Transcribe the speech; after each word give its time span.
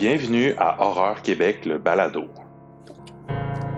Bienvenue 0.00 0.54
à 0.56 0.80
Horreur 0.80 1.20
Québec, 1.20 1.66
le 1.66 1.76
balado. 1.76 2.24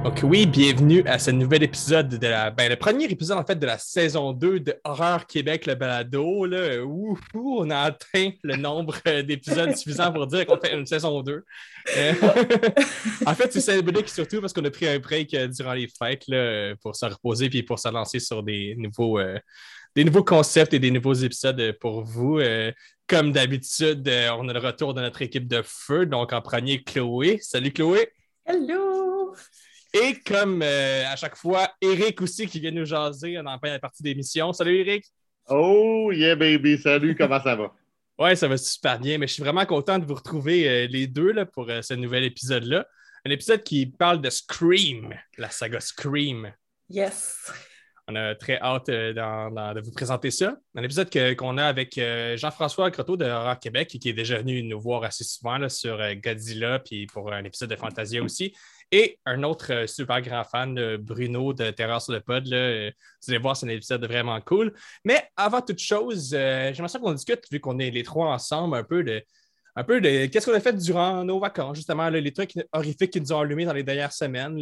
Donc 0.04 0.20
oui, 0.22 0.46
bienvenue 0.46 1.02
à 1.04 1.18
ce 1.18 1.32
nouvel 1.32 1.64
épisode 1.64 2.10
de 2.10 2.26
la... 2.28 2.52
Ben, 2.52 2.70
le 2.70 2.76
premier 2.76 3.06
épisode 3.06 3.38
en 3.38 3.44
fait 3.44 3.56
de 3.56 3.66
la 3.66 3.76
saison 3.76 4.32
2 4.32 4.60
de 4.60 4.76
Horreur 4.84 5.26
Québec, 5.26 5.66
le 5.66 5.74
balado. 5.74 6.46
Là. 6.46 6.76
On 7.34 7.70
a 7.70 7.76
atteint 7.76 8.30
le 8.44 8.54
nombre 8.54 8.94
d'épisodes 9.22 9.74
suffisant 9.74 10.12
pour 10.12 10.28
dire 10.28 10.46
qu'on 10.46 10.60
fait 10.60 10.72
une 10.72 10.86
saison 10.86 11.22
2. 11.22 11.44
Euh, 11.96 12.12
en 13.26 13.34
fait, 13.34 13.52
c'est 13.52 13.60
symbolique 13.60 14.08
surtout 14.08 14.40
parce 14.40 14.52
qu'on 14.52 14.64
a 14.64 14.70
pris 14.70 14.86
un 14.86 15.00
break 15.00 15.34
euh, 15.34 15.48
durant 15.48 15.72
les 15.72 15.88
fêtes 15.88 16.28
là, 16.28 16.76
pour 16.80 16.94
se 16.94 17.06
reposer 17.06 17.50
puis 17.50 17.64
pour 17.64 17.80
se 17.80 17.88
lancer 17.88 18.20
sur 18.20 18.44
des 18.44 18.76
nouveaux, 18.78 19.18
euh, 19.18 19.40
des 19.94 20.04
nouveaux 20.04 20.24
concepts 20.24 20.74
et 20.74 20.78
des 20.78 20.90
nouveaux 20.90 21.14
épisodes 21.14 21.76
pour 21.80 22.02
vous. 22.02 22.40
comme 23.06 23.32
d'habitude, 23.32 24.08
on 24.38 24.48
a 24.48 24.52
le 24.52 24.58
retour 24.58 24.94
de 24.94 25.00
notre 25.00 25.22
équipe 25.22 25.48
de 25.48 25.62
feu. 25.64 26.06
Donc 26.06 26.32
en 26.32 26.40
premier, 26.40 26.82
Chloé. 26.82 27.38
Salut 27.40 27.72
Chloé. 27.72 28.10
Hello! 28.44 29.34
Et 29.94 30.14
comme 30.26 30.62
euh, 30.62 31.04
à 31.06 31.16
chaque 31.16 31.36
fois, 31.36 31.70
Eric 31.80 32.20
aussi 32.22 32.46
qui 32.46 32.60
vient 32.60 32.70
nous 32.70 32.86
jaser 32.86 33.38
en 33.38 33.44
la 33.44 33.78
partie 33.78 34.02
d'émission. 34.02 34.52
Salut 34.52 34.78
Eric! 34.78 35.04
Oh 35.48 36.10
yeah 36.12 36.34
baby, 36.34 36.78
salut, 36.78 37.14
comment 37.14 37.42
ça 37.42 37.56
va? 37.56 37.72
Ouais, 38.18 38.36
ça 38.36 38.46
va 38.46 38.58
super 38.58 39.00
bien, 39.00 39.16
mais 39.18 39.26
je 39.26 39.32
suis 39.32 39.42
vraiment 39.42 39.64
content 39.64 39.98
de 39.98 40.04
vous 40.04 40.14
retrouver 40.14 40.68
euh, 40.68 40.86
les 40.86 41.06
deux 41.06 41.32
là, 41.32 41.46
pour 41.46 41.68
euh, 41.70 41.80
ce 41.82 41.94
nouvel 41.94 42.24
épisode-là. 42.24 42.86
Un 43.24 43.30
épisode 43.30 43.62
qui 43.64 43.86
parle 43.86 44.20
de 44.20 44.28
Scream, 44.28 45.14
la 45.38 45.50
saga 45.50 45.80
Scream. 45.80 46.52
Yes! 46.90 47.50
On 48.08 48.16
a 48.16 48.34
très 48.34 48.58
hâte 48.60 48.88
de 48.88 49.80
vous 49.80 49.92
présenter 49.92 50.30
ça. 50.30 50.56
Un 50.74 50.82
épisode 50.82 51.08
qu'on 51.36 51.56
a 51.56 51.64
avec 51.64 52.00
Jean-François 52.36 52.90
Croteau 52.90 53.16
de 53.16 53.24
Horror 53.24 53.58
Québec, 53.58 53.88
qui 53.88 54.08
est 54.08 54.12
déjà 54.12 54.38
venu 54.38 54.62
nous 54.64 54.80
voir 54.80 55.04
assez 55.04 55.24
souvent 55.24 55.68
sur 55.68 55.98
Godzilla, 56.16 56.80
puis 56.80 57.06
pour 57.06 57.32
un 57.32 57.44
épisode 57.44 57.70
de 57.70 57.76
Fantasia 57.76 58.22
aussi. 58.22 58.52
Et 58.94 59.18
un 59.24 59.42
autre 59.42 59.72
euh, 59.72 59.86
super 59.86 60.20
grand 60.20 60.44
fan, 60.44 60.98
Bruno 60.98 61.54
de 61.54 61.70
Terreur 61.70 62.02
sur 62.02 62.12
le 62.12 62.20
Pod. 62.20 62.46
Euh, 62.52 62.90
vous 63.22 63.30
allez 63.30 63.38
voir, 63.38 63.56
c'est 63.56 63.64
un 63.64 63.70
épisode 63.70 64.04
vraiment 64.04 64.38
cool. 64.42 64.74
Mais 65.02 65.30
avant 65.34 65.62
toute 65.62 65.78
chose, 65.78 66.34
euh, 66.34 66.74
j'aimerais 66.74 67.00
qu'on 67.00 67.14
discute, 67.14 67.42
vu 67.50 67.58
qu'on 67.58 67.78
est 67.78 67.90
les 67.90 68.02
trois 68.02 68.28
ensemble, 68.28 68.76
un 68.76 68.84
peu 68.84 69.02
de, 69.02 69.24
un 69.74 69.84
peu 69.84 70.00
de 70.00 70.26
qu'est-ce 70.26 70.46
qu'on 70.46 70.56
a 70.56 70.60
fait 70.60 70.74
durant 70.74 71.24
nos 71.24 71.38
vacances, 71.38 71.76
justement, 71.76 72.08
les 72.10 72.32
trucs 72.32 72.54
horrifiques 72.72 73.10
qui 73.10 73.20
nous 73.20 73.32
ont 73.32 73.40
allumés 73.40 73.64
dans 73.64 73.72
les 73.72 73.82
dernières 73.82 74.12
semaines. 74.12 74.60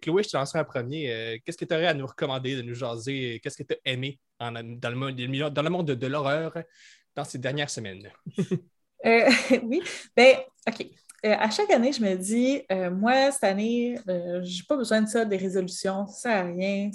Chloé, 0.00 0.22
je 0.22 0.28
te 0.28 0.36
lancerai 0.36 0.60
en 0.60 0.64
premier. 0.64 1.40
qu'est-ce 1.44 1.58
que 1.58 1.64
tu 1.64 1.74
aurais 1.74 1.88
à 1.88 1.94
nous 1.94 2.06
recommander, 2.06 2.56
de 2.56 2.62
nous 2.62 2.74
jaser? 2.74 3.40
Qu'est-ce 3.42 3.56
que 3.56 3.64
tu 3.64 3.74
as 3.74 3.90
aimé 3.90 4.20
dans, 4.38 4.50
le 4.50 4.94
monde, 4.94 5.50
dans 5.50 5.62
le 5.62 5.70
monde 5.70 5.86
de, 5.86 6.06
l'horreur 6.06 6.56
dans 7.16 7.24
ces 7.24 7.38
dernières 7.38 7.70
semaines? 7.70 8.08
oui, 9.64 9.82
ben, 10.16 10.36
OK. 10.68 10.86
Euh, 11.24 11.36
à 11.38 11.50
chaque 11.50 11.70
année, 11.70 11.92
je 11.92 12.02
me 12.02 12.16
dis, 12.16 12.62
euh, 12.70 12.90
moi, 12.90 13.30
cette 13.30 13.44
année, 13.44 13.96
euh, 14.08 14.42
je 14.44 14.58
n'ai 14.58 14.66
pas 14.68 14.76
besoin 14.76 15.02
de 15.02 15.08
ça, 15.08 15.24
des 15.24 15.36
résolutions, 15.36 16.06
ça 16.08 16.14
sert 16.14 16.36
à 16.36 16.42
rien, 16.48 16.90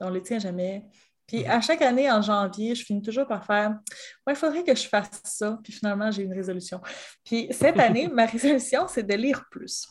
on 0.00 0.10
ne 0.10 0.14
les 0.14 0.22
tient 0.22 0.38
jamais. 0.38 0.84
Puis 1.30 1.46
à 1.46 1.60
chaque 1.60 1.80
année, 1.80 2.10
en 2.10 2.20
janvier, 2.22 2.74
je 2.74 2.84
finis 2.84 3.02
toujours 3.02 3.24
par 3.24 3.46
faire 3.46 3.70
Ouais, 4.26 4.32
il 4.32 4.36
faudrait 4.36 4.64
que 4.64 4.74
je 4.74 4.88
fasse 4.88 5.20
ça. 5.22 5.60
Puis 5.62 5.72
finalement, 5.72 6.10
j'ai 6.10 6.24
une 6.24 6.32
résolution. 6.32 6.80
Puis 7.24 7.46
cette 7.52 7.78
année, 7.78 8.08
ma 8.08 8.26
résolution, 8.26 8.88
c'est 8.88 9.04
de 9.04 9.14
lire 9.14 9.44
plus. 9.48 9.88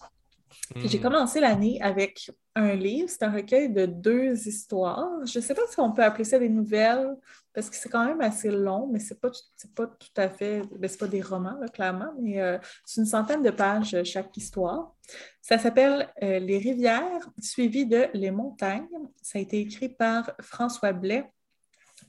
J'ai 0.75 0.99
hmm. 0.99 1.01
commencé 1.01 1.39
l'année 1.39 1.79
avec 1.81 2.29
un 2.55 2.75
livre, 2.75 3.09
c'est 3.09 3.23
un 3.23 3.31
recueil 3.31 3.71
de 3.71 3.85
deux 3.85 4.47
histoires. 4.49 5.07
Je 5.25 5.39
ne 5.39 5.43
sais 5.43 5.53
pas 5.53 5.61
si 5.69 5.79
on 5.79 5.93
peut 5.93 6.03
appeler 6.03 6.25
ça 6.25 6.37
des 6.37 6.49
nouvelles, 6.49 7.15
parce 7.59 7.69
que 7.69 7.75
c'est 7.75 7.89
quand 7.89 8.05
même 8.05 8.21
assez 8.21 8.49
long, 8.49 8.87
mais 8.87 8.99
ce 8.99 9.13
n'est 9.13 9.19
pas, 9.19 9.31
pas 9.75 9.87
tout 9.87 10.21
à 10.21 10.29
fait, 10.29 10.61
ben, 10.77 10.89
ce 10.89 10.97
pas 10.97 11.07
des 11.07 11.21
romans, 11.21 11.59
clairement, 11.73 12.13
mais 12.17 12.39
euh, 12.39 12.57
c'est 12.85 13.01
une 13.01 13.07
centaine 13.07 13.43
de 13.43 13.49
pages 13.49 13.93
euh, 13.93 14.05
chaque 14.05 14.35
histoire. 14.37 14.95
Ça 15.41 15.57
s'appelle 15.57 16.09
euh, 16.23 16.39
Les 16.39 16.57
rivières, 16.57 17.29
suivi 17.41 17.85
de 17.85 18.07
Les 18.13 18.31
montagnes. 18.31 18.87
Ça 19.21 19.39
a 19.39 19.41
été 19.41 19.59
écrit 19.59 19.89
par 19.89 20.31
François 20.39 20.93
Blais, 20.93 21.29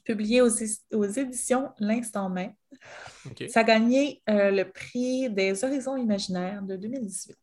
publié 0.04 0.40
aux, 0.40 1.04
éditions 1.04 1.70
L'Instant 1.80 2.30
même. 2.30 2.54
Ça 3.48 3.60
a 3.60 3.64
gagné 3.64 4.22
le 4.28 4.62
prix 4.62 5.28
des 5.30 5.64
Horizons 5.64 5.96
imaginaires 5.96 6.62
de 6.62 6.76
2018. 6.76 7.36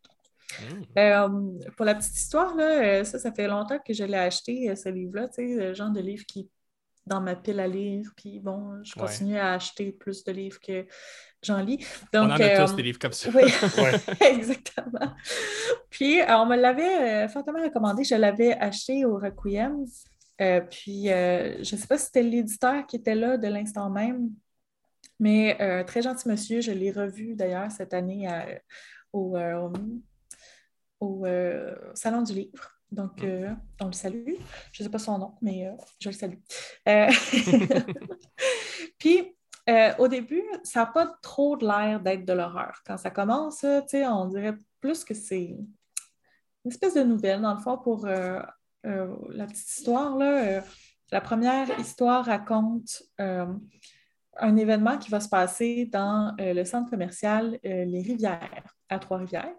Hmm. 0.61 0.81
Euh, 0.97 1.69
pour 1.75 1.85
la 1.85 1.93
petite 1.93 2.15
histoire, 2.15 2.55
là, 2.55 3.03
ça, 3.03 3.19
ça 3.19 3.33
fait 3.33 3.47
longtemps 3.47 3.79
que 3.85 3.93
je 3.93 4.05
l'ai 4.05 4.17
acheté, 4.17 4.73
ce 4.77 4.87
livre-là, 4.87 5.27
tu 5.27 5.35
sais, 5.35 5.55
le 5.55 5.73
genre 5.73 5.91
de 5.91 5.99
livre 5.99 6.25
qui 6.25 6.49
dans 7.07 7.21
ma 7.21 7.35
pile 7.35 7.59
à 7.59 7.67
lire, 7.67 8.11
puis 8.15 8.39
bon, 8.39 8.83
je 8.83 8.93
continue 8.93 9.37
à 9.37 9.53
acheter 9.53 9.91
plus 9.91 10.23
de 10.23 10.31
livres 10.31 10.59
que 10.59 10.85
j'en 11.41 11.59
lis. 11.59 11.77
Donc, 12.13 12.29
on 12.29 12.33
en 12.33 12.39
a 12.39 12.65
tous 12.65 12.75
des 12.75 12.83
livres 12.83 12.99
comme 12.99 13.13
ça. 13.13 13.29
Oui, 13.33 13.43
exactement. 14.21 15.13
Puis, 15.89 16.19
on 16.27 16.45
me 16.45 16.55
l'avait 16.55 17.27
fortement 17.29 17.63
recommandé, 17.63 18.03
je 18.03 18.15
l'avais 18.15 18.53
acheté 18.57 19.05
au 19.05 19.17
Requiem, 19.17 19.85
puis 20.69 21.05
je 21.07 21.59
ne 21.59 21.79
sais 21.79 21.87
pas 21.87 21.97
si 21.97 22.05
c'était 22.05 22.23
l'éditeur 22.23 22.85
qui 22.85 22.97
était 22.97 23.15
là 23.15 23.37
de 23.37 23.47
l'instant 23.47 23.89
même, 23.89 24.29
mais 25.19 25.57
très 25.85 26.01
gentil 26.01 26.27
monsieur, 26.27 26.61
je 26.61 26.71
l'ai 26.71 26.91
revu 26.91 27.35
d'ailleurs 27.35 27.71
cette 27.71 27.93
année 27.93 28.27
au 29.13 29.35
au 30.99 31.25
euh, 31.25 31.75
Salon 31.93 32.21
du 32.21 32.33
Livre. 32.33 32.76
Donc, 32.91 33.21
mm. 33.21 33.25
euh, 33.25 33.53
on 33.81 33.87
le 33.87 33.93
salue. 33.93 34.35
Je 34.71 34.81
ne 34.81 34.87
sais 34.87 34.91
pas 34.91 34.99
son 34.99 35.17
nom, 35.17 35.35
mais 35.41 35.67
euh, 35.67 35.73
je 35.99 36.09
le 36.09 36.15
salue. 36.15 36.37
Puis, 38.99 39.35
au 39.99 40.07
début, 40.07 40.43
ça 40.63 40.81
n'a 40.81 40.85
pas 40.87 41.07
trop 41.21 41.57
de 41.57 41.65
l'air 41.65 41.99
d'être 41.99 42.25
de 42.25 42.33
l'horreur. 42.33 42.81
Quand 42.85 42.97
ça 42.97 43.11
commence, 43.11 43.63
on 43.63 44.25
dirait 44.25 44.55
plus 44.79 45.03
que 45.03 45.13
c'est 45.13 45.57
une 46.65 46.71
espèce 46.71 46.93
de 46.93 47.03
nouvelle, 47.03 47.41
dans 47.41 47.53
le 47.53 47.59
fond, 47.59 47.77
pour 47.77 48.05
la 48.05 48.45
petite 48.83 49.69
histoire. 49.69 50.17
Là, 50.17 50.63
la 51.11 51.21
première 51.21 51.77
histoire 51.79 52.25
raconte 52.25 53.03
un 53.19 54.55
événement 54.55 54.97
qui 54.97 55.09
va 55.09 55.19
se 55.19 55.27
passer 55.27 55.89
dans 55.91 56.33
le 56.39 56.63
centre 56.63 56.89
commercial 56.89 57.59
Les 57.63 58.01
Rivières, 58.01 58.73
à 58.87 58.99
Trois-Rivières. 58.99 59.55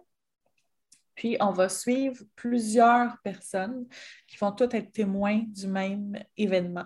Puis, 1.19 1.35
on 1.41 1.51
va 1.51 1.67
suivre 1.67 2.23
plusieurs 2.37 3.17
personnes 3.25 3.85
qui 4.25 4.37
vont 4.37 4.53
toutes 4.53 4.73
être 4.73 4.93
témoins 4.93 5.43
du 5.47 5.67
même 5.67 6.17
événement. 6.37 6.85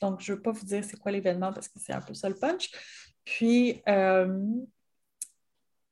donc, 0.00 0.22
je 0.22 0.32
ne 0.32 0.36
veux 0.36 0.42
pas 0.42 0.52
vous 0.52 0.64
dire 0.64 0.82
c'est 0.82 0.98
quoi 0.98 1.12
l'événement 1.12 1.52
parce 1.52 1.68
que 1.68 1.78
c'est 1.78 1.92
un 1.92 2.00
peu 2.00 2.14
ça 2.14 2.30
le 2.30 2.36
punch. 2.36 2.70
Puis, 3.22 3.82
euh, 3.86 4.46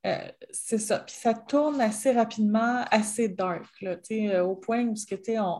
euh, 0.06 0.28
c'est 0.50 0.78
ça. 0.78 1.00
Puis 1.00 1.14
ça 1.14 1.34
tourne 1.34 1.78
assez 1.82 2.10
rapidement, 2.10 2.86
assez 2.90 3.28
dark, 3.28 3.66
euh, 3.82 4.42
au 4.42 4.56
point 4.56 4.86
où 4.86 4.94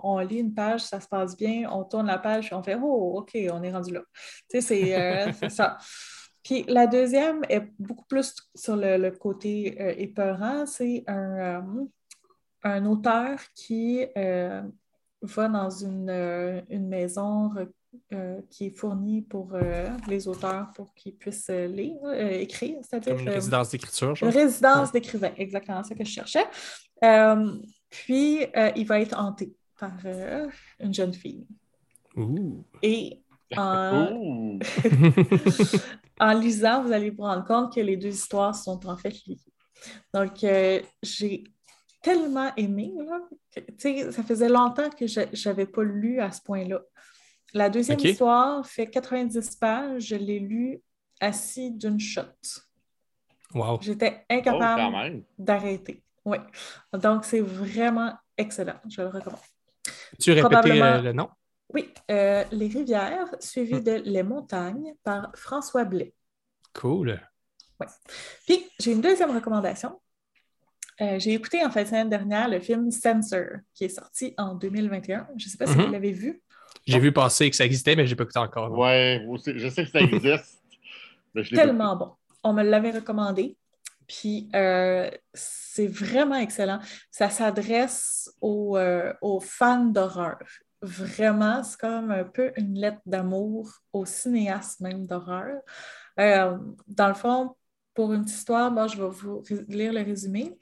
on, 0.02 0.18
lit 0.20 0.38
une 0.38 0.54
page, 0.54 0.80
ça 0.80 0.98
se 0.98 1.08
passe 1.08 1.36
bien, 1.36 1.70
on 1.70 1.84
tourne 1.84 2.06
la 2.06 2.18
page, 2.18 2.52
et 2.52 2.54
on 2.54 2.62
fait 2.62 2.78
Oh, 2.80 3.18
OK, 3.18 3.36
on 3.52 3.62
est 3.62 3.72
rendu 3.72 3.92
là. 3.92 4.00
C'est 4.48 5.50
ça. 5.50 5.76
Puis 6.44 6.62
la 6.68 6.86
deuxième 6.86 7.42
est 7.48 7.66
beaucoup 7.78 8.04
plus 8.04 8.36
sur 8.54 8.76
le, 8.76 9.10
côté 9.10 9.76
euh, 9.80 9.94
épeurant. 9.96 10.66
C'est 10.66 11.02
un, 11.06 11.38
euh, 11.40 11.84
un, 12.64 12.84
auteur 12.84 13.38
qui 13.54 14.04
euh, 14.16 14.62
va 15.22 15.48
dans 15.48 15.70
une, 15.70 16.10
une 16.68 16.86
maison 16.86 17.50
qui 18.50 18.66
est 18.66 18.76
fournie 18.76 19.22
pour 19.22 19.56
les 20.08 20.26
auteurs 20.26 20.68
pour 20.74 20.92
qu'ils 20.94 21.14
puissent 21.14 21.48
lire, 21.48 21.96
écrire. 22.12 22.78
C'est-à-dire, 22.82 23.18
une 23.18 23.28
résidence 23.28 23.70
d'écriture. 23.70 24.14
Une 24.20 24.28
résidence 24.28 24.92
d'écrivain, 24.92 25.30
exactement, 25.36 25.82
c'est 25.84 25.94
ce 25.94 25.98
que 25.98 26.04
je 26.04 26.10
cherchais. 26.10 26.44
puis 27.88 28.40
il 28.76 28.86
va 28.86 29.00
être 29.00 29.16
hanté 29.16 29.54
par 29.78 29.92
une 30.80 30.92
jeune 30.92 31.14
fille. 31.14 31.46
Ouh. 32.16 32.64
Et 32.82 33.22
en... 33.56 34.58
en 36.20 36.32
lisant, 36.32 36.82
vous 36.82 36.92
allez 36.92 37.10
vous 37.10 37.22
rendre 37.22 37.44
compte 37.44 37.74
que 37.74 37.80
les 37.80 37.96
deux 37.96 38.08
histoires 38.08 38.54
sont 38.54 38.86
en 38.86 38.96
fait 38.96 39.14
liées. 39.26 39.40
Donc, 40.12 40.44
euh, 40.44 40.80
j'ai 41.02 41.44
tellement 42.02 42.54
aimé, 42.56 42.92
ça 43.78 44.22
faisait 44.22 44.48
longtemps 44.48 44.90
que 44.90 45.06
je 45.06 45.48
n'avais 45.48 45.66
pas 45.66 45.82
lu 45.82 46.20
à 46.20 46.30
ce 46.30 46.42
point-là. 46.42 46.80
La 47.54 47.70
deuxième 47.70 47.98
histoire 48.00 48.66
fait 48.66 48.88
90 48.88 49.56
pages, 49.56 50.02
je 50.02 50.16
l'ai 50.16 50.40
lu 50.40 50.80
assis 51.20 51.70
d'une 51.70 52.00
shot. 52.00 52.22
Wow. 53.54 53.78
J'étais 53.80 54.24
incapable 54.28 55.22
oh, 55.22 55.32
d'arrêter. 55.38 56.02
Oui. 56.24 56.38
Donc, 56.92 57.24
c'est 57.24 57.40
vraiment 57.40 58.12
excellent. 58.36 58.80
Je 58.88 59.02
le 59.02 59.08
recommande. 59.08 59.40
Tu 60.20 60.32
répétais 60.32 60.82
euh, 60.82 61.00
le 61.00 61.12
nom? 61.12 61.28
Oui, 61.72 61.92
euh, 62.10 62.44
Les 62.52 62.68
Rivières, 62.68 63.34
suivi 63.40 63.80
de 63.80 64.02
Les 64.04 64.22
Montagnes 64.22 64.94
par 65.02 65.30
François 65.34 65.84
Blais. 65.84 66.14
Cool. 66.72 67.20
Oui. 67.80 67.86
Puis, 68.46 68.66
j'ai 68.78 68.92
une 68.92 69.00
deuxième 69.00 69.30
recommandation. 69.30 70.00
Euh, 71.00 71.18
j'ai 71.18 71.32
écouté 71.32 71.64
en 71.64 71.70
fait 71.70 71.80
la 71.80 71.86
semaine 71.86 72.08
dernière 72.08 72.48
le 72.48 72.60
film 72.60 72.90
Censor, 72.90 73.46
qui 73.74 73.84
est 73.84 73.88
sorti 73.88 74.34
en 74.38 74.54
2021. 74.54 75.26
Je 75.36 75.46
ne 75.46 75.50
sais 75.50 75.56
pas 75.56 75.66
si 75.66 75.74
vous 75.74 75.86
mhm. 75.86 75.92
l'avez 75.92 76.12
vu. 76.12 76.40
J'ai 76.86 76.98
vu 76.98 77.12
passer 77.12 77.50
que 77.50 77.56
ça 77.56 77.64
existait, 77.64 77.96
mais 77.96 78.06
je 78.06 78.12
n'ai 78.12 78.16
pas 78.16 78.24
écouté 78.24 78.38
encore. 78.38 78.70
Oui, 78.70 79.18
je 79.46 79.68
sais 79.68 79.84
que 79.84 79.90
ça 79.90 80.00
existe. 80.00 80.62
Tellement 81.50 81.96
bon. 81.96 82.12
On 82.42 82.52
me 82.52 82.62
l'avait 82.62 82.92
recommandé. 82.92 83.56
Puis 84.06 84.50
euh, 84.54 85.10
c'est 85.32 85.86
vraiment 85.86 86.36
excellent. 86.36 86.78
Ça 87.10 87.30
s'adresse 87.30 88.30
aux, 88.40 88.76
euh, 88.76 89.12
aux 89.22 89.40
fans 89.40 89.86
d'horreur. 89.86 90.38
Vraiment, 90.84 91.62
c'est 91.64 91.80
comme 91.80 92.10
un 92.10 92.24
peu 92.24 92.52
une 92.56 92.74
lettre 92.74 93.00
d'amour 93.06 93.72
aux 93.90 94.04
cinéastes 94.04 94.80
même 94.80 95.06
d'horreur. 95.06 95.62
Euh, 96.20 96.58
dans 96.86 97.08
le 97.08 97.14
fond, 97.14 97.56
pour 97.94 98.12
une 98.12 98.22
petite 98.22 98.36
histoire, 98.36 98.70
moi, 98.70 98.86
je 98.86 99.00
vais 99.02 99.08
vous 99.08 99.42
lire 99.68 99.94
le 99.94 100.02
résumé. 100.02 100.58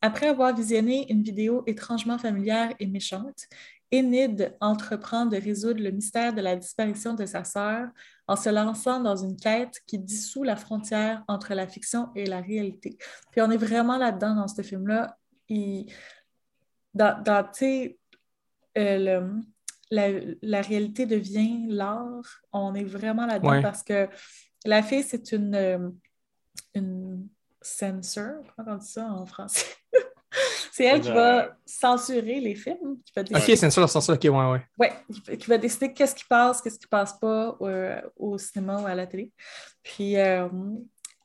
Après 0.00 0.26
avoir 0.26 0.52
visionné 0.52 1.06
une 1.12 1.22
vidéo 1.22 1.62
étrangement 1.68 2.18
familière 2.18 2.74
et 2.80 2.86
méchante, 2.86 3.46
Enid 3.94 4.56
entreprend 4.60 5.26
de 5.26 5.36
résoudre 5.36 5.80
le 5.80 5.92
mystère 5.92 6.34
de 6.34 6.40
la 6.40 6.56
disparition 6.56 7.14
de 7.14 7.24
sa 7.24 7.44
sœur 7.44 7.88
en 8.26 8.34
se 8.34 8.48
lançant 8.48 8.98
dans 9.00 9.16
une 9.16 9.36
quête 9.36 9.80
qui 9.86 9.98
dissout 9.98 10.42
la 10.42 10.56
frontière 10.56 11.22
entre 11.28 11.54
la 11.54 11.68
fiction 11.68 12.08
et 12.16 12.26
la 12.26 12.40
réalité. 12.40 12.96
Puis 13.30 13.40
on 13.42 13.50
est 13.52 13.56
vraiment 13.58 13.96
là-dedans 13.98 14.34
dans 14.34 14.48
ce 14.48 14.62
film-là. 14.62 15.16
Il- 15.48 15.86
Dans, 16.94 17.22
dans, 17.22 17.48
euh, 17.62 18.98
le- 18.98 19.40
la, 19.92 20.08
la 20.40 20.62
réalité 20.62 21.04
devient 21.04 21.66
l'art. 21.68 22.40
On 22.52 22.74
est 22.74 22.84
vraiment 22.84 23.26
là-dedans 23.26 23.50
Ouais. 23.50 23.62
parce 23.62 23.82
que 23.82 24.08
la 24.64 24.82
fille, 24.82 25.02
c'est 25.02 25.32
une, 25.32 25.54
euh, 25.54 25.90
une 26.74 27.28
censor, 27.60 28.42
comment 28.56 28.72
on 28.72 28.76
dit 28.78 28.88
ça 28.88 29.06
en 29.06 29.26
français? 29.26 29.66
c'est 30.72 30.84
elle 30.84 31.02
qui 31.02 31.10
euh, 31.10 31.14
va 31.14 31.56
censurer 31.66 32.40
les 32.40 32.54
films, 32.54 32.98
qui 33.04 33.12
va 33.14 33.20
Ok, 33.22 33.28
décider, 33.34 33.56
c'est 33.56 33.70
ça, 33.70 33.80
dans 33.82 33.86
ce 33.86 33.92
sens-là. 33.92 34.14
Ok, 34.14 34.24
ouais, 34.24 34.30
ouais. 34.30 34.66
ouais, 34.78 35.36
qui- 35.36 35.46
va 35.48 35.58
décider 35.58 35.92
qu'est-ce 35.92 36.14
qui 36.14 36.24
passe, 36.24 36.62
qu'est-ce 36.62 36.78
qui 36.78 36.86
passe 36.86 37.18
pas 37.18 37.56
euh, 37.60 38.00
au 38.16 38.38
cinéma 38.38 38.80
ou 38.80 38.86
à 38.86 38.94
la 38.94 39.06
télé. 39.06 39.30
Puis 39.82 40.16
euh, 40.16 40.48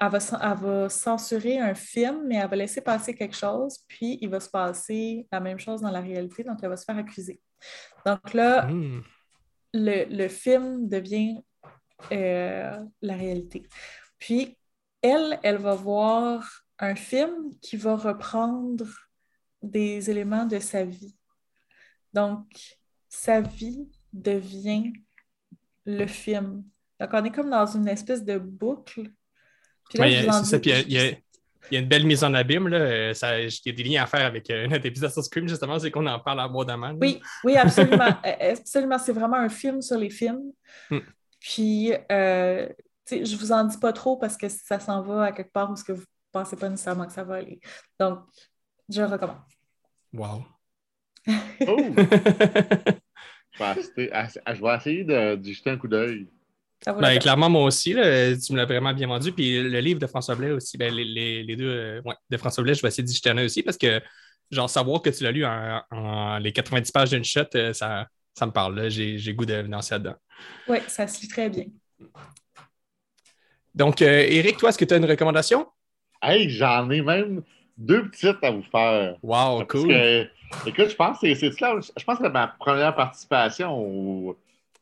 elle, 0.01 0.09
va, 0.09 0.17
elle 0.41 0.57
va 0.57 0.89
censurer 0.89 1.57
un 1.59 1.73
film, 1.73 2.23
mais 2.27 2.35
elle 2.35 2.49
va 2.49 2.55
laisser 2.57 2.81
passer 2.81 3.15
quelque 3.15 3.35
chose, 3.35 3.77
puis 3.87 4.17
il 4.21 4.29
va 4.29 4.41
se 4.41 4.49
passer 4.49 5.25
la 5.31 5.39
même 5.39 5.57
chose 5.57 5.79
dans 5.81 5.91
la 5.91 6.01
réalité, 6.01 6.43
donc 6.43 6.57
elle 6.61 6.69
va 6.69 6.75
se 6.77 6.83
faire 6.85 6.97
accuser. 6.97 7.39
Donc 8.05 8.33
là, 8.33 8.67
Hmm. 8.67 9.01
le, 9.73 10.05
le 10.05 10.27
film 10.27 10.87
devient 10.87 11.39
euh, 12.11 12.83
la 13.01 13.15
réalité. 13.15 13.63
Puis, 14.19 14.57
elle, 15.01 15.39
elle 15.43 15.57
va 15.57 15.75
voir 15.75 16.63
un 16.79 16.95
film 16.95 17.51
qui 17.61 17.75
va 17.77 17.95
reprendre 17.95 18.85
des 19.61 20.09
éléments 20.09 20.45
de 20.45 20.59
sa 20.59 20.83
vie. 20.85 21.15
Donc, 22.13 22.45
sa 23.09 23.41
vie 23.41 23.89
devient 24.13 24.93
le 25.85 26.05
film. 26.07 26.63
Donc, 26.99 27.09
on 27.13 27.23
est 27.25 27.31
comme 27.31 27.49
dans 27.49 27.65
une 27.65 27.87
espèce 27.87 28.23
de 28.23 28.37
boucle. 28.37 29.11
Puis 29.89 29.99
là, 29.99 30.05
Ouais, 30.05 30.11
je 30.11 30.23
vous 30.23 30.29
en 30.29 30.43
c'est 30.43 30.51
ça. 30.51 30.57
dis- 30.59 30.69
Puis 30.69 30.81
il 30.87 30.93
y 30.93 30.99
a- 30.99 31.15
il 31.71 31.75
y, 31.75 31.77
a- 31.77 31.79
une 31.81 31.87
belle 31.87 32.05
mise 32.05 32.23
en 32.23 32.33
abîme. 32.33 32.67
Là. 32.67 32.77
Euh, 32.77 33.13
ça- 33.13 33.39
Il 33.39 33.49
y 33.65 33.69
a 33.69 33.71
des 33.71 33.83
liens 33.83 34.03
à 34.03 34.05
faire 34.05 34.25
avec 34.25 34.49
euh, 34.49 34.67
notre 34.67 34.85
épisode 34.85 35.11
sur 35.11 35.23
Scream, 35.23 35.47
justement, 35.47 35.79
c'est 35.79 35.91
qu'on 35.91 36.05
en 36.05 36.19
parle 36.19 36.39
abondamment. 36.41 36.89
là. 36.89 36.95
Oui, 36.99 37.21
oui, 37.43 37.55
absolument. 37.55 37.97
Euh, 38.25 38.51
absolument. 38.53 38.97
C'est 38.97 39.13
vraiment 39.13 39.37
un 39.37 39.49
film 39.49 39.81
sur 39.81 39.97
les 39.97 40.09
films. 40.09 40.51
Hmm. 40.89 40.99
Puis, 41.39 41.93
euh, 42.11 42.67
je 43.09 43.35
vous 43.37 43.51
en 43.51 43.63
dis 43.63 43.77
pas 43.77 43.93
trop 43.93 44.17
parce 44.17 44.37
que 44.37 44.49
ça 44.49 44.79
s'en 44.79 45.01
va 45.01 45.25
à 45.25 45.31
quelque 45.31 45.51
part 45.51 45.71
où 45.71 45.75
ce 45.75 45.83
que 45.83 45.93
vous 45.93 46.03
pensez 46.31 46.55
pas 46.55 46.69
nécessairement 46.69 47.05
que 47.05 47.13
ça 47.13 47.23
va 47.23 47.35
aller. 47.35 47.59
Donc, 47.99 48.19
je 48.89 49.01
recommande. 49.01 49.37
Wow. 50.13 50.45
Oh! 51.67 51.77
Je 53.59 54.61
vais, 54.63 54.75
essayer 54.75 55.03
de, 55.03 55.35
d'y 55.35 55.53
jeter 55.53 55.71
un 55.71 55.77
coup 55.77 55.87
d'œil. 55.87 56.29
Ben, 56.85 57.19
clairement, 57.19 57.49
moi 57.49 57.63
aussi, 57.65 57.93
là, 57.93 58.35
tu 58.37 58.53
me 58.53 58.57
l'as 58.57 58.65
vraiment 58.65 58.93
bien 58.93 59.07
vendu. 59.07 59.31
Puis 59.31 59.61
le 59.61 59.79
livre 59.79 59.99
de 59.99 60.07
François 60.07 60.35
Blais 60.35 60.51
aussi, 60.51 60.77
ben, 60.77 60.93
les, 60.93 61.03
les- 61.03 61.43
les 61.43 61.55
deux 61.55 61.67
euh, 61.69 62.01
ouais, 62.05 62.15
de 62.29 62.37
François 62.37 62.63
Blais, 62.63 62.73
je 62.73 62.81
vais 62.81 62.87
essayer 62.87 63.03
d'y 63.03 63.13
jeter 63.13 63.29
un 63.29 63.43
aussi 63.43 63.61
parce 63.63 63.77
que, 63.77 64.01
genre, 64.51 64.69
savoir 64.69 65.01
que 65.01 65.09
tu 65.09 65.23
l'as 65.23 65.31
lu 65.31 65.45
en, 65.45 65.81
en- 65.91 66.37
les 66.39 66.51
90 66.53 66.91
pages 66.91 67.09
d'une 67.11 67.23
shot, 67.23 67.41
euh, 67.55 67.73
ça, 67.73 68.07
ça 68.33 68.45
me 68.45 68.51
parle. 68.51 68.75
là. 68.79 68.89
J'ai 68.89 69.17
j'ai 69.17 69.33
goût 69.33 69.45
de 69.45 69.53
lancer 69.55 69.95
là-dedans. 69.95 70.15
Oui, 70.67 70.79
ça 70.87 71.07
se 71.07 71.21
lit 71.21 71.27
très 71.27 71.49
bien. 71.49 71.65
Donc, 73.75 74.01
euh, 74.01 74.25
Eric, 74.27 74.57
toi, 74.57 74.69
est-ce 74.69 74.77
que 74.77 74.85
tu 74.85 74.93
as 74.93 74.97
une 74.97 75.05
recommandation? 75.05 75.67
Hey, 76.21 76.49
j'en 76.49 76.89
ai 76.89 77.01
même 77.01 77.43
deux 77.77 78.09
petites 78.09 78.43
à 78.43 78.51
vous 78.51 78.63
faire. 78.63 79.17
Wow, 79.21 79.59
Parce 79.59 79.69
cool. 79.69 79.87
que, 79.87 80.27
écoute, 80.65 80.89
je 80.89 80.95
pense 80.95 81.19
que 81.19 81.33
c'est 81.35 81.51
c'est 81.51 81.61
là, 81.61 81.79
je 81.97 82.03
pense 82.03 82.17
que 82.17 82.23
c'est 82.25 82.31
ma 82.31 82.47
première 82.47 82.95
participation 82.95 83.73
au. 83.77 84.37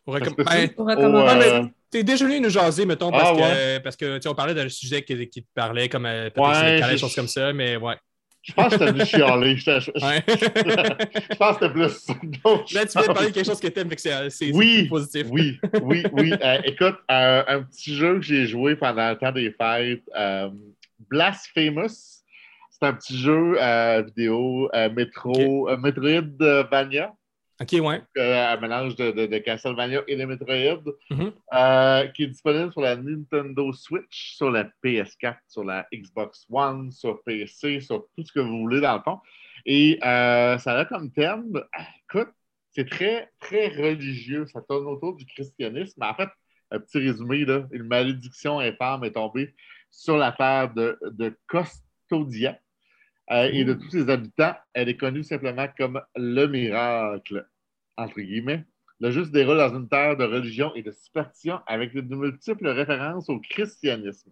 Recomm- 0.08 0.36
ben, 0.44 0.70
au, 0.78 0.84
recommander. 0.86 1.46
euh, 1.46 1.66
T'es 1.96 2.04
déjà 2.04 2.26
venu 2.26 2.42
nous 2.42 2.50
jaser, 2.50 2.86
mettons, 2.86 3.10
parce 3.10 3.30
Ah, 3.32 3.36
que, 3.42 3.78
parce 3.80 3.96
que 3.96 4.18
tu 4.18 4.24
sais, 4.24 4.28
on 4.28 4.36
parlait 4.36 4.54
d'un 4.54 4.68
sujet 4.68 5.02
qui, 5.02 5.30
qui 5.30 5.44
te 5.44 5.48
parlait 5.56 5.88
comme 5.88 6.06
euh, 6.06 6.30
peut-être 6.30 6.62
Ouais, 6.82 6.90
des 6.92 6.98
choses 6.98 7.16
comme 7.16 7.30
ça, 7.30 7.54
mais 7.54 7.78
ouais. 7.78 7.96
je 8.42 8.52
pense 8.52 8.74
que 8.74 8.80
t'es 8.80 8.92
venu 8.92 9.06
chialer. 9.06 9.56
Je, 9.56 9.80
je- 9.80 9.92
je- 9.96 10.06
Ouais. 10.06 10.24
je 10.28 11.36
pense 11.38 11.58
que 11.58 11.66
c'était 11.66 11.74
plus 11.74 11.90
ça. 11.90 12.14
Là, 12.14 12.58
tu 12.66 12.74
viens 12.74 12.84
de 12.84 12.90
chose. 12.90 13.06
parler 13.14 13.30
de 13.30 13.34
quelque 13.34 13.46
chose 13.46 13.60
que 13.62 13.68
t'aimes, 13.68 13.88
fait 13.88 13.96
que 13.96 14.02
c'est 14.02 14.30
c'est 14.30 14.52
Oui, 14.54 14.90
positif. 14.90 15.28
Oui, 15.30 15.58
oui, 15.84 16.04
oui. 16.12 16.34
Euh, 16.44 16.58
écoute, 16.66 16.98
euh, 17.10 17.44
un 17.48 17.62
petit 17.64 17.96
jeu 17.96 18.16
que 18.16 18.22
j'ai 18.24 18.46
joué 18.46 18.76
pendant 18.76 19.10
le 19.12 19.18
temps 19.18 19.32
des 19.32 19.52
fêtes, 19.52 20.02
euh, 20.18 20.50
Blasphemous. 21.10 22.24
C'est 22.72 22.86
un 22.88 22.94
petit 22.94 23.18
jeu 23.18 23.56
euh, 23.62 24.02
vidéo 24.06 24.70
euh, 24.76 24.90
métro, 24.90 25.70
euh, 25.70 25.78
Metroidvania, 25.78 27.14
Ok, 27.62 27.69
ouais. 27.81 28.02
euh, 28.18 28.54
un 28.54 28.57
mélange 28.60 28.96
de, 28.98 29.12
de, 29.12 29.28
de 29.28 29.38
Castlevania 29.38 30.02
et 30.07 30.18
de 30.18 30.25
Metroid, 30.25 30.84
Mhm. 31.10 31.31
euh, 31.54 32.07
qui 32.07 32.24
est 32.24 32.28
disponible 32.28 32.72
sur 32.74 32.81
la 32.81 32.98
Nintendo 32.98 33.72
Switch, 33.72 34.36
sur 34.36 34.52
la 34.52 34.66
PS4, 34.84 35.38
sur 35.48 35.63
la 35.63 35.88
Xbox 35.94 36.46
One, 36.52 36.92
sur 36.92 37.24
PC, 37.24 37.80
sur 37.80 38.07
tout 38.16 38.25
ce 38.25 38.31
que 38.34 38.42
vous 38.42 38.60
voulez 38.60 38.81
dans 38.81 38.96
le 38.98 39.02
fond. 39.04 39.19
Et 39.66 39.98
euh, 40.04 40.57
ça 40.57 40.78
a 40.78 40.86
comme 40.86 41.12
thème, 41.12 41.62
écoute, 42.10 42.30
c'est 42.74 42.90
très, 42.90 43.31
très 43.40 43.69
religieux. 43.69 44.46
Ça 44.48 44.62
tourne 44.62 44.86
autour 44.88 45.16
du 45.16 45.25
christianisme. 45.25 46.04
En 46.04 46.13
fait, 46.13 46.30
un 46.72 46.80
petit 46.80 46.98
résumé, 47.00 47.46
là, 47.46 47.66
une 47.72 47.84
malédiction 47.88 48.60
infâme 48.60 49.06
est 49.06 49.13
tombée 49.13 49.56
sur 49.90 50.18
la 50.18 50.34
terre 50.34 50.74
de, 50.74 51.00
de 51.12 51.34
Custodia 51.48 52.60
euh, 53.31 53.50
et 53.51 53.63
de 53.63 53.74
tous 53.74 53.89
ses 53.89 54.10
habitants. 54.10 54.56
Elle 54.74 54.89
est 54.89 54.98
connue 54.98 55.24
simplement 55.24 55.68
comme 55.77 56.01
le 56.16 56.45
miracle, 56.48 57.48
entre 57.98 58.19
guillemets. 58.22 58.63
Le 59.00 59.12
jeu 59.12 59.25
se 59.25 59.31
déroule 59.31 59.57
dans 59.57 59.75
une 59.75 59.89
terre 59.89 60.16
de 60.16 60.24
religion 60.24 60.74
et 60.75 60.83
de 60.83 60.92
superstition 60.92 61.60
avec 61.68 61.94
de 61.94 62.16
multiples 62.16 62.67
références 62.67 63.29
au 63.29 63.39
christianisme. 63.39 64.32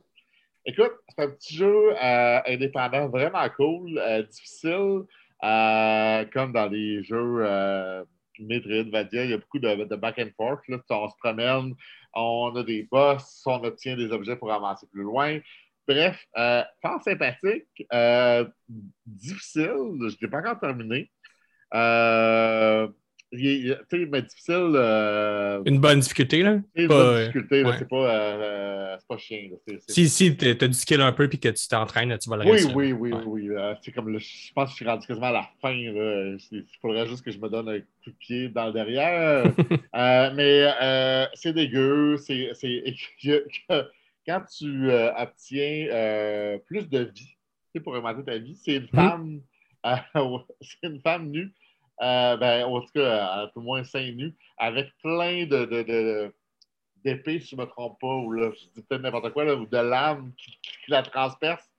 Écoute, 0.65 0.93
c'est 1.09 1.23
un 1.23 1.29
petit 1.29 1.55
jeu 1.55 1.93
euh, 2.01 2.39
indépendant 2.47 3.09
vraiment 3.09 3.45
cool, 3.57 3.97
euh, 3.97 4.23
difficile, 4.23 5.01
comme 5.41 6.53
dans 6.53 6.69
les 6.71 7.03
jeux 7.03 8.05
Metroidvania, 8.39 9.25
il 9.25 9.29
y 9.31 9.33
a 9.33 9.37
beaucoup 9.37 9.59
de, 9.59 9.83
de 9.83 9.95
back 9.95 10.19
and 10.19 10.31
forth. 10.35 10.67
Là. 10.67 10.79
On 10.89 11.09
se 11.09 11.15
promène, 11.17 11.75
on 12.13 12.55
a 12.55 12.63
des 12.63 12.83
boss, 12.83 13.43
on 13.45 13.63
obtient 13.63 13.95
des 13.95 14.11
objets 14.11 14.35
pour 14.35 14.51
avancer 14.51 14.87
plus 14.91 15.03
loin. 15.03 15.39
Bref, 15.87 16.17
euh, 16.37 16.63
fort 16.81 17.01
sympathique, 17.03 17.85
euh, 17.93 18.45
difficile, 19.05 19.67
je 19.99 20.05
ne 20.05 20.21
l'ai 20.21 20.27
pas 20.29 20.39
encore 20.39 20.59
terminé. 20.59 21.11
Euh, 21.73 22.87
il 23.35 23.75
mais 24.11 24.21
difficile. 24.21 24.73
euh, 24.75 25.61
Une 25.65 25.79
bonne 25.79 25.99
difficulté, 26.01 26.43
là? 26.43 26.59
une 26.75 26.87
Pas, 26.87 26.93
bonne 27.03 27.19
difficulté, 27.21 27.63
là, 27.63 27.69
ouais. 27.69 27.75
c'est 27.79 27.89
pas, 27.89 28.15
euh, 28.15 28.97
pas 29.09 29.17
chien. 29.17 29.49
là, 29.67 29.75
Si, 29.87 30.07
si 30.07 30.37
tu 30.37 30.49
as 30.49 30.53
du 30.67 30.73
skill 30.73 31.01
un 31.01 31.11
peu 31.11 31.27
puis 31.27 31.39
que 31.39 31.49
tu 31.49 31.67
t'entraînes, 31.67 32.15
tu 32.19 32.29
vas 32.29 32.37
le 32.37 32.43
oui, 32.43 32.51
réussir. 32.51 32.75
oui, 32.75 32.93
oui, 32.93 33.11
Ouais. 33.11 33.21
oui, 33.25 33.49
oui. 33.49 33.55
c'est 33.81 33.91
comme 33.91 34.09
le, 34.09 34.19
je 34.19 34.53
pense 34.53 34.65
que 34.65 34.71
je 34.71 34.75
suis 34.75 34.85
rendu 34.85 35.07
quasiment 35.07 35.27
à 35.27 35.31
la 35.31 35.49
fin. 35.61 35.73
là. 35.73 36.37
Il 36.51 36.63
faudrait 36.79 37.07
juste 37.07 37.25
que 37.25 37.31
je 37.31 37.39
me 37.39 37.49
donne 37.49 37.69
un 37.69 37.79
coup 37.79 38.11
de 38.11 38.15
pied 38.19 38.49
dans 38.49 38.67
le 38.67 38.73
derrière. 38.73 39.45
Mais 40.35 41.27
c'est 41.33 41.53
dégueu. 41.53 42.17
C'est, 42.17 42.51
quand 44.25 44.41
tu 44.57 44.89
euh, 44.89 45.11
obtiens 45.15 45.87
euh, 45.91 46.57
plus 46.59 46.89
de 46.89 46.99
vie 46.99 47.35
tu 47.73 47.79
sais, 47.79 47.79
pour 47.83 47.93
augmenter 47.93 48.23
ta 48.23 48.37
vie, 48.37 48.55
c'est 48.55 48.75
une 48.75 48.87
femme, 48.87 49.41
euh, 49.85 49.95
c'est 50.61 50.87
une 50.87 51.01
femme 51.01 51.29
nue, 51.29 51.51
ben, 51.99 52.63
en 52.65 52.81
tout 52.81 52.91
cas, 52.95 53.25
à 53.25 53.47
tout 53.53 53.59
le 53.59 53.65
moins 53.65 53.83
seins 53.83 54.11
nus, 54.11 54.33
avec 54.57 54.89
plein 55.01 55.45
de, 55.45 55.65
de, 55.65 56.33
si 57.39 57.39
je 57.47 57.55
ne 57.55 57.61
me 57.61 57.65
trompe 57.65 57.99
pas, 57.99 58.15
ou 58.15 58.31
là, 58.31 58.51
je 58.51 58.65
dis 58.79 58.85
peut-être 58.87 59.01
n'importe 59.01 59.33
quoi, 59.33 59.43
là, 59.45 59.55
ou 59.55 59.65
de 59.65 59.77
lames 59.77 60.31
qui, 60.37 60.51
qui 60.61 60.91
la 60.91 61.01
transpercent 61.03 61.69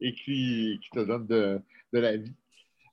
et 0.00 0.12
qui, 0.12 0.78
qui 0.82 0.90
te 0.90 1.00
donnent 1.00 1.26
de, 1.26 1.60
de 1.92 1.98
la 2.00 2.16
vie. 2.16 2.34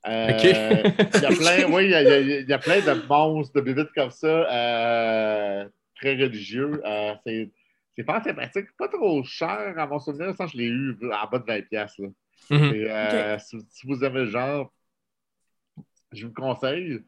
Euh, 0.08 0.30
Ok. 0.32 0.44
Il 0.44 1.22
y 1.22 1.26
a 1.26 1.30
plein, 1.38 1.72
oui, 1.72 1.86
il 1.86 1.92
y 1.92 1.96
a, 1.96 2.02
il 2.02 2.08
y 2.08 2.34
a- 2.34 2.40
il 2.40 2.50
y 2.50 2.54
a 2.54 2.60
plein 2.60 2.80
de 2.80 3.08
monstres, 3.08 3.54
de 3.56 3.62
bébites 3.62 3.92
comme 3.94 4.10
ça, 4.12 4.28
euh, 4.28 5.70
très 5.96 6.16
religieux. 6.16 6.82
Euh, 6.86 7.14
c'est, 7.26 7.50
c'est 7.96 8.04
pas 8.04 8.22
sympathique, 8.24 8.68
pas 8.78 8.88
trop 8.88 9.24
cher 9.24 9.74
à 9.78 9.88
mon 9.88 10.00
souvenir, 10.00 10.34
ça 10.36 10.48
je 10.48 10.58
l'ai 10.58 10.66
eu 10.68 10.98
en 11.04 11.28
bas 11.28 11.40
de 11.40 11.46
20$. 11.46 11.68
piastres, 11.68 12.02
là. 12.02 12.08
Mhm. 12.50 12.74
Et, 12.74 12.90
euh, 12.90 13.38
si, 13.40 13.58
si 13.70 13.88
vous 13.88 14.04
aimez 14.04 14.22
le 14.22 14.26
genre, 14.28 14.72
je 16.12 16.24
vous 16.26 16.34
le 16.36 16.42
conseille. 16.42 17.00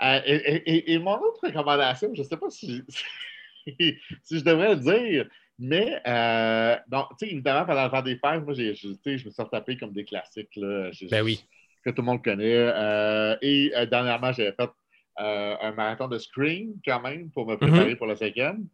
Euh, 0.00 0.20
et, 0.24 0.34
et- 0.34 0.92
et 0.92 0.98
mon 0.98 1.16
autre 1.18 1.40
recommandation, 1.46 2.10
je 2.14 2.22
ne 2.22 2.26
sais 2.26 2.36
pas 2.36 2.50
si, 2.50 2.82
si 3.66 4.38
je 4.38 4.44
devrais 4.44 4.74
le 4.74 4.80
dire, 4.80 5.28
Mais, 5.60 6.00
euh, 6.06 6.76
tu 7.18 7.26
sais, 7.26 7.32
évidemment, 7.32 7.66
pendant 7.66 7.84
le 7.86 7.90
temps 7.90 8.02
des 8.02 8.16
fêtes, 8.16 8.44
moi, 8.44 8.54
j'ai, 8.54 8.74
je, 8.76 8.90
tu 8.90 8.94
sais, 9.02 9.18
je 9.18 9.26
me 9.26 9.30
suis 9.32 9.42
retapé 9.42 9.76
comme 9.76 9.92
des 9.92 10.04
classiques, 10.04 10.54
là. 10.54 10.90
Ben 11.10 11.22
oui. 11.24 11.44
que 11.84 11.90
tout 11.90 12.00
le 12.02 12.06
monde 12.06 12.22
connaît. 12.22 12.44
Euh, 12.54 13.36
et 13.42 13.72
euh, 13.74 13.84
dernièrement, 13.86 14.30
j'avais 14.32 14.52
fait 14.52 14.70
euh, 15.18 15.56
un 15.60 15.72
marathon 15.72 16.06
de 16.06 16.16
Scream 16.16 16.74
quand 16.84 17.00
même 17.00 17.28
pour 17.32 17.44
me 17.44 17.56
préparer 17.56 17.96
pour 17.96 18.06
la 18.06 18.14
cinquième. 18.14 18.68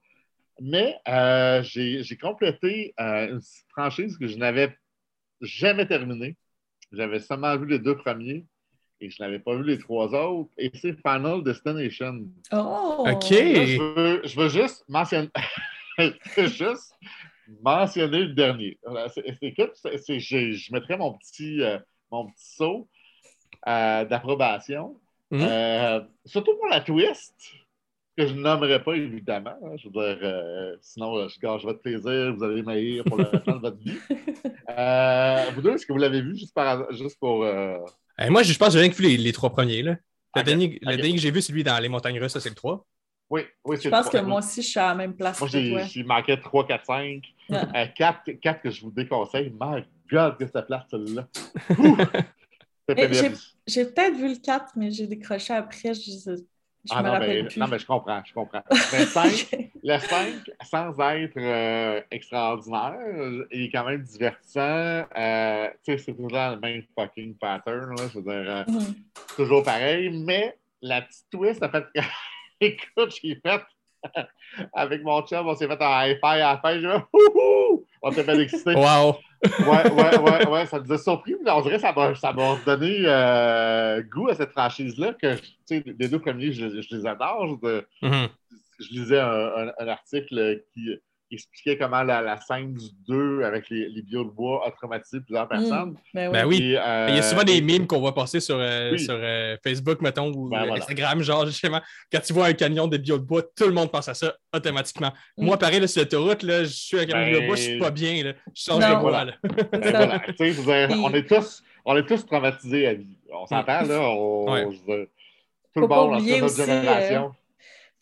Mais 0.61 0.97
euh, 1.09 1.63
j'ai 1.63 2.17
complété 2.17 2.95
euh, 3.01 3.35
une 3.35 3.41
franchise 3.71 4.17
que 4.17 4.27
je 4.27 4.37
n'avais 4.37 4.77
jamais 5.41 5.87
terminée. 5.87 6.37
J'avais 6.93 7.21
seulement 7.21 7.57
vu 7.57 7.67
les 7.67 7.79
deux 7.79 7.97
premiers 7.97 8.47
et 9.01 9.11
je 9.11 9.23
n'avais 9.23 9.41
pas 9.41 9.57
vu 9.57 9.65
les 9.65 9.79
trois 9.79 10.15
autres. 10.15 10.51
Et 10.57 10.71
c'est 10.75 10.95
Final 11.01 11.43
Destination. 11.43 12.27
Oh! 12.53 13.05
OK. 13.09 13.31
Là, 13.31 13.67
je, 13.67 13.81
veux, 13.81 14.23
je 14.25 14.41
veux 14.41 14.49
juste 14.49 14.85
mentionner. 14.89 15.31
juste 15.99 16.95
le 18.27 18.35
dernier. 18.35 18.79
C'est- 19.15 20.21
je, 20.21 20.73
mettrais 20.73 20.97
mon 20.97 21.15
petit, 21.15 21.61
euh, 21.63 21.79
mon 22.11 22.27
petit 22.27 22.55
saut 22.57 22.89
euh, 23.67 24.05
d'approbation. 24.05 24.99
Mhm. 25.31 25.43
Euh, 25.43 26.01
surtout 26.25 26.57
pour 26.57 26.69
la 26.69 26.81
twist, 26.81 27.35
que 28.17 28.27
je 28.27 28.33
ne 28.35 28.41
nommerai 28.41 28.83
pas 28.83 28.95
évidemment. 28.95 29.55
hein. 29.63 29.77
je 29.77 29.87
veux 29.89 29.93
dire, 29.93 30.19
euh, 30.23 30.77
sinon, 30.81 31.17
euh, 31.17 31.29
je 31.29 31.39
gâche 31.41 31.63
votre 31.63 31.81
plaisir, 31.83 32.35
vous 32.37 32.45
allez 32.45 32.63
m'haïr 32.63 33.05
pour 33.05 33.19
le 33.19 33.25
restant 33.25 33.57
de 33.57 33.61
votre 33.61 33.79
vie. 33.79 33.99
Euh, 34.77 35.45
vous 35.55 35.63
deux, 35.63 35.75
est-ce 35.75 35.87
que 35.87 35.93
vous 35.93 35.99
l'avez 35.99 36.21
vu 36.23 36.37
juste, 36.37 36.55
par, 36.55 36.91
juste 36.93 37.19
pour. 37.21 37.45
euh, 37.45 37.77
Eh, 38.19 38.29
moi, 38.31 38.43
je 38.43 38.53
je 38.53 38.59
pense 38.59 38.69
que 38.69 38.73
j'ai 38.75 38.81
rien 38.81 38.89
que 38.91 38.97
vu 38.97 39.05
les, 39.05 39.17
les 39.19 39.33
trois 39.33 39.51
premiers. 39.51 39.83
Là. 39.83 39.97
Le, 40.35 40.43
dernier, 40.43 40.79
le 40.83 40.89
ok. 40.95 40.97
dernier 40.97 41.15
que 41.15 41.21
j'ai 41.21 41.31
vu, 41.31 41.43
c'est 41.43 41.53
lui 41.53 41.63
dans 41.63 41.79
les 41.79 41.89
montagnes 41.89 42.19
russes, 42.19 42.33
ça, 42.33 42.41
c'est 42.41 42.49
le 42.49 42.55
3. 42.57 42.85
Oui, 43.31 43.43
oui, 43.65 43.77
Je 43.77 43.83
c'est 43.83 43.91
pense 43.91 44.13
le 44.13 44.19
que 44.19 44.25
moi 44.25 44.39
aussi, 44.39 44.63
je 44.63 44.69
suis 44.69 44.81
à 44.81 44.89
la 44.89 44.95
même 44.97 45.15
place 45.15 45.39
Moi, 45.39 45.49
que 45.49 45.53
j'ai 45.53 45.71
toi. 45.71 45.83
j'ai 45.85 46.03
manqué 46.03 46.41
3, 46.41 46.67
4, 46.67 46.87
5. 46.87 47.23
Ah. 47.53 47.87
4, 47.89 48.63
que 48.63 48.71
je 48.71 48.81
vous 48.83 48.91
déconseille. 48.91 49.53
My 49.61 49.85
God, 50.11 50.39
que 50.39 50.47
ça 50.49 50.63
place 50.63 50.85
celle-là. 50.91 51.29
Pénible. 52.87 53.37
J'ai 53.67 53.85
peut-être 53.85 54.17
vu 54.17 54.29
le 54.29 54.37
4, 54.43 54.73
mais 54.77 54.91
j'ai 54.91 55.07
décroché 55.07 55.53
après. 55.55 55.95
Je, 55.95 56.37
je 56.87 56.95
Ah 56.95 57.03
me 57.03 57.09
non, 57.09 57.19
mais, 57.19 57.45
plus. 57.45 57.59
non, 57.59 57.67
mais 57.69 57.79
je 57.79 57.87
comprends, 57.87 58.23
je 58.25 58.33
comprends. 58.35 58.63
Le 58.71 59.05
5, 59.07 59.49
Ok. 59.53 59.71
le 59.83 59.99
5 59.99 60.51
sans 60.65 60.99
être 61.01 61.37
euh, 61.37 62.01
extraordinaire, 62.11 62.97
il 63.51 63.63
est 63.65 63.71
quand 63.71 63.85
même 63.85 64.03
divertissant. 64.03 65.05
Euh, 65.17 65.69
tu 65.85 65.93
sais, 65.93 65.99
c'est 65.99 66.13
toujours 66.15 66.31
le 66.33 66.59
même 66.61 66.83
fucking 66.99 67.35
pattern, 67.37 67.97
là, 67.97 68.05
je 68.13 68.19
veux 68.19 68.23
dire, 68.23 68.51
euh, 68.51 68.65
toujours 69.37 69.63
pareil, 69.63 70.11
mais 70.11 70.57
la 70.83 71.03
petite 71.03 71.27
twist 71.31 71.63
a 71.63 71.69
fait 71.71 71.85
que, 71.95 72.01
écoute, 72.61 73.15
j'ai 73.23 73.37
fait, 73.37 73.63
avec 74.73 75.03
mon 75.03 75.23
chum, 75.27 75.47
on 75.47 75.55
s'est 75.55 75.67
fait 75.67 75.83
un 75.83 76.07
high-five 76.07 76.23
à 76.23 76.37
la 76.55 76.59
fin, 76.59 76.81
fait, 76.81 77.03
Wouhou! 77.13 77.85
on 78.03 78.11
s'est 78.13 78.25
fait 78.25 78.39
exciter. 78.41 78.75
Wow! 78.75 79.17
Ouais, 79.45 79.91
ouais, 79.93 80.19
ouais, 80.19 80.47
ouais, 80.49 80.67
ça 80.67 80.81
nous 80.81 80.91
a 80.93 80.97
surpris, 80.99 81.35
mais 81.45 81.51
on 81.51 81.61
dirait 81.61 81.77
que 81.77 81.83
ça 81.83 81.93
m'a, 81.93 82.15
ça 82.15 82.33
m'a 82.33 82.57
donné 82.65 83.03
euh, 83.05 84.03
goût 84.03 84.29
à 84.29 84.35
cette 84.35 84.53
franchise-là, 84.53 85.13
que, 85.15 85.35
tu 85.37 85.43
sais, 85.67 85.83
les 85.99 86.09
deux 86.09 86.19
premiers, 86.19 86.51
je, 86.53 86.81
je 86.81 86.97
les 86.97 87.07
adore. 87.07 87.47
Je, 87.63 87.83
Mhm. 88.03 88.29
je 88.81 88.89
lisais 88.91 89.21
un, 89.21 89.29
un- 89.69 89.73
un 89.79 89.89
article 89.89 90.63
qui 90.73 90.99
expliquait 91.35 91.77
comment 91.79 92.03
la, 92.03 92.21
la 92.23 92.41
scène 92.41 92.75
du 92.75 92.87
2 93.09 93.43
avec 93.43 93.69
les, 93.71 93.89
les 93.89 94.03
bio 94.03 94.25
de 94.25 94.31
bois 94.31 94.67
a 94.67 94.71
traumatisé 94.71 95.21
plusieurs 95.21 95.47
personnes. 95.49 95.97
Ben 96.15 96.33
Ben 96.33 96.47
oui. 96.47 96.57
oui. 96.61 96.73
Et, 96.73 96.79
euh, 96.79 97.07
Il 97.11 97.17
y 97.17 97.19
a 97.19 97.23
souvent 97.23 97.45
des 97.45 97.61
mimes 97.61 97.87
qu'on 97.87 98.01
voit 98.01 98.15
passer 98.15 98.41
sur, 98.41 98.57
euh, 98.59 98.93
oui. 98.93 98.99
sur 98.99 99.15
euh, 99.17 99.57
Facebook, 99.63 100.01
mettons, 100.01 100.33
ou 100.33 100.49
Ben, 100.49 100.65
voilà. 100.67 100.75
Instagram, 100.83 101.21
genre, 101.23 101.47
justement, 101.47 101.81
quand 102.11 102.21
tu 102.21 102.33
vois 102.33 102.47
un 102.47 102.53
camion 102.55 102.87
de 102.89 102.97
bio 102.97 103.19
de 103.19 103.25
bois, 103.25 103.43
tout 103.43 103.67
le 103.67 103.73
monde 103.73 103.91
pense 103.93 104.09
à 104.09 104.15
ça 104.15 104.35
automatiquement. 104.55 105.13
Moi, 105.37 105.59
pareil, 105.59 105.81
là, 105.81 105.87
sur 105.87 106.03
l'autoroute, 106.03 106.43
là, 106.43 106.65
je 106.65 106.69
suis 106.73 106.99
un 106.99 107.05
camion 107.07 107.27
de 107.27 107.31
bio 107.33 107.41
de 107.43 107.47
bois, 107.47 107.57
je 107.57 107.63
suis 107.63 107.79
pas 107.79 107.91
bien, 107.91 108.25
là. 108.25 108.33
Je 108.55 108.63
change 108.63 108.83
Non. 108.83 108.95
de 108.95 109.01
voie, 109.01 109.25
ben 109.25 109.35
voilà, 109.81 110.23
Et- 110.41 110.95
on 110.95 111.11
est 111.13 111.27
tous, 111.29 111.63
on 111.85 111.97
est 111.97 112.07
tous 112.07 112.25
traumatisés 112.27 112.87
à 112.87 112.95
vie. 112.95 113.17
On 113.33 113.47
s'entend, 113.47 113.83
là, 113.83 114.01
on, 114.01 114.51
Ouais. 114.53 114.63
je 114.63 114.67
veux 114.93 114.97
dire, 114.99 115.07
tout 115.75 115.81
Faut 115.81 115.81
le 115.81 115.89
monde, 115.89 116.15
en 116.15 116.21
notre 116.21 116.61
euh, 116.61 116.67
génération. 116.67 117.35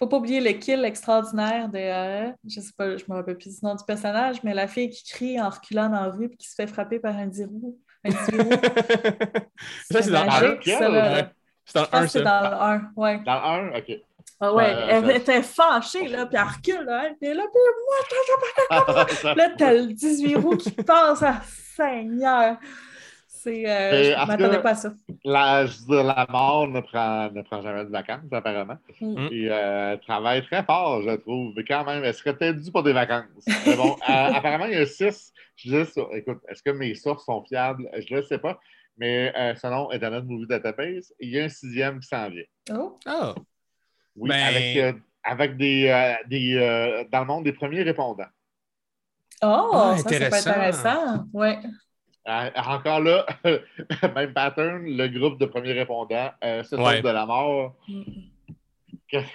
Faut 0.02 0.08
pas 0.08 0.16
oublier 0.16 0.40
le 0.40 0.50
kill 0.58 0.84
extraordinaire 0.84 1.68
de. 1.68 1.78
euh, 1.78 2.32
je 2.48 2.60
sais 2.60 2.72
pas, 2.76 2.96
je 2.96 3.04
me 3.08 3.14
rappelle 3.14 3.36
plus 3.38 3.56
du 3.60 3.64
nom 3.64 3.76
du 3.76 3.84
personnage, 3.84 4.42
mais 4.42 4.52
la 4.52 4.66
fille 4.66 4.90
qui 4.90 5.04
crie 5.04 5.40
en 5.40 5.48
reculant 5.48 5.88
dans 5.88 6.00
la 6.00 6.08
rue 6.10 6.24
et 6.24 6.36
qui 6.36 6.48
se 6.48 6.56
fait 6.56 6.66
frapper 6.66 6.98
par 6.98 7.16
un 7.16 7.28
dirou. 7.28 7.78
Un 8.04 8.08
dirou. 8.10 8.50
Ça, 9.92 10.02
c'est 10.02 10.10
dans 10.10 10.24
le 10.24 10.58
ça, 10.60 10.88
là. 10.88 11.12
Ouais? 11.14 11.28
C'est 11.64 11.78
dans 11.78 11.88
un, 11.92 12.06
c'est 12.08 12.22
dans 12.24 12.40
le 12.40 12.46
1, 12.48 12.90
ouais. 12.96 13.20
Dans 13.24 13.34
le 13.34 13.74
1, 13.76 13.78
OK. 13.78 13.92
Ah 14.40 14.52
ouais, 14.52 14.74
elle 14.88 15.06
ça- 15.06 15.14
était 15.14 15.42
fâchée, 15.42 16.08
là, 16.08 16.26
puis 16.26 16.36
elle 16.36 16.48
recule, 16.48 16.84
là, 16.84 17.04
elle 17.06 17.12
était 17.12 17.34
là, 17.34 17.44
puis 17.52 19.14
Ça- 19.22 19.34
là, 19.36 19.50
t'as 19.56 19.72
le 19.72 19.86
18 19.86 20.34
roues 20.34 20.56
qui 20.56 20.72
passe, 20.72 21.22
à 21.22 21.42
Seigneur! 21.76 22.56
C'est... 23.42 23.68
Euh, 23.68 23.90
Mais 23.90 24.04
je 24.04 24.12
tout 24.20 24.26
m'attendais 24.26 24.62
pas 24.62 24.70
à 24.70 24.74
ça. 24.76 24.92
la, 25.24 25.66
je 25.66 25.78
veux 25.80 25.86
dire, 25.96 26.04
la 26.04 26.26
mort 26.30 26.68
ne 26.68 26.80
prend, 26.80 27.28
ne 27.30 27.42
prend 27.42 27.60
jamais 27.60 27.84
de 27.84 27.90
vacances, 27.90 28.20
apparemment. 28.30 28.76
Mm. 29.00 29.28
Et 29.32 29.48
euh, 29.50 29.92
elle 29.94 30.00
travaille 30.00 30.44
très 30.46 30.62
fort, 30.62 31.02
je 31.02 31.16
trouve. 31.16 31.52
Mais 31.56 31.64
quand 31.64 31.84
même, 31.84 32.04
elle 32.04 32.14
serait 32.14 32.36
peut-être 32.36 32.60
due 32.60 32.70
pour 32.70 32.84
des 32.84 32.92
vacances. 32.92 33.24
Mais 33.66 33.74
bon, 33.76 33.96
euh, 34.08 34.12
apparemment, 34.32 34.66
il 34.66 34.74
y 34.74 34.76
a 34.76 34.86
six. 34.86 35.32
Je 35.56 35.70
dis 35.84 35.90
ça. 35.90 36.02
Écoute, 36.12 36.38
est-ce 36.48 36.62
que 36.62 36.70
mes 36.70 36.94
sources 36.94 37.24
sont 37.24 37.42
fiables? 37.44 37.88
Je 37.98 38.14
ne 38.14 38.20
le 38.20 38.26
sais 38.26 38.38
pas. 38.38 38.60
Mais 38.96 39.32
euh, 39.36 39.54
selon 39.56 39.90
Internet 39.90 40.24
Movie 40.24 40.46
Database, 40.46 41.12
il 41.18 41.30
y 41.30 41.40
a 41.40 41.44
un 41.44 41.48
sixième 41.48 41.98
qui 41.98 42.06
s'en 42.08 42.28
vient. 42.30 42.44
Oh! 42.72 42.98
Ah, 43.06 43.34
Oui, 44.14 44.28
Ben- 44.28 44.42
avec, 44.46 44.76
euh, 44.76 44.92
avec 45.24 45.56
des, 45.56 45.88
euh, 45.88 46.14
des 46.28 46.56
euh, 46.58 47.04
dans 47.10 47.20
le 47.20 47.26
monde 47.26 47.44
des 47.44 47.52
premiers 47.54 47.82
répondants. 47.82 48.24
Oh, 49.42 49.70
Ah, 49.72 49.96
ça, 49.96 50.08
c'est 50.10 50.28
pas 50.30 50.36
intéressant. 50.38 50.50
intéressant. 50.50 51.24
Ouais. 51.32 51.58
Euh, 52.28 52.50
encore 52.68 53.00
là, 53.00 53.26
même 54.14 54.32
pattern, 54.32 54.84
le 54.84 55.08
groupe 55.08 55.40
de 55.40 55.46
premiers 55.46 55.72
répondants 55.72 56.30
euh, 56.44 56.62
sauve 56.62 56.80
Ouais. 56.82 57.02
de 57.02 57.08
la 57.08 57.26
mort. 57.26 57.74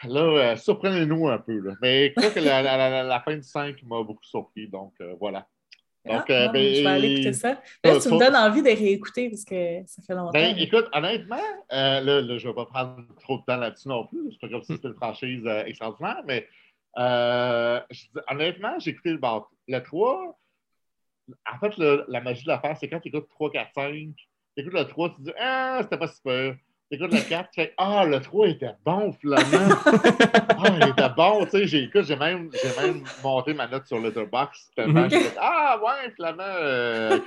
Là, 0.05 0.21
euh, 0.21 0.55
surprenez-nous 0.55 1.27
un 1.27 1.37
peu. 1.37 1.59
Là. 1.59 1.73
Mais 1.81 2.09
je 2.09 2.13
crois 2.15 2.31
que 2.31 2.39
la, 2.39 2.61
la- 2.63 2.77
la- 2.89 3.03
la 3.03 3.19
fin 3.19 3.35
du 3.35 3.43
5 3.43 3.75
m'a 3.83 4.01
beaucoup 4.03 4.23
surpris. 4.23 4.67
Donc, 4.67 4.93
euh, 5.01 5.13
voilà. 5.19 5.45
Donc, 6.05 6.23
Ah, 6.29 6.33
euh, 6.33 6.45
non, 6.47 6.51
ben, 6.53 6.73
je 6.75 6.81
vais 6.81 6.87
aller 6.87 7.11
écouter 7.11 7.33
ça. 7.33 7.61
tu 7.83 7.89
me 7.89 8.17
donnes 8.19 8.35
envie 8.35 8.61
de 8.63 8.69
réécouter 8.69 9.29
parce 9.29 9.43
que 9.43 9.81
ça 9.85 10.01
fait 10.01 10.15
longtemps. 10.15 10.31
Ben, 10.31 10.55
écoute, 10.57 10.87
honnêtement, 10.93 11.35
euh, 11.73 11.99
là, 11.99 12.21
là, 12.21 12.37
je 12.37 12.47
ne 12.47 12.51
vais 12.51 12.55
pas 12.55 12.65
prendre 12.65 13.01
trop 13.21 13.37
de 13.37 13.43
temps 13.43 13.57
là-dessus 13.57 13.89
non 13.89 14.07
plus. 14.07 14.31
C'est 14.31 14.39
pas 14.39 14.47
comme 14.49 14.63
si 14.63 14.73
c'était 14.73 14.87
une 14.87 14.95
franchise 14.95 15.43
euh, 15.45 15.65
extraordinaire, 15.65 16.21
mais 16.25 16.47
euh, 16.97 17.79
honnêtement, 18.31 18.79
j'ai 18.79 18.91
écouté 18.91 19.09
le, 19.11 19.19
le 19.67 19.79
3. 19.83 20.39
En 21.53 21.59
fait, 21.59 21.77
le- 21.77 22.05
la 22.07 22.21
magie 22.21 22.43
de 22.43 22.49
l'affaire, 22.49 22.75
c'est 22.79 22.87
quand 22.87 22.99
tu 22.99 23.09
écoutes 23.09 23.27
3, 23.29 23.51
4, 23.51 23.69
5. 23.73 23.91
Tu 24.55 24.61
écoutes 24.63 24.73
le 24.73 24.85
3, 24.85 25.09
tu 25.09 25.21
dis 25.21 25.33
Ah, 25.39 25.79
c'était 25.81 25.97
pas 25.97 26.07
super. 26.07 26.55
Tu 26.89 26.97
écoutes 26.97 27.11
le 27.13 27.27
4, 27.27 27.49
tu 27.51 27.61
fais 27.61 27.73
Ah, 27.77 28.05
le 28.05 28.19
3 28.21 28.47
était 28.47 28.71
bon 28.85 29.11
finalement. 29.13 29.67
ah, 30.57 30.69
il 30.79 30.87
était 30.87 31.09
bon. 31.15 31.43
Tu 31.45 31.51
sais, 31.51 31.67
j'ai, 31.67 31.83
écoute, 31.83 32.05
j'ai 32.05 32.15
même, 32.15 32.49
j'ai 32.53 32.81
même 32.81 33.03
monté 33.23 33.53
ma 33.53 33.67
note 33.67 33.85
sur 33.87 33.99
Letterboxd. 33.99 34.73
tellement 34.75 35.01
Mhm. 35.01 35.09
j'ai 35.09 35.19
fait, 35.19 35.37
Ah, 35.39 35.79
ouais, 35.83 36.11
finalement. 36.15 36.43
euh. 36.47 37.19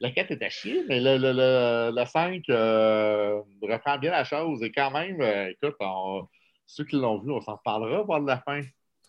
Le 0.00 0.08
4 0.10 0.32
était 0.32 0.46
à 0.46 0.50
chier, 0.50 0.84
mais 0.88 1.00
le, 1.00 1.16
le, 1.16 1.32
le, 1.32 1.92
le 1.96 2.04
5 2.04 2.42
euh, 2.50 3.40
reprend 3.62 3.98
bien 3.98 4.10
la 4.10 4.24
chose. 4.24 4.60
Et 4.64 4.72
quand 4.72 4.90
même, 4.90 5.20
euh, 5.20 5.50
écoute, 5.50 5.76
on- 5.78 6.26
ceux 6.66 6.84
qui 6.84 6.96
l'ont 6.96 7.18
vu, 7.18 7.30
on 7.30 7.40
s'en 7.40 7.56
parlera 7.58 8.02
voir 8.02 8.20
de 8.20 8.26
la 8.26 8.38
fin. 8.38 8.62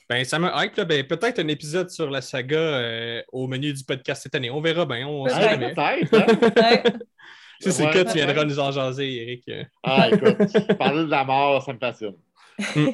Ben, 0.10 0.24
ça 0.26 0.38
me 0.40 0.50
hype, 0.54 0.76
là. 0.76 0.86
Ben, 0.86 1.06
peut-être 1.08 1.40
un 1.40 1.48
épisode 1.48 1.90
sur 1.90 2.10
la 2.10 2.22
saga 2.22 2.58
euh, 2.58 3.22
au 3.32 3.48
menu 3.48 3.72
du 3.74 3.84
podcast 3.84 4.24
cette 4.24 4.36
année. 4.36 4.50
On 4.52 4.62
verra 4.62 4.86
bien. 4.86 5.08
On 5.08 5.28
sait 5.28 5.36
Peut-être. 5.36 5.50
jamais. 5.50 5.74
peut-être. 6.06 6.88
hein? 6.88 7.00
Si 7.62 7.72
c'est 7.72 7.90
cas, 7.92 8.04
tu 8.04 8.14
viendras 8.16 8.44
nous 8.44 8.60
en 8.60 8.72
jaser, 8.72 9.22
Eric. 9.22 9.50
Ah, 9.84 10.10
écoute, 10.12 10.78
parler 10.78 11.06
de 11.06 11.10
la 11.10 11.24
mort, 11.24 11.64
ça 11.64 11.72
me 11.72 11.78
fascine. 11.80 12.16
ben 12.60 12.86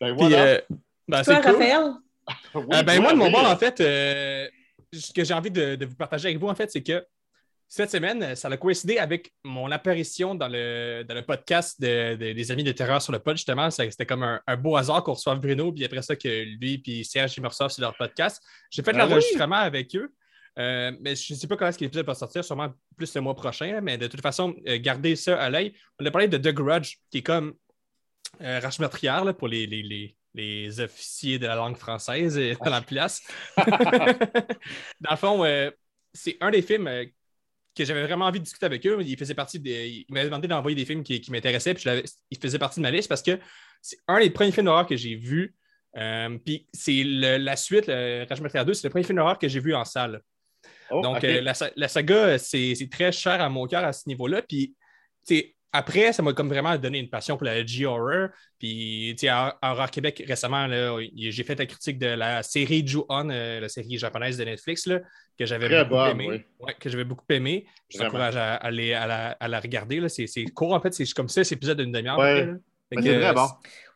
Puis, 0.00 0.10
voilà. 0.16 0.42
euh, 0.44 0.60
ben, 1.06 1.22
Toi, 1.22 1.36
cool. 1.42 1.52
Raphaël? 1.52 1.84
Oui, 2.54 2.62
Euh, 2.72 2.82
ben, 2.82 3.02
moi, 3.02 3.12
de 3.12 3.18
mon 3.18 3.30
bord, 3.30 3.44
en 3.50 3.56
fait, 3.56 3.80
euh, 3.80 4.48
ce 4.92 5.12
que 5.12 5.24
j'ai 5.24 5.34
envie 5.34 5.50
de, 5.50 5.74
de 5.74 5.84
vous 5.86 5.96
partager 5.96 6.28
avec 6.28 6.38
vous, 6.38 6.48
en 6.48 6.54
fait, 6.54 6.70
c'est 6.70 6.82
que 6.82 7.04
cette 7.72 7.90
semaine, 7.92 8.34
ça 8.34 8.48
a 8.48 8.56
coïncidé 8.56 8.98
avec 8.98 9.32
mon 9.44 9.70
apparition 9.70 10.34
dans 10.34 10.48
le, 10.48 11.04
dans 11.08 11.14
le 11.14 11.22
podcast 11.24 11.80
de- 11.80 12.16
de- 12.16 12.32
des 12.32 12.50
Amis 12.50 12.64
de 12.64 12.72
Terreur 12.72 13.00
sur 13.00 13.12
le 13.12 13.20
pod, 13.20 13.36
justement. 13.36 13.70
C'était 13.70 14.04
comme 14.06 14.24
un, 14.24 14.40
un 14.46 14.56
beau 14.56 14.76
hasard 14.76 15.04
qu'on 15.04 15.12
reçoive 15.14 15.38
Bruno, 15.38 15.70
puis 15.72 15.84
après 15.84 16.02
ça, 16.02 16.16
que 16.16 16.28
lui 16.58 16.78
puis 16.78 17.04
Serge, 17.04 17.36
ils 17.36 17.42
me 17.42 17.46
reçoivent 17.48 17.70
sur 17.70 17.80
leur 17.82 17.96
podcast. 17.96 18.42
J'ai 18.72 18.82
fait 18.82 18.90
Ah 18.94 19.04
oui? 19.04 19.10
l'enregistrement 19.10 19.54
avec 19.56 19.94
eux. 19.94 20.12
Euh, 20.58 20.90
mais 21.00 21.14
je 21.14 21.32
ne 21.32 21.38
sais 21.38 21.46
pas 21.46 21.56
quand 21.56 21.68
est-ce 21.68 21.78
que 21.78 21.84
l'épisode 21.84 22.06
va 22.06 22.14
sortir, 22.14 22.44
sûrement 22.44 22.70
plus 22.96 23.14
le 23.14 23.20
mois 23.20 23.36
prochain, 23.36 23.80
mais 23.80 23.96
de 23.96 24.08
toute 24.08 24.20
façon, 24.20 24.52
euh, 24.66 24.78
gardez 24.80 25.14
ça 25.14 25.40
à 25.40 25.48
l'œil. 25.48 25.72
On 26.00 26.04
a 26.04 26.10
parlé 26.10 26.26
de 26.26 26.38
The 26.38 26.52
Grudge, 26.52 26.96
qui 27.08 27.18
est 27.18 27.22
comme 27.22 27.54
euh, 28.42 28.58
Rage 28.58 28.80
meurtrière 28.80 29.24
là, 29.24 29.32
pour 29.32 29.46
les, 29.46 29.66
les, 29.66 29.82
les- 29.82 30.16
les 30.34 30.78
officiers 30.80 31.38
de 31.40 31.46
la 31.48 31.56
langue 31.56 31.76
française 31.76 32.38
dans 32.64 32.70
la 32.70 32.80
place. 32.82 33.20
dans 33.56 35.10
le 35.10 35.16
fond, 35.16 35.44
euh, 35.44 35.70
c'est 36.12 36.36
un 36.40 36.50
des 36.50 36.62
films 36.62 36.86
euh, 36.88 37.04
que 37.76 37.84
j'avais 37.84 38.02
vraiment 38.04 38.26
envie 38.26 38.38
de 38.40 38.44
discuter 38.44 38.66
avec 38.66 38.86
eux. 38.86 38.98
Il 39.00 39.16
faisait 39.16 39.34
partie 39.34 39.58
des. 39.60 40.04
Il 40.08 40.12
m'avait 40.14 40.26
demandé 40.26 40.48
d'envoyer 40.48 40.74
des 40.76 40.84
films 40.84 41.02
qui, 41.02 41.20
qui 41.20 41.30
m'intéressaient, 41.30 41.74
puis 41.74 41.82
je 41.84 41.88
l'avais- 41.88 42.04
il 42.30 42.38
faisait 42.38 42.58
partie 42.58 42.80
de 42.80 42.82
ma 42.82 42.90
liste 42.90 43.08
parce 43.08 43.22
que 43.22 43.38
c'est 43.80 43.98
un 44.08 44.20
des 44.20 44.30
premiers 44.30 44.52
films 44.52 44.66
d'horreur 44.66 44.86
que 44.86 44.96
j'ai 44.96 45.14
vu 45.16 45.54
Euh, 45.96 46.38
puis 46.44 46.68
c'est 46.72 47.02
la 47.04 47.56
suite, 47.56 47.86
le 47.88 48.24
Rage 48.28 48.40
Metrier 48.40 48.64
2, 48.64 48.74
c'est 48.74 48.86
le 48.86 48.90
premier 48.90 49.02
film 49.04 49.16
d'horreur 49.18 49.38
que 49.40 49.48
j'ai 49.48 49.58
vu 49.58 49.74
en 49.74 49.84
salle. 49.84 50.20
Oh, 50.90 51.00
Donc, 51.02 51.24
euh, 51.24 51.40
la, 51.40 51.52
la 51.74 51.88
saga, 51.88 52.38
c'est 52.38 52.76
c'est 52.76 52.88
très 52.88 53.10
cher 53.10 53.40
à 53.40 53.48
mon 53.48 53.66
cœur 53.66 53.84
à 53.84 53.92
ce 53.92 54.08
niveau-là. 54.08 54.40
Puis, 54.42 54.76
après, 55.72 56.12
ça 56.12 56.22
m'a 56.22 56.32
comme 56.32 56.48
vraiment 56.48 56.76
donné 56.76 56.98
une 56.98 57.08
passion 57.08 57.36
pour 57.36 57.44
la 57.44 57.64
G-Horror. 57.64 58.28
Puis, 58.58 59.14
tu 59.16 59.22
sais, 59.22 59.28
à 59.28 59.56
à 59.62 59.72
Horror 59.72 59.90
Québec, 59.90 60.22
récemment, 60.26 60.66
là, 60.66 60.96
j'ai 61.16 61.44
fait 61.44 61.58
la 61.58 61.66
critique 61.66 61.98
de 61.98 62.06
la 62.06 62.42
série 62.42 62.86
Ju-On, 62.86 63.28
euh, 63.30 63.60
la 63.60 63.68
série 63.68 63.96
japonaise 63.98 64.36
de 64.36 64.44
Netflix, 64.44 64.86
là, 64.86 65.00
que 65.38 65.46
j'avais 65.46 65.68
beaucoup 65.84 65.90
bonne, 65.90 66.10
aimé. 66.10 66.26
oui. 66.28 66.42
Ouais, 66.66 66.74
que 66.78 66.88
j'avais 66.90 67.04
beaucoup 67.04 67.24
aimé. 67.30 67.66
Je 67.88 67.98
t'encourage 67.98 68.36
à, 68.36 68.54
aller 68.56 68.92
à, 68.94 69.06
la, 69.06 69.30
à 69.38 69.48
la 69.48 69.60
regarder. 69.60 70.00
là. 70.00 70.08
C'est 70.08 70.26
court, 70.54 70.72
en 70.74 70.80
fait. 70.80 70.92
C'est 70.92 71.10
comme 71.12 71.28
ça, 71.28 71.44
c'est 71.44 71.54
épisode 71.54 71.78
d'une 71.80 71.92
demi-heure. 71.92 72.18
Ouais. 72.18 72.48
c'est 72.92 73.00
très 73.00 73.32
bon. 73.32 73.46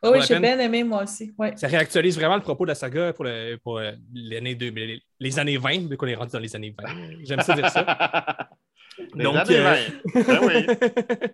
Oui, 0.03 0.19
j'ai 0.27 0.39
bien 0.39 0.57
aimé 0.59 0.83
moi 0.83 1.03
aussi. 1.03 1.33
Ouais. 1.37 1.51
Ça 1.57 1.67
réactualise 1.67 2.15
vraiment 2.15 2.35
le 2.35 2.41
propos 2.41 2.63
de 2.65 2.69
la 2.69 2.75
saga 2.75 3.11
pour, 3.11 3.25
le- 3.25 3.57
pour 3.57 3.79
euh, 3.79 3.91
l'année 4.13 4.53
2000 4.55 4.99
les 5.19 5.39
années 5.39 5.57
20, 5.57 5.89
vu 5.89 5.97
qu'on 5.97 6.05
est 6.07 6.15
rendu 6.15 6.31
dans 6.31 6.39
les 6.39 6.55
années 6.55 6.75
20. 6.77 6.89
J'aime 7.23 7.41
ça 7.41 7.53
dire 7.55 7.69
ça. 7.69 8.37
Les 9.15 9.23
Donc, 9.23 9.35
euh, 9.49 9.75
20. 10.15 10.23
Ben 10.27 10.39
oui, 10.43 10.53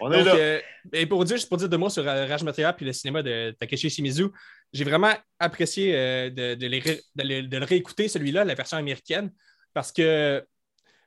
on 0.00 0.12
est 0.12 0.16
Donc, 0.18 0.26
là. 0.26 0.34
euh, 0.36 0.60
et 0.92 1.06
pour 1.06 1.24
dire, 1.24 1.36
juste 1.36 1.48
pour 1.48 1.58
dire 1.58 1.68
deux 1.68 1.76
mots 1.78 1.88
sur 1.90 2.06
euh, 2.06 2.26
Rage 2.26 2.42
Material 2.42 2.74
puis 2.76 2.84
le 2.86 2.92
cinéma 2.92 3.22
de 3.22 3.54
Takeshi 3.58 3.90
Shimizu, 3.90 4.24
j'ai 4.72 4.84
vraiment 4.84 5.12
apprécié 5.38 5.94
euh, 5.96 6.30
de, 6.30 6.54
de 6.54 6.66
les 6.66 6.80
ré- 6.80 7.00
de 7.14 7.22
le, 7.22 7.42
de 7.42 7.56
le 7.56 7.64
réécouter, 7.64 8.08
celui-là, 8.08 8.44
la 8.44 8.54
version 8.54 8.76
américaine, 8.76 9.32
parce 9.72 9.92
que 9.92 10.44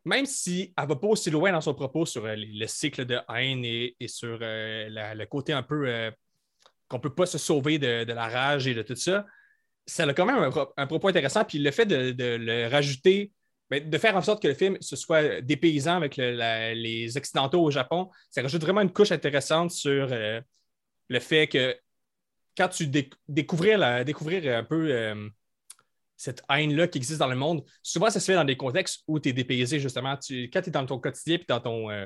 même 0.06 0.26
si 0.26 0.74
elle 0.78 0.84
ne 0.86 0.90
va 0.90 0.96
pas 0.96 1.08
aussi 1.08 1.30
loin 1.30 1.52
dans 1.52 1.62
son 1.62 1.74
propos 1.74 2.06
sur 2.06 2.26
euh, 2.26 2.36
le 2.38 2.68
cycle 2.68 3.06
de 3.06 3.20
haine 3.36 3.66
et, 3.66 3.96
et 4.00 4.08
sur 4.08 4.40
la- 4.40 5.14
le 5.16 5.26
côté 5.26 5.52
un 5.54 5.64
peu 5.64 6.12
qu'on 6.88 6.98
ne 6.98 7.02
peut 7.02 7.14
pas 7.14 7.26
se 7.26 7.38
sauver 7.38 7.78
de, 7.78 8.04
de 8.06 8.14
la 8.14 8.28
rage 8.28 8.66
et 8.68 8.74
de 8.74 8.82
tout 8.82 8.96
ça, 8.96 9.26
ça 9.86 10.04
a 10.06 10.14
quand 10.14 10.26
même 10.26 10.38
un, 10.38 10.52
un 10.78 10.88
propos 10.88 11.08
intéressant. 11.10 11.44
Puis 11.46 11.60
le 11.60 11.70
fait 11.72 11.86
de 11.86 12.14
le 12.40 12.68
rajouter, 12.68 13.32
ben, 13.70 13.90
de 13.90 13.98
faire 13.98 14.16
en 14.16 14.22
sorte 14.22 14.42
que 14.42 14.48
le 14.48 14.54
film 14.54 14.78
ce 14.82 14.96
soit 14.96 15.42
dépaysant 15.42 15.98
avec 15.98 16.18
les 16.18 17.18
Occidentaux 17.18 17.62
au 17.64 17.72
Japon, 17.72 18.10
ça 18.30 18.42
rajoute 18.42 18.62
vraiment 18.62 18.82
une 18.82 18.92
couche 18.92 19.12
intéressante 19.12 19.72
sur 19.72 20.10
euh, 20.12 20.42
le 21.10 21.20
fait 21.20 21.48
que 21.48 21.76
quand 22.58 22.70
tu 22.70 22.88
déc- 22.88 23.14
découvrir, 23.28 23.78
la- 23.78 24.04
découvrir 24.04 24.58
un 24.58 24.64
peu 24.64 24.92
euh, 24.92 25.30
cette 26.18 26.44
haine-là 26.50 26.88
qui 26.88 26.98
existe 26.98 27.20
dans 27.20 27.28
le 27.28 27.36
monde, 27.36 27.64
souvent 27.82 28.10
ça 28.10 28.20
se 28.20 28.26
fait 28.26 28.36
dans 28.36 28.44
des 28.44 28.58
contextes 28.58 29.04
où 29.08 29.20
tu 29.20 29.30
es 29.30 29.34
dépaysé, 29.34 29.80
justement. 29.80 30.16
Quand 30.16 30.20
tu 30.62 30.70
es 30.70 30.72
dans 30.72 30.86
ton 30.86 31.00
quotidien 31.00 31.38
puis 31.38 31.46
dans 31.48 31.62
ton. 31.62 31.90
euh, 31.90 32.06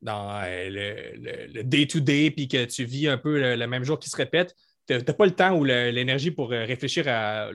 dans 0.00 0.42
le- 0.42 1.62
day-to-day, 1.62 2.32
puis 2.32 2.48
que 2.48 2.64
tu 2.64 2.84
vis 2.84 3.06
un 3.08 3.18
peu 3.18 3.54
le 3.54 3.66
même 3.68 3.84
jour 3.84 3.98
qui 4.00 4.10
se 4.10 4.16
répète, 4.16 4.54
tu 4.86 4.94
n'as 4.94 5.14
pas 5.14 5.26
le 5.26 5.32
temps 5.34 5.56
ou 5.56 5.64
l'énergie 5.64 6.30
pour 6.30 6.52
euh, 6.52 6.64
réfléchir 6.64 7.06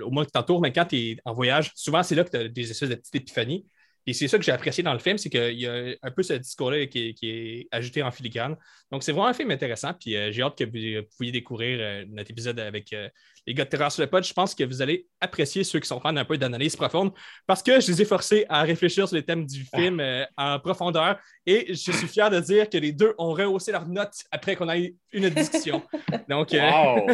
au 0.02 0.12
monde 0.12 0.26
qui 0.26 0.32
t'entoure, 0.32 0.62
mais 0.62 0.72
quand 0.72 0.86
tu 0.86 0.96
es 0.98 1.18
en 1.26 1.34
voyage, 1.34 1.72
souvent 1.76 2.04
c'est 2.04 2.16
là 2.16 2.24
que 2.24 2.30
tu 2.32 2.38
as 2.38 2.48
des 2.48 2.72
espèces 2.72 2.90
de 2.90 2.96
petites 2.96 3.16
épiphanies. 3.16 3.66
Et 4.08 4.14
c'est 4.14 4.30
ça 4.30 4.38
que 4.38 4.44
j'ai 4.46 4.54
apprécié 4.54 4.84
dans 4.84 4.94
le 4.94 5.00
film, 5.00 5.18
c'est 5.18 5.30
qu'il 5.30 5.60
y 5.60 5.68
a 5.68 5.94
un 6.02 6.12
peu 6.12 6.24
ce 6.24 6.34
discours-là 6.34 6.86
qui, 6.88 7.14
est- 7.22 7.68
ajouté 7.72 8.02
en 8.02 8.10
filigrane. 8.10 8.56
Donc, 8.90 9.04
c'est 9.04 9.12
vraiment 9.12 9.28
un 9.28 9.34
film 9.34 9.52
intéressant. 9.52 9.94
Puis 9.94 10.16
euh, 10.16 10.32
j'ai 10.32 10.42
hâte 10.42 10.58
que 10.58 10.64
vous 10.64 11.06
pouviez 11.18 11.34
découvrir 11.34 11.78
euh, 11.82 12.06
notre 12.08 12.32
épisode 12.32 12.58
avec 12.62 12.94
euh, 12.94 13.10
les 13.48 13.54
gars 13.54 13.64
de 13.64 13.70
Terreur 13.70 13.92
sur 13.92 14.04
le 14.04 14.10
pod. 14.10 14.24
Je 14.24 14.34
pense 14.34 14.54
que 14.54 14.64
vous 14.66 14.82
allez 14.82 15.08
apprécier 15.22 15.64
ceux 15.64 15.80
qui 15.80 15.88
sont 15.88 16.00
fans 16.02 16.16
un 16.16 16.26
peu 16.26 16.38
d'analyse 16.38 16.76
profonde 16.76 17.14
parce 17.48 17.64
que 17.64 17.80
je 17.80 17.88
les 17.88 18.02
ai 18.02 18.06
forcés 18.06 18.46
à 18.50 18.62
réfléchir 18.64 19.08
sur 19.08 19.16
les 19.16 19.24
thèmes 19.24 19.46
du 19.46 19.64
film 19.74 20.02
euh, 20.02 20.26
en 20.36 20.60
profondeur. 20.60 21.18
Et 21.46 21.68
je 21.74 21.92
suis 21.92 22.08
fier 22.08 22.30
de 22.30 22.40
dire 22.42 22.70
que 22.70 22.78
les 22.78 22.92
deux 22.92 23.16
ont 23.18 23.32
rehaussé 23.32 23.72
leurs 23.72 23.88
notes 23.88 24.26
après 24.32 24.58
qu'on 24.58 24.70
ait 24.70 24.82
eu 24.82 24.96
une 25.14 25.30
discussion. 25.30 25.82
Donc, 26.30 26.54
euh, 26.54 26.70
Wow! 26.70 27.08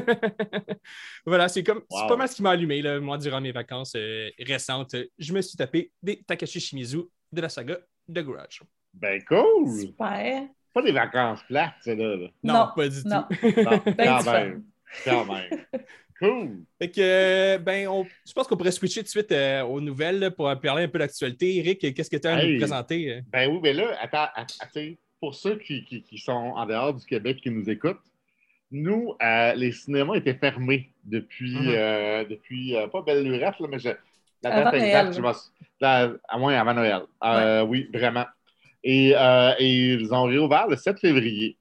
voilà, 1.26 1.48
c'est 1.48 1.64
comme 1.64 1.84
c'est 1.90 2.08
pas 2.08 2.18
mal 2.18 2.28
ce 2.28 2.36
qui 2.36 2.42
m'a 2.42 2.52
allumé, 2.52 2.82
là, 2.82 3.00
moi, 3.00 3.18
durant 3.20 3.40
mes 3.40 3.52
vacances 3.52 3.94
euh, 3.96 4.30
récentes. 4.40 4.96
Je 5.20 5.34
me 5.34 5.42
suis 5.42 5.56
tapé 5.56 5.92
des 6.02 6.24
Takashi 6.24 6.60
Shimizu 6.60 7.02
de 7.32 7.42
la 7.42 7.50
saga 7.50 7.78
The 8.10 8.20
Grudge. 8.20 8.62
Ben 8.92 9.24
cool! 9.26 9.70
Super. 9.80 10.48
Pas 10.74 10.82
des 10.82 10.92
vacances 10.92 11.44
plates, 11.48 11.76
ça, 11.82 11.94
là. 11.94 12.16
là. 12.16 12.28
Non, 12.42 12.54
Non, 12.54 12.68
pas 12.76 12.90
du 12.90 13.02
non. 13.06 13.24
tout. 13.30 13.62
Non, 13.62 13.82
Ben 13.96 14.20
fun. 14.20 14.34
même. 14.34 14.64
Quand 15.06 15.26
même. 15.26 15.50
Cool! 16.20 16.64
Fait 16.80 16.90
que, 16.92 17.02
euh, 17.02 17.58
ben, 17.58 17.88
on- 17.88 18.06
je 18.26 18.32
pense 18.34 18.48
qu'on 18.48 18.56
pourrait 18.56 18.72
switcher 18.72 19.00
tout 19.02 19.06
de 19.06 19.10
suite 19.10 19.32
euh, 19.32 19.64
aux 19.64 19.82
nouvelles 19.82 20.20
là, 20.20 20.32
pour 20.32 20.46
parler 20.62 20.84
un 20.84 20.88
peu 20.88 21.00
d'actualité. 21.00 21.58
Eric, 21.58 21.94
qu'est-ce 21.94 22.10
que 22.10 22.16
tu 22.18 22.28
as 22.28 22.36
à 22.36 22.40
Hey. 22.44 22.54
nous 22.54 22.60
présenter? 22.60 23.12
euh? 23.12 23.22
Ben 23.32 23.50
oui, 23.52 23.60
mais 23.62 23.74
là, 23.74 23.98
attends, 24.00 24.28
att- 24.36 24.56
attends, 24.62 24.94
pour 25.20 25.34
ceux 25.34 25.58
qui, 25.58 25.84
qui- 25.84 26.04
qui 26.04 26.18
sont 26.20 26.32
en 26.32 26.66
dehors 26.68 26.94
du 26.94 27.04
Québec 27.06 27.40
qui 27.42 27.50
nous 27.50 27.68
écoutent, 27.70 28.00
nous, 28.72 29.16
euh, 29.22 29.54
les 29.56 29.72
cinémas 29.72 30.14
étaient 30.16 30.36
fermés 30.36 30.92
depuis, 31.04 31.56
Mhm. 31.56 31.74
euh, 31.76 32.26
depuis 32.26 32.76
euh, 32.76 32.88
pas 32.88 33.02
belle 33.02 33.24
lurette, 33.24 33.60
là, 33.60 33.68
mais 33.70 33.80
je, 33.80 33.90
la 34.44 34.50
Avant 34.54 34.72
date 34.72 34.82
exacte, 34.82 35.14
je 35.16 35.22
la- 35.82 36.14
à 36.30 36.38
moins 36.38 36.54
avant 36.58 36.74
Noël. 36.76 37.02
Euh, 37.24 37.64
Oui, 37.64 37.90
vraiment. 37.92 38.26
Et, 38.84 39.14
euh, 39.16 39.54
et 39.60 39.94
ils 39.94 40.14
ont 40.14 40.24
réouvert 40.24 40.68
le 40.68 40.76
7 40.78 41.00
février. 41.00 41.58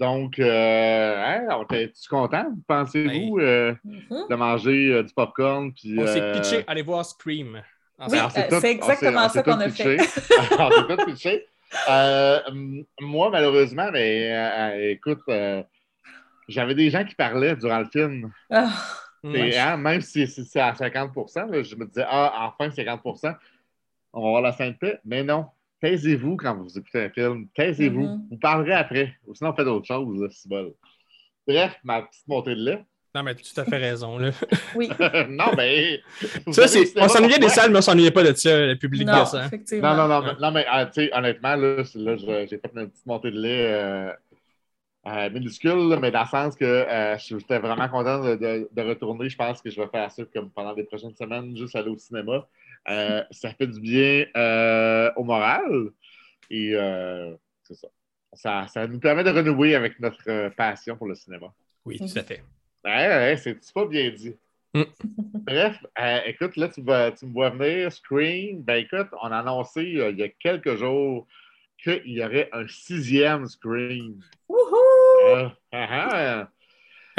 Donc, 0.00 0.38
euh, 0.38 1.14
hein, 1.24 1.46
on 1.50 1.62
était-tu 1.64 2.08
content, 2.08 2.46
pensez-vous, 2.66 3.38
euh, 3.38 3.74
Mhm. 3.84 4.24
de 4.30 4.34
manger 4.34 4.92
euh, 4.94 5.02
du 5.02 5.12
popcorn? 5.12 5.72
Puis, 5.74 5.94
On 5.98 6.06
s'est 6.06 6.22
euh, 6.22 6.32
pitché, 6.32 6.64
allez 6.66 6.80
voir 6.82 7.04
Scream. 7.04 7.62
Oui, 8.08 8.18
c'est 8.32 8.70
exactement 8.70 9.28
ça 9.28 9.42
qu'on 9.42 9.60
a 9.60 9.68
fait. 9.68 9.98
pitchés. 9.98 10.10
on 10.58 11.16
s'est. 11.16 11.46
Euh, 11.90 12.40
m- 12.48 12.84
moi, 13.00 13.28
malheureusement, 13.30 13.90
mais 13.92 14.32
euh, 14.34 14.90
écoute, 14.92 15.20
euh, 15.28 15.62
j'avais 16.48 16.74
des 16.74 16.88
gens 16.88 17.04
qui 17.04 17.14
parlaient 17.14 17.54
durant 17.56 17.80
le 17.80 17.86
film. 17.92 18.32
Ah. 18.50 18.70
Et, 19.22 19.58
hein, 19.58 19.76
même 19.76 20.00
si, 20.00 20.26
si 20.26 20.46
c'est 20.46 20.60
à 20.60 20.74
50 20.74 21.12
là, 21.50 21.62
je 21.62 21.76
me 21.76 21.84
disais, 21.84 22.06
ah, 22.08 22.50
enfin 22.58 22.70
50% 22.70 23.34
on 24.14 24.22
va 24.22 24.26
avoir 24.28 24.42
la 24.42 24.52
sainte 24.52 24.78
paix. 24.78 24.98
Mais 25.04 25.22
non, 25.22 25.44
taisez-vous 25.80 26.36
quand 26.36 26.56
vous 26.56 26.78
écoutez 26.78 27.04
un 27.04 27.10
film. 27.10 27.48
Taisez-vous. 27.54 28.02
Mhm. 28.02 28.26
Vous 28.30 28.36
parlerez 28.38 28.72
après. 28.74 29.14
Ou 29.26 29.34
sinon, 29.34 29.52
faites 29.54 29.66
autre 29.66 29.86
chose, 29.86 30.20
là, 30.20 30.28
c'est 30.30 30.48
bon. 30.48 30.74
Bref, 31.46 31.74
ma 31.84 32.02
petite 32.02 32.26
montée 32.28 32.54
de 32.54 32.60
lait. 32.64 32.84
Non, 33.12 33.24
mais 33.24 33.34
tu 33.34 33.42
as 33.42 33.54
tout 33.54 33.60
à 33.60 33.64
fait 33.64 33.78
raison. 33.78 34.18
Là. 34.18 34.30
oui. 34.76 34.88
non, 35.28 35.46
mais. 35.56 36.00
Ça, 36.52 36.68
c'est, 36.68 36.96
on 37.00 37.08
s'ennuyait 37.08 37.38
des 37.40 37.48
salles, 37.48 37.72
mais 37.72 37.78
on 37.78 37.82
s'ennuyait 37.82 38.12
pas 38.12 38.22
de 38.22 38.32
ça, 38.34 38.66
le 38.66 38.76
public 38.76 39.04
Non, 39.06 39.22
de 39.22 39.26
ça. 39.26 39.46
effectivement. 39.46 39.96
Non, 39.96 40.06
non, 40.06 40.22
non, 40.22 40.36
non, 40.40 40.50
mais 40.52 40.64
ah, 40.68 40.86
tu 40.86 40.92
sais, 41.06 41.10
honnêtement, 41.12 41.56
là, 41.56 41.76
là, 41.94 42.16
j'ai 42.16 42.46
fait 42.58 42.70
une 42.76 42.88
petite 42.88 43.06
montée 43.06 43.32
de 43.32 43.40
lait 43.40 43.72
euh, 43.72 44.12
euh, 45.08 45.30
minuscule, 45.30 45.98
mais 46.00 46.12
dans 46.12 46.20
le 46.22 46.28
sens 46.28 46.54
que 46.54 46.64
euh, 46.64 47.16
j'étais 47.18 47.58
vraiment 47.58 47.88
content 47.88 48.22
de, 48.22 48.36
de- 48.36 48.68
de 48.70 48.82
retourner. 48.82 49.28
Je 49.28 49.36
pense 49.36 49.60
que 49.60 49.70
je 49.70 49.80
vais 49.80 49.88
faire 49.88 50.08
ça 50.12 50.22
comme 50.32 50.50
pendant 50.50 50.74
les 50.74 50.84
prochaines 50.84 51.16
semaines, 51.16 51.56
juste 51.56 51.74
aller 51.74 51.88
au 51.90 51.96
cinéma. 51.98 52.46
Euh, 52.88 53.22
ça 53.30 53.52
fait 53.52 53.66
du 53.66 53.80
bien 53.80 54.26
euh, 54.36 55.10
au 55.16 55.22
moral 55.22 55.90
et 56.50 56.74
euh, 56.74 57.34
c'est 57.62 57.74
ça. 57.74 57.88
ça. 58.32 58.66
Ça 58.68 58.86
nous 58.86 58.98
permet 58.98 59.22
de 59.22 59.30
renouer 59.30 59.74
avec 59.74 60.00
notre 60.00 60.48
passion 60.56 60.96
pour 60.96 61.06
le 61.06 61.14
cinéma. 61.14 61.52
Oui, 61.84 61.98
tout 61.98 62.18
à 62.18 62.22
fait. 62.22 62.42
Ouais, 62.84 63.08
ouais, 63.08 63.36
c'est 63.36 63.58
pas 63.72 63.86
bien 63.86 64.10
dit. 64.10 64.34
Mm. 64.72 64.82
Bref, 65.46 65.84
euh, 65.98 66.20
écoute, 66.26 66.56
là, 66.56 66.68
tu, 66.68 66.82
vas- 66.82 67.12
tu 67.12 67.26
me 67.26 67.32
vois 67.32 67.50
venir, 67.50 67.92
Scream. 67.92 68.62
Ben 68.62 68.76
écoute, 68.76 69.08
on 69.22 69.30
a 69.30 69.38
annoncé 69.38 69.80
euh, 69.96 70.10
il 70.10 70.18
y 70.18 70.22
a 70.22 70.28
quelques 70.28 70.76
jours 70.76 71.26
qu'il 71.82 72.02
y 72.06 72.24
aurait 72.24 72.48
un 72.52 72.66
sixième 72.68 73.46
Scream. 73.46 74.20
Wouhou! 74.48 75.26
Ah, 75.26 75.56
ah, 75.72 76.48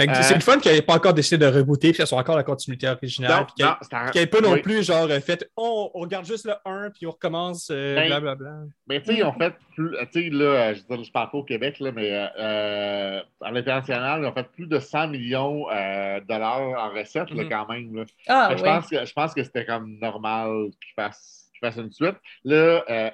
Euh, 0.10 0.22
C'est 0.22 0.36
le 0.36 0.40
fun 0.42 0.58
qu'il 0.60 0.72
n'ait 0.72 0.82
pas 0.82 0.96
encore 0.96 1.14
décidé 1.14 1.38
de 1.46 1.52
rebooter, 1.52 1.90
puis 1.90 1.98
que 1.98 2.04
ce 2.04 2.06
soit 2.10 2.18
encore 2.20 2.36
la 2.36 2.44
continuité 2.44 2.88
originale. 2.88 3.40
Non, 3.42 3.46
puis 3.46 3.54
qu'il 3.56 3.66
non, 3.66 3.74
c'est 3.82 3.94
un- 3.94 4.10
qu'il 4.10 4.20
n'y 4.22 4.24
ait 4.24 4.28
pas 4.28 4.42
non 4.42 4.54
oui. 4.54 4.62
plus, 4.62 4.84
genre, 4.86 5.08
euh, 5.10 5.20
fait, 5.20 5.50
oh, 5.56 5.92
on 5.94 6.00
regarde 6.02 6.26
juste 6.26 6.46
le 6.46 6.54
1, 6.66 6.90
puis 6.92 7.06
on 7.08 7.12
recommence, 7.12 7.70
euh, 7.72 7.96
Ben, 7.96 8.08
blablabla. 8.08 8.52
Mais 8.88 9.00
tu 9.02 9.08
sais, 9.12 9.18
ils 9.20 9.24
ont 9.24 9.34
fait 9.34 9.54
plus. 9.76 9.92
Tu 10.12 10.24
sais, 10.24 10.30
là, 10.30 10.46
euh, 10.46 10.76
je 10.76 11.04
je 11.04 11.12
parle 11.12 11.30
pas 11.32 11.38
au 11.38 11.44
Québec, 11.44 11.80
là, 11.80 11.92
mais 11.92 12.12
euh, 12.12 12.28
euh, 12.40 13.22
à 13.42 13.52
l'international, 13.52 14.22
ils 14.22 14.26
ont 14.28 14.34
fait 14.34 14.48
plus 14.52 14.68
de 14.68 14.80
100 14.80 15.08
millions 15.10 15.66
euh, 15.72 16.20
de 16.20 16.26
dollars 16.28 16.62
en 16.62 16.90
recettes, 16.98 17.30
là, 17.32 17.44
Mhm. 17.44 17.50
quand 17.50 17.68
même. 17.70 17.96
là. 17.96 18.04
Ah 18.28 18.50
oui. 18.52 18.58
je, 18.60 18.64
pense 18.64 18.90
que, 18.90 19.06
je 19.06 19.14
pense 19.14 19.34
que 19.34 19.44
c'était 19.44 19.66
comme 19.66 19.98
normal 20.00 20.70
qu'ils 20.82 20.94
fassent, 20.96 21.50
qu'ils 21.54 21.68
fassent 21.68 21.78
une 21.84 21.92
suite. 21.92 22.16
Là, 22.44 22.84
euh, 22.90 23.10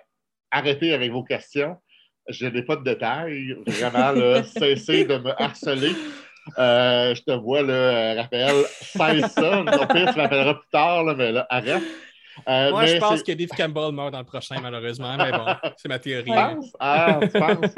arrêtez 0.52 0.94
avec 0.94 1.12
vos 1.12 1.24
questions. 1.24 1.78
Je 2.30 2.46
n'ai 2.48 2.62
pas 2.62 2.76
de 2.76 2.84
détails. 2.84 3.56
Vraiment, 3.66 4.12
là, 4.12 4.44
cessez 4.44 5.06
de 5.06 5.18
me 5.18 5.32
harceler. 5.42 5.94
Euh, 6.58 7.14
je 7.16 7.22
te 7.24 7.32
vois, 7.32 7.62
là, 7.62 7.74
euh, 7.74 8.22
Raphaël, 8.22 8.66
cesse 8.82 9.32
ça. 9.34 9.60
Au 9.62 9.86
pire, 9.94 10.12
tu 10.14 10.18
m'appelleras 10.18 10.54
plus 10.56 10.70
tard, 10.72 11.04
là, 11.04 11.14
mais 11.16 11.32
là, 11.32 11.46
arrête. 11.50 11.84
Euh, 12.48 12.70
Moi, 12.72 12.86
je 12.86 12.98
pense 12.98 13.24
que 13.24 13.32
Dave 13.32 13.50
Campbell 13.58 13.92
meurt 13.94 14.12
dans 14.12 14.20
le 14.20 14.26
prochain, 14.26 14.60
malheureusement, 14.62 15.18
mais 15.18 15.32
bon, 15.32 15.46
c'est 15.78 15.88
ma 15.90 16.00
théorie. 16.00 16.26
Tu 16.26 16.32
penses? 16.32 16.72
Ah, 16.80 17.20
tu 17.22 17.30
penses? 17.40 17.76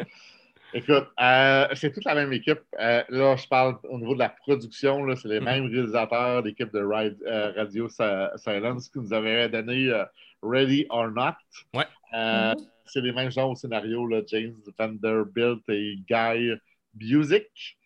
Écoute, 0.73 1.08
euh, 1.19 1.67
c'est 1.73 1.91
toute 1.91 2.05
la 2.05 2.13
même 2.13 2.32
équipe. 2.32 2.60
Euh, 2.79 3.01
là, 3.10 3.36
je 3.36 3.47
parle 3.47 3.77
au 3.89 3.97
niveau 3.97 4.13
de 4.13 4.19
la 4.19 4.29
production. 4.29 5.03
là, 5.03 5.15
C'est 5.15 5.27
les 5.29 5.39
Mhm. 5.39 5.45
mêmes 5.45 5.65
réalisateurs 5.65 6.43
d'équipe 6.43 6.71
de 6.71 6.79
Ride- 6.84 7.17
euh, 7.25 7.51
Radio 7.55 7.88
Silence 7.89 8.89
qui 8.89 8.99
nous 8.99 9.12
avaient 9.13 9.49
donné 9.49 9.88
euh, 9.89 10.03
Ready 10.43 10.86
or 10.89 11.08
Not. 11.10 11.34
Ouais. 11.73 11.86
Euh, 12.13 12.53
Mhm. 12.53 12.65
C'est 12.86 13.01
les 13.01 13.12
mêmes 13.12 13.32
genres 13.32 13.49
au 13.51 13.55
scénario, 13.55 14.05
là, 14.08 14.21
James 14.27 14.53
Vanderbilt 14.77 15.62
et 15.69 15.95
Guy 16.08 16.51
Busick. 16.93 17.77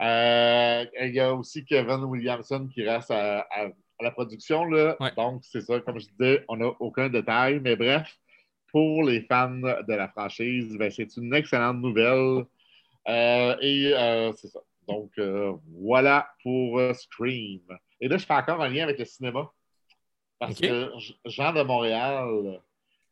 Euh, 0.00 0.84
il 1.02 1.14
y 1.14 1.20
a 1.20 1.34
aussi 1.34 1.64
Kevin 1.64 2.04
Williamson 2.04 2.68
qui 2.72 2.82
reste 2.86 3.10
à, 3.10 3.40
à- 3.50 3.66
à 3.98 4.02
la 4.02 4.10
production. 4.10 4.64
Là. 4.66 4.96
Ouais. 5.00 5.12
Donc, 5.16 5.42
c'est 5.44 5.62
ça, 5.62 5.80
comme 5.80 5.98
je 5.98 6.06
disais, 6.08 6.44
on 6.48 6.56
n'a 6.56 6.66
aucun 6.80 7.08
détail. 7.08 7.60
Mais 7.60 7.76
bref, 7.76 8.18
pour 8.70 9.04
les 9.04 9.22
fans 9.22 9.48
de 9.50 9.94
la 9.94 10.08
franchise, 10.08 10.76
ben, 10.78 10.90
c'est 10.90 11.16
une 11.16 11.32
excellente 11.34 11.78
nouvelle. 11.78 12.44
Euh, 13.08 13.56
et 13.62 13.92
euh, 13.94 14.32
c'est 14.34 14.48
ça. 14.48 14.60
Donc, 14.86 15.12
euh, 15.18 15.52
voilà 15.80 16.28
pour 16.42 16.78
euh, 16.78 16.92
Scream. 16.92 17.60
Et 18.00 18.08
là, 18.08 18.18
je 18.18 18.26
fais 18.26 18.34
encore 18.34 18.60
un 18.62 18.68
lien 18.68 18.82
avec 18.84 18.98
le 18.98 19.04
cinéma. 19.04 19.50
Parce 20.38 20.60
que 20.60 20.90
Jean 21.24 21.54
de 21.54 21.62
Montréal, 21.62 22.60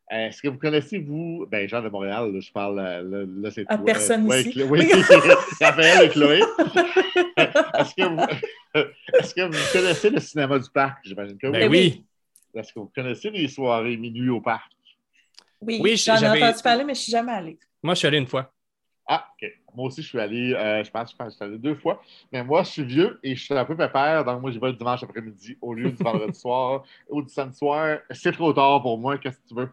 est-ce 0.09 0.41
que 0.41 0.47
vous 0.49 0.57
connaissez, 0.57 0.99
vous, 0.99 1.47
ben 1.49 1.67
Jean 1.67 1.81
de 1.81 1.89
Montréal, 1.89 2.31
là, 2.31 2.39
je 2.39 2.51
parle, 2.51 2.79
euh, 2.79 3.01
là, 3.01 3.25
là, 3.27 3.51
c'est 3.51 3.65
À 3.67 3.75
toi. 3.75 3.85
personne 3.85 4.27
ouais, 4.27 4.41
ici. 4.43 4.63
Oui, 4.63 4.87
Raphaël 5.61 6.05
et 6.05 6.09
Chloé. 6.09 6.39
Est-ce 7.37 7.95
que, 7.95 8.07
vous, 8.07 8.21
est-ce 9.13 9.33
que 9.33 9.41
vous 9.41 9.73
connaissez 9.73 10.09
le 10.09 10.19
cinéma 10.19 10.59
du 10.59 10.69
parc? 10.69 10.99
J'imagine 11.03 11.37
que 11.37 11.47
oui. 11.47 11.53
Ben 11.53 11.69
oui. 11.69 12.05
Est-ce 12.53 12.73
que 12.73 12.79
vous 12.79 12.91
connaissez 12.93 13.29
les 13.29 13.47
soirées 13.47 13.97
minuit 13.97 14.29
au 14.29 14.41
parc? 14.41 14.71
Oui, 15.59 15.79
Oui, 15.81 15.97
j'en 15.97 16.15
ai 16.17 16.43
entendu 16.43 16.63
parler, 16.63 16.83
mais 16.83 16.93
je 16.93 17.01
suis 17.01 17.11
jamais 17.11 17.31
allée. 17.31 17.57
Moi, 17.81 17.93
je 17.93 17.99
suis 17.99 18.07
allé 18.07 18.17
une 18.17 18.27
fois. 18.27 18.51
Ah, 19.07 19.27
OK. 19.33 19.49
Moi 19.75 19.87
aussi, 19.87 20.01
je 20.01 20.07
suis 20.07 20.19
allé, 20.19 20.53
euh, 20.53 20.83
je 20.83 20.89
pense, 20.89 21.11
je 21.11 21.15
pense 21.15 21.27
que 21.27 21.31
je 21.31 21.35
suis 21.35 21.45
allé 21.45 21.57
deux 21.57 21.75
fois. 21.75 22.01
Mais 22.31 22.43
moi, 22.43 22.63
je 22.63 22.69
suis 22.69 22.83
vieux 22.83 23.19
et 23.21 23.35
je 23.35 23.43
suis 23.43 23.53
un 23.53 23.65
peu 23.65 23.75
pépère. 23.75 24.23
Donc, 24.23 24.41
moi, 24.41 24.51
j'y 24.51 24.59
vais 24.59 24.67
le 24.67 24.73
dimanche 24.73 25.03
après-midi 25.03 25.57
au 25.61 25.73
lieu 25.73 25.91
du 25.91 26.01
vendredi 26.01 26.39
soir 26.39 26.83
ou 27.09 27.21
du 27.21 27.29
samedi 27.29 27.57
soir. 27.57 27.99
C'est 28.11 28.31
trop 28.31 28.53
tard 28.53 28.81
pour 28.81 28.97
moi. 28.97 29.17
Qu'est-ce 29.17 29.37
que 29.37 29.47
tu 29.47 29.55
veux? 29.55 29.69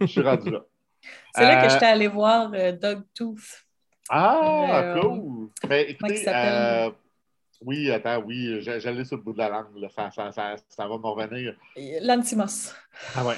Je 0.00 0.06
suis 0.06 0.20
rendu 0.22 0.50
là. 0.50 0.60
C'est 1.34 1.42
là 1.42 1.60
que 1.62 1.66
Euh, 1.66 1.70
j'étais 1.70 1.86
allée 1.86 2.08
voir 2.08 2.50
euh, 2.54 2.72
Dogtooth. 2.72 3.64
Ah, 4.08 4.80
Euh, 4.96 5.00
cool! 5.00 5.48
Il 5.64 5.72
écoutez, 5.90 6.16
s'appelle? 6.16 6.88
euh, 6.88 6.90
oui, 7.62 7.90
attends, 7.90 8.18
oui, 8.24 8.60
j'a- 8.60 8.78
j'allais 8.80 9.04
sur 9.04 9.16
le 9.16 9.22
bout 9.22 9.32
de 9.32 9.38
la 9.38 9.48
langue. 9.48 9.76
là. 9.76 9.88
Ça, 9.90 10.10
ça, 10.10 10.32
ça, 10.32 10.56
ça 10.68 10.88
va 10.88 10.96
me 10.98 11.06
revenir. 11.06 11.54
Lantimos. 12.02 12.72
Ah 13.14 13.24
ouais. 13.24 13.36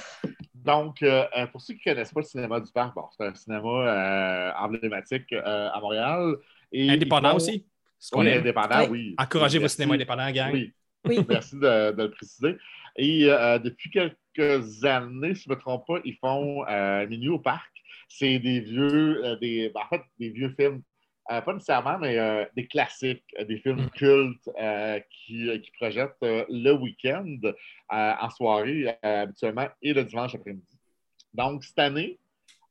Donc, 0.55 1.03
euh, 1.03 1.25
pour 1.51 1.61
ceux 1.61 1.75
qui 1.75 1.88
ne 1.88 1.92
connaissent 1.95 2.12
pas 2.12 2.21
le 2.21 2.27
cinéma 2.27 2.61
du 2.61 2.71
parc, 2.73 2.95
bon, 2.95 3.05
c'est 3.16 3.27
un 3.27 3.35
cinéma 3.35 3.68
euh, 3.68 4.53
emblématique 4.59 5.33
euh, 5.33 5.68
à 5.73 5.81
Montréal. 5.81 6.37
Et 6.73 6.88
Indépendant 6.90 7.31
font- 7.31 7.37
aussi. 7.37 7.66
Ce 7.99 8.11
qu'on 8.11 8.21
Oui, 8.21 8.29
aime. 8.29 8.40
indépendant, 8.40 8.81
Oui. 8.83 8.88
oui. 8.90 9.14
Encouragez 9.18 9.59
vos 9.59 9.68
cinémas 9.68 9.95
indépendants, 9.95 10.31
gang. 10.31 10.53
Oui, 10.53 10.73
Oui. 11.05 11.25
merci 11.29 11.57
de, 11.57 11.92
de 11.92 12.03
le 12.05 12.11
préciser. 12.11 12.57
Et 12.97 13.27
euh, 13.29 13.59
depuis 13.59 13.90
quelques 13.90 14.16
années, 14.38 15.35
si 15.35 15.45
je 15.45 15.51
ne 15.51 15.55
me 15.55 15.61
trompe 15.61 15.87
pas, 15.87 15.99
ils 16.05 16.16
font 16.16 16.64
euh, 16.68 17.07
Minuit 17.07 17.29
au 17.29 17.38
parc. 17.38 17.71
C'est 18.09 18.38
des 18.38 18.61
vieux, 18.61 19.25
euh, 19.25 19.37
des, 19.37 19.71
ben, 19.75 19.81
en 19.81 19.88
fait, 19.88 20.03
des 20.18 20.31
vieux 20.31 20.55
films, 20.59 20.83
euh, 21.31 21.40
pas 21.40 21.53
nécessairement, 21.53 21.99
mais 21.99 22.18
euh, 22.18 22.45
des 22.57 22.66
classiques, 22.66 23.25
des 23.49 23.59
films 23.59 23.85
Mm. 23.85 23.90
cultes 23.90 24.51
qui, 25.11 25.61
qui 25.62 25.71
projettent 25.73 26.16
le 26.21 26.73
week-end 26.73 27.37
en 27.88 28.31
soirée 28.31 28.99
habituellement 29.03 29.68
et 29.81 29.95
le 29.95 30.05
dimanche 30.05 30.35
après-midi. 30.35 30.79
Donc, 31.33 31.64
cette 31.64 31.79
année, 31.79 32.18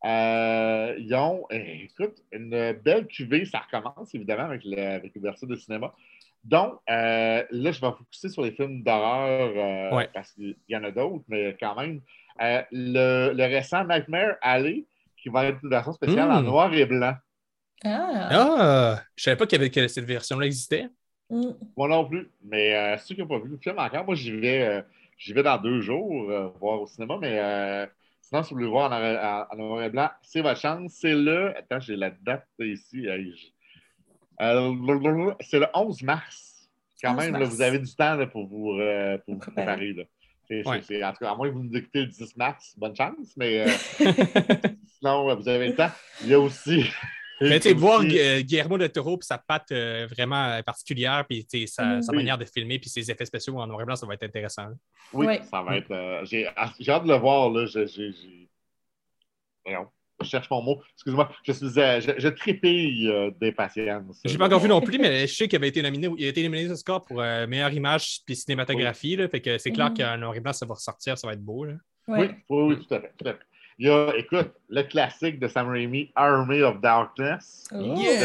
ils 0.03 1.15
ont, 1.15 1.45
eh, 1.51 1.83
écoute, 1.85 2.17
une 2.31 2.73
belle 2.73 3.07
cuvée. 3.07 3.45
Ça 3.45 3.59
recommence 3.59 4.13
évidemment 4.13 4.43
avec 4.45 4.63
le- 4.65 4.77
avec 4.77 5.15
l'ouverture 5.15 5.47
du 5.47 5.57
cinéma. 5.57 5.93
Donc, 6.43 6.79
euh, 6.89 7.43
là, 7.51 7.71
je 7.71 7.79
vais 7.81 7.91
focuser 7.91 8.29
sur 8.29 8.41
les 8.41 8.51
films 8.51 8.81
d'horreur 8.83 9.51
euh, 9.55 9.95
Ouais. 9.95 10.09
parce 10.13 10.31
qu'il 10.33 10.55
y 10.69 10.75
en 10.75 10.83
a 10.83 10.91
d'autres, 10.91 11.23
mais 11.27 11.55
quand 11.59 11.75
même. 11.75 12.01
Euh, 12.41 12.61
le, 12.71 13.33
le 13.33 13.43
récent 13.43 13.83
Nightmare 13.85 14.35
Alley, 14.41 14.85
qui 15.17 15.29
va 15.29 15.45
être 15.45 15.59
une 15.63 15.69
version 15.69 15.91
spéciale 15.93 16.31
en 16.31 16.41
noir 16.41 16.73
et 16.73 16.85
blanc. 16.85 17.13
Ah! 17.83 18.29
Ah! 18.31 19.01
Je 19.15 19.23
savais 19.23 19.37
pas 19.37 19.45
qu'il 19.45 19.57
y 19.59 19.61
avait- 19.61 19.69
que 19.69 19.87
cette 19.87 20.05
version-là 20.05 20.45
existait. 20.47 20.87
Mm. 21.29 21.51
Moi 21.77 21.87
non 21.87 22.05
plus. 22.05 22.29
Mais 22.43 22.75
euh, 22.75 22.97
ceux 22.97 23.15
qui 23.15 23.21
n'ont 23.21 23.27
pas 23.27 23.39
vu 23.39 23.49
le 23.49 23.57
film 23.57 23.77
encore, 23.77 24.05
moi, 24.05 24.15
j'y 24.15 24.31
vais, 24.31 24.61
euh, 24.63 24.81
j'y 25.17 25.33
vais 25.33 25.43
dans 25.43 25.57
deux 25.57 25.81
jours 25.81 26.29
euh, 26.31 26.47
voir 26.59 26.81
au 26.81 26.87
cinéma. 26.87 27.17
Mais 27.21 27.37
euh, 27.39 27.85
sinon, 28.21 28.41
si 28.43 28.49
vous 28.49 28.55
voulez 28.55 28.65
le 28.65 28.71
voir 28.71 28.91
en, 28.91 28.99
noir- 28.99 29.47
en- 29.51 29.53
en 29.53 29.57
noir 29.57 29.83
et 29.83 29.89
blanc, 29.89 30.09
c'est 30.23 30.41
votre 30.41 30.59
chance. 30.59 30.93
C'est 30.99 31.13
le. 31.13 31.55
Attends, 31.57 31.79
j'ai 31.79 31.95
la 31.95 32.09
date 32.09 32.47
ici. 32.59 33.03
Je- 33.05 33.47
Euh, 34.39 35.33
c'est 35.41 35.59
le 35.59 35.67
11 35.73 36.01
mars. 36.03 36.69
Quand 37.03 37.11
11 37.13 37.17
même, 37.17 37.37
là, 37.37 37.45
vous 37.45 37.61
avez 37.61 37.79
du 37.79 37.93
temps 37.95 38.15
là, 38.15 38.27
pour 38.27 38.47
vous, 38.47 38.73
euh, 38.79 39.17
pour 39.19 39.33
vous 39.35 39.39
Préparer. 39.39 39.93
là. 39.93 40.03
Ouais. 40.49 41.03
en 41.03 41.11
tout 41.13 41.19
cas, 41.19 41.31
à 41.31 41.35
moins 41.35 41.47
que 41.47 41.53
vous 41.53 41.63
nous 41.63 41.77
écoutez 41.77 42.01
le 42.01 42.07
10 42.07 42.35
mars, 42.35 42.73
bonne 42.77 42.95
chance. 42.95 43.35
Mais 43.37 43.61
euh, 43.61 43.71
sinon, 44.99 45.33
vous 45.35 45.47
avez 45.47 45.69
le 45.69 45.75
temps. 45.75 45.89
Il 46.23 46.27
y 46.29 46.33
a 46.33 46.39
aussi. 46.39 46.83
Mais 47.41 47.59
tu 47.59 47.69
sais, 47.69 47.73
voir 47.75 48.03
Guillermo 48.05 48.77
del 48.77 48.91
Toro 48.91 49.17
puis 49.17 49.25
sa 49.25 49.37
patte 49.37 49.71
euh, 49.71 50.05
vraiment 50.11 50.61
particulière, 50.63 51.25
puis 51.27 51.45
sais, 51.49 51.65
sa, 51.67 51.99
Mm. 52.01 52.15
manière 52.15 52.37
de 52.37 52.45
filmer, 52.45 52.77
puis 52.79 52.89
ses 52.89 53.09
effets 53.09 53.25
spéciaux 53.25 53.57
en 53.59 53.65
noir 53.65 53.81
et 53.81 53.85
blanc, 53.85 53.95
ça 53.95 54.05
va 54.05 54.13
être 54.13 54.23
intéressant. 54.23 54.67
Oui, 55.13 55.25
Oui. 55.27 55.39
ça 55.49 55.61
va 55.63 55.77
être. 55.77 55.89
euh, 55.91 56.23
j'ai 56.25 56.47
ah, 56.55 56.71
j'ai 56.79 56.91
hâte 56.91 57.03
de 57.03 57.07
le 57.09 57.15
voir. 57.17 57.49
Là. 57.49 57.65
J'ai- 57.65 57.87
je 60.23 60.29
cherche 60.29 60.49
mon 60.49 60.61
mot. 60.61 60.81
Excuse-moi. 60.95 61.29
Je 61.43 61.51
suis. 61.51 61.79
euh, 61.79 61.99
je, 62.01 62.11
je 62.17 62.27
trépille 62.29 63.07
euh, 63.09 63.31
d'impatience. 63.39 64.19
Je 64.25 64.31
l'ai 64.31 64.37
pas 64.37 64.45
encore 64.45 64.59
vu 64.59 64.69
non 64.69 64.81
plus, 64.81 64.97
mais 64.99 65.27
je 65.27 65.33
sais 65.33 65.47
qu'il 65.47 65.57
avait 65.57 65.67
été 65.69 65.81
nominé, 65.81 66.09
il 66.17 66.25
a 66.25 66.29
été 66.29 66.43
nominé 66.43 66.69
au 66.71 66.75
score 66.75 67.03
pour 67.05 67.21
euh, 67.21 67.47
meilleure 67.47 67.73
image 67.73 68.19
puis 68.25 68.35
cinématographie. 68.35 69.15
Là, 69.15 69.27
fait 69.27 69.41
que 69.41 69.57
c'est 69.57 69.71
clair 69.71 69.91
qu'en 69.95 70.17
noir 70.17 70.35
et 70.35 70.39
blanc, 70.39 70.53
ça 70.53 70.65
va 70.65 70.73
ressortir, 70.75 71.17
ça 71.17 71.27
va 71.27 71.33
être 71.33 71.43
beau. 71.43 71.65
Là. 71.65 71.73
Oui, 72.07 72.19
Ouais. 72.19 72.29
oui, 72.49 72.63
oui, 72.75 72.85
tout 72.87 72.93
à 72.93 72.99
fait. 73.01 73.11
tout 73.17 73.27
à 73.27 73.33
fait. 73.33 73.39
Il 73.79 73.87
y 73.87 73.89
a, 73.89 74.13
écoute, 74.15 74.51
le 74.69 74.83
classique 74.83 75.39
de 75.39 75.47
Sam 75.47 75.69
Raimi, 75.69 76.11
Army 76.15 76.61
of 76.61 76.79
Darkness, 76.81 77.63
Oh, 77.71 77.77
de 77.77 77.99
Yes! 77.99 78.21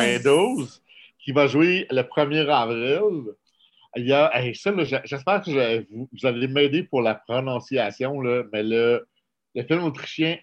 1992, 0.00 0.82
qui 1.18 1.32
va 1.32 1.46
jouer 1.46 1.86
le 1.90 2.02
1er 2.02 2.48
avril. 2.48 3.32
Il 3.96 4.06
y 4.06 4.12
a, 4.12 4.30
hey, 4.34 4.54
ça, 4.54 4.72
là, 4.72 4.84
j'- 4.84 5.00
j'espère 5.04 5.42
que 5.42 5.50
je- 5.50 5.84
vous, 5.90 6.08
vous 6.12 6.26
allez 6.26 6.48
m'aider 6.48 6.82
pour 6.82 7.02
la 7.02 7.14
prononciation, 7.14 8.20
là, 8.20 8.42
mais 8.52 8.62
le, 8.62 9.06
le 9.54 9.62
film 9.62 9.84
autrichien 9.84 10.36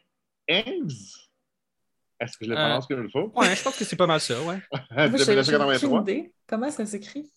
Engs, 0.50 1.28
est-ce 2.20 2.38
que 2.38 2.46
je 2.46 2.50
le 2.52 2.56
Euh, 2.58 2.60
prononce 2.60 2.88
comme 2.88 3.04
il 3.06 3.12
faut? 3.12 3.32
Ouais, 3.36 3.56
je 3.56 3.64
pense 3.64 3.78
que 3.78 3.86
c'est 3.86 3.96
pas 3.96 4.08
mal 4.08 4.20
ça, 4.20 4.42
ouais. 4.42 4.60
Moi, 4.72 5.08
de 5.08 5.26
j'ai- 5.26 5.44
j'ai 5.44 5.56
1983. 5.56 6.00
aucune 6.00 6.14
idée. 6.14 6.34
Comment 6.48 6.72
ça 6.72 6.86
s'écrit? 6.86 7.32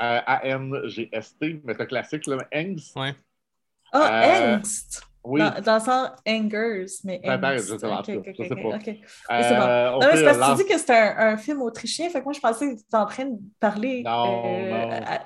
Euh, 0.00 0.20
A-N-G-S-T, 0.26 1.60
mais 1.64 1.74
c'est 1.74 1.82
un 1.82 1.86
classique, 1.86 2.26
là, 2.26 2.46
Engs. 2.54 2.76
Ouais. 2.96 3.14
Ah, 3.92 4.18
Euh, 4.22 4.58
angst! 4.58 5.02
Oui, 5.24 5.40
Dans, 5.40 5.60
dans 5.62 5.74
le 5.76 5.80
sens 5.80 6.10
angers, 6.26 6.86
mais 7.04 7.20
angst. 7.26 7.68
je 7.68 7.76
sais 7.78 7.78
pas, 7.78 8.00
Ok, 8.00 8.08
ok, 8.10 8.28
je 8.38 8.44
sais 8.44 8.50
ok, 8.50 8.58
pas. 8.62 8.68
ok. 8.76 8.86
Oui, 8.86 9.02
Euh, 9.30 9.42
c'est 9.44 9.54
bon. 9.56 9.62
on 9.64 10.00
Non, 10.00 10.06
mais 10.08 10.16
c'est 10.16 10.22
parce 10.24 10.38
que 10.38 10.40
lance- 10.40 10.60
tu 10.60 10.64
dis 10.64 10.70
que 10.70 10.78
c'était 10.78 10.92
un, 10.94 11.16
un 11.34 11.36
film 11.36 11.62
autrichien, 11.62 12.10
fait 12.10 12.20
que 12.20 12.24
moi, 12.24 12.32
je 12.32 12.40
pensais 12.40 12.66
que 12.68 12.74
tu 12.74 12.80
étais 12.82 12.96
en 12.96 13.06
train 13.06 13.24
de 13.26 13.38
parler. 13.60 14.04
Non, 14.04 14.22
euh, 14.24 14.68
non. 14.68 15.06
à- 15.06 15.22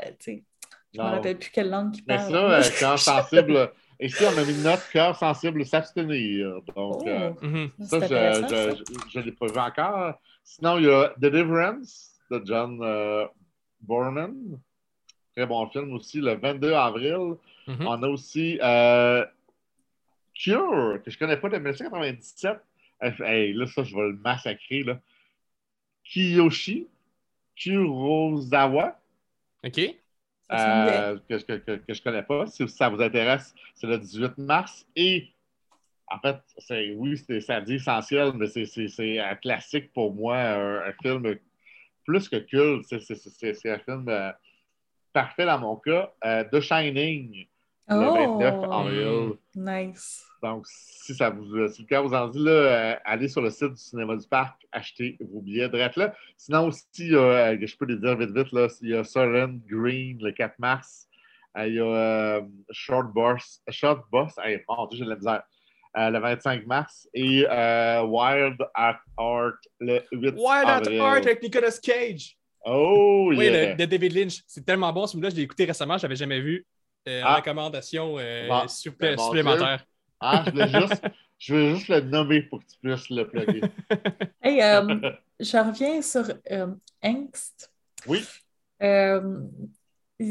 je 0.92 0.98
ne 0.98 1.04
me 1.06 1.10
rappelle 1.10 1.38
plus 1.38 1.50
quelle 1.50 1.70
langue 1.70 1.96
il 1.96 2.04
Mais 2.06 2.18
parle. 2.18 2.32
ça, 2.32 2.34
euh, 2.36 2.70
cœur 2.70 2.98
sensible. 4.00 4.06
Ici, 4.06 4.24
on 4.24 4.38
a 4.38 4.44
mis 4.44 4.52
une 4.56 4.62
note 4.62 4.88
cœur 4.92 5.16
sensible 5.16 5.64
s'abstenir. 5.66 6.54
Donc, 6.74 7.02
Oh, 7.02 7.04
euh, 7.06 7.32
Mhm. 7.42 7.70
ça, 7.80 7.98
je 7.98 8.04
intéressant, 8.04 8.48
ça. 8.48 8.84
je 9.12 9.18
ne 9.18 9.24
l'ai 9.24 9.32
pas 9.32 9.46
vu 9.46 9.58
encore. 9.58 10.20
Sinon, 10.44 10.78
il 10.78 10.84
y 10.86 10.90
a 10.90 11.12
Deliverance 11.18 12.12
de 12.30 12.42
John 12.44 12.78
euh, 12.82 13.26
Borman. 13.80 14.58
Très 15.36 15.46
bon 15.46 15.66
film 15.68 15.92
aussi, 15.94 16.20
le 16.20 16.34
22 16.34 16.72
avril. 16.72 17.34
Mhm. 17.66 17.86
On 17.86 18.02
a 18.02 18.08
aussi 18.08 18.58
euh, 18.62 19.24
Cure, 20.34 20.98
que 21.04 21.10
je 21.10 21.16
ne 21.16 21.18
connais 21.18 21.36
pas 21.36 21.48
de 21.50 21.56
1997. 21.58 22.58
Euh, 23.02 23.10
Hey, 23.20 23.52
là, 23.52 23.66
ça, 23.66 23.82
je 23.84 23.94
vais 23.94 24.08
le 24.08 24.18
massacrer. 24.22 24.82
Là. 24.82 24.98
Kiyoshi 26.04 26.86
Kurosawa. 27.56 28.98
OK. 29.64 29.80
Euh, 30.52 31.18
que, 31.28 31.36
que, 31.36 31.76
que, 31.76 31.94
je 31.94 32.02
connais 32.02 32.22
pas. 32.22 32.46
Si 32.46 32.68
ça 32.68 32.88
vous 32.88 33.00
intéresse, 33.00 33.54
c'est 33.74 33.86
le 33.86 33.98
18 33.98 34.38
mars. 34.38 34.84
Et 34.96 35.32
en 36.08 36.18
fait, 36.18 36.38
c'est, 36.58 36.92
oui, 36.96 37.16
c'est, 37.16 37.64
dit 37.64 37.74
essentiel, 37.74 38.32
mais 38.34 38.48
c'est, 38.48 38.66
c'est, 38.66 38.88
c'est 38.88 39.20
un 39.20 39.36
classique 39.36 39.92
pour 39.92 40.12
moi, 40.12 40.36
un, 40.36 40.92
film 41.02 41.36
plus 42.04 42.28
que 42.28 42.36
culte. 42.36 42.84
C'est, 42.88 43.54
c'est 43.54 43.70
un 43.70 43.78
film 43.78 44.08
euh, 44.08 44.32
parfait 45.12 45.46
dans 45.46 45.58
mon 45.58 45.76
cas. 45.76 46.12
Euh, 46.24 46.44
The 46.44 46.60
Shining, 46.60 47.46
le 47.90 48.38
29 48.38 48.54
Oh, 48.68 48.72
avril. 48.72 49.32
nice. 49.54 50.24
Donc, 50.42 50.64
si, 50.66 51.14
ça 51.14 51.28
vous, 51.30 51.68
si 51.68 51.82
le 51.82 51.86
cas 51.86 52.00
vous 52.00 52.14
en 52.14 52.28
dit, 52.28 52.38
là, 52.42 52.50
euh, 52.50 52.94
allez 53.04 53.28
sur 53.28 53.42
le 53.42 53.50
site 53.50 53.70
du 53.72 53.76
Cinéma 53.76 54.16
du 54.16 54.26
Parc, 54.26 54.58
achetez 54.72 55.18
vos 55.20 55.40
billets 55.40 55.68
direct 55.68 55.96
là. 55.96 56.14
Sinon, 56.36 56.68
aussi, 56.68 57.14
euh, 57.14 57.58
je 57.60 57.76
peux 57.76 57.84
les 57.84 57.96
dire 57.96 58.16
vite, 58.16 58.30
vite, 58.30 58.52
là, 58.52 58.68
il 58.80 58.88
y 58.88 58.94
a 58.94 59.04
Silent 59.04 59.58
Green 59.68 60.18
le 60.22 60.32
4 60.32 60.58
mars. 60.58 61.08
Euh, 61.58 61.66
il 61.66 61.74
y 61.74 61.80
a 61.80 61.84
euh, 61.84 62.40
Short 62.70 63.12
Boss, 63.12 63.60
Short 63.68 64.04
Boss 64.10 64.32
hey, 64.42 64.60
mon 64.68 64.86
Dieu, 64.86 64.98
j'ai 64.98 65.04
de 65.04 65.10
la 65.10 65.16
misère, 65.16 65.42
euh, 65.98 66.10
le 66.10 66.18
25 66.20 66.66
mars. 66.66 67.06
Et 67.12 67.44
euh, 67.50 68.02
Wild 68.04 68.56
Art 68.74 69.00
Art 69.18 69.52
le 69.80 70.00
8 70.12 70.34
Wild 70.36 70.38
at. 70.68 70.82
Heart 70.90 71.26
avec 71.26 71.42
Nicolas 71.42 71.76
Cage. 71.82 72.36
Oh, 72.64 73.26
Oui, 73.30 73.44
yeah. 73.46 73.70
le- 73.72 73.76
de 73.76 73.84
David 73.84 74.12
Lynch. 74.14 74.42
C'est 74.46 74.64
tellement 74.64 74.92
bon, 74.92 75.06
celui-là, 75.06 75.30
je 75.30 75.36
l'ai 75.36 75.42
écouté 75.42 75.64
récemment, 75.64 75.98
je 75.98 76.02
l'avais 76.04 76.16
jamais 76.16 76.40
vu. 76.40 76.64
Euh, 77.08 77.22
Ah. 77.24 77.36
Recommandation 77.36 78.16
euh, 78.18 78.46
Bon. 78.48 78.66
supplé- 78.68 79.10
Ben, 79.10 79.16
bon 79.16 79.24
supplémentaire. 79.24 79.84
Ah, 80.20 80.42
je, 80.46 80.50
voulais 80.50 80.68
juste, 80.68 81.02
je 81.38 81.54
veux 81.54 81.74
juste 81.74 81.88
le 81.88 82.00
nommer 82.02 82.42
pour 82.42 82.60
que 82.60 82.64
tu 82.66 82.78
puisses 82.82 83.08
le 83.10 83.26
plugger. 83.26 83.62
Hey, 84.42 84.60
euh, 84.62 85.10
je 85.38 85.56
reviens 85.56 86.02
sur 86.02 86.24
euh, 86.50 86.66
angst. 87.02 87.72
Oui. 88.06 88.22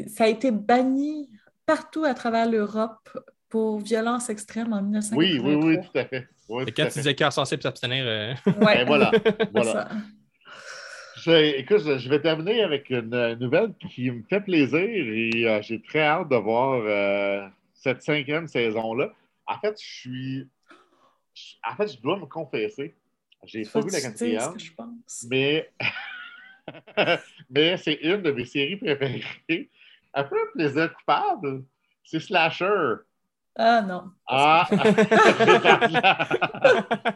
Ça 0.08 0.24
a 0.24 0.28
été 0.28 0.52
banni 0.52 1.30
partout 1.66 2.04
à 2.06 2.14
travers 2.14 2.48
l'Europe 2.50 3.10
pour 3.50 3.80
violence 3.80 4.30
extrême 4.30 4.72
en 4.74 4.82
1983. 4.82 5.18
Oui, 5.18 5.40
oui, 5.40 5.56
oui, 5.78 5.84
tout 5.84 5.98
à 5.98 6.06
fait. 6.06 6.28
Oui, 6.50 6.66
tout 6.66 6.74
quand 6.76 6.84
à 6.84 6.88
tu 6.88 7.00
disais 7.00 7.16
cœur 7.16 7.34
sensible 7.34 7.62
s'abstenir, 7.64 8.04
euh, 8.08 8.34
Ouais, 8.62 8.82
Et 8.82 8.86
voilà. 8.86 9.12
c'est 9.26 9.50
voilà. 9.52 9.90
Je- 11.24 11.58
écoute, 11.58 11.80
je, 11.80 11.98
je 11.98 12.10
vais 12.10 12.22
terminer 12.22 12.62
avec 12.64 12.90
une, 12.90 13.14
euh, 13.14 13.36
nouvelle 13.36 13.74
qui 13.90 14.10
me 14.12 14.24
fait 14.30 14.42
plaisir 14.42 14.80
et 14.80 15.48
euh, 15.48 15.62
j'ai 15.62 15.82
très 15.82 16.02
hâte 16.02 16.30
de 16.30 16.36
voir 16.36 16.82
euh, 16.86 17.48
cette 17.74 18.02
cinquième 18.04 18.48
saison-là. 18.48 19.14
En 19.46 19.60
fait, 19.60 19.76
je 19.82 19.88
suis. 19.88 20.48
je- 21.34 21.56
En 21.70 21.76
fait, 21.76 21.88
je 21.96 22.02
dois 22.02 22.18
me 22.20 22.26
confesser. 22.26 22.96
J'ai 23.46 23.64
pas 23.64 23.80
vu 23.82 23.92
la 23.92 24.02
quatrième, 24.02 24.40
mais, 25.30 25.70
mais 27.50 27.78
c'est 27.78 27.94
une 28.02 28.22
de 28.22 28.32
mes 28.32 28.46
séries 28.46 28.76
préférées. 28.76 29.70
Un 30.14 30.24
peu 30.24 30.36
un 30.36 30.52
plaisir 30.54 30.94
coupable. 30.94 31.64
C'est 32.04 32.20
Slasher. 32.20 32.96
Ah 33.56 33.82
non. 33.82 34.12
Ah! 34.28 34.68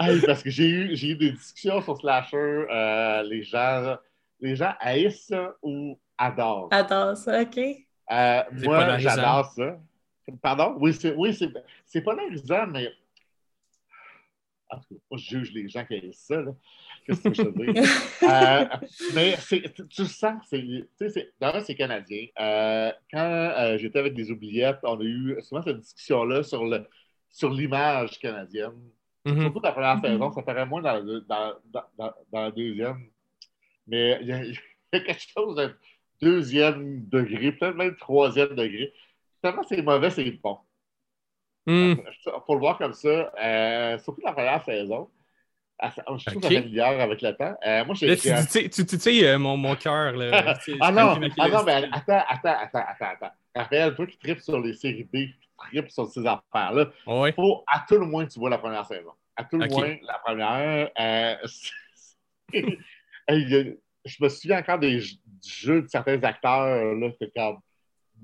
Hey, 0.00 0.20
parce 0.24 0.42
que 0.42 0.50
j'ai 0.50 0.68
eu, 0.68 0.96
j'ai 0.96 1.08
eu 1.08 1.16
des 1.16 1.32
discussions 1.32 1.80
sur 1.82 1.96
Slasher. 1.98 2.36
euh, 2.36 3.22
les, 3.24 3.42
gens, 3.42 3.96
les 4.40 4.54
gens 4.54 4.72
haïssent 4.78 5.26
ça 5.26 5.54
ou 5.62 5.98
adorent. 6.16 6.68
Attends, 6.70 7.14
ça, 7.16 7.42
OK. 7.42 7.58
Euh, 7.58 8.42
moi, 8.64 8.98
j'adore 8.98 9.46
ça. 9.46 9.76
Pardon? 10.42 10.76
Oui, 10.78 10.94
c'est 10.94 11.14
oui, 11.16 11.34
c'est, 11.34 11.50
c'est 11.84 12.02
pas 12.02 12.14
valorisant, 12.14 12.66
mais. 12.68 12.92
En 14.70 14.76
tout 14.78 14.84
cas, 14.90 14.94
moi, 15.10 15.18
je 15.18 15.38
juge 15.38 15.52
les 15.52 15.68
gens 15.68 15.84
qui 15.84 15.94
haïssent 15.94 16.26
ça. 16.26 16.40
Là. 16.42 16.52
Qu'est-ce 17.08 17.22
que 17.22 17.34
je 17.34 17.42
te 17.42 17.48
dis? 17.48 17.74
Euh, 18.28 18.64
mais 19.14 19.36
c'est, 19.40 19.62
tu- 19.88 20.06
sens, 20.06 20.42
c'est, 20.50 20.60
tu 20.60 20.86
sais, 20.98 21.08
c'est, 21.10 21.32
d'abord, 21.40 21.62
c'est 21.62 21.74
canadien. 21.74 22.26
Euh, 22.38 22.92
quand 23.10 23.18
euh, 23.20 23.78
j'étais 23.78 23.98
avec 24.00 24.14
des 24.14 24.30
oubliettes, 24.30 24.80
on 24.82 25.00
a 25.00 25.04
eu 25.04 25.38
souvent 25.42 25.62
cette 25.62 25.78
discussion-là 25.80 26.42
sur, 26.42 26.64
le, 26.66 26.86
sur 27.30 27.50
l'image 27.50 28.18
canadienne. 28.18 28.74
mhm. 29.24 29.40
Surtout 29.42 29.60
la 29.62 29.72
première 29.72 29.96
Mhm. 29.96 30.02
saison, 30.02 30.32
ça 30.32 30.42
paraît 30.42 30.66
moins 30.66 30.82
dans, 30.82 31.02
dans, 31.04 31.54
dans, 31.66 31.84
dans, 31.98 32.12
dans 32.32 32.42
la 32.42 32.50
deuxième. 32.50 33.08
Mais 33.86 34.18
il 34.22 34.28
y, 34.28 34.32
a, 34.32 34.44
il 34.44 34.52
y 34.92 34.96
a 34.96 35.00
quelque 35.00 35.22
chose 35.34 35.56
de 35.56 35.74
deuxième 36.22 37.06
degré, 37.08 37.52
peut-être 37.52 37.76
même 37.76 37.96
troisième 37.96 38.50
degré. 38.56 38.92
Tellement 39.42 39.62
c'est 39.64 39.82
mauvais, 39.82 40.10
c'est 40.10 40.30
bon. 40.32 40.58
Il 41.66 41.96
faut 42.46 42.54
le 42.54 42.60
voir 42.60 42.78
comme 42.78 42.94
ça. 42.94 43.32
Euh, 43.42 43.98
surtout 43.98 44.22
la 44.24 44.32
première 44.32 44.64
saison. 44.64 45.10
Ah, 45.80 45.92
Je 45.96 46.02
trouve 46.30 46.44
Ok. 46.44 46.48
que 46.48 46.76
ça 46.76 46.88
avec 47.02 47.22
le 47.22 47.32
temps. 47.36 47.54
Euh, 47.64 47.84
moi, 47.84 47.94
j'ai 47.94 48.08
Là, 48.08 48.16
tu 48.16 48.68
tu, 48.70 48.84
tu 48.86 48.98
sais, 48.98 49.28
euh, 49.28 49.38
mon, 49.38 49.56
mon 49.56 49.76
cœur, 49.76 50.12
Ah 50.32 50.54
c'est 50.64 50.72
non, 50.76 51.20
ah 51.38 51.48
non, 51.48 51.62
mais 51.64 51.84
attends, 51.92 52.22
attends, 52.28 52.56
attends, 52.58 52.84
attends, 52.88 53.06
attends. 53.12 53.32
Raphaël, 53.54 53.94
toi 53.94 54.06
qui 54.06 54.18
tripes 54.18 54.40
sur 54.40 54.60
les 54.60 54.74
séries 54.74 55.04
B, 55.04 55.12
qui 55.12 55.38
tripes 55.56 55.90
sur 55.90 56.06
ces 56.08 56.26
affaires-là, 56.26 56.86
Ouais. 57.06 57.32
faut 57.32 57.62
à 57.66 57.84
tout 57.88 57.96
le 57.96 58.06
moins 58.06 58.26
que 58.26 58.32
tu 58.32 58.38
vois 58.40 58.50
la 58.50 58.58
première 58.58 58.84
saison. 58.86 59.12
À 59.36 59.44
tout 59.44 59.56
le 59.58 59.68
moins, 59.68 59.96
la 60.02 60.18
première. 60.24 60.90
euh, 60.98 61.36
je 64.04 64.16
me 64.22 64.28
souviens 64.28 64.58
encore 64.58 64.78
des 64.78 65.00
j- 65.00 65.20
du 65.24 65.50
jeu 65.50 65.82
de 65.82 65.88
certains 65.88 66.20
acteurs. 66.24 66.94
Là, 66.94 67.10
c'était 67.12 67.32
comme 67.36 67.58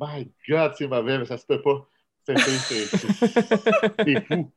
My 0.01 0.29
God, 0.49 0.73
c'est 0.77 0.89
mauvais, 0.89 1.19
mais 1.19 1.25
ça 1.25 1.39
se 1.39 1.47
peut 1.47 1.63
pas. 1.63 1.87
C'est 2.27 2.37
fou. 4.27 4.51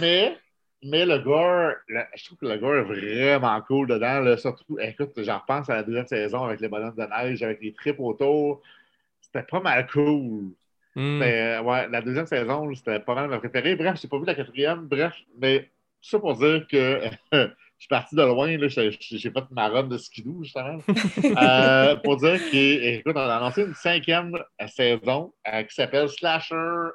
Mais, 0.00 0.38
mais 0.82 1.06
le 1.06 1.18
gore, 1.18 1.72
le- 1.88 2.02
je 2.16 2.24
trouve 2.24 2.38
que 2.38 2.46
le 2.46 2.58
gore 2.58 2.76
est 2.76 2.82
vraiment 2.82 3.60
cool 3.62 3.88
dedans. 3.88 4.20
là. 4.20 4.36
surtout, 4.36 4.78
écoute, 4.80 5.12
j'en 5.18 5.38
repense 5.38 5.70
à 5.70 5.76
la 5.76 5.82
deuxième 5.82 6.06
saison 6.06 6.44
avec 6.44 6.60
les 6.60 6.68
bonhommes 6.68 6.94
de 6.96 7.04
neige, 7.04 7.42
avec 7.42 7.60
les 7.62 7.72
trips 7.72 8.00
autour. 8.00 8.60
C'était 9.20 9.44
pas 9.44 9.60
mal 9.60 9.86
cool. 9.88 10.52
Euh, 10.96 11.62
ouais, 11.62 11.88
la 11.88 12.02
deuxième 12.02 12.26
saison, 12.26 12.74
c'était 12.74 13.00
pas 13.00 13.14
mal 13.14 13.30
ma 13.30 13.38
préférée. 13.38 13.76
Bref, 13.76 13.98
j'ai 14.00 14.08
pas 14.08 14.18
vu 14.18 14.26
la 14.26 14.34
quatrième. 14.34 14.86
Bref, 14.86 15.14
mais 15.38 15.60
tout 16.02 16.10
ça 16.10 16.18
pour 16.18 16.34
dire 16.34 16.66
que 16.68 17.00
je 17.32 17.48
suis 17.78 17.88
parti 17.88 18.14
de 18.14 18.22
loin. 18.22 18.56
j'ai, 18.68 18.90
fait 19.18 19.50
ma 19.50 19.68
run 19.68 19.84
de 19.84 19.98
skidoo, 19.98 20.42
justement. 20.42 20.78
Euh, 21.42 21.96
pour 21.96 22.16
dire 22.18 22.38
qu'on 23.04 23.12
a 23.12 23.36
annoncé 23.36 23.62
une 23.62 23.74
cinquième 23.74 24.36
saison 24.68 25.32
euh, 25.50 25.62
qui 25.62 25.74
s'appelle 25.74 26.08
Slasher 26.08 26.90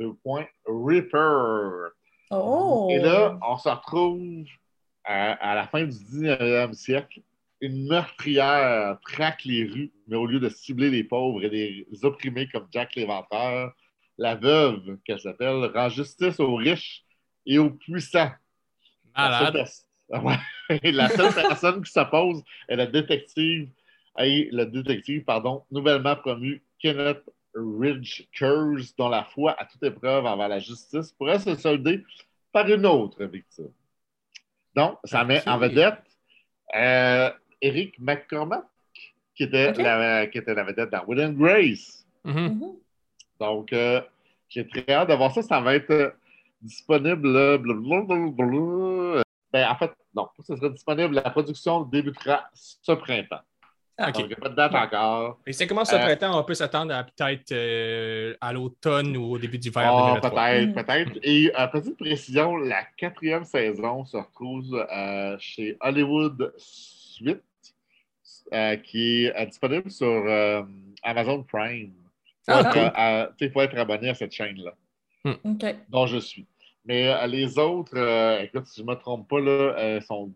deux 0.00 0.14
points, 0.22 0.46
Ripper. 0.66 1.92
Oh! 2.30 2.88
Et 2.90 2.98
là, 2.98 3.38
on 3.42 3.56
se 3.58 3.68
retrouve 3.68 4.44
à, 5.04 5.32
à 5.32 5.54
la 5.54 5.66
fin 5.66 5.84
du 5.84 5.90
19e 5.90 6.72
siècle. 6.74 7.20
Une 7.60 7.88
meurtrière 7.88 8.98
traque 9.02 9.44
les 9.44 9.64
rues, 9.64 9.92
mais 10.08 10.16
au 10.16 10.26
lieu 10.26 10.40
de 10.40 10.48
cibler 10.48 10.90
les 10.90 11.04
pauvres 11.04 11.44
et 11.44 11.50
les 11.50 11.86
opprimés 12.04 12.48
comme 12.48 12.66
Jack 12.72 12.94
l'Éventreur, 12.94 13.72
la 14.16 14.34
veuve, 14.34 14.96
qu'elle 15.04 15.20
s'appelle, 15.20 15.70
rend 15.74 15.88
justice 15.90 16.40
aux 16.40 16.54
riches 16.56 17.04
et 17.46 17.58
aux 17.58 17.70
puissants. 17.70 18.30
La 19.16 19.38
seule, 19.38 19.52
Malade. 19.52 19.54
pers- 19.54 19.86
Ouais. 20.80 20.92
la 20.92 21.08
seule 21.08 21.32
personne 21.34 21.82
qui 21.84 21.92
s'oppose 21.92 22.42
est 22.68 22.76
la 22.76 22.86
détective, 22.86 23.68
et 24.18 24.48
le 24.50 24.64
détective, 24.66 25.24
pardon, 25.24 25.62
nouvellement 25.70 26.16
promu 26.16 26.62
Kenneth 26.80 27.22
Ridge 27.54 28.26
Kurz, 28.32 28.94
dont 28.96 29.08
la 29.08 29.24
foi 29.24 29.54
à 29.58 29.64
toute 29.64 29.82
épreuve 29.82 30.26
envers 30.26 30.48
la 30.48 30.58
justice 30.58 31.12
pourrait 31.12 31.38
se 31.38 31.54
solder 31.56 32.04
par 32.52 32.68
une 32.68 32.86
autre 32.86 33.24
victime. 33.24 33.72
Donc, 34.74 34.98
ça 35.04 35.24
met 35.24 35.46
en 35.48 35.58
vedette 35.58 36.02
euh, 36.74 37.30
Eric 37.60 37.98
McCormack, 37.98 38.64
qui 39.34 39.44
était, 39.44 39.72
la, 39.72 40.26
qui 40.26 40.38
était 40.38 40.54
la 40.54 40.64
vedette 40.64 40.90
dans 40.90 41.04
Will 41.06 41.20
and 41.20 41.32
Grace. 41.32 42.06
Mhm. 42.24 42.34
Mhm. 42.34 42.76
Donc, 43.40 43.72
euh, 43.72 44.00
j'ai 44.48 44.66
très 44.66 44.84
hâte 44.92 45.08
de 45.08 45.14
voir 45.14 45.32
ça. 45.32 45.42
Ça 45.42 45.60
va 45.60 45.74
être 45.74 45.90
euh, 45.90 46.10
disponible. 46.60 47.32
là, 47.32 47.58
blablabla. 47.58 49.22
Ben, 49.52 49.68
en 49.68 49.76
fait, 49.76 49.90
non, 50.14 50.28
ça 50.40 50.56
sera 50.56 50.68
disponible. 50.68 51.14
La 51.14 51.30
production 51.30 51.82
débutera 51.82 52.48
ce 52.52 52.92
printemps. 52.92 53.40
Ah. 54.02 54.08
Ok. 54.08 54.14
Donc, 54.14 54.22
il 54.24 54.28
n'y 54.28 54.32
a 54.32 54.36
pas 54.36 54.48
de 54.48 54.54
date 54.54 54.74
encore. 54.74 55.38
Et 55.46 55.52
ça 55.52 55.66
commence 55.66 55.90
ce 55.90 55.96
Euh, 55.96 55.98
printemps, 55.98 56.38
on 56.40 56.42
peut 56.44 56.54
s'attendre 56.54 56.94
à 56.94 57.04
peut-être 57.04 57.52
euh, 57.52 58.34
à 58.40 58.52
l'automne 58.52 59.16
ou 59.16 59.32
au 59.32 59.38
début 59.38 59.58
d'hiver 59.58 59.82
Ah, 59.84 60.18
2023. 60.20 60.30
peut-être, 60.30 60.66
Mhm. 60.68 60.74
peut-être. 60.74 61.18
Et 61.22 61.52
euh, 61.58 61.66
petite 61.66 61.96
précision, 61.98 62.56
la 62.56 62.82
quatrième 62.96 63.44
saison 63.44 64.04
se 64.06 64.16
retrouve 64.16 64.86
euh, 64.90 65.36
chez 65.38 65.76
Hollywood 65.80 66.52
Suite, 66.56 67.42
euh, 68.52 68.76
qui 68.76 69.24
est 69.26 69.36
euh, 69.36 69.44
disponible 69.46 69.90
sur 69.90 70.06
euh, 70.06 70.62
Amazon 71.02 71.42
Prime. 71.42 71.92
Ah, 72.48 73.28
il 73.38 73.50
faut 73.52 73.60
être 73.60 73.76
abonné 73.78 74.08
à 74.08 74.14
cette 74.14 74.32
chaîne-là. 74.32 74.72
OK. 75.24 75.76
dont 75.88 76.06
je 76.06 76.16
suis. 76.18 76.46
Mais 76.86 77.06
euh, 77.08 77.26
les 77.26 77.58
autres, 77.58 77.92
euh, 77.94 78.40
écoute, 78.40 78.64
si 78.66 78.80
je 78.80 78.86
ne 78.86 78.90
me 78.90 78.94
trompe 78.96 79.28
pas, 79.28 79.38
là, 79.38 79.50
euh, 79.78 80.00
sont 80.00 80.32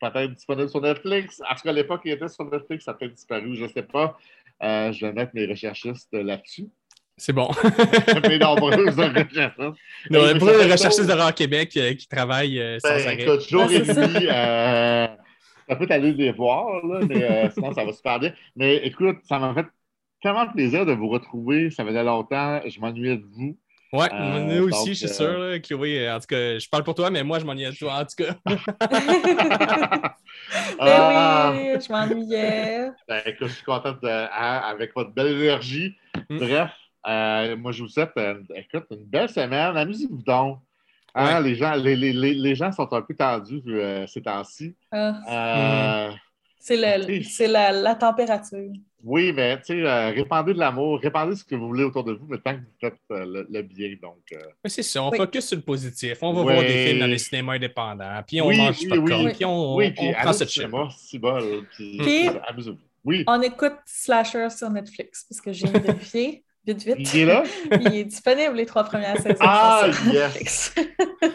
peut-être 0.00 0.32
disponibles 0.32 0.68
sur 0.68 0.80
Netflix. 0.80 1.40
En 1.48 1.54
tout 1.54 1.62
cas, 1.62 1.70
à 1.70 1.72
l'époque, 1.72 2.02
ils 2.04 2.12
étaient 2.12 2.28
sur 2.28 2.44
Netflix, 2.44 2.84
ça 2.84 2.92
a 2.92 2.94
peut-être 2.94 3.14
disparu, 3.14 3.54
je 3.56 3.64
ne 3.64 3.68
sais 3.68 3.82
pas. 3.82 4.18
Euh, 4.62 4.92
je 4.92 5.06
vais 5.06 5.12
mettre 5.12 5.32
mes 5.34 5.46
recherchistes 5.46 6.12
là-dessus. 6.12 6.68
C'est 7.18 7.32
bon. 7.32 7.48
mes 8.28 8.38
nombreuses 8.38 8.96
recherchistes. 8.98 9.58
Non, 10.10 10.38
pour 10.38 10.48
les 10.50 10.70
recherchistes 10.70 11.06
de 11.06 11.32
Québec 11.32 11.72
euh, 11.76 11.94
qui 11.94 12.06
travaillent 12.06 12.60
euh, 12.60 12.78
sans 12.78 12.90
Ben, 12.90 13.06
arrêt. 13.06 13.22
écoute, 13.22 13.48
jour 13.48 13.70
et 13.70 13.80
nuit, 13.80 14.28
euh, 14.28 15.06
ça 15.68 15.76
peut 15.76 15.86
aller 15.88 16.12
les 16.12 16.32
voir, 16.32 16.86
là, 16.86 17.00
mais 17.08 17.50
sinon, 17.54 17.72
ça 17.72 17.84
va 17.84 17.92
super 17.92 18.20
bien. 18.20 18.32
Mais 18.54 18.76
écoute, 18.86 19.16
ça 19.22 19.38
m'a 19.38 19.54
fait 19.54 19.66
tellement 20.22 20.46
plaisir 20.46 20.84
de 20.84 20.92
vous 20.92 21.08
retrouver. 21.08 21.70
Ça 21.70 21.84
faisait 21.86 22.04
longtemps, 22.04 22.60
je 22.66 22.78
m'ennuyais 22.80 23.16
de 23.16 23.24
vous. 23.32 23.56
Ouais, 23.92 24.08
Euh, 24.12 24.40
nous 24.40 24.64
aussi, 24.68 24.78
donc, 24.78 24.88
je 24.88 24.92
suis 24.94 25.06
euh, 25.06 25.12
sûr, 25.12 25.38
là, 25.38 25.58
Chloé. 25.60 26.06
euh, 26.08 26.16
En 26.16 26.20
tout 26.20 26.26
cas, 26.26 26.58
je 26.58 26.68
parle 26.68 26.82
pour 26.84 26.94
toi, 26.94 27.08
mais 27.10 27.22
moi, 27.22 27.38
je 27.38 27.44
m'ennuie 27.44 27.64
de 27.66 27.70
toi, 27.76 27.94
en 28.00 28.04
tout 28.04 28.16
cas. 28.24 28.34
Ah, 28.44 30.16
Ben 30.78 31.52
oui, 31.52 31.80
je 31.80 31.92
m'ennuyais. 31.92 32.90
Ben, 33.08 33.22
écoute, 33.26 33.48
je 33.48 33.54
suis 33.54 33.64
content 33.64 33.92
de, 33.92 34.08
hein, 34.08 34.60
avec 34.64 34.94
votre 34.94 35.10
belle 35.12 35.28
énergie. 35.40 35.96
Mm. 36.28 36.38
Bref, 36.38 36.70
euh, 37.08 37.56
moi, 37.56 37.72
je 37.72 37.82
vous 37.82 37.88
souhaite 37.88 38.10
euh, 38.18 38.42
écoute, 38.54 38.84
une 38.90 39.04
belle 39.04 39.28
semaine. 39.28 39.76
Amusez-vous 39.76 40.22
donc. 40.22 40.58
Hein, 41.14 41.40
les, 41.40 41.54
gens, 41.54 41.74
les, 41.74 41.96
les- 41.96 42.12
les- 42.12 42.34
les 42.34 42.54
gens 42.54 42.70
sont 42.72 42.92
un 42.92 43.00
peu 43.00 43.14
tendus 43.14 43.62
euh, 43.68 44.06
ces 44.06 44.20
temps-ci. 44.20 44.74
Ah, 44.92 46.08
Euh, 46.10 46.12
c'est 46.58 46.76
le- 46.76 47.22
c'est 47.22 47.46
la, 47.48 47.72
la 47.72 47.94
température. 47.94 48.70
Oui, 49.08 49.32
mais 49.32 49.56
tu 49.58 49.66
sais, 49.66 49.82
euh, 49.86 50.10
répandez 50.10 50.52
de 50.52 50.58
l'amour, 50.58 50.98
répandez 51.00 51.36
ce 51.36 51.44
que 51.44 51.54
vous 51.54 51.68
voulez 51.68 51.84
autour 51.84 52.02
de 52.02 52.12
vous, 52.14 52.26
mais 52.28 52.38
tant 52.38 52.54
que 52.54 52.58
vous 52.58 52.72
faites 52.80 52.94
euh, 53.12 53.24
le, 53.24 53.46
le 53.48 53.62
bien. 53.62 53.94
Donc, 54.02 54.18
euh, 54.32 54.38
Mais 54.64 54.68
c'est 54.70 54.82
ça, 54.82 55.00
on 55.02 55.10
Oui. 55.10 55.16
focus 55.18 55.46
sur 55.46 55.56
le 55.56 55.62
positif. 55.62 56.18
On 56.22 56.32
va 56.32 56.42
voir 56.42 56.60
des 56.60 56.86
films 56.88 56.98
dans 57.00 57.06
les 57.06 57.18
cinémas 57.18 57.54
indépendants, 57.54 58.20
puis 58.26 58.40
on 58.40 58.48
Oui, 58.48 58.56
mange 58.58 58.76
oui, 58.80 58.82
du 58.82 58.88
popcorn, 58.88 59.26
oui. 59.26 59.32
puis 59.32 59.44
on, 59.44 59.76
oui, 59.76 59.94
on 59.96 60.00
puis 60.02 60.12
prend 60.12 60.32
cette 60.32 60.48
cinéma, 60.50 60.88
si 60.98 61.18
bol, 61.20 61.42
puis. 61.72 62.00
Oui, 63.04 63.22
On 63.28 63.40
écoute 63.40 63.76
Slasher 63.86 64.50
sur 64.50 64.68
Netflix 64.70 65.24
parce 65.28 65.40
que 65.40 65.52
j'ai 65.52 65.68
vérifié 65.68 66.42
vite, 66.66 66.82
vite. 66.84 67.14
il 67.14 67.20
est 67.20 67.24
là? 67.26 67.44
Il 67.80 67.94
est 67.94 68.04
disponible 68.04 68.56
les 68.56 68.66
trois 68.66 68.82
premières 68.82 69.16
saisons. 69.18 69.36
Ah, 69.38 69.86
yes. 70.12 70.12
Netflix. 70.12 70.74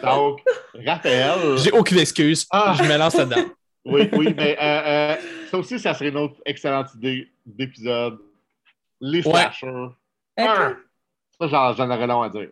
Donc, 0.02 0.40
Raphaël. 0.86 1.56
J'ai 1.56 1.72
aucune 1.72 1.98
excuse. 2.00 2.46
Ah. 2.50 2.74
Je 2.76 2.82
me 2.82 2.98
lance 2.98 3.14
là-dedans. 3.16 3.46
Oui, 3.84 4.08
oui, 4.12 4.34
mais 4.36 4.56
euh, 4.60 4.82
euh, 4.86 5.16
ça 5.50 5.58
aussi, 5.58 5.78
ça 5.80 5.92
serait 5.94 6.10
une 6.10 6.16
autre 6.16 6.36
excellente 6.46 6.94
idée 6.94 7.28
d'épisode. 7.44 8.18
Les 9.00 9.26
Ouais. 9.26 9.32
slashers. 9.32 9.66
Ok. 9.68 9.94
Un. 10.38 10.76
Ça, 11.40 11.48
j'en, 11.48 11.72
j'en 11.74 11.90
aurais 11.90 12.06
long 12.06 12.22
à 12.22 12.28
dire. 12.28 12.48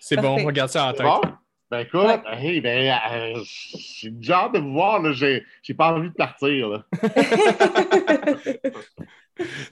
C'est 0.00 0.16
bon, 0.16 0.36
regarde 0.44 0.70
ça 0.70 0.86
en 0.86 0.92
tête. 0.92 1.02
bon? 1.04 1.20
Ben 1.70 1.80
écoute, 1.80 2.00
Ouais. 2.00 2.20
hey, 2.32 2.60
ben, 2.60 2.98
euh, 3.12 3.40
j'ai 3.44 4.10
déjà 4.10 4.44
hâte 4.44 4.54
de 4.54 4.58
vous 4.58 4.72
voir. 4.72 5.00
Là. 5.02 5.12
J'ai, 5.12 5.44
j'ai 5.62 5.74
pas 5.74 5.92
envie 5.92 6.08
de 6.08 6.14
partir. 6.14 6.68
Là. 6.68 6.84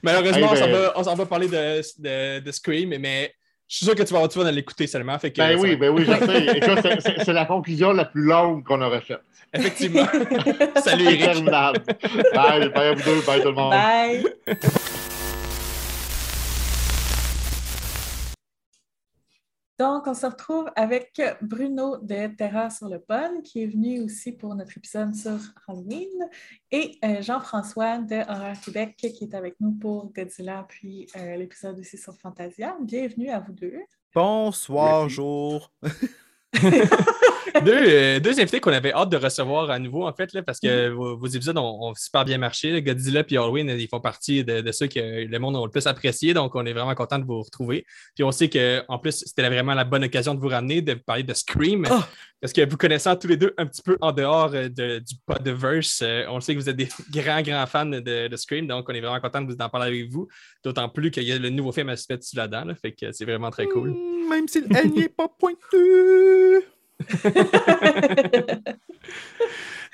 Malheureusement, 0.03 0.37
Hey, 0.37 0.53
on, 0.53 0.55
s'en 0.55 0.65
ben- 0.65 0.71
va, 0.71 0.93
on 0.95 1.03
s'en 1.03 1.15
va 1.15 1.25
parler 1.25 1.47
de, 1.47 1.81
de, 2.01 2.39
de 2.39 2.51
Scream, 2.51 2.89
mais 2.99 3.33
je 3.69 3.75
suis 3.77 3.85
sûr 3.85 3.93
que 3.95 4.01
tu 4.03 4.09
vas 4.11 4.17
avoir 4.17 4.27
du 4.29 4.35
fun 4.37 4.45
à 4.45 4.51
l'écouter 4.51 4.87
seulement. 4.87 5.17
Fait 5.19 5.31
que, 5.31 5.37
Ben 5.37 5.55
ça 5.55 5.61
oui, 5.63 5.75
ben 5.77 5.89
oui, 5.91 6.03
je 6.05 6.11
sais. 6.25 6.57
Écoute, 6.57 6.79
c'est, 6.81 6.99
c'est- 7.01 7.23
c'est 7.23 7.33
la 7.33 7.45
conclusion 7.45 7.93
la 7.93 8.05
plus 8.05 8.23
longue 8.23 8.63
qu'on 8.65 8.81
aurait 8.81 9.01
faite. 9.01 9.21
Effectivement. 9.53 10.05
Salut 10.83 11.05
Eric. 11.05 11.45
Bye, 11.45 12.69
bye 12.69 12.87
à 12.87 12.93
vous 12.95 13.03
deux, 13.03 13.21
bye 13.25 13.41
tout 13.41 13.49
le 13.49 13.53
monde. 13.53 13.71
Bye. 13.71 14.23
Donc, 19.79 20.07
on 20.07 20.13
se 20.13 20.25
retrouve 20.25 20.69
avec 20.75 21.21
Bruno 21.41 21.95
de 22.01 22.27
Terra 22.35 22.69
sur 22.69 22.89
le 22.89 22.99
Pun, 22.99 23.39
qui 23.41 23.63
est 23.63 23.67
venu 23.67 24.01
aussi 24.01 24.33
pour 24.33 24.53
notre 24.53 24.77
épisode 24.77 25.15
sur 25.15 25.39
Halloween, 25.69 26.27
et 26.69 26.97
euh, 27.05 27.21
Jean-François 27.21 27.99
de 27.99 28.17
Horreur 28.29 28.59
Québec, 28.59 28.97
qui 28.97 29.23
est 29.23 29.33
avec 29.33 29.55
nous 29.61 29.71
pour 29.71 30.11
Godzilla, 30.11 30.65
puis 30.67 31.07
euh, 31.15 31.37
l'épisode 31.37 31.79
aussi 31.79 31.97
sur 31.97 32.13
Fantasia. 32.17 32.75
Bienvenue 32.81 33.29
à 33.29 33.39
vous 33.39 33.53
deux. 33.53 33.79
Bonsoir, 34.13 35.03
Merci. 35.03 35.15
jour. 35.15 35.71
deux, 37.65 37.73
euh, 37.77 38.19
deux 38.19 38.39
invités 38.39 38.59
qu'on 38.59 38.71
avait 38.73 38.93
hâte 38.93 39.09
de 39.09 39.17
recevoir 39.17 39.69
à 39.69 39.79
nouveau, 39.79 40.07
en 40.07 40.13
fait, 40.13 40.33
là, 40.33 40.41
parce 40.43 40.59
Mhm. 40.63 40.69
que 40.69 40.89
vos, 40.89 41.17
vos 41.17 41.27
épisodes 41.27 41.57
ont, 41.57 41.89
ont 41.89 41.93
super 41.95 42.25
bien 42.25 42.37
marché. 42.37 42.71
là. 42.71 42.81
Godzilla 42.81 43.23
et 43.29 43.37
Halloween, 43.37 43.69
ils 43.77 43.87
font 43.87 43.99
partie 43.99 44.43
de, 44.43 44.61
de 44.61 44.71
ceux 44.71 44.87
que 44.87 44.99
le 45.25 45.39
monde 45.39 45.55
a 45.55 45.61
le 45.63 45.69
plus 45.71 45.87
apprécié, 45.87 46.33
donc 46.33 46.55
on 46.55 46.65
est 46.65 46.73
vraiment 46.73 46.95
content 46.95 47.19
de 47.19 47.25
vous 47.25 47.41
retrouver. 47.41 47.85
Puis 48.15 48.23
on 48.23 48.31
sait 48.31 48.49
qu'en 48.49 48.97
plus, 48.99 49.23
c'était 49.25 49.47
vraiment 49.47 49.73
la 49.73 49.83
bonne 49.83 50.03
occasion 50.03 50.33
de 50.35 50.39
vous 50.39 50.47
ramener, 50.49 50.81
de 50.81 50.93
parler 50.95 51.23
de 51.23 51.33
Scream, 51.33 51.85
Ah! 51.89 52.07
parce 52.41 52.53
que 52.53 52.67
vous 52.69 52.77
connaissant 52.77 53.15
tous 53.17 53.27
les 53.27 53.35
deux 53.37 53.53
un 53.57 53.65
petit 53.65 53.81
peu 53.81 53.97
en 54.01 54.11
dehors 54.13 54.51
euh, 54.53 54.69
de- 54.69 54.99
du 54.99 55.15
Podverse, 55.25 56.01
euh, 56.03 56.23
on 56.29 56.39
sait 56.39 56.53
que 56.55 56.59
vous 56.59 56.69
êtes 56.69 56.75
des 56.77 56.87
grands, 57.11 57.41
grands 57.41 57.65
fans 57.65 57.85
de, 57.85 58.27
de 58.27 58.35
Scream, 58.37 58.65
donc 58.67 58.87
on 58.89 58.93
est 58.93 59.01
vraiment 59.01 59.19
content 59.19 59.41
de 59.41 59.51
vous 59.51 59.57
en 59.59 59.69
parler 59.69 59.87
avec 59.99 60.11
vous, 60.11 60.27
d'autant 60.63 60.87
plus 60.89 61.11
qu'il 61.11 61.23
y 61.23 61.31
a 61.31 61.37
le 61.37 61.49
nouveau 61.49 61.71
film 61.71 61.89
à 61.89 61.95
se 61.97 62.05
mettre 62.09 62.21
dessus 62.21 62.35
là-dedans, 62.37 62.65
là, 62.65 62.75
fait 62.75 62.93
que 62.93 63.11
c'est 63.11 63.25
vraiment 63.25 63.49
très 63.49 63.65
cool. 63.67 63.89
Hmm, 63.91 64.29
Même 64.29 64.47
si 64.47 64.61
le 64.61 64.67
n'est 64.95 65.09
pas 65.09 65.27
pointu. 65.27 66.63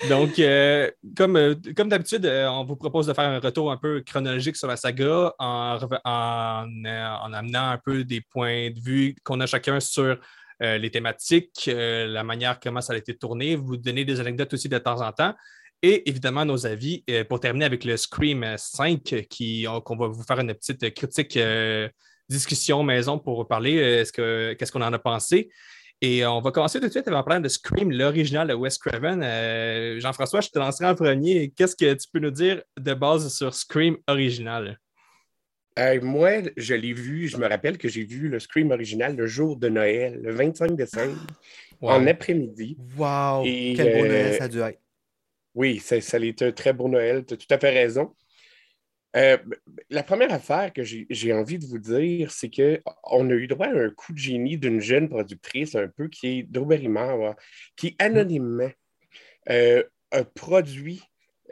Donc, 0.10 0.40
euh, 0.40 0.92
comme, 1.16 1.38
euh, 1.38 1.56
comme 1.76 1.88
d'habitude, 1.88 2.26
euh, 2.26 2.48
on 2.50 2.66
vous 2.66 2.76
propose 2.76 3.08
de 3.08 3.14
faire 3.14 3.30
un 3.30 3.40
retour 3.40 3.72
un 3.72 3.78
peu 3.78 4.02
chronologique 4.02 4.58
sur 4.58 4.68
la 4.68 4.76
saga 4.76 5.34
en, 5.40 5.80
en, 6.04 6.66
en 6.84 7.34
amenant 7.34 7.70
un 7.70 7.78
peu 7.78 8.04
des 8.04 8.20
points 8.22 8.72
de 8.72 8.80
vue 8.80 9.16
qu'on 9.24 9.40
a 9.40 9.46
chacun 9.46 9.80
sur 9.80 10.18
les 10.62 10.90
thématiques, 10.90 11.70
la 11.70 12.24
manière 12.24 12.62
comment 12.62 12.80
ça 12.80 12.94
a 12.94 12.96
été 12.96 13.14
tourné, 13.18 13.58
vous 13.58 13.76
donner 13.76 14.06
des 14.06 14.22
anecdotes 14.22 14.54
aussi 14.54 14.70
de 14.70 14.78
temps 14.78 15.02
en 15.02 15.12
temps. 15.12 15.34
Et 15.82 16.10
évidemment, 16.10 16.46
nos 16.46 16.66
avis 16.66 17.04
pour 17.28 17.42
terminer 17.42 17.66
avec 17.66 17.84
le 17.84 17.98
Scream 17.98 18.56
5, 18.58 19.26
qui, 19.30 19.66
on- 19.70 19.82
qu'on 19.82 19.98
va 19.98 20.08
vous 20.08 20.24
faire 20.24 20.40
une 20.40 20.54
petite 20.54 20.94
critique, 20.94 21.38
discussion 22.30 22.84
maison 22.84 23.20
pour 23.20 23.46
parler. 23.50 23.74
Est-ce 23.76 24.14
que, 24.14 24.54
qu'est-ce 24.54 24.72
qu'on 24.72 24.82
en 24.82 24.94
a 24.94 25.00
pensé? 25.00 25.50
Et 26.08 26.24
on 26.24 26.40
va 26.40 26.52
commencer 26.52 26.80
tout 26.80 26.86
de 26.86 26.92
suite 26.92 27.08
en 27.08 27.24
parlant 27.24 27.40
de 27.42 27.48
Scream, 27.48 27.92
l'original 27.92 28.48
de 28.48 28.54
Wes 28.54 28.78
Craven. 28.78 29.24
Euh, 29.24 30.00
Jean-François, 30.00 30.40
je 30.40 30.50
te 30.50 30.60
lancerai 30.60 30.86
en 30.86 30.94
premier. 30.94 31.50
Qu'est-ce 31.50 31.76
que 31.76 31.92
tu 31.96 32.08
peux 32.14 32.20
nous 32.20 32.30
dire 32.30 32.62
de 32.80 32.94
base 32.94 33.36
sur 33.36 33.56
Scream 33.56 33.98
original? 34.08 34.80
Euh, 35.80 36.00
moi, 36.04 36.44
je 36.58 36.76
l'ai 36.76 36.94
vu, 36.94 37.28
je 37.28 37.38
me 37.38 37.48
rappelle 37.48 37.80
que 37.80 37.88
j'ai 37.90 38.04
vu 38.04 38.30
le 38.30 38.38
Scream 38.40 38.70
original 38.70 39.16
le 39.16 39.26
jour 39.26 39.58
de 39.58 39.68
Noël, 39.68 40.20
le 40.22 40.32
25 40.32 40.76
décembre, 40.76 41.18
Wow. 41.82 41.90
en 41.94 42.06
après-midi. 42.08 42.78
Wow, 42.96 43.42
Et, 43.44 43.74
quel 43.76 43.98
beau 43.98 44.06
euh, 44.06 44.08
Noël 44.08 44.36
ça 44.38 44.44
a 44.44 44.48
dû 44.48 44.60
être. 44.60 44.80
Oui, 45.56 45.80
ça, 45.80 46.00
ça 46.02 46.18
a 46.18 46.20
été 46.20 46.46
un 46.46 46.52
très 46.52 46.72
beau 46.72 46.88
Noël, 46.88 47.26
tu 47.26 47.34
as 47.34 47.38
tout 47.38 47.48
à 47.50 47.58
fait 47.58 47.72
raison. 47.72 48.14
Euh, 49.16 49.38
la 49.90 50.04
première 50.04 50.34
affaire 50.34 50.74
que 50.74 50.84
j'ai 50.84 51.34
envie 51.34 51.58
de 51.58 51.66
vous 51.66 51.80
dire, 51.80 52.32
c'est 52.32 52.50
qu'on 52.50 53.30
a 53.30 53.34
eu 53.34 53.48
droit 53.48 53.68
à 53.68 53.78
un 53.78 53.90
coup 53.90 54.12
de 54.12 54.18
génie 54.18 54.58
d'une 54.58 54.82
jeune 54.82 55.08
productrice 55.08 55.76
un 55.76 55.88
peu 55.88 56.10
qui 56.10 56.28
est 56.28 56.44
Drew 56.44 56.66
Barrymore, 56.66 57.36
qui 57.78 57.96
anonymement 57.98 58.72
euh, 59.50 59.84
a 60.12 60.26
produit, 60.26 61.02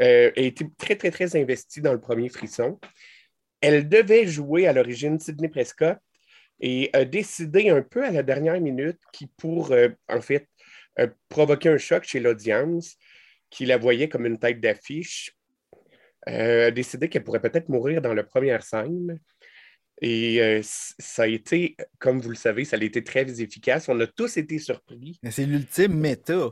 euh, 0.01 0.31
a 0.35 0.39
été 0.41 0.67
très, 0.77 0.95
très, 0.95 1.11
très 1.11 1.37
investie 1.37 1.79
dans 1.79 1.93
le 1.93 2.01
premier 2.01 2.27
frisson. 2.27 2.79
Elle 3.61 3.87
devait 3.87 4.27
jouer 4.27 4.67
à 4.67 4.73
l'origine 4.73 5.19
Sidney 5.19 5.47
Prescott 5.47 5.97
et 6.59 6.89
a 6.91 7.05
décidé 7.05 7.69
un 7.69 7.81
peu 7.81 8.03
à 8.03 8.11
la 8.11 8.23
dernière 8.23 8.59
minute 8.59 8.99
qui, 9.13 9.27
pour 9.37 9.73
en 10.09 10.21
fait 10.21 10.49
provoquer 11.29 11.69
un 11.69 11.77
choc 11.77 12.03
chez 12.03 12.19
l'audience, 12.19 12.97
qui 13.49 13.65
la 13.65 13.77
voyait 13.77 14.09
comme 14.09 14.25
une 14.25 14.37
tête 14.37 14.59
d'affiche, 14.59 15.33
a 16.25 16.71
décidé 16.71 17.09
qu'elle 17.09 17.23
pourrait 17.23 17.41
peut-être 17.41 17.69
mourir 17.69 18.01
dans 18.01 18.13
la 18.13 18.23
première 18.23 18.63
scène. 18.63 19.19
Et 20.01 20.41
euh, 20.41 20.59
ça 20.63 21.23
a 21.23 21.27
été, 21.27 21.75
comme 21.99 22.19
vous 22.19 22.29
le 22.29 22.35
savez, 22.35 22.65
ça 22.65 22.77
a 22.77 22.83
été 22.83 23.03
très 23.03 23.41
efficace. 23.41 23.87
On 23.89 23.99
a 23.99 24.07
tous 24.07 24.37
été 24.37 24.57
surpris. 24.59 25.19
Mais 25.23 25.31
c'est 25.31 25.45
l'ultime 25.45 25.93
méta. 25.93 26.49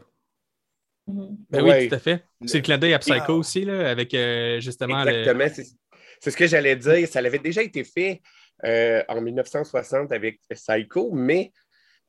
Mhm. 1.07 1.37
Ben 1.49 1.63
Ouais. 1.63 1.79
Oui, 1.83 1.89
tout 1.89 1.95
à 1.95 1.99
fait. 1.99 2.23
C'est 2.45 2.57
le 2.59 2.63
clin 2.63 2.77
d'œil 2.77 2.93
à 2.93 2.99
Psycho 2.99 3.33
aussi, 3.33 3.65
là, 3.65 3.89
avec 3.89 4.13
euh, 4.13 4.59
justement 4.61 5.03
le- 5.03 5.09
Exactement. 5.11 5.47
C'est- 5.53 5.75
C'est 6.23 6.29
ce 6.29 6.37
que 6.37 6.45
j'allais 6.45 6.75
dire. 6.75 7.07
Ça 7.07 7.17
avait 7.17 7.39
déjà 7.39 7.63
été 7.63 7.83
fait 7.83 8.21
euh, 8.63 9.03
en 9.09 9.21
1960 9.21 10.11
avec 10.11 10.39
Psycho, 10.51 11.11
mais 11.11 11.51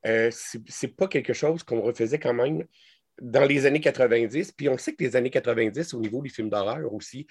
euh, 0.07 0.29
c'est 0.31 0.61
c'est 0.69 0.95
pas 0.95 1.09
quelque 1.09 1.33
chose 1.33 1.63
qu'on 1.63 1.81
refaisait 1.81 2.19
quand 2.19 2.35
même 2.35 2.63
dans 3.21 3.45
les 3.45 3.67
années 3.67 3.81
90. 3.81 4.53
Puis 4.53 4.69
on 4.69 4.79
sait 4.79 4.95
que 4.95 5.03
les 5.05 5.17
années 5.17 5.31
90, 5.31 5.95
au 5.95 6.01
niveau 6.01 6.23
des 6.23 6.29
films 6.29 6.51
d'horreur 6.51 6.93
aussi, 6.93 7.27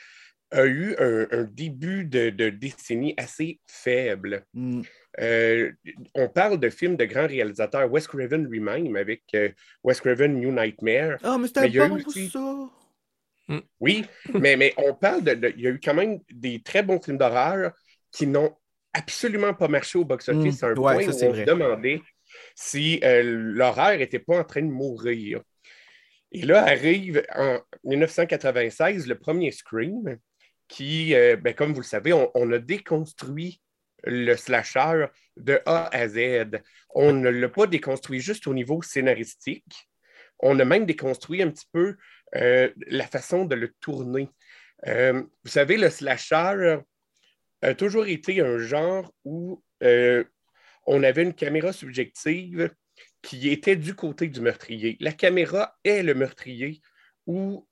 a 0.54 0.66
eu 0.66 0.96
un, 1.00 1.28
un 1.32 1.44
début 1.46 2.04
de, 2.04 2.30
de 2.30 2.50
décennie 2.50 3.14
assez 3.18 3.60
faible. 3.68 4.44
Hmm. 4.54 4.82
Euh, 5.22 5.72
on 6.14 6.28
parle 6.28 6.60
de 6.60 6.70
films 6.70 6.98
de 6.98 7.06
grands 7.06 7.28
réalisateurs, 7.28 7.90
Wes 7.92 8.06
Craven 8.08 8.46
lui-même, 8.46 8.96
avec 8.98 9.24
euh, 9.34 9.50
Wes 9.84 10.00
Craven 10.02 10.40
New 10.40 10.52
Nightmare. 10.52 11.18
Ah, 11.24 11.38
mais 11.38 11.44
Mais 11.44 11.48
c'était 11.48 11.78
eu 11.78 11.80
bon 11.90 11.96
aussi- 12.06 12.30
ça. 12.30 12.70
Oui, 13.82 14.06
mais, 14.34 14.56
mais 14.56 14.74
on 14.78 14.94
parle 14.94 15.24
de, 15.24 15.34
de- 15.34 15.54
Il 15.58 15.62
y 15.64 15.68
a 15.68 15.72
eu 15.72 15.80
quand 15.84 15.94
même 15.94 16.20
des 16.32 16.62
très 16.62 16.84
bons 16.84 17.02
films 17.02 17.18
d'horreur 17.18 17.74
qui 18.12 18.26
n'ont 18.28 18.56
absolument 18.94 19.54
pas 19.54 19.68
marché 19.68 19.98
au 19.98 20.06
box-office 20.06 20.62
Mm, 20.62 20.66
à 20.66 20.68
un 20.70 20.76
ouais, 20.76 21.04
point 21.06 21.12
ça, 21.14 21.26
où 21.26 21.30
on 21.30 21.32
vrai. 21.34 21.42
se 21.46 21.50
demandait 21.50 22.02
si 22.56 23.00
euh, 23.04 23.24
l'horreur 23.24 23.98
n'était 23.98 24.20
pas 24.20 24.40
en 24.40 24.44
train 24.46 24.62
de 24.62 24.68
mourir. 24.72 25.42
Et 26.32 26.44
là 26.44 26.64
arrive 26.64 27.24
en 27.36 27.60
1996 27.84 29.08
le 29.08 29.18
premier 29.18 29.52
Scream 29.52 30.18
qui, 30.72 31.14
euh, 31.16 31.36
ben, 31.36 31.54
comme 31.54 31.74
vous 31.74 31.82
le 31.82 31.86
savez, 31.86 32.14
on, 32.14 32.52
a 32.52 32.58
déconstruit 32.58 33.62
le 34.06 34.36
slasher 34.36 35.08
de 35.36 35.60
A 35.66 35.94
à 35.94 36.08
Z. 36.08 36.62
On 36.96 37.12
ne 37.12 37.30
l'a 37.30 37.50
pas 37.50 37.68
déconstruit 37.68 38.22
juste 38.22 38.48
au 38.48 38.54
niveau 38.54 38.82
scénaristique. 38.82 39.90
On 40.40 40.58
a 40.60 40.66
même 40.66 40.86
déconstruit 40.86 41.42
un 41.42 41.52
petit 41.52 41.68
peu 41.74 41.98
euh, 42.36 42.70
la 42.88 43.06
façon 43.06 43.44
de 43.44 43.56
le 43.56 43.74
tourner. 43.82 44.30
Euh, 44.88 45.22
vous 45.44 45.52
savez, 45.52 45.76
le 45.76 45.90
slasher 45.90 46.78
a 47.62 47.76
toujours 47.76 48.06
été 48.06 48.40
un 48.40 48.58
genre 48.58 49.14
où 49.26 49.62
on 50.88 51.04
avait 51.04 51.24
une 51.24 51.34
caméra 51.34 51.74
subjective 51.74 52.72
qui 53.22 53.50
était 53.50 53.76
du 53.76 53.94
côté 53.96 54.28
du 54.28 54.42
meurtrier. 54.42 54.98
La 55.00 55.12
caméra 55.12 55.78
est 55.84 56.04
le 56.04 56.14
meurtrier 56.14 56.82
ou 57.28 57.68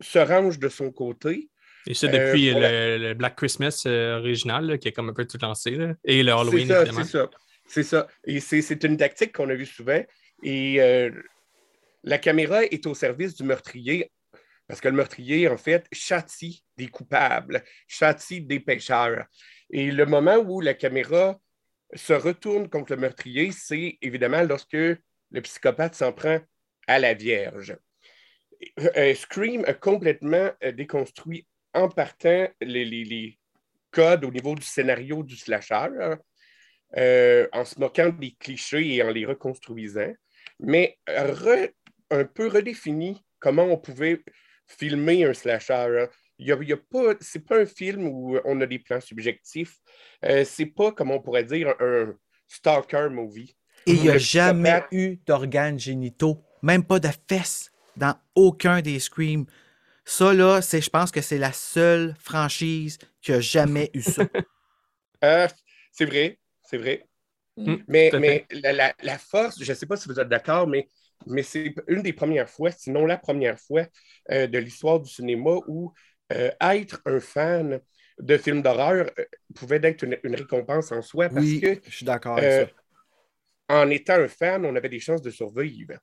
se 0.00 0.18
range 0.18 0.58
de 0.58 0.68
son 0.68 0.90
côté. 0.90 1.50
Et 1.86 1.94
ça, 1.94 2.06
Euh, 2.08 2.10
depuis 2.10 2.50
pour 2.50 2.60
le, 2.60 2.98
le 2.98 3.14
Black 3.14 3.36
Christmas 3.36 3.84
euh, 3.86 4.18
original, 4.18 4.66
là, 4.66 4.78
qui 4.78 4.88
est 4.88 4.92
comme 4.92 5.08
un 5.10 5.12
peu 5.12 5.24
tout 5.26 5.38
lancé, 5.40 5.70
là, 5.72 5.94
et 6.04 6.22
le 6.22 6.32
Halloween, 6.32 6.66
C'est 6.66 6.72
ça, 6.74 6.82
évidemment. 6.82 7.04
c'est 7.04 7.10
ça. 7.18 7.30
C'est 7.68 7.82
ça. 7.82 8.08
Et 8.24 8.40
c'est 8.40 8.84
une 8.84 8.96
tactique 8.96 9.32
qu'on 9.32 9.48
a 9.50 9.54
vue 9.54 9.66
souvent. 9.66 10.00
Et 10.42 10.80
euh, 10.80 11.10
la 12.04 12.18
caméra 12.18 12.64
est 12.64 12.86
au 12.86 12.94
service 12.94 13.34
du 13.34 13.42
meurtrier 13.42 14.10
parce 14.68 14.80
que 14.80 14.88
le 14.88 14.94
meurtrier, 14.96 15.48
en 15.48 15.56
fait, 15.56 15.86
châtie 15.92 16.64
des 16.76 16.88
coupables, 16.88 17.62
châtie 17.86 18.40
des 18.40 18.58
pécheurs. 18.60 19.24
Et 19.70 19.90
le 19.92 20.06
moment 20.06 20.36
où 20.36 20.60
la 20.60 20.74
caméra 20.74 21.38
se 21.96 22.12
retourne 22.12 22.68
contre 22.68 22.92
le 22.94 23.00
meurtrier, 23.00 23.50
c'est 23.52 23.98
évidemment 24.02 24.42
lorsque 24.42 24.72
le 24.72 25.40
psychopathe 25.42 25.94
s'en 25.94 26.12
prend 26.12 26.38
à 26.86 26.98
la 26.98 27.14
Vierge. 27.14 27.76
Euh, 28.96 29.14
Scream 29.14 29.64
a 29.66 29.74
complètement 29.74 30.50
euh, 30.64 30.72
déconstruit 30.72 31.46
en 31.74 31.88
partant 31.88 32.48
les, 32.60 33.38
codes 33.90 34.24
au 34.24 34.30
niveau 34.30 34.54
du 34.54 34.62
scénario 34.62 35.22
du 35.22 35.36
slasher, 35.36 35.88
euh, 36.96 37.48
en 37.52 37.64
se 37.64 37.78
moquant 37.78 38.10
des 38.10 38.34
clichés 38.38 38.94
et 38.94 39.02
en 39.02 39.10
les 39.10 39.24
reconstruisant, 39.24 40.12
mais 40.60 40.98
un 41.06 42.24
peu 42.24 42.48
redéfini 42.48 43.24
comment 43.38 43.64
on 43.64 43.78
pouvait 43.78 44.22
filmer 44.66 45.24
un 45.24 45.32
slasher. 45.32 46.00
hein. 46.02 46.08
Il 46.38 46.46
y 46.46 46.52
a, 46.52 46.56
il 46.60 46.68
y 46.68 46.72
a 46.72 46.76
pas, 46.76 47.14
c'est 47.20 47.46
pas 47.46 47.58
un 47.60 47.66
film 47.66 48.06
où 48.08 48.38
on 48.44 48.60
a 48.60 48.66
des 48.66 48.78
plans 48.78 49.00
subjectifs. 49.00 49.78
Euh, 50.24 50.44
c'est 50.44 50.66
pas, 50.66 50.92
comme 50.92 51.10
on 51.10 51.20
pourrait 51.20 51.44
dire, 51.44 51.74
un, 51.80 52.14
stalker 52.48 53.08
movie. 53.10 53.56
Et 53.86 53.94
il 53.94 54.00
n'y 54.02 54.10
a 54.10 54.18
jamais 54.18 54.84
eu 54.90 55.18
d'organes 55.26 55.78
génitaux, 55.78 56.42
même 56.62 56.84
pas 56.84 56.98
de 56.98 57.08
fesses 57.28 57.70
dans 57.96 58.14
aucun 58.34 58.80
des 58.82 58.98
Screams. 58.98 59.46
Ça, 60.04 60.34
là, 60.34 60.62
c'est, 60.62 60.80
je 60.82 60.90
pense 60.90 61.10
que 61.12 61.20
c'est 61.22 61.38
la 61.38 61.52
seule 61.52 62.14
franchise 62.20 62.98
qui 63.22 63.32
a 63.32 63.40
jamais 63.40 63.90
eu 63.94 64.02
ça. 64.02 64.28
Euh, 65.24 65.48
c'est 65.92 66.04
vrai, 66.04 66.38
c'est 66.62 66.78
vrai. 66.78 67.06
Mm, 67.66 67.76
Mais, 67.88 68.14
mais 68.18 68.46
la, 68.50 68.72
la- 68.72 68.94
la 69.02 69.18
force, 69.18 69.62
je 69.62 69.70
ne 69.70 69.76
sais 69.76 69.86
pas 69.86 69.96
si 69.96 70.08
vous 70.08 70.20
êtes 70.20 70.28
d'accord, 70.28 70.66
mais, 70.68 70.88
mais 71.26 71.42
c'est 71.42 71.74
une 71.88 72.02
des 72.02 72.12
premières 72.12 72.50
fois, 72.50 72.70
sinon 72.70 73.06
la 73.06 73.18
première 73.18 73.58
fois 73.60 73.86
euh, 74.30 74.46
de 74.46 74.58
l'histoire 74.58 75.00
du 75.00 75.10
cinéma 75.10 75.52
où 75.68 75.92
euh, 76.32 76.50
être 76.60 77.00
un 77.06 77.20
fan 77.20 77.80
de 78.18 78.36
films 78.38 78.62
d'horreur 78.62 79.10
euh, 79.18 79.24
pouvait 79.54 79.80
être 79.82 80.02
une, 80.04 80.18
une 80.24 80.34
récompense 80.34 80.92
en 80.92 81.02
soi 81.02 81.28
parce 81.30 81.44
oui, 81.44 81.60
que 81.60 81.80
je 81.86 81.96
suis 81.96 82.06
d'accord 82.06 82.36
avec 82.38 82.44
euh, 82.44 82.66
ça. 82.66 82.66
en 83.68 83.90
étant 83.90 84.14
un 84.14 84.28
fan, 84.28 84.64
on 84.64 84.76
avait 84.76 84.88
des 84.88 85.00
chances 85.00 85.22
de 85.22 85.30
survivre. 85.30 85.94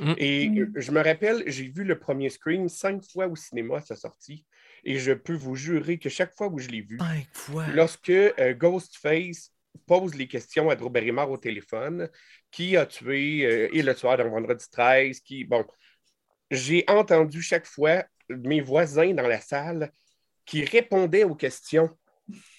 Mm. 0.00 0.14
Et 0.16 0.50
Mm. 0.50 0.72
je 0.76 0.92
me 0.92 1.02
rappelle, 1.02 1.44
j'ai 1.46 1.68
vu 1.68 1.84
le 1.84 1.98
premier 1.98 2.30
Scream 2.30 2.68
cinq 2.68 3.02
fois 3.10 3.28
au 3.28 3.36
cinéma 3.36 3.78
à 3.78 3.80
sa 3.82 3.96
sortie. 3.96 4.44
Et 4.84 4.98
je 4.98 5.12
peux 5.12 5.34
vous 5.34 5.56
jurer 5.56 5.98
que 5.98 6.08
chaque 6.08 6.34
fois 6.36 6.48
où 6.48 6.58
je 6.58 6.68
l'ai 6.68 6.82
vu, 6.82 6.98
Cinq 6.98 7.26
fois. 7.32 7.66
lorsque 7.66 8.10
euh, 8.10 8.54
Ghostface 8.54 9.52
pose 9.86 10.14
les 10.14 10.28
questions 10.28 10.70
à 10.70 10.76
Drew 10.76 10.90
Barrymore 10.90 11.30
au 11.30 11.38
téléphone, 11.38 12.08
qui 12.50 12.76
a 12.76 12.86
tué 12.86 13.44
euh, 13.46 13.68
et 13.72 13.82
le 13.82 13.94
tueur 13.94 14.16
dans 14.18 14.28
Vendredi 14.30 14.66
13, 14.70 15.20
qui, 15.20 15.44
bon, 15.44 15.64
j'ai 16.50 16.84
entendu 16.88 17.42
chaque 17.42 17.66
fois 17.66 18.04
mes 18.30 18.60
voisins 18.60 19.12
dans 19.14 19.26
la 19.28 19.40
salle 19.40 19.90
qui 20.44 20.64
répondaient 20.64 21.24
aux 21.24 21.34
questions, 21.34 21.90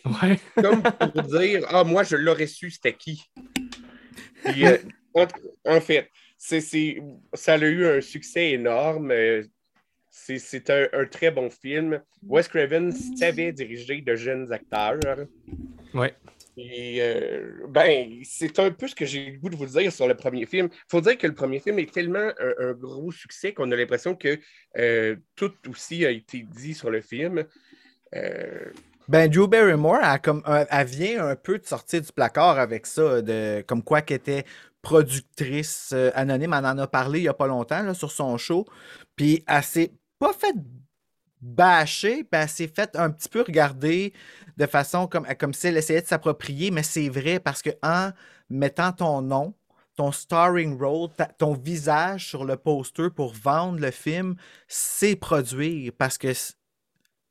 Ouais. 0.05 0.39
comme 0.55 0.82
pour 0.82 1.22
dire 1.24 1.65
Ah, 1.70 1.84
moi, 1.84 2.03
je 2.03 2.15
l'aurais 2.15 2.47
su, 2.47 2.72
c'était 2.72 2.93
qui? 2.93 3.24
Puis, 4.45 4.65
euh, 4.65 4.78
en, 5.13 5.28
en 5.65 5.82
fait, 5.82 6.09
c'est, 6.38 6.61
c'est- 6.61 6.97
ça 7.34 7.53
a 7.53 7.57
eu 7.59 7.86
un 7.86 8.01
succès 8.01 8.51
énorme. 8.51 9.11
c'est, 10.09 10.39
c'est 10.39 10.70
un, 10.70 10.88
un 10.93 11.05
très 11.05 11.30
bon 11.32 11.49
film. 11.49 12.01
Wes 12.24 12.47
Craven 12.47 12.91
savait 12.91 13.51
diriger 13.51 14.01
de 14.01 14.15
jeunes 14.15 14.51
acteurs. 14.51 14.99
Ouais. 15.93 16.15
Euh, 16.60 17.68
ben, 17.68 18.22
c'est 18.24 18.60
un 18.60 18.72
peu 18.72 18.88
ce 18.88 18.95
que 18.95 19.05
j'ai 19.05 19.32
le 19.32 19.38
goût 19.39 19.49
de 19.49 19.55
vous 19.55 19.66
dire 19.66 19.91
sur 19.91 20.07
le 20.07 20.16
premier 20.16 20.45
film. 20.45 20.70
Il 20.72 20.89
faut 20.89 21.01
dire 21.01 21.18
que 21.18 21.28
le 21.28 21.34
premier 21.34 21.60
film 21.60 21.80
est 21.80 21.91
tellement 21.91 22.32
un, 22.60 22.74
gros 22.74 23.12
succès 23.12 23.53
qu'on 23.53 23.72
a 23.72 23.76
l'impression 23.76 24.16
que 24.16 24.39
euh, 24.78 25.16
tout 25.36 25.53
aussi 25.70 26.05
a 26.05 26.12
été 26.12 26.41
dit 26.43 26.74
sur 26.74 26.89
le 26.89 27.01
film. 27.01 27.45
Euh, 28.16 28.72
Ben, 29.07 29.30
Drew 29.30 29.47
Barrymore, 29.47 29.99
elle, 30.03 30.20
comme, 30.22 30.43
vient 30.86 31.28
un 31.28 31.36
peu 31.36 31.60
de 31.60 31.66
sortir 31.66 32.01
du 32.01 32.12
placard 32.12 32.60
avec 32.60 32.86
ça, 32.86 33.22
de, 33.22 33.64
comme 33.68 33.84
quoi 33.84 34.01
qu'elle 34.01 34.18
était 34.18 34.45
productrice 34.82 35.93
anonyme. 36.14 36.53
Elle 36.57 36.66
en 36.66 36.78
a 36.78 36.88
parlé 36.88 37.20
il 37.20 37.24
n'y 37.24 37.28
a 37.30 37.34
pas 37.34 37.47
longtemps 37.47 37.93
sur 37.93 38.12
son 38.12 38.38
show. 38.38 38.66
Puis 39.16 39.43
elle 39.47 39.64
s'est 39.64 39.91
pas 40.18 40.34
fait 40.34 40.53
bâcher, 41.41 42.23
puis 42.23 42.41
elle 42.41 42.49
s'est 42.49 42.67
fait 42.67 42.95
un 42.95 43.09
petit 43.09 43.29
peu 43.29 43.41
regarder 43.41 44.13
de 44.57 44.65
façon 44.65 45.07
comme, 45.07 45.25
comme 45.39 45.53
si 45.53 45.67
elle 45.67 45.77
essayait 45.77 46.01
de 46.01 46.07
s'approprier, 46.07 46.71
mais 46.71 46.83
c'est 46.83 47.09
vrai 47.09 47.39
parce 47.39 47.61
que 47.61 47.69
en 47.81 48.11
mettant 48.49 48.91
ton 48.91 49.21
nom, 49.21 49.53
ton 49.95 50.11
starring 50.11 50.77
role, 50.77 51.09
ta- 51.15 51.25
ton 51.25 51.53
visage 51.53 52.27
sur 52.27 52.45
le 52.45 52.55
poster 52.57 53.09
pour 53.09 53.33
vendre 53.33 53.79
le 53.79 53.91
film, 53.91 54.35
c'est 54.67 55.15
produire 55.15 55.91
parce 55.97 56.17
que 56.17 56.33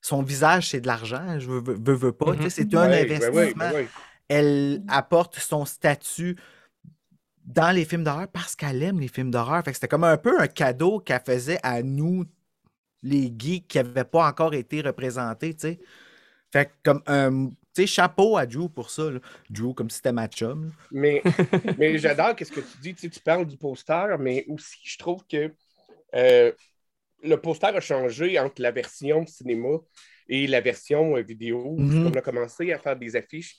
son 0.00 0.22
visage, 0.22 0.70
c'est 0.70 0.80
de 0.80 0.86
l'argent, 0.86 1.38
je 1.38 1.50
veux, 1.50 1.94
veux, 1.94 2.12
pas. 2.12 2.32
C'est 2.48 2.74
un 2.74 2.88
ouais, 2.88 3.02
investissement. 3.02 3.64
ouais, 3.64 3.74
ouais. 3.74 3.88
Elle 4.28 4.82
apporte 4.88 5.38
son 5.38 5.64
statut 5.64 6.36
dans 7.44 7.74
les 7.74 7.84
films 7.84 8.04
d'horreur 8.04 8.28
parce 8.28 8.54
qu'elle 8.54 8.82
aime 8.82 9.00
les 9.00 9.08
films 9.08 9.30
d'horreur. 9.30 9.64
Fait 9.64 9.70
que 9.70 9.76
c'était 9.76 9.88
comme 9.88 10.04
un 10.04 10.18
peu 10.18 10.38
un 10.40 10.46
cadeau 10.46 11.00
qu'elle 11.00 11.22
faisait 11.24 11.58
à 11.62 11.82
nous, 11.82 12.26
les 13.02 13.32
geeks 13.36 13.68
qui 13.68 13.78
n'avaient 13.78 14.04
pas 14.04 14.26
encore 14.26 14.54
été 14.54 14.80
représentés, 14.80 15.54
tu 15.54 15.60
sais. 15.60 15.80
Fait 16.52 16.66
que 16.66 16.72
comme 16.82 17.02
un. 17.06 17.48
Tu 17.74 17.82
sais, 17.82 17.86
chapeau 17.86 18.36
à 18.36 18.46
Drew 18.46 18.68
pour 18.68 18.90
ça. 18.90 19.10
là. 19.10 19.20
Drew, 19.50 19.74
comme 19.74 19.90
si 19.90 19.96
c'était 19.96 20.12
ma 20.12 20.26
chum. 20.26 20.66
là. 20.66 20.70
Mais, 20.90 21.22
mais 21.78 21.98
j'adore 21.98 22.34
ce 22.38 22.50
que 22.50 22.60
tu 22.60 22.78
dis. 22.80 22.94
Tu, 22.94 23.02
sais, 23.02 23.08
tu 23.10 23.20
parles 23.20 23.46
du 23.46 23.56
poster, 23.56 24.16
mais 24.18 24.44
aussi, 24.48 24.78
je 24.82 24.98
trouve 24.98 25.24
que 25.30 25.52
euh, 26.14 26.52
le 27.22 27.36
poster 27.36 27.66
a 27.66 27.80
changé 27.80 28.38
entre 28.38 28.62
la 28.62 28.70
version 28.70 29.26
cinéma 29.26 29.78
et 30.28 30.46
la 30.46 30.60
version 30.60 31.16
euh, 31.16 31.22
vidéo. 31.22 31.76
Mhm. 31.76 32.06
On 32.06 32.10
a 32.12 32.22
commencé 32.22 32.72
à 32.72 32.78
faire 32.78 32.96
des 32.96 33.14
affiches 33.14 33.56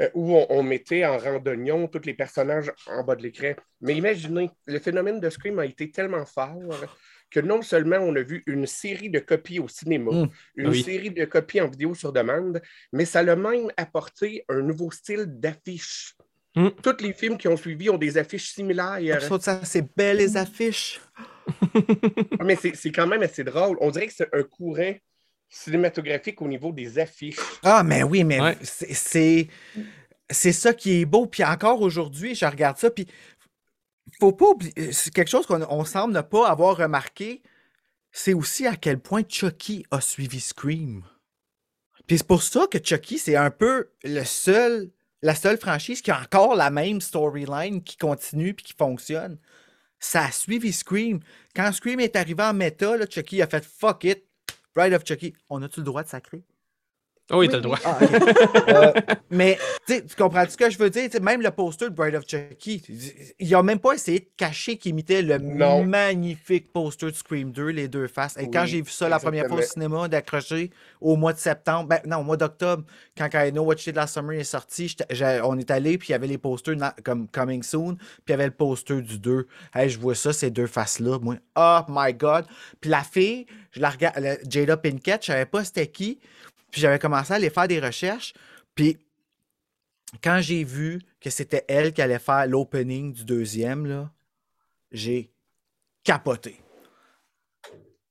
euh, 0.00 0.10
où 0.14 0.34
on, 0.36 0.46
on 0.50 0.62
mettait 0.64 1.06
en 1.06 1.18
randonnion 1.18 1.86
tous 1.86 2.04
les 2.04 2.14
personnages 2.14 2.72
en 2.88 3.04
bas 3.04 3.14
de 3.14 3.22
l'écran. 3.22 3.52
Mais 3.80 3.94
imaginez, 3.94 4.50
le 4.66 4.78
phénomène 4.80 5.20
de 5.20 5.30
Scream 5.30 5.58
a 5.60 5.66
été 5.66 5.90
tellement 5.90 6.26
fort 6.26 6.58
que 7.30 7.40
non 7.40 7.62
seulement 7.62 7.98
on 7.98 8.14
a 8.16 8.22
vu 8.22 8.42
une 8.46 8.66
série 8.66 9.10
de 9.10 9.18
copies 9.18 9.58
au 9.60 9.68
cinéma, 9.68 10.10
Mm. 10.12 10.28
une 10.56 10.68
Oui. 10.68 10.82
série 10.82 11.10
de 11.10 11.24
copies 11.24 11.60
en 11.60 11.68
vidéo 11.68 11.94
sur 11.94 12.12
demande, 12.12 12.60
mais 12.92 13.04
ça 13.04 13.22
l'a 13.22 13.36
même 13.36 13.70
apporté 13.76 14.44
un 14.48 14.60
nouveau 14.62 14.90
style 14.90 15.24
d'affiche. 15.28 16.14
Mm. 16.56 16.68
Tous 16.82 16.96
les 17.02 17.12
films 17.12 17.36
qui 17.36 17.48
ont 17.48 17.56
suivi 17.56 17.90
ont 17.90 17.98
des 17.98 18.16
affiches 18.18 18.52
similaires. 18.54 19.22
Ça, 19.40 19.60
c'est 19.64 19.86
belle 19.96 20.16
les 20.16 20.36
affiches. 20.36 21.00
Ah, 22.38 22.44
mais 22.44 22.56
c'est 22.56 22.74
c'est 22.76 22.92
quand 22.92 23.06
même 23.06 23.22
assez 23.22 23.44
drôle. 23.44 23.76
On 23.80 23.90
dirait 23.90 24.06
que 24.06 24.12
c'est 24.14 24.28
un 24.34 24.42
courant 24.42 24.94
cinématographique 25.48 26.40
au 26.42 26.48
niveau 26.48 26.72
des 26.72 26.98
affiches. 26.98 27.38
Ah, 27.62 27.82
mais 27.82 28.02
oui, 28.02 28.24
mais 28.24 28.40
Ouais. 28.40 28.56
c'est- 28.62 28.92
c'est 28.94 29.48
c'est 30.30 30.52
ça 30.52 30.74
qui 30.74 31.00
est 31.00 31.04
beau. 31.06 31.26
Puis 31.26 31.42
encore 31.42 31.80
aujourd'hui, 31.80 32.34
je 32.34 32.44
regarde 32.44 32.76
ça, 32.76 32.90
puis 32.90 33.06
faut 34.18 34.32
pas 34.32 34.46
oublier, 34.46 34.92
c'est 34.92 35.12
quelque 35.12 35.30
chose 35.30 35.46
qu'on 35.46 35.62
on 35.62 35.84
semble 35.84 36.14
ne 36.14 36.20
pas 36.20 36.48
avoir 36.48 36.76
remarqué, 36.76 37.42
c'est 38.10 38.34
aussi 38.34 38.66
à 38.66 38.76
quel 38.76 38.98
point 38.98 39.22
Chucky 39.28 39.84
a 39.90 40.00
suivi 40.00 40.40
Scream. 40.40 41.04
Puis 42.06 42.18
c'est 42.18 42.26
pour 42.26 42.42
ça 42.42 42.66
que 42.70 42.78
Chucky, 42.82 43.18
c'est 43.18 43.36
un 43.36 43.50
peu 43.50 43.90
le 44.02 44.24
seul, 44.24 44.90
la 45.22 45.34
seule 45.34 45.58
franchise 45.58 46.00
qui 46.00 46.10
a 46.10 46.20
encore 46.20 46.56
la 46.56 46.70
même 46.70 47.00
storyline 47.00 47.82
qui 47.82 47.96
continue 47.96 48.54
puis 48.54 48.64
qui 48.64 48.72
fonctionne. 48.72 49.38
Ça 50.00 50.24
a 50.24 50.32
suivi 50.32 50.72
Scream. 50.72 51.20
Quand 51.54 51.70
Scream 51.72 52.00
est 52.00 52.16
arrivé 52.16 52.42
en 52.42 52.54
méta, 52.54 52.94
Chucky 53.08 53.42
a 53.42 53.46
fait 53.46 53.64
fuck 53.64 54.04
it. 54.04 54.24
Bride 54.74 54.94
of 54.94 55.04
Chucky. 55.04 55.34
On 55.50 55.62
a-tu 55.62 55.80
le 55.80 55.84
droit 55.84 56.02
de 56.02 56.08
sacrer? 56.08 56.44
Oh, 57.30 57.38
oui, 57.38 57.46
Oui, 57.46 57.48
t'as 57.48 57.56
le 57.56 57.62
droit. 57.62 57.78
Ah. 57.84 57.98
Euh, 58.68 58.92
mais 59.30 59.58
tu 59.86 60.02
comprends 60.16 60.44
ce 60.48 60.56
que 60.56 60.68
je 60.68 60.78
veux 60.78 60.90
dire? 60.90 61.04
Tu 61.04 61.12
sais, 61.12 61.20
même 61.20 61.40
le 61.40 61.50
poster 61.50 61.88
de 61.88 61.94
Bride 61.94 62.14
of 62.14 62.24
Chucky, 62.28 62.82
il 63.38 63.54
a 63.54 63.62
même 63.62 63.78
pas 63.78 63.94
essayé 63.94 64.20
de 64.20 64.28
cacher 64.36 64.76
qu'il 64.76 64.90
imitait 64.90 65.22
le 65.22 65.38
Non. 65.38 65.84
magnifique 65.84 66.70
poster 66.72 67.06
de 67.06 67.16
Scream 67.16 67.50
2, 67.50 67.68
les 67.68 67.88
deux 67.88 68.06
faces. 68.08 68.36
Et 68.38 68.50
quand 68.50 68.66
j'ai 68.66 68.82
vu 68.82 68.90
ça 68.90 69.08
la 69.08 69.18
première 69.18 69.46
fois 69.46 69.58
au 69.58 69.62
cinéma, 69.62 70.06
d'accrocher 70.08 70.70
au 71.00 71.16
mois 71.16 71.32
de 71.32 71.38
septembre, 71.38 71.88
ben 71.88 72.00
non, 72.06 72.18
au 72.18 72.24
mois 72.24 72.36
d'octobre, 72.36 72.84
quand 73.16 73.28
I 73.34 73.50
Know 73.52 73.62
What 73.64 73.76
You 73.76 73.84
Did 73.86 73.96
Last 73.96 74.14
Summer 74.14 74.38
est 74.38 74.44
sorti, 74.44 74.94
on 75.44 75.58
est 75.58 75.70
allé, 75.70 75.96
puis 75.98 76.08
il 76.10 76.12
y 76.12 76.14
avait 76.14 76.26
les 76.26 76.38
posters 76.38 76.76
na- 76.76 76.94
comme 77.04 77.26
Coming 77.28 77.62
Soon, 77.62 77.96
puis 77.96 78.06
il 78.28 78.30
y 78.32 78.34
avait 78.34 78.46
le 78.46 78.52
poster 78.52 79.00
du 79.00 79.18
2. 79.18 79.46
Hey, 79.74 79.88
je 79.88 79.98
vois 79.98 80.14
ça, 80.14 80.32
ces 80.32 80.50
deux 80.50 80.66
faces-là. 80.66 81.18
Moi, 81.20 81.36
oh 81.56 81.80
my 81.88 82.12
God. 82.12 82.44
Puis 82.80 82.90
la 82.90 83.02
fille, 83.02 83.46
je 83.72 83.80
la 83.80 83.90
regarde, 83.90 84.18
Jada 84.48 84.76
Pinkett, 84.76 85.22
je 85.22 85.26
savais 85.32 85.46
pas 85.46 85.64
c'était 85.64 85.86
qui. 85.86 86.18
Puis 86.70 86.80
j'avais 86.80 86.98
commencé 86.98 87.32
à 87.32 87.36
aller 87.36 87.50
faire 87.50 87.68
des 87.68 87.80
recherches. 87.80 88.34
Puis 88.74 88.98
quand 90.22 90.40
j'ai 90.40 90.64
vu 90.64 91.00
que 91.20 91.30
c'était 91.30 91.64
elle 91.68 91.92
qui 91.92 92.02
allait 92.02 92.18
faire 92.18 92.46
l'opening 92.46 93.12
du 93.12 93.24
deuxième, 93.24 93.86
là, 93.86 94.12
j'ai 94.92 95.30
capoté. 96.04 96.56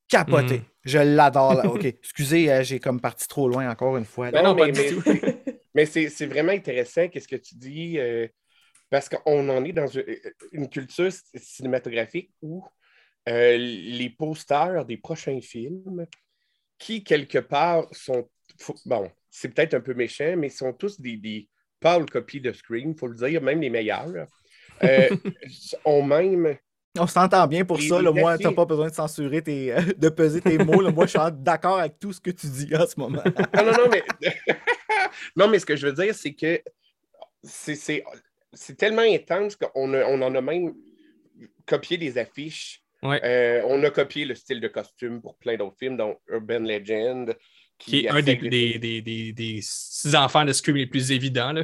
Capoté. 0.08 0.60
Mhm. 0.60 0.64
Je 0.86 0.98
l'adore. 1.00 1.54
là. 1.56 1.66
OK, 1.70 1.84
excusez, 1.86 2.52
euh, 2.52 2.64
j'ai 2.64 2.80
comme 2.80 3.02
parti 3.02 3.28
trop 3.28 3.50
loin 3.50 3.70
encore 3.70 3.98
une 3.98 4.06
fois. 4.06 4.32
Ben 4.32 4.44
non, 4.44 4.56
mais, 4.56 4.74
c'est- 4.74 5.62
mais 5.76 5.86
c'est 5.86 6.10
c'est 6.10 6.26
vraiment 6.28 6.54
intéressant 6.54 7.08
qu'est-ce 7.10 7.28
que 7.28 7.36
tu 7.36 7.56
dis, 7.56 8.00
euh, 8.00 8.28
parce 8.90 9.10
qu'on 9.10 9.50
en 9.50 9.64
est 9.66 9.74
dans 9.74 9.88
une, 9.88 10.06
une 10.54 10.70
culture 10.70 11.12
cinématographique 11.36 12.32
où 12.42 12.64
euh, 13.28 13.58
les 13.58 14.10
posters 14.10 14.86
des 14.86 14.96
prochains 14.98 15.42
films, 15.42 16.06
qui 16.78 17.04
quelque 17.04 17.40
part 17.40 17.88
sont, 17.92 18.30
faut- 18.60 18.76
bon, 18.86 19.12
c'est 19.30 19.50
peut-être 19.50 19.74
un 19.76 19.82
peu 19.82 19.94
méchant, 19.94 20.36
mais 20.38 20.50
sont 20.50 20.74
tous 20.74 21.00
des, 21.00 21.18
des 21.18 21.48
pâles 21.80 22.06
copies 22.10 22.42
de 22.42 22.52
Scream, 22.52 22.92
il 22.92 22.98
faut 22.98 23.08
le 23.08 23.16
dire, 23.16 23.42
même 23.42 23.62
les 23.62 23.70
meilleurs, 23.70 24.28
euh, 24.84 25.10
ont 25.86 26.04
même 26.04 26.58
On 27.00 27.08
s'entend 27.08 27.46
bien 27.48 27.64
pour 27.66 27.82
ça. 27.82 28.02
Là, 28.02 28.12
moi, 28.12 28.34
cafés- 28.38 28.44
t'as 28.44 28.52
pas 28.54 28.66
besoin 28.66 28.88
de 28.90 28.94
censurer 28.96 29.42
tes, 29.42 29.72
euh, 29.74 29.82
de 29.98 30.10
peser 30.10 30.42
tes 30.42 30.58
mots. 30.58 30.82
là. 30.82 30.92
Moi, 30.92 31.06
je 31.06 31.12
suis 31.12 31.20
d'accord 31.34 31.80
avec 31.80 32.00
tout 32.00 32.12
ce 32.14 32.20
que 32.22 32.32
tu 32.32 32.48
dis 32.48 32.76
en 32.76 32.86
ce 32.88 33.00
moment. 33.00 33.22
Non, 33.56 33.66
non, 33.66 33.72
non, 33.72 33.90
mais... 33.92 34.04
non, 35.36 35.48
mais 35.48 35.60
ce 35.60 35.66
que 35.66 35.76
je 35.76 35.88
veux 35.88 35.94
dire, 35.94 36.14
c'est 36.16 36.34
que 36.34 36.60
c'est- 37.44 38.04
tellement 38.78 39.02
intense 39.04 39.56
qu'on 39.56 39.94
on 39.94 40.22
en 40.22 40.36
a 40.36 40.42
même 40.42 40.74
copié 41.66 41.98
des 41.98 42.18
affiches 42.18 42.82
Ouais. 43.04 43.22
Euh, 43.24 43.62
on 43.68 43.84
a 43.84 43.92
copié 43.92 44.26
le 44.26 44.34
style 44.34 44.60
de 44.60 44.68
costume 44.68 45.22
pour 45.22 45.38
plein 45.38 45.56
d'autres 45.56 45.78
films, 45.78 45.98
dont 45.98 46.18
Urban 46.30 46.62
Legend. 46.62 47.38
Qui 47.78 48.06
est 48.06 48.10
un 48.10 48.22
des, 48.22 48.36
des, 48.36 48.80
des, 48.80 49.02
des, 49.02 49.34
des 49.34 49.60
six 49.62 50.16
enfants 50.16 50.44
de 50.46 50.54
Scream 50.54 50.76
les 50.78 50.88
plus 50.88 51.12
évidents. 51.12 51.52
Là. 51.52 51.64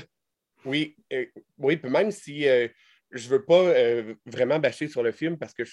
Oui, 0.65 0.95
euh, 1.11 1.25
oui, 1.57 1.77
puis 1.77 1.89
même 1.91 2.11
si 2.11 2.47
euh, 2.47 2.67
je 3.11 3.29
veux 3.29 3.43
pas 3.43 3.59
euh, 3.59 4.13
vraiment 4.25 4.59
bâcher 4.59 4.87
sur 4.87 5.03
le 5.03 5.11
film 5.11 5.37
parce 5.37 5.53
que 5.53 5.65
je, 5.65 5.71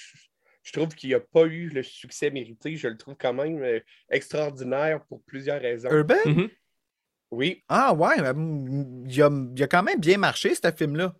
je 0.63 0.73
trouve 0.73 0.95
qu'il 0.95 1.11
n'a 1.11 1.21
pas 1.21 1.45
eu 1.45 1.69
le 1.69 1.83
succès 1.83 2.31
mérité, 2.31 2.77
je 2.77 2.89
le 2.89 2.97
trouve 2.97 3.17
quand 3.19 3.33
même 3.35 3.63
euh, 3.63 3.81
extraordinaire 4.11 5.05
pour 5.07 5.23
plusieurs 5.25 5.61
raisons. 5.61 5.91
Urban? 5.91 6.17
Mhm. 6.27 6.49
Oui, 7.31 7.63
Ah 7.69 7.95
ouais, 7.95 8.33
mm, 8.33 9.07
il 9.09 9.23
a, 9.23 9.31
il 9.57 9.63
a 9.63 9.67
quand 9.69 9.83
même 9.83 10.01
bien 10.01 10.19
marché, 10.19 10.55
ce 10.55 10.71
film-là. 10.73 11.15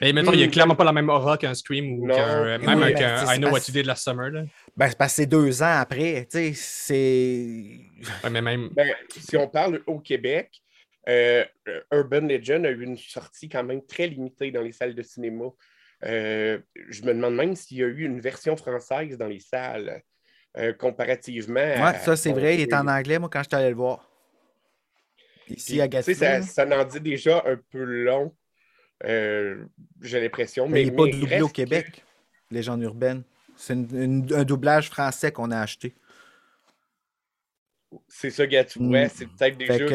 Mais 0.00 0.12
mettons, 0.12 0.32
il 0.32 0.38
n'y 0.38 0.42
a 0.44 0.46
Hmm. 0.46 0.50
clairement 0.50 0.74
pas 0.76 0.84
la 0.84 0.92
même 0.92 1.08
aura 1.08 1.38
qu'un 1.38 1.54
Scream 1.54 1.98
ou 2.00 2.06
qu'un, 2.08 2.44
euh, 2.44 2.58
même 2.58 2.78
Oui, 2.78 2.84
un- 2.84 2.92
ben, 2.92 2.94
qu'un 2.94 3.34
I 3.34 3.38
Know 3.38 3.46
c'est 3.48 3.52
What 3.52 3.58
You 3.68 3.72
Did 3.72 3.86
Last 3.86 4.04
Summer. 4.04 4.30
Là. 4.30 4.42
Ben, 4.76 4.88
c'est 4.90 4.98
parce 4.98 5.12
que 5.12 5.16
c'est 5.16 5.26
deux 5.26 5.62
ans 5.62 5.78
après, 5.80 6.26
tu 6.30 6.38
sais, 6.38 6.52
c'est... 6.54 7.80
Ouais, 8.24 8.30
mais 8.30 8.42
même. 8.42 8.68
ben, 8.72 8.94
si 9.10 9.36
on 9.36 9.48
parle 9.48 9.80
au 9.86 9.98
Québec, 10.00 10.50
euh, 11.08 11.44
Urban 11.92 12.20
Legend 12.26 12.66
a 12.66 12.70
eu 12.70 12.82
une 12.82 12.98
sortie 12.98 13.48
quand 13.48 13.64
même 13.64 13.84
très 13.86 14.06
limitée 14.08 14.50
dans 14.50 14.60
les 14.62 14.72
salles 14.72 14.94
de 14.94 15.02
cinéma. 15.02 15.44
Euh, 16.04 16.58
je 16.90 17.02
me 17.02 17.14
demande 17.14 17.34
même 17.36 17.56
s'il 17.56 17.78
y 17.78 17.82
a 17.82 17.86
eu 17.86 18.04
une 18.04 18.20
version 18.20 18.54
française 18.56 19.16
dans 19.16 19.28
les 19.28 19.40
salles, 19.40 20.02
euh, 20.58 20.74
comparativement. 20.74 21.58
à- 21.60 21.92
Ouais, 21.92 21.98
ça 22.00 22.16
c'est 22.16 22.32
vrai, 22.32 22.56
il 22.56 22.60
est 22.60 22.74
en 22.74 22.86
anglais, 22.86 23.18
moi, 23.18 23.30
quand 23.32 23.42
je 23.42 23.48
suis 23.48 23.56
allé 23.56 23.70
le 23.70 23.76
voir. 23.76 24.10
Ici 25.48 25.72
Puis, 25.72 25.80
à 25.80 25.88
tu 25.88 26.02
sais, 26.02 26.12
Gatineau. 26.14 26.42
ça, 26.44 26.66
ça 26.66 26.80
en 26.80 26.84
dit 26.84 27.00
déjà 27.00 27.42
un 27.46 27.56
peu 27.70 27.82
long, 27.84 28.34
euh, 29.04 29.64
j'ai 30.00 30.20
l'impression. 30.20 30.66
Mais 30.66 30.72
Mais, 30.74 30.82
il 30.82 30.90
n'est 30.90 30.96
pas 30.96 31.06
doublé 31.06 31.40
au 31.42 31.48
Québec, 31.48 32.04
Légende 32.50 32.82
urbaine. 32.82 33.22
C'est 33.56 33.72
un 33.74 34.44
doublage 34.44 34.88
français 34.90 35.32
qu'on 35.32 35.50
a 35.50 35.58
acheté. 35.60 35.94
C'est 38.08 38.30
ça, 38.30 38.46
vois, 38.46 39.04
Mm. 39.04 39.08
c'est 39.14 39.26
peut-être 39.26 39.56
déjà 39.58 39.72
Fait 39.72 39.78
que, 39.80 39.86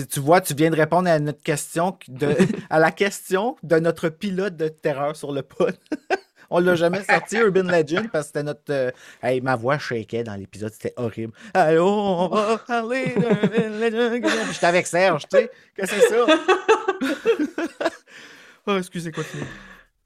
que- 0.00 0.04
tu- 0.06 0.20
vois, 0.20 0.40
tu 0.40 0.54
viens 0.54 0.70
de 0.70 0.76
répondre 0.76 1.08
à 1.08 1.18
notre 1.18 1.42
question, 1.42 1.98
de, 2.06 2.28
à 2.70 2.78
la 2.78 2.92
question 2.92 3.56
de 3.62 3.78
notre 3.78 4.08
pilote 4.10 4.56
de 4.56 4.68
terreur 4.68 5.16
sur 5.16 5.32
le 5.32 5.42
pod. 5.42 5.76
On 6.50 6.60
l'a 6.60 6.76
jamais 6.76 7.02
sorti, 7.04 7.36
Urban 7.36 7.64
Legend, 7.64 8.08
parce 8.10 8.24
que 8.24 8.28
c'était 8.28 8.42
notre. 8.42 8.62
euh, 8.70 8.90
Hey, 9.22 9.40
ma 9.42 9.54
voix 9.56 9.76
shakeait 9.78 10.24
dans 10.24 10.34
l'épisode, 10.34 10.72
c'était 10.72 10.94
horrible. 10.96 11.32
Allô, 11.52 11.86
on 11.86 12.28
va 12.28 12.56
parler 12.58 13.06
d'Urban 13.16 13.68
Legend. 13.80 14.24
J'étais 14.52 14.66
avec 14.66 14.86
Serge, 14.86 15.24
tu 15.28 15.36
sais. 15.38 15.50
Que 15.74 15.86
c'est 15.86 16.00
ça? 16.08 16.26
oh, 18.68 18.78
excusez, 18.78 19.10
continue. 19.10 19.42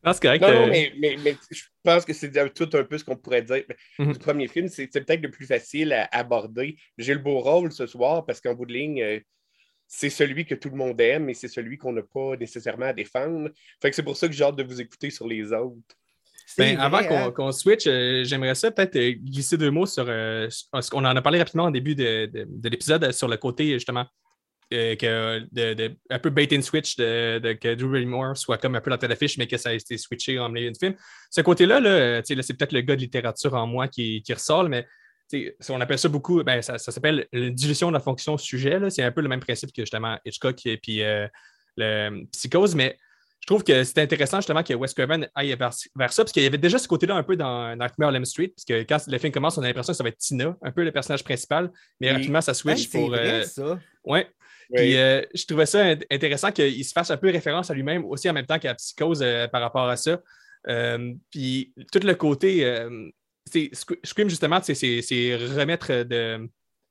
Non, 0.05 0.13
c'est 0.13 0.23
correct. 0.23 0.41
Non, 0.43 0.49
euh, 0.49 0.61
non, 0.63 0.67
mais, 0.69 0.93
mais, 0.99 1.17
mais 1.23 1.37
je 1.51 1.63
pense 1.83 2.05
que 2.05 2.13
c'est 2.13 2.33
tout 2.55 2.69
un 2.73 2.83
peu 2.85 2.99
ce 2.99 3.05
qu'on 3.05 3.17
pourrait 3.17 3.43
dire. 3.43 3.63
Mhm. 3.99 4.13
Du 4.13 4.19
premier 4.19 4.49
film, 4.49 4.67
c'est 4.69 4.89
peut-être 4.89 5.23
le 5.23 5.31
plus 5.31 5.47
facile 5.47 5.93
à 5.93 6.09
aborder. 6.11 6.77
J'ai 6.99 7.15
le 7.15 7.21
beau 7.21 7.39
rôle 7.39 7.71
ce 7.71 7.87
soir 7.87 8.27
parce 8.27 8.41
qu'en 8.41 8.55
bout 8.55 8.67
de 8.67 8.73
ligne, 8.73 9.01
euh, 9.03 9.21
c'est 9.87 10.11
celui 10.11 10.45
que 10.45 10.55
tout 10.57 10.71
le 10.71 10.77
monde 10.77 11.01
aime 11.01 11.29
et 11.29 11.35
c'est 11.35 11.49
celui 11.49 11.77
qu'on 11.79 11.93
n'a 11.93 12.03
pas 12.03 12.37
nécessairement 12.37 12.87
à 12.87 12.93
défendre. 12.93 13.51
Fait 13.81 13.91
que 13.91 13.97
c'est 13.97 14.03
pour 14.03 14.17
ça 14.17 14.27
que 14.27 14.33
j'ai 14.35 14.43
hâte 14.43 14.57
de 14.57 14.65
vous 14.65 14.81
écouter 14.81 15.11
sur 15.11 15.29
les 15.29 15.53
autres. 15.53 15.95
Ben, 16.59 16.79
avant 16.79 17.31
qu'on 17.33 17.49
hein? 17.49 17.53
switch, 17.53 17.87
euh, 17.87 18.25
j'aimerais 18.25 18.55
ça 18.55 18.71
peut-être 18.71 18.97
euh, 18.97 19.13
glisser 19.13 19.57
deux 19.57 19.71
mots 19.71 19.87
sur. 19.87 20.05
euh, 20.09 20.49
ce 20.51 20.91
qu'on 20.91 21.05
en 21.05 21.15
a 21.17 21.23
parlé 21.23 21.39
rapidement 21.39 21.67
au 21.67 21.71
début 21.71 21.95
de, 21.95 22.27
de- 22.27 22.47
de 22.49 22.69
l'épisode 22.69 23.05
euh, 23.05 23.13
sur 23.13 23.29
le 23.29 23.37
côté 23.37 23.73
justement 23.75 24.05
euh, 24.73 24.97
que 24.97 25.41
de, 25.53 25.75
de- 25.75 25.97
un 26.11 26.19
peu 26.19 26.31
bait 26.31 26.49
and 26.53 26.63
switch 26.63 26.97
de, 26.97 27.39
de- 27.39 27.53
que 27.53 27.75
Drew 27.75 27.91
Barrymore 27.91 28.37
soit 28.37 28.59
comme 28.59 28.75
un 28.75 28.81
peu 28.81 28.91
la 28.91 28.99
tête 28.99 29.11
d'affiche, 29.11 29.39
mais 29.39 29.47
que 29.47 29.57
ça 29.57 29.69
a 29.71 29.73
été 29.73 29.99
switché 29.99 30.39
en 30.39 30.49
milieu 30.49 30.71
de 30.71 30.77
film. 30.77 30.95
Ce 31.31 31.41
côté-là, 31.41 31.81
là, 31.81 31.91
euh, 31.91 32.23
là, 32.29 32.43
c'est 32.43 32.55
peut-être 32.55 32.73
le 32.73 32.81
gars 32.81 32.97
de 32.97 33.01
littérature 33.01 33.55
en 33.55 33.67
moi 33.67 33.89
qui, 33.89 34.23
qui 34.23 34.33
ressort, 34.35 34.69
mais 34.69 34.87
on 35.71 35.81
appelle 35.81 35.99
ça 35.99 36.09
beaucoup, 36.09 36.43
ben, 36.43 36.61
ça, 36.61 36.79
ça 36.79 36.93
s'appelle 36.93 37.27
la 37.33 37.51
dilution 37.51 37.89
de 37.89 37.95
la 37.95 38.01
fonction 38.01 38.37
sujet. 38.37 38.79
C'est 38.91 39.03
un 39.03 39.13
peu 39.13 39.23
le 39.23 39.29
même 39.29 39.41
principe 39.41 39.73
que 39.73 39.83
justement 39.83 40.19
Hitchcock 40.25 40.67
et 40.67 40.77
puis 40.77 41.03
euh, 41.03 41.27
le 41.77 42.25
Psychose, 42.33 42.75
mais 42.75 42.99
je 43.41 43.47
trouve 43.47 43.65
que 43.65 43.83
c'est 43.83 43.99
intéressant 43.99 44.39
justement 44.39 44.63
que 44.63 44.73
Wes 44.75 44.95
Craven 44.95 45.29
aille 45.35 45.57
vers, 45.57 45.73
vers 45.97 46.13
ça, 46.13 46.23
parce 46.23 46.33
qu'il 46.33 46.45
y 46.45 46.47
avait 46.47 46.59
déjà 46.59 46.79
ce 46.79 46.87
côté-là 46.87 47.17
un 47.17 47.23
peu 47.25 47.35
dans 47.35 47.75
Nightmare 47.75 48.11
on 48.11 48.15
Elm 48.15 48.25
Street, 48.25 48.49
parce 48.55 48.65
que 48.65 48.83
quand 48.87 48.99
le 49.09 49.19
film 49.19 49.33
commence, 49.33 49.59
on 49.59 49.63
a 49.63 49.67
l'impression 49.67 49.93
que 49.93 49.97
ça 49.97 50.05
va 50.05 50.11
être 50.11 50.19
Tina, 50.19 50.57
un 50.63 50.71
peu 50.71 50.85
le 50.85 50.93
personnage 50.93 51.25
principal, 51.25 51.73
mais 52.01 52.13
rapidement, 52.13 52.41
ça 52.41 52.55
switch 52.55 52.89
c'est 52.89 52.99
pour. 52.99 53.09
vrai, 53.09 53.41
euh, 53.41 53.45
ça. 53.45 53.81
ouais. 54.05 54.29
Puis 54.75 54.97
euh, 54.97 55.23
je 55.35 55.45
trouvais 55.47 55.67
ça 55.67 55.85
int- 55.85 56.05
intéressant 56.11 56.51
qu'il 56.53 56.85
se 56.85 56.93
fasse 56.93 57.11
un 57.11 57.17
peu 57.17 57.31
référence 57.31 57.71
à 57.71 57.75
lui-même 57.75 58.05
aussi 58.05 58.29
en 58.29 58.33
même 58.33 58.47
temps 58.47 58.59
qu'à 58.59 58.75
Psychose 58.75 59.23
euh, 59.23 59.49
par 59.49 59.61
rapport 59.61 59.89
à 59.89 59.97
ça. 59.97 60.21
Euh, 60.69 61.15
puis 61.31 61.75
tout 61.93 62.01
le 62.03 62.15
côté. 62.15 62.65
Scream, 64.05 64.31
justement, 64.31 64.61
c'est 64.63 65.37
remettre, 65.37 66.05
de, 66.05 66.49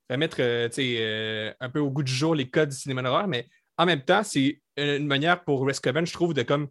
remettre 0.09 0.41
un 0.41 1.69
peu 1.69 1.79
au 1.79 1.89
goût 1.89 2.03
du 2.03 2.13
jour 2.13 2.35
les 2.35 2.49
codes 2.49 2.69
du 2.69 2.75
cinéma 2.75 3.01
d'horreur, 3.01 3.27
mais 3.27 3.47
en 3.77 3.85
même 3.85 4.01
temps, 4.03 4.21
c'est 4.23 4.61
une 4.77 5.07
manière 5.07 5.43
pour 5.43 5.61
Wes 5.61 5.79
Craven, 5.79 6.05
je 6.05 6.13
trouve, 6.13 6.33
de 6.33 6.43
comme 6.43 6.67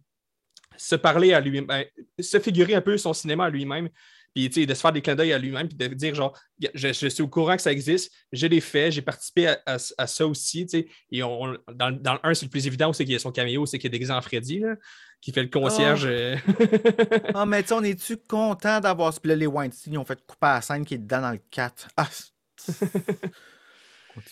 se 0.76 0.94
parler 0.94 1.32
à 1.32 1.40
lui 1.40 1.60
ben, 1.60 1.84
se 2.18 2.38
figurer 2.38 2.74
un 2.74 2.80
peu 2.80 2.96
son 2.96 3.12
cinéma 3.12 3.46
à 3.46 3.50
lui-même, 3.50 3.88
puis 4.34 4.48
tu 4.50 4.60
sais, 4.60 4.66
de 4.66 4.74
se 4.74 4.80
faire 4.80 4.92
des 4.92 5.02
clins 5.02 5.14
d'œil 5.16 5.32
à 5.32 5.38
lui-même, 5.38 5.68
puis 5.68 5.76
de 5.76 5.86
dire 5.88 6.14
genre, 6.14 6.38
je, 6.74 6.88
je 6.92 7.06
suis 7.08 7.22
au 7.22 7.28
courant 7.28 7.56
que 7.56 7.62
ça 7.62 7.72
existe, 7.72 8.12
j'ai 8.32 8.48
des 8.48 8.60
faits, 8.60 8.92
j'ai 8.92 9.02
participé 9.02 9.48
à, 9.48 9.60
à- 9.66 9.76
à 9.98 10.06
ça 10.06 10.26
aussi, 10.26 10.66
tu 10.66 10.78
sais. 10.80 10.88
Et 11.10 11.22
on, 11.22 11.56
dans, 11.74 11.90
dans 11.90 12.14
le 12.14 12.20
1, 12.22 12.34
c'est 12.34 12.46
le 12.46 12.50
plus 12.50 12.66
évident, 12.66 12.92
c'est 12.92 13.04
qu'il 13.04 13.12
y 13.12 13.16
a 13.16 13.18
son 13.18 13.32
caméo, 13.32 13.66
c'est 13.66 13.78
qu'il 13.78 13.88
est 13.88 13.90
déguisé 13.90 14.12
en 14.12 14.20
Freddy, 14.22 14.60
là, 14.60 14.74
qui 15.20 15.32
fait 15.32 15.42
le 15.42 15.48
concierge. 15.48 16.08
Ah, 17.34 17.46
mais 17.46 17.62
tu 17.62 17.68
sais, 17.68 17.74
on 17.74 17.82
est-tu 17.82 18.16
content 18.16 18.80
d'avoir 18.80 19.12
ce. 19.12 19.20
Les 19.24 19.46
Weinstein, 19.46 19.92
ils 19.94 19.98
ont 19.98 20.04
fait 20.04 20.18
couper 20.26 20.46
à 20.46 20.54
la 20.54 20.60
scène 20.62 20.84
qui 20.84 20.94
est 20.94 20.98
dedans 20.98 21.20
dans 21.20 21.32
le 21.32 21.40
4. 21.50 21.88
Ah! 21.96 22.08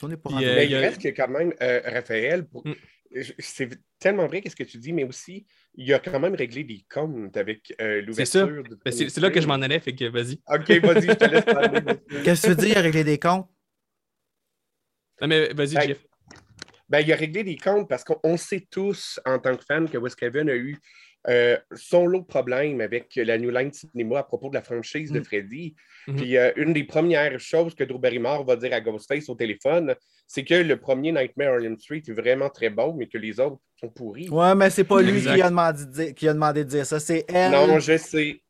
on 0.02 0.10
est 0.10 0.16
pour 0.22 0.36
euh, 0.36 0.40
Mais 0.40 0.66
il 0.66 0.74
a- 0.76 0.80
reste 0.80 1.00
que 1.02 1.08
quand 1.08 1.28
même, 1.28 1.52
euh, 1.62 1.80
Raphaël, 1.84 2.46
pour- 2.46 2.66
Mm. 2.66 2.74
C'est 3.38 3.70
tellement 3.98 4.26
vrai 4.26 4.40
qu'est-ce 4.40 4.56
que 4.56 4.64
tu 4.64 4.78
dis, 4.78 4.92
mais 4.92 5.04
aussi, 5.04 5.46
il 5.74 5.92
a 5.94 5.98
quand 5.98 6.20
même 6.20 6.34
réglé 6.34 6.64
des 6.64 6.84
comptes 6.92 7.36
avec 7.36 7.74
euh, 7.80 8.04
C'est 8.12 8.24
ça. 8.24 8.44
l'ouverture. 8.46 8.76
Ben, 8.84 8.90
c'est 8.92 9.08
c'est 9.08 9.20
là 9.20 9.30
que 9.30 9.40
je 9.40 9.46
m'en 9.46 9.54
allais, 9.54 9.80
fait 9.80 9.94
que 9.94 10.04
vas-y. 10.06 10.40
Ok, 10.48 10.70
vas-y, 10.82 11.08
je 11.08 11.12
te 11.14 11.24
laisse 11.24 11.44
parler. 11.44 11.80
Qu'est-ce 12.24 12.42
que 12.48 12.52
tu 12.52 12.60
veux 12.60 12.66
dire, 12.66 12.76
régler 12.82 13.04
des 13.04 13.18
comptes? 13.18 13.48
Non, 15.20 15.26
mais 15.28 15.52
vas-y, 15.52 15.74
Ben, 15.74 15.88
Jeff. 15.88 16.06
Ben, 16.88 17.00
il 17.00 17.12
a 17.12 17.16
réglé 17.16 17.44
des 17.44 17.56
comptes 17.56 17.88
parce 17.88 18.02
qu'on 18.04 18.18
on 18.24 18.36
sait 18.36 18.66
tous, 18.70 19.20
en 19.26 19.38
tant 19.38 19.56
que 19.56 19.64
fan, 19.64 19.88
que 19.90 19.98
Wes 19.98 20.14
Craven 20.14 20.48
a 20.48 20.54
eu 20.54 20.78
euh, 21.28 21.56
son 21.74 22.06
lot 22.06 22.20
de 22.20 22.26
problèmes 22.26 22.80
avec 22.80 23.12
la 23.16 23.38
New 23.38 23.50
Line 23.50 23.72
Cinema 23.72 24.20
à 24.20 24.22
propos 24.22 24.48
de 24.48 24.54
la 24.54 24.62
franchise 24.62 25.10
de 25.10 25.20
Mm. 25.20 25.24
Freddy. 25.24 25.74
Mhm. 26.06 26.16
Puis 26.16 26.36
euh, 26.36 26.52
une 26.56 26.72
des 26.72 26.84
premières 26.84 27.38
choses 27.40 27.74
que 27.74 27.84
Drew 27.84 27.98
Barrymore 27.98 28.44
va 28.44 28.56
dire 28.56 28.72
à 28.72 28.80
Ghostface 28.80 29.28
au 29.28 29.34
téléphone, 29.34 29.94
c'est 30.26 30.44
que 30.44 30.54
le 30.54 30.76
premier 30.76 31.12
Nightmare 31.12 31.54
on 31.54 31.64
Elm 31.64 31.78
Street 31.78 32.02
est 32.06 32.12
vraiment 32.12 32.48
très 32.48 32.70
bon, 32.70 32.94
mais 32.94 33.06
que 33.08 33.18
les 33.18 33.40
autres 33.40 33.58
sont 33.80 33.88
pourris. 33.88 34.28
Ouais, 34.28 34.54
mais 34.54 34.70
c'est 34.70 34.84
pas 34.84 35.02
lui 35.02 35.20
qui 35.20 35.28
a, 35.28 35.48
demandé 35.50 35.84
de 35.84 35.90
dire, 35.90 36.14
qui 36.14 36.28
a 36.28 36.32
demandé 36.32 36.64
de 36.64 36.70
dire 36.70 36.86
ça, 36.86 37.00
c'est 37.00 37.24
elle. 37.28 37.52
Non, 37.52 37.78
je 37.78 37.96
sais. 37.96 38.40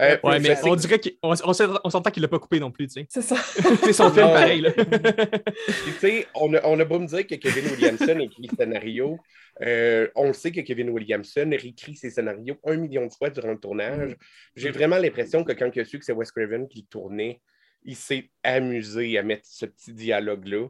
Euh, 0.00 0.18
Ouais, 0.22 0.38
je 0.38 0.42
mais 0.48 0.56
on 0.64 0.76
dirait 0.76 1.00
qu'on 1.00 1.10
on, 1.22 1.90
s'entend- 1.90 2.10
qu'il 2.10 2.22
l'a 2.22 2.28
pas 2.28 2.38
coupé 2.38 2.60
non 2.60 2.70
plus, 2.70 2.86
tu 2.88 2.94
sais. 2.94 3.06
C'est 3.08 3.22
ça. 3.22 3.36
C'est 3.84 3.92
son 3.92 4.10
film 4.10 4.26
pareil, 4.28 4.60
là. 4.60 4.72
Tu 4.72 5.92
sais, 6.00 6.26
on 6.34 6.52
a, 6.54 6.60
on 6.64 6.78
a 6.78 6.84
beau 6.84 6.98
me 6.98 7.06
dire 7.06 7.26
que 7.26 7.34
Kevin 7.36 7.66
Williamson 7.72 8.18
écrit 8.20 8.48
le 8.50 8.56
scénario. 8.56 9.18
euh, 9.62 10.08
on 10.14 10.32
sait 10.32 10.52
que 10.52 10.60
Kevin 10.60 10.90
Williamson 10.90 11.50
réécrit 11.50 11.96
ses 11.96 12.10
scénarios 12.10 12.58
un 12.64 12.76
million 12.76 13.06
de 13.06 13.12
fois 13.12 13.30
durant 13.30 13.52
le 13.52 13.58
tournage. 13.58 14.16
J'ai 14.56 14.70
vraiment 14.70 14.98
l'impression 14.98 15.44
que 15.44 15.52
quand 15.52 15.70
il 15.74 15.80
a 15.80 15.84
su 15.84 15.98
que 15.98 16.04
c'est 16.04 16.12
Wes 16.12 16.30
Craven 16.30 16.68
qui 16.68 16.80
le 16.82 16.86
tournait, 16.86 17.40
il 17.84 17.96
s'est 17.96 18.30
amusé 18.42 19.18
à 19.18 19.22
mettre 19.22 19.46
ce 19.46 19.66
petit 19.66 19.92
dialogue-là. 19.92 20.66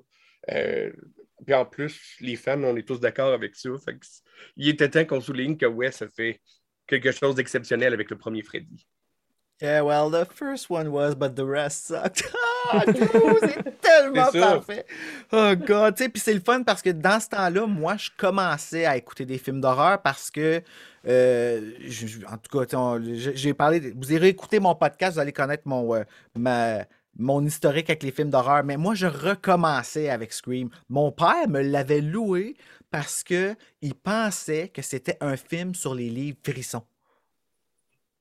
Euh, 0.53 0.91
puis 1.45 1.55
en 1.55 1.65
plus, 1.65 2.17
les 2.21 2.37
fans, 2.37 2.63
on 2.65 2.77
est 2.77 2.87
tous 2.87 3.01
d'accord 3.01 3.33
avec 3.33 3.55
ça. 3.57 3.71
Fait 3.85 3.95
que 3.99 4.07
c- 4.07 4.23
il 4.57 4.69
était 4.69 4.89
temps 4.89 5.05
qu'on 5.05 5.21
souligne 5.21 5.57
que 5.57 5.67
Wes 5.67 6.01
a 6.03 6.09
fait 6.09 6.41
quelque 6.87 7.13
chose 7.13 7.35
d'exceptionnel 7.35 7.93
avec 7.93 8.11
le 8.11 8.17
premier 8.17 8.43
Freddy. 8.43 8.87
Yeah, 9.61 9.83
well, 9.83 10.09
the 10.11 10.25
first 10.33 10.71
one 10.71 10.89
was, 10.93 11.15
but 11.17 11.35
the 11.35 11.45
rest 11.45 11.87
sucked. 11.89 12.23
Ah, 12.71 12.83
c'est 12.87 13.81
tellement 13.81 14.31
parfait. 14.31 14.85
Oh, 15.33 15.55
God. 15.57 15.97
Tu 15.97 16.03
sais, 16.05 16.09
puis 16.11 16.21
c'est 16.21 16.35
le 16.35 16.41
fun 16.41 16.65
parce 16.65 16.83
que 16.83 16.91
dans 16.91 17.19
ce 17.19 17.29
temps-là, 17.31 17.67
moi, 17.67 17.97
je 17.97 18.11
commençais 18.19 18.85
à 18.85 18.95
écouter 18.99 19.25
des 19.25 19.39
films 19.39 19.63
d'horreur 19.63 20.03
parce 20.03 20.31
que, 20.31 20.61
euh, 21.07 21.71
je- 21.87 22.07
je- 22.07 22.27
en 22.27 22.37
tout 22.37 22.59
cas, 22.67 22.99
j'ai 23.15 23.35
j'ai 23.37 23.55
parlé, 23.55 23.81
de- 23.81 23.95
vous 23.97 24.13
irez 24.13 24.29
écouter 24.29 24.61
mon 24.61 24.75
podcast, 24.75 25.15
vous 25.15 25.21
allez 25.21 25.33
connaître 25.33 25.63
mon, 25.67 25.95
euh, 25.95 26.03
ma- 26.37 26.85
mon 27.17 27.43
historique 27.47 27.89
avec 27.89 28.03
les 28.03 28.11
films 28.11 28.29
d'horreur, 28.29 28.65
mais 28.65 28.77
moi, 28.77 28.95
je 28.95 29.07
recommençais 29.07 30.11
avec 30.11 30.35
Scream. 30.35 30.69
Mon 30.91 31.11
père 31.11 31.49
me 31.49 31.63
l'avait 31.63 32.03
loué 32.03 32.55
parce 32.91 33.23
que 33.25 33.55
il 33.81 33.95
pensait 33.95 34.69
que 34.69 34.83
c'était 34.83 35.17
un 35.23 35.37
film 35.39 35.75
sur 35.75 35.95
les 35.95 36.11
livres 36.11 36.37
frissons. 36.47 36.83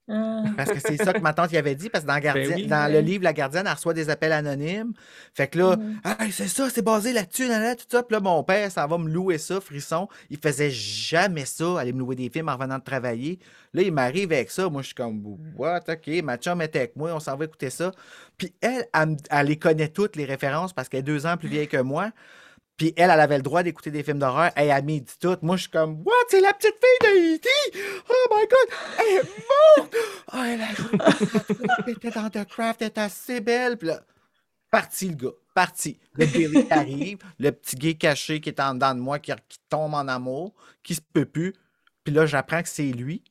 Ah. 0.10 0.44
Parce 0.56 0.72
que 0.72 0.80
c'est 0.80 0.96
ça 0.98 1.12
que 1.12 1.20
ma 1.20 1.34
tante 1.34 1.52
y 1.52 1.58
avait 1.58 1.76
dit, 1.76 1.90
parce 1.90 2.04
que 2.06 2.10
dans, 2.10 2.18
Gardien- 2.20 2.56
oui. 2.56 2.68
dans 2.68 2.90
le 2.92 3.00
livre, 3.02 3.24
la 3.26 3.34
gardienne, 3.34 3.66
elle 3.68 3.74
reçoit 3.74 3.94
des 3.94 4.10
appels 4.10 4.32
anonymes. 4.32 4.94
Fait 5.34 5.48
que 5.48 5.58
là, 5.60 5.76
Mhm. 5.76 6.00
Hey, 6.20 6.32
c'est 6.32 6.48
ça, 6.48 6.70
c'est 6.70 6.82
basé 6.82 7.12
là-dessus, 7.12 7.48
là, 7.50 7.60
là, 7.60 7.76
tout 7.76 7.84
ça. 7.90 8.04
Puis 8.04 8.14
là, 8.14 8.22
mon 8.22 8.42
père, 8.44 8.72
ça 8.72 8.88
va 8.88 8.98
me 8.98 9.10
louer 9.10 9.38
ça, 9.38 9.60
frisson. 9.60 10.08
Il 10.30 10.38
faisait 10.38 10.70
jamais 10.72 11.44
ça, 11.46 11.80
aller 11.80 11.92
me 11.92 12.00
louer 12.00 12.16
des 12.16 12.30
films 12.30 12.48
en 12.50 12.56
revenant 12.56 12.78
de 12.80 12.84
travailler. 12.84 13.40
Là, 13.74 13.82
il 13.82 13.92
m'arrive 13.92 14.32
avec 14.32 14.50
ça. 14.50 14.70
Moi, 14.70 14.82
je 14.82 14.88
suis 14.88 14.96
comme, 14.96 15.22
what, 15.58 15.82
ok, 15.90 16.24
ma 16.24 16.38
chum 16.38 16.62
était 16.62 16.80
avec 16.80 16.96
moi, 16.96 17.12
on 17.14 17.20
s'en 17.20 17.36
va 17.36 17.44
écouter 17.46 17.70
ça. 17.70 17.92
Puis 18.38 18.54
elle, 18.62 18.86
elle, 18.94 19.06
me- 19.10 19.18
elle 19.30 19.48
les 19.48 19.58
connaît 19.60 19.90
toutes, 19.90 20.16
les 20.16 20.26
références, 20.26 20.72
parce 20.72 20.88
qu'elle 20.88 21.02
est 21.02 21.04
deux 21.04 21.26
ans 21.26 21.36
plus 21.36 21.50
vieille 21.50 21.68
que 21.68 21.82
moi. 21.82 22.12
Puis 22.78 22.94
elle, 22.96 23.10
elle 23.10 23.20
avait 23.20 23.38
le 23.38 23.44
droit 23.44 23.64
d'écouter 23.64 23.90
des 23.90 24.04
films 24.04 24.20
d'horreur. 24.20 24.52
Elle, 24.56 24.84
m'y 24.84 25.02
dit 25.02 25.18
tout. 25.20 25.36
Moi, 25.42 25.56
je 25.56 25.62
suis 25.64 25.72
comme, 25.72 26.04
what, 26.06 26.14
c'est 26.30 26.42
la 26.42 26.54
petite 26.54 26.76
fille 26.76 27.10
de 27.10 27.36
E.T. 27.36 27.50
Oh 28.08 28.36
my 28.36 28.48
god, 28.48 28.78
elle 29.00 29.16
est 29.18 29.24
morte. 29.80 29.96
Oh, 30.32 30.44
elle 30.46 30.62
a. 30.62 30.68
Elle 31.88 31.94
était 31.94 32.12
dans 32.12 32.30
The 32.30 32.46
Craft, 32.48 32.84
elle 32.84 32.88
est 32.88 32.98
assez 33.00 33.42
belle. 33.42 33.78
Puis 33.78 33.88
là, 33.88 34.02
parti 34.70 35.10
le 35.10 35.16
gars, 35.16 35.36
parti. 35.56 36.00
Le 36.14 36.28
Billy 36.28 36.68
arrive, 36.70 37.18
le 37.40 37.52
petit 37.52 37.76
gay 37.76 37.96
caché 37.96 38.40
qui 38.40 38.50
est 38.50 38.60
en 38.60 38.76
dedans 38.76 38.94
de 38.94 39.00
moi, 39.00 39.18
qui, 39.18 39.32
qui 39.50 39.58
tombe 39.70 39.96
en 39.96 40.08
amour, 40.08 40.54
qui 40.84 40.94
se 40.94 41.02
peut 41.02 41.26
plus. 41.26 41.54
Puis 42.04 42.14
là, 42.14 42.28
j'apprends 42.28 42.62
que 42.62 42.70
c'est 42.70 42.92
lui. 42.92 43.24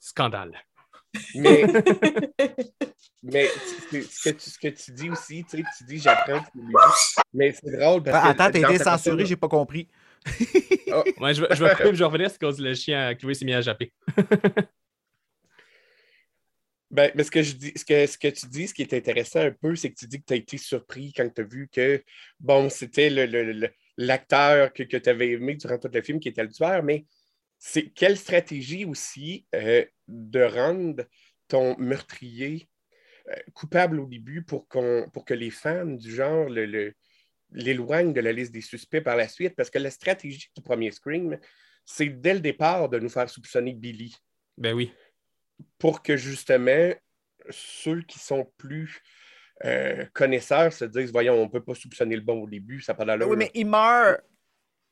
Scandale. 0.00 0.56
Mais, 1.34 1.62
mais 3.22 3.46
ce, 3.48 3.88
que 4.24 4.30
tu, 4.30 4.50
ce 4.50 4.58
que 4.58 4.68
tu 4.68 4.92
dis 4.92 5.10
aussi, 5.10 5.44
tu 5.44 5.58
sais, 5.58 5.64
tu 5.78 5.84
dis 5.84 5.98
j'apprends. 5.98 6.44
Mais 7.32 7.52
c'est 7.52 7.70
drôle 7.78 8.02
parce 8.02 8.16
que. 8.16 8.26
Ah, 8.26 8.30
Attends, 8.30 8.50
t'as 8.60 8.72
été 8.72 8.82
censuré, 8.82 9.24
j'ai 9.26 9.36
pas 9.36 9.48
compris. 9.48 9.88
Ouais, 11.20 11.34
je, 11.34 11.42
vais- 11.42 11.54
je 11.54 11.64
vais 11.64 11.70
couper, 11.74 11.84
je 11.92 11.98
vais 11.98 12.04
revenir, 12.04 12.30
c'est 12.30 12.38
cause 12.40 12.60
le 12.60 12.72
chien 12.74 13.08
à 13.08 13.14
Chloé 13.14 13.34
s'est 13.34 13.44
mis 13.44 13.52
à 13.52 13.60
japper. 13.60 13.92
Ben, 16.90 17.10
mais 17.16 17.24
ce 17.24 17.30
que, 17.30 17.42
je 17.42 17.54
dis, 17.54 17.72
ce, 17.74 17.84
que, 17.84 18.06
ce 18.06 18.16
que 18.16 18.28
tu 18.28 18.46
dis, 18.46 18.68
ce 18.68 18.74
qui 18.74 18.82
est 18.82 18.94
intéressant 18.94 19.40
un 19.40 19.50
peu, 19.50 19.74
c'est 19.74 19.90
que 19.90 19.96
tu 19.98 20.06
dis 20.06 20.20
que 20.20 20.26
tu 20.26 20.32
as 20.34 20.36
été 20.36 20.58
surpris 20.58 21.12
quand 21.12 21.28
tu 21.34 21.40
as 21.40 21.44
vu 21.44 21.68
que, 21.68 22.02
bon, 22.38 22.70
c'était 22.70 23.10
le- 23.10 23.26
le- 23.26 23.52
le- 23.52 23.70
l'acteur 23.96 24.72
que, 24.72 24.84
que 24.84 24.96
tu 24.98 25.08
avais 25.08 25.30
aimé 25.30 25.56
durant 25.56 25.76
tout 25.78 25.88
le 25.92 26.02
film 26.02 26.20
qui 26.20 26.28
était 26.28 26.44
le 26.44 26.52
tueur, 26.52 26.84
mais 26.84 27.04
c'est 27.58 27.90
quelle 27.90 28.16
stratégie 28.16 28.84
aussi 28.84 29.44
euh, 29.56 29.84
de 30.08 30.42
rendre 30.42 31.04
ton 31.48 31.76
meurtrier 31.78 32.68
euh, 33.28 33.34
coupable 33.54 34.00
au 34.00 34.06
début 34.06 34.42
pour, 34.42 34.68
qu'on, 34.68 35.08
pour 35.12 35.24
que 35.24 35.34
les 35.34 35.50
fans 35.50 35.86
du 35.86 36.14
genre 36.14 36.48
le, 36.48 36.66
le- 36.66 36.94
l'éloignent 37.50 38.12
de 38.12 38.20
la 38.20 38.32
liste 38.32 38.52
des 38.52 38.60
suspects 38.60 39.00
par 39.02 39.16
la 39.16 39.28
suite, 39.28 39.54
parce 39.54 39.70
que 39.70 39.78
la 39.78 39.90
stratégie 39.90 40.50
du 40.56 40.62
premier 40.62 40.90
Scream, 40.90 41.38
c'est 41.84 42.08
dès 42.08 42.34
le 42.34 42.40
départ 42.40 42.88
de 42.88 42.98
nous 42.98 43.08
faire 43.08 43.28
soupçonner 43.30 43.74
Billy 43.74 44.14
Ben 44.58 44.74
oui. 44.74 44.92
pour 45.78 46.02
que 46.02 46.16
justement 46.16 46.92
ceux 47.50 48.02
qui 48.02 48.18
sont 48.18 48.50
plus 48.56 49.02
euh, 49.64 50.04
connaisseurs 50.14 50.72
se 50.72 50.84
disent 50.84 51.12
voyons, 51.12 51.34
on 51.34 51.44
ne 51.44 51.50
peut 51.50 51.62
pas 51.62 51.74
soupçonner 51.74 52.16
le 52.16 52.22
bon 52.22 52.42
au 52.42 52.48
début, 52.48 52.80
ça 52.80 52.92
n'a 52.92 52.96
pas 52.96 53.04
d'allure. 53.04 53.28
Oui, 53.28 53.36
mais 53.36 53.50
il 53.54 53.66
meurt. 53.66 54.20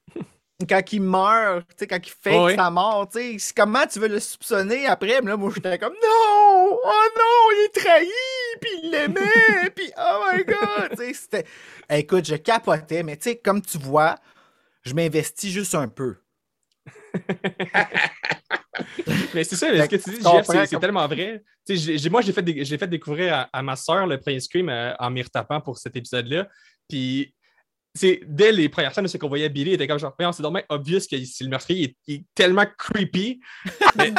Quand 0.68 0.92
il 0.92 1.02
meurt, 1.02 1.66
tu 1.70 1.74
sais, 1.78 1.86
quand 1.88 1.98
il 2.06 2.10
fait 2.12 2.36
Oh, 2.38 2.46
oui. 2.46 2.54
sa 2.54 2.70
mort, 2.70 3.08
tu 3.08 3.18
sais, 3.18 3.36
c'est- 3.38 3.54
comment 3.56 3.84
tu 3.86 3.98
veux 3.98 4.06
le 4.08 4.20
soupçonner 4.20 4.86
après? 4.86 5.20
Mais 5.20 5.30
là, 5.30 5.36
moi, 5.36 5.50
j'étais 5.54 5.76
comme, 5.78 5.94
non! 5.94 6.78
Oh 6.84 7.04
non, 7.18 7.50
il 7.56 7.64
est 7.66 7.80
trahi! 7.80 8.06
Puis 8.60 8.70
il 8.84 8.90
l'aimait! 8.92 9.70
puis 9.74 9.90
oh 9.98 10.22
my 10.32 10.44
god! 10.44 10.96
C'était... 11.14 11.44
Écoute, 11.90 12.26
je 12.26 12.36
capotais, 12.36 13.02
mais 13.02 13.16
tu 13.16 13.30
sais, 13.30 13.36
comme 13.38 13.60
tu 13.60 13.76
vois, 13.78 14.16
je 14.84 14.94
m'investis 14.94 15.50
juste 15.50 15.74
un 15.74 15.88
peu. 15.88 16.16
Mais 19.34 19.44
c'est 19.44 19.56
ça, 19.56 19.68
ce 19.68 19.88
que 19.88 19.96
tu 19.96 20.10
dis, 20.10 20.16
c'est, 20.22 20.70
comme- 20.70 20.80
tellement 20.80 21.06
vrai. 21.06 21.42
Moi, 22.10 22.20
j'ai 22.22 22.32
fait, 22.32 22.64
j'ai 22.64 22.78
fait 22.78 22.86
découvrir 22.86 23.34
à, 23.34 23.40
à 23.52 23.62
ma 23.62 23.76
soeur 23.76 24.06
le 24.06 24.18
premier 24.18 24.40
Scream 24.40 24.68
euh, 24.68 24.94
en 24.98 25.10
m'y 25.10 25.22
retapant 25.22 25.60
pour 25.60 25.78
cet 25.78 25.96
épisode-là. 25.96 26.48
Puis, 26.88 27.34
c'est 27.94 28.20
dès 28.26 28.52
les 28.52 28.68
premières 28.68 28.94
scènes, 28.94 29.08
c'est 29.08 29.18
qu'on 29.18 29.28
voyait 29.28 29.48
Billy, 29.48 29.72
il 29.72 29.74
était 29.74 29.86
comme 29.86 29.98
genre, 29.98 30.14
c'est 30.32 30.42
dommage 30.42 30.64
obvious 30.68 31.00
que 31.00 31.22
c'est 31.24 31.44
le 31.44 31.50
meurtrier, 31.50 31.78
il 31.80 31.84
est, 31.84 31.96
il 32.06 32.14
est 32.20 32.24
tellement 32.34 32.66
creepy. 32.78 33.40
Mais, 33.96 34.12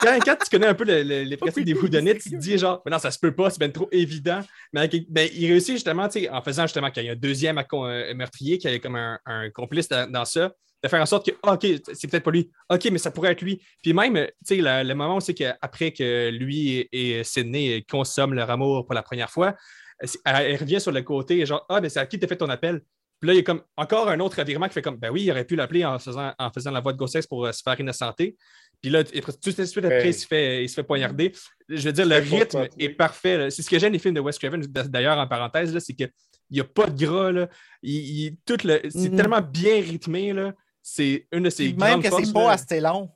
quand, 0.00 0.18
quand 0.24 0.36
tu 0.36 0.50
connais 0.50 0.66
un 0.68 0.74
peu 0.74 0.84
le- 0.84 1.02
le- 1.02 1.22
les 1.24 1.36
principes 1.36 1.64
des 1.64 1.74
c'est 1.74 2.18
tu 2.18 2.30
te 2.30 2.36
dis 2.36 2.58
genre, 2.58 2.80
mais 2.84 2.92
non, 2.92 2.98
ça 2.98 3.10
se 3.10 3.18
peut 3.18 3.34
pas, 3.34 3.50
c'est 3.50 3.58
bien 3.58 3.70
trop 3.70 3.88
évident. 3.92 4.40
Mais 4.72 4.88
ben, 5.08 5.28
il 5.34 5.46
réussit 5.46 5.74
justement, 5.74 6.04
en 6.30 6.42
faisant 6.42 6.62
justement 6.62 6.90
qu'il 6.90 7.04
y 7.04 7.08
a 7.08 7.12
un 7.12 7.16
deuxième 7.16 7.58
euh, 7.58 8.14
meurtrier, 8.14 8.58
qu'il 8.58 8.70
y 8.70 8.74
a 8.74 8.78
comme 8.78 8.96
un, 8.96 9.18
un 9.26 9.50
complice 9.50 9.88
dans, 9.88 10.10
dans 10.10 10.24
ça, 10.24 10.52
de 10.82 10.88
faire 10.88 11.02
en 11.02 11.06
sorte 11.06 11.26
que, 11.26 11.36
ah, 11.42 11.54
OK, 11.54 11.66
c'est 11.92 12.08
peut-être 12.08 12.22
pas 12.22 12.30
lui. 12.30 12.50
OK, 12.70 12.88
mais 12.90 12.98
ça 12.98 13.10
pourrait 13.10 13.32
être 13.32 13.42
lui. 13.42 13.60
Puis 13.82 13.92
même, 13.92 14.14
tu 14.14 14.32
sais, 14.44 14.56
le, 14.56 14.86
le 14.88 14.94
moment 14.94 15.16
où 15.16 15.20
c'est 15.20 15.34
qu'après 15.34 15.90
que 15.90 16.30
lui 16.30 16.76
et, 16.92 17.18
et 17.18 17.24
Sidney 17.24 17.84
consomment 17.90 18.34
leur 18.34 18.50
amour 18.50 18.86
pour 18.86 18.94
la 18.94 19.02
première 19.02 19.30
fois, 19.30 19.54
elle, 20.00 20.10
elle 20.24 20.56
revient 20.56 20.80
sur 20.80 20.92
le 20.92 21.02
côté, 21.02 21.44
genre, 21.46 21.64
ah, 21.68 21.80
mais 21.80 21.88
c'est 21.88 22.00
à 22.00 22.06
qui 22.06 22.18
t'as 22.18 22.26
fait 22.26 22.36
ton 22.36 22.48
appel? 22.48 22.80
Puis 23.20 23.26
là, 23.26 23.34
il 23.34 23.36
y 23.38 23.40
a 23.40 23.42
comme 23.42 23.62
encore 23.76 24.08
un 24.08 24.20
autre 24.20 24.38
revirement 24.38 24.68
qui 24.68 24.74
fait 24.74 24.82
comme, 24.82 24.96
ben 24.96 25.10
oui, 25.10 25.22
il 25.24 25.30
aurait 25.32 25.44
pu 25.44 25.56
l'appeler 25.56 25.84
en 25.84 25.98
faisant, 25.98 26.32
en 26.38 26.50
faisant 26.52 26.70
la 26.70 26.80
voix 26.80 26.92
de 26.92 26.98
grossesse 26.98 27.26
pour 27.26 27.46
euh, 27.46 27.50
se 27.52 27.62
faire 27.62 27.78
innocenter. 27.80 28.36
Puis 28.80 28.90
là, 28.92 29.00
et 29.12 29.20
tout 29.20 29.32
de 29.50 29.64
suite 29.64 29.78
après, 29.84 29.88
Ouais. 30.02 30.08
il, 30.10 30.14
se 30.14 30.24
fait, 30.24 30.62
il 30.62 30.68
se 30.68 30.74
fait 30.74 30.84
poignarder. 30.84 31.32
Je 31.68 31.82
veux 31.82 31.92
dire, 31.92 32.06
le 32.06 32.14
rythme 32.16 32.68
est 32.78 32.90
parfait. 32.90 33.50
C'est 33.50 33.62
ce 33.62 33.68
que 33.70 33.76
j'aime 33.76 33.92
des 33.92 33.98
films 33.98 34.14
de 34.14 34.20
Wes 34.20 34.38
Craven, 34.38 34.60
d'ailleurs, 34.60 35.18
en 35.18 35.26
parenthèse, 35.26 35.74
là, 35.74 35.80
c'est 35.80 35.94
qu'il 35.94 36.08
n'y 36.52 36.60
a 36.60 36.64
pas 36.64 36.86
de 36.86 37.04
gras. 37.04 37.32
Là. 37.32 37.48
Il, 37.82 37.92
il- 37.94 38.36
tout 38.46 38.58
le, 38.64 38.80
c'est 38.88 39.10
Mhm. 39.10 39.16
tellement 39.16 39.40
bien 39.40 39.74
rythmé. 39.80 40.32
Là. 40.32 40.54
C'est 40.80 41.26
une 41.32 41.42
de 41.42 41.50
ses 41.50 41.72
même 41.72 42.00
grandes 42.00 42.02
que 42.04 42.24
c'est 42.24 42.32
pas 42.32 42.52
assez 42.52 42.80
long. 42.80 43.10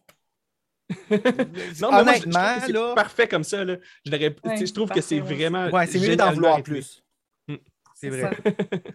Non, 1.81 1.91
mais 1.93 2.05
moi, 2.05 2.15
je- 2.15 2.21
je, 2.21 2.29
trouve 2.31 2.35
Honnêtement, 2.35 2.67
là- 2.89 2.95
parfait 2.95 3.29
comme 3.29 3.45
ça. 3.45 3.65
Là. 3.65 3.77
Je, 4.05 4.11
Ouais, 4.13 4.35
je 4.67 4.73
trouve 4.73 4.89
que 4.89 4.95
parfait, 4.95 5.01
c'est 5.03 5.21
vraiment. 5.21 5.69
Ouais, 5.71 5.87
c'est 5.87 5.99
mieux 6.01 6.17
d'en 6.17 6.33
vouloir 6.33 6.57
rythmé. 6.57 6.81
plus. 6.81 7.03
Mm. 7.49 7.55
C'est 7.95 8.11
C'est 8.11 8.11
vrai. 8.11 8.37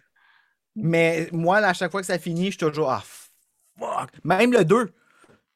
Mais 0.76 1.28
moi, 1.32 1.58
à 1.58 1.74
chaque 1.74 1.92
fois 1.92 2.02
que 2.02 2.08
ça 2.08 2.20
finit, 2.20 2.46
je 2.46 2.50
suis 2.52 2.58
toujours 2.58 2.92
Ah 2.92 3.04
fuck! 3.80 4.10
Même 4.24 4.52
le 4.54 4.64
2. 4.64 4.92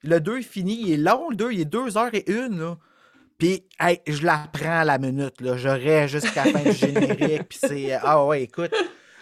Le 0.04 0.20
2 0.20 0.39
est 0.39 0.42
fini, 0.42 0.82
il 0.82 0.92
est 0.94 0.98
long, 0.98 1.30
le 1.30 1.36
2, 1.36 1.52
il 1.52 1.62
est 1.62 1.66
2 1.66 1.98
heures 1.98 2.10
et 2.14 2.30
une. 2.32 2.60
Là. 2.60 2.78
Puis, 3.38 3.64
hey, 3.80 4.02
je 4.08 4.26
la 4.26 4.48
prends 4.52 4.80
à 4.82 4.84
la 4.84 4.98
minute. 4.98 5.39
Là. 5.42 5.58
Je 5.58 5.68
reste 5.70 6.14
jusqu'à 6.20 6.46
la 6.46 6.52
fin 6.60 6.64
du 6.70 6.72
générique. 6.76 7.50
Puis 7.50 7.60
c'est. 7.62 7.94
Ah 8.02 8.26
ouais, 8.26 8.44
écoute. 8.44 8.72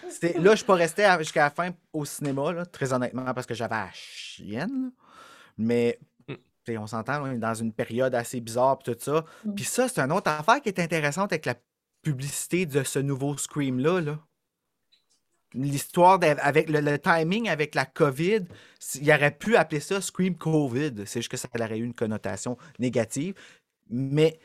c'est- 0.10 0.38
Là, 0.40 0.52
je 0.52 0.58
suis 0.58 0.66
pas 0.66 0.76
resté 0.76 1.04
à- 1.04 1.20
jusqu'à 1.20 1.44
la 1.44 1.50
fin 1.50 1.72
au 1.94 2.06
cinéma, 2.06 2.52
là, 2.54 2.66
très 2.66 2.94
honnêtement, 2.94 3.34
parce 3.34 3.46
que 3.46 3.54
j'avais 3.54 3.76
la 3.76 3.90
chienne. 3.94 4.84
là. 4.84 4.90
Mais 5.58 6.00
on 6.78 6.88
s'entend, 6.88 7.24
on 7.24 7.32
est 7.32 7.38
dans 7.38 7.54
une 7.54 7.74
période 7.74 8.14
assez 8.16 8.40
bizarre 8.40 8.78
puis 8.80 8.94
tout 8.94 9.00
ça. 9.02 9.26
Mm. 9.46 9.54
Puis 9.56 9.66
ça, 9.66 9.88
c'est 9.88 10.00
une 10.00 10.12
autre 10.12 10.30
affaire 10.30 10.62
qui 10.62 10.70
est 10.70 10.80
intéressante 10.80 11.32
avec 11.34 11.46
la 11.46 11.56
publicité 12.02 12.66
de 12.66 12.84
ce 12.84 13.00
nouveau 13.00 13.38
Scream-là. 13.38 14.02
Là. 14.02 14.20
L'histoire 15.56 16.20
avec 16.22 16.70
le, 16.70 16.80
le 16.80 17.00
timing 17.00 17.50
avec 17.50 17.74
la 17.74 17.86
COVID, 17.86 18.42
il 19.02 19.12
aurait 19.12 19.36
pu 19.36 19.56
appeler 19.56 19.80
ça 19.82 20.00
Scream 20.00 20.36
COVID. 20.36 20.94
C'est 21.08 21.22
juste 21.22 21.32
que 21.32 21.38
ça 21.38 21.48
aurait 21.60 21.80
eu 21.80 21.84
une 21.84 21.96
connotation 21.96 22.56
négative. 22.78 23.34
Mais 23.90 24.40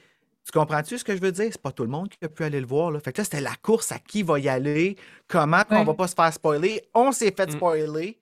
tu 0.47 0.53
comprends-tu 0.53 0.99
ce 0.99 1.05
que 1.05 1.15
je 1.15 1.21
veux 1.21 1.33
dire? 1.33 1.49
C'est 1.53 1.61
pas 1.61 1.73
tout 1.73 1.83
le 1.85 1.91
monde 1.91 2.09
qui 2.09 2.17
a 2.25 2.29
pu 2.31 2.43
aller 2.43 2.61
le 2.61 2.67
voir. 2.67 2.91
Là. 2.91 3.01
Fait 3.01 3.13
que 3.13 3.21
là, 3.21 3.25
c'était 3.25 3.43
la 3.43 3.55
course 3.63 3.93
à 3.93 3.99
qui 3.99 4.23
va 4.23 4.39
y 4.41 4.49
aller, 4.49 4.97
comment 5.29 5.63
Ouais. 5.71 5.85
va 5.85 5.95
pas 5.95 6.09
se 6.09 6.15
faire 6.15 6.33
spoiler. 6.33 6.83
On 6.95 7.13
s'est 7.13 7.33
fait 7.37 7.49
Mm. 7.51 7.53
spoiler. 7.53 8.19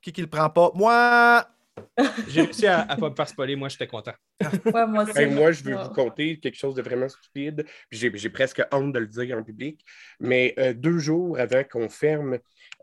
Qui 0.00 0.12
qui 0.12 0.20
le 0.22 0.28
prend 0.28 0.48
pas? 0.48 0.70
Moi! 0.74 1.46
J'ai 2.28 2.42
réussi 2.42 2.66
à 2.66 2.86
ne 2.90 2.96
pas 3.00 3.10
me 3.10 3.14
faire 3.14 3.28
spoiler. 3.28 3.56
Moi, 3.56 3.68
j'étais 3.68 3.86
content. 3.86 4.12
Ouais, 4.72 4.86
moi 4.86 5.04
aussi. 5.04 5.26
Moi, 5.26 5.52
je 5.52 5.62
veux 5.64 5.74
vous 5.76 5.88
conter 5.90 6.38
quelque 6.38 6.56
chose 6.56 6.74
de 6.74 6.82
vraiment 6.82 7.08
stupide. 7.08 7.64
puis 7.88 7.98
J'ai 7.98 8.10
j'ai 8.16 8.30
presque 8.30 8.62
honte 8.72 8.92
de 8.92 8.98
le 8.98 9.06
dire 9.06 9.36
en 9.38 9.42
public. 9.42 9.84
Mais 10.20 10.54
euh, 10.58 10.72
deux 10.74 10.98
jours 10.98 11.38
avant 11.38 11.64
qu'on 11.64 11.88
ferme, 11.88 12.38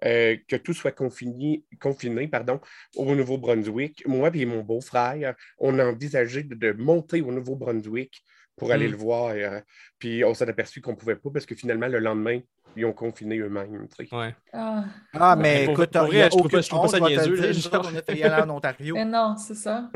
euh, 0.05 0.37
que 0.47 0.55
tout 0.55 0.73
soit 0.73 0.91
confiné, 0.91 1.63
confiné 1.79 2.27
pardon, 2.27 2.59
au 2.95 3.13
Nouveau-Brunswick, 3.15 4.03
moi 4.07 4.31
et 4.33 4.45
mon 4.45 4.61
beau-frère, 4.61 5.35
on 5.57 5.77
a 5.79 5.85
envisagé 5.85 6.43
de, 6.43 6.55
de 6.55 6.71
monter 6.73 7.21
au 7.21 7.31
Nouveau-Brunswick 7.31 8.23
pour 8.55 8.71
aller 8.71 8.87
Mm. 8.87 8.91
le 8.91 8.97
voir. 8.97 9.27
euh, 9.35 9.59
puis 9.99 10.23
on 10.23 10.33
s'est 10.33 10.47
aperçu 10.49 10.81
qu'on 10.81 10.91
ne 10.91 10.97
pouvait 10.97 11.15
pas 11.15 11.29
parce 11.31 11.45
que 11.45 11.55
finalement, 11.55 11.87
le 11.87 11.99
lendemain, 11.99 12.39
ils 12.76 12.86
ont 12.86 12.93
confiné 12.93 13.38
eux-mêmes. 13.39 13.88
tu 13.97 14.05
sais. 14.07 14.15
Ouais. 14.15 14.36
Ah, 14.51 14.84
Ah, 15.13 15.36
mais 15.36 15.59
Mais 15.59 15.65
pour- 15.65 15.74
écoute, 15.76 15.91
pour 15.91 16.07
il 16.07 16.17
y 16.17 16.21
a 16.21 16.30
vrai, 16.30 16.32
je 16.32 16.38
trouve 16.38 16.49
pas- 16.51 16.61
je 16.61 16.69
trouve 16.69 16.82
pas 16.82 16.88
ça 16.88 16.99
niaiseux, 16.99 17.36
dire. 17.36 17.45
là, 17.47 17.51
genre. 17.53 17.86
on 17.91 17.95
a 17.95 18.01
fait 18.01 18.17
y 18.17 18.24
aller 18.24 18.41
en 18.51 18.55
Ontario. 18.55 18.95
mais 18.95 19.05
non, 19.05 19.36
c'est 19.38 19.55
ça. 19.55 19.89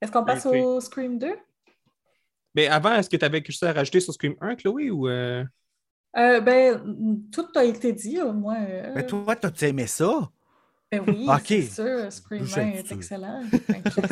Est-ce 0.00 0.12
qu'on 0.12 0.24
passe 0.24 0.46
au 0.46 0.80
Scream 0.80 1.18
2? 1.18 1.36
Mais 2.54 2.68
avant, 2.68 2.94
est-ce 2.94 3.10
que 3.10 3.16
tu 3.16 3.24
avais 3.24 3.42
quelque 3.42 3.52
chose 3.54 3.68
à 3.68 3.72
rajouter 3.72 4.00
sur 4.00 4.12
Scream 4.14 4.34
1, 4.40 4.54
Chloé? 4.56 4.90
Ou, 4.90 5.08
euh, 5.08 5.44
Euh, 6.16 6.40
ben, 6.40 7.26
tout 7.30 7.46
a 7.54 7.64
été 7.64 7.92
dit, 7.92 8.20
au 8.22 8.32
moins. 8.32 8.64
euh, 8.64 8.92
Mais 8.94 9.06
toi, 9.06 9.36
t'as-tu 9.36 9.66
aimé 9.66 9.86
ça? 9.86 10.30
Ben 10.92 11.02
oui, 11.06 11.26
Ok. 11.28 11.40
c'est 11.46 11.62
sûr. 11.62 12.12
Scream 12.12 12.44
Je 12.44 12.50
1 12.52 12.54
sais. 12.54 12.68
est 12.78 12.92
excellent. 12.92 13.42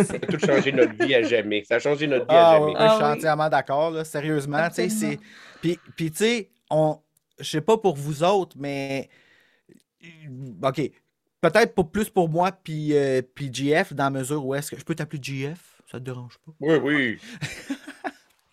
Ça 0.06 0.14
a 0.14 0.18
tout 0.26 0.38
changé 0.46 0.72
notre 0.72 1.04
vie 1.04 1.14
à 1.14 1.22
jamais. 1.22 1.64
Ça 1.64 1.76
a 1.76 1.78
changé 1.78 2.06
notre 2.06 2.26
vie 2.26 2.34
à 2.34 2.48
Ah, 2.48 2.52
jamais. 2.54 2.66
oui, 2.66 2.72
Ah 2.76 2.88
je 2.88 2.94
suis 2.94 3.04
oui. 3.04 3.10
entièrement 3.10 3.48
d'accord, 3.48 4.06
sérieusement. 4.06 4.68
tu 4.68 4.74
sais, 4.74 4.88
c'est... 4.88 5.04
Absolument. 5.06 5.22
Puis, 5.60 5.78
puis 5.96 6.10
tu 6.10 6.16
sais, 6.18 6.50
on... 6.70 6.98
je 7.38 7.44
sais 7.44 7.60
pas 7.60 7.78
pour 7.78 7.94
vous 7.96 8.22
autres, 8.24 8.56
mais. 8.58 9.08
OK. 10.62 10.90
peut-être 11.40 11.74
pour 11.74 11.90
plus 11.90 12.10
pour 12.10 12.28
moi 12.28 12.52
puis, 12.52 12.94
euh, 12.96 13.22
puis 13.22 13.50
GF, 13.52 13.92
dans 13.94 14.04
la 14.04 14.10
mesure 14.10 14.44
où 14.44 14.54
est-ce 14.54 14.70
que. 14.70 14.78
Je 14.78 14.84
peux 14.84 14.94
t'appeler 14.94 15.22
GF? 15.22 15.80
Ça 15.90 15.98
te 15.98 16.04
dérange 16.04 16.38
pas? 16.44 16.52
Oui, 16.60 16.76
oui. 16.82 17.18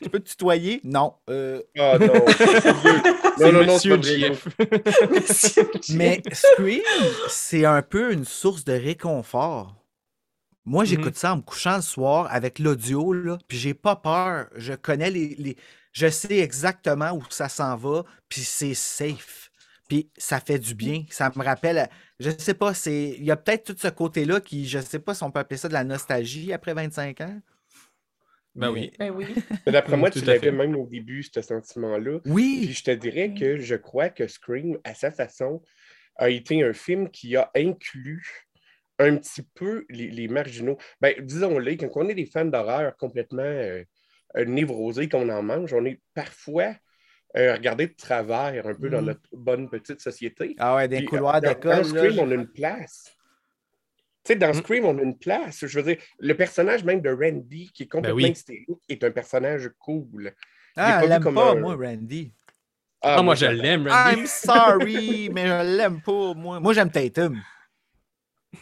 Je 0.01 0.09
peux 0.09 0.19
te 0.19 0.29
tutoyer? 0.29 0.81
Non. 0.83 1.13
Euh, 1.29 1.61
Ah 1.77 1.97
non. 1.99 2.13
C'est 2.37 2.65
non, 3.39 3.51
non, 3.51 3.65
non, 3.65 3.77
Monsieur. 3.99 4.33
Mais 5.95 6.21
Scream, 6.31 6.81
c'est 7.29 7.65
un 7.65 7.81
peu 7.81 8.11
une 8.13 8.25
source 8.25 8.63
de 8.63 8.73
réconfort. 8.73 9.75
Moi, 10.65 10.85
j'écoute 10.85 11.15
ça 11.15 11.33
en 11.33 11.37
me 11.37 11.41
couchant 11.41 11.77
le 11.77 11.81
soir 11.81 12.27
avec 12.29 12.59
l'audio, 12.59 13.13
là, 13.13 13.37
puis 13.47 13.57
j'ai 13.57 13.73
pas 13.73 13.95
peur. 13.95 14.47
Je 14.55 14.73
connais 14.73 15.09
les, 15.09 15.35
les- 15.39 15.57
Je 15.91 16.07
sais 16.07 16.37
exactement 16.37 17.11
où 17.13 17.23
ça 17.29 17.49
s'en 17.49 17.75
va, 17.75 18.03
puis 18.29 18.41
c'est 18.41 18.75
safe. 18.75 19.49
Puis 19.89 20.09
ça 20.17 20.39
fait 20.39 20.59
du 20.59 20.73
bien. 20.75 21.03
Ça 21.09 21.31
me 21.35 21.43
rappelle. 21.43 21.89
Je 22.19 22.29
sais 22.37 22.53
pas, 22.53 22.73
c'est. 22.73 23.15
Il 23.17 23.25
y 23.25 23.31
a 23.31 23.35
peut-être 23.35 23.73
tout 23.73 23.75
ce 23.77 23.87
côté-là 23.89 24.39
qui, 24.39 24.67
je 24.67 24.79
sais 24.79 24.99
pas 24.99 25.13
si 25.15 25.23
on 25.23 25.31
peut 25.31 25.39
appeler 25.39 25.57
ça 25.57 25.67
de 25.67 25.73
la 25.73 25.83
nostalgie 25.83 26.53
après 26.53 26.73
25 26.73 27.19
ans. 27.21 27.41
Ben 28.55 28.69
oui. 28.69 28.91
Ben 28.99 29.11
oui. 29.11 29.25
Mais 29.65 29.71
d'après 29.71 29.95
moi, 29.97 30.09
Tout 30.11 30.19
tu 30.19 30.25
l'avais 30.25 30.39
fait. 30.39 30.51
même 30.51 30.75
au 30.75 30.85
début, 30.87 31.23
ce 31.23 31.41
sentiment-là. 31.41 32.19
Puis 32.19 32.31
Oui! 32.31 32.69
je 32.73 32.83
te 32.83 32.91
dirais 32.91 33.33
que 33.33 33.57
je 33.57 33.75
crois 33.75 34.09
que 34.09 34.27
Scream, 34.27 34.77
à 34.83 34.93
sa 34.93 35.11
façon, 35.11 35.61
a 36.17 36.29
été 36.29 36.61
un 36.63 36.73
film 36.73 37.09
qui 37.09 37.35
a 37.37 37.49
inclus 37.55 38.47
un 38.99 39.15
petit 39.17 39.41
peu 39.55 39.85
les, 39.89 40.09
les 40.11 40.27
marginaux. 40.27 40.77
Ben, 40.99 41.15
disons-le, 41.19 41.75
quand 41.75 41.89
on 41.95 42.09
est 42.09 42.13
des 42.13 42.25
fans 42.25 42.45
d'horreur 42.45 42.95
complètement 42.97 43.41
euh, 43.41 43.83
névrosés, 44.45 45.09
qu'on 45.09 45.29
en 45.29 45.41
mange, 45.41 45.73
on 45.73 45.85
est 45.85 46.01
parfois 46.13 46.75
euh, 47.37 47.53
regardé 47.55 47.87
de 47.87 47.93
travers 47.93 48.67
un 48.67 48.75
peu 48.75 48.89
dans 48.89 48.99
Mhm. 48.99 49.05
notre 49.07 49.21
bonne 49.31 49.69
petite 49.69 50.01
société. 50.01 50.53
Ah 50.59 50.75
ouais, 50.75 50.87
des 50.89 50.97
Puis, 50.97 51.05
couloirs 51.05 51.39
d'école. 51.41 51.71
Dans 51.71 51.77
là, 51.77 51.83
Scream, 51.85 52.11
je- 52.11 52.19
on 52.19 52.29
a 52.31 52.33
une 52.35 52.51
place. 52.51 53.15
Tu 54.23 54.33
sais, 54.33 54.35
dans 54.35 54.49
Mm. 54.49 54.53
Scream, 54.53 54.85
on 54.85 54.97
a 54.97 55.01
une 55.01 55.17
place. 55.17 55.65
Je 55.65 55.79
veux 55.79 55.93
dire, 55.95 56.01
le 56.19 56.33
personnage 56.35 56.83
même 56.83 57.01
de 57.01 57.09
Randy, 57.09 57.71
qui 57.73 57.83
est 57.83 57.87
complètement 57.87 58.17
oui. 58.17 58.29
hystérique, 58.31 58.67
est 58.87 59.03
un 59.03 59.11
personnage 59.11 59.69
cool. 59.79 60.33
Ah, 60.75 60.83
pas 60.83 60.97
elle 60.99 61.03
vu 61.03 61.09
l'aime 61.09 61.23
comme 61.23 61.35
pas, 61.35 61.51
un- 61.51 61.55
moi, 61.55 61.75
Randy. 61.75 62.31
Ah, 63.01 63.21
moi, 63.23 63.33
je 63.35 63.47
l'aime, 63.47 63.87
Randy. 63.87 64.19
I'm 64.21 64.27
sorry, 64.27 65.29
mais 65.33 65.47
je 65.47 65.77
l'aime 65.77 66.01
pas, 66.01 66.33
moi. 66.35 66.59
Moi, 66.59 66.73
j'aime 66.73 66.91
Tatum. 66.91 67.41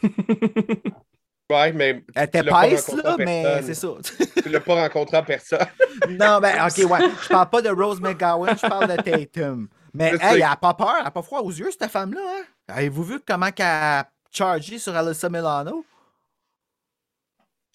Ouais, 1.51 1.73
mais 1.73 2.03
Elle 2.13 2.25
était 2.25 2.41
rencontré 2.41 2.95
là, 3.01 3.15
mais 3.17 3.61
c'est 3.63 3.73
ça. 3.73 3.87
tu 4.03 4.47
ne 4.49 4.53
l'as 4.53 4.59
pas 4.59 4.75
rencontré 4.83 5.17
en 5.17 5.23
personne. 5.23 5.57
non, 6.09 6.39
ben, 6.39 6.53
ok, 6.67 6.77
ouais. 6.91 7.09
Je 7.23 7.27
parle 7.29 7.49
pas 7.49 7.61
de 7.63 7.69
Rose 7.69 7.99
McGowan, 7.99 8.55
je 8.55 8.67
parle 8.67 8.95
de 8.95 9.01
Tatum. 9.01 9.67
Mais, 9.91 10.11
Je 10.11 10.15
hey, 10.17 10.19
sais. 10.19 10.35
elle 10.35 10.43
a 10.43 10.55
pas 10.55 10.75
peur, 10.75 10.93
elle 11.01 11.07
a 11.07 11.09
pas 11.09 11.23
froid 11.23 11.39
aux 11.41 11.49
yeux, 11.49 11.71
cette 11.71 11.89
femme-là, 11.89 12.21
hein? 12.21 12.43
Avez-vous 12.67 13.03
vu 13.03 13.19
comment 13.27 13.49
qu'elle 13.51 13.65
a 13.65 14.07
chargé 14.31 14.77
sur 14.79 14.95
Alyssa 14.95 15.29
Milano? 15.29 15.85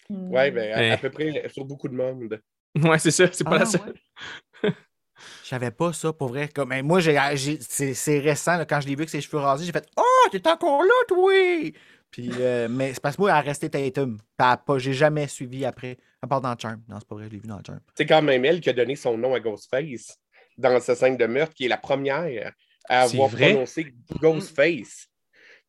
Ouais, 0.09 0.51
ben, 0.51 0.71
à, 0.73 0.77
Ouais. 0.79 0.91
à 0.91 0.97
peu 0.97 1.09
près 1.09 1.49
sur 1.49 1.65
beaucoup 1.65 1.87
de 1.87 1.95
monde. 1.95 2.39
Ouais, 2.75 2.99
c'est 2.99 3.11
ça. 3.11 3.31
C'est 3.31 3.43
pas 3.43 3.55
Ah, 3.55 3.59
la 3.59 3.65
seule. 3.65 3.81
ouais. 4.63 4.71
Je 5.43 5.47
savais 5.47 5.71
pas 5.71 5.93
ça, 5.93 6.11
pour 6.11 6.27
vrai. 6.27 6.49
Comme, 6.49 6.69
mais 6.69 6.81
moi, 6.83 6.99
j'ai, 6.99 7.17
j'ai- 7.35 7.59
c'est, 7.61 7.93
c'est 7.93 8.19
récent, 8.19 8.57
là, 8.57 8.65
quand 8.65 8.81
je 8.81 8.87
l'ai 8.87 8.95
vu 8.95 9.01
avec 9.01 9.09
ses 9.09 9.21
cheveux 9.21 9.37
rasés, 9.37 9.65
j'ai 9.65 9.71
fait 9.71 9.87
«Oh, 9.97 10.29
t'es 10.31 10.45
encore 10.47 10.83
là, 10.83 10.93
toi!» 11.07 11.71
Puis, 12.11 12.29
euh, 12.39 12.67
mais 12.69 12.93
c'est 12.93 13.01
parce 13.01 13.15
que 13.15 13.21
moi, 13.21 13.31
elle 13.31 13.37
a 13.37 13.41
resté 13.41 13.69
Tatum. 13.69 14.17
Pas, 14.37 14.57
j'ai 14.77 14.93
jamais 14.93 15.27
suivi 15.27 15.65
après, 15.65 15.97
à 16.21 16.27
part 16.27 16.41
dans 16.41 16.57
Charm. 16.57 16.81
Non, 16.87 16.97
c'est 16.99 17.07
pas 17.07 17.15
vrai, 17.15 17.25
je 17.25 17.29
l'ai 17.31 17.39
vu 17.39 17.47
dans 17.47 17.61
Charm. 17.65 17.79
C'est 17.95 18.05
quand 18.05 18.21
même 18.21 18.43
elle 18.45 18.61
qui 18.61 18.69
a 18.69 18.73
donné 18.73 18.95
son 18.95 19.17
nom 19.17 19.33
à 19.33 19.39
Ghostface 19.39 20.17
dans 20.57 20.79
sa 20.79 20.95
scène 20.95 21.17
de 21.17 21.25
meurtre, 21.25 21.53
qui 21.53 21.65
est 21.65 21.69
la 21.69 21.77
première 21.77 22.53
à 22.89 23.01
avoir 23.01 23.29
prononcé 23.29 23.93
Ghostface. 24.21 25.07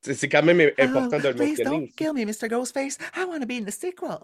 C'est 0.03 0.15
c'est 0.15 0.29
quand 0.29 0.43
même 0.43 0.71
important 0.79 1.19
de 1.19 1.23
le 1.29 1.31
Oh, 1.31 1.37
please 1.37 1.49
mentionner. 1.65 1.65
don't 1.65 1.89
kill 1.97 2.13
me, 2.13 2.25
Mr. 2.25 2.49
Ghostface. 2.49 2.97
I 3.17 3.25
want 3.25 3.41
to 3.41 3.47
be 3.47 3.53
in 3.61 3.65
the 3.65 3.71
sequel. 3.73 4.19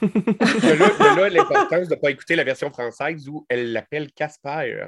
De 0.00 0.72
là, 0.78 0.88
de 0.88 1.20
là, 1.20 1.28
l'importance 1.30 1.88
de 1.88 1.94
ne 1.94 2.00
pas 2.00 2.10
écouter 2.10 2.36
la 2.36 2.44
version 2.44 2.70
française 2.70 3.28
où 3.28 3.44
elle 3.48 3.72
l'appelle 3.72 4.12
Casper. 4.12 4.86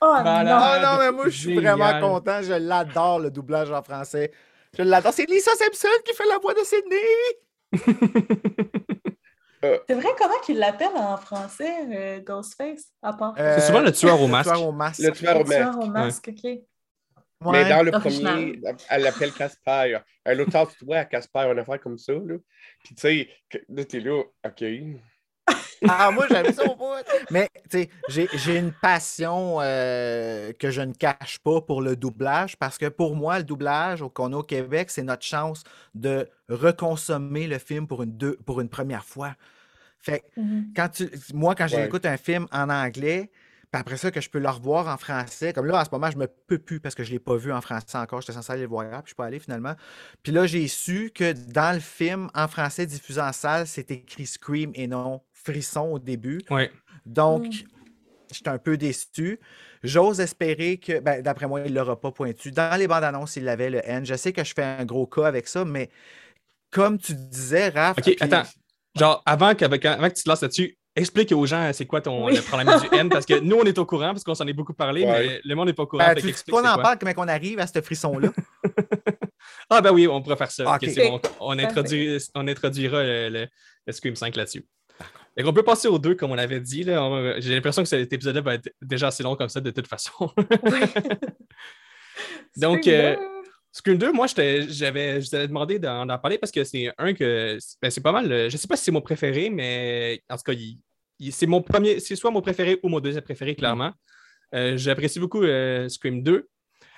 Oh 0.00 0.12
Malade. 0.22 0.46
non! 0.46 0.56
Oh 0.58 0.82
non, 0.82 0.98
mais 1.04 1.12
moi, 1.12 1.24
je 1.28 1.38
suis 1.38 1.54
vraiment 1.54 2.00
content. 2.00 2.40
Je 2.42 2.52
l'adore, 2.54 3.18
le 3.18 3.30
doublage 3.30 3.70
en 3.70 3.82
français. 3.82 4.30
Je 4.76 4.82
l'adore. 4.82 5.12
C'est 5.12 5.28
Lisa 5.28 5.50
Simpson 5.54 5.88
qui 6.04 6.14
fait 6.14 6.26
la 6.26 6.38
voix 6.38 6.54
de 6.54 6.60
Sydney. 6.64 6.98
C'est 9.88 9.94
vrai, 9.94 10.08
comment 10.18 10.38
qu'il 10.44 10.58
l'appelle 10.58 10.94
en 10.94 11.16
français, 11.16 11.72
euh, 11.92 12.20
Ghostface, 12.20 12.84
à 13.02 13.12
part? 13.14 13.34
Euh, 13.38 13.58
souvent 13.60 13.80
le 13.80 13.90
tueur 13.90 14.20
au 14.20 14.28
masque. 14.28 14.50
Le 14.50 14.56
tueur 14.56 14.68
au 14.68 14.72
masque. 14.72 15.00
Le 15.02 15.12
tueur 15.12 15.36
au 15.36 15.38
Le 15.40 15.44
tueur 15.46 15.66
masque. 15.66 15.78
au 15.82 15.86
masque, 15.90 16.30
Mais 17.44 17.68
dans 17.68 17.82
le 17.82 17.92
Original. 17.94 18.34
premier, 18.34 18.60
elle 18.88 19.02
l'appelle 19.02 19.32
Casper. 19.32 19.98
Un 20.24 20.38
autre 20.38 20.74
toi 20.78 20.96
à 20.96 21.04
Casper, 21.04 21.40
une 21.52 21.58
affaire 21.58 21.80
comme 21.80 21.98
ça. 21.98 22.12
Là. 22.12 22.36
Puis 22.84 22.94
tu 22.94 23.00
sais, 23.00 23.28
là, 23.68 23.84
t'es 23.84 24.00
là, 24.00 24.22
OK. 24.44 24.64
Ah, 25.88 26.10
moi, 26.10 26.26
j'aime 26.28 26.52
ça 26.54 26.64
au 26.64 26.74
bout. 26.74 26.94
Mais, 27.30 27.48
tu 27.70 27.82
sais, 27.82 27.90
j'ai- 28.08 28.28
j'ai 28.32 28.56
une 28.56 28.72
passion 28.72 29.58
euh, 29.60 30.52
que 30.58 30.70
je 30.70 30.80
ne 30.80 30.92
cache 30.94 31.38
pas 31.38 31.60
pour 31.60 31.82
le 31.82 31.94
doublage 31.94 32.56
parce 32.56 32.78
que 32.78 32.86
pour 32.86 33.14
moi, 33.14 33.38
le 33.38 33.44
doublage 33.44 34.00
au- 34.00 34.08
qu'on 34.08 34.32
a 34.32 34.36
au 34.38 34.42
Québec, 34.42 34.90
c'est 34.90 35.02
notre 35.02 35.24
chance 35.24 35.62
de 35.94 36.28
reconsommer 36.48 37.46
le 37.46 37.58
film 37.58 37.86
pour 37.86 38.02
une, 38.02 38.16
deux, 38.16 38.36
pour 38.46 38.60
une 38.62 38.70
première 38.70 39.04
fois. 39.04 39.34
Fait 40.00 40.20
que 40.34 40.40
Mhm. 40.40 40.72
quand 40.74 40.88
tu, 40.88 41.10
moi, 41.34 41.54
quand 41.54 41.64
Ouais. 41.70 41.82
j'écoute 41.82 42.06
un 42.06 42.16
film 42.16 42.46
en 42.52 42.70
anglais, 42.70 43.30
puis 43.72 43.80
après 43.80 43.96
ça, 43.96 44.10
que 44.10 44.20
je 44.20 44.30
peux 44.30 44.38
le 44.38 44.48
revoir 44.48 44.86
en 44.88 44.96
français, 44.96 45.52
comme 45.52 45.66
là, 45.66 45.80
en 45.80 45.84
ce 45.84 45.90
moment, 45.90 46.10
je 46.10 46.16
me 46.18 46.26
peux 46.46 46.58
plus 46.58 46.80
parce 46.80 46.94
que 46.94 47.02
je 47.04 47.08
ne 47.10 47.14
l'ai 47.14 47.18
pas 47.18 47.36
vu 47.36 47.52
en 47.52 47.60
français 47.60 47.98
encore. 47.98 48.20
J'étais 48.20 48.32
censé 48.32 48.52
aller 48.52 48.62
le 48.62 48.68
voir, 48.68 48.84
puis 48.84 48.92
je 48.92 48.98
ne 49.00 49.06
suis 49.06 49.14
pas 49.14 49.24
allé 49.26 49.38
finalement. 49.38 49.74
Puis 50.22 50.32
là, 50.32 50.46
j'ai 50.46 50.66
su 50.68 51.10
que 51.14 51.32
dans 51.32 51.74
le 51.74 51.80
film 51.80 52.28
en 52.34 52.48
français 52.48 52.86
diffusé 52.86 53.20
en 53.20 53.32
salle, 53.32 53.66
c'est 53.66 53.90
écrit 53.90 54.26
Scream 54.26 54.70
et 54.74 54.86
non 54.86 55.22
Frisson 55.32 55.82
au 55.92 55.98
début. 55.98 56.40
Ouais. 56.50 56.70
Donc, 57.04 57.46
Mm. 57.46 57.50
j'étais 58.32 58.48
un 58.50 58.58
peu 58.58 58.76
déçu. 58.76 59.38
J'ose 59.82 60.20
espérer 60.20 60.78
que, 60.78 60.98
ben, 61.00 61.22
d'après 61.22 61.46
moi, 61.46 61.60
il 61.60 61.72
ne 61.72 61.78
l'aura 61.78 62.00
pas 62.00 62.10
pointu. 62.10 62.50
Dans 62.50 62.76
les 62.78 62.88
bandes 62.88 63.04
annonces, 63.04 63.36
il 63.36 63.44
l'avait 63.44 63.70
le 63.70 63.80
N. 63.88 64.04
Je 64.06 64.14
sais 64.16 64.32
que 64.32 64.42
je 64.42 64.52
fais 64.54 64.64
un 64.64 64.84
gros 64.84 65.06
cas 65.06 65.26
avec 65.26 65.46
ça, 65.46 65.64
mais 65.64 65.90
comme 66.70 66.98
tu 66.98 67.14
disais, 67.14 67.68
Raph. 67.68 67.98
OK, 67.98 68.04
puis- 68.04 68.16
attends. 68.20 68.42
Genre, 68.98 69.22
avant, 69.26 69.54
qu'avec- 69.54 69.84
avant 69.84 70.08
que 70.08 70.14
tu 70.14 70.22
te 70.24 70.28
lances 70.28 70.40
là-dessus, 70.42 70.76
explique 70.96 71.32
aux 71.32 71.46
gens 71.46 71.70
c'est 71.72 71.86
quoi 71.86 72.00
ton 72.00 72.26
Oui. 72.26 72.36
le 72.36 72.42
problème 72.42 72.68
du 72.80 72.96
N, 72.98 73.08
parce 73.08 73.26
que 73.26 73.34
nous, 73.40 73.56
on 73.56 73.64
est 73.64 73.78
au 73.78 73.86
courant, 73.86 74.08
parce 74.12 74.24
qu'on 74.24 74.34
s'en 74.34 74.46
est 74.46 74.52
beaucoup 74.52 74.74
parlé, 74.74 75.04
Ouais. 75.04 75.26
mais 75.28 75.40
le 75.44 75.54
monde 75.54 75.68
n'est 75.68 75.72
pas 75.74 75.84
au 75.84 75.86
courant. 75.86 76.04
Ben, 76.06 76.14
tu 76.16 76.32
c'est 76.32 76.52
en 76.52 76.60
quoi. 76.60 76.78
parle 76.82 76.98
comment 76.98 77.12
qu'on 77.12 77.28
arrive 77.28 77.58
à 77.60 77.66
ce 77.66 77.80
frisson-là? 77.80 78.30
Ah, 79.70 79.80
ben 79.80 79.92
oui, 79.92 80.06
on 80.08 80.22
pourrait 80.22 80.36
faire 80.36 80.50
ça. 80.50 80.64
Ok, 80.64 80.82
ok. 80.84 80.90
c'est 80.92 81.08
bon. 81.08 81.20
On, 81.40 81.56
Parfait. 81.56 81.64
introduit, 81.66 82.18
on 82.34 82.48
introduira 82.48 83.02
le, 83.02 83.28
le- 83.28 83.46
le 83.86 83.92
Scream 83.92 84.16
5 84.16 84.34
là-dessus. 84.36 84.64
Et 85.36 85.44
on 85.44 85.52
peut 85.52 85.62
passer 85.62 85.88
aux 85.88 85.98
deux, 85.98 86.14
comme 86.14 86.30
on 86.32 86.38
avait 86.38 86.60
dit. 86.60 86.82
là. 86.84 87.02
On- 87.04 87.34
J'ai 87.38 87.54
l'impression 87.54 87.82
que 87.82 87.88
cet 87.88 88.12
épisode-là 88.12 88.40
va 88.40 88.54
être 88.54 88.70
déjà 88.82 89.08
assez 89.08 89.22
long 89.22 89.36
comme 89.36 89.48
ça, 89.48 89.60
de 89.60 89.70
toute 89.70 89.86
façon. 89.88 90.30
Donc, 92.56 92.86
euh. 92.86 93.16
Scream 93.76 93.98
2, 93.98 94.10
moi, 94.12 94.26
j'avais, 94.26 95.20
je 95.20 95.28
t'avais 95.30 95.48
demandé 95.48 95.78
d'en, 95.78 96.06
parler 96.18 96.38
parce 96.38 96.50
que 96.50 96.64
c'est 96.64 96.90
un 96.96 97.12
que. 97.12 97.58
ben, 97.82 97.90
c'est 97.90 98.00
pas 98.00 98.10
mal. 98.12 98.32
euh, 98.32 98.48
Je 98.48 98.56
sais 98.56 98.66
pas 98.66 98.76
si 98.76 98.84
c'est 98.84 98.90
mon 98.90 99.02
préféré, 99.02 99.50
mais 99.50 100.22
en 100.30 100.36
tout 100.36 100.44
cas, 100.44 100.52
il- 100.54 100.78
il- 101.18 101.30
c'est 101.32 101.46
mon 101.46 101.60
premier. 101.60 102.00
C'est 102.00 102.16
soit 102.16 102.30
mon 102.30 102.40
préféré 102.40 102.80
ou 102.82 102.88
mon 102.88 103.00
deuxième 103.00 103.22
préféré, 103.22 103.54
clairement. 103.54 103.92
Euh, 104.54 104.78
j'apprécie 104.78 105.20
beaucoup 105.20 105.42
euh, 105.42 105.90
Scream 105.90 106.22
2. 106.22 106.48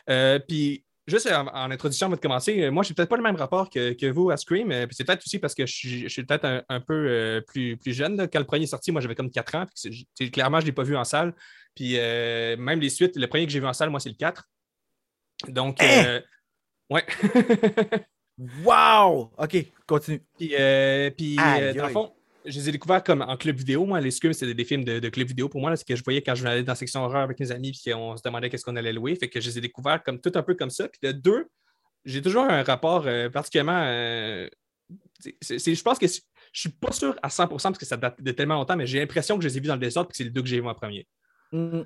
Euh, 0.09 0.39
puis, 0.39 0.85
juste 1.09 1.27
en, 1.33 1.49
en 1.49 1.71
introduction, 1.73 2.07
avant 2.07 2.15
de 2.15 2.21
commencer, 2.21 2.71
moi, 2.71 2.85
j'ai 2.85 2.95
peut-être 2.95 3.09
pas 3.09 3.17
le 3.17 3.23
même 3.25 3.35
rapport 3.37 3.71
que, 3.71 3.95
que 3.95 4.07
vous 4.07 4.31
à 4.31 4.37
Scream. 4.37 4.69
puis 4.69 4.95
c'est 4.95 5.03
peut-être 5.05 5.25
aussi 5.27 5.41
parce 5.41 5.55
que 5.57 5.67
je 5.67 5.75
suis, 5.75 6.03
je 6.05 6.09
suis 6.09 6.23
peut-être 6.25 6.45
un, 6.45 6.63
un 6.69 6.81
peu 6.81 7.43
plus, 7.49 7.77
plus 7.77 7.93
jeune. 7.93 8.17
là. 8.17 8.29
Quand 8.29 8.39
le 8.39 8.45
premier 8.47 8.63
est 8.63 8.67
sorti, 8.69 8.93
moi, 8.93 9.01
j'avais 9.01 9.17
comme 9.17 9.33
4 9.33 9.57
ans. 9.57 9.67
puis 10.17 10.31
clairement, 10.31 10.61
je 10.61 10.67
ne 10.67 10.69
l'ai 10.69 10.73
pas 10.75 10.85
vu 10.85 10.97
en 10.97 11.03
salle. 11.05 11.35
Puis, 11.75 11.95
même 11.95 12.79
les 12.79 12.91
suites, 12.91 13.17
le 13.17 13.27
premier 13.27 13.47
que 13.47 13.53
j'ai 13.53 13.59
vu 13.61 13.67
en 13.67 13.73
salle, 13.73 13.91
moi, 13.91 13.99
c'est 13.99 14.11
le 14.11 14.15
4. 14.17 14.45
Donc, 15.49 15.83
Hein? 15.83 16.05
euh, 16.07 16.21
ouais. 16.91 17.05
wow! 18.65 19.31
OK, 19.37 19.57
continue. 19.87 20.23
Puis, 20.37 20.55
euh, 20.59 21.11
puis 21.11 21.37
euh, 21.39 21.75
dans 21.75 21.87
le 21.87 21.93
fond, 21.93 22.13
je 22.45 22.59
les 22.59 22.69
ai 22.69 22.73
découverts 22.73 23.03
comme 23.03 23.23
en 23.23 23.37
club 23.37 23.57
vidéo. 23.57 23.85
Moi, 23.85 24.01
les 24.01 24.11
Scream, 24.11 24.33
c'était 24.33 24.55
des 24.55 24.65
films 24.65 24.85
de, 24.85 24.99
de 24.99 25.09
club 25.09 25.29
vidéo 25.29 25.49
pour 25.49 25.61
moi. 25.61 25.75
C'est 25.77 25.87
que 25.87 25.97
je 25.97 26.05
voyais 26.05 26.23
quand 26.23 26.35
je 26.35 26.43
venais 26.43 26.55
aller 26.55 26.63
dans 26.63 26.73
la 26.73 26.77
section 26.77 27.05
horreur 27.05 27.23
avec 27.23 27.39
mes 27.41 27.51
amis, 27.51 27.73
puis 27.73 27.93
on 27.95 28.17
se 28.17 28.23
demandait 28.23 28.49
qu'est-ce 28.51 28.65
qu'on 28.65 28.77
allait 28.77 28.93
louer. 28.93 29.15
Fait 29.17 29.29
que 29.29 29.41
je 29.41 29.49
les 29.49 29.59
ai 29.59 29.61
découverts 29.61 30.03
comme 30.03 30.21
tout 30.21 30.33
un 30.35 30.43
peu 30.43 30.55
comme 30.55 30.71
ça. 30.71 30.89
Puis 30.89 31.01
de 31.03 31.13
deux, 31.13 31.47
j'ai 32.05 32.23
toujours 32.23 32.45
un 32.45 32.63
rapport 32.63 33.07
euh, 33.07 33.29
particulièrement. 33.29 33.85
je 35.21 35.83
pense 35.83 35.99
que 35.99 36.07
je 36.07 36.61
suis 36.61 36.71
pas 36.71 36.93
sûr 36.93 37.17
à 37.23 37.29
100% 37.29 37.49
parce 37.49 37.79
que 37.79 37.87
ça 37.87 37.97
date 37.97 38.23
de 38.23 38.33
tellement 38.33 38.55
longtemps, 38.55 38.77
mais 38.77 38.87
j'ai 38.87 38.99
l'impression 39.01 39.37
que 39.37 39.43
je 39.43 39.49
les 39.49 39.59
ai 39.59 39.61
vus 39.61 39.69
dans 39.69 39.75
le 39.75 39.81
désordre 39.81 40.11
que 40.11 40.17
c'est 40.17 40.25
les 40.25 40.31
deux 40.31 40.43
que 40.43 40.49
j'ai 40.49 40.61
vus 40.61 40.69
en 40.69 40.75
premier. 40.75 41.07
Mm. 41.53 41.83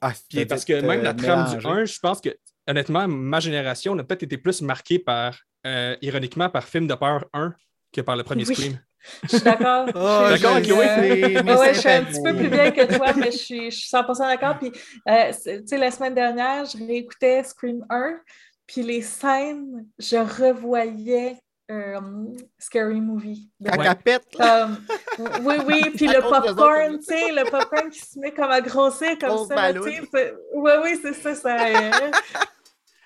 Ah, 0.00 0.12
Puis 0.28 0.44
parce 0.46 0.64
que 0.64 0.80
même 0.80 1.02
la 1.02 1.14
trame 1.14 1.48
du 1.48 1.56
mélangé. 1.56 1.80
1, 1.82 1.84
je 1.86 1.98
pense 2.00 2.20
que, 2.20 2.28
honnêtement, 2.66 3.06
ma 3.08 3.40
génération 3.40 3.92
on 3.92 3.98
a 3.98 4.04
peut-être 4.04 4.22
été 4.24 4.38
plus 4.38 4.62
marquée 4.62 4.98
par, 4.98 5.38
euh, 5.66 5.96
ironiquement, 6.02 6.48
par 6.48 6.64
film 6.64 6.86
de 6.86 6.94
peur 6.94 7.24
1 7.32 7.54
que 7.92 8.00
par 8.00 8.16
le 8.16 8.22
premier 8.24 8.44
Oui. 8.46 8.54
Scream. 8.54 8.78
Je 9.24 9.36
suis 9.36 9.40
d'accord. 9.40 9.86
Oh, 9.94 10.22
Je 10.30 10.34
suis- 10.36 10.42
D'accord, 10.42 10.62
Chloé? 10.62 10.86
euh, 11.36 11.42
Mes 11.44 11.54
Ouais, 11.54 11.74
je 11.74 11.78
suis 11.80 11.88
un 11.88 12.04
petit 12.04 12.22
peu 12.22 12.34
plus 12.34 12.48
vieille 12.48 12.72
que 12.72 12.96
toi, 12.96 13.12
mais 13.16 13.30
je 13.30 13.36
suis, 13.36 13.70
je 13.70 13.76
suis 13.76 13.88
100% 13.88 14.18
d'accord. 14.26 14.58
Puis, 14.58 14.72
euh, 15.08 15.32
tu 15.32 15.66
sais, 15.66 15.78
la 15.78 15.90
semaine 15.92 16.14
dernière, 16.14 16.64
je 16.64 16.76
réécoutais 16.78 17.44
Scream 17.44 17.84
1. 17.88 18.18
puis 18.66 18.82
les 18.82 19.02
scènes, 19.02 19.86
je 19.98 20.16
revoyais 20.16 21.36
euh, 21.70 22.00
Scary 22.58 23.00
Movie. 23.00 23.48
Quand 23.64 23.78
Ouais. 23.78 24.18
Comme, 24.36 24.76
oui, 25.44 25.54
oui, 25.66 25.90
puis 25.96 26.06
le 26.08 26.20
popcorn, 26.20 26.98
tu 26.98 27.04
sais, 27.04 27.32
le 27.32 27.44
popcorn 27.48 27.90
qui 27.90 28.00
se 28.00 28.18
met 28.18 28.32
comme 28.32 28.50
à 28.50 28.60
grossir 28.60 29.16
comme 29.20 29.30
Grosse 29.30 29.48
ça. 29.48 29.72
Oui, 30.52 30.72
oui, 30.82 31.00
c'est 31.02 31.12
ça. 31.14 31.34
ça 31.34 31.56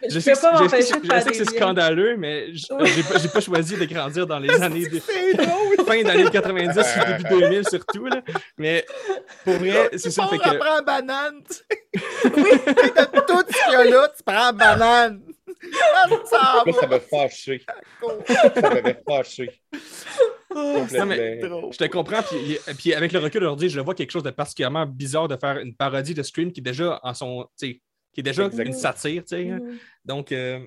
Je 0.08 0.18
sais, 0.18 0.32
peux 0.32 0.36
que, 0.38 0.42
pas 0.42 0.60
m'empêcher 0.62 0.92
de 1.00 1.04
je 1.04 1.20
sais 1.20 1.30
que 1.30 1.36
c'est 1.36 1.56
scandaleux, 1.56 2.16
mais 2.16 2.54
je- 2.54 2.66
Oui. 2.72 2.90
j'ai 2.94 3.02
pas, 3.02 3.18
j'ai 3.18 3.28
pas 3.28 3.40
choisi 3.40 3.76
de 3.76 3.84
grandir 3.84 4.26
dans 4.26 4.38
les 4.38 4.48
années 4.62 4.88
de, 4.88 4.98
fin 5.86 6.02
d'année 6.02 6.30
90 6.30 6.78
et 6.78 7.18
début 7.18 7.40
2000 7.40 7.68
surtout. 7.68 8.06
Là. 8.06 8.22
Mais 8.56 8.86
pour 9.44 9.54
vrai, 9.54 9.90
c'est 9.96 10.10
ça. 10.10 10.26
Tu 10.30 10.38
Fait 10.42 10.50
que, 10.50 10.56
prends 10.58 10.78
une 10.78 10.84
banane. 10.84 11.40
oui, 12.36 12.50
de 12.52 13.20
tout 13.26 13.44
ce 13.48 13.64
qu'il 13.64 13.72
y 13.72 13.76
a 13.76 13.84
là, 13.84 14.08
tu 14.16 14.22
prends 14.24 14.50
une 14.50 14.56
banane. 14.56 15.22
Ah, 15.94 16.04
ça 16.24 16.62
Moi, 16.64 16.74
ça 16.80 16.86
va. 16.86 16.96
m'a 16.96 17.00
fâché. 17.00 17.62
Ça 18.54 18.70
m'avait 18.70 18.98
fâché. 19.06 19.60
Oh, 20.54 20.84
Non, 20.96 21.06
mais-. 21.06 21.40
Je 21.42 21.76
te 21.76 21.84
comprends, 21.84 22.22
puis, 22.22 22.58
puis 22.78 22.94
avec 22.94 23.12
le 23.12 23.18
recul 23.18 23.42
aujourd'hui, 23.42 23.68
je 23.68 23.78
vois 23.80 23.94
quelque 23.94 24.10
chose 24.10 24.22
de 24.22 24.30
particulièrement 24.30 24.86
bizarre 24.86 25.28
de 25.28 25.36
faire 25.36 25.58
une 25.58 25.74
parodie 25.74 26.14
de 26.14 26.22
Scream 26.22 26.50
qui 26.50 26.60
est 26.60 26.62
déjà 26.62 26.98
en 27.02 27.12
son, 27.14 27.46
qui 28.12 28.20
est 28.20 28.24
déjà 28.24 28.44
Exactement. 28.46 28.66
une 28.74 28.78
satire, 28.80 29.22
tu 29.24 29.28
sais. 29.28 29.50
hein. 29.50 29.58
Mhm. 29.60 29.78
Donc, 30.04 30.32
euh, 30.32 30.60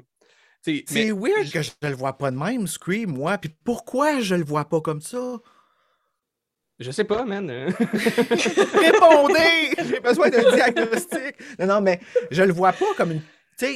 tu 0.63 0.77
sais, 0.77 0.85
mais 0.93 1.03
C'est 1.07 1.11
weird 1.11 1.51
que 1.51 1.61
je 1.61 1.71
le 1.83 1.95
vois 1.95 2.17
pas 2.17 2.31
de 2.31 2.37
même, 2.37 2.67
Scream, 2.67 3.11
moi. 3.11 3.37
Puis 3.37 3.53
pourquoi 3.63 4.19
je 4.21 4.35
le 4.35 4.43
vois 4.45 4.65
pas 4.69 4.81
comme 4.81 5.01
ça? 5.01 5.37
je 6.79 6.91
sais 6.91 7.03
pas, 7.05 7.23
man. 7.23 7.49
Répondez! 8.73 9.73
J'ai 9.87 9.99
besoin 9.99 10.29
d'un 10.29 10.51
diagnostic. 10.55 11.35
Non, 11.59 11.67
non, 11.67 11.81
mais 11.81 11.99
je 12.31 12.43
le 12.43 12.51
vois 12.53 12.73
pas 12.73 12.93
comme 12.97 13.11
une. 13.11 13.21
Tu 13.21 13.67
sais, 13.67 13.75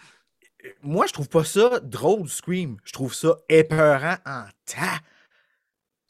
moi, 0.82 1.06
je 1.08 1.14
trouve 1.14 1.30
pas 1.30 1.44
ça 1.46 1.80
drôle, 1.82 2.28
Scream. 2.28 2.78
Je 2.84 2.92
trouve 2.92 3.14
ça 3.14 3.38
épeurant 3.48 4.18
en 4.26 4.44
tas. 4.66 5.00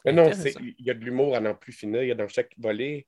Mais 0.05 0.13
non, 0.13 0.31
il 0.31 0.75
y 0.79 0.89
a 0.89 0.93
de 0.93 1.03
l'humour 1.03 1.35
à 1.35 1.39
n'en 1.39 1.53
plus 1.53 1.73
finir. 1.73 2.01
Il 2.01 2.07
y 2.07 2.11
a 2.11 2.15
dans 2.15 2.27
chaque 2.27 2.53
volet. 2.57 3.05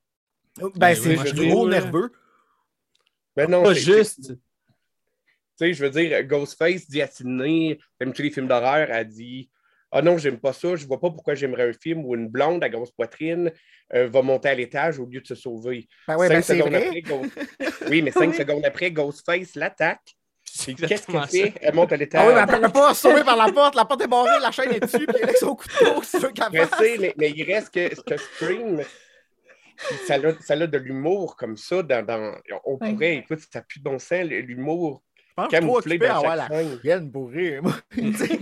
Ben, 0.75 0.89
oui, 0.89 0.95
c'est 0.95 1.15
je 1.15 1.35
là. 1.41 1.69
nerveux. 1.69 2.11
Mais 3.47 3.47
non, 3.47 3.63
Pas 3.63 3.73
c'est- 3.73 3.79
juste. 3.81 4.33
Tu 4.33 5.65
sais, 5.65 5.73
je 5.73 5.83
veux 5.83 5.89
dire, 5.89 6.23
Ghostface 6.23 6.87
dit 6.89 7.01
à 7.01 7.07
Sydney, 7.07 7.77
t'aimes-tu 7.99 8.23
les 8.23 8.31
films 8.31 8.47
d'horreur? 8.47 8.87
Elle 8.89 9.07
dit 9.07 9.49
Ah 9.91 10.01
non, 10.01 10.17
j'aime 10.17 10.39
pas 10.39 10.53
ça, 10.53 10.75
je 10.75 10.85
vois 10.85 10.99
pas 11.01 11.09
pourquoi 11.09 11.33
j'aimerais 11.35 11.67
un 11.69 11.73
film 11.73 12.05
où 12.05 12.15
une 12.15 12.27
blonde 12.29 12.63
à 12.63 12.69
grosse 12.69 12.91
poitrine 12.91 13.51
euh, 13.93 14.07
va 14.07 14.21
monter 14.21 14.49
à 14.49 14.53
l'étage 14.55 14.99
au 14.99 15.05
lieu 15.05 15.19
de 15.19 15.25
se 15.27 15.35
sauver. 15.35 15.87
Ben 16.07 16.15
ouais, 16.15 16.27
Cinq 16.27 16.33
ben 16.35 16.41
c'est 16.43 16.57
secondes 16.57 16.73
vrai. 16.73 16.85
après, 16.85 17.01
Ghost- 17.01 17.31
Oui, 17.89 18.01
mais 18.03 18.11
cinq 18.11 18.29
Oui. 18.31 18.37
secondes 18.37 18.65
après, 18.65 18.91
Ghostface 18.91 19.55
l'attaque. 19.55 20.15
C'est 20.45 20.73
Qu'est-ce 20.75 21.05
qu'elle 21.07 21.27
fait? 21.27 21.53
Elle 21.61 21.73
monte 21.75 21.91
à 21.91 21.95
Ah 21.95 21.97
oui, 21.97 21.99
l'étage. 21.99 22.33
mais 22.35 22.53
elle 22.53 22.61
peut 22.61 22.71
pas 22.71 22.93
se 22.93 23.01
sauver 23.01 23.23
par 23.23 23.35
la 23.35 23.51
porte. 23.51 23.75
La 23.75 23.85
porte 23.85 24.01
est 24.01 24.07
barrée, 24.07 24.39
la 24.41 24.51
chaîne 24.51 24.71
est 24.71 24.79
dessus, 24.79 25.05
puis 25.05 25.15
elle 25.15 25.21
est 25.21 25.23
avec 25.23 25.37
son 25.37 25.55
couteau, 25.55 26.01
sais, 26.77 26.97
mais, 26.99 27.13
mais 27.17 27.31
il 27.31 27.43
reste 27.43 27.73
que, 27.73 27.89
que 28.01 28.17
Scream, 28.17 28.81
ça 30.07 30.15
a, 30.15 30.19
ça 30.41 30.53
a 30.53 30.67
de 30.67 30.77
l'humour 30.77 31.36
comme 31.36 31.57
ça. 31.57 31.82
Dans, 31.84 32.05
dans- 32.05 32.36
on 32.65 32.77
pourrait, 32.77 33.17
écoute, 33.17 33.39
ça 33.51 33.61
pue 33.61 33.80
de 33.80 33.84
bon 33.84 33.99
sens, 33.99 34.23
l'humour 34.25 35.03
que 35.38 35.51
camouflé 35.51 35.97
dans 35.97 36.17
avoir 36.17 36.38
chaque 36.38 36.49
la 36.49 36.82
chienne 36.82 37.09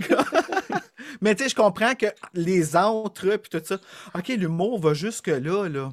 quoi. 0.08 0.24
Mais 1.20 1.34
tu 1.34 1.44
sais, 1.44 1.48
je 1.50 1.54
comprends 1.54 1.94
que 1.94 2.06
les 2.34 2.76
entre 2.76 3.36
puis 3.36 3.50
tout 3.50 3.60
ça. 3.64 3.78
OK, 4.14 4.28
l'humour 4.28 4.78
va 4.80 4.94
jusque-là, 4.94 5.68
là. 5.68 5.90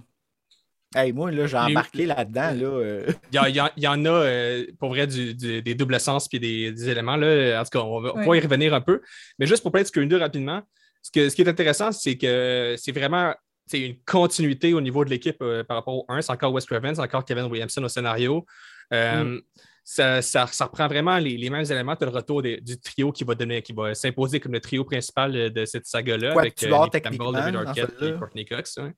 Hey, 0.96 1.12
moi, 1.12 1.30
là, 1.32 1.46
j'ai 1.46 1.58
embarqué 1.58 2.06
là-dedans, 2.06 2.52
là. 2.52 2.68
euh. 2.68 3.06
Il 3.32 3.36
y, 3.36 3.38
a- 3.39 3.50
il 3.50 3.56
y 3.56 3.60
a- 3.60 3.72
il 3.76 3.84
y 3.84 3.88
en 3.88 4.06
a, 4.06 4.10
euh, 4.10 4.66
pour 4.80 4.89
vrai, 4.89 5.08
du- 5.08 5.34
du- 5.36 5.62
des 5.62 5.76
doubles 5.76 6.00
sens 6.00 6.28
puis 6.30 6.39
des, 6.39 6.72
des 6.72 6.89
éléments. 6.89 7.18
Là. 7.18 7.60
En 7.60 7.64
tout 7.64 7.70
cas, 7.78 7.80
on 7.84 8.00
va, 8.00 8.14
on 8.16 8.20
va 8.22 8.28
Oui. 8.28 8.38
y 8.38 8.41
revenir 8.41 8.74
un 8.74 8.82
peu. 8.82 9.02
Mais 9.38 9.46
juste 9.46 9.62
pour 9.62 9.72
parler 9.72 9.84
de 9.84 9.89
Scream 9.89 10.08
2 10.08 10.18
rapidement, 10.18 10.62
ce, 11.02 11.12
que, 11.12 11.28
ce 11.30 11.36
qui 11.36 11.41
est 11.41 11.50
intéressant, 11.50 11.91
c'est 11.91 12.18
que 12.18 12.76
c'est 12.78 12.93
vraiment 12.93 13.34
c'est 13.68 13.80
une 13.82 13.97
continuité 14.05 14.74
au 14.74 14.82
niveau 14.82 15.03
de 15.05 15.09
l'équipe 15.09 15.41
euh, 15.41 15.63
par 15.63 15.78
rapport 15.78 15.95
au 15.95 16.05
1. 16.07 16.22
C'est 16.22 16.32
encore 16.32 16.53
Wes 16.53 16.66
Craven, 16.66 16.95
c'est 16.95 17.01
encore 17.01 17.26
Kevin 17.26 17.45
Williamson 17.45 17.84
au 17.84 17.89
scénario. 17.89 18.45
Euh, 18.93 19.24
Mm. 19.24 19.41
ça, 19.84 20.22
ça- 20.22 20.47
ça 20.47 20.66
reprend 20.66 20.88
vraiment 20.88 21.18
les, 21.18 21.38
les 21.38 21.49
mêmes 21.49 21.66
éléments. 21.66 21.95
Tu 21.95 22.03
as 22.03 22.07
le 22.07 22.16
retour 22.16 22.41
du 22.41 22.80
trio 22.80 23.11
qui 23.11 23.24
va 23.24 23.36
donner, 23.36 23.61
qui 23.61 23.74
va 23.74 23.93
s'imposer 23.95 24.39
comme 24.39 24.53
le 24.53 24.59
trio 24.61 24.84
principal 24.84 25.51
de, 25.51 25.66
cette 25.66 25.86
saga-là. 25.86 26.34
Quoi, 26.34 26.41
avec 26.43 26.61
euh, 26.63 26.68
Nick 26.68 27.03
Campbell, 27.03 27.34
David 27.34 27.55
Arquette 27.55 28.01
et 28.01 28.13
Courtney 28.13 28.45
Cox. 28.45 28.78
ouais 28.78 28.93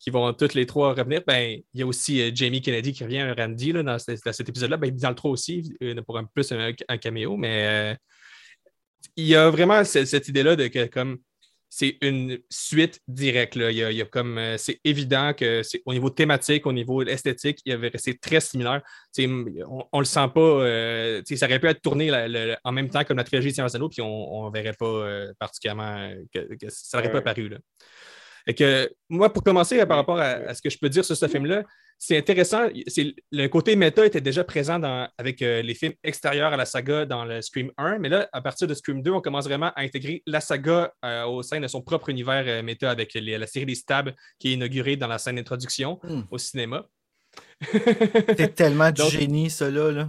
qui 0.00 0.10
vont 0.10 0.34
toutes 0.34 0.52
les 0.52 0.66
trois 0.66 0.92
revenir. 0.92 1.22
Ben, 1.26 1.58
il 1.72 1.80
y 1.80 1.82
a 1.82 1.86
aussi 1.86 2.20
euh, 2.20 2.30
Jamie 2.34 2.60
Kennedy 2.60 2.92
qui 2.92 3.04
revient, 3.04 3.32
Randy, 3.38 3.72
là, 3.72 3.82
dans, 3.82 3.98
ce- 3.98 4.10
dans 4.22 4.32
cet 4.34 4.46
épisode-là. 4.48 4.76
Ben, 4.76 4.90
dans 4.94 5.08
le 5.08 5.14
3 5.14 5.30
aussi, 5.30 5.72
pour 6.04 6.18
un 6.18 6.24
plus 6.24 6.52
un, 6.52 6.72
un 6.88 6.98
caméo, 6.98 7.38
mais 7.38 7.96
il 9.16 9.26
y 9.26 9.34
a 9.34 9.48
vraiment 9.50 9.82
ce- 9.84 10.04
cette 10.04 10.28
idée-là 10.28 10.56
de 10.56 10.66
que 10.68 10.86
comme 10.86 11.18
c'est 11.76 11.98
une 12.02 12.38
suite 12.50 13.00
directe. 13.08 13.56
Là. 13.56 13.72
Il, 13.72 13.76
y 13.78 13.82
a, 13.82 13.90
il 13.90 13.96
y 13.96 14.02
a 14.02 14.04
comme 14.04 14.38
euh, 14.38 14.56
c'est 14.58 14.78
évident 14.84 15.32
que 15.34 15.64
c'est 15.64 15.82
au 15.86 15.92
niveau 15.92 16.08
thématique, 16.08 16.66
au 16.66 16.72
niveau 16.72 17.02
esthétique, 17.02 17.58
il 17.64 17.72
avait 17.72 17.90
c'est 17.96 18.20
très 18.20 18.38
similaire. 18.38 18.80
On, 19.18 19.84
on 19.92 19.98
le 19.98 20.04
sent 20.04 20.28
pas. 20.32 20.40
euh, 20.40 21.22
ça 21.24 21.46
aurait 21.46 21.58
pu 21.58 21.66
être 21.66 21.82
tourné 21.82 22.10
la- 22.10 22.28
la- 22.28 22.60
en 22.62 22.70
même 22.70 22.88
temps 22.88 23.02
comme 23.02 23.16
la 23.16 23.24
trilogie 23.24 23.48
de 23.48 23.54
Seigneur 23.54 23.74
Anneaux, 23.74 23.88
puis 23.88 24.02
on 24.02 24.46
ne 24.46 24.52
verrait 24.52 24.76
pas 24.78 24.86
euh, 24.86 25.32
particulièrement 25.38 26.12
que, 26.32 26.54
que 26.54 26.66
ça 26.68 26.98
n'aurait 26.98 27.10
pas 27.10 27.22
paru. 27.22 27.48
Là. 27.48 27.58
Fait 28.46 28.54
que, 28.54 28.92
moi, 29.08 29.32
pour 29.32 29.42
commencer, 29.42 29.84
par 29.86 29.96
rapport 29.96 30.20
à, 30.20 30.26
à 30.50 30.54
ce 30.54 30.62
que 30.62 30.70
je 30.70 30.78
peux 30.78 30.88
dire 30.88 31.04
sur 31.04 31.16
ce 31.16 31.26
film-là, 31.26 31.64
c'est 31.98 32.16
intéressant. 32.18 32.68
Le 33.32 33.46
côté 33.48 33.76
méta 33.76 34.04
était 34.04 34.20
déjà 34.20 34.44
présent 34.44 34.78
dans- 34.78 35.08
avec 35.16 35.40
euh, 35.42 35.62
les 35.62 35.74
films 35.74 35.94
extérieurs 36.02 36.52
à 36.52 36.56
la 36.56 36.66
saga 36.66 37.06
dans 37.06 37.24
le 37.24 37.40
Scream 37.40 37.70
1, 37.78 37.98
mais 37.98 38.08
là, 38.08 38.28
à 38.32 38.40
partir 38.42 38.66
de 38.68 38.74
Scream 38.74 39.02
2, 39.02 39.10
on 39.12 39.20
commence 39.20 39.44
vraiment 39.46 39.72
à 39.74 39.80
intégrer 39.82 40.22
la 40.26 40.40
saga 40.40 40.92
euh, 41.04 41.24
au 41.24 41.42
sein 41.42 41.60
de 41.60 41.66
son 41.66 41.80
propre 41.82 42.08
univers 42.10 42.44
euh, 42.46 42.62
méta 42.62 42.90
avec 42.90 43.14
les- 43.14 43.38
la 43.38 43.46
série 43.46 43.66
des 43.66 43.74
Stabs 43.74 44.12
qui 44.38 44.48
est 44.50 44.52
inaugurée 44.54 44.96
dans 44.96 45.08
la 45.08 45.18
scène 45.18 45.36
d'introduction 45.36 45.98
Hmm. 46.02 46.22
au 46.30 46.38
cinéma. 46.38 46.86
C'est 48.36 48.54
tellement 48.54 48.90
du 48.90 48.94
Donc- 49.02 49.10
génie, 49.10 49.50
ça, 49.50 49.70
là. 49.70 50.08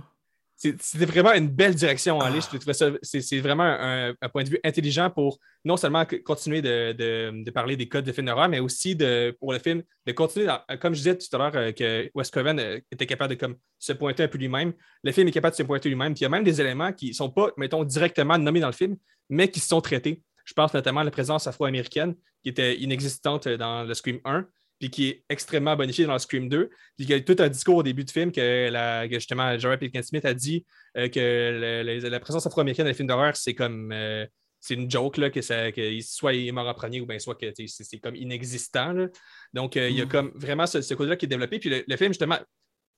C'était 0.80 1.06
vraiment 1.06 1.34
une 1.34 1.48
belle 1.50 1.76
direction 1.76 2.20
à 2.20 2.28
aller. 2.28 2.40
Ah. 2.42 2.48
Je 2.52 2.58
trouvais 2.58 2.74
ça- 2.74 2.92
C'est 3.02 3.40
vraiment 3.40 3.64
un, 3.64 4.14
un 4.22 4.30
point 4.30 4.44
de 4.44 4.50
vue 4.50 4.60
intelligent 4.64 5.10
pour 5.10 5.40
non 5.64 5.78
seulement 5.78 6.06
continuer 6.24 6.62
de, 6.62 6.94
de- 6.94 7.44
de 7.44 7.52
parler 7.52 7.76
des 7.76 7.88
codes 7.88 8.06
de 8.06 8.12
film 8.12 8.28
d'horreur, 8.28 8.50
mais 8.50 8.60
aussi 8.60 8.96
de, 8.96 9.36
pour 9.40 9.54
le 9.54 9.60
film 9.60 9.84
de 10.06 10.12
continuer, 10.12 10.46
dans- 10.46 10.62
comme 10.80 10.94
je 10.94 11.00
disais 11.00 11.18
tout 11.18 11.28
à 11.36 11.38
l'heure, 11.38 11.56
euh, 11.56 11.72
que 11.72 12.10
Wes 12.14 12.30
Craven 12.32 12.60
euh, 12.60 12.80
était 12.92 13.06
capable 13.06 13.36
de 13.36 13.40
comme, 13.40 13.56
se 13.80 13.94
pointer 13.94 14.24
un 14.24 14.28
peu 14.28 14.38
lui-même. 14.38 14.74
Le 15.04 15.12
film 15.12 15.28
est 15.28 15.32
capable 15.32 15.54
de 15.54 15.58
se 15.58 15.64
pointer 15.64 15.90
lui-même. 15.90 16.14
Puis 16.14 16.22
il 16.22 16.24
y 16.24 16.28
a 16.28 16.30
même 16.30 16.44
des 16.44 16.60
éléments 16.62 16.92
qui 16.94 17.10
ne 17.10 17.14
sont 17.14 17.30
pas, 17.30 17.50
mettons, 17.58 17.84
directement 17.84 18.38
nommés 18.38 18.60
dans 18.60 18.68
le 18.68 18.74
film, 18.74 18.96
mais 19.30 19.50
qui 19.50 19.60
sont 19.60 19.82
traités. 19.82 20.22
Je 20.46 20.54
pense 20.54 20.74
notamment 20.74 21.02
à 21.02 21.04
la 21.04 21.12
présence 21.12 21.48
afro-américaine 21.48 22.16
qui 22.44 22.50
était 22.50 22.76
inexistante 22.78 23.48
dans 23.48 23.84
le 23.84 23.94
Scream 23.96 24.20
1 24.26 24.46
puis 24.80 24.90
qui 24.90 25.08
est 25.08 25.24
extrêmement 25.30 25.76
bonifié 25.76 26.06
dans 26.06 26.18
Scream 26.20 26.50
2. 26.50 26.68
Puis 26.70 27.06
il 27.06 27.10
y 27.10 27.14
a 27.14 27.22
tout 27.22 27.36
un 27.40 27.48
discours 27.50 27.78
au 27.78 27.84
début 27.84 28.04
du 28.04 28.12
film 28.12 28.32
que, 28.32 28.70
la, 28.70 29.08
que 29.08 29.16
justement 29.16 29.58
Jared 29.58 29.80
Pitkin 29.80 30.02
Smith 30.02 30.26
a 30.26 30.34
dit 30.34 30.66
euh, 30.98 31.08
que 31.10 31.20
le- 31.20 32.00
le- 32.00 32.10
la 32.10 32.20
présence 32.20 32.46
afro-américaine 32.46 32.86
dans 32.86 32.90
les 32.90 32.94
films 32.96 33.08
d'horreur, 33.08 33.36
c'est 33.36 33.54
comme 33.56 33.92
euh, 33.94 34.26
c'est 34.60 34.74
une 34.74 34.90
joke 34.90 35.18
là, 35.18 35.30
que, 35.30 35.42
ça, 35.42 35.72
que 35.72 36.00
soit 36.02 36.34
il 36.34 36.48
est 36.48 36.52
mort 36.52 36.68
en 36.68 36.74
premier 36.74 37.00
ou 37.00 37.06
bien 37.06 37.20
soit 37.20 37.36
que 37.36 37.46
c'est 37.56 38.00
comme 38.00 38.16
inexistant. 38.16 38.94
là. 38.94 39.08
Donc 39.54 39.78
euh, 39.78 39.90
il 39.90 39.96
y 39.98 40.02
a 40.02 40.06
Mm. 40.06 40.10
comme 40.10 40.32
vraiment 40.36 40.66
ce, 40.66 40.82
ce 40.82 40.94
côté-là 40.96 41.16
qui 41.18 41.26
est 41.26 41.30
développé. 41.30 41.60
Puis 41.60 41.70
le, 41.70 41.84
le 41.88 41.98
film, 41.98 42.10
justement, 42.12 42.38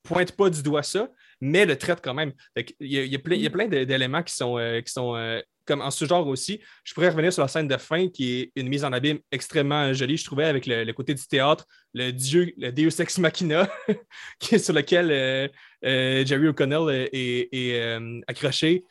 pointe 0.08 0.32
pas 0.32 0.48
du 0.48 0.62
doigt 0.62 0.82
ça, 0.82 1.08
mais 1.40 1.66
le 1.66 1.76
traite 1.76 2.00
quand 2.02 2.14
même. 2.14 2.32
Il, 2.56 2.64
y 2.80 2.98
a, 2.98 3.04
il 3.04 3.12
y 3.12 3.14
a 3.14 3.18
plein, 3.18 3.36
il 3.36 3.42
y 3.42 3.46
a 3.46 3.50
plein 3.50 3.68
de- 3.68 3.84
d'éléments 3.84 4.22
qui 4.22 4.34
sont, 4.34 4.58
euh, 4.58 4.80
qui 4.80 4.90
sont 4.90 5.14
euh, 5.14 5.40
comme 5.66 5.82
en 5.82 5.90
ce 5.90 6.06
genre 6.06 6.26
aussi. 6.26 6.60
Je 6.82 6.94
pourrais 6.94 7.10
revenir 7.10 7.32
sur 7.32 7.42
la 7.42 7.48
scène 7.48 7.68
de 7.68 7.76
fin 7.76 8.08
qui 8.08 8.40
est 8.40 8.52
une 8.56 8.68
mise 8.68 8.84
en 8.84 8.92
abîme 8.92 9.18
extrêmement 9.30 9.92
jolie, 9.92 10.16
je 10.16 10.24
trouvais, 10.24 10.46
avec 10.46 10.66
le, 10.66 10.84
le 10.84 10.92
côté 10.94 11.14
du 11.14 11.26
théâtre, 11.26 11.66
le 11.92 12.10
dieu, 12.10 12.52
le 12.56 12.72
Deus 12.72 13.00
Ex 13.00 13.18
Machina, 13.18 13.68
qui 14.40 14.54
est 14.54 14.58
sur 14.58 14.72
lequel 14.72 15.10
euh, 15.10 16.24
Jerry 16.24 16.48
O'Connell 16.48 17.08
est, 17.12 17.98
accroché. 18.26 18.84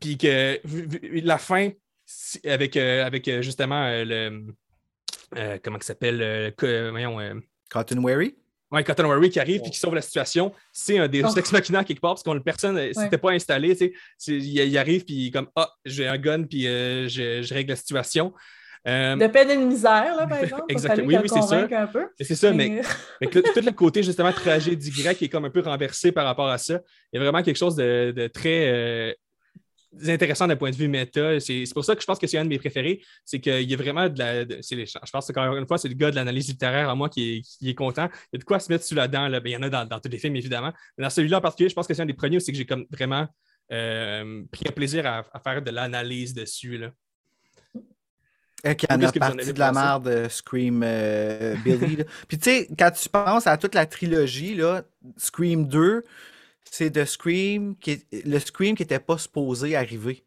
Puis 0.00 0.18
que 0.18 0.60
la 1.24 1.38
fin, 1.38 1.70
avec, 2.44 2.76
avec 2.76 3.30
justement 3.42 3.88
le. 4.04 4.46
comment 5.62 5.78
il 5.78 5.84
s'appelle? 5.84 6.52
Cotton 7.70 7.98
Wary? 7.98 8.39
Ouais, 8.70 8.84
Cotton 8.84 9.06
Wary 9.06 9.30
qui 9.30 9.40
arrive 9.40 9.62
et 9.64 9.70
qui 9.70 9.78
sauve 9.78 9.94
la 9.96 10.00
situation, 10.02 10.52
c'est 10.72 10.98
un 10.98 11.08
Deus 11.08 11.22
Oh. 11.26 11.36
Ex 11.36 11.50
Machina 11.52 11.82
quelque 11.84 12.00
part 12.00 12.12
parce 12.14 12.22
qu'on 12.22 12.38
personne 12.40 12.76
ne 12.76 12.92
s'était 12.92 13.18
pas 13.18 13.32
installé. 13.32 13.76
tu 13.76 13.92
sais. 14.16 14.32
Il, 14.34 14.44
il 14.46 14.78
arrive 14.78 15.04
puis 15.04 15.14
il 15.14 15.26
est 15.28 15.30
comme 15.32 15.48
Ah, 15.56 15.70
j'ai 15.84 16.06
un 16.06 16.18
gun 16.18 16.44
puis 16.44 16.66
euh, 16.68 17.08
je, 17.08 17.42
je 17.42 17.52
règle 17.54 17.70
la 17.70 17.76
situation. 17.76 18.32
Euh, 18.88 19.14
De 19.16 19.26
peine 19.26 19.50
et 19.50 19.56
de 19.56 19.62
misère, 19.64 20.16
là, 20.16 20.26
par 20.26 20.38
exemple. 20.42 20.62
Exactement. 20.68 21.06
Oui, 21.08 21.16
oui, 21.20 21.28
c'est 21.28 21.42
ça. 21.42 21.68
c'est 22.20 22.34
ça, 22.34 22.52
mais 22.52 22.80
Mais- 23.20 23.26
que 23.26 23.40
tout 23.40 23.60
le 23.62 23.72
côté 23.72 24.02
justement 24.02 24.32
tragédie 24.32 24.90
grecque 24.90 25.18
qui 25.18 25.24
est 25.26 25.28
comme 25.28 25.44
un 25.44 25.50
peu 25.50 25.60
renversé 25.60 26.12
par 26.12 26.24
rapport 26.24 26.48
à 26.48 26.56
ça. 26.56 26.80
Il 27.12 27.16
y 27.16 27.20
a 27.20 27.22
vraiment 27.28 27.42
quelque 27.42 27.58
chose 27.58 27.74
de, 27.76 28.12
de 28.16 28.26
très 28.28 28.68
euh, 28.72 29.12
intéressant 30.06 30.46
d'un 30.46 30.56
point 30.56 30.70
de 30.70 30.76
vue 30.76 30.88
méta. 30.88 31.40
C'est 31.40 31.64
pour 31.74 31.84
ça 31.84 31.94
que 31.94 32.00
je 32.00 32.06
pense 32.06 32.18
que 32.18 32.26
c'est 32.26 32.38
un 32.38 32.44
de 32.44 32.48
mes 32.48 32.58
préférés. 32.58 33.02
C'est 33.24 33.40
qu'il 33.40 33.68
y 33.68 33.74
a 33.74 33.76
vraiment 33.76 34.08
de 34.08 34.18
la. 34.18 34.44
de- 34.44 34.60
je 34.62 35.10
pense 35.10 35.26
que 35.26 35.32
encore 35.38 35.56
une 35.56 35.66
fois, 35.66 35.78
c'est 35.78 35.88
le 35.88 35.94
gars 35.94 36.10
de 36.10 36.16
l'analyse 36.16 36.48
littéraire 36.48 36.88
à 36.88 36.94
moi 36.94 37.08
qui 37.08 37.36
est, 37.36 37.40
qui 37.42 37.70
est 37.70 37.74
content. 37.74 38.08
Il 38.32 38.36
y 38.36 38.36
a 38.36 38.38
de 38.38 38.44
quoi 38.44 38.60
se 38.60 38.70
mettre 38.72 38.84
sous 38.84 38.94
la 38.94 39.08
dent. 39.08 39.28
Là. 39.28 39.40
Ben, 39.40 39.50
il 39.50 39.52
y 39.52 39.56
en 39.56 39.62
a 39.62 39.68
dans, 39.68 39.84
dans 39.84 40.00
tous 40.00 40.08
les 40.08 40.18
films, 40.18 40.36
évidemment. 40.36 40.72
Mais 40.96 41.04
dans 41.04 41.10
celui-là 41.10 41.38
en 41.38 41.40
particulier, 41.40 41.68
je 41.68 41.74
pense 41.74 41.86
que 41.86 41.94
c'est 41.94 42.02
un 42.02 42.06
des 42.06 42.14
premiers 42.14 42.36
où 42.36 42.40
c'est 42.40 42.52
que 42.52 42.58
j'ai 42.58 42.66
comme 42.66 42.86
vraiment 42.90 43.26
euh, 43.72 44.42
pris 44.50 44.64
un 44.68 44.72
plaisir 44.72 45.06
à, 45.06 45.24
à 45.32 45.40
faire 45.40 45.62
de 45.62 45.70
l'analyse 45.70 46.34
dessus. 46.34 46.78
Là. 46.78 46.90
Qui 48.74 48.86
en 48.90 49.00
a 49.00 49.10
parti 49.12 49.52
de 49.54 49.58
la 49.58 49.72
merde 49.72 50.10
de 50.10 50.28
Scream 50.28 50.82
euh, 50.84 51.56
Billy. 51.64 51.98
Puis 52.28 52.38
tu 52.38 52.50
sais, 52.50 52.68
quand 52.78 52.90
tu 52.90 53.08
penses 53.08 53.46
à 53.46 53.56
toute 53.56 53.74
la 53.74 53.86
trilogie, 53.86 54.54
là, 54.54 54.82
Scream 55.16 55.66
2, 55.66 56.04
c'est 56.70 56.90
de 56.90 57.04
Scream 57.04 57.76
qui 57.76 58.04
le 58.12 58.38
Scream 58.38 58.76
qui 58.76 58.82
n'était 58.82 59.00
pas 59.00 59.18
supposé 59.18 59.76
arriver. 59.76 60.24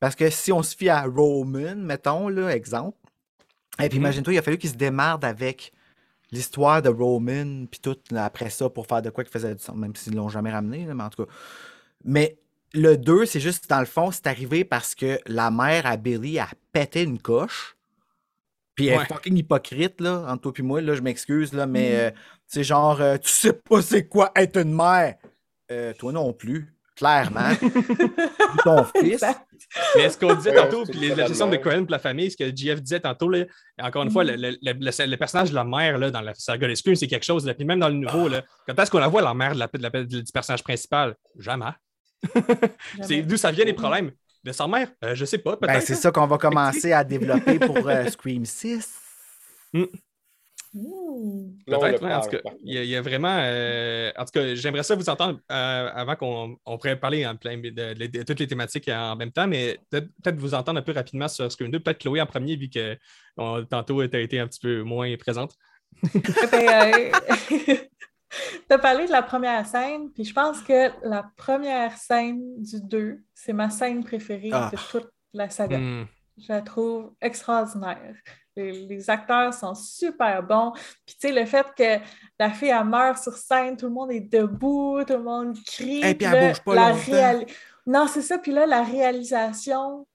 Parce 0.00 0.16
que 0.16 0.28
si 0.30 0.52
on 0.52 0.62
se 0.62 0.76
fie 0.76 0.88
à 0.88 1.04
Roman, 1.04 1.76
mettons, 1.76 2.28
là, 2.28 2.54
exemple, 2.54 2.98
et 3.80 3.88
puis 3.88 3.98
Mhm. 3.98 4.02
imagine-toi, 4.02 4.32
il 4.34 4.38
a 4.38 4.42
fallu 4.42 4.58
qu'il 4.58 4.70
se 4.70 4.74
démarde 4.76 5.24
avec 5.24 5.72
l'histoire 6.32 6.82
de 6.82 6.88
Roman, 6.88 7.66
puis 7.70 7.80
tout 7.80 7.96
là, 8.10 8.24
après 8.24 8.50
ça, 8.50 8.68
pour 8.68 8.86
faire 8.86 9.02
de 9.02 9.10
quoi 9.10 9.22
qui 9.22 9.30
faisait 9.30 9.54
du 9.54 9.62
sens, 9.62 9.76
même 9.76 9.94
s'ils 9.94 10.12
ne 10.14 10.18
l'ont 10.18 10.28
jamais 10.28 10.50
ramené, 10.50 10.86
là, 10.86 10.94
mais 10.94 11.04
en 11.04 11.10
tout 11.10 11.24
cas. 11.24 11.32
Mais 12.04 12.38
le 12.74 12.96
2, 12.96 13.26
c'est 13.26 13.40
juste, 13.40 13.68
dans 13.70 13.80
le 13.80 13.86
fond, 13.86 14.10
c'est 14.10 14.26
arrivé 14.26 14.64
parce 14.64 14.94
que 14.94 15.20
la 15.26 15.50
mère 15.50 15.86
à 15.86 15.96
Billy 15.96 16.38
a 16.38 16.48
pété 16.72 17.02
une 17.02 17.20
coche. 17.20 17.76
Puis 18.74 18.86
elle 18.88 18.96
Ouais. 18.96 19.04
est 19.04 19.08
fucking 19.08 19.36
hypocrite, 19.36 20.00
là, 20.00 20.24
entre 20.26 20.50
toi 20.50 20.52
et 20.58 20.62
moi, 20.62 20.80
là, 20.80 20.94
je 20.94 21.02
m'excuse, 21.02 21.52
là, 21.52 21.66
mais 21.66 21.90
Mhm. 21.90 21.96
euh, 21.96 22.10
c'est 22.46 22.64
genre, 22.64 23.00
euh, 23.00 23.18
tu 23.18 23.30
sais 23.30 23.52
pas 23.52 23.82
c'est 23.82 24.08
quoi 24.08 24.32
être 24.34 24.56
une 24.58 24.74
mère. 24.74 25.16
Euh, 25.70 25.92
toi 25.94 26.12
non 26.12 26.32
plus, 26.32 26.74
clairement. 26.96 27.50
Ou 27.62 28.56
ton 28.64 28.84
fils. 28.84 29.24
Mais 29.96 30.10
ce 30.10 30.18
qu'on 30.18 30.34
disait 30.34 30.54
tantôt, 30.54 30.84
puis 30.84 30.98
les- 30.98 31.14
la 31.14 31.26
gestion 31.26 31.48
de. 31.48 31.56
Cohen 31.56 31.84
pour 31.84 31.92
la 31.92 31.98
famille, 31.98 32.30
ce 32.30 32.36
que 32.36 32.54
JF 32.54 32.82
disait 32.82 33.00
tantôt, 33.00 33.28
là, 33.30 33.44
encore 33.80 34.02
une 34.02 34.10
fois, 34.10 34.24
le, 34.24 34.32
Mhm. 34.34 34.40
le- 34.40 34.50
le- 34.62 34.72
le- 34.72 35.06
le 35.10 35.16
personnage 35.16 35.50
de 35.50 35.54
la 35.54 35.64
mère 35.64 35.96
là, 35.98 36.10
dans 36.10 36.20
la 36.20 36.34
saga 36.34 36.68
de 36.68 36.74
Scream, 36.74 36.94
c'est 36.96 37.06
quelque 37.06 37.24
chose. 37.24 37.46
Là, 37.46 37.54
puis 37.54 37.64
même 37.64 37.78
dans 37.80 37.88
le 37.88 37.94
nouveau, 37.94 38.28
là, 38.28 38.42
quand 38.66 38.78
est-ce 38.78 38.90
qu'on 38.90 38.98
la 38.98 39.08
voit, 39.08 39.22
la 39.22 39.32
mère 39.34 39.54
de 39.54 39.60
la, 39.60 39.66
de 39.68 39.82
la- 39.82 40.04
du 40.04 40.22
personnage 40.32 40.62
principal? 40.62 41.14
Jamais. 41.38 41.70
C'est 43.02 43.08
Jamais. 43.08 43.22
d'où 43.22 43.36
ça 43.36 43.50
vient 43.50 43.64
les 43.64 43.72
problèmes? 43.72 44.10
De 44.44 44.50
sa 44.50 44.66
mère? 44.66 44.88
Euh, 45.04 45.14
je 45.14 45.24
sais 45.24 45.38
pas, 45.38 45.56
peut-être. 45.56 45.72
Ben, 45.74 45.80
c'est 45.80 45.94
ça 45.94 46.10
qu'on 46.10 46.26
va 46.26 46.36
commencer 46.36 46.92
à 46.92 47.04
développer 47.04 47.60
pour 47.60 47.88
euh, 47.88 48.06
Scream 48.08 48.44
6. 48.44 48.92
Ouh. 49.74 49.86
Peut-être, 51.66 52.02
ouais, 52.02 52.14
en 52.14 52.20
tout 52.22 52.30
cas, 52.30 52.38
il 52.64 52.74
y, 52.74 52.78
a- 52.78 52.82
il 52.84 52.88
y 52.88 52.96
a 52.96 53.02
vraiment. 53.02 53.36
euh, 53.42 54.10
en 54.16 54.24
tout 54.24 54.30
cas, 54.32 54.54
j'aimerais 54.54 54.82
ça 54.82 54.94
vous 54.94 55.08
entendre 55.10 55.38
euh, 55.50 55.90
avant 55.94 56.16
qu'on 56.16 56.56
on 56.64 56.78
pourrait 56.78 56.98
parler 56.98 57.26
en 57.26 57.36
plein 57.36 57.58
de, 57.58 57.68
de- 57.70 58.06
de 58.06 58.22
toutes 58.22 58.40
les 58.40 58.46
thématiques 58.46 58.88
en 58.88 59.14
même 59.16 59.32
temps, 59.32 59.46
mais 59.46 59.78
peut-être 59.90 60.06
peut-être 60.22 60.36
vous 60.38 60.54
entendre 60.54 60.78
un 60.78 60.82
peu 60.82 60.92
rapidement 60.92 61.28
sur 61.28 61.50
Scream 61.52 61.70
2. 61.70 61.80
Peut-être 61.80 61.98
Chloé 61.98 62.20
en 62.22 62.26
premier, 62.26 62.56
vu 62.56 62.70
que 62.70 62.96
on- 63.36 63.64
tantôt 63.66 64.06
tu 64.08 64.16
as 64.16 64.20
été 64.20 64.40
un 64.40 64.46
petit 64.46 64.60
peu 64.60 64.82
moins 64.82 65.14
présente. 65.16 65.54
Ben, 66.50 67.12
tu 67.50 68.74
as 68.74 68.78
parlé 68.78 69.06
de 69.06 69.12
la 69.12 69.22
première 69.22 69.66
scène, 69.66 70.10
puis 70.12 70.24
je 70.24 70.32
pense 70.32 70.60
que 70.62 70.88
la 71.06 71.30
première 71.36 71.96
scène 71.98 72.40
du 72.62 72.80
2, 72.80 73.18
c'est 73.34 73.52
ma 73.52 73.68
scène 73.68 74.02
préférée 74.02 74.48
Ah. 74.52 74.70
de 74.72 74.78
toute 74.90 75.10
la 75.34 75.50
saga. 75.50 75.78
Hmm. 75.78 76.06
Je 76.38 76.52
la 76.52 76.62
trouve 76.62 77.12
extraordinaire. 77.20 78.14
Les, 78.56 78.72
les 78.86 79.08
acteurs 79.10 79.54
sont 79.54 79.74
super 79.74 80.42
bons. 80.42 80.72
Puis, 81.06 81.16
tu 81.18 81.28
sais, 81.28 81.32
le 81.32 81.46
fait 81.46 81.66
que 81.76 82.04
la 82.38 82.50
fille, 82.50 82.68
elle 82.68 82.84
meurt 82.84 83.22
sur 83.22 83.34
scène, 83.34 83.76
tout 83.76 83.86
le 83.86 83.92
monde 83.92 84.12
est 84.12 84.20
debout, 84.20 85.02
tout 85.06 85.14
le 85.14 85.22
monde 85.22 85.56
crie. 85.64 85.98
Et 86.00 86.14
puis 86.14 86.14
puis 86.14 86.26
elle 86.26 86.32
là, 86.32 86.48
bouge 86.48 86.60
pas 86.62 86.74
la 86.74 86.94
Non, 87.86 88.06
c'est 88.06 88.22
ça. 88.22 88.38
Puis 88.38 88.52
là, 88.52 88.66
la 88.66 88.82
réalisation 88.82 90.06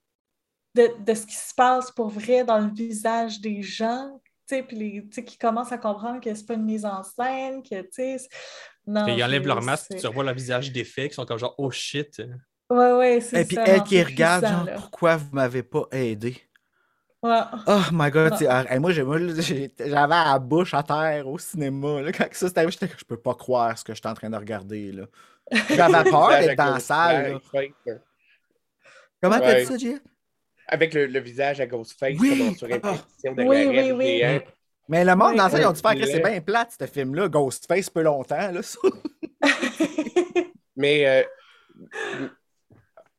de, 0.76 0.90
de 1.04 1.14
ce 1.14 1.26
qui 1.26 1.36
se 1.36 1.54
passe 1.56 1.92
pour 1.92 2.10
vrai 2.10 2.44
dans 2.44 2.60
le 2.60 2.72
visage 2.72 3.42
des 3.42 3.64
gens, 3.64 4.20
tu 4.48 4.56
sais, 4.56 4.64
puis 4.64 4.78
les- 4.78 5.02
tu 5.08 5.16
sais, 5.16 5.24
qui 5.24 5.38
commencent 5.38 5.72
à 5.72 5.78
comprendre 5.80 6.22
que 6.22 6.34
c'est 6.34 6.46
pas 6.46 6.54
une 6.54 6.66
mise 6.66 6.86
en 6.86 7.02
scène, 7.04 7.64
que, 7.64 7.82
tu 7.82 7.88
sais... 7.92 8.18
Ils 8.86 9.24
enlèvent 9.24 9.46
leur 9.48 9.62
masque, 9.62 9.88
tu 10.00 10.08
revois 10.08 10.24
leur 10.24 10.34
visage 10.36 10.72
défait, 10.72 11.10
qui 11.10 11.16
sont 11.16 11.26
comme 11.26 11.40
genre, 11.40 11.56
oh 11.58 11.72
shit. 11.72 12.22
Ouais, 12.70 12.92
ouais, 12.94 13.22
c'est 13.22 13.42
Et 13.42 13.46
puis 13.46 13.56
ça, 13.56 13.64
elle 13.66 13.84
qui 13.84 14.02
regarde, 14.04 14.44
puissant, 14.44 14.58
genre, 14.58 14.66
là. 14.66 14.74
pourquoi 14.76 15.16
vous 15.18 15.30
m'avez 15.32 15.64
pas 15.64 15.86
aidé? 15.92 16.38
Ouais. 17.24 17.40
Oh 17.66 17.82
my 17.92 18.12
god, 18.12 18.36
sais, 18.36 18.48
ah, 18.48 18.66
hey, 18.70 18.80
moi, 18.80 18.92
j'avais 18.92 19.72
la 19.80 20.40
bouche 20.40 20.74
à 20.74 20.84
terre 20.84 21.28
au 21.28 21.38
cinéma. 21.38 22.02
Là, 22.02 22.12
quand 22.12 22.28
ça 22.32 22.48
s'est 22.48 22.58
arrivé, 22.58 22.72
j'étais 22.72 22.88
que 22.88 23.00
je 23.00 23.06
peux 23.06 23.18
pas 23.18 23.34
croire 23.36 23.78
ce 23.78 23.84
que 23.84 23.94
j'étais 23.96 24.08
en 24.08 24.14
train 24.14 24.30
de 24.30 24.38
regarder. 24.38 24.92
là. 24.92 25.06
J'avais 25.70 26.04
peur 26.10 26.30
d'être 26.30 26.58
dans 26.58 26.74
la 26.74 26.80
salle. 26.80 27.40
hein. 27.56 27.62
Comment 29.22 29.40
t'as 29.40 29.54
Ouais. 29.54 29.62
dit 29.62 29.66
ça, 29.66 29.78
Jay? 29.78 29.98
Avec 30.68 30.94
le, 30.94 31.08
le 31.08 31.20
visage 31.20 31.60
à 31.62 31.66
Ghostface, 31.68 32.18
Oui! 32.20 32.30
comme 32.30 32.50
en 32.50 32.54
surimpression 32.56 33.34
de 33.34 33.44
Oui, 33.44 33.66
la 33.66 33.72
oui, 33.72 33.92
oui. 33.94 34.06
géant. 34.20 34.40
Mais 34.90 35.04
le 35.04 35.16
monde 35.16 35.32
Ouais, 35.32 35.38
dans 35.38 35.44
la 35.46 35.50
salle, 35.50 35.62
ils 35.62 35.66
ont 35.66 35.70
ouais. 35.70 35.74
dû 35.74 35.82
faire 35.82 35.96
que 35.96 36.06
c'est 36.06 36.20
bien 36.20 36.42
plate, 36.42 36.76
ce 36.80 36.86
film-là. 36.86 37.30
Ghostface, 37.30 37.90
peu 37.90 38.02
longtemps. 38.04 38.52
Là, 38.52 38.62
ça. 38.62 38.80
Mais 40.76 41.06
euh, 41.08 41.24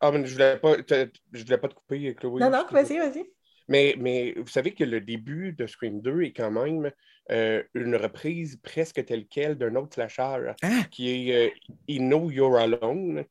ah, 0.00 0.10
mais 0.12 0.26
je 0.26 0.32
voulais 0.32 0.58
pas 0.58 0.82
te, 0.82 1.10
je 1.32 1.44
voulais 1.44 1.58
pas 1.58 1.68
te 1.68 1.74
couper, 1.74 2.14
Chloé. 2.14 2.40
non, 2.40 2.50
non, 2.50 2.66
vas-y, 2.70 2.98
vas-y. 2.98 3.24
Mais, 3.68 3.94
mais 3.98 4.32
vous 4.36 4.46
savez 4.48 4.72
que 4.74 4.84
le 4.84 5.00
début 5.00 5.52
de 5.52 5.66
Scream 5.66 6.00
2 6.00 6.22
est 6.22 6.32
quand 6.32 6.50
même 6.50 6.90
euh, 7.30 7.62
une 7.74 7.96
reprise 7.96 8.56
presque 8.62 9.04
telle 9.04 9.26
quelle 9.26 9.56
d'un 9.58 9.74
autre 9.76 9.94
slasher 9.94 10.52
Hein? 10.62 10.84
qui 10.90 11.10
est 11.30 11.48
euh, 11.48 11.50
I 11.88 11.98
Know 11.98 12.30
You're 12.30 12.56
Alone, 12.58 13.24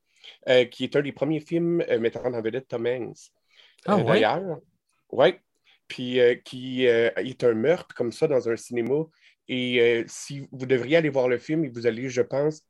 euh, 0.50 0.66
qui 0.66 0.84
est 0.84 0.96
un 0.96 1.02
des 1.02 1.12
premiers 1.12 1.40
films 1.40 1.82
euh, 1.90 2.00
mettant 2.00 2.24
en 2.26 2.42
vedette 2.42 2.68
Tom 2.68 2.86
Hanks. 2.86 3.32
Ah 3.86 3.98
Euh, 3.98 4.04
ouais? 4.04 4.22
D'ailleurs, 4.22 4.60
ouais. 5.12 5.42
Puis 5.88 6.20
euh, 6.20 6.36
qui 6.36 6.88
euh, 6.88 7.10
est 7.18 7.44
un 7.44 7.54
meurtre 7.54 7.96
comme 7.96 8.12
ça 8.12 8.28
dans 8.28 8.50
un 8.50 8.56
cinéma. 8.58 9.06
Et 9.48 9.82
euh, 9.82 10.04
si 10.08 10.48
vous 10.52 10.66
devriez 10.66 10.98
aller 10.98 11.10
voir 11.10 11.28
le 11.30 11.38
film 11.40 11.68
vous 11.70 11.88
allez, 11.88 12.10
je 12.10 12.22
pense, 12.22 12.64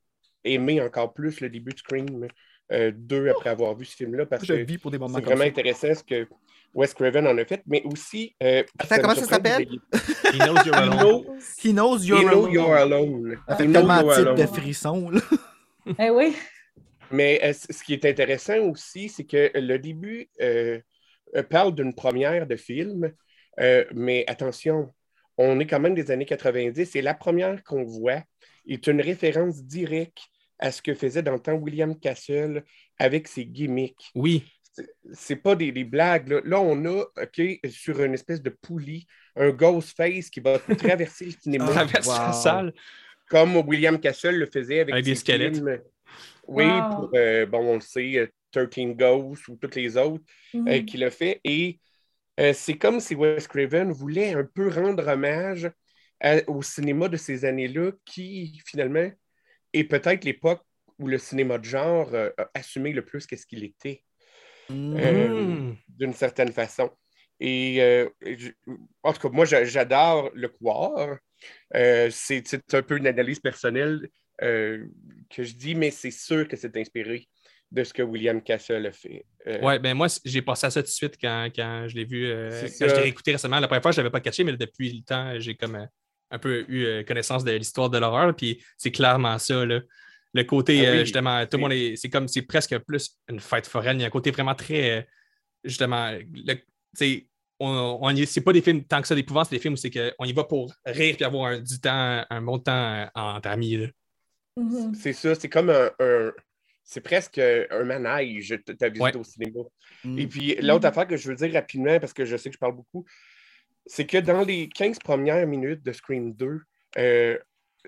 aimer 0.43 0.81
encore 0.81 1.13
plus 1.13 1.41
le 1.41 1.49
début 1.49 1.73
de 1.73 1.79
Scream 1.79 2.27
euh, 2.71 2.91
2 2.95 3.29
après 3.29 3.49
avoir 3.49 3.75
vu 3.75 3.85
ce 3.85 3.95
film-là 3.95 4.25
parce 4.25 4.45
Je 4.45 4.53
que 4.53 4.59
vis 4.59 4.77
pour 4.77 4.91
des 4.91 4.97
moments 4.97 5.15
c'est 5.17 5.23
vraiment 5.25 5.43
ça. 5.43 5.47
intéressant 5.49 5.93
ce 5.95 6.03
que 6.03 6.27
Wes 6.73 6.93
Craven 6.93 7.25
en 7.27 7.37
a 7.37 7.45
fait, 7.45 7.63
mais 7.65 7.81
aussi. 7.85 8.35
euh, 8.43 8.63
Attends, 8.77 8.97
comment 9.01 9.15
ça 9.15 9.25
s'appelle? 9.25 9.65
He 10.33 10.37
knows 10.37 10.63
you're 10.65 10.75
alone. 10.75 11.39
He 11.63 11.71
knows 11.73 11.99
you're 12.05 12.19
He 12.19 12.25
know 12.25 12.45
alone. 12.45 12.51
you're 12.53 12.75
alone. 12.75 13.37
Ça 13.47 13.55
He 13.55 13.57
fait 13.57 13.71
tellement 13.71 14.01
you're 14.01 14.13
type 14.15 14.23
de 14.25 14.29
alone. 14.31 14.47
frisson. 14.47 15.09
Là. 15.09 15.21
Eh 15.99 16.09
oui. 16.09 16.35
Mais 17.09 17.39
euh, 17.43 17.53
ce 17.53 17.81
qui 17.83 17.93
est 17.93 18.03
intéressant 18.05 18.57
aussi, 18.69 19.07
c'est 19.07 19.23
que 19.23 19.49
le 19.55 19.77
début 19.79 20.29
parle 21.49 21.73
d'une 21.73 21.93
première 21.93 22.45
de 22.47 22.55
film, 22.55 23.11
euh, 23.59 23.85
mais 23.93 24.23
attention, 24.27 24.93
on 25.37 25.59
est 25.59 25.67
quand 25.67 25.79
même 25.79 25.95
des 25.95 26.11
années 26.11 26.25
90 26.25 26.95
et 26.95 27.01
la 27.01 27.13
première 27.13 27.63
qu'on 27.63 27.83
voit 27.85 28.21
est 28.67 28.87
une 28.87 29.01
référence 29.01 29.63
directe 29.63 30.19
à 30.59 30.71
ce 30.71 30.81
que 30.81 30.93
faisait 30.93 31.21
dans 31.23 31.33
le 31.33 31.39
temps 31.39 31.53
William 31.55 31.97
Castle 31.99 32.63
avec 32.99 33.27
ses 33.27 33.45
gimmicks. 33.45 34.09
Oui. 34.15 34.43
C'est- 35.13 35.35
pas 35.37 35.55
des, 35.55 35.71
des 35.71 35.83
blagues. 35.83 36.27
Là. 36.29 36.41
Là, 36.45 36.59
on 36.61 36.85
a, 36.85 37.01
OK, 37.01 37.41
sur 37.69 38.01
une 38.03 38.13
espèce 38.13 38.41
de 38.41 38.49
poulie, 38.51 39.07
un 39.35 39.49
Ghostface 39.49 40.29
qui 40.29 40.39
va 40.39 40.59
traverser 40.99 41.25
le 41.25 41.31
cinéma 41.31 41.65
Ah, 41.69 41.73
Traverse 41.85 42.07
la 42.07 42.31
salle. 42.33 42.73
comme 43.29 43.55
William 43.57 43.99
Castle 43.99 44.35
le 44.37 44.45
faisait 44.45 44.81
avec, 44.81 44.93
Avec 44.93 45.05
des 45.05 45.15
ses 45.15 45.21
squelettes. 45.21 45.55
films. 45.55 45.81
Oui, 46.47 46.63
Wow. 46.65 46.89
pour, 46.95 47.09
euh, 47.15 47.45
bon, 47.45 47.59
on 47.71 47.73
le 47.75 47.81
sait, 47.81 48.17
euh, 48.17 48.27
13 48.51 48.95
Ghosts 48.95 49.47
ou 49.49 49.55
toutes 49.57 49.75
les 49.75 49.97
autres 49.97 50.23
Mhm. 50.53 50.67
euh, 50.67 50.81
qu'il 50.83 51.03
a 51.03 51.09
fait. 51.11 51.41
Et 51.43 51.79
euh, 52.39 52.53
c'est 52.53 52.77
comme 52.77 52.99
si 52.99 53.15
Wes 53.15 53.47
Craven 53.47 53.91
voulait 53.91 54.33
un 54.33 54.43
peu 54.45 54.69
rendre 54.69 55.05
hommage 55.07 55.69
à- 56.21 56.47
au 56.47 56.61
cinéma 56.61 57.09
de 57.09 57.17
ces 57.17 57.45
années-là 57.45 57.91
qui, 58.05 58.61
finalement, 58.65 59.09
est 59.79 59.83
peut-être 59.85 60.23
l'époque 60.25 60.61
où 60.99 61.07
le 61.07 61.17
cinéma 61.17 61.57
de 61.57 61.65
genre 61.65 62.13
euh, 62.13 62.29
a 62.37 62.49
assumé 62.55 62.91
le 62.93 63.03
plus 63.05 63.25
qu'est-ce 63.27 63.45
qu'il 63.45 63.63
était 63.63 64.03
Euh, 64.69 65.29
Mm. 65.29 65.75
d'une 65.89 66.13
certaine 66.13 66.51
façon. 66.51 66.89
Et 67.39 67.81
euh, 67.81 68.09
je- 68.25 68.51
en 69.03 69.13
tout 69.13 69.19
cas, 69.21 69.29
moi, 69.29 69.45
j'a- 69.45 69.65
j'adore 69.65 70.31
le. 70.33 70.49
Euh, 71.75 72.09
c'est 72.11 72.43
un 72.73 72.81
peu 72.81 72.97
une 72.97 73.07
analyse 73.07 73.39
personnelle 73.39 74.09
euh, 74.43 74.85
que 75.29 75.43
je 75.43 75.53
dis, 75.53 75.75
mais 75.75 75.91
c'est 75.91 76.11
sûr 76.11 76.47
que 76.47 76.55
c'est 76.55 76.75
inspiré 76.77 77.27
de 77.71 77.83
ce 77.83 77.93
que 77.93 78.01
William 78.01 78.41
Castle 78.41 78.85
a 78.85 78.91
fait. 78.91 79.25
Euh, 79.47 79.61
Ouais, 79.61 79.79
ben 79.79 79.93
moi, 79.93 80.07
j'ai 80.23 80.41
passé 80.41 80.67
à 80.67 80.71
ça 80.71 80.81
tout 80.81 80.87
de 80.87 80.91
suite 80.91 81.15
quand, 81.19 81.49
quand 81.55 81.85
je 81.87 81.95
l'ai 81.95 82.05
vu, 82.05 82.25
euh, 82.25 82.49
quand 82.49 82.87
je 82.87 82.95
l'ai 82.95 83.01
réécouté 83.01 83.31
récemment. 83.33 83.59
La 83.59 83.67
première 83.67 83.81
fois, 83.81 83.91
je 83.91 83.99
ne 83.99 84.03
l'avais 84.03 84.11
pas 84.11 84.21
catché, 84.21 84.43
mais 84.43 84.55
depuis 84.55 84.93
le 84.93 85.03
temps, 85.03 85.39
j'ai 85.39 85.55
comme 85.55 85.75
euh, 85.75 85.85
un 86.31 86.39
peu 86.39 86.65
eu 86.67 86.85
euh, 86.85 87.03
connaissance 87.03 87.43
de 87.43 87.51
l'histoire 87.51 87.89
de 87.89 87.97
l'horreur. 87.97 88.35
Puis 88.35 88.63
c'est 88.77 88.91
clairement 88.91 89.37
ça, 89.39 89.65
là. 89.65 89.79
Le 90.33 90.43
côté, 90.43 90.79
Ah 90.85 90.91
oui, 90.91 90.97
euh, 90.97 90.99
justement, 91.05 91.39
tout 91.39 91.43
le 91.43 91.49
c'est- 91.51 91.57
monde 91.57 91.73
est. 91.73 91.95
C'est 91.95 92.09
comme, 92.09 92.27
c'est 92.27 92.41
presque 92.43 92.77
plus 92.79 93.17
une 93.29 93.39
fête 93.39 93.65
foraine. 93.67 93.97
Il 93.97 94.01
y 94.01 94.03
a 94.03 94.07
un 94.07 94.11
côté 94.11 94.31
vraiment 94.31 94.55
très, 94.55 94.99
euh, 94.99 95.01
justement, 95.63 96.11
le- 96.11 96.55
on, 97.59 97.99
on 98.01 98.09
y- 98.11 98.27
c'est 98.27 98.41
pas 98.41 98.53
des 98.53 98.61
films 98.61 98.83
tant 98.83 99.01
que 99.01 99.07
ça 99.07 99.15
d'épouvante, 99.15 99.47
c'est 99.49 99.55
des 99.55 99.61
films 99.61 99.73
où 99.73 99.77
c'est 99.77 99.89
qu'on 99.89 100.25
y 100.25 100.33
va 100.33 100.43
pour 100.43 100.71
rire 100.85 101.15
puis 101.15 101.25
avoir 101.25 101.51
un- 101.53 101.59
du 101.59 101.79
temps, 101.79 102.23
un 102.29 102.41
bon 102.41 102.59
temps 102.59 103.09
entre 103.15 103.49
amis. 103.49 103.77
là. 103.77 103.87
Mhm. 104.57 104.93
C'est 104.95 105.13
ça, 105.13 105.33
c'est 105.35 105.49
comme 105.49 105.69
un. 105.69 105.89
un- 105.99 106.33
c'est 106.89 107.01
presque 107.01 107.37
un 107.39 107.83
manège, 107.83 108.57
ta 108.79 108.87
visite 108.87 109.01
Ouais. 109.03 109.15
au 109.17 109.23
cinéma. 109.23 109.59
Mm. 110.05 110.19
Et 110.19 110.27
puis, 110.27 110.55
l'autre 110.61 110.85
Mhm. 110.85 110.89
affaire 110.89 111.07
que 111.07 111.17
je 111.17 111.27
veux 111.27 111.35
dire 111.35 111.51
rapidement, 111.51 111.99
parce 111.99 112.13
que 112.13 112.23
je 112.23 112.37
sais 112.37 112.49
que 112.49 112.53
je 112.53 112.59
parle 112.59 112.75
beaucoup, 112.77 113.05
c'est 113.87 114.05
que 114.05 114.17
dans 114.17 114.43
les 114.43 114.69
15 114.69 114.99
premières 114.99 115.45
minutes 115.47 115.83
de 115.83 115.91
Scream 115.91 116.33
2, 116.33 116.61
euh, 116.97 117.37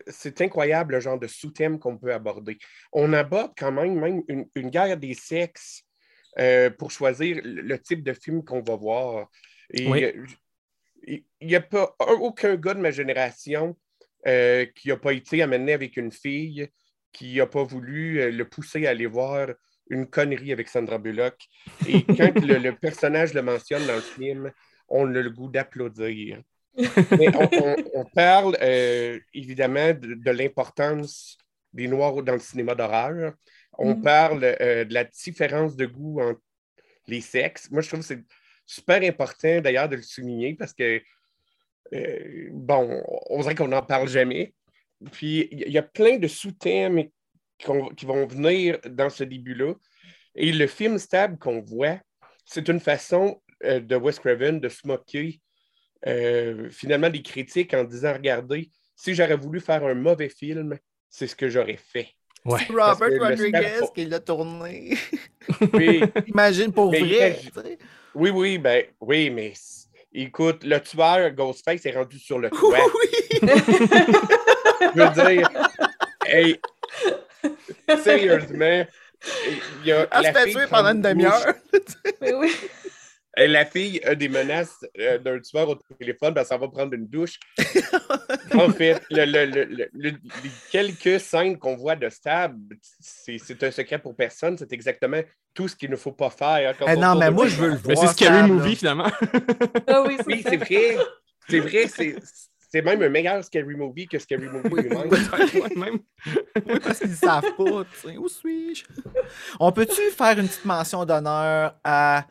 c'est 0.07 0.41
incroyable 0.41 0.95
le 0.95 0.99
genre 0.99 1.19
de 1.19 1.27
sous-thème 1.27 1.79
qu'on 1.79 1.97
peut 1.97 2.13
aborder. 2.13 2.57
On 2.93 3.11
aborde 3.13 3.51
quand 3.57 3.71
même, 3.71 3.99
même 3.99 4.23
une, 4.27 4.45
une 4.55 4.69
guerre 4.69 4.97
des 4.97 5.13
sexes 5.13 5.83
euh, 6.39 6.69
pour 6.69 6.91
choisir 6.91 7.39
le, 7.43 7.77
type 7.79 8.03
de 8.03 8.13
film 8.13 8.43
qu'on 8.43 8.61
va 8.61 8.75
voir. 8.75 9.27
Oui. 9.73 10.03
euh, 10.05 10.25
il 11.07 11.23
n'y 11.41 11.55
a 11.55 11.61
pas 11.61 11.95
un- 11.99 12.13
aucun 12.13 12.55
gars 12.55 12.73
de 12.73 12.79
ma 12.79 12.91
génération 12.91 13.77
euh, 14.27 14.65
qui 14.75 14.89
n'a 14.89 14.97
pas 14.97 15.13
été 15.13 15.41
amené 15.41 15.73
avec 15.73 15.97
une 15.97 16.11
fille 16.11 16.69
qui 17.11 17.37
n'a 17.37 17.47
pas 17.47 17.63
voulu 17.63 18.31
le 18.31 18.47
pousser 18.47 18.85
à 18.85 18.91
aller 18.91 19.07
voir 19.07 19.49
une 19.89 20.05
connerie 20.05 20.51
avec 20.51 20.67
Sandra 20.67 20.99
Bullock. 20.99 21.35
Et 21.87 22.03
quand 22.03 22.39
le, 22.45 22.59
le 22.59 22.75
personnage 22.75 23.33
le 23.33 23.41
mentionne 23.41 23.87
dans 23.87 23.95
le 23.95 24.01
film, 24.01 24.51
on 24.89 25.07
a 25.15 25.21
le 25.21 25.29
goût 25.29 25.49
d'applaudir. 25.49 26.41
Mais 26.77 27.29
on, 27.35 27.49
on- 27.63 27.75
on 27.95 28.05
parle 28.05 28.57
euh, 28.61 29.19
évidemment 29.33 29.89
de, 29.93 30.13
de 30.13 30.31
l'importance 30.31 31.37
des 31.73 31.87
Noirs 31.87 32.23
dans 32.23 32.33
le 32.33 32.39
cinéma 32.39 32.75
d'horreur. 32.75 33.33
On 33.77 33.95
Mhm. 33.95 34.01
parle 34.01 34.43
euh, 34.43 34.85
de 34.85 34.93
la 34.93 35.03
différence 35.03 35.75
de 35.75 35.85
goût 35.85 36.19
entre 36.21 36.41
les 37.07 37.21
sexes. 37.21 37.69
Moi, 37.71 37.81
je 37.81 37.87
trouve 37.89 37.99
que 38.01 38.05
c'est 38.05 38.23
super 38.65 39.01
important 39.03 39.61
d'ailleurs 39.61 39.89
de 39.89 39.95
le 39.97 40.01
souligner 40.01 40.53
parce 40.55 40.73
que, 40.73 41.01
euh, 41.93 42.49
bon, 42.51 43.01
on 43.29 43.41
dirait 43.41 43.55
qu'on 43.55 43.67
n'en 43.67 43.81
parle 43.81 44.07
jamais. 44.07 44.53
Puis, 45.11 45.47
il 45.51 45.69
y- 45.71 45.77
a 45.77 45.83
plein 45.83 46.17
de 46.17 46.27
sous-thèmes 46.27 47.03
qui 47.57 48.05
vont 48.05 48.25
venir 48.27 48.79
dans 48.89 49.09
ce 49.09 49.23
début-là. 49.23 49.73
Et 50.35 50.51
le 50.51 50.67
film 50.67 50.97
Stab 50.97 51.37
qu'on 51.37 51.61
voit, 51.61 51.99
c'est 52.45 52.67
une 52.67 52.79
façon 52.79 53.41
euh, 53.63 53.79
de 53.79 53.95
Wes 53.95 54.19
Craven 54.19 54.59
de 54.59 54.69
se 54.69 54.85
moquer 54.87 55.39
euh, 56.07 56.69
finalement 56.69 57.09
des 57.09 57.21
critiques 57.21 57.73
en 57.73 57.83
disant 57.83 58.13
Regardez, 58.13 58.69
si 58.95 59.13
j'aurais 59.15 59.35
voulu 59.37 59.59
faire 59.59 59.83
un 59.85 59.93
mauvais 59.93 60.29
film, 60.29 60.77
c'est 61.09 61.27
ce 61.27 61.35
que 61.35 61.49
j'aurais 61.49 61.77
fait. 61.77 62.09
Ouais. 62.45 62.61
Robert 62.69 63.19
Rodriguez 63.19 63.81
qui 63.93 64.05
l'a 64.05 64.19
tourné. 64.19 64.97
Puis, 65.73 66.01
Imagine 66.27 66.71
pour 66.71 66.91
Mais 66.91 66.99
vrai. 67.01 67.39
il- 67.43 67.77
oui, 68.15 68.29
oui, 68.31 68.57
ben 68.57 68.85
oui, 69.01 69.29
mais 69.29 69.53
écoute, 70.13 70.63
le 70.63 70.79
tueur 70.79 71.31
Ghostface 71.31 71.85
est 71.85 71.91
rendu 71.91 72.17
sur 72.17 72.39
le 72.39 72.49
toit. 72.49 72.77
Oui. 72.79 73.39
Je 74.95 75.01
veux 75.01 75.23
dire, 75.35 75.49
hey, 76.25 76.59
sérieusement, 78.03 78.85
il 79.83 79.87
y 79.87 79.91
a 79.91 80.07
Elle 80.11 80.25
se 80.25 80.31
fait 80.31 80.51
tuer 80.51 80.67
pendant 80.69 80.89
une 80.91 81.01
demi-heure. 81.01 81.53
Mais 82.21 82.33
oui. 82.33 82.51
La 83.47 83.65
fille 83.65 84.01
a 84.03 84.15
des 84.15 84.27
menaces 84.29 84.85
euh, 84.99 85.17
d'un 85.17 85.39
tueur 85.39 85.69
au 85.69 85.75
téléphone 85.99 86.33
parce 86.33 86.49
qu'elle 86.49 86.59
va 86.59 86.67
prendre 86.67 86.93
une 86.93 87.07
douche. 87.07 87.39
en 88.53 88.69
fait, 88.71 89.01
le- 89.09 89.25
le- 89.25 89.45
le- 89.45 89.65
le- 89.65 89.89
le- 89.93 90.09
les 90.11 90.51
quelques 90.71 91.19
scènes 91.19 91.57
qu'on 91.57 91.75
voit 91.75 91.95
de 91.95 92.09
Stab, 92.09 92.57
c'est 92.99 93.37
c'est 93.37 93.61
un 93.63 93.71
secret 93.71 93.99
pour 93.99 94.15
personne. 94.15 94.57
C'est 94.57 94.71
exactement 94.73 95.21
tout 95.53 95.67
ce 95.67 95.75
qu'il 95.75 95.89
ne 95.89 95.95
faut 95.95 96.11
pas 96.11 96.29
faire. 96.29 96.75
quand 96.77 96.85
Eh 96.87 96.97
on 96.97 97.01
non, 97.01 97.15
mais 97.15 97.25
un 97.25 97.31
moi, 97.31 97.47
je 97.47 97.55
veux 97.55 97.69
le 97.69 97.79
Mais 97.87 97.93
voir. 97.93 98.07
c'est 98.07 98.13
Scary. 98.25 98.47
Movie, 98.49 98.75
finalement. 98.75 99.07
Ah 99.87 100.03
oui, 100.05 100.17
Oui, 100.27 100.43
c'est 100.47 100.57
vrai. 100.57 100.97
C'est 101.47 101.59
vrai, 101.59 101.87
c'est 101.87 102.15
c'est 102.71 102.83
même 102.83 103.01
un 103.01 103.09
meilleur 103.09 103.43
Scary 103.43 103.73
Movie 103.75 104.07
que 104.07 104.19
Scary 104.19 104.45
Movie 104.47 104.69
lui-même. 104.83 105.09
Même. 105.75 105.99
Oui, 106.67 106.79
parce 106.83 106.99
qu'ils 106.99 107.09
ne 107.09 107.15
savent 107.15 107.55
pas. 107.57 107.63
Où 108.15 108.27
suis-je? 108.29 108.83
On 109.59 109.71
peut-tu 109.71 110.01
faire 110.15 110.37
une 110.37 110.47
petite 110.47 110.65
mention 110.65 111.03
d'honneur 111.03 111.75
à 111.83 112.27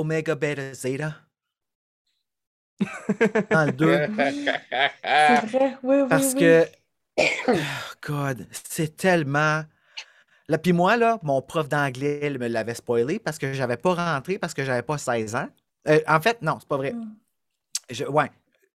Omega 0.00 0.34
Beta 0.34 0.72
Zeta? 0.74 1.14
Dans 3.50 3.66
le 3.66 3.72
2. 3.72 4.08
C'est 5.02 5.46
vrai, 5.46 5.76
oui, 5.82 5.96
oui. 6.02 6.08
Parce 6.08 6.32
oui. 6.34 6.40
que, 6.40 6.66
oh, 7.48 7.52
God, 8.06 8.46
c'est 8.50 8.96
tellement. 8.96 9.64
Là, 10.48 10.58
puis 10.58 10.72
moi, 10.72 10.96
là, 10.96 11.18
mon 11.22 11.42
prof 11.42 11.68
d'anglais 11.68 12.20
il 12.24 12.38
me 12.38 12.48
l'avait 12.48 12.74
spoilé 12.74 13.18
parce 13.18 13.38
que 13.38 13.52
j'avais 13.52 13.76
pas 13.76 13.94
rentré 13.94 14.38
parce 14.38 14.54
que 14.54 14.64
j'avais 14.64 14.82
pas 14.82 14.98
16 14.98 15.36
ans. 15.36 15.48
Euh, 15.88 16.00
en 16.08 16.20
fait, 16.20 16.42
non, 16.42 16.56
c'est 16.58 16.68
pas 16.68 16.76
vrai. 16.76 16.92
Mm. 16.92 17.14
Je- 17.90 18.04
ouais. 18.04 18.30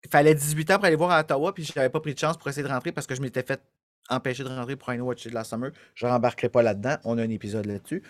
Il 0.04 0.10
fallait 0.10 0.34
18 0.34 0.72
ans 0.72 0.76
pour 0.78 0.86
aller 0.86 0.96
voir 0.96 1.12
à 1.12 1.20
Ottawa, 1.20 1.54
puis 1.54 1.64
j'avais 1.64 1.90
pas 1.90 2.00
pris 2.00 2.14
de 2.16 2.20
chance 2.20 2.36
pour 2.36 2.48
essayer 2.50 2.68
de 2.68 2.72
rentrer 2.72 2.92
parce 2.92 3.06
que 3.06 3.14
je 3.14 3.22
m'étais 3.22 3.44
fait 3.44 3.62
empêcher 4.10 4.44
de 4.44 4.50
rentrer 4.50 4.76
pour 4.76 4.90
un 4.90 5.00
Watch 5.00 5.28
de 5.28 5.34
la 5.34 5.44
Summer. 5.44 5.72
Je 5.94 6.08
rembarquerai 6.08 6.50
pas 6.50 6.64
là-dedans. 6.64 6.98
On 7.04 7.18
a 7.20 7.22
un 7.24 7.30
épisode 7.30 7.68
là-dessus. 7.68 8.02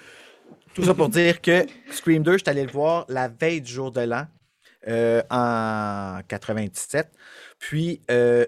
Tout 0.73 0.83
ça 0.83 0.93
pour 0.93 1.09
dire 1.09 1.41
que 1.41 1.65
Scream 1.91 2.23
2, 2.23 2.33
je 2.33 2.37
suis 2.37 2.49
allé 2.49 2.65
le 2.65 2.71
voir 2.71 3.05
la 3.09 3.27
veille 3.27 3.61
du 3.61 3.71
jour 3.71 3.91
de 3.91 4.01
l'an 4.01 4.25
euh, 4.87 5.21
en 5.29 6.21
97. 6.27 7.11
Puis, 7.59 8.01
euh, 8.09 8.45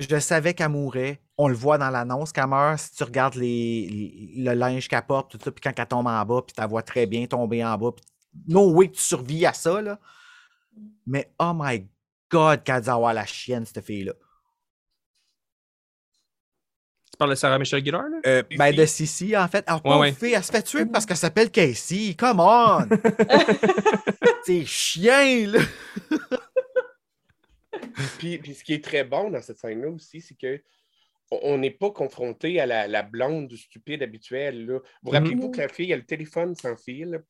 je 0.00 0.18
savais 0.18 0.54
qu'elle 0.54 0.70
mourait. 0.70 1.20
On 1.36 1.48
le 1.48 1.54
voit 1.54 1.78
dans 1.78 1.90
l'annonce 1.90 2.32
qu'elle 2.32 2.46
meurt. 2.46 2.78
Si 2.78 2.94
tu 2.94 3.04
regardes 3.04 3.34
les, 3.34 4.32
le 4.36 4.54
linge 4.54 4.88
qu'elle 4.88 5.02
porte, 5.02 5.30
tout 5.32 5.38
ça, 5.42 5.50
puis 5.50 5.60
quand 5.60 5.72
elle 5.76 5.86
tombe 5.86 6.06
en 6.06 6.24
bas, 6.24 6.42
puis 6.42 6.54
tu 6.54 6.60
la 6.60 6.66
vois 6.66 6.82
très 6.82 7.06
bien 7.06 7.26
tomber 7.26 7.64
en 7.64 7.76
bas. 7.76 7.92
puis 7.92 8.04
no 8.48 8.72
way 8.72 8.88
que 8.88 8.96
tu 8.96 9.02
survis 9.02 9.46
à 9.46 9.52
ça, 9.52 9.80
là. 9.82 9.98
Mais 11.06 11.30
oh 11.38 11.52
my 11.54 11.86
God, 12.30 12.62
qu'elle 12.64 12.82
dû 12.82 12.88
avoir 12.88 13.14
la 13.14 13.26
chienne, 13.26 13.64
cette 13.64 13.84
fille-là. 13.84 14.12
Tu 17.14 17.18
parles 17.18 17.30
de 17.30 17.36
Sarah 17.36 17.60
Michelle 17.60 17.84
Gellar, 17.84 18.08
là? 18.08 18.18
Euh, 18.26 18.42
ben, 18.58 18.74
de 18.74 18.84
Sissi, 18.86 19.36
en 19.36 19.46
fait. 19.46 19.62
Alors, 19.68 19.86
Ouais, 19.86 19.98
ouais. 19.98 20.12
fille, 20.12 20.32
elle 20.32 20.42
se 20.42 20.50
fait 20.50 20.62
tuer 20.62 20.84
parce 20.84 21.06
qu'elle 21.06 21.16
s'appelle 21.16 21.48
Casey. 21.48 22.16
Come 22.18 22.40
on! 22.40 22.80
C'est 24.44 24.64
chien, 24.64 25.46
là! 25.46 25.60
Puis, 28.18 28.38
puis 28.38 28.54
ce 28.54 28.64
qui 28.64 28.74
est 28.74 28.82
très 28.82 29.04
bon 29.04 29.30
dans 29.30 29.40
cette 29.40 29.58
scène-là 29.58 29.90
aussi, 29.90 30.20
c'est 30.20 30.34
que 30.36 30.60
on- 31.30 31.56
n'est 31.58 31.70
pas 31.70 31.90
confronté 31.92 32.58
à 32.60 32.66
la, 32.66 32.88
la 32.88 33.02
blonde 33.04 33.52
stupide 33.54 34.02
habituelle. 34.02 34.66
Là. 34.66 34.80
Vous 35.02 35.10
Mhm. 35.12 35.16
rappelez-vous 35.16 35.50
que 35.52 35.58
la 35.60 35.68
fille 35.68 35.92
a 35.92 35.96
le 35.96 36.04
téléphone 36.04 36.56
sans 36.56 36.76
fil? 36.76 37.22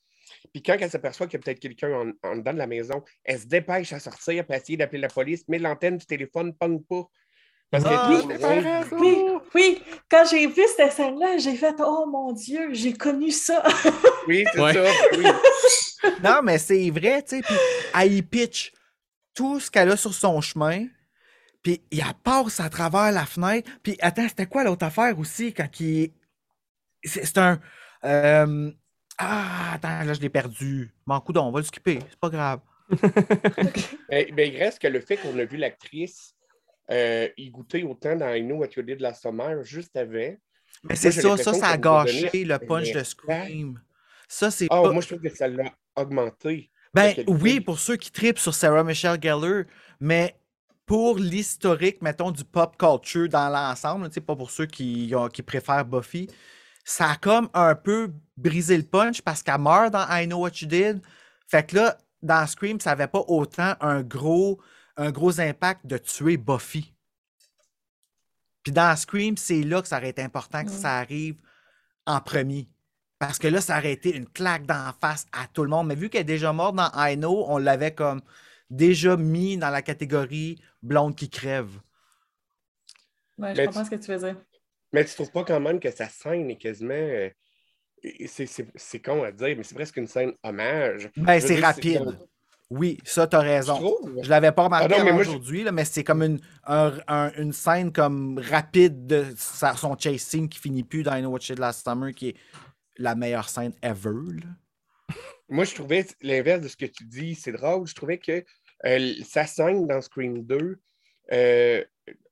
Puis 0.55 0.62
quand 0.62 0.76
elle 0.80 0.91
s'aperçoit 0.91 1.26
qu'il 1.26 1.39
y 1.39 1.43
a 1.43 1.45
peut-être 1.45 1.61
quelqu'un 1.61 1.93
en, 1.93 2.28
en 2.30 2.37
dedans 2.37 2.55
de 2.55 2.59
la 2.59 2.66
maison, 2.66 3.03
elle 3.22 3.39
se 3.39 3.47
dépêche 3.47 3.93
à 3.93 4.01
sortir, 4.01 4.47
puis 4.47 4.57
essayer 4.57 4.78
d'appeler 4.78 5.01
la 5.03 5.09
police, 5.09 5.45
mais 5.49 5.59
l'antenne 5.59 5.99
du 5.99 6.07
téléphone 6.07 6.47
ne 6.49 6.53
pogne 6.53 6.82
pas. 6.82 7.05
Parce 7.83 7.85
Ah, 7.87 8.20
ça. 8.41 8.97
Oui, 8.97 9.16
oui. 9.55 9.83
Quand 10.11 10.25
j'ai 10.31 10.47
vu 10.47 10.62
cette 10.77 10.93
scène-là, 10.93 11.39
j'ai 11.39 11.57
fait 11.57 11.75
Oh 11.81 12.07
mon 12.07 12.33
Dieu, 12.33 12.72
j'ai 12.72 12.93
connu 12.93 13.31
ça. 13.31 13.62
Oui, 14.29 14.45
c'est 14.53 14.61
Ouais. 14.61 14.72
ça. 14.72 14.83
Oui. 15.18 15.25
Non, 16.22 16.41
mais 16.43 16.59
c'est 16.59 16.91
vrai, 16.91 17.22
tu 17.22 17.37
sais. 17.37 17.43
Puis 17.43 17.55
elle 17.95 18.12
y 18.12 18.22
pitch 18.22 18.72
tout 19.35 19.59
ce 19.59 19.70
qu'elle 19.70 19.91
a 19.91 19.97
sur 19.97 20.12
son 20.12 20.41
chemin. 20.43 20.87
Puis 21.62 21.81
il 21.91 21.99
la 21.99 22.12
passe 22.22 22.61
à 22.61 22.68
travers 22.68 23.11
la 23.11 23.25
fenêtre. 23.25 23.70
Puis 23.83 23.97
attends, 24.01 24.29
c'était 24.29 24.45
quoi 24.47 24.64
l'autre 24.64 24.85
affaire 24.85 25.18
aussi 25.18 25.53
quand 25.55 25.68
il. 25.81 26.12
C'est 27.03 27.25
c'est 27.25 27.39
un. 27.39 27.59
euh, 28.05 28.70
Ah, 29.16 29.72
attends, 29.75 30.05
là, 30.05 30.12
je 30.12 30.20
l'ai 30.20 30.29
perdu. 30.29 30.95
Mon 31.07 31.20
coup 31.20 31.33
on 31.37 31.51
va 31.51 31.61
le 31.61 31.64
skipper. 31.64 32.01
C'est 32.11 32.20
pas 32.20 32.29
grave. 32.29 32.61
Mais, 34.11 34.29
mais 34.35 34.49
il 34.49 34.59
reste 34.59 34.81
que 34.81 34.89
le 34.89 35.01
fait 35.01 35.16
qu'on 35.16 35.39
a 35.39 35.45
vu 35.47 35.57
l'actrice 35.57 36.34
euh, 36.91 37.28
y 37.37 37.51
goûter 37.51 37.82
autant 37.82 38.16
dans 38.16 38.32
I 38.32 38.43
Know 38.43 38.57
What 38.57 38.68
You 38.76 38.82
Did 38.82 39.01
Last 39.01 39.22
Summer 39.22 39.62
juste 39.64 39.97
avant. 39.97 40.35
Mais 40.82 40.97
c'est 40.97 41.12
ça, 41.12 41.37
ça, 41.37 41.55
ça 41.55 41.66
a 41.68 41.76
donné 41.78 42.22
gâché 42.22 42.45
le 42.45 42.59
punch 42.59 42.94
un 42.94 42.98
de 42.98 43.05
Scream. 43.05 43.81
Ça, 44.28 44.51
c'est 44.51 44.66
Ah, 44.70 44.82
pas- 44.82 44.93
moi, 44.93 45.01
je 45.02 45.09
trouve 45.09 45.20
que 45.20 45.35
ça 45.35 45.48
l'a 45.48 45.73
augmenté. 45.97 46.70
Ben 46.93 47.15
oui, 47.27 47.61
pour 47.61 47.78
ceux 47.78 47.97
qui 47.97 48.11
tripent 48.12 48.39
sur 48.39 48.55
Sarah 48.55 48.85
Michelle 48.85 49.19
Gellar, 49.20 49.65
mais 50.01 50.36
pour 50.86 51.19
l'historique, 51.19 52.02
mettons, 52.02 52.31
du 52.31 52.44
pop 52.44 52.77
culture 52.77 53.28
dans 53.28 53.48
l'ensemble, 53.48 54.09
pas 54.11 54.36
pour 54.36 54.51
ceux 54.51 54.66
qui, 54.66 55.12
ont- 55.16 55.28
qui 55.28 55.43
préfèrent 55.43 55.85
Buffy, 55.85 56.28
ça 56.85 57.12
a 57.12 57.16
comme 57.16 57.48
un 57.55 57.74
peu 57.74 58.12
brisé 58.36 58.77
le 58.77 58.82
punch 58.82 59.23
parce 59.23 59.43
qu'elle 59.43 59.59
meurt 59.61 59.90
dans 59.93 60.06
I 60.11 60.27
Know 60.27 60.40
What 60.40 60.51
You 60.61 60.69
Did. 60.69 61.01
Fait 61.48 61.66
que 61.66 61.77
là, 61.77 61.97
dans 62.23 62.47
Scream, 62.47 62.78
ça 62.78 62.90
n'avait 62.90 63.06
pas 63.09 63.24
autant 63.27 63.74
un 63.81 64.02
gros, 64.02 64.61
un 64.97 65.11
gros 65.11 65.41
impact 65.41 65.87
de 65.87 65.99
tuer 65.99 66.37
Buffy. 66.37 66.95
Puis 68.62 68.73
dans 68.73 68.97
Scream, 68.97 69.37
c'est 69.37 69.62
là 69.62 69.83
que 69.83 69.89
ça 69.89 69.99
aurait 69.99 70.11
été 70.11 70.23
important 70.23 70.65
que 70.65 70.71
Mm. 70.71 70.73
ça 70.81 70.99
arrive 70.99 71.37
en 72.07 72.21
premier. 72.21 72.69
Parce 73.19 73.39
que 73.39 73.49
là, 73.49 73.61
ça 73.61 73.79
aurait 73.79 73.93
été 73.93 74.15
une 74.15 74.29
claque 74.29 74.66
d'en 74.66 74.93
face 75.01 75.27
à 75.33 75.47
tout 75.47 75.62
le 75.62 75.69
monde. 75.71 75.87
Mais 75.89 75.95
vu 75.95 76.09
qu'elle 76.11 76.23
est 76.23 76.25
déjà 76.25 76.53
morte 76.53 76.77
dans 76.77 76.91
I 76.95 77.16
Know, 77.16 77.45
on 77.49 77.59
l'avait 77.59 77.95
comme 77.95 78.23
déjà 78.71 79.16
mis 79.16 79.57
dans 79.57 79.71
la 79.71 79.83
catégorie 79.83 80.61
blonde 80.83 81.15
qui 81.16 81.31
crève. 81.31 81.71
Ouais, 83.39 83.55
je 83.55 83.61
Mais 83.61 83.66
comprends 83.66 83.85
ce 83.85 83.91
que 83.91 83.97
tu 83.97 84.11
veux 84.12 84.19
dire. 84.19 84.41
Mais 84.93 85.05
tu 85.05 85.15
trouves 85.15 85.31
pas 85.33 85.45
quand 85.45 85.61
même 85.61 85.81
que 85.81 85.91
sa 85.91 86.09
scène 86.09 86.51
est 86.51 86.57
quasiment. 86.57 86.95
euh, 86.95 87.29
c'est- 88.27 88.47
c'est 88.47 88.66
c'est 88.77 89.01
con 89.01 89.23
à 89.25 89.33
dire, 89.33 89.57
mais 89.57 89.62
c'est 89.62 89.75
presque 89.75 89.97
une 89.97 90.07
scène 90.07 90.33
hommage. 90.43 91.11
Ben, 91.16 91.41
c'est 91.41 91.59
rapide. 91.61 92.19
Oui, 92.76 92.98
ça, 93.05 93.26
t'as 93.28 93.38
raison. 93.40 93.78
Je 94.22 94.28
l'avais 94.28 94.51
pas 94.51 94.64
remarqué 94.64 94.94
Ah 94.98 95.14
aujourd'hui, 95.14 95.64
mais 95.72 95.84
c'est 95.84 96.02
comme 96.02 96.22
une, 96.22 96.40
un- 96.64 96.98
un- 97.06 97.32
une 97.38 97.52
scène 97.52 97.92
comme 97.92 98.38
rapide 98.38 99.06
de 99.06 99.26
sa- 99.36 99.76
son 99.76 99.96
chase 99.96 100.22
scene 100.22 100.48
qui 100.48 100.59
finit 100.59 100.82
plus 100.82 101.02
dans 101.05 101.14
I 101.14 101.20
Know 101.20 101.30
What 101.30 101.38
Did 101.40 101.59
Last 101.60 101.84
Summer, 101.84 102.12
qui 102.12 102.30
est 102.30 102.36
la 102.96 103.14
meilleure 103.14 103.48
scène 103.48 103.72
ever. 103.82 104.10
là. 104.42 105.14
Moi, 105.48 105.64
je 105.64 105.74
trouvais 105.74 106.05
l'inverse 106.22 106.62
de 106.62 106.68
ce 106.68 106.76
que 106.76 106.86
tu 106.86 107.05
dis. 107.05 107.34
C'est 107.36 107.52
drôle. 107.52 107.86
Je 107.86 107.94
trouvais 107.94 108.18
que 108.18 108.44
euh, 108.86 109.12
sa 109.24 109.46
scène 109.46 109.86
dans 109.86 110.01
Scream 110.01 110.42
2, 110.42 110.78
euh, 111.32 111.84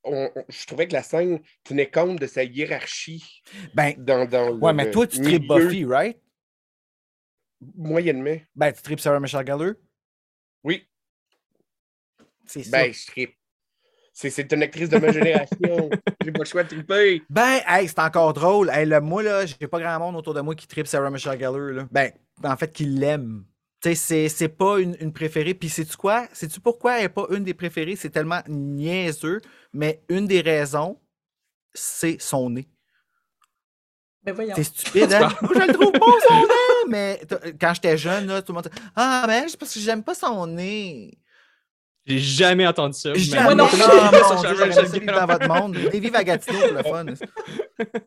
on- 0.02 0.30
on- 0.34 0.44
je 0.48 0.66
trouvais 0.66 0.88
que 0.88 0.92
la 0.94 1.02
scène 1.04 1.40
tenait 1.62 1.90
compte 1.90 2.18
de 2.18 2.26
sa 2.26 2.42
hiérarchie 2.42 3.42
Ben, 3.74 3.94
dans, 3.96 4.26
dans 4.28 4.48
le- 4.50 4.54
ouais, 4.56 4.72
mais 4.72 4.90
toi, 4.90 5.06
tu 5.06 5.20
tripes 5.20 5.46
Buffy, 5.46 5.84
right? 5.84 6.18
Moyennement. 7.76 8.40
Ben, 8.56 8.72
tu 8.72 8.82
tripes 8.82 8.98
Sarah 9.00 9.20
Michelle 9.20 9.46
Gellar? 9.46 9.74
Oui, 10.64 10.86
C'est 12.46 12.62
ça. 12.62 12.70
ben, 12.70 12.92
je 12.92 13.06
tripe. 13.06 13.34
C'est, 14.14 14.28
c'est 14.30 14.52
une 14.52 14.62
actrice 14.62 14.90
de 14.90 14.98
ma 14.98 15.10
génération. 15.10 15.88
J'ai 16.24 16.32
pas 16.32 16.38
le 16.40 16.44
choix 16.44 16.62
de 16.64 16.68
triper. 16.68 17.22
Ben, 17.30 17.60
hey, 17.66 17.88
c'est 17.88 17.98
encore 17.98 18.32
drôle. 18.34 18.68
Hey, 18.70 18.84
là, 18.86 19.00
moi, 19.00 19.22
là, 19.22 19.46
j'ai 19.46 19.66
pas 19.66 19.80
grand 19.80 19.98
monde 19.98 20.16
autour 20.16 20.34
de 20.34 20.40
moi 20.42 20.54
qui 20.54 20.66
tripe 20.66 20.86
Sarah 20.86 21.10
Michelle 21.10 21.38
Gellar. 21.38 21.56
Là. 21.58 21.88
Ben, 21.90 22.12
en 22.44 22.56
fait, 22.56 22.70
qui 22.72 22.84
l'aime. 22.84 23.44
Tu 23.80 23.88
sais, 23.88 23.94
c'est, 23.94 24.28
c'est 24.28 24.48
pas 24.48 24.78
une, 24.78 24.96
une 25.00 25.12
préférée. 25.14 25.54
Puis, 25.54 25.70
sais-tu 25.70 25.96
quoi? 25.96 26.28
Sais-tu 26.32 26.60
pourquoi 26.60 26.98
elle 26.98 27.04
est 27.06 27.08
pas 27.08 27.26
une 27.30 27.42
des 27.42 27.54
préférées? 27.54 27.96
C'est 27.96 28.10
tellement 28.10 28.42
niaiseux. 28.48 29.40
Mais 29.72 30.02
une 30.10 30.26
des 30.26 30.42
raisons, 30.42 31.00
c'est 31.72 32.20
son 32.20 32.50
nez. 32.50 32.68
Ben 34.22 34.34
voyons. 34.34 34.54
C'est 34.54 34.64
stupide, 34.64 35.12
hein? 35.14 35.30
Moi, 35.42 35.50
je 35.54 35.60
le 35.66 35.72
trouve 35.72 35.92
pas 35.92 36.06
son 36.28 36.42
nez! 36.42 36.61
Mais 36.88 37.20
quand 37.60 37.74
j'étais 37.74 37.96
jeune, 37.96 38.26
là, 38.26 38.42
tout 38.42 38.52
le 38.52 38.56
monde 38.56 38.64
disait 38.70 38.82
Ah, 38.96 39.24
ben, 39.26 39.44
c'est 39.48 39.58
parce 39.58 39.74
que 39.74 39.80
j'aime 39.80 40.02
pas 40.02 40.14
son 40.14 40.46
nez. 40.46 41.18
J'ai 42.04 42.18
jamais 42.18 42.66
entendu 42.66 42.98
ça. 42.98 43.12
mais- 43.12 43.18
Jamais. 43.20 43.42
Moi 43.44 43.54
non 43.54 43.64
Non, 43.66 43.70
vivre 43.70 45.12
dans 45.12 45.26
votre 45.26 45.46
monde. 45.46 45.76
Lévi 45.76 46.10
Vagatino 46.10 46.58
pour 46.58 46.72
le 46.72 46.82
fun. 46.82 47.06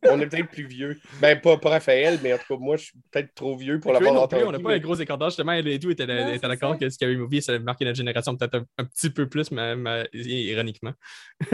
On 0.09 0.19
est 0.19 0.27
peut-être 0.27 0.49
plus 0.51 0.67
vieux. 0.67 0.99
Ben, 1.21 1.39
pas, 1.39 1.55
pas 1.57 1.69
Raphaël, 1.69 2.19
mais 2.21 2.33
en 2.33 2.37
tout 2.37 2.43
cas, 2.57 2.59
moi, 2.59 2.75
je 2.75 2.83
suis 2.87 2.99
peut-être 3.09 3.33
trop 3.33 3.55
vieux 3.55 3.79
pour 3.79 3.93
l'avoir 3.93 4.13
non 4.13 4.27
plus, 4.27 4.35
entendu. 4.39 4.49
on 4.49 4.51
n'a 4.51 4.59
pas 4.59 4.67
mais- 4.69 4.75
un 4.75 4.79
gros 4.79 4.95
écart 4.95 5.17
d'âge. 5.17 5.31
Justement, 5.31 5.53
elle 5.53 5.65
et 5.69 5.79
tout 5.79 5.89
était, 5.91 6.05
Non, 6.07 6.35
d'accord 6.35 6.73
ça. 6.73 6.77
que 6.77 6.89
Scary 6.89 7.15
Movie, 7.15 7.41
ça 7.41 7.53
a 7.53 7.59
marqué 7.59 7.85
notre 7.85 7.95
génération 7.95 8.35
peut-être 8.35 8.55
un, 8.55 8.65
un 8.79 8.83
petit 8.83 9.09
peu 9.09 9.29
plus, 9.29 9.49
mais, 9.51 9.77
mais 9.77 10.09
ironiquement. 10.13 10.91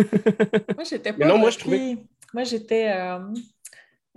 Moi, 0.75 0.83
j'étais 0.89 1.11
Mais 1.11 1.19
pas. 1.19 1.27
non, 1.27 1.37
moi, 1.37 1.51
je 1.51 1.59
trouvais- 1.59 1.97
Moi, 2.33 2.43
j'étais 2.43 2.89
euh, 2.89 3.19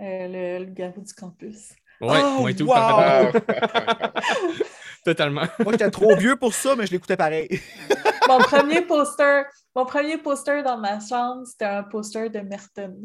euh, 0.01 0.57
le, 0.59 0.65
le 0.65 0.71
garou 0.71 1.01
du 1.01 1.13
campus. 1.13 1.73
Ouais, 2.01 2.19
Oh, 2.23 2.39
moi 2.41 2.51
et 2.51 2.55
tout. 2.55 2.65
wow! 2.65 3.31
Totalement. 5.05 5.43
Moi, 5.59 5.71
j'étais 5.73 5.91
trop 5.91 6.15
vieux 6.15 6.35
pour 6.35 6.53
ça, 6.53 6.75
mais 6.75 6.85
je 6.87 6.91
l'écoutais 6.91 7.15
pareil. 7.17 7.47
Mon 8.27 8.39
premier 8.39 8.81
poster, 8.81 9.43
mon 9.75 9.85
premier 9.85 10.17
poster 10.17 10.63
dans 10.63 10.77
ma 10.79 10.99
chambre, 10.99 11.43
c'était 11.45 11.65
un 11.65 11.83
poster 11.83 12.27
de 12.31 12.39
Merton. 12.39 12.95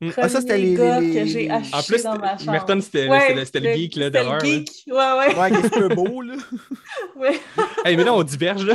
Hmm. 0.00 0.10
Premier 0.10 0.24
Ah, 0.24 0.28
ça, 0.28 0.40
c'était 0.40 0.58
les- 0.58 0.74
gars 0.74 0.98
les- 0.98 1.12
que 1.14 1.24
j'ai 1.26 1.48
En 1.48 1.56
acheté 1.60 1.76
En 1.76 1.82
plus, 1.82 2.02
dans 2.02 2.18
ma 2.18 2.36
chambre. 2.38 2.50
Merton, 2.50 2.80
c'était 2.80 3.06
Ouais, 3.08 3.34
le- 3.34 3.36
geek 3.36 3.36
là, 3.36 3.44
c'était 3.44 3.60
le 3.60 4.10
d'horreur. 4.10 4.32
là. 4.32 4.44
geek. 4.44 4.70
Ouais, 4.88 4.94
ouais. 4.96 5.38
Ouais, 5.38 5.50
il 5.50 5.56
est 5.58 5.62
super 5.74 5.88
beau, 5.94 6.22
là. 6.22 6.34
ouais. 7.16 7.40
Hey, 7.84 7.96
mais 7.96 8.02
là, 8.04 8.12
on 8.14 8.22
diverge. 8.24 8.64
Là. 8.66 8.74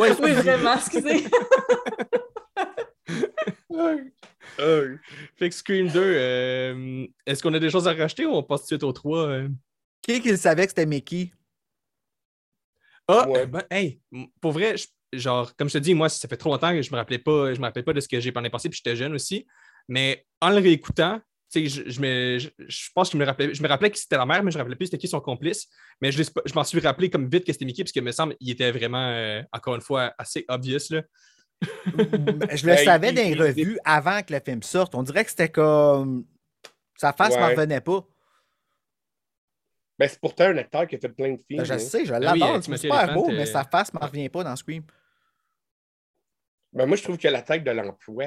Ouais, 0.00 0.10
Oui, 0.20 0.32
vraiment, 0.32 0.74
excusez. 0.74 1.24
Euh, 4.60 4.96
fait 5.36 5.48
que 5.48 5.54
Scream 5.54 5.88
2, 5.88 6.00
euh, 6.00 7.06
est-ce 7.26 7.42
qu'on 7.42 7.54
a 7.54 7.58
des 7.58 7.70
choses 7.70 7.88
à 7.88 7.92
rajouter 7.94 8.26
ou 8.26 8.30
on 8.32 8.42
passe 8.42 8.60
tout 8.62 8.64
de 8.64 8.68
suite 8.68 8.84
au 8.84 8.92
3? 8.92 9.26
euh? 9.28 9.48
Qui 10.02 10.20
qui 10.20 10.30
le 10.30 10.36
savait 10.36 10.64
que 10.64 10.70
c'était 10.70 10.86
Mickey? 10.86 11.32
Ah, 13.08 13.28
Ouais. 13.28 13.46
ben, 13.46 13.62
hey, 13.70 14.00
pour 14.40 14.52
vrai, 14.52 14.76
je- 14.76 15.18
genre, 15.18 15.54
comme 15.56 15.68
je 15.68 15.74
te 15.74 15.78
dis, 15.78 15.94
moi, 15.94 16.08
ça 16.08 16.28
fait 16.28 16.36
trop 16.36 16.50
longtemps 16.50 16.72
que 16.72 16.82
je 16.82 16.90
me 16.90 16.96
rappelais 16.96 17.18
pas, 17.18 17.52
je 17.54 17.58
me 17.60 17.64
rappelais 17.64 17.82
pas 17.82 17.92
de 17.92 18.00
ce 18.00 18.08
que 18.08 18.20
j'ai 18.20 18.32
pendant 18.32 18.48
passé, 18.50 18.68
puis 18.68 18.80
j'étais 18.82 18.96
jeune 18.96 19.12
aussi. 19.14 19.46
Mais 19.88 20.24
en 20.40 20.50
le 20.50 20.56
réécoutant, 20.56 21.20
tu 21.52 21.68
sais, 21.68 21.84
je, 21.84 21.90
je, 21.90 22.00
me- 22.00 22.38
je, 22.38 22.48
je 22.66 22.88
pense 22.94 23.10
que 23.10 23.14
je 23.14 23.18
me 23.18 23.26
rappelais, 23.26 23.52
je 23.52 23.62
me 23.62 23.68
rappelais 23.68 23.90
que 23.90 23.98
c'était 23.98 24.16
la 24.16 24.24
mère, 24.24 24.42
mais 24.42 24.50
je 24.50 24.56
me 24.56 24.62
rappelais 24.62 24.76
plus 24.76 24.86
c'était 24.86 24.98
qui 24.98 25.08
son 25.08 25.20
complice. 25.20 25.68
Mais 26.00 26.10
je, 26.12 26.22
m'en 26.54 26.64
suis 26.64 26.80
rappelé 26.80 27.10
comme 27.10 27.28
vite 27.28 27.44
que 27.44 27.52
c'était 27.52 27.64
Mickey, 27.64 27.82
parce 27.82 27.92
que 27.92 28.00
me 28.00 28.12
semble 28.12 28.36
qu'il 28.36 28.50
était 28.50 28.70
vraiment, 28.72 29.08
euh, 29.08 29.42
encore 29.52 29.74
une 29.74 29.80
fois, 29.82 30.14
assez 30.16 30.44
obvious. 30.48 30.78
Là. 30.90 31.02
Je 32.54 32.66
le 32.66 32.76
savais 32.76 33.12
dans 33.12 33.22
les 33.22 33.34
revues 33.34 33.78
avant 33.84 34.22
que 34.22 34.32
le 34.32 34.40
film 34.44 34.62
sorte. 34.62 34.94
On 34.94 35.02
dirait 35.02 35.24
que 35.24 35.30
c'était 35.30 35.48
comme. 35.50 36.24
Sa 36.96 37.12
face 37.12 37.34
m'en 37.36 37.46
Ouais. 37.46 37.54
revenait 37.54 37.80
pas. 37.80 38.04
ben, 39.98 40.08
c'est 40.08 40.20
pourtant 40.20 40.44
un 40.44 40.56
acteur 40.56 40.86
qui 40.86 40.96
a 40.96 40.98
fait 40.98 41.08
plein 41.08 41.32
de 41.32 41.40
films. 41.46 41.58
Ben, 41.60 41.64
je 41.64 41.72
hein. 41.74 41.78
sais, 41.78 42.04
je 42.04 42.12
oui, 42.12 42.20
l'adore. 42.20 42.56
euh, 42.56 42.60
c'est 42.60 42.76
super 42.76 43.14
beau, 43.14 43.28
euh, 43.30 43.34
mais 43.36 43.46
sa 43.46 43.64
face 43.64 43.92
m'en 43.92 44.00
revient 44.06 44.28
pas 44.28 44.42
dans 44.44 44.56
Scream. 44.56 44.82
Ben, 46.72 46.86
moi, 46.86 46.96
je 46.96 47.02
trouve 47.02 47.18
qu'il 47.18 47.28
a 47.28 47.32
la 47.32 47.42
tête 47.42 47.64
de 47.64 47.70
l'emploi. 47.70 48.26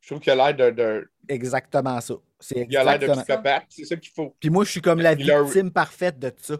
Je 0.00 0.08
trouve 0.08 0.20
qu'il 0.20 0.32
a 0.32 0.36
l'air 0.36 0.54
de, 0.54 0.70
de- 0.74 1.10
Exactement 1.28 2.00
ça. 2.00 2.14
Il 2.54 2.76
a 2.76 2.84
l'air 2.84 2.98
de 2.98 3.06
psychopathe. 3.12 3.64
C'est 3.68 3.84
ça 3.84 3.96
qu'il 3.96 4.12
faut. 4.12 4.36
Puis 4.40 4.50
moi, 4.50 4.64
je 4.64 4.70
suis 4.70 4.80
comme 4.82 5.00
la 5.00 5.14
victime 5.14 5.70
parfaite 5.72 6.18
de 6.18 6.32
ça. 6.36 6.56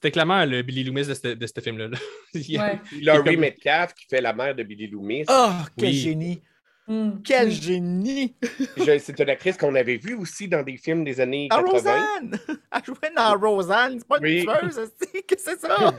C'était 0.00 0.12
clairement 0.12 0.44
le 0.44 0.62
Billy 0.62 0.84
Loomis 0.84 1.06
de 1.08 1.14
ce, 1.14 1.26
de 1.34 1.46
ce 1.48 1.60
film-là. 1.60 1.88
là. 1.88 1.98
Il- 2.34 2.56
Ouais. 2.60 2.80
Laurie 3.02 3.32
comme- 3.32 3.40
Metcalf 3.40 3.94
qui 3.94 4.06
fait 4.06 4.20
la 4.20 4.32
mère 4.32 4.54
de 4.54 4.62
Billy 4.62 4.86
Loomis. 4.86 5.24
Oh, 5.28 5.50
quel 5.76 5.88
Oui. 5.88 5.92
génie! 5.96 6.40
Hmm. 6.86 7.20
Quel 7.24 7.48
Hmm. 7.48 7.50
génie! 7.50 8.36
C'est 8.76 9.18
une 9.18 9.28
actrice 9.28 9.56
qu'on 9.56 9.74
avait 9.74 9.96
vue 9.96 10.14
aussi 10.14 10.46
dans 10.46 10.62
des 10.62 10.76
films 10.76 11.02
des 11.02 11.20
années 11.20 11.48
Ah, 11.50 11.56
80. 11.64 11.72
Rosanne! 11.72 12.38
Elle 12.72 12.84
jouait 12.84 13.12
dans 13.16 13.36
Rosanne, 13.38 13.96
c'est 13.98 14.06
pas 14.06 14.18
une 14.18 14.24
Oui. 14.24 14.46
tueuse, 14.46 14.80
c'est 15.00 15.22
que 15.22 15.34
c'est 15.36 15.58
ça? 15.60 15.76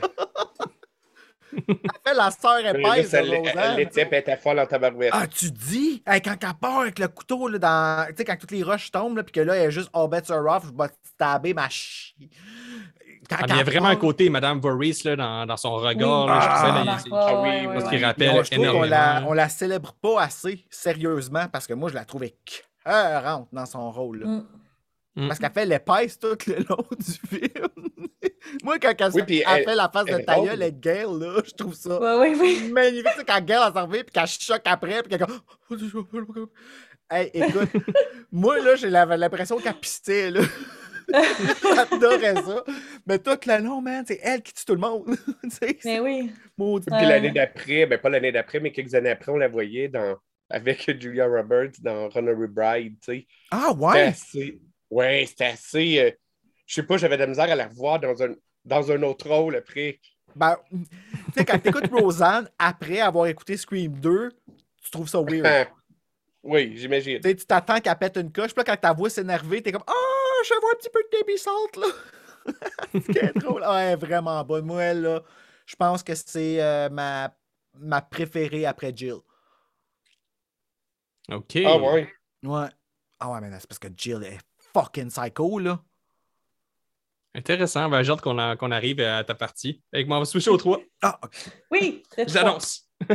Elle 1.52 1.74
fait 2.06 2.14
la 2.14 2.30
sœur 2.30 2.58
épaisse 2.64 3.08
ça 3.10 3.22
de 3.22 3.26
l'est- 3.28 3.42
Elle 3.56 3.88
elle 3.90 4.18
était 4.20 4.36
folle 4.36 4.60
en 4.60 4.66
tabarouette. 4.66 5.10
Ah, 5.12 5.26
tu 5.26 5.50
dis? 5.50 6.00
Hey, 6.06 6.20
quand 6.22 6.36
elle 6.42 6.54
part 6.60 6.78
avec 6.80 6.98
le 6.98 7.08
couteau, 7.08 7.48
là, 7.48 7.58
dans... 7.58 8.06
tu 8.08 8.14
sais, 8.18 8.24
quand 8.24 8.36
toutes 8.36 8.52
les 8.52 8.62
roches 8.62 8.90
tombent, 8.92 9.16
là, 9.16 9.24
puis 9.24 9.32
que 9.32 9.40
là, 9.40 9.56
elle 9.56 9.68
est 9.68 9.70
juste 9.72 9.90
all 9.92 10.08
bets 10.08 10.30
are 10.30 10.46
off, 10.46 10.64
je 10.66 10.70
vais 10.80 10.88
te 10.88 10.94
stabber 11.12 11.52
ma 11.52 11.68
chi. 11.68 12.14
Quand 13.28 13.36
Ah, 13.40 13.44
il 13.48 13.56
y 13.56 13.60
a 13.60 13.64
vraiment 13.64 13.88
un 13.88 13.96
côté 13.96 14.28
Madame 14.30 14.60
Voorhees 14.60 15.02
là, 15.04 15.14
dans, 15.16 15.46
dans 15.46 15.56
son 15.56 15.74
regard. 15.76 16.22
Oui. 16.24 16.28
là, 16.28 16.40
je 16.40 16.46
Ah, 16.48 16.84
là, 16.84 16.96
Ah, 17.12 17.26
Ah 17.28 17.42
oui, 17.42 17.66
parce 17.66 17.88
qu'il 17.88 17.98
ouais. 17.98 18.04
rappelle 18.06 18.34
Non, 18.34 18.42
je 18.42 18.50
trouve 18.50 18.66
qu'on 18.72 18.82
la, 18.82 19.24
on 19.26 19.32
la 19.32 19.48
célèbre 19.48 19.92
pas 20.00 20.22
assez 20.22 20.64
sérieusement 20.70 21.46
parce 21.52 21.66
que 21.66 21.74
moi, 21.74 21.90
je 21.90 21.94
la 21.94 22.04
trouvais 22.04 22.34
cœurante 22.84 23.48
dans 23.52 23.66
son 23.66 23.90
rôle. 23.90 24.20
là. 24.20 24.26
Hmm. 24.26 24.46
Mm. 25.16 25.26
Parce 25.28 25.40
qu'elle 25.40 25.52
fait 25.52 25.66
l'épaisse 25.66 26.18
tout 26.18 26.36
le 26.46 26.64
long 26.68 26.84
du 26.98 27.38
film. 27.38 27.68
moi, 28.62 28.78
quand 28.78 28.92
elle, 28.96 29.10
Oui, 29.12 29.22
fait 29.26 29.74
la 29.74 29.88
face 29.92 30.04
de 30.06 30.12
elle 30.12 30.24
ta 30.24 30.40
gueule 30.40 30.62
avec 30.62 30.80
Gail, 30.80 31.06
là, 31.18 31.42
je 31.44 31.50
trouve 31.50 31.74
ça 31.74 31.98
Ouais, 32.00 32.18
ouais, 32.30 32.36
oui. 32.40 32.70
magnifique. 32.72 33.08
Sais, 33.16 33.24
quand 33.26 33.44
Gail 33.44 33.58
a 33.58 33.72
servi 33.72 34.04
puis 34.04 34.12
qu'elle 34.12 34.26
choque 34.28 34.62
après, 34.64 35.02
puis 35.02 35.10
qu'elle 35.18 35.26
comme... 35.26 35.40
Hey, 37.12 37.28
écoute, 37.34 37.70
moi, 38.32 38.60
là, 38.60 38.76
j'ai 38.76 38.88
l'impression 38.88 39.58
qu'elle 39.58 39.74
pistait, 39.74 40.30
là. 40.30 40.42
J'adorais 41.74 42.34
ça. 42.36 42.64
Mais 43.06 43.18
tout 43.18 43.38
le 43.46 43.62
long, 43.62 43.80
man, 43.80 44.04
c'est 44.06 44.20
elle 44.22 44.42
qui 44.42 44.52
tue 44.52 44.64
tout 44.64 44.74
le 44.74 44.80
monde. 44.80 45.16
Mais 45.60 45.76
c'est 45.80 46.00
oui. 46.00 46.30
maudit. 46.56 46.86
Puis 46.86 46.94
Ouais. 46.96 47.06
l'année 47.06 47.30
d'après, 47.30 47.86
ben 47.86 47.98
pas 47.98 48.08
l'année 48.08 48.32
d'après, 48.32 48.60
mais 48.60 48.72
quelques 48.72 48.94
années 48.94 49.10
après, 49.10 49.32
on 49.32 49.36
la 49.36 49.48
voyait 49.48 49.88
dans, 49.88 50.16
avec 50.48 50.90
Julia 51.00 51.26
Roberts 51.26 51.72
dans 51.80 52.08
Runaway 52.08 52.46
Bride, 52.48 52.96
tu 53.00 53.12
sais. 53.12 53.26
Ah, 53.50 53.72
ouais? 53.72 54.02
assez... 54.02 54.60
Ouais, 54.90 55.24
c'était 55.28 55.44
assez... 55.46 55.98
euh, 56.00 56.10
Je 56.66 56.74
sais 56.74 56.82
pas, 56.82 56.96
j'avais 56.96 57.16
de 57.16 57.22
la 57.22 57.26
misère 57.28 57.50
à 57.50 57.54
la 57.54 57.68
revoir 57.68 58.00
dans 58.00 58.22
un, 58.22 58.34
dans 58.64 58.90
un 58.92 59.02
autre 59.02 59.28
rôle 59.28 59.56
après. 59.56 59.98
Ben, 60.36 60.56
tu 60.70 60.78
sais, 61.34 61.44
quand 61.44 61.58
t'écoutes 61.58 61.90
Rosanne, 61.92 62.48
après 62.58 63.00
avoir 63.00 63.26
écouté 63.26 63.56
Scream 63.56 63.92
2, 63.98 64.30
tu 64.82 64.90
trouves 64.90 65.08
ça 65.08 65.20
weird. 65.20 65.44
Ah, 65.46 65.66
oui, 66.42 66.72
j'imagine. 66.76 67.20
Tu 67.20 67.28
sais, 67.28 67.34
tu 67.36 67.44
t'attends 67.46 67.80
qu'elle 67.80 67.96
pète 67.96 68.16
une 68.16 68.32
coche, 68.32 68.54
puis 68.54 68.58
là, 68.60 68.64
quand 68.64 68.80
ta 68.80 68.92
voix 68.92 69.10
s'énerve, 69.10 69.60
t'es 69.60 69.72
comme 69.72 69.82
Ah, 69.86 69.92
je 70.44 70.60
vois 70.60 70.70
un 70.72 70.76
petit 70.76 70.90
peu 70.90 71.02
de 71.02 71.18
débit 71.18 71.38
salt, 71.38 71.76
là. 71.76 71.86
Est 73.28 73.36
drôle. 73.38 73.62
Ah, 73.64 73.82
elle 73.82 73.92
est 73.92 73.96
vraiment 73.96 74.42
bonne. 74.44 74.64
Moi, 74.64 74.82
elle, 74.82 75.02
là, 75.02 75.22
je 75.66 75.76
pense 75.76 76.02
que 76.02 76.14
c'est 76.14 76.62
euh, 76.62 76.88
ma, 76.88 77.34
ma 77.78 78.00
préférée 78.00 78.66
après 78.66 78.92
Jill. 78.94 79.18
OK. 81.30 81.58
Ah 81.64 81.76
ouais. 81.78 82.12
Ouais. 82.42 82.66
Ah, 83.20 83.30
ouais, 83.30 83.40
mais 83.40 83.50
c'est 83.60 83.66
parce 83.68 83.78
que 83.78 83.88
Jill 83.96 84.22
est 84.24 84.38
fucking 84.72 85.08
psycho, 85.10 85.58
là. 85.58 85.80
Intéressant. 87.34 87.88
Ben, 87.88 88.02
j'ai 88.02 88.10
hâte 88.12 88.22
qu'on 88.22 88.38
a- 88.38 88.56
qu'on 88.56 88.70
arrive 88.72 89.00
à 89.00 89.22
ta 89.22 89.34
partie. 89.34 89.82
Avec 89.92 90.08
moi, 90.08 90.16
on 90.16 90.20
va 90.20 90.26
switcher 90.26 90.50
au 90.50 90.56
3. 90.56 90.80
Ah, 91.02 91.18
ok. 91.22 91.32
Oui. 91.70 92.02
J'annonce. 92.26 92.88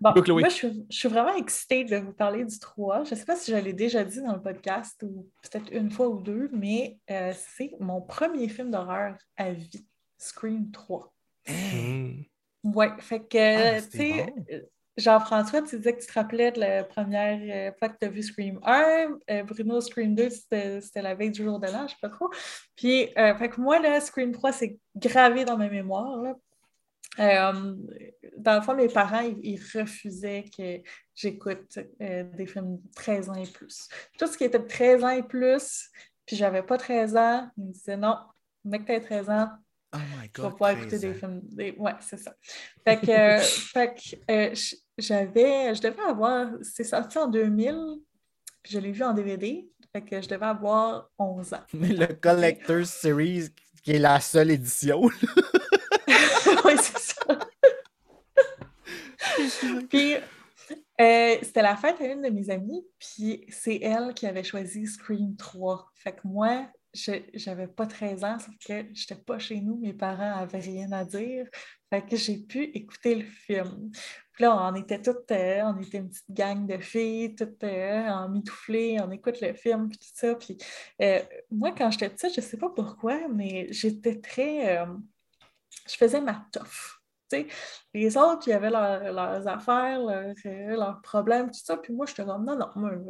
Bon, 0.00 0.12
Go, 0.12 0.22
Chloé. 0.22 0.40
moi, 0.40 0.48
je 0.48 0.54
suis, 0.54 0.86
je 0.90 0.96
suis 0.96 1.08
vraiment 1.08 1.34
excitée 1.36 1.84
de 1.84 1.96
vous 1.96 2.12
parler 2.12 2.44
du 2.44 2.58
3. 2.58 3.04
Je 3.04 3.10
ne 3.10 3.16
sais 3.16 3.24
pas 3.24 3.36
si 3.36 3.50
je 3.50 3.56
l'ai 3.56 3.72
déjà 3.72 4.04
dit 4.04 4.22
dans 4.22 4.34
le 4.34 4.42
podcast 4.42 5.02
ou 5.02 5.28
peut-être 5.42 5.72
une 5.72 5.90
fois 5.90 6.08
ou 6.08 6.20
deux, 6.20 6.48
mais 6.52 6.98
euh, 7.10 7.32
c'est 7.36 7.72
mon 7.80 8.00
premier 8.00 8.48
film 8.48 8.70
d'horreur 8.70 9.16
à 9.36 9.50
vie, 9.50 9.86
Scream 10.18 10.70
3. 10.70 11.12
Hmm. 11.48 12.22
Ouais, 12.64 12.90
fait 12.98 13.20
que, 13.20 13.76
Ah, 13.78 13.80
tu 13.82 13.96
sais, 13.98 14.26
bon. 14.26 14.44
euh, 14.52 14.60
Jean-François, 14.96 15.62
tu 15.62 15.76
disais 15.76 15.94
que 15.94 16.00
tu 16.00 16.06
te 16.08 16.12
rappelais 16.12 16.50
de 16.52 16.58
la 16.60 16.82
première 16.84 17.38
euh, 17.40 17.72
fois 17.78 17.88
que 17.88 17.96
tu 18.00 18.06
as 18.06 18.10
vu 18.10 18.22
Scream 18.22 18.58
1. 18.64 19.16
euh, 19.30 19.42
Bruno, 19.44 19.80
Scream 19.80 20.14
2, 20.14 20.28
c'était 20.28 20.80
la 21.02 21.14
veille 21.14 21.30
du 21.30 21.44
jour 21.44 21.58
de 21.60 21.66
l'an, 21.68 21.86
je 21.86 21.92
sais 21.92 21.98
pas 22.02 22.08
trop. 22.08 22.28
Puis, 22.76 23.08
euh, 23.16 23.34
fait 23.36 23.48
que 23.48 23.60
moi, 23.60 23.78
là, 23.78 24.00
Scream 24.00 24.32
3, 24.32 24.52
c'est 24.52 24.76
gravé 24.96 25.44
dans 25.44 25.56
ma 25.56 25.68
mémoire. 25.68 26.20
là. 26.22 26.34
Euh, 27.20 27.74
dans 28.36 28.54
le 28.56 28.62
fond, 28.62 28.74
mes 28.74 28.88
parents, 28.88 29.20
ils, 29.20 29.38
ils 29.42 29.60
refusaient 29.78 30.44
que 30.56 30.80
j'écoute 31.14 31.78
euh, 32.00 32.24
des 32.36 32.46
films 32.46 32.76
de 32.76 32.90
13 32.94 33.30
ans 33.30 33.34
et 33.34 33.46
plus. 33.46 33.88
Tout 34.18 34.26
ce 34.26 34.36
qui 34.38 34.44
était 34.44 34.58
de 34.60 34.66
13 34.66 35.04
ans 35.04 35.08
et 35.10 35.22
plus, 35.22 35.88
puis 36.26 36.36
j'avais 36.36 36.62
pas 36.62 36.78
13 36.78 37.16
ans, 37.16 37.50
ils 37.56 37.64
me 37.64 37.72
disaient 37.72 37.96
non, 37.96 38.16
mec, 38.64 38.84
t'as 38.86 39.00
13 39.00 39.30
ans, 39.30 39.48
Oh 39.94 39.98
my 40.20 40.28
god. 40.34 40.50
pouvoir 40.52 40.72
13 40.72 40.82
écouter 40.82 40.98
des 40.98 41.14
films. 41.14 41.40
des- 41.44 41.74
Ouais, 41.78 41.94
c'est 42.00 42.18
ça. 42.18 42.34
Fait 42.86 43.00
que, 43.00 43.10
euh, 43.10 43.40
fait 43.72 43.94
que, 43.94 44.32
euh, 44.32 44.54
j'avais, 44.98 45.74
je 45.74 45.80
devais 45.80 46.02
avoir, 46.02 46.50
c'est 46.62 46.84
sorti 46.84 47.16
en 47.18 47.26
2000, 47.26 47.74
puis 48.62 48.72
je 48.74 48.78
l'ai 48.78 48.92
vu 48.92 49.02
en 49.02 49.14
DVD, 49.14 49.66
fait 49.92 50.02
que 50.02 50.20
je 50.20 50.28
devais 50.28 50.46
avoir 50.46 51.08
11 51.18 51.54
ans. 51.54 51.64
Le 51.72 52.06
Collector's 52.12 52.90
Series, 52.90 53.48
qui 53.82 53.92
est 53.92 53.98
la 53.98 54.20
seule 54.20 54.50
édition. 54.50 55.00
oui, 56.64 56.74
c'est 56.82 56.98
ça. 56.98 57.38
puis, 59.90 60.14
euh, 60.14 61.36
c'était 61.42 61.62
la 61.62 61.76
fête 61.76 62.00
à 62.00 62.06
une 62.06 62.22
de 62.22 62.30
mes 62.30 62.50
amies, 62.50 62.84
puis 62.98 63.44
c'est 63.48 63.80
elle 63.82 64.14
qui 64.14 64.26
avait 64.26 64.44
choisi 64.44 64.86
Scream 64.86 65.36
3. 65.36 65.90
Fait 65.94 66.12
que 66.12 66.26
moi, 66.26 66.68
j'avais 66.92 67.66
pas 67.66 67.86
13 67.86 68.24
ans, 68.24 68.38
sauf 68.38 68.54
que 68.66 68.86
j'étais 68.92 69.14
pas 69.14 69.38
chez 69.38 69.60
nous, 69.60 69.76
mes 69.78 69.92
parents 69.92 70.36
avaient 70.36 70.60
rien 70.60 70.90
à 70.92 71.04
dire. 71.04 71.46
Fait 71.90 72.04
que 72.04 72.16
j'ai 72.16 72.38
pu 72.38 72.64
écouter 72.64 73.14
le 73.14 73.24
film. 73.24 73.90
Puis 74.32 74.44
là, 74.44 74.56
on 74.56 74.74
était 74.74 75.00
toutes, 75.00 75.30
euh, 75.32 75.62
on 75.64 75.80
était 75.80 75.98
une 75.98 76.10
petite 76.10 76.30
gang 76.30 76.66
de 76.66 76.78
filles, 76.78 77.34
toutes 77.34 77.64
euh, 77.64 78.08
en 78.08 78.28
mitouflées, 78.28 78.98
on 79.00 79.10
écoute 79.10 79.40
le 79.40 79.54
film, 79.54 79.88
puis 79.88 79.98
tout 79.98 80.10
ça. 80.14 80.34
Puis 80.34 80.58
euh, 81.02 81.20
moi, 81.50 81.72
quand 81.72 81.90
j'étais 81.90 82.10
petite, 82.10 82.34
je 82.34 82.40
sais 82.40 82.56
pas 82.56 82.70
pourquoi, 82.70 83.28
mais 83.28 83.68
j'étais 83.72 84.20
très. 84.20 84.86
je 85.88 85.96
faisais 85.96 86.20
ma 86.20 86.46
toffe. 86.52 86.97
Les 87.94 88.16
autres, 88.16 88.48
ils 88.48 88.52
avaient 88.52 88.70
leurs 88.70 89.46
affaires, 89.48 90.00
leurs, 90.00 91.00
problèmes, 91.02 91.46
tout 91.50 91.60
ça. 91.62 91.76
Puis 91.76 91.92
moi, 91.92 92.06
j'étais 92.06 92.24
comme, 92.24 92.44
non, 92.44 92.56
non, 92.56 92.68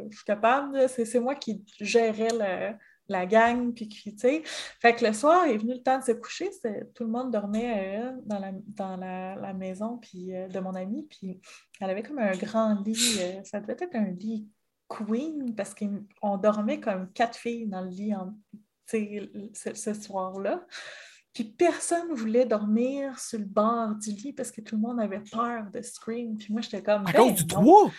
je 0.09 0.15
suis 0.15 0.25
capable. 0.25 0.87
C'est 0.89 1.19
moi 1.19 1.35
qui 1.35 1.63
gérais 1.79 2.77
la 3.09 3.25
gang, 3.25 3.73
puis 3.73 3.87
tu 3.87 4.17
sais. 4.17 4.43
Fait 4.79 4.95
que 4.95 5.05
le 5.05 5.13
soir, 5.13 5.47
il 5.47 5.55
est 5.55 5.57
venu 5.57 5.73
le 5.73 5.81
temps 5.81 5.99
de 5.99 6.03
se 6.03 6.11
coucher, 6.13 6.49
tout 6.93 7.03
le 7.03 7.09
monde 7.09 7.31
dormait 7.31 7.99
euh, 7.99 8.11
dans, 8.25 8.97
la, 8.97 9.53
maison 9.53 9.97
puis, 9.97 10.35
euh, 10.35 10.47
de 10.47 10.59
mon 10.59 10.75
amie, 10.75 11.03
puis 11.09 11.41
elle 11.81 11.89
avait 11.89 12.03
comme 12.03 12.19
un 12.19 12.37
grand 12.37 12.75
lit, 12.85 13.17
euh, 13.19 13.43
ça 13.43 13.59
devait 13.59 13.73
être 13.73 13.95
un 13.95 14.11
lit 14.11 14.47
queen, 14.87 15.53
parce 15.55 15.75
qu'on 15.75 16.37
dormait 16.37 16.79
comme 16.79 17.11
quatre 17.11 17.37
filles 17.37 17.67
dans 17.67 17.81
le 17.81 17.89
lit 17.89 18.13
ce 19.53 19.93
soir-là. 19.93 20.65
Puis 21.39 21.47
personne 21.57 22.09
ne 22.09 22.15
voulait 22.15 22.43
dormir 22.43 23.17
sur 23.17 23.39
le 23.39 23.45
bord 23.45 23.95
du 23.95 24.09
lit 24.09 24.33
parce 24.33 24.51
que 24.51 24.59
tout 24.59 24.75
le 24.75 24.81
monde 24.81 24.99
avait 24.99 25.21
peur 25.31 25.63
de 25.73 25.81
Scream. 25.81 26.35
Puis 26.35 26.51
moi, 26.51 26.59
j'étais 26.59 26.83
comme. 26.83 27.07
À 27.07 27.13
cause 27.13 27.27
ben 27.27 27.33
du 27.33 27.47
toit? 27.47 27.91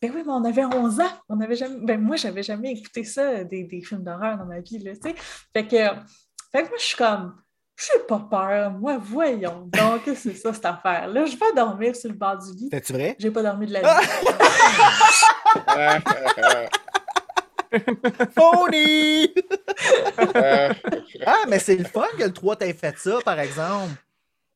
Ben 0.00 0.12
oui, 0.14 0.22
mais 0.24 0.32
on 0.32 0.44
avait 0.44 0.64
11 0.64 1.00
ans. 1.00 1.10
On 1.28 1.40
avait 1.40 1.56
jamais... 1.56 1.80
Ben 1.82 2.00
moi, 2.00 2.14
j'avais 2.14 2.44
jamais 2.44 2.70
écouté 2.70 3.02
ça, 3.02 3.42
des, 3.42 3.64
des 3.64 3.80
films 3.80 4.04
d'horreur 4.04 4.38
dans 4.38 4.44
ma 4.44 4.60
vie. 4.60 4.78
Là, 4.78 4.92
fait, 5.02 5.14
que, 5.66 5.76
fait 6.52 6.62
que 6.62 6.68
moi, 6.68 6.76
je 6.78 6.84
suis 6.84 6.96
comme, 6.96 7.34
je 7.74 7.98
n'ai 7.98 8.04
pas 8.04 8.20
peur. 8.30 8.70
Moi, 8.70 8.96
voyons 8.96 9.66
donc, 9.66 10.02
c'est 10.14 10.34
ça, 10.34 10.52
cette 10.52 10.66
affaire-là. 10.66 11.24
Je 11.24 11.36
vais 11.36 11.52
dormir 11.52 11.96
sur 11.96 12.10
le 12.10 12.16
bord 12.16 12.38
du 12.38 12.52
lit. 12.52 12.68
C'est 12.70 12.92
vrai? 12.92 13.16
J'ai 13.18 13.32
pas 13.32 13.42
dormi 13.42 13.66
de 13.66 13.72
la 13.72 13.82
nuit. 13.82 13.88
Phony! 18.34 19.34
ah, 21.26 21.44
mais 21.48 21.58
c'est 21.58 21.76
le 21.76 21.84
fun 21.84 22.06
que 22.18 22.24
le 22.24 22.32
3 22.32 22.56
t'ait 22.56 22.72
fait 22.72 22.96
ça, 22.98 23.18
par 23.24 23.38
exemple. 23.40 23.92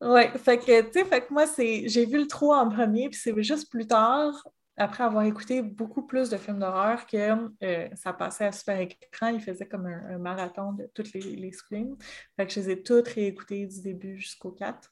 Oui, 0.00 0.22
fait 0.42 0.58
que, 0.58 0.80
tu 0.82 0.92
sais, 0.92 1.04
fait 1.04 1.20
que 1.22 1.32
moi, 1.32 1.44
j'ai 1.56 2.06
vu 2.06 2.18
le 2.18 2.26
3 2.26 2.58
en 2.58 2.68
premier, 2.70 3.08
puis 3.10 3.20
c'est 3.22 3.42
juste 3.42 3.70
plus 3.70 3.86
tard, 3.86 4.32
après 4.76 5.04
avoir 5.04 5.24
écouté 5.24 5.60
beaucoup 5.60 6.06
plus 6.06 6.30
de 6.30 6.38
films 6.38 6.58
d'horreur 6.58 7.06
que 7.06 7.50
euh, 7.62 7.88
ça 7.94 8.14
passait 8.14 8.46
à 8.46 8.52
super 8.52 8.80
écran, 8.80 9.28
il 9.28 9.40
faisait 9.40 9.66
comme 9.66 9.86
un, 9.86 10.18
marathon 10.18 10.72
de 10.72 10.90
toutes 10.94 11.12
les, 11.12 11.20
les 11.20 11.52
screams. 11.52 11.96
Fait 12.36 12.46
que 12.46 12.52
je 12.52 12.60
les 12.60 12.70
ai 12.70 12.82
toutes 12.82 13.08
réécoutées 13.08 13.66
du 13.66 13.82
début 13.82 14.16
jusqu'au 14.16 14.52
4. 14.52 14.90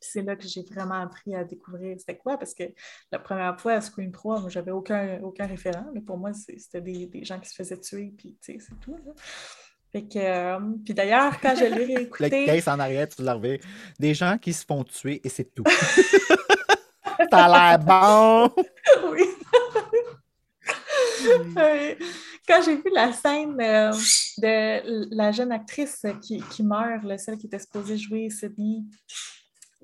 C'est 0.00 0.22
là 0.22 0.34
que 0.34 0.46
j'ai 0.46 0.62
vraiment 0.62 1.02
appris 1.02 1.34
à 1.34 1.44
découvrir 1.44 1.96
c'était 1.98 2.16
quoi, 2.16 2.38
parce 2.38 2.54
que 2.54 2.64
la 3.12 3.18
première 3.18 3.60
fois 3.60 3.72
à 3.74 3.80
Scream 3.80 4.10
3, 4.10 4.40
moi, 4.40 4.50
j'avais 4.50 4.70
aucun, 4.70 5.20
aucun 5.22 5.46
référent. 5.46 5.86
Mais 5.94 6.00
pour 6.00 6.16
moi, 6.16 6.32
c'était 6.32 6.80
des, 6.80 7.24
gens 7.24 7.38
qui 7.38 7.48
se 7.48 7.54
faisaient 7.54 7.78
tuer, 7.78 8.12
puis 8.16 8.36
c'est 8.40 8.58
tout. 8.80 8.96
Fait 9.92 10.02
que, 10.02 10.18
euh, 10.18 10.58
puis 10.84 10.94
d'ailleurs, 10.94 11.40
quand 11.40 11.54
je 11.56 11.64
l'ai 11.64 11.84
réécouté... 11.96 12.46
Le 12.46 12.46
case 12.46 12.68
en 12.68 12.78
arrière, 12.78 13.08
tu 13.08 13.22
l'as 13.22 13.38
Des 13.98 14.14
gens 14.14 14.38
qui 14.38 14.52
se 14.52 14.64
font 14.64 14.84
tuer 14.84 15.20
et 15.22 15.28
c'est 15.28 15.52
tout. 15.52 15.64
Ça 17.30 17.44
a 17.44 17.76
l'air 17.76 17.78
bon! 17.78 18.50
oui. 19.12 19.24
Quand 22.48 22.62
j'ai 22.64 22.76
vu 22.76 22.90
la 22.92 23.12
scène 23.12 23.60
euh, 23.60 23.92
de 24.38 25.14
la 25.14 25.30
jeune 25.30 25.52
actrice 25.52 26.06
qui, 26.22 26.42
qui 26.50 26.62
meurt, 26.62 27.04
celle 27.18 27.36
qui 27.36 27.46
était 27.46 27.58
supposée 27.58 27.98
jouer 27.98 28.30
Sydney, 28.30 28.84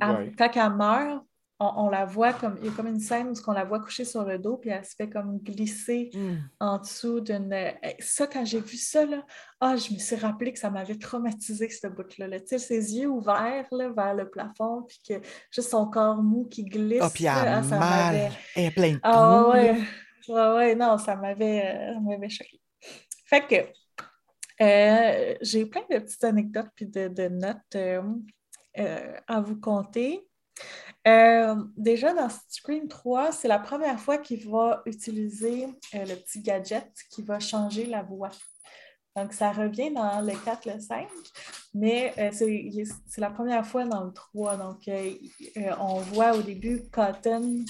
quand 0.00 0.50
elle 0.54 0.74
meurt, 0.74 1.24
on, 1.58 1.88
la 1.88 2.04
voit 2.04 2.34
comme. 2.34 2.58
Il 2.60 2.66
y 2.66 2.68
a 2.68 2.72
comme 2.72 2.86
une 2.86 3.00
scène 3.00 3.28
où 3.28 3.34
on 3.46 3.52
la 3.52 3.64
voit 3.64 3.80
coucher 3.80 4.04
sur 4.04 4.24
le 4.24 4.38
dos, 4.38 4.58
puis 4.58 4.70
elle 4.70 4.84
se 4.84 4.94
fait 4.94 5.08
comme 5.08 5.38
glisser 5.38 6.10
mm. 6.12 6.34
en 6.60 6.78
dessous 6.78 7.20
d'une. 7.20 7.72
Ça, 8.00 8.26
quand 8.26 8.44
j'ai 8.44 8.60
vu 8.60 8.76
ça, 8.76 9.06
là, 9.06 9.24
ah, 9.60 9.76
je 9.76 9.92
me 9.94 9.98
suis 9.98 10.16
rappelé 10.16 10.52
que 10.52 10.58
ça 10.58 10.68
m'avait 10.68 10.98
traumatisé, 10.98 11.68
cette 11.70 11.94
bout-là. 11.94 12.40
Tu 12.40 12.46
sais, 12.46 12.58
ses 12.58 12.96
yeux 12.96 13.08
ouverts 13.08 13.66
là, 13.72 13.88
vers 13.88 14.14
le 14.14 14.28
plafond, 14.28 14.82
puis 14.82 15.00
que 15.08 15.14
juste 15.50 15.70
son 15.70 15.86
corps 15.86 16.22
mou 16.22 16.44
qui 16.44 16.64
glisse. 16.64 17.00
Ah, 17.02 17.10
puis 17.12 17.24
elle 17.24 17.48
a 17.48 17.62
mal. 17.62 18.32
Elle 18.54 18.64
est 18.64 18.70
pleine 18.70 18.96
de 18.96 19.00
Ah, 19.02 19.48
ouais. 19.48 19.70
ouais. 19.70 19.76
Ouais, 20.28 20.74
non, 20.74 20.98
ça 20.98 21.16
m'avait 21.16 21.88
euh, 21.94 22.28
choqué. 22.28 22.60
Fait 23.26 23.46
que. 23.46 23.72
Euh, 24.58 25.34
j'ai 25.42 25.66
plein 25.66 25.82
de 25.90 25.98
petites 25.98 26.24
anecdotes 26.24 26.70
puis 26.74 26.86
de, 26.86 27.28
notes 27.28 27.58
euh, 27.74 28.02
à 28.76 29.40
vous 29.40 29.58
conter. 29.60 30.26
Euh, 31.06 31.54
déjà, 31.76 32.12
dans 32.12 32.28
Scream 32.48 32.88
3, 32.88 33.30
c'est 33.30 33.48
la 33.48 33.60
première 33.60 34.00
fois 34.00 34.18
qu'il 34.18 34.48
va 34.48 34.82
utiliser 34.86 35.66
euh, 35.94 36.04
le 36.04 36.16
petit 36.16 36.40
gadget 36.40 36.90
qui 37.10 37.22
va 37.22 37.38
changer 37.38 37.86
la 37.86 38.02
voix. 38.02 38.30
Donc, 39.14 39.32
ça 39.32 39.52
revient 39.52 39.92
dans 39.92 40.20
le 40.20 40.32
4, 40.44 40.66
le 40.66 40.80
5, 40.80 41.06
mais 41.74 42.12
euh, 42.18 42.30
c'est 42.32 43.20
la 43.20 43.30
première 43.30 43.64
fois 43.64 43.84
dans 43.84 44.04
le 44.04 44.12
3. 44.12 44.56
Donc, 44.56 44.90
on 45.78 46.00
voit 46.00 46.32
au 46.36 46.42
début 46.42 46.82
Cotton 46.90 47.64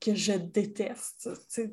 que 0.00 0.14
je 0.14 0.32
déteste. 0.32 1.28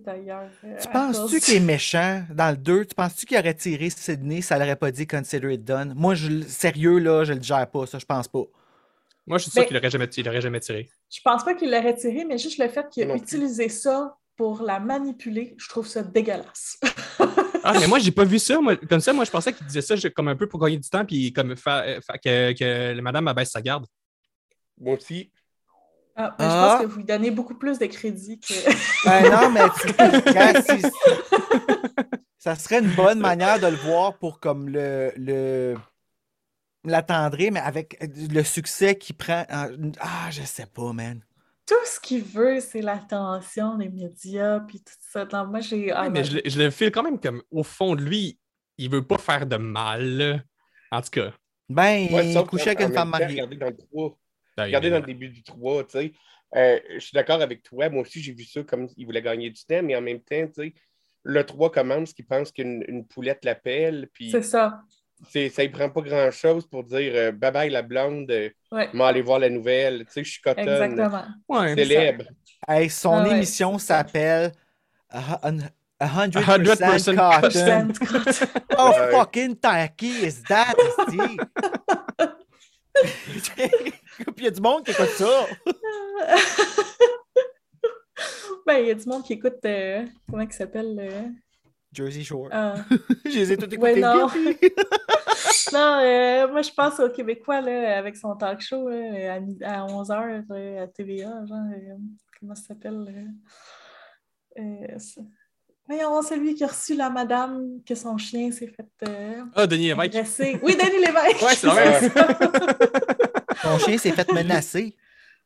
d'ailleurs. 0.06 0.50
tu 0.82 0.88
penses-tu 0.90 1.40
qu'il 1.40 1.56
est 1.56 1.60
méchant 1.60 2.24
dans 2.30 2.52
le 2.52 2.58
2? 2.58 2.86
Tu 2.86 2.96
penses-tu 2.96 3.26
qu'il 3.26 3.38
aurait 3.38 3.54
tiré 3.54 3.90
Sydney, 3.90 4.42
ça 4.42 4.58
l'aurait 4.58 4.76
pas 4.76 4.92
dit 4.92 5.08
Consider 5.08 5.54
it 5.54 5.64
done? 5.64 5.94
Moi, 5.96 6.16
je, 6.16 6.42
sérieux, 6.44 7.00
là, 7.00 7.24
je 7.24 7.34
le 7.34 7.42
gère 7.42 7.70
pas, 7.70 7.86
ça, 7.86 7.98
je 7.98 8.06
pense 8.06 8.28
pas. 8.28 8.44
Moi, 9.26 9.38
je 9.38 9.44
suis 9.44 9.52
sûr 9.52 9.62
ben, 9.62 9.68
qu'il 9.68 9.76
l'aurait 9.76 9.90
jamais, 9.90 10.42
jamais 10.42 10.60
tiré. 10.60 10.90
Je 11.10 11.20
pense 11.24 11.44
pas 11.44 11.54
qu'il 11.54 11.72
l'aurait 11.72 11.96
tiré, 11.96 12.26
mais 12.26 12.38
juste 12.38 12.58
le 12.58 12.68
fait 12.70 12.88
qu'il 12.90 13.10
ait 13.10 13.16
utilisé 13.16 13.70
ça 13.70 14.18
pour 14.36 14.62
la 14.64 14.80
manipuler, 14.80 15.56
je 15.58 15.70
trouve 15.70 15.88
ça 15.88 16.04
dégueulasse. 16.04 16.80
ah, 17.64 17.74
mais 17.80 17.88
moi, 17.88 18.00
j'ai 18.00 18.12
pas 18.12 18.26
vu 18.26 18.40
ça. 18.40 18.58
comme 18.90 19.00
ça, 19.00 19.14
moi, 19.14 19.26
je 19.26 19.32
pensais 19.32 19.54
qu'il 19.54 19.66
disait 19.68 19.82
ça 19.82 19.96
comme 20.10 20.28
un 20.28 20.36
peu 20.36 20.48
pour 20.48 20.60
gagner 20.60 20.78
du 20.78 20.90
temps 20.90 21.06
puis 21.06 21.32
comme 21.32 21.56
faire, 21.56 22.02
que, 22.24 22.54
que 22.54 23.00
madame 23.02 23.28
abaisse 23.28 23.52
sa 23.52 23.62
garde. 23.62 23.86
Moi 24.80 24.96
aussi. 24.96 25.32
Ah, 26.16 26.36
ben, 26.38 26.46
Je 26.46 26.50
pense 26.50 26.72
ah. 26.72 26.80
que 26.82 26.88
vous 26.88 26.98
lui 26.98 27.06
donnez 27.06 27.32
beaucoup 27.32 27.56
plus 27.56 27.80
de 27.80 27.86
crédit 27.86 28.40
que. 28.40 28.54
ben 29.06 29.32
non, 29.32 29.50
mais 29.50 29.62
ça 32.38 32.56
serait 32.56 32.80
une 32.80 32.94
bonne 32.96 33.20
manière 33.20 33.60
de 33.60 33.68
le 33.68 33.78
voir 33.78 34.18
pour 34.18 34.40
comme 34.40 34.70
le, 34.70 35.12
le 35.16 35.76
l'attendrait, 36.84 37.52
mais 37.52 37.60
avec 37.60 37.98
euh, 38.02 38.08
le 38.32 38.44
succès 38.44 38.96
qu'il 38.96 39.16
prend. 39.16 39.46
Ah, 39.50 40.30
je 40.32 40.44
sais 40.44 40.66
pas, 40.66 40.94
man. 40.94 41.22
Tout 41.66 41.76
ce 41.86 42.00
qu'il 42.00 42.24
veut, 42.24 42.60
c'est 42.60 42.82
l'attention 42.82 43.78
des 43.78 43.88
médias, 43.88 44.60
puis 44.62 44.82
tout 44.82 44.94
ça. 45.00 45.26
moi, 45.46 45.62
j'ai. 45.62 45.92
Ah, 45.92 46.10
mais 46.10 46.24
je, 46.24 46.60
le 46.60 46.72
file 46.72 46.92
quand 46.92 47.04
même 47.04 47.20
comme, 47.20 47.42
au 47.52 47.64
fond 47.64 47.96
de 47.96 48.02
lui, 48.02 48.40
il 48.78 48.90
veut 48.90 49.06
pas 49.06 49.18
faire 49.18 49.46
de 49.46 49.58
mal. 49.58 50.44
En 50.92 51.02
tout 51.02 51.12
cas. 51.12 51.32
Ben, 51.70 52.08
il 52.12 52.44
couchait 52.44 52.72
avec 52.72 52.82
une 52.82 52.94
femme 52.94 53.10
mariée. 53.10 53.28
Regardez 53.28 53.56
dans 53.56 53.68
le 53.68 53.78
3. 53.78 54.18
Regardez 54.58 54.90
dans 54.90 55.00
le 55.00 55.06
début 55.06 55.30
du 55.30 55.44
3, 55.44 55.84
tu 55.84 55.90
sais. 55.92 56.14
Euh, 56.56 56.80
je 56.94 57.00
suis 57.00 57.14
d'accord 57.14 57.42
avec 57.42 57.64
toi. 57.64 57.90
Moi 57.90 58.02
aussi, 58.02 58.22
j'ai 58.22 58.34
vu 58.34 58.44
ça 58.44 58.62
comme 58.64 58.88
il 58.98 59.06
voulait 59.06 59.22
gagner 59.22 59.50
du 59.50 59.64
temps, 59.64 59.82
mais 59.82 59.96
en 59.96 60.02
même 60.02 60.20
temps, 60.20 60.48
tu 60.48 60.54
sais, 60.56 60.74
le 61.24 61.46
3 61.46 61.72
commence 61.72 62.14
qu'il 62.14 62.26
pense 62.26 62.52
qu'une 62.52 63.06
poulette 63.08 63.46
l'appelle. 63.46 64.10
Puis... 64.14 64.32
C'est 64.32 64.42
ça 64.42 64.82
ça 65.30 65.40
ne 65.64 65.68
prend 65.68 65.90
pas 65.90 66.02
grand-chose 66.02 66.68
pour 66.68 66.84
dire 66.84 67.14
euh, 67.16 67.32
bye 67.32 67.52
bye 67.52 67.70
la 67.70 67.82
blonde, 67.82 68.32
ouais. 68.72 68.90
aller 69.00 69.22
voir 69.22 69.40
la 69.40 69.50
nouvelle. 69.50 70.06
Tu 70.06 70.14
sais, 70.14 70.24
je 70.24 70.32
suis 70.32 70.42
cotonne. 70.42 70.68
Exactement. 70.68 71.26
Ouais, 71.48 71.76
célèbre. 71.76 72.26
Hey, 72.68 72.90
son 72.90 73.24
ah 73.26 73.30
émission 73.30 73.78
s'appelle 73.78 74.52
A 75.10 75.40
100%, 76.02 76.34
cotton. 76.44 77.94
cotton. 77.94 78.48
How 78.78 78.94
fucking 79.12 79.56
tacky 79.58 80.26
is 80.26 80.42
that, 80.44 80.74
il 84.38 84.44
y 84.44 84.48
a 84.48 84.52
du 84.52 84.62
monde 84.62 84.86
qui 84.86 84.92
écoute 84.92 85.10
ça. 85.10 85.48
ben, 88.66 88.78
il 88.78 88.88
y 88.88 88.92
a 88.92 88.96
du 88.96 89.08
monde 89.08 89.24
qui 89.24 89.34
écoute, 89.34 89.64
euh, 89.66 90.06
comment 90.30 90.44
il 90.44 90.52
s'appelle? 90.52 91.34
Jersey 91.94 92.24
Shore. 92.24 92.48
Ah. 92.52 92.76
je 93.26 93.32
les 93.32 93.52
ai 93.52 93.58
tous 93.58 93.74
écoutés. 93.74 94.00
non, 94.00 94.28
non 95.74 96.00
euh, 96.02 96.48
moi 96.48 96.62
je 96.62 96.72
pense 96.72 97.00
au 97.00 97.10
Québécois 97.10 97.62
là, 97.62 97.98
avec 97.98 98.16
son 98.16 98.36
talk 98.36 98.62
show 98.62 98.88
là, 98.88 99.40
à, 99.64 99.88
11h 99.88 100.82
à 100.82 100.88
TVA. 100.88 101.46
Genre, 101.46 101.58
euh, 101.58 101.98
comment 102.40 102.56
ça 102.56 102.68
s'appelle? 102.68 103.30
Euh, 104.58 104.62
euh, 104.62 104.98
Voyons, 105.88 106.22
celui 106.22 106.56
qui 106.56 106.64
a 106.64 106.68
reçu 106.68 106.96
la 106.96 107.10
madame 107.10 107.80
que 107.86 107.96
son 107.96 108.18
chien 108.18 108.52
s'est 108.52 108.68
fait 108.68 108.86
euh, 109.10 109.42
Ah, 109.56 109.68
Denis 109.68 109.88
Lévesque. 109.88 110.16
agresser. 110.16 110.60
Oui, 110.64 110.76
Denis 110.76 111.04
Lévesque! 111.06 111.42
Ouais, 111.42 111.56
c'est 111.56 111.68
vrai. 111.68 112.10
Ton 113.62 113.78
chien 113.86 113.98
s'est 113.98 114.12
fait 114.12 114.32
menacer. 114.32 114.96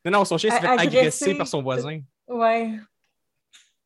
Non, 0.04 0.12
non, 0.12 0.24
son 0.24 0.38
chien 0.38 0.50
s'est 0.50 0.60
fait 0.60 0.66
Agresser. 0.66 0.98
agresser 0.98 1.34
par 1.34 1.48
son 1.48 1.62
voisin. 1.62 2.00
Ouais. 2.28 2.70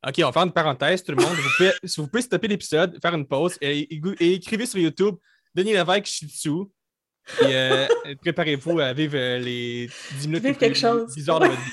OK, 0.07 0.15
on 0.19 0.27
va 0.27 0.33
faire 0.33 0.43
une 0.43 0.53
parenthèse, 0.53 1.03
tout 1.03 1.13
le 1.13 1.23
monde. 1.23 1.35
Vous 1.35 1.49
pouvez, 1.57 1.73
si 1.85 2.01
vous 2.01 2.07
pouvez 2.09 2.23
stopper 2.23 2.49
l'épisode, 2.49 2.99
faire 3.01 3.15
une 3.15 3.27
pause 3.27 3.57
et, 3.61 3.81
et- 3.95 4.01
et 4.21 4.33
écrivez 4.35 4.67
sur 4.67 4.79
YouTube 4.79 5.17
Denis 5.55 5.73
Lévesque 5.73 6.07
Shih 6.07 6.27
Tzu. 6.29 6.51
Et 7.43 7.45
euh, 7.55 7.87
préparez-vous 8.21 8.81
à 8.81 8.93
vivre 8.93 9.17
euh, 9.17 9.39
les 9.39 9.89
10 10.19 10.29
minutes 10.29 10.43
Vivre 10.43 10.49
les 10.49 10.53
plus 10.53 10.59
quelque 10.59 10.79
chose. 10.79 11.15
bizarres 11.15 11.41
de 11.41 11.47
votre 11.47 11.61
vie. 11.61 11.71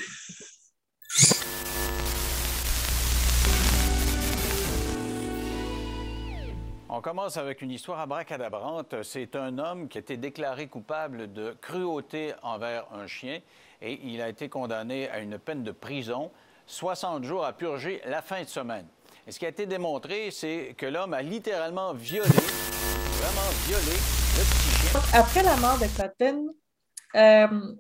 On 6.97 7.01
commence 7.01 7.37
avec 7.37 7.61
une 7.61 7.69
histoire 7.69 7.99
abracadabrante. 7.99 9.03
C'est 9.03 9.35
un 9.35 9.59
homme 9.59 9.87
qui 9.87 9.99
a 9.99 10.01
été 10.01 10.17
déclaré 10.17 10.65
coupable 10.65 11.31
de 11.31 11.55
cruauté 11.61 12.33
envers 12.41 12.87
un 12.91 13.05
chien 13.05 13.39
et 13.83 13.99
il 14.03 14.19
a 14.19 14.29
été 14.29 14.49
condamné 14.49 15.07
à 15.09 15.19
une 15.19 15.37
peine 15.37 15.63
de 15.63 15.71
prison, 15.71 16.31
60 16.65 17.23
jours 17.23 17.45
à 17.45 17.53
purger 17.53 18.01
la 18.07 18.23
fin 18.23 18.41
de 18.41 18.47
semaine. 18.47 18.87
Et 19.27 19.31
ce 19.31 19.37
qui 19.37 19.45
a 19.45 19.49
été 19.49 19.67
démontré, 19.67 20.31
c'est 20.31 20.73
que 20.75 20.87
l'homme 20.87 21.13
a 21.13 21.21
littéralement 21.21 21.93
violé, 21.93 22.29
vraiment 22.29 23.51
violé 23.67 23.95
le 24.35 24.43
petit 24.43 24.89
chien. 24.89 24.99
Après 25.13 25.43
la 25.43 25.55
mort 25.57 25.77
de 25.77 25.85
Cotton, 25.95 26.47
euh, 27.13 27.75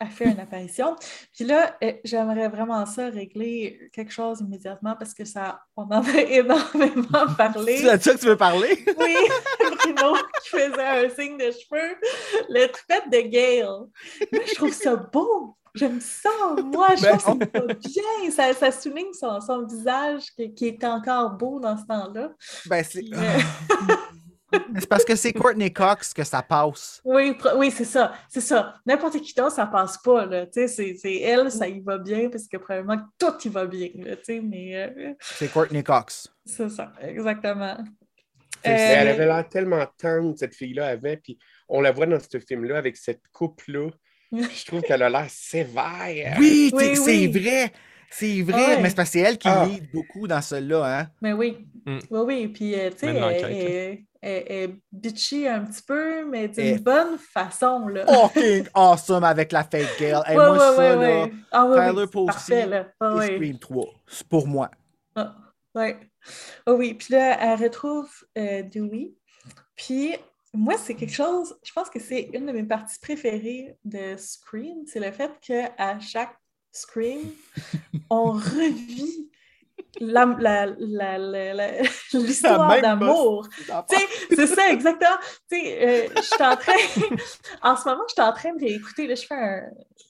a 0.00 0.06
fait 0.06 0.24
une 0.26 0.40
apparition. 0.40 0.96
Puis 1.34 1.44
là, 1.44 1.76
euh, 1.82 1.92
j'aimerais 2.04 2.48
vraiment 2.48 2.84
ça 2.86 3.08
régler 3.08 3.90
quelque 3.92 4.12
chose 4.12 4.40
immédiatement 4.40 4.96
parce 4.98 5.14
que 5.14 5.24
ça, 5.24 5.60
on 5.76 5.84
en 5.84 6.02
a 6.02 6.20
énormément 6.28 7.26
parlé. 7.38 7.78
C'est 7.78 7.96
de 7.96 8.02
ça 8.02 8.14
que 8.14 8.18
tu 8.18 8.26
veux 8.26 8.36
parler? 8.36 8.84
Oui, 8.98 9.16
Bruno 9.58 10.16
qui 10.42 10.50
faisait 10.50 10.82
un 10.82 11.08
signe 11.10 11.36
de 11.36 11.50
cheveux. 11.50 11.96
Le 12.48 12.66
toupette 12.66 13.10
de 13.10 13.28
Gail. 13.28 13.62
Moi, 14.32 14.42
je 14.46 14.54
trouve 14.54 14.72
ça 14.72 14.96
beau. 14.96 15.56
J'aime 15.74 16.00
ça. 16.00 16.30
Moi, 16.62 16.88
je 16.96 17.02
Ben, 17.02 17.18
trouve 17.18 17.38
ça 17.40 17.60
bien. 17.60 18.30
Ça, 18.30 18.54
ça 18.54 18.70
souligne 18.70 19.12
son, 19.12 19.40
son 19.40 19.66
visage 19.66 20.22
qui, 20.36 20.54
qui 20.54 20.68
était 20.68 20.86
encore 20.86 21.30
beau 21.30 21.58
dans 21.58 21.76
ce 21.76 21.84
temps-là. 21.86 22.30
Ben, 22.66 22.84
c'est 22.84 23.00
Puis, 23.00 23.12
euh, 23.12 23.38
c'est 24.78 24.88
parce 24.88 25.04
que 25.04 25.16
c'est 25.16 25.32
Courtney 25.32 25.72
Cox 25.72 26.12
que 26.12 26.24
ça 26.24 26.42
passe. 26.42 27.00
Oui, 27.04 27.36
oui 27.56 27.70
c'est 27.70 27.84
ça. 27.84 28.12
C'est 28.28 28.40
ça. 28.40 28.74
N'importe 28.86 29.20
qui 29.20 29.34
d'autre, 29.34 29.52
ça 29.54 29.66
passe 29.66 29.98
pas. 29.98 30.26
Là. 30.26 30.46
Tu 30.46 30.52
sais, 30.52 30.68
C'est, 30.68 30.94
c'est 30.94 31.16
elle, 31.20 31.50
ça 31.50 31.66
y 31.68 31.80
va 31.80 31.98
bien 31.98 32.28
parce 32.30 32.46
que 32.48 32.56
probablement 32.56 32.98
que 32.98 33.04
tout 33.18 33.48
y 33.48 33.50
va 33.50 33.66
bien. 33.66 33.88
Là, 33.96 34.16
tu 34.16 34.24
sais, 34.24 34.40
mais 34.40 34.76
euh, 34.76 35.12
C'est 35.20 35.52
Courtney 35.52 35.82
Cox. 35.82 36.28
c'est 36.44 36.68
ça, 36.68 36.92
exactement. 37.02 37.76
Mais 38.64 38.70
Elle 38.72 39.08
Euh, 39.08 39.10
avait 39.14 39.26
l'air 39.26 39.48
tellement 39.48 39.84
tendre, 39.98 40.34
cette 40.38 40.54
fille-là, 40.54 40.86
avait. 40.88 41.18
Puis 41.18 41.38
on 41.68 41.80
la 41.80 41.92
voit 41.92 42.06
dans 42.06 42.18
ce 42.18 42.38
film-là 42.38 42.78
avec 42.78 42.96
cette 42.96 43.22
coupe-là. 43.32 43.90
Je 44.32 44.66
trouve 44.66 44.80
qu'elle 44.82 45.02
a 45.02 45.10
l'air 45.10 45.26
sévère. 45.28 46.36
Oui, 46.38 46.70
Oui, 46.74 46.96
c'est 46.96 47.02
oui. 47.02 47.26
vrai. 47.28 47.72
C'est 48.10 48.42
vrai. 48.42 48.54
Ouais. 48.76 48.80
Mais 48.80 48.88
c'est 48.88 48.94
parce 48.96 49.10
que 49.10 49.18
c'est 49.18 49.24
elle 49.24 49.38
qui 49.38 49.48
Ah. 49.48 49.66
lead 49.66 49.90
beaucoup 49.92 50.26
dans 50.28 50.40
celle-là. 50.40 51.00
Hein? 51.00 51.06
Mais 51.20 51.32
oui, 51.32 51.66
Mm. 51.86 51.98
oui, 52.10 52.20
oui. 52.26 52.48
Puis, 52.48 52.74
euh, 52.74 52.90
tu 52.90 52.98
sais, 53.06 54.04
elle, 54.24 54.76
bitchy 54.92 55.46
un 55.46 55.60
petit 55.64 55.82
peu, 55.82 56.24
mais 56.24 56.48
d'une 56.48 56.64
Et- 56.64 56.78
bonne 56.78 57.18
façon, 57.18 57.88
là. 57.88 58.06
Fucking 58.06 58.66
awesome 58.74 59.24
avec 59.24 59.52
la 59.52 59.64
fake 59.64 59.98
girl. 59.98 60.22
Hey, 60.26 60.36
Ouais, 60.38 60.46
moi, 60.46 60.52
ouais, 60.70 60.76
ça, 60.76 60.98
ouais, 60.98 61.26
là. 61.26 61.28
Ah, 61.52 61.90
Tyler 61.90 62.06
Posey 62.06 62.26
parfait, 62.26 62.66
là. 62.66 62.86
Ah, 63.00 63.16
et. 63.22 63.34
Scream 63.36 63.58
3. 63.58 63.86
C'est 64.06 64.26
pour 64.28 64.46
moi. 64.46 64.70
Ah, 65.14 65.36
ouais. 65.74 65.98
Ah 66.66 66.72
oui, 66.72 66.94
puis 66.94 67.12
là, 67.14 67.36
elle 67.40 67.62
retrouve 67.62 68.10
euh, 68.38 68.62
Dewey. 68.62 69.12
Puis, 69.76 70.14
moi, 70.54 70.74
c'est 70.78 70.94
quelque 70.94 71.12
chose, 71.12 71.54
je 71.64 71.72
pense 71.72 71.90
que 71.90 71.98
c'est 72.00 72.30
une 72.32 72.46
de 72.46 72.52
mes 72.52 72.62
parties 72.62 72.98
préférées 73.00 73.76
de 73.84 74.16
Scream, 74.16 74.84
c'est 74.86 75.00
le 75.00 75.10
fait 75.10 75.32
qu'à 75.40 75.98
chaque 76.00 76.34
Scream, 76.72 77.30
on 78.10 78.32
revit 78.32 79.30
la- 80.00 80.26
la- 80.38 80.66
la- 80.78 81.18
la- 81.18 81.54
la- 81.54 81.72
l'histoire 82.14 82.68
d'amour. 82.82 83.48
C'est 84.34 84.46
ça, 84.46 84.70
exactement. 84.70 85.16
Euh, 85.52 86.08
je 86.16 86.20
suis 86.22 86.42
en 86.42 86.56
train, 86.56 86.72
en 87.62 87.76
ce 87.76 87.88
moment, 87.88 88.02
je 88.08 88.12
suis 88.14 88.22
en 88.22 88.32
train 88.32 88.54
de 88.54 88.60
réécouter, 88.60 89.06
là, 89.06 89.14
je 89.14 89.26
fais 89.26 89.34
un, 89.34 89.62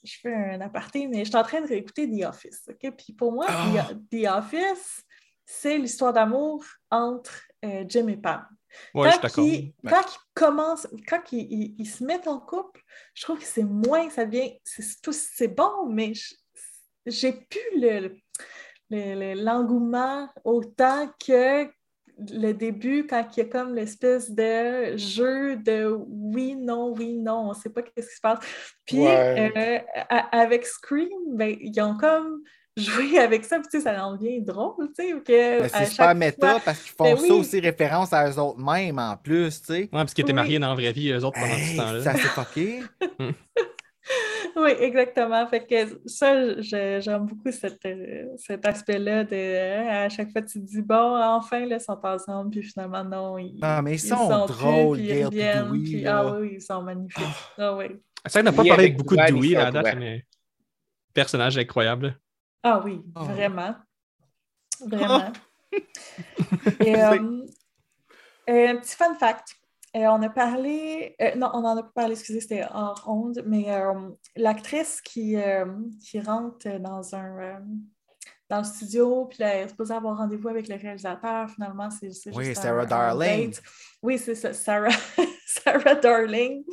je 0.03 0.13
fais 0.21 0.33
un 0.33 0.61
aparté, 0.61 1.07
mais 1.07 1.19
je 1.19 1.29
suis 1.29 1.35
en 1.37 1.43
train 1.43 1.61
de 1.61 1.67
réécouter 1.67 2.09
The 2.09 2.25
Office? 2.25 2.65
Puis 2.97 3.13
pour 3.17 3.31
moi, 3.31 3.45
Ah. 3.49 3.87
The, 4.11 4.23
The 4.23 4.27
Office, 4.29 5.03
c'est 5.45 5.77
l'histoire 5.77 6.13
d'amour 6.13 6.63
entre 6.89 7.33
euh, 7.63 7.83
Jim 7.87 8.07
et 8.07 8.17
Pam. 8.17 8.45
Ouais, 8.93 9.09
quand, 9.21 9.27
ils, 9.43 9.73
quand 9.89 10.01
ils 10.01 10.19
commencent, 10.33 10.87
quand 11.07 11.21
ils, 11.31 11.47
ils- 11.49 11.75
ils 11.79 11.85
se 11.89 12.03
mettent 12.03 12.27
en 12.27 12.39
couple, 12.41 12.81
je 13.13 13.23
trouve 13.23 13.39
que 13.39 13.45
c'est 13.45 13.63
moins, 13.63 14.09
ça 14.09 14.25
devient, 14.25 14.53
c'est 14.65 15.47
bon, 15.47 15.85
mais 15.87 16.11
j'ai 17.05 17.31
plus 17.33 17.79
le, 17.79 17.99
le- 17.99 18.17
le- 18.89 19.43
l'engouement 19.43 20.29
autant 20.43 21.07
que 21.25 21.67
le 22.31 22.53
début, 22.53 23.05
quand 23.07 23.25
il 23.35 23.39
y 23.39 23.43
a 23.43 23.49
comme 23.49 23.75
l'espèce 23.75 24.31
de 24.31 24.95
jeu 24.95 25.57
de 25.57 25.93
oui, 26.07 26.55
non, 26.55 26.93
oui, 26.97 27.17
non, 27.17 27.49
on 27.49 27.53
sait 27.53 27.69
pas 27.69 27.81
qu'est-ce 27.81 28.07
qui 28.09 28.15
se 28.15 28.21
passe. 28.21 28.39
Puis 28.85 28.99
Ouais. 28.99 29.51
euh, 29.57 29.79
a- 30.09 30.39
avec 30.39 30.65
Scream, 30.65 31.09
ben, 31.35 31.57
ils 31.59 31.77
ont 31.81 31.97
comme 31.97 32.41
joué 32.77 33.19
avec 33.19 33.43
ça, 33.43 33.57
puis 33.59 33.67
tu 33.71 33.77
sais, 33.79 33.83
ça 33.83 34.05
en 34.05 34.15
devient 34.15 34.41
drôle, 34.41 34.87
tu 34.97 35.03
sais, 35.05 35.11
que 35.25 35.59
Ben, 35.61 35.69
c'est 35.69 35.85
super 35.87 36.15
méta 36.15 36.51
fois- 36.51 36.61
parce 36.63 36.81
qu'ils 36.83 36.91
font 36.93 37.03
Ben 37.05 37.17
ça 37.17 37.23
oui. 37.23 37.31
aussi 37.31 37.59
référence 37.59 38.13
à 38.13 38.29
eux 38.29 38.39
autres 38.39 38.59
mêmes 38.59 38.99
en 38.99 39.17
plus, 39.17 39.61
tu 39.61 39.73
sais. 39.73 39.79
Ouais, 39.81 39.87
parce 39.91 40.13
qu'ils 40.13 40.23
étaient 40.23 40.31
Oui. 40.31 40.35
mariés 40.37 40.59
dans 40.59 40.69
la 40.69 40.75
vraie 40.75 40.91
vie, 40.93 41.09
eux 41.11 41.23
autres, 41.25 41.37
pendant 41.39 41.53
Hey, 41.53 41.73
ce 41.73 41.77
temps-là. 41.77 42.01
ça 42.01 42.13
s'est 42.13 42.19
fucké. 42.29 42.81
Oui, 44.63 44.71
exactement. 44.79 45.45
Fait 45.47 45.65
que 45.65 45.99
ça, 46.05 46.61
j'aime 46.61 47.25
beaucoup 47.25 47.51
cette, 47.51 47.85
euh, 47.85 48.25
cet 48.37 48.65
aspect-là 48.65 49.25
de 49.25 49.35
euh, 49.35 50.05
à 50.05 50.09
chaque 50.09 50.31
fois 50.31 50.41
tu 50.43 50.61
te 50.61 50.65
dis 50.65 50.81
bon, 50.81 51.17
enfin, 51.21 51.65
là, 51.65 51.75
ils 51.75 51.81
sont 51.81 51.99
ensemble, 52.03 52.51
puis 52.51 52.63
finalement, 52.63 53.03
non, 53.03 53.37
ils, 53.37 53.59
Ah, 53.61 53.81
mais 53.81 53.95
ils 53.95 53.99
sont 53.99 54.45
plus, 54.45 54.55
drôles, 54.55 54.97
puis 54.97 55.07
ils 55.07 55.25
reviennent, 55.25 55.67
Dewey, 55.67 55.83
puis- 55.83 56.01
là. 56.01 56.19
ah 56.25 56.37
oui, 56.39 56.51
ils 56.53 56.61
sont 56.61 56.81
magnifiques. 56.81 57.23
Ah 57.57 57.75
oui. 57.75 57.87
C'est 58.25 58.39
vrai 58.39 58.41
qu'on 58.41 58.51
n'a 58.51 58.55
pas 58.55 58.63
Ni 58.63 58.69
parlé 58.69 58.83
avec 58.85 58.97
beaucoup 58.97 59.15
de 59.17 59.25
Dewey 59.27 59.55
à 59.57 59.71
la 59.71 59.71
date, 59.83 59.95
mais 59.97 60.25
personnage 61.13 61.57
incroyable. 61.57 62.17
Ah 62.63 62.81
oui, 62.83 63.01
Oh. 63.15 63.23
vraiment. 63.25 63.75
Vraiment. 64.87 65.31
Et, 66.79 66.95
euh, 66.95 67.17
un 68.47 68.75
petit 68.77 68.95
fun 68.95 69.13
fact. 69.15 69.55
On 69.97 70.21
a 70.21 70.29
parlé, 70.29 71.15
euh, 71.21 71.35
non, 71.35 71.51
on 71.53 71.61
n'en 71.61 71.77
a 71.77 71.83
pas 71.83 71.91
parlé, 71.95 72.13
excusez, 72.13 72.41
c'était 72.41 72.65
hors 72.73 73.05
onde, 73.07 73.41
mais 73.45 73.71
euh, 73.71 73.93
l'actrice 74.35 74.99
qui, 75.01 75.37
euh, 75.37 75.65
qui 76.01 76.19
rentre 76.19 76.67
dans 76.79 77.15
un 77.15 77.39
euh, 77.39 77.59
dans 78.49 78.59
le 78.59 78.63
studio, 78.63 79.25
puis 79.25 79.39
là, 79.39 79.55
elle 79.55 79.65
est 79.65 79.69
supposée 79.69 79.93
avoir 79.93 80.17
rendez-vous 80.17 80.49
avec 80.49 80.67
le 80.67 80.75
réalisateur, 80.75 81.49
finalement, 81.49 81.89
c'est 81.89 82.11
c'est 82.11 82.35
Oui, 82.35 82.45
juste 82.45 82.61
Sarah 82.61 82.83
un- 82.83 82.85
Darling. 82.85 83.53
Oui, 84.03 84.17
c'est 84.19 84.35
ça, 84.35 84.53
Sarah, 84.53 84.89
Sarah 85.47 85.95
Darling. 85.95 86.63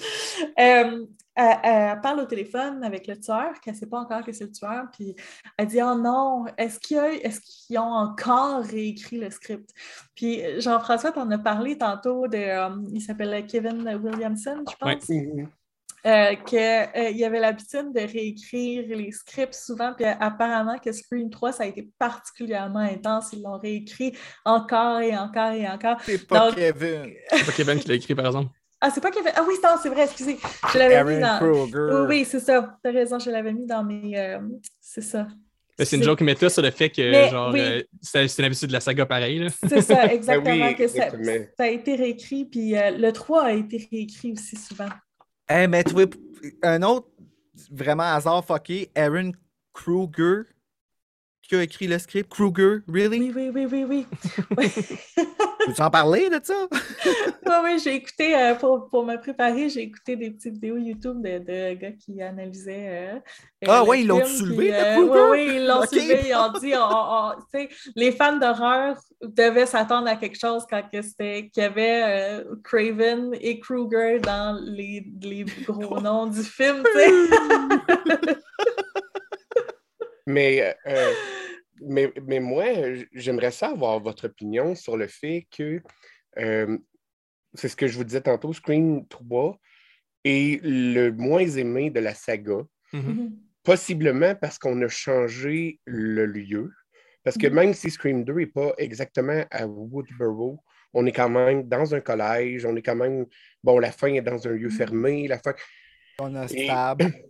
Euh, 0.58 1.06
elle, 1.34 1.58
elle 1.62 2.00
parle 2.02 2.20
au 2.20 2.26
téléphone 2.26 2.84
avec 2.84 3.06
le 3.06 3.18
tueur, 3.18 3.58
qu'elle 3.62 3.72
ne 3.72 3.78
sait 3.78 3.86
pas 3.86 4.00
encore 4.00 4.22
que 4.22 4.32
c'est 4.32 4.44
le 4.44 4.52
tueur, 4.52 4.84
puis 4.92 5.16
elle 5.56 5.66
dit 5.66 5.80
Oh 5.82 5.94
non, 5.94 6.44
est-ce 6.58 6.78
qu'ils 6.78 7.78
ont 7.78 7.82
encore 7.82 8.62
réécrit 8.62 9.18
le 9.18 9.30
script? 9.30 9.70
Puis 10.14 10.42
Jean-François 10.60 11.12
t'en 11.12 11.30
a 11.30 11.38
parlé 11.38 11.78
tantôt 11.78 12.28
de 12.28 12.36
euh, 12.36 12.68
il 12.92 13.00
s'appelle 13.00 13.46
Kevin 13.46 13.82
Williamson, 14.02 14.62
je 14.70 14.76
pense. 14.76 15.08
Mhm. 15.08 15.48
Euh, 16.04 16.34
qu'il 16.46 17.24
avait 17.24 17.38
l'habitude 17.40 17.92
de 17.94 18.00
réécrire 18.00 18.84
les 18.96 19.12
scripts 19.12 19.54
souvent, 19.54 19.92
puis 19.94 20.04
euh, 20.04 20.12
apparemment 20.20 20.78
que 20.78 20.90
Scream 20.92 21.30
3, 21.30 21.52
ça 21.52 21.62
a 21.62 21.66
été 21.66 21.88
particulièrement 21.98 22.80
intense. 22.80 23.30
Ils 23.32 23.42
l'ont 23.42 23.58
réécrit 23.58 24.12
encore 24.44 25.00
et 25.00 25.16
encore 25.16 25.52
et 25.52 25.68
encore. 25.68 25.96
C'est 26.04 26.26
pas 26.26 26.46
Donc- 26.46 26.56
Kevin. 26.56 27.12
C'est 27.30 27.46
pas 27.46 27.52
Kevin 27.52 27.78
qui 27.78 27.88
l'a 27.88 27.94
écrit, 27.94 28.14
par 28.14 28.26
exemple. 28.26 28.50
Ah, 28.84 28.90
c'est 28.92 29.00
pas 29.00 29.12
Kevin. 29.12 29.30
Ah 29.36 29.44
oui, 29.46 29.54
non, 29.62 29.70
c'est 29.80 29.90
vrai, 29.90 30.02
excusez. 30.06 30.38
Je 30.72 30.76
l'avais 30.76 31.04
mis 31.14 31.20
dans. 31.20 31.38
Kruger. 31.38 31.78
Oui, 32.00 32.06
oui, 32.08 32.24
c'est 32.28 32.40
ça. 32.40 32.76
T'as 32.82 32.90
raison, 32.90 33.16
je 33.20 33.30
l'avais 33.30 33.52
mis 33.52 33.64
dans 33.64 33.84
mes. 33.84 34.18
euh, 34.18 34.40
C'est 34.80 35.02
ça. 35.02 35.28
C'est 35.78 35.94
une 35.96 36.02
joke 36.02 36.20
méta 36.22 36.50
sur 36.50 36.62
le 36.62 36.70
fait 36.72 36.90
que, 36.90 37.00
Mais 37.00 37.30
genre, 37.30 37.52
oui. 37.52 37.60
euh, 37.60 37.82
c'est 38.02 38.38
l'habitude 38.40 38.66
de 38.66 38.72
la 38.72 38.80
saga 38.80 39.06
pareil. 39.06 39.38
Là. 39.38 39.50
C'est 39.68 39.82
ça, 39.82 40.06
exactement. 40.12 40.66
oui, 40.66 40.74
que 40.74 40.88
ça, 40.88 41.06
exactement. 41.06 41.46
ça 41.56 41.62
a 41.62 41.68
été 41.68 41.94
réécrit, 41.94 42.44
puis 42.44 42.76
euh, 42.76 42.90
le 42.90 43.12
3 43.12 43.42
a 43.44 43.52
été 43.52 43.88
réécrit 43.92 44.32
aussi 44.32 44.56
souvent. 44.56 44.88
Hey, 45.48 45.68
mais 45.68 45.84
tu 45.84 45.92
vois, 45.92 46.06
un 46.62 46.82
autre 46.82 47.08
vraiment 47.70 48.04
hasard 48.14 48.44
fucké, 48.44 48.90
Aaron 48.94 49.32
Kruger, 49.72 50.44
qui 51.52 51.56
a 51.58 51.62
écrit 51.62 51.86
le 51.86 51.98
script? 51.98 52.30
Kruger, 52.30 52.78
really? 52.88 53.30
Oui, 53.30 53.50
oui, 53.52 53.66
oui, 53.66 53.66
oui, 53.70 53.84
oui. 53.86 54.06
Oui. 54.56 54.68
Peux-tu 55.66 55.82
en 55.82 55.90
parler 55.90 56.30
de 56.30 56.40
ça? 56.42 56.54
Oui, 57.44 57.54
oui, 57.64 57.78
j'ai 57.82 57.94
écouté, 57.96 58.34
euh, 58.34 58.54
pour, 58.54 58.88
pour 58.88 59.04
me 59.04 59.16
préparer, 59.20 59.68
j'ai 59.68 59.82
écouté 59.82 60.16
des 60.16 60.30
petites 60.30 60.54
vidéos 60.54 60.76
YouTube 60.78 61.20
de, 61.22 61.38
de 61.38 61.74
gars 61.74 61.92
qui 61.92 62.22
analysaient. 62.22 62.88
euh, 62.88 63.14
euh, 63.16 63.18
Ah 63.68 63.80
le 63.82 63.88
ouais, 63.88 64.00
ils 64.00 64.06
l'ont 64.06 64.24
soulevé, 64.24 64.68
le 64.70 64.74
euh, 64.74 64.94
Kruger? 64.94 65.10
Oui, 65.30 65.38
oui, 65.46 65.52
ils 65.56 65.66
l'ont 65.66 65.80
Ok. 65.82 65.88
soulevé. 65.88 66.28
Ils 66.28 66.34
ont 66.34 66.58
dit, 66.58 66.72
on- 66.74 66.80
on- 66.80 67.32
tu 67.52 67.68
sais, 67.68 67.68
les 67.94 68.12
fans 68.12 68.36
d'horreur 68.38 68.96
devaient 69.20 69.66
s'attendre 69.66 70.08
à 70.08 70.16
quelque 70.16 70.38
chose 70.38 70.64
quand 70.70 70.82
c'était 71.02 71.50
qu'il 71.52 71.62
y 71.62 71.66
avait 71.66 72.02
euh, 72.40 72.44
Craven 72.64 73.34
et 73.40 73.60
Kruger 73.60 74.20
dans 74.20 74.58
les, 74.64 75.04
les 75.20 75.44
gros 75.66 76.00
noms 76.00 76.26
du 76.28 76.42
film. 76.42 76.84
tu 76.92 76.98
sais. 76.98 77.12
Mais, 80.26 80.76
euh, 80.86 81.12
mais, 81.86 82.12
mais 82.26 82.40
moi, 82.40 82.64
j'aimerais 83.12 83.50
ça 83.50 83.68
avoir 83.68 84.00
votre 84.00 84.26
opinion 84.26 84.74
sur 84.74 84.96
le 84.96 85.06
fait 85.06 85.46
que, 85.50 85.80
euh, 86.38 86.78
c'est 87.54 87.68
ce 87.68 87.76
que 87.76 87.86
je 87.86 87.96
vous 87.96 88.04
disais 88.04 88.20
tantôt, 88.22 88.52
Scream 88.52 89.06
3 89.08 89.58
est 90.24 90.60
le 90.62 91.10
moins 91.10 91.46
aimé 91.46 91.90
de 91.90 92.00
la 92.00 92.14
saga, 92.14 92.62
Mhm. 92.92 93.32
possiblement 93.62 94.34
parce 94.34 94.58
qu'on 94.58 94.80
a 94.82 94.88
changé 94.88 95.80
le 95.84 96.26
lieu. 96.26 96.70
Parce 97.24 97.38
que 97.38 97.46
Mhm. 97.46 97.54
même 97.54 97.74
si 97.74 97.90
Scream 97.90 98.24
2 98.24 98.34
n'est 98.34 98.46
pas 98.46 98.72
exactement 98.78 99.44
à 99.50 99.66
Woodborough, 99.66 100.58
on 100.94 101.06
est 101.06 101.12
quand 101.12 101.28
même 101.30 101.68
dans 101.68 101.94
un 101.94 102.00
collège, 102.00 102.64
on 102.66 102.76
est 102.76 102.82
quand 102.82 102.96
même, 102.96 103.26
bon, 103.62 103.78
la 103.78 103.92
fin 103.92 104.08
est 104.12 104.20
dans 104.22 104.46
un 104.46 104.52
lieu 104.52 104.68
fermé, 104.70 105.26
la 105.28 105.38
fin, 105.38 105.54
On 106.20 106.34
a 106.34 106.44
Et- 106.46 106.64
Stab. 106.64 107.02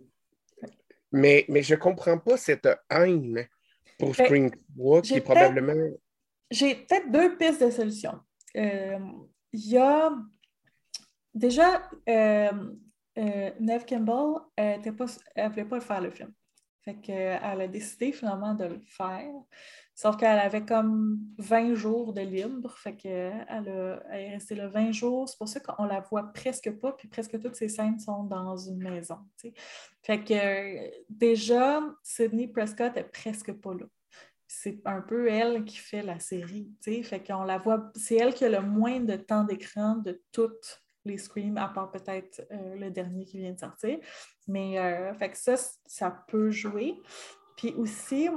mais, 1.11 1.45
mais 1.47 1.63
je 1.63 1.75
ne 1.75 1.79
comprends 1.79 2.17
pas 2.17 2.37
cette 2.37 2.67
haine 2.89 3.47
pour 3.99 4.15
Scream 4.15 4.51
3 4.75 5.01
qui 5.01 5.15
est 5.15 5.21
probablement. 5.21 5.73
J'ai 6.51 6.75
peut-être 6.75 7.11
deux 7.11 7.37
pistes 7.37 7.63
de 7.63 7.71
solutions. 7.71 8.19
Euh, 8.55 8.99
Il 9.51 9.69
y 9.69 9.77
a 9.77 10.11
déjà 11.33 11.89
euh, 12.09 12.51
euh, 13.17 13.51
Neve 13.59 13.85
Campbell, 13.85 14.41
elle 14.55 14.81
ne 14.81 15.49
voulait 15.49 15.65
pas 15.65 15.81
faire 15.81 16.01
le 16.01 16.11
film. 16.11 16.31
Fait 16.83 16.95
qu'elle 16.95 17.41
a 17.41 17.67
décidé 17.67 18.11
finalement 18.11 18.53
de 18.53 18.65
le 18.65 18.79
faire. 18.79 19.31
Sauf 19.95 20.17
qu'elle 20.17 20.39
avait 20.39 20.65
comme 20.65 21.19
20 21.37 21.75
jours 21.75 22.13
de 22.13 22.21
libre. 22.21 22.75
Fait 22.77 22.97
elle 23.05 23.67
est 23.67 24.31
restée 24.31 24.55
là 24.55 24.67
20 24.67 24.91
jours. 24.91 25.29
C'est 25.29 25.37
pour 25.37 25.47
ça 25.47 25.59
qu'on 25.59 25.85
la 25.85 25.99
voit 25.99 26.33
presque 26.33 26.71
pas. 26.79 26.93
Puis 26.93 27.07
presque 27.07 27.39
toutes 27.39 27.55
ses 27.55 27.69
scènes 27.69 27.99
sont 27.99 28.23
dans 28.23 28.57
une 28.57 28.79
maison. 28.79 29.17
Fait 30.01 30.23
que 30.23 30.91
déjà, 31.09 31.81
Sydney 32.01 32.47
Prescott 32.47 32.97
est 32.97 33.11
presque 33.11 33.53
pas 33.53 33.73
là 33.73 33.85
c'est 34.55 34.81
un 34.85 35.01
peu 35.01 35.27
elle 35.27 35.65
qui 35.65 35.77
fait 35.77 36.03
la 36.03 36.19
série, 36.19 36.71
fait 36.81 37.25
qu'on 37.25 37.43
la 37.43 37.57
voit, 37.57 37.91
c'est 37.95 38.15
elle 38.15 38.33
qui 38.33 38.45
a 38.45 38.49
le 38.49 38.61
moins 38.61 38.99
de 38.99 39.15
temps 39.15 39.43
d'écran 39.43 39.95
de 39.95 40.21
toutes 40.31 40.83
les 41.05 41.17
Screams, 41.17 41.57
à 41.57 41.67
part 41.67 41.91
peut-être 41.91 42.45
euh, 42.51 42.75
le 42.75 42.91
dernier 42.91 43.25
qui 43.25 43.39
vient 43.39 43.51
de 43.51 43.59
sortir, 43.59 43.97
mais 44.47 44.79
euh, 44.79 45.13
fait 45.15 45.31
que 45.31 45.37
ça, 45.37 45.55
ça 45.85 46.23
peut 46.27 46.51
jouer. 46.51 46.95
Puis 47.55 47.73
aussi, 47.73 48.27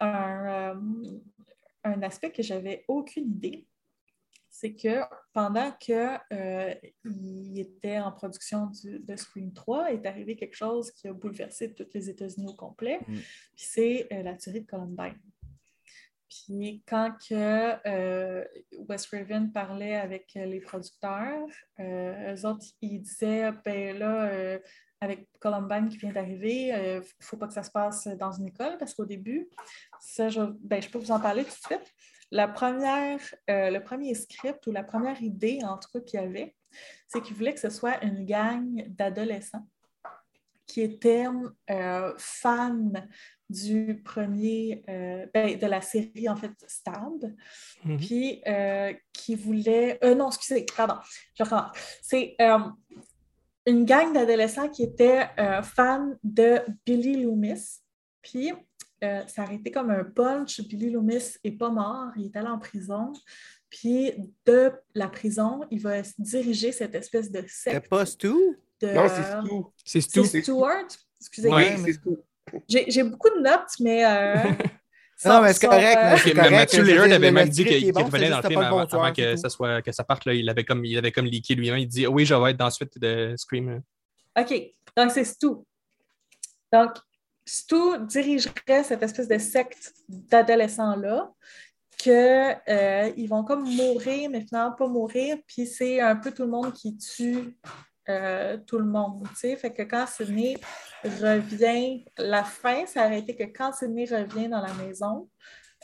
un, 0.00 0.74
euh, 0.74 0.74
un 1.84 2.02
aspect 2.02 2.30
que 2.32 2.42
j'avais 2.42 2.84
aucune 2.88 3.30
idée, 3.30 3.66
c'est 4.48 4.74
que 4.74 5.00
pendant 5.34 5.70
qu'il 5.72 7.58
était 7.58 7.98
en 7.98 8.10
production 8.12 8.66
du- 8.66 8.98
de 9.00 9.16
Scream 9.16 9.52
3, 9.52 9.92
est 9.92 10.06
arrivé 10.06 10.34
quelque 10.36 10.56
chose 10.56 10.90
qui 10.92 11.08
a 11.08 11.12
bouleversé 11.12 11.74
tous 11.74 11.86
les 11.94 12.08
États-Unis 12.08 12.48
au 12.48 12.54
complet, 12.54 12.98
Mm. 13.06 13.14
puis 13.14 13.22
c'est 13.54 14.06
euh, 14.12 14.22
la 14.22 14.34
tuerie 14.34 14.62
de 14.62 14.66
Columbine. 14.66 15.18
Puis 16.28 16.82
quand 16.88 17.12
que, 17.28 17.74
euh, 17.88 18.44
Wes 18.88 19.06
Craven 19.06 19.52
parlait 19.52 19.94
avec 19.96 20.34
euh, 20.36 20.44
les 20.46 20.60
producteurs, 20.60 21.46
euh, 21.78 22.34
eux 22.34 22.46
autres, 22.46 22.66
ils 22.80 23.00
disaient, 23.00 23.52
ben 23.64 23.98
là, 23.98 24.24
euh, 24.30 24.58
avec 25.00 25.28
Columbine 25.40 25.88
qui 25.88 25.98
vient 25.98 26.12
d'arriver, 26.12 26.68
il 26.68 26.96
ne 26.96 27.00
faut 27.20 27.36
pas 27.36 27.46
que 27.46 27.52
ça 27.52 27.62
se 27.62 27.70
passe 27.70 28.06
dans 28.08 28.32
une 28.32 28.46
école 28.48 28.78
parce 28.78 28.94
qu'au 28.94 29.04
début, 29.04 29.48
ça, 30.00 30.28
je, 30.28 30.40
ben, 30.60 30.80
je 30.82 30.88
peux 30.88 30.98
vous 30.98 31.10
en 31.12 31.20
parler 31.20 31.44
tout 31.44 31.50
de 31.50 31.74
suite. 31.76 31.94
La 32.32 32.48
première, 32.48 33.20
euh, 33.50 33.70
le 33.70 33.82
premier 33.82 34.14
script 34.14 34.66
ou 34.66 34.72
la 34.72 34.82
première 34.82 35.20
idée, 35.22 35.60
en 35.62 35.78
tout 35.78 35.88
cas, 35.92 36.00
qu'il 36.00 36.20
y 36.20 36.22
avait, 36.22 36.56
c'est 37.08 37.20
qu'il 37.22 37.36
voulait 37.36 37.54
que 37.54 37.60
ce 37.60 37.70
soit 37.70 38.02
une 38.04 38.24
gang 38.26 38.84
d'adolescents 38.88 39.66
qui 40.66 40.80
étaient 40.80 41.26
euh, 41.70 42.12
fans 42.18 42.92
du 43.48 44.02
premier, 44.04 44.82
euh, 44.88 45.24
ben, 45.32 45.56
de 45.56 45.66
la 45.66 45.80
série, 45.80 46.28
en 46.28 46.34
fait, 46.34 46.50
Stab, 46.66 47.32
Mhm. 47.84 47.96
puis 47.98 48.42
euh, 48.48 48.92
qui 49.12 49.36
voulait... 49.36 49.96
euh, 50.02 50.16
non, 50.16 50.26
excusez, 50.28 50.66
pardon, 50.76 50.96
je 51.38 51.44
recommence. 51.44 51.76
C'est 52.02 52.34
euh, 52.40 52.58
une 53.66 53.84
gang 53.84 54.12
d'adolescents 54.12 54.68
qui 54.68 54.82
étaient 54.84 55.26
euh, 55.38 55.62
fans 55.62 56.14
de 56.22 56.60
Billy 56.84 57.22
Loomis, 57.22 57.80
puis 58.22 58.52
euh, 59.04 59.22
ça 59.26 59.42
a 59.44 59.52
été 59.52 59.70
comme 59.70 59.90
un 59.90 60.04
punch. 60.04 60.60
Billy 60.62 60.90
Loomis 60.90 61.36
n'est 61.44 61.52
pas 61.52 61.68
mort, 61.70 62.08
il 62.16 62.26
est 62.26 62.36
allé 62.36 62.48
en 62.48 62.58
prison. 62.58 63.12
Puis 63.68 64.12
de 64.46 64.72
la 64.94 65.08
prison, 65.08 65.60
il 65.70 65.80
va 65.80 66.00
diriger 66.18 66.70
cette 66.72 66.94
espèce 66.94 67.30
de 67.30 67.42
C'est 67.48 67.72
secte 67.72 67.88
pas 67.88 68.06
Stu? 68.06 68.28
de... 68.80 68.86
Non, 68.94 69.08
c'est 69.08 69.48
tout. 69.48 69.72
C'est 69.84 70.00
C'est 70.00 70.10
tout. 70.20 70.24
c'est- 70.24 70.42
Stuart? 70.42 70.86
Excusez. 71.20 71.48
Ouais, 71.50 71.74
Oui, 71.76 71.82
c'est 71.92 72.00
tout. 72.00 72.18
J'ai 72.68 72.88
j'ai 72.90 73.02
beaucoup 73.02 73.28
de 73.30 73.40
notes, 73.42 73.72
mais... 73.80 74.04
euh, 74.06 74.36
Non, 75.24 75.40
mais 75.40 75.52
c'est 75.54 75.66
correct, 75.66 75.98
euh, 75.98 76.16
mais 76.26 76.32
correct, 76.32 76.50
Mathieu 76.50 76.84
dire, 76.84 77.02
avait 77.02 77.30
même 77.30 77.48
dit 77.48 77.64
qu'il 77.64 77.92
bon, 77.92 78.04
revenait 78.04 78.28
dans 78.28 78.40
le 78.42 78.48
film 78.48 78.60
avant, 78.60 78.80
avant 78.80 79.12
que 79.12 79.36
ça, 79.36 79.48
soit, 79.48 79.80
que 79.80 79.90
ça 79.90 80.04
parte. 80.04 80.26
Là, 80.26 80.34
il, 80.34 80.48
avait 80.50 80.64
comme, 80.64 80.84
il 80.84 80.96
avait 80.98 81.12
comme 81.12 81.24
leaké 81.24 81.54
lui-même. 81.54 81.78
Il 81.78 81.88
dit 81.88 82.06
Oui, 82.06 82.26
je 82.26 82.34
vais 82.34 82.50
être 82.50 82.56
dans 82.58 82.66
la 82.66 82.70
suite 82.70 82.98
de 82.98 83.34
Scream. 83.36 83.80
OK, 84.38 84.54
donc 84.94 85.10
c'est 85.10 85.24
Stu. 85.24 85.48
Donc, 86.70 86.90
Stu 87.46 87.76
dirigerait 88.00 88.84
cette 88.84 89.02
espèce 89.02 89.28
de 89.28 89.38
secte 89.38 89.94
d'adolescents-là 90.08 91.32
qu'ils 91.96 93.28
vont 93.28 93.42
comme 93.42 93.64
mourir, 93.64 94.28
mais 94.30 94.42
finalement 94.42 94.72
pas 94.72 94.86
mourir, 94.86 95.38
puis 95.46 95.66
c'est 95.66 96.00
un 96.00 96.16
peu 96.16 96.30
tout 96.30 96.42
le 96.42 96.50
monde 96.50 96.74
qui 96.74 96.96
tue 96.98 97.56
euh, 98.08 98.56
tout 98.66 98.78
le 98.78 98.84
monde, 98.84 99.26
tu 99.30 99.36
sais. 99.36 99.56
Fait 99.56 99.72
que 99.72 99.82
quand 99.82 100.06
Sidney 100.06 100.56
revient, 101.04 102.04
la 102.18 102.44
fin, 102.44 102.86
ça 102.86 103.06
aurait 103.06 103.20
été 103.20 103.34
que 103.36 103.44
quand 103.44 103.72
Sidney 103.72 104.04
revient 104.06 104.48
dans 104.48 104.60
la 104.60 104.72
maison, 104.74 105.28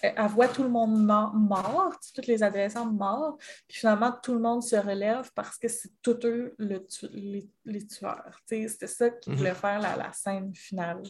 euh, 0.04 0.10
elle 0.16 0.26
voit 0.28 0.48
tout 0.48 0.62
le 0.62 0.68
monde 0.68 1.04
mort, 1.04 1.32
mort, 1.34 1.94
tous 2.14 2.26
les 2.26 2.42
adolescents 2.42 2.86
morts, 2.86 3.36
puis 3.68 3.78
finalement, 3.78 4.12
tout 4.22 4.34
le 4.34 4.40
monde 4.40 4.62
se 4.62 4.76
relève 4.76 5.30
parce 5.34 5.58
que 5.58 5.68
c'est 5.68 5.90
tous 6.02 6.18
eux 6.24 6.54
le 6.58 6.84
tu- 6.86 7.08
les, 7.12 7.48
les 7.64 7.86
tueurs. 7.86 8.40
tu 8.48 8.62
sais. 8.62 8.68
C'était 8.68 8.86
ça 8.86 9.10
qu'ils 9.10 9.32
Mhm. 9.32 9.38
voulaient 9.38 9.54
faire 9.54 9.78
la, 9.80 9.96
la 9.96 10.12
scène 10.12 10.54
finale. 10.54 11.02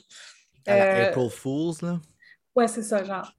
À 0.66 0.76
la 0.76 0.84
Euh, 0.84 1.10
April 1.10 1.30
Fools, 1.30 1.74
là? 1.82 2.00
Ouais, 2.54 2.68
c'est 2.68 2.82
ça, 2.82 3.02
genre. 3.02 3.32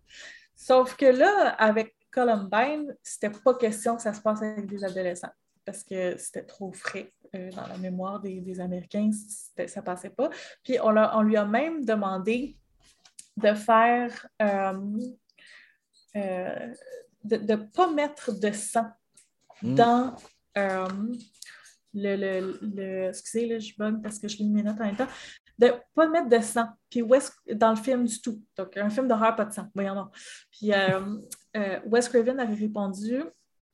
Sauf 0.56 0.96
que 0.96 1.06
là, 1.06 1.50
avec 1.58 1.96
Columbine, 2.12 2.96
c'était 3.04 3.30
pas 3.30 3.54
question 3.56 3.96
que 3.96 4.02
ça 4.02 4.14
se 4.14 4.22
passe 4.22 4.42
avec 4.42 4.66
des 4.68 4.84
adolescents 4.84 5.32
parce 5.66 5.84
que 5.84 6.18
c'était 6.18 6.44
trop 6.46 6.72
frais 6.72 7.12
euh, 7.36 7.50
dans 7.52 7.68
la 7.68 7.78
mémoire 7.78 8.20
des, 8.20 8.42
des 8.42 8.60
Américains, 8.60 9.10
ça 9.68 9.82
passait 9.82 10.10
pas. 10.12 10.30
Puis 10.64 10.80
on, 10.82 10.96
on 10.96 11.22
lui 11.22 11.38
a 11.38 11.46
même 11.46 11.84
demandé 11.86 12.58
de 13.38 13.54
faire, 13.54 14.28
euh, 14.42 15.00
euh, 16.16 16.74
de 17.24 17.38
ne 17.38 17.56
pas 17.56 17.92
mettre 17.92 18.32
de 18.40 18.52
sang 18.52 18.88
Mm. 19.62 19.76
dans 19.76 20.16
le, 20.56 20.98
le, 21.94 22.60
le- 22.62 23.08
Excusez, 23.10 23.46
là, 23.48 23.60
je 23.60 23.74
bug 23.78 24.02
parce 24.02 24.20
que 24.20 24.28
je 24.28 24.38
lis 24.38 24.50
mes 24.50 24.62
notes 24.62 24.80
en 24.82 24.86
même 24.86 24.96
temps. 24.98 25.08
De 25.58 25.68
ne 25.68 25.72
pas 25.96 26.08
mettre 26.10 26.28
de 26.28 26.40
sang. 26.42 26.68
Puis 26.90 27.02
dans 27.56 27.70
le 27.70 27.76
film 27.78 28.04
du 28.06 28.20
tout. 28.22 28.42
Donc, 28.58 28.76
un 28.76 28.90
film 28.90 29.08
d'horreur, 29.08 29.36
pas 29.36 29.46
de 29.46 29.54
sang. 29.54 29.68
Voyons 29.74 29.96
donc. 29.96 30.14
Puis 30.52 30.72
Wes 31.86 32.10
Craven 32.10 32.40
avait 32.40 32.56
répondu 32.56 33.24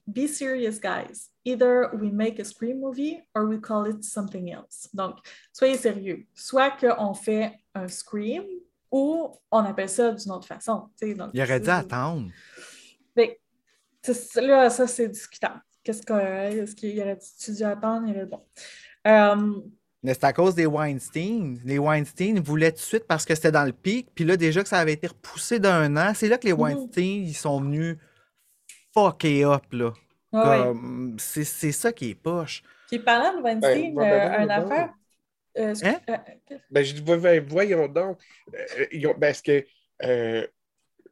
Be 0.05 0.27
serious, 0.27 0.79
guys. 0.81 1.29
Either 1.51 1.89
we 1.93 2.11
make 2.11 2.39
a 2.39 2.43
Scream 2.43 2.79
movie 2.79 3.17
or 3.33 3.45
we 3.45 3.59
call 3.59 3.87
it 3.87 4.03
something 4.03 4.49
else. 4.53 4.87
Donc, 4.93 5.17
soyez 5.53 5.77
sérieux. 5.77 6.25
Soit 6.33 6.71
qu'on 6.71 7.13
fait 7.13 7.53
un 7.73 7.87
Scream 7.87 8.43
ou 8.91 9.29
on 9.51 9.59
appelle 9.59 9.89
ça 9.89 10.11
d'une 10.11 10.31
autre 10.31 10.47
façon. 10.47 10.89
Donc, 11.01 11.29
Il 11.33 11.41
aurait 11.41 11.59
dû 11.59 11.69
attendre. 11.69 12.29
mais 13.15 13.39
là, 14.35 14.69
ça, 14.69 14.87
c'est 14.87 15.07
discutable. 15.07 15.61
Qu'est-ce 15.83 16.01
que, 16.03 16.13
est-ce 16.13 16.75
qu'il 16.75 16.99
aurait 17.01 17.17
dû 17.47 17.63
attendre? 17.63 18.07
Il 18.07 18.15
aurait- 18.15 18.25
bon. 18.25 18.45
Euh, 19.07 19.61
Mais 20.03 20.13
c'est 20.13 20.23
à 20.25 20.33
cause 20.33 20.55
des 20.55 20.65
Weinstein. 20.65 21.59
Les 21.65 21.77
Weinstein 21.79 22.39
voulaient 22.39 22.71
tout 22.71 22.77
de 22.77 22.81
suite 22.83 23.05
parce 23.07 23.25
que 23.25 23.33
c'était 23.35 23.51
dans 23.51 23.65
le 23.65 23.73
pic. 23.73 24.07
Puis 24.15 24.23
là, 24.25 24.37
déjà 24.37 24.61
que 24.63 24.69
ça 24.69 24.79
avait 24.79 24.93
été 24.93 25.07
repoussé 25.07 25.59
d'un 25.59 25.95
an, 25.97 26.13
c'est 26.15 26.27
là 26.29 26.37
que 26.37 26.45
les 26.47 26.53
Mhm. 26.53 26.59
Weinstein, 26.59 27.23
ils 27.27 27.33
sont 27.33 27.59
venus 27.61 27.97
fucker 28.93 29.43
up, 29.45 29.63
là. 29.71 29.91
Comme, 30.31 31.17
C'est 31.19 31.43
c'est 31.43 31.71
ça 31.71 31.91
qui 31.91 32.11
est 32.11 32.15
poche. 32.15 32.63
Puis 32.87 32.99
parlant 32.99 33.37
de 33.37 33.43
Weinstein, 33.43 33.95
Ben, 33.95 33.95
ben, 33.95 34.09
ben, 34.09 34.13
euh, 34.13 34.29
ben, 34.29 34.41
une 34.41 34.47
ben. 34.47 34.63
affaire. 34.63 34.93
euh, 35.57 35.75
Hein? 35.83 35.99
euh, 36.09 36.57
Ben, 36.69 36.83
je 36.83 36.93
dis, 36.93 37.01
voyons 37.01 37.45
voyons 37.47 37.87
donc. 37.87 38.19
Euh, 38.53 39.13
parce 39.19 39.41
que 39.41 39.65
euh, 40.03 40.45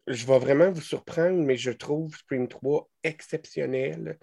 je 0.07 0.25
vais 0.25 0.39
vraiment 0.39 0.71
vous 0.71 0.81
surprendre, 0.81 1.37
mais 1.43 1.57
je 1.57 1.71
trouve 1.71 2.15
Scream 2.15 2.47
3 2.47 2.89
exceptionnel. 3.03 4.17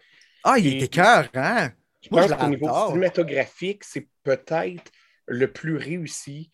Ah, 0.45 0.59
il 0.59 0.67
Et- 0.67 0.77
était 0.77 0.89
cœur, 0.89 1.29
hein? 1.35 1.73
Je 2.03 2.09
Moi, 2.11 2.23
pense 2.23 2.31
je 2.31 2.37
qu'au 2.37 2.49
niveau 2.49 2.69
cinématographique, 2.89 3.83
c'est 3.85 4.09
peut-être 4.23 4.93
le 5.27 5.51
plus 5.51 5.77
réussi. 5.77 6.51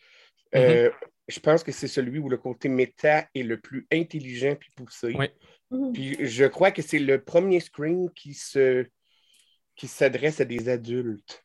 Mhm. 0.54 0.60
Euh, 0.62 0.90
je 1.28 1.40
pense 1.40 1.62
que 1.62 1.72
c'est 1.72 1.88
celui 1.88 2.18
où 2.18 2.28
le 2.28 2.38
côté 2.38 2.68
méta 2.68 3.26
est 3.34 3.42
le 3.42 3.60
plus 3.60 3.86
intelligent 3.92 4.54
puis 4.56 4.70
poussé. 4.76 5.14
Oui. 5.16 5.28
Mhm. 5.70 5.92
Puis 5.92 6.16
je 6.20 6.44
crois 6.44 6.70
que 6.70 6.82
c'est 6.82 6.98
le 6.98 7.22
premier 7.22 7.60
Scream 7.60 8.10
qui 8.14 8.34
se 8.34 8.86
qui 9.76 9.86
s'adresse 9.88 10.40
à 10.40 10.44
des 10.44 10.68
adultes. 10.68 11.42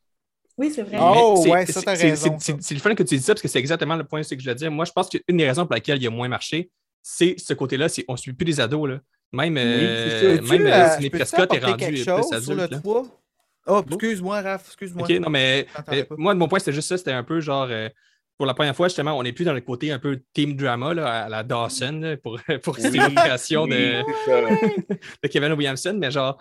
Oui, 0.58 0.70
c'est 0.74 0.82
vrai. 0.82 0.98
Oh, 1.00 1.44
ouais, 1.48 1.66
ça, 1.66 1.82
t'as 1.82 1.96
c'est- 1.96 2.10
raison, 2.10 2.36
le 2.70 2.78
fun 2.78 2.94
que 2.94 3.02
tu 3.02 3.16
dis 3.16 3.22
ça 3.22 3.34
parce 3.34 3.42
que 3.42 3.48
c'est 3.48 3.58
exactement 3.58 3.96
le 3.96 4.04
point 4.04 4.22
que 4.22 4.28
je 4.28 4.34
voulais 4.42 4.54
dire. 4.54 4.70
Moi, 4.70 4.84
je 4.84 4.92
pense 4.92 5.08
qu'une 5.08 5.36
des 5.36 5.46
raisons 5.46 5.64
pour 5.66 5.74
laquelle 5.74 6.00
il 6.00 6.06
a 6.06 6.10
moins 6.10 6.28
marché, 6.28 6.70
c'est 7.02 7.34
ce 7.38 7.52
côté-là, 7.54 7.88
c'est 7.88 8.04
on 8.08 8.12
ne 8.14 8.18
suit 8.18 8.32
plus 8.32 8.44
des 8.46 8.58
ados. 8.60 8.88
Là. 8.88 9.00
Même, 9.32 9.56
euh, 9.58 10.08
c'est 10.10 10.10
ça. 10.36 10.40
Peux-tu, 10.42 10.50
même 10.58 10.66
euh, 10.66 10.72
euh, 10.72 10.90
Sidney 10.92 11.10
Prescott 11.10 11.52
est 11.54 11.58
rendu 11.64 11.86
plus 11.86 12.04
chose 12.04 12.32
adulte. 12.32 12.44
sur 12.44 12.54
le 12.54 12.66
là. 12.66 12.78
3? 12.80 13.22
Oh, 13.68 13.82
excuse-moi, 13.86 14.40
Raph, 14.42 14.66
excuse-moi. 14.66 15.02
OK, 15.04 15.10
non, 15.18 15.28
mais 15.30 15.66
euh, 15.92 16.04
moi, 16.16 16.34
de 16.34 16.38
mon 16.38 16.48
point, 16.48 16.58
c'était 16.58 16.72
juste 16.72 16.88
ça. 16.88 16.96
C'était 16.98 17.12
un 17.12 17.24
peu 17.24 17.40
genre, 17.40 17.68
euh, 17.70 17.88
pour 18.36 18.46
la 18.46 18.54
première 18.54 18.76
fois, 18.76 18.88
justement, 18.88 19.16
on 19.16 19.22
n'est 19.22 19.32
plus 19.32 19.44
dans 19.44 19.54
le 19.54 19.60
côté 19.60 19.90
un 19.90 19.98
peu 19.98 20.20
team 20.32 20.56
drama 20.56 20.94
là, 20.94 21.24
à 21.24 21.28
la 21.28 21.42
Dawson 21.42 22.00
là, 22.02 22.16
pour, 22.16 22.38
pour 22.62 22.76
Oui, 22.78 22.90
de, 23.68 25.28
Kevin 25.28 25.52
Williamson, 25.52 25.96
mais 25.98 26.10
genre, 26.10 26.36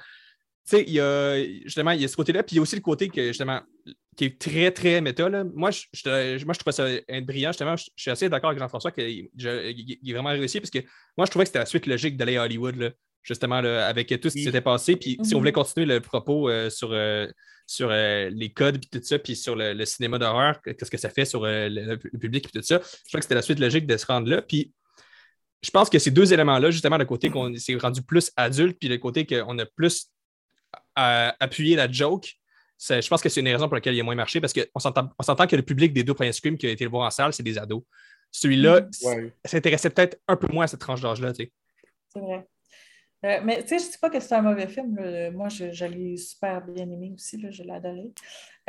tu 0.68 0.78
sais, 0.78 0.84
il 0.88 0.94
y 0.94 1.00
a 1.00 1.44
justement, 1.64 1.92
il 1.92 2.02
y 2.02 2.06
a 2.06 2.08
ce 2.08 2.16
côté-là, 2.16 2.44
puis 2.44 2.56
il 2.56 2.58
y 2.58 2.60
a 2.60 2.64
aussi 2.64 2.76
le 2.76 2.82
côté 2.82 3.08
que 3.08 3.28
justement, 3.28 3.62
qui 4.18 4.26
est 4.26 4.40
très, 4.40 4.72
très 4.72 5.02
méta. 5.02 5.30
Là. 5.30 5.44
Moi, 5.54 5.72
je, 5.72 5.84
je- 5.94 6.46
moi, 6.46 6.54
je 6.54 6.60
trouvais 6.60 6.72
ça 6.72 6.88
brillant, 7.22 7.52
justement. 7.52 7.76
Je, 7.76 7.86
je 7.96 8.02
suis 8.02 8.12
assez 8.12 8.30
d'accord 8.30 8.50
avec 8.50 8.60
Jean-François 8.60 8.92
qu'il 8.92 9.30
est 9.38 10.14
vraiment 10.14 10.30
réussi, 10.30 10.60
parce 10.60 10.72
que 10.72 10.80
moi, 11.18 11.26
je 11.26 11.32
trouvais 11.32 11.46
que 11.46 11.50
c'était 11.50 11.60
la 11.60 11.66
suite 11.66 11.86
logique 11.86 12.18
d'aller 12.18 12.38
à 12.38 12.44
Hollywood, 12.44 12.76
là, 12.78 12.90
justement, 13.26 13.60
là, 13.60 13.88
avec 13.88 14.08
tout 14.22 14.30
ce 14.30 14.34
qui 14.34 14.40
Oui. 14.40 14.44
s'était 14.46 14.62
passé. 14.62 14.96
Puis 14.96 15.18
si 15.24 15.34
on 15.34 15.38
Mhm. 15.38 15.42
voulait 15.42 15.52
continuer 15.52 15.86
le 15.86 16.00
propos 16.00 16.48
euh, 16.50 16.70
sur, 16.70 16.92
euh, 16.94 17.28
sur 17.68 17.90
euh, 17.92 18.30
les 18.32 18.54
codes, 18.54 18.80
puis 18.80 18.90
tout 18.90 19.04
ça, 19.06 19.20
puis 19.20 19.36
sur 19.36 19.56
le, 19.56 19.74
le 19.74 19.86
cinéma 19.86 20.18
d'horreur, 20.20 20.62
qu'est-ce 20.62 20.92
que 20.92 20.98
ça 20.98 21.10
fait 21.10 21.26
sur 21.26 21.44
euh, 21.44 21.68
le, 21.68 22.00
le 22.02 22.20
public, 22.20 22.44
puis 22.50 22.52
tout 22.62 22.66
ça, 22.66 22.80
je 22.80 23.08
crois 23.10 23.20
que 23.20 23.24
c'était 23.26 23.36
la 23.36 23.42
suite 23.42 23.60
logique 23.60 23.88
de 23.88 23.98
se 23.98 24.06
rendre 24.06 24.30
là. 24.30 24.42
Puis 24.42 24.72
je 25.64 25.72
pense 25.72 25.90
que 25.90 25.98
ces 25.98 26.12
deux 26.12 26.32
éléments-là, 26.32 26.70
justement, 26.70 26.98
le 26.98 27.06
côté 27.06 27.30
qu'on 27.32 27.54
s'est 27.58 27.76
rendu 27.76 28.04
plus 28.04 28.32
adulte, 28.38 28.78
puis 28.80 28.88
le 28.88 29.00
côté 29.00 29.26
qu'on 29.26 29.58
a 29.60 29.66
plus 29.66 30.12
appuyé 30.96 31.76
la 31.76 31.92
joke, 31.92 32.34
je 32.80 33.08
pense 33.08 33.22
que 33.22 33.30
c'est 33.30 33.40
une 33.40 33.46
des 33.46 33.54
raisons 33.54 33.68
pour 33.68 33.76
laquelle 33.76 33.96
il 33.96 34.00
a 34.00 34.04
moins 34.04 34.16
marché, 34.16 34.40
parce 34.42 34.54
qu'on 34.54 34.80
s'entend 34.80 35.10
on 35.18 35.24
s'entend 35.24 35.48
que 35.48 35.56
le 35.56 35.62
public 35.64 35.94
des 35.94 36.04
deux 36.04 36.14
premiers 36.14 36.34
Scream 36.34 36.58
qui 36.58 36.68
a 36.68 36.70
été 36.70 36.84
le 36.84 36.90
voir 36.90 37.08
en 37.08 37.10
salle, 37.10 37.34
c'est 37.34 37.42
des 37.44 37.58
ados. 37.58 37.82
Celui-là 38.32 38.82
Ouais. 39.04 39.34
s'intéressait 39.46 39.90
peut-être 39.90 40.20
un 40.28 40.36
peu 40.36 40.48
moins 40.52 40.66
à 40.66 40.68
cette 40.68 40.82
tranche 40.82 41.02
d'âge-là. 41.02 41.32
tu 41.34 41.46
sais. 41.46 41.52
C'est 42.14 42.20
vrai. 42.20 42.46
Euh, 43.26 43.42
mais 43.44 43.64
tu 43.64 43.70
sais, 43.70 43.80
je 43.80 43.86
ne 43.88 43.92
dis 43.92 43.98
pas 43.98 44.10
que 44.10 44.20
c'est 44.20 44.36
un 44.36 44.42
mauvais 44.42 44.68
film. 44.68 44.96
Moi, 45.34 45.50
je, 45.50 45.86
l'ai 45.86 46.16
super 46.18 46.62
bien 46.66 46.90
aimé 46.90 47.12
aussi. 47.14 47.40
Je 47.52 47.64
l'ai 47.64 47.74
adoré. 47.74 48.14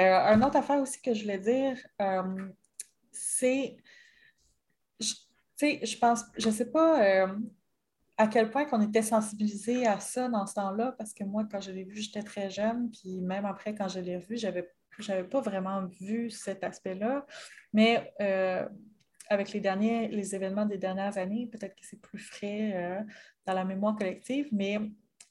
Euh, 0.01 0.35
une 0.35 0.45
autre 0.45 0.57
affaire 0.57 0.81
aussi 0.81 1.01
que 1.01 1.15
je 1.15 1.23
voulais 1.23 1.39
dire, 1.39 1.79
euh, 2.01 2.49
c'est. 3.11 3.77
Tu 4.99 5.07
sais, 5.57 5.81
je 5.85 5.99
pense. 5.99 6.25
Je 6.37 6.49
ne 6.49 6.53
sais 6.53 6.71
pas 6.71 7.03
euh, 7.03 7.35
à 8.19 8.27
quel 8.27 8.51
point 8.51 8.67
qu'on 8.67 8.83
était 8.83 9.03
sensibilisé 9.03 9.87
à 9.87 10.01
ça 10.01 10.29
dans 10.29 10.47
ce 10.47 10.55
temps-là, 10.55 10.93
parce 10.99 11.15
que 11.15 11.25
moi, 11.25 11.45
quand 11.51 11.61
je 11.61 11.71
l'ai 11.71 11.85
vu, 11.85 11.97
j'étais 11.97 12.23
très 12.23 12.51
jeune. 12.51 12.91
Puis 12.91 13.21
même 13.21 13.47
après, 13.47 13.75
quand 13.75 13.89
je 13.89 14.01
l'ai 14.01 14.17
revu, 14.17 14.37
j'avais 14.37 14.71
j'avais 14.99 15.25
pas 15.25 15.41
vraiment 15.41 15.85
vu 15.87 16.31
cet 16.31 16.65
aspect-là. 16.65 17.27
Mais 17.73 18.15
avec 19.29 19.53
les 19.53 19.61
derniers, 19.61 20.09
les 20.09 20.35
événements 20.35 20.67
des 20.67 20.79
dernières 20.79 21.19
années, 21.19 21.47
peut-être 21.47 21.75
que 21.75 21.85
c'est 21.85 22.01
plus 22.01 22.19
frais 22.19 23.05
dans 23.47 23.55
la 23.55 23.65
mémoire 23.65 23.97
collective, 23.97 24.49
mais 24.53 24.79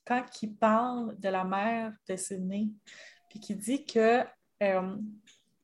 quand 0.06 0.24
il 0.42 0.56
parle 0.56 1.20
de 1.20 1.30
la 1.30 1.44
mère 1.44 1.94
de 2.08 2.16
Sydney, 2.16 2.70
puis 3.30 3.40
qu'il 3.40 3.58
dit 3.58 3.86
que 3.86 4.24
euh, 4.64 4.96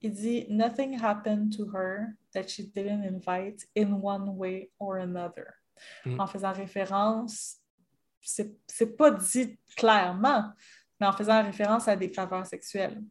il 0.02 0.12
dit 0.12 0.46
Nothing 0.50 1.00
happened 1.02 1.56
to 1.56 1.66
her 1.74 2.16
that 2.34 2.48
she 2.48 2.62
didn't 2.62 3.04
invite 3.04 3.66
in 3.76 3.94
one 3.94 4.36
way 4.36 4.70
or 4.80 4.98
another. 4.98 5.54
Mm. 6.06 6.20
En 6.20 6.28
faisant 6.28 6.54
référence, 6.54 7.58
c'est 8.22 8.98
pas 8.98 9.12
dit 9.12 9.58
clairement, 9.76 10.52
mais 11.00 11.08
en 11.08 11.14
faisant 11.14 11.44
référence 11.44 11.88
à 11.88 11.96
des 11.96 12.10
faveurs 12.10 12.46
sexuelles. 12.46 13.02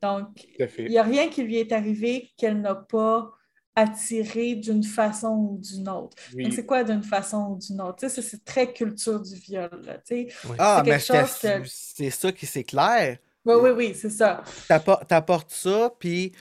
Donc, 0.00 0.44
il 0.78 0.88
n'y 0.88 0.98
a 0.98 1.02
rien 1.02 1.28
qui 1.28 1.44
lui 1.44 1.56
est 1.56 1.72
arrivé 1.72 2.32
qu'elle 2.36 2.60
n'a 2.60 2.74
pas 2.74 3.30
attiré 3.74 4.54
d'une 4.54 4.84
façon 4.84 5.28
ou 5.52 5.58
d'une 5.60 5.88
autre. 5.88 6.16
Oui. 6.34 6.52
C'est 6.52 6.66
quoi 6.66 6.84
d'une 6.84 7.02
façon 7.02 7.52
ou 7.52 7.58
d'une 7.58 7.80
autre? 7.80 7.96
Tu 8.00 8.08
sais, 8.08 8.22
c'est- 8.22 8.44
très 8.44 8.72
culture 8.72 9.20
du 9.20 9.34
viol. 9.36 9.70
Là, 9.86 9.94
tu 10.06 10.28
sais. 10.28 10.28
Ah, 10.58 10.82
c'est 10.84 10.90
mais 10.90 10.98
quelque 10.98 11.06
chose 11.20 11.30
c'était- 11.30 11.60
que- 11.60 11.66
c'est 11.68 12.10
ça 12.10 12.32
qui 12.32 12.46
c'est 12.46 12.64
clair. 12.64 13.18
Oui, 13.44 13.54
oui, 13.60 13.70
oui, 13.70 13.94
c'est 13.98 14.10
ça. 14.10 14.42
T'appor- 14.68 15.04
T'apportes 15.06 15.50
ça, 15.50 15.90
puis 15.98 16.32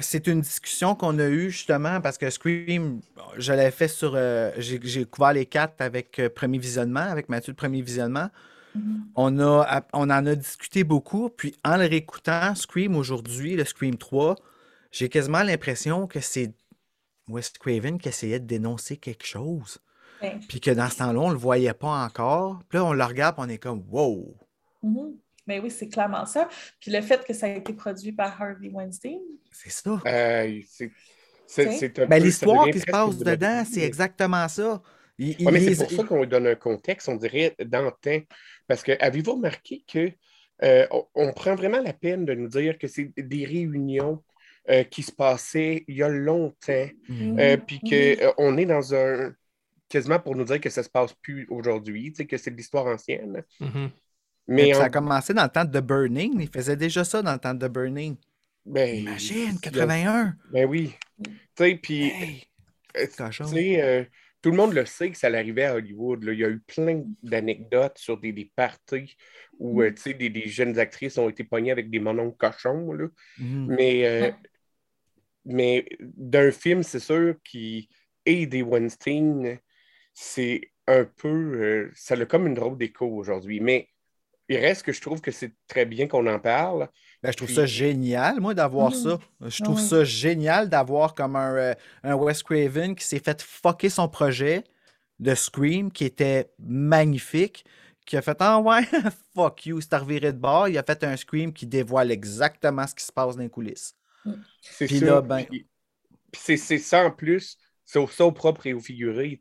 c'est 0.00 0.26
une 0.26 0.40
discussion 0.40 0.94
qu'on 0.94 1.18
a 1.18 1.26
eue 1.26 1.50
justement 1.50 2.00
parce 2.00 2.18
que 2.18 2.30
Scream, 2.30 3.00
je 3.36 3.52
l'avais 3.52 3.70
fait 3.70 3.88
sur. 3.88 4.14
euh, 4.14 4.50
j'ai 4.58 5.04
couvert 5.04 5.32
les 5.32 5.46
quatre 5.46 5.80
avec 5.80 6.18
euh, 6.18 6.28
Premier 6.28 6.58
Visionnement, 6.58 7.00
avec 7.00 7.28
Mathieu 7.28 7.52
de 7.52 7.56
Premier 7.56 7.82
Visionnement. 7.82 8.30
Mhm. 8.74 9.06
On, 9.16 9.38
a, 9.40 9.82
on 9.92 10.04
en 10.10 10.26
a 10.26 10.34
discuté 10.34 10.84
beaucoup, 10.84 11.30
puis 11.30 11.54
en 11.64 11.76
le 11.76 11.86
réécoutant, 11.86 12.54
Scream 12.54 12.94
aujourd'hui, 12.96 13.56
le 13.56 13.64
Scream 13.64 13.96
3, 13.96 14.34
j'ai 14.92 15.08
quasiment 15.08 15.42
l'impression 15.42 16.06
que 16.06 16.20
c'est 16.20 16.52
Wes 17.28 17.50
Craven 17.58 17.98
qui 17.98 18.08
essayait 18.08 18.40
de 18.40 18.46
dénoncer 18.46 18.96
quelque 18.96 19.26
chose, 19.26 19.78
Ouais. 20.22 20.38
puis 20.48 20.60
que 20.60 20.70
dans 20.70 20.88
ce 20.88 20.98
temps-là, 20.98 21.20
on 21.20 21.30
le 21.30 21.36
voyait 21.36 21.74
pas 21.74 22.04
encore. 22.04 22.60
Puis 22.68 22.78
là, 22.78 22.84
on 22.84 22.92
le 22.92 23.04
regarde, 23.04 23.36
puis 23.36 23.44
on 23.46 23.48
est 23.50 23.58
comme 23.58 23.84
wow! 23.90 24.34
Mais 25.46 25.60
oui, 25.60 25.70
c'est 25.70 25.88
clairement 25.88 26.26
ça. 26.26 26.48
Puis 26.80 26.90
le 26.90 27.00
fait 27.02 27.24
que 27.24 27.32
ça 27.32 27.46
a 27.46 27.50
été 27.50 27.72
produit 27.72 28.12
par 28.12 28.40
Harvey 28.40 28.68
Weinstein, 28.72 29.20
C'est 29.52 29.70
ça. 29.70 30.00
Euh, 30.06 30.60
c'est- 30.66 30.90
Ben, 31.96 32.08
peu- 32.08 32.16
l'histoire 32.24 32.68
qui 32.70 32.80
se 32.80 32.86
passe 32.86 33.18
dedans, 33.18 33.64
c'est 33.64 33.82
exactement 33.82 34.48
ça. 34.48 34.82
Il, 35.18 35.36
il 35.40 35.46
Ouais, 35.46 35.52
mais 35.52 35.60
les- 35.60 35.74
c'est 35.76 35.84
pour 35.84 35.92
ça 35.92 36.02
qu'on 36.04 36.20
lui 36.20 36.26
donne 36.26 36.46
un 36.48 36.56
contexte, 36.56 37.08
on 37.08 37.14
dirait, 37.16 37.54
d'antan. 37.64 38.18
Parce 38.66 38.82
que 38.82 38.92
avez-vous 39.00 39.34
remarqué 39.34 39.84
que 39.86 40.10
euh, 40.64 40.86
on, 40.90 41.06
on 41.14 41.32
prend 41.32 41.54
vraiment 41.54 41.80
la 41.80 41.92
peine 41.92 42.24
de 42.24 42.34
nous 42.34 42.48
dire 42.48 42.78
que 42.78 42.88
c'est 42.88 43.12
des 43.16 43.44
réunions 43.44 44.22
euh, 44.70 44.82
qui 44.84 45.02
se 45.02 45.12
passaient 45.12 45.84
il 45.88 45.96
y 45.96 46.02
a 46.02 46.08
longtemps, 46.08 46.88
Mhm. 47.08 47.38
euh, 47.38 47.56
puis 47.56 47.78
qu'on 47.80 48.56
est 48.56 48.66
dans 48.66 48.94
un 48.94 49.32
quasiment 49.88 50.18
pour 50.18 50.34
nous 50.34 50.44
dire 50.44 50.60
que 50.60 50.70
ça 50.70 50.82
se 50.82 50.88
passe 50.90 51.12
plus 51.14 51.46
aujourd'hui, 51.50 52.10
tu 52.10 52.16
sais, 52.16 52.26
que 52.26 52.36
c'est 52.36 52.50
de 52.50 52.56
l'histoire 52.56 52.86
ancienne. 52.86 53.42
Mhm. 53.60 53.90
Mais 54.48 54.72
ça 54.74 54.84
a 54.84 54.90
commencé 54.90 55.34
dans 55.34 55.44
le 55.44 55.48
temps 55.48 55.64
de 55.64 55.78
The 55.78 55.82
Burning. 55.82 56.40
Il 56.40 56.48
faisait 56.48 56.76
déjà 56.76 57.04
ça 57.04 57.22
dans 57.22 57.32
le 57.32 57.38
temps 57.38 57.54
de 57.54 57.66
The 57.66 57.70
Burning. 57.70 58.16
ben, 58.64 58.96
Imagine, 58.96 59.36
il 59.36 59.44
y 59.44 59.48
a- 59.48 59.60
81. 59.60 60.34
Ben 60.52 60.68
oui. 60.68 60.92
Tu 61.22 61.30
sais, 61.56 61.78
puis 61.80 62.02
Hey, 62.08 62.42
Euh, 62.96 63.06
cochon. 63.16 63.44
Tu 63.44 63.50
sais, 63.54 63.82
euh, 63.82 64.04
tout 64.42 64.50
le 64.50 64.56
monde 64.56 64.72
le 64.72 64.86
sait 64.86 65.10
que 65.10 65.18
ça 65.18 65.28
l'arrivait 65.30 65.64
à 65.66 65.74
Hollywood. 65.74 66.24
là. 66.24 66.32
Il 66.32 66.38
y 66.40 66.44
a 66.44 66.48
eu 66.48 66.60
plein 66.60 67.02
d'anecdotes 67.22 67.98
sur 67.98 68.18
des, 68.18 68.32
des 68.32 68.50
parties 68.56 69.16
où 69.58 69.82
euh, 69.82 69.90
tu 69.92 70.02
sais, 70.02 70.14
des, 70.14 70.30
des 70.30 70.48
jeunes 70.48 70.78
actrices 70.78 71.18
ont 71.18 71.28
été 71.28 71.44
pognées 71.44 71.70
avec 71.72 71.90
des 71.90 72.00
mononcles 72.00 72.36
cochons. 72.38 72.92
là. 72.92 73.06
Mhm. 73.38 73.66
Mais, 73.76 74.04
euh. 74.06 74.30
Mais 75.46 75.86
d'un 76.00 76.50
film, 76.50 76.82
c'est 76.82 77.00
sûr, 77.00 77.36
qui 77.44 77.88
est 78.26 78.46
des 78.46 78.62
Weinstein, 78.62 79.58
c'est 80.12 80.60
un 80.86 81.04
peu. 81.04 81.28
euh, 81.28 81.90
ça 81.94 82.14
a 82.14 82.24
comme 82.26 82.46
une 82.46 82.54
drôle 82.54 82.76
d'écho 82.76 83.06
aujourd'hui. 83.06 83.60
Mais 83.60 83.88
il 84.48 84.58
reste 84.58 84.82
que 84.84 84.92
je 84.92 85.00
trouve 85.00 85.20
que 85.20 85.30
c'est 85.32 85.52
très 85.66 85.84
bien 85.86 86.06
qu'on 86.06 86.26
en 86.26 86.38
parle. 86.38 86.88
Ben, 87.22 87.30
je 87.32 87.36
trouve 87.36 87.46
Puis- 87.48 87.56
ça 87.56 87.66
génial, 87.66 88.40
moi, 88.40 88.54
d'avoir 88.54 88.90
Mhm. 88.90 88.96
ça. 88.96 89.18
Je 89.48 89.62
trouve 89.64 89.80
ça 89.80 90.04
génial 90.04 90.68
d'avoir 90.68 91.14
comme 91.14 91.34
un, 91.36 91.54
euh, 91.56 91.74
un 92.04 92.14
Wes 92.14 92.42
Craven 92.42 92.94
qui 92.94 93.04
s'est 93.04 93.18
fait 93.18 93.40
fucker 93.42 93.88
son 93.88 94.08
projet 94.08 94.62
de 95.18 95.34
Scream, 95.34 95.90
qui 95.90 96.04
était 96.04 96.50
magnifique, 96.58 97.64
qui 98.04 98.16
a 98.16 98.22
fait 98.22 98.36
Ah 98.40 98.60
ouais, 98.60 98.82
fuck 99.34 99.66
you, 99.66 99.80
c'est 99.80 99.96
reviré 99.96 100.32
de 100.32 100.38
bord. 100.38 100.68
Il 100.68 100.78
a 100.78 100.82
fait 100.84 101.02
un 101.04 101.16
Scream 101.16 101.52
qui 101.52 101.66
dévoile 101.66 102.10
exactement 102.12 102.86
ce 102.86 102.94
qui 102.94 103.04
se 103.04 103.12
passe 103.12 103.34
dans 103.36 103.42
les 103.42 103.48
coulisses. 103.50 103.94
C'est 104.60 104.86
Puis 104.86 104.98
ça. 105.00 105.06
là, 105.06 105.20
ben- 105.22 105.44
Puis- 105.44 105.66
puis 106.32 106.40
c'est 106.58 106.78
ça 106.78 107.04
en 107.06 107.10
plus. 107.10 107.56
C'est 107.84 107.98
au, 107.98 108.08
ça 108.08 108.24
au 108.26 108.32
propre 108.32 108.66
et 108.66 108.74
au 108.74 108.80
figuré. 108.80 109.38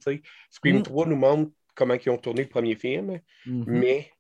Scream 0.52 0.78
Mm. 0.80 0.84
3 0.84 1.08
nous 1.08 1.16
montre 1.16 1.52
comment 1.74 1.96
ils 1.96 2.10
ont 2.10 2.18
tourné 2.18 2.44
le 2.44 2.50
premier 2.50 2.76
film. 2.76 3.20
Mhm. 3.46 3.64
mais 3.68 4.12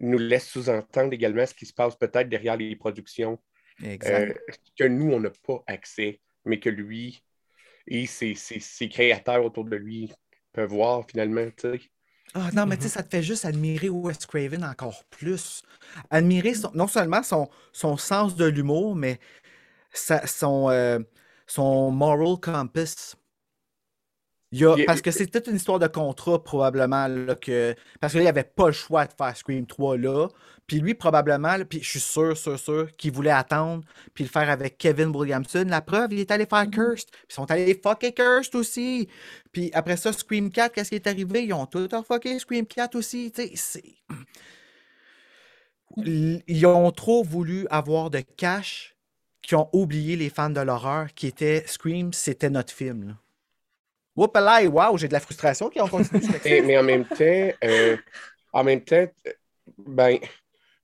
nous 0.00 0.18
laisse 0.18 0.48
sous-entendre 0.48 1.12
également 1.12 1.46
ce 1.46 1.54
qui 1.54 1.66
se 1.66 1.72
passe 1.72 1.94
peut-être 1.96 2.28
derrière 2.28 2.56
les 2.56 2.74
productions 2.74 3.38
euh, 3.82 4.32
que 4.78 4.84
nous, 4.84 5.12
on 5.12 5.20
n'a 5.20 5.30
pas 5.30 5.62
accès, 5.68 6.20
mais 6.44 6.58
que 6.58 6.68
lui 6.68 7.22
et 7.86 8.06
ses, 8.06 8.34
ses- 8.34 8.58
ses 8.60 8.88
créateurs 8.88 9.44
autour 9.44 9.64
de 9.64 9.76
lui 9.76 10.10
peuvent 10.52 10.70
voir 10.70 11.04
finalement. 11.08 11.46
Ah 12.34 12.50
non, 12.52 12.66
mais 12.66 12.76
tu 12.76 12.84
sais, 12.84 12.88
ça 12.88 13.02
te 13.04 13.10
fait 13.10 13.22
juste 13.22 13.44
admirer 13.44 13.88
Wes 13.88 14.26
Craven 14.26 14.64
encore 14.64 15.04
plus. 15.10 15.62
Admirer 16.10 16.54
son- 16.54 16.72
non 16.74 16.88
seulement 16.88 17.22
son, 17.22 17.48
son 17.72 17.96
sens 17.96 18.34
de 18.34 18.46
l'humour, 18.46 18.96
mais 18.96 19.20
sa- 19.94 20.26
son, 20.26 20.70
euh, 20.70 20.98
son 21.46 21.90
moral 21.92 22.36
compass. 22.42 23.16
Il 24.52 24.64
a- 24.66 24.76
Il 24.78 24.84
parce 24.86 25.00
que 25.02 25.10
c'est 25.10 25.26
toute 25.26 25.48
une 25.48 25.56
histoire 25.56 25.80
de 25.80 25.88
contrat, 25.88 26.42
probablement. 26.44 27.08
Là, 27.08 27.34
que, 27.34 27.74
parce 28.00 28.12
que 28.12 28.18
là, 28.18 28.22
il 28.22 28.26
n'y 28.26 28.30
avait 28.30 28.44
pas 28.44 28.66
le 28.68 28.72
choix 28.72 29.04
de 29.06 29.12
faire 29.12 29.36
Scream 29.36 29.66
3 29.66 29.96
là. 29.98 30.28
Puis 30.68 30.78
lui, 30.80 30.94
probablement, 30.94 31.56
là, 31.56 31.64
puis 31.64 31.82
je 31.82 31.90
suis 31.90 32.00
sûr, 32.00 32.36
sûr, 32.36 32.58
sûr 32.58 32.94
qu'il 32.96 33.12
voulait 33.12 33.30
attendre 33.32 33.84
puis 34.14 34.24
le 34.24 34.30
faire 34.30 34.48
avec 34.48 34.78
Kevin 34.78 35.08
Williamson. 35.14 35.64
La 35.68 35.82
preuve, 35.82 36.12
il 36.12 36.20
est 36.20 36.30
allé 36.30 36.46
faire 36.46 36.70
Cursed. 36.70 37.10
Puis 37.10 37.20
ils 37.30 37.34
sont 37.34 37.50
allés 37.50 37.80
fucker 37.82 38.12
Cursed 38.12 38.54
aussi. 38.54 39.08
Puis 39.52 39.70
après 39.74 39.96
ça, 39.96 40.12
Scream 40.12 40.50
4, 40.50 40.72
qu'est-ce 40.74 40.90
qui 40.90 40.94
est 40.96 41.06
arrivé? 41.08 41.44
Ils 41.44 41.52
ont 41.52 41.66
tout 41.66 41.88
fucké 42.06 42.38
Scream 42.38 42.66
4 42.66 42.94
aussi. 42.94 43.32
Ils 45.96 46.66
ont 46.66 46.90
trop 46.92 47.22
voulu 47.24 47.66
avoir 47.70 48.10
de 48.10 48.20
cash 48.20 48.93
qui 49.46 49.54
ont 49.54 49.68
oublié 49.72 50.16
les 50.16 50.30
fans 50.30 50.50
de 50.50 50.60
l'horreur 50.60 51.12
qui 51.14 51.26
étaient 51.26 51.64
Scream, 51.66 52.12
c'était 52.12 52.50
notre 52.50 52.72
film. 52.72 53.08
Là. 53.08 53.18
Whoop 54.16 54.34
là, 54.36 54.62
wow, 54.64 54.96
j'ai 54.96 55.08
de 55.08 55.12
la 55.12 55.20
frustration 55.20 55.68
qui 55.68 55.80
ont 55.80 55.88
continué. 55.88 56.22
ce 56.22 56.30
Mais, 56.44 56.60
mais 56.62 56.78
en 56.78 56.82
même 56.82 57.04
temps, 57.04 57.50
euh, 57.64 57.96
en 58.52 58.64
même 58.64 58.80
temps, 58.82 59.06
euh, 59.26 59.32
ben, 59.78 60.18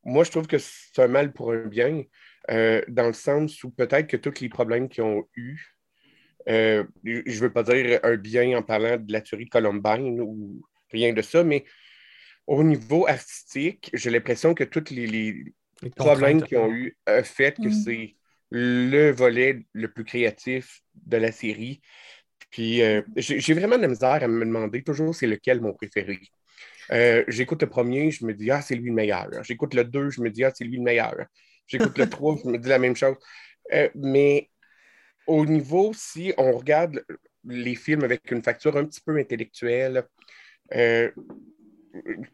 moi, 0.05 0.25
je 0.25 0.31
trouve 0.31 0.47
que 0.47 0.59
c'est 0.59 1.03
un 1.03 1.09
mal 1.09 1.33
pour 1.33 1.53
un 1.53 1.67
bien, 1.67 2.03
euh, 2.51 2.83
dans 2.89 3.07
le 3.07 3.13
sens 3.13 3.63
où 3.63 3.71
peut-être 3.71 4.09
que 4.09 4.17
tous 4.17 4.41
les 4.41 4.49
problèmes 4.49 4.89
qu'ils 4.89 5.05
ont 5.05 5.25
eus, 5.37 5.77
euh, 6.49 6.85
je 7.05 7.21
ne 7.21 7.41
veux 7.41 7.53
pas 7.53 7.63
dire 7.63 8.01
un 8.03 8.17
bien 8.17 8.59
en 8.59 8.63
parlant 8.63 8.97
de 8.97 9.13
la 9.13 9.21
tuerie 9.21 9.45
de 9.45 9.51
Columbine 9.51 10.21
ou 10.21 10.63
rien 10.91 11.13
de 11.13 11.23
ça, 11.23 11.45
mais 11.45 11.65
au 12.47 12.65
niveau 12.65 13.07
artistique, 13.07 13.91
j'ai 13.93 14.11
l'impression 14.11 14.55
que 14.55 14.65
tous 14.65 14.91
les, 14.91 15.07
les 15.07 15.45
Les 15.83 15.91
problèmes 15.91 16.43
qu'ils 16.43 16.59
ont 16.59 16.73
eu 16.73 16.97
a 17.07 17.23
fait 17.23 17.57
que 17.57 17.69
Mm. 17.69 17.73
c'est 17.73 18.17
le 18.51 19.11
volet 19.11 19.65
le 19.73 19.93
plus 19.93 20.05
créatif 20.05 20.83
de 20.95 21.17
la 21.17 21.33
série. 21.33 21.81
Puis 22.51 22.83
euh, 22.83 23.03
j'ai 23.17 23.55
vraiment 23.55 23.77
de 23.77 23.83
la 23.83 23.89
misère 23.89 24.23
à 24.23 24.29
me 24.29 24.45
demander 24.45 24.83
toujours 24.83 25.15
c'est 25.15 25.27
lequel 25.27 25.61
mon 25.61 25.73
préféré. 25.73 26.19
Euh, 26.93 27.25
J'écoute 27.29 27.63
le 27.63 27.69
premier, 27.69 28.11
je 28.11 28.25
me 28.27 28.35
dis 28.35 28.51
ah, 28.51 28.63
c'est 28.63 28.75
lui 28.77 28.91
le 28.91 28.95
meilleur. 28.97 29.29
J'écoute 29.45 29.75
le 29.75 29.85
deux, 29.85 30.11
je 30.11 30.21
me 30.23 30.31
dis 30.31 30.45
ah, 30.45 30.53
c'est 30.55 30.65
lui 30.65 30.79
le 30.79 30.83
meilleur. 30.83 31.15
J'écoute 31.67 31.99
le 31.99 32.09
trois, 32.11 32.37
je 32.43 32.49
me 32.51 32.59
dis 32.59 32.69
la 32.69 32.79
même 32.79 32.97
chose. 32.97 33.17
Euh, 33.73 33.89
mais 33.95 34.51
au 35.27 35.47
niveau, 35.47 35.93
si 35.95 36.33
on 36.39 36.53
regarde 36.53 37.05
les 37.45 37.75
films 37.77 38.05
avec 38.05 38.31
une 38.31 38.43
facture 38.43 38.77
un 38.77 38.85
petit 38.87 39.01
peu 39.01 39.17
intellectuelle, 39.19 40.05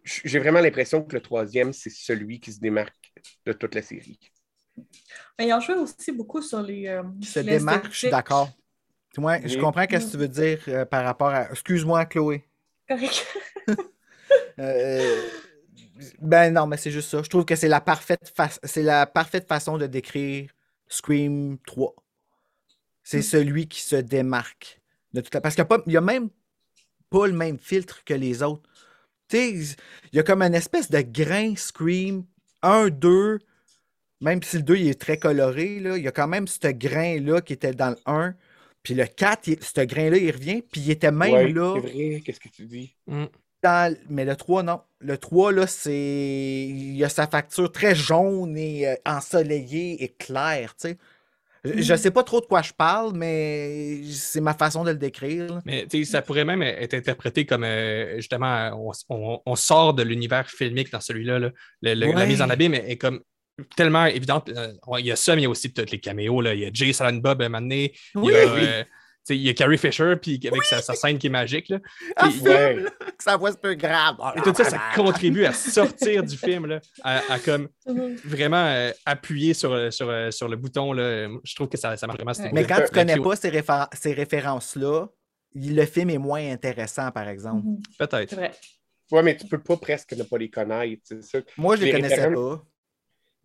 j'ai 0.04 0.38
vraiment 0.38 0.60
l'impression 0.60 1.02
que 1.02 1.14
le 1.14 1.20
troisième, 1.22 1.72
c'est 1.72 1.90
celui 1.90 2.40
qui 2.40 2.52
se 2.52 2.60
démarque 2.60 3.12
de 3.46 3.52
toute 3.52 3.74
la 3.74 3.82
série. 3.82 4.18
Mais 5.38 5.48
ils 5.48 5.52
ont 5.52 5.60
joué 5.60 5.74
aussi 5.76 6.12
beaucoup 6.12 6.42
sur 6.42 6.62
les. 6.62 6.86
euh, 6.88 7.02
se 7.22 7.40
démarque, 7.40 7.90
je 7.92 7.98
suis 7.98 8.10
d'accord. 8.10 8.50
Ouais, 9.18 9.40
je 9.48 9.54
Oui. 9.54 9.60
comprends 9.60 9.82
ce 9.82 9.86
que 9.96 10.10
tu 10.10 10.16
veux 10.18 10.28
dire 10.28 10.58
euh, 10.68 10.84
par 10.84 11.04
rapport 11.04 11.28
à. 11.28 11.50
Excuse-moi, 11.50 12.04
Chloé. 12.06 12.44
Correct. 12.88 13.26
Euh, 14.58 15.22
ben 16.20 16.52
non, 16.52 16.66
mais 16.66 16.76
c'est 16.78 16.90
juste 16.90 17.10
ça. 17.10 17.22
Je 17.22 17.28
trouve 17.28 17.44
que 17.44 17.54
c'est 17.56 17.68
la 17.68 17.80
parfaite 17.80 18.32
fa- 18.34 18.48
c'est 18.62 18.82
la 18.82 19.06
parfaite 19.06 19.46
façon 19.46 19.76
de 19.78 19.86
décrire 19.86 20.50
Scream 20.88 21.58
3. 21.66 21.94
C'est 23.02 23.18
Mm. 23.18 23.22
celui 23.22 23.68
qui 23.68 23.80
se 23.82 23.96
démarque. 23.96 24.80
De 25.12 25.20
toute 25.20 25.34
la- 25.34 25.40
Parce 25.40 25.54
qu'il 25.54 25.62
n'y 25.62 25.66
a, 25.66 25.78
pas- 25.78 25.82
il 25.86 25.92
y 25.92 25.96
a 25.96 26.00
même 26.00 26.28
pas 27.10 27.26
le 27.26 27.34
même 27.34 27.58
filtre 27.58 28.02
que 28.04 28.14
les 28.14 28.42
autres. 28.42 28.62
Tu 29.28 29.36
sais, 29.36 29.76
il 30.12 30.16
y 30.16 30.18
a 30.18 30.22
comme 30.22 30.42
une 30.42 30.54
espèce 30.54 30.90
de 30.90 31.00
grain 31.02 31.54
Scream 31.56 32.24
1, 32.62 32.88
2, 32.88 33.38
même 34.20 34.42
si 34.42 34.56
le 34.56 34.62
2 34.62 34.76
il 34.76 34.88
est 34.88 35.00
très 35.00 35.16
coloré, 35.18 35.78
là, 35.80 35.96
il 35.96 36.04
y 36.04 36.08
a 36.08 36.12
quand 36.12 36.28
même 36.28 36.46
ce 36.46 36.68
grain-là 36.68 37.40
qui 37.40 37.52
était 37.52 37.72
dans 37.72 37.90
le 37.90 37.96
1. 38.06 38.34
Puis 38.82 38.94
le 38.94 39.04
4, 39.06 39.48
il- 39.48 39.62
ce 39.62 39.80
grain-là, 39.80 40.16
il 40.16 40.30
revient. 40.30 40.62
Puis 40.62 40.80
il 40.82 40.90
était 40.90 41.10
même 41.10 41.32
Ouais, 41.32 41.48
là. 41.52 41.74
C'est 41.74 41.88
vrai, 41.90 42.22
qu'est-ce 42.24 42.40
que 42.40 42.48
tu 42.48 42.64
dis? 42.66 42.94
dans- 43.62 43.96
mais 44.08 44.24
le 44.24 44.36
3, 44.36 44.62
non. 44.62 44.80
Le 45.00 45.18
3, 45.18 45.50
là, 45.52 45.66
c'est. 45.66 46.66
Il 46.68 47.02
a 47.04 47.08
sa 47.08 47.26
facture 47.26 47.70
très 47.72 47.94
jaune 47.96 48.56
et 48.56 48.86
euh, 48.86 48.94
ensoleillée 49.04 50.02
et 50.04 50.08
claire, 50.08 50.74
tu 50.80 50.88
sais. 50.90 50.98
Je- 51.64 51.82
Je 51.82 51.94
Mm. 51.94 51.96
sais 51.96 52.10
pas 52.12 52.22
trop 52.22 52.40
de 52.40 52.46
quoi 52.46 52.62
je 52.62 52.72
parle, 52.72 53.12
mais 53.16 54.00
c'est 54.12 54.40
ma 54.40 54.54
façon 54.54 54.84
de 54.84 54.90
le 54.92 54.98
décrire. 54.98 55.48
là. 55.54 55.62
Mais 55.66 55.84
tu 55.88 56.04
sais, 56.04 56.12
ça 56.12 56.22
pourrait 56.22 56.44
même 56.44 56.62
être 56.62 56.94
interprété 56.94 57.44
comme 57.44 57.64
euh, 57.64 58.14
justement, 58.18 58.70
on, 58.76 58.92
on- 59.08 59.40
on 59.44 59.56
sort 59.56 59.92
de 59.94 60.04
l'univers 60.04 60.48
filmique 60.48 60.92
dans 60.92 61.00
celui-là. 61.00 61.40
là. 61.40 61.50
Le- 61.82 61.94
le- 61.94 62.12
La 62.12 62.26
mise 62.26 62.40
en 62.40 62.50
abîme 62.50 62.74
est, 62.74 62.88
est 62.92 62.96
comme 62.96 63.20
tellement 63.76 64.06
évidente. 64.06 64.48
Euh, 64.50 64.72
il 64.98 65.06
y 65.06 65.12
a 65.12 65.16
ça, 65.16 65.34
mais 65.34 65.42
il 65.42 65.44
y 65.44 65.46
a 65.46 65.50
aussi 65.50 65.72
tous 65.72 65.90
les 65.90 66.00
caméos. 66.00 66.40
Là. 66.40 66.54
Il 66.54 66.60
y 66.60 66.66
a 66.66 66.70
Jay 66.72 66.92
Silent 66.92 67.14
Bob 67.14 67.42
un 67.42 67.48
moment 67.48 67.60
donné. 67.62 67.92
Il 68.14 68.20
y 68.20 68.24
Oui, 68.24 68.34
a, 68.34 68.54
oui. 68.54 68.60
euh, 68.62 68.82
tu 68.84 68.88
sais, 69.34 69.36
il 69.36 69.42
y 69.42 69.48
a 69.48 69.54
Carrie 69.54 69.78
Fisher 69.78 70.14
puis 70.20 70.40
avec 70.46 70.62
sa, 70.64 70.80
sa 70.80 70.94
scène 70.94 71.18
qui 71.18 71.26
est 71.26 71.30
magique. 71.30 71.68
Là. 71.68 71.78
Ah, 72.16 72.28
Puis- 72.30 72.40
Ouais. 72.42 72.76
là, 72.76 72.90
que 72.90 73.22
sa 73.24 73.36
voix 73.36 73.50
se 73.50 73.56
peut 73.56 73.74
grave. 73.74 74.16
Et 74.36 74.40
tout 74.42 74.54
ça, 74.54 74.64
ça 74.64 74.80
contribue 74.94 75.44
à 75.46 75.52
sortir 75.52 76.22
du 76.22 76.36
film, 76.36 76.66
là, 76.66 76.80
à, 77.02 77.32
à 77.32 77.38
comme 77.40 77.68
vraiment 78.24 78.64
euh, 78.66 78.92
appuyer 79.04 79.52
sur, 79.54 79.74
le- 79.74 79.90
sur, 79.90 80.12
sur 80.32 80.48
le 80.48 80.56
bouton. 80.56 80.92
Là. 80.92 81.28
Je 81.42 81.54
trouve 81.54 81.68
que 81.68 81.76
ça, 81.78 81.96
ça 81.96 82.06
marche 82.06 82.18
vraiment. 82.22 82.32
à 82.32 82.52
Mais 82.52 82.64
quand 82.64 82.80
tu 82.86 82.92
connais 82.92 83.14
Puis, 83.14 83.22
pas 83.22 83.36
ces, 83.36 83.50
réfé- 83.50 83.88
ces 83.94 84.12
références-là, 84.12 85.06
le 85.54 85.84
film 85.86 86.10
est 86.10 86.18
moins 86.18 86.52
intéressant, 86.52 87.10
par 87.10 87.28
exemple. 87.28 87.64
Peut-être. 87.98 88.36
Ouais, 89.10 89.22
mais 89.22 89.36
tu 89.36 89.46
peux 89.46 89.58
pas 89.62 89.76
presque 89.76 90.12
ne 90.12 90.22
pas 90.24 90.36
les 90.38 90.50
connaître, 90.50 91.00
c'est 91.04 91.22
ça. 91.24 91.38
Moi, 91.56 91.76
je 91.76 91.80
les 91.82 91.86
Les 91.86 91.92
connaissais 91.92 92.26
références- 92.26 92.58
pas. 92.58 92.64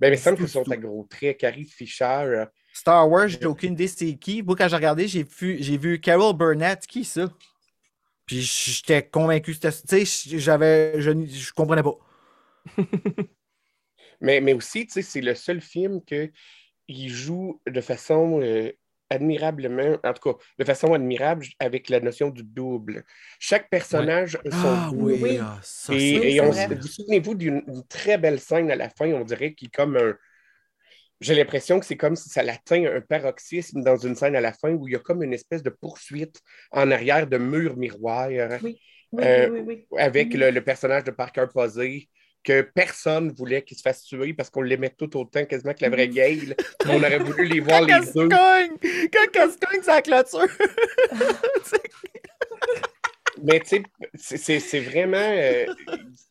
Ben, 0.01 0.09
mais 0.09 0.17
il 0.17 0.19
me 0.19 0.23
semble 0.37 0.49
sont 0.49 0.63
tout. 0.63 0.73
à 0.73 0.77
gros 0.77 1.07
traits. 1.09 1.37
Carrie 1.37 1.63
Fisher, 1.65 2.05
euh, 2.05 2.45
Star 2.73 3.07
Wars, 3.09 3.27
j'ai 3.27 3.45
aucune 3.45 3.73
idée 3.73 3.87
c'est 3.87 4.15
qui. 4.15 4.41
Moi, 4.41 4.55
quand 4.55 4.67
j'ai 4.67 4.75
regardé, 4.75 5.07
j'ai 5.07 5.23
vu, 5.23 5.57
j'ai 5.59 5.77
vu 5.77 6.01
Carol 6.01 6.35
Burnett. 6.35 6.85
Qui 6.87 7.05
ça? 7.05 7.31
Puis 8.25 8.41
j'étais 8.41 9.07
convaincu 9.07 9.53
que. 9.53 9.67
Tu 9.67 10.05
sais, 10.05 10.39
j'avais. 10.39 10.99
Je, 10.99 11.11
je 11.27 11.53
comprenais 11.53 11.83
pas. 11.83 11.97
Mais, 14.21 14.39
mais 14.39 14.53
aussi, 14.53 14.85
tu 14.85 14.93
sais, 14.93 15.01
c'est 15.01 15.19
le 15.19 15.33
seul 15.33 15.61
film 15.61 15.99
qu'il 16.03 17.09
joue 17.09 17.59
de 17.67 17.81
façon 17.81 18.39
euh, 18.39 18.71
admirablement, 19.11 19.97
en 20.03 20.13
tout 20.13 20.33
cas, 20.33 20.37
de 20.59 20.63
façon 20.63 20.93
admirable 20.93 21.45
avec 21.59 21.89
la 21.89 21.99
notion 21.99 22.29
du 22.29 22.43
double. 22.43 23.03
Chaque 23.39 23.69
personnage 23.69 24.37
a 24.45 24.51
son 24.51 24.77
Ah 24.77 24.89
double. 24.89 25.13
oui, 25.13 25.21
Oui. 25.21 25.37
ah, 25.41 25.59
ça, 25.61 25.93
Et, 25.95 26.41
on, 26.41 26.51
souvenez-vous 26.53 27.35
d'une 27.35 27.63
une 27.67 27.85
très 27.87 28.17
belle 28.17 28.39
scène 28.39 28.71
à 28.71 28.75
la 28.75 28.89
fin, 28.89 29.07
on 29.13 29.23
dirait 29.25 29.53
qu'il 29.53 29.69
comme 29.69 29.97
un. 29.97 30.15
J'ai 31.19 31.35
l'impression 31.35 31.79
que 31.79 31.85
c'est 31.85 31.97
comme 31.97 32.15
si 32.15 32.29
ça 32.29 32.41
atteint 32.41 32.83
un 32.85 33.01
paroxysme 33.01 33.83
dans 33.83 33.95
une 33.97 34.15
scène 34.15 34.35
à 34.35 34.41
la 34.41 34.53
fin 34.53 34.71
où 34.71 34.87
il 34.87 34.93
y 34.93 34.95
a 34.95 34.99
comme 34.99 35.21
une 35.21 35.33
espèce 35.33 35.61
de 35.61 35.69
poursuite 35.69 36.41
en 36.71 36.89
arrière 36.89 37.27
de 37.27 37.37
murs 37.37 37.77
miroirs 37.77 38.59
Oui, 38.63 38.79
Euh, 39.19 39.49
oui, 39.51 39.59
oui, 39.59 39.85
oui. 39.91 39.99
avec 39.99 40.33
Mhm. 40.33 40.39
le, 40.39 40.51
le 40.51 40.63
personnage 40.63 41.03
de 41.03 41.11
Parker 41.11 41.45
Posey 41.53 42.07
que 42.43 42.61
personne 42.61 43.31
voulait 43.31 43.61
qu'il 43.63 43.77
se 43.77 43.81
fasse 43.83 44.03
tuer 44.03 44.33
parce 44.33 44.49
qu'on 44.49 44.61
l'aimait 44.61 44.89
tout 44.89 45.15
autant 45.17 45.45
quasiment 45.45 45.73
que 45.73 45.81
la 45.81 45.89
vraie 45.89 46.07
Gail. 46.09 46.55
On 46.85 46.95
aurait 46.97 47.19
voulu 47.19 47.45
les 47.45 47.59
voir 47.59 47.81
Quand 47.85 47.99
les 47.99 48.05
deux. 48.11 48.29
cogne! 48.29 49.09
Quand 49.13 49.27
elle 49.35 49.51
se 49.51 49.57
cogne, 49.57 49.81
c'est 49.83 49.87
la 49.91 50.01
clôture! 50.01 50.47
Mais 53.43 53.59
tu 53.61 53.67
sais, 53.69 53.83
c'est- 54.13 54.37
c'est 54.37 54.59
c'est 54.59 54.79
vraiment. 54.81 55.17
euh, 55.17 55.65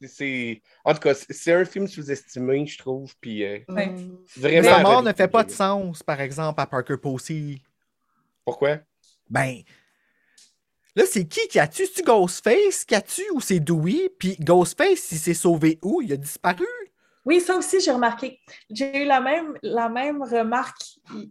c'est- 0.06 0.60
en 0.84 0.92
tout 0.94 1.00
cas, 1.00 1.14
c'est- 1.14 1.52
un 1.52 1.64
film 1.64 1.88
sous-estimé, 1.88 2.66
je 2.66 2.78
trouve. 2.78 3.12
Puis 3.20 3.44
euh, 3.44 3.58
vraiment. 4.36 4.68
Sa 4.70 4.76
à 4.76 4.82
mort 4.82 5.02
ne 5.02 5.12
fait 5.12 5.26
pas 5.26 5.42
de 5.42 5.50
sens, 5.50 6.02
par 6.04 6.20
exemple, 6.20 6.60
à 6.60 6.66
Parker 6.66 6.98
Posey. 6.98 7.56
Pourquoi? 8.44 8.78
Ben. 9.28 9.56
Là, 10.96 11.04
c'est 11.06 11.24
qui 11.24 11.46
qui 11.48 11.58
a 11.58 11.68
tué? 11.68 11.86
C'est-tu 11.86 12.02
Ghostface 12.02 12.84
qui 12.84 12.94
a 12.94 13.00
tué 13.00 13.24
ou 13.32 13.40
c'est 13.40 13.60
Dewey? 13.60 14.10
Puis 14.18 14.36
Ghostface, 14.40 15.12
il 15.12 15.18
s'est 15.18 15.34
sauvé 15.34 15.78
où? 15.82 16.02
Il 16.02 16.12
a 16.12 16.16
disparu? 16.16 16.66
Oui, 17.24 17.40
ça 17.40 17.54
aussi, 17.54 17.80
j'ai 17.80 17.92
remarqué. 17.92 18.40
J'ai 18.70 19.02
eu 19.02 19.04
la 19.04 19.20
même, 19.20 19.56
la 19.62 19.88
même 19.88 20.22
remarque. 20.22 20.82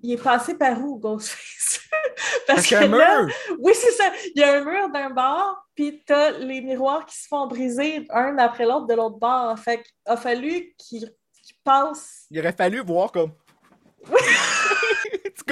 Il, 0.04 0.14
est 0.14 0.24
passé 0.24 0.56
par 0.56 0.80
où, 0.80 0.98
Ghostface? 0.98 1.82
Parce 2.48 2.68
qu'il 2.68 2.78
y 2.78 2.80
a 2.80 2.88
que 2.88 2.94
un 2.94 2.98
là, 2.98 3.24
mur. 3.24 3.36
oui, 3.60 3.74
c'est 3.76 3.92
ça. 3.92 4.12
Il 4.36 4.40
y 4.40 4.44
a 4.44 4.58
un 4.58 4.64
mur 4.64 4.90
d'un 4.90 5.10
bord, 5.10 5.58
puis 5.76 6.04
tu 6.06 6.14
as 6.14 6.32
les 6.32 6.62
miroirs 6.62 7.06
qui 7.06 7.18
se 7.18 7.28
font 7.28 7.48
briser 7.48 8.06
un 8.12 8.38
après 8.38 8.66
l'autre 8.66 8.86
de 8.86 8.94
l'autre 8.94 9.18
bord. 9.18 9.58
Fait 9.58 9.82
qu'il 9.82 9.92
a 10.06 10.16
fallu 10.16 10.74
qu'il 10.78 11.10
passe. 11.64 12.28
Il 12.30 12.40
aurait 12.40 12.54
fallu 12.54 12.82
voir 12.82 13.12
comme. 13.12 13.34
tu 14.06 14.14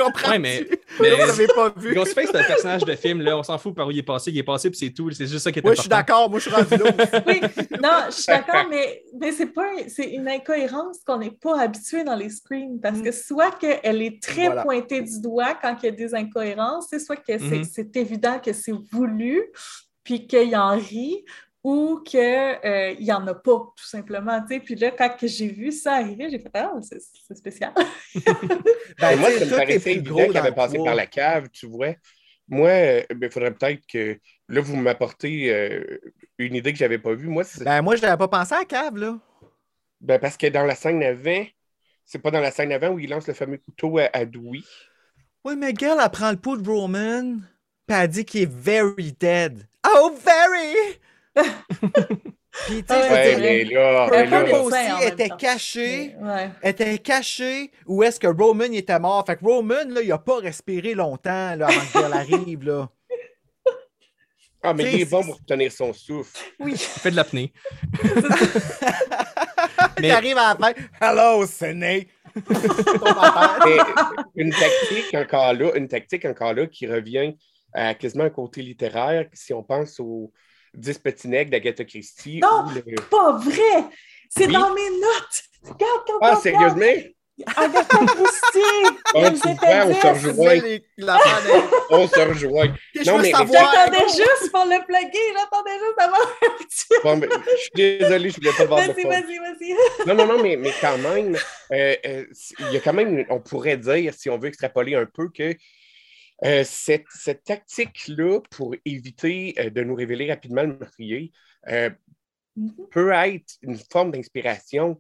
comprends? 0.02 0.32
Ouais, 0.32 0.40
mais- 0.40 0.64
Vous 0.98 1.04
mais- 1.04 1.10
l'avez 1.18 1.48
pas 1.48 1.74
vu. 1.76 1.94
Ghostface, 1.94 2.30
c'est 2.32 2.38
un 2.38 2.44
personnage 2.44 2.84
de 2.86 2.96
film, 2.96 3.22
là. 3.22 3.38
On 3.38 3.44
s'en 3.44 3.58
fout 3.58 3.76
par 3.76 3.88
où 3.88 3.92
il 3.92 4.00
est 4.00 4.04
passé. 4.04 4.32
Il 4.32 4.38
est 4.38 4.44
passé, 4.44 4.70
puis 4.70 4.80
c'est 4.80 4.90
tout. 4.92 5.12
C'est 5.12 5.28
juste 5.28 5.44
ça 5.44 5.52
qui 5.52 5.60
est 5.60 5.62
Moi, 5.62 5.74
je 5.76 5.82
suis 5.82 5.92
important. 5.94 6.14
d'accord. 6.14 6.30
Moi, 6.30 6.40
je 6.40 6.50
suis 6.50 6.56
rendu 6.56 6.84
là. 6.84 7.24
Oui, 7.28 7.42
non, 7.82 7.90
je 8.08 8.12
suis 8.16 8.26
d'accord, 8.28 8.66
mais, 8.70 9.04
mais 9.20 9.32
c'est 9.32 9.48
pas 9.48 9.68
c'est 9.88 10.10
une 10.12 10.28
incohérence 10.28 11.00
qu'on 11.06 11.18
n'est 11.20 11.32
pas 11.32 11.60
habitué 11.62 12.04
dans 12.04 12.16
les 12.16 12.30
screens 12.30 12.80
parce 12.82 13.02
que 13.02 13.12
soit 13.12 13.52
qu'elle 13.60 14.02
est 14.02 14.22
très 14.22 14.46
Voilà. 14.48 14.64
pointée 14.64 15.02
du 15.02 15.22
doigt 15.22 15.54
quand 15.62 15.76
il 15.84 15.86
y 15.86 15.90
a 15.90 15.92
des 15.92 16.16
incohérences, 16.16 16.88
c'est 16.90 17.00
soit 17.00 17.16
que 17.18 17.24
c'est 17.38 17.40
Mhm. 17.40 17.64
c'est 17.64 17.96
évident 17.98 18.40
que 18.40 18.54
c'est 18.54 18.74
voulu, 18.92 19.44
puis 20.04 20.26
qu'il 20.26 20.56
en 20.56 20.78
rit, 20.78 21.26
ou 21.70 22.00
qu'il 22.06 22.98
n'y 23.02 23.12
en 23.12 23.28
a 23.28 23.34
pas, 23.34 23.60
tout 23.76 23.86
simplement. 23.86 24.40
tu 24.42 24.54
sais. 24.56 24.60
Puis 24.62 24.76
là, 24.76 24.92
quand 24.92 25.14
j'ai 25.22 25.50
vu 25.50 25.72
ça 25.74 25.96
arriver, 25.96 26.30
j'ai 26.30 26.40
fait 26.40 26.50
Ah, 26.54 26.72
c'est 26.82 26.98
c'est 27.28 27.36
spécial. 27.36 27.74
Ben, 29.00 29.18
moi, 29.18 29.30
ça 29.32 29.46
me 29.46 29.50
paraissait 29.50 29.92
évident 29.96 30.14
gros 30.14 30.28
qu'il 30.28 30.38
avait 30.38 30.54
passé 30.54 30.78
par 30.78 30.96
la 30.96 31.06
cave, 31.08 31.50
tu 31.52 31.68
vois. 31.68 31.94
Moi, 32.48 32.72
il 33.10 33.30
faudrait 33.32 33.54
peut-être 33.54 33.86
que. 33.86 34.18
Là, 34.50 34.62
vous 34.62 34.78
m'apportez 34.78 35.54
euh, 35.54 36.00
une 36.38 36.56
idée 36.56 36.72
que 36.72 36.80
je 36.80 36.86
n'avais 36.86 37.00
pas 37.00 37.14
vue. 37.14 37.28
Moi, 37.28 37.44
Ben, 37.60 37.82
moi, 37.82 37.98
je 37.98 38.02
n'avais 38.02 38.16
pas 38.18 38.30
pensé 38.30 38.56
à 38.56 38.64
Cave, 38.64 38.96
là. 38.96 39.20
ben, 40.00 40.20
parce 40.20 40.38
que 40.38 40.48
dans 40.48 40.64
la 40.64 40.76
scène 40.76 41.04
avant, 41.04 41.44
c'est 42.06 42.20
pas 42.20 42.32
dans 42.32 42.40
la 42.40 42.52
scène 42.52 42.72
avant 42.72 42.92
où 42.92 43.00
il 43.00 43.10
lance 43.10 43.28
le 43.28 43.34
fameux 43.34 43.58
couteau 43.58 43.98
à, 43.98 44.10
à 44.14 44.24
Dewey. 44.24 44.62
Oui, 45.44 45.56
mais 45.58 45.74
girl, 45.76 46.00
elle 46.02 46.10
prend 46.10 46.32
le 46.32 46.38
pouls 46.38 46.56
de 46.56 46.70
Roman, 46.70 47.40
puis 47.86 47.98
elle 47.98 48.08
dit 48.08 48.24
qu'il 48.24 48.44
est 48.44 48.52
very 48.52 49.12
dead. 49.20 49.68
Oh, 49.86 50.12
very! 50.24 50.98
puis, 52.66 52.84
tu 52.84 52.94
sais, 52.94 53.12
ouais, 53.12 53.38
mais 53.38 53.64
là, 53.66 54.08
mais 54.10 54.26
là, 54.26 54.62
aussi 54.62 55.08
était 55.08 55.30
caché. 55.30 56.16
Ouais. 56.20 56.50
était 56.64 56.98
caché 56.98 57.72
où 57.86 58.04
est-ce 58.04 58.20
que 58.20 58.28
Roman 58.28 58.66
il 58.66 58.78
était 58.78 59.00
mort? 59.00 59.24
Fait 59.26 59.36
que 59.36 59.46
Roman, 59.46 59.86
là, 59.90 60.02
il 60.02 60.12
a 60.12 60.18
pas 60.18 60.38
respiré 60.38 60.94
longtemps 60.94 61.56
là, 61.56 61.68
avant 61.68 61.80
que 61.80 62.06
elle 62.06 62.14
arrive. 62.14 62.64
Là. 62.64 62.90
ah, 64.64 64.74
mais 64.74 64.94
il 64.94 65.02
est 65.02 65.10
bon 65.10 65.24
pour 65.24 65.44
tenir 65.46 65.72
son 65.72 65.94
souffle. 65.94 66.38
Il 66.66 66.78
fait 66.78 67.12
de 67.12 67.16
l'apnée. 67.16 67.54
Il 69.98 70.02
Mais- 70.02 70.12
arrive 70.12 70.38
à 70.38 70.56
la 70.60 70.74
fin. 70.74 70.74
Hello, 71.02 71.46
Séné! 71.46 72.08
Une 74.36 74.52
tactique 74.52 75.14
encore 75.16 75.54
là, 75.54 75.72
une 75.76 75.88
tactique 75.88 76.26
encore 76.26 76.54
là 76.54 76.68
qui 76.68 76.86
revient 76.86 77.36
à 77.74 77.94
quasiment 77.96 78.26
un 78.26 78.30
côté 78.30 78.62
littéraire, 78.62 79.28
si 79.34 79.54
on 79.54 79.64
pense 79.64 80.00
aux 80.00 80.32
10 80.78 81.00
petits 81.00 81.28
nègres 81.28 81.52
d'Agatha 81.52 81.84
Christie. 81.84 82.40
Non! 82.42 82.66
le- 82.74 82.96
Pas 83.10 83.34
vrai! 83.38 83.86
C'est 84.30 84.48
Oui. 84.48 84.54
dans 84.54 84.74
mes 84.74 84.90
notes! 84.92 85.44
Regarde, 85.64 86.02
regarde, 86.08 86.22
Ah, 86.22 86.36
sérieusement? 86.36 87.12
Agatha 87.56 87.98
Christie! 87.98 88.96
Ah, 89.14 89.30
tu 89.32 89.38
vois, 89.38 89.86
on 89.86 89.94
se 89.94 90.08
rejoint. 90.08 90.54
Les- 90.56 90.84
On 91.90 92.08
se 92.08 92.20
rejoint. 92.20 92.68
Non, 93.06 93.18
mais-. 93.20 93.32
J'attendais 93.32 94.08
juste 94.10 94.52
pour 94.52 94.66
le 94.66 94.86
plugger, 94.86 95.34
j'attendais 95.36 95.78
juste 95.80 95.98
d'avoir 95.98 96.22
un 96.22 96.64
petit. 96.64 96.86
Bon, 97.04 97.22
je 97.22 97.58
suis 97.62 97.70
désolé, 98.00 98.30
je 98.30 98.36
voulais 98.36 98.52
pas 98.54 98.64
le 98.64 98.68
voir 98.70 98.80
Vas-y, 98.82 99.04
vas-y, 99.04 99.38
vas-y. 99.38 100.08
Non, 100.08 100.16
non, 100.16 100.26
non, 100.26 100.42
mais, 100.44 100.56
mais 100.58 100.72
quand 100.82 100.98
même, 100.98 101.36
euh, 101.72 101.96
euh, 102.06 102.26
il 102.60 102.72
y 102.74 102.78
a 102.78 102.80
quand 102.80 102.94
même, 102.94 103.24
on 103.30 103.40
pourrait 103.40 103.78
dire, 103.78 104.14
si 104.16 104.30
on 104.30 104.38
veut 104.40 104.48
extrapoler 104.48 104.96
un 104.96 105.06
peu, 105.06 105.30
que 105.30 105.54
euh, 106.46 106.64
cette, 106.66 107.06
cette 107.14 107.44
tactique-là, 107.44 108.40
pour 108.52 108.76
éviter 108.86 109.56
euh, 109.60 109.70
de 109.70 109.82
nous 109.84 109.96
révéler 109.96 110.30
rapidement 110.30 110.64
le 110.64 110.78
meurtrier, 110.78 111.32
euh, 111.70 111.90
Mhm. 112.56 112.74
peut 112.92 113.12
être 113.12 113.54
une 113.62 113.78
forme 113.92 114.12
d'inspiration 114.12 115.00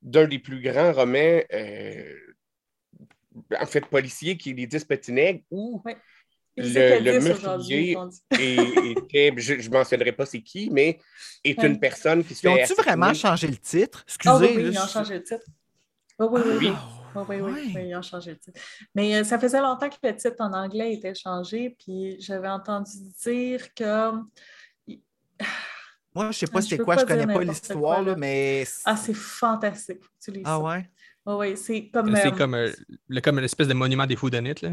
d'un 0.00 0.26
des 0.26 0.38
plus 0.38 0.62
grands 0.62 0.92
romans, 0.92 1.40
euh, 1.52 2.14
en 3.60 3.66
fait, 3.66 3.84
policiers, 3.86 4.36
qui 4.36 4.50
est 4.50 4.54
Les 4.54 4.66
Dix 4.66 4.84
Petits 4.84 5.12
Nègres, 5.12 5.42
où 5.50 5.82
Le- 6.56 6.64
étaient 6.64 7.00
le 7.00 7.18
10 7.18 7.26
meurtrier- 7.28 7.96
était, 9.10 9.32
je 9.36 9.54
ne 9.54 9.68
mentionnerai 9.72 10.12
pas 10.12 10.24
c'est 10.26 10.40
qui, 10.42 10.70
mais 10.70 10.98
est 11.42 11.58
Ouais. 11.58 11.66
une 11.66 11.78
personne 11.80 12.24
qui 12.24 12.34
se 12.34 12.46
Ils 12.46 12.50
fait 12.52 12.62
ont-tu 12.72 12.82
vraiment 12.82 13.12
changé 13.14 13.46
le 13.48 13.56
titre? 13.56 14.04
Ah 14.26 14.36
oui, 14.38 14.46
Excusez. 14.46 14.56
oui, 14.56 14.62
là, 14.62 14.70
ils 14.70 14.78
ont 14.78 14.86
changé 14.86 15.14
le 15.14 15.22
titre. 15.22 15.44
Oui, 16.18 16.26
oui, 16.30 16.40
oui. 16.44 16.56
Oui. 16.58 16.66
oui. 16.68 17.03
Oui, 17.14 17.40
oui, 17.40 17.72
oui, 17.74 17.86
ils 17.88 17.96
ont 17.96 18.02
changé 18.02 18.32
le 18.32 18.38
titre. 18.38 18.60
Mais 18.94 19.16
euh, 19.16 19.24
ça 19.24 19.38
faisait 19.38 19.60
longtemps 19.60 19.88
que 19.88 19.96
le 20.02 20.16
titre 20.16 20.36
en 20.40 20.52
anglais 20.52 20.94
était 20.94 21.14
changé, 21.14 21.76
puis 21.78 22.16
j'avais 22.20 22.48
entendu 22.48 22.90
dire 23.24 23.72
que. 23.74 24.10
Moi, 26.14 26.30
je 26.30 26.38
sais 26.38 26.46
pas 26.46 26.60
c'est 26.62 26.78
quoi, 26.78 26.94
pas 26.94 27.00
je 27.02 27.06
connais 27.06 27.26
dire 27.26 27.34
pas 27.34 27.42
l'histoire, 27.42 28.02
là, 28.02 28.14
mais. 28.16 28.64
Ah, 28.84 28.96
c'est 28.96 29.14
fantastique. 29.14 30.00
Tu 30.22 30.30
lises 30.30 30.42
Ah 30.46 30.58
ça. 30.58 30.62
ouais? 30.62 30.90
Oui, 31.26 31.34
oui, 31.38 31.56
c'est 31.56 31.88
comme. 31.90 32.14
C'est 32.14 32.28
euh, 32.28 32.30
comme, 32.30 32.54
euh, 32.54 32.72
le- 33.08 33.20
comme 33.20 33.38
une 33.38 33.44
espèce 33.44 33.68
de 33.68 33.74
monument 33.74 34.06
des 34.06 34.16
foudonites. 34.16 34.62
Là. 34.62 34.70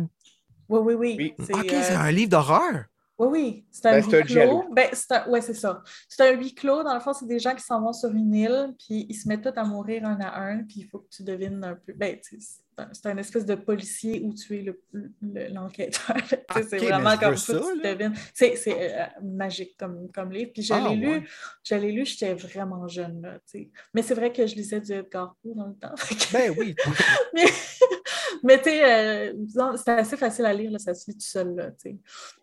Oui, 0.69 0.79
oui, 0.95 1.15
oui. 1.17 1.33
Ok, 1.39 1.49
euh, 1.49 1.81
c'est 1.83 1.95
un 1.95 2.11
livre 2.11 2.29
d'horreur. 2.29 2.85
Oui, 3.21 3.27
oui, 3.29 3.65
c'est 3.69 3.85
un 3.85 3.99
Ben, 3.99 4.03
huis 4.03 4.23
clos. 4.25 4.63
Ben, 4.71 4.89
un... 5.11 5.29
Ouais, 5.29 5.41
c'est 5.41 5.53
ça. 5.53 5.83
C'est 6.09 6.23
un 6.27 6.31
huis 6.35 6.55
clos. 6.55 6.81
Dans 6.81 6.95
le 6.95 6.99
fond, 6.99 7.13
c'est 7.13 7.27
des 7.27 7.37
gens 7.37 7.53
qui 7.53 7.61
s'en 7.63 7.79
vont 7.79 7.93
sur 7.93 8.09
une 8.09 8.33
île, 8.33 8.73
puis 8.79 9.05
ils 9.09 9.13
se 9.13 9.27
mettent 9.27 9.43
tous 9.43 9.59
à 9.59 9.63
mourir 9.63 10.05
un 10.07 10.19
à 10.21 10.39
un, 10.41 10.63
puis 10.63 10.77
il 10.79 10.87
faut 10.87 10.99
que 10.99 11.09
tu 11.09 11.21
devines 11.21 11.63
un 11.63 11.75
peu. 11.75 11.93
Ben, 11.93 12.17
c'est 12.93 13.05
un, 13.05 13.17
espèce 13.17 13.45
de 13.45 13.53
policier 13.53 14.21
où 14.23 14.33
tu 14.33 14.57
es 14.57 14.61
le- 14.63 14.81
le- 15.21 15.53
l'enquêteur. 15.53 16.15
Ok, 16.55 16.65
c'est 16.67 16.81
mais 16.81 16.87
vraiment 16.89 17.15
comme 17.17 17.37
ça 17.37 17.53
que 17.53 17.59
ça, 17.63 17.71
tu 17.75 17.81
devines. 17.81 18.13
C'est 18.33 18.57
euh, 18.67 19.05
magique 19.21 19.75
comme, 19.77 20.11
comme 20.11 20.31
livre. 20.31 20.51
Puis 20.53 20.63
je 20.63 20.73
Ah, 20.73 20.89
lu, 20.91 21.07
ouais. 21.07 21.79
lu, 21.91 22.05
j'étais 22.05 22.33
vraiment 22.33 22.87
jeune, 22.87 23.21
là. 23.21 23.37
Mais 23.93 24.01
c'est 24.01 24.15
vrai 24.15 24.33
que 24.33 24.47
je 24.47 24.55
lisais 24.55 24.81
du 24.81 24.91
Edgar 24.93 25.35
Poe 25.43 25.53
dans 25.55 25.67
le 25.67 25.75
temps. 25.75 25.93
Ben 26.33 26.53
oui. 26.57 26.75
mais, 27.35 27.45
mais 28.43 28.57
tu 28.57 28.65
sais, 28.65 28.83
euh, 28.83 29.77
c'était 29.77 29.91
assez 29.91 30.17
facile 30.17 30.45
à 30.45 30.53
lire, 30.53 30.79
ça 30.79 30.93
se 30.93 31.09
lit 31.09 31.17
tout 31.17 31.25
seul. 31.25 31.75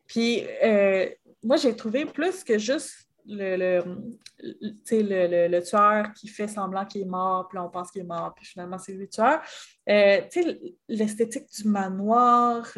Puis, 0.07 0.45
euh, 0.65 1.09
moi, 1.43 1.57
j'ai 1.57 1.75
trouvé 1.77 2.07
plus 2.07 2.45
que 2.45 2.59
juste 2.59 3.09
le, 3.27 3.57
le, 3.57 3.83
le- 4.41 5.49
le, 5.49 5.63
tueur 5.63 6.13
qui 6.15 6.29
fait 6.29 6.49
semblant 6.49 6.87
qu'il 6.87 7.03
est 7.03 7.05
mort, 7.05 7.47
puis 7.49 7.59
on 7.59 7.69
pense 7.69 7.91
qu'il 7.91 8.01
est 8.01 8.05
mort, 8.07 8.33
puis 8.35 8.47
finalement, 8.47 8.79
c'est 8.79 8.93
lui 8.93 9.03
le 9.03 9.09
tueur. 9.09 9.43
Euh, 9.89 10.21
l'esthétique 10.89 11.45
du 11.61 11.69
manoir, 11.69 12.73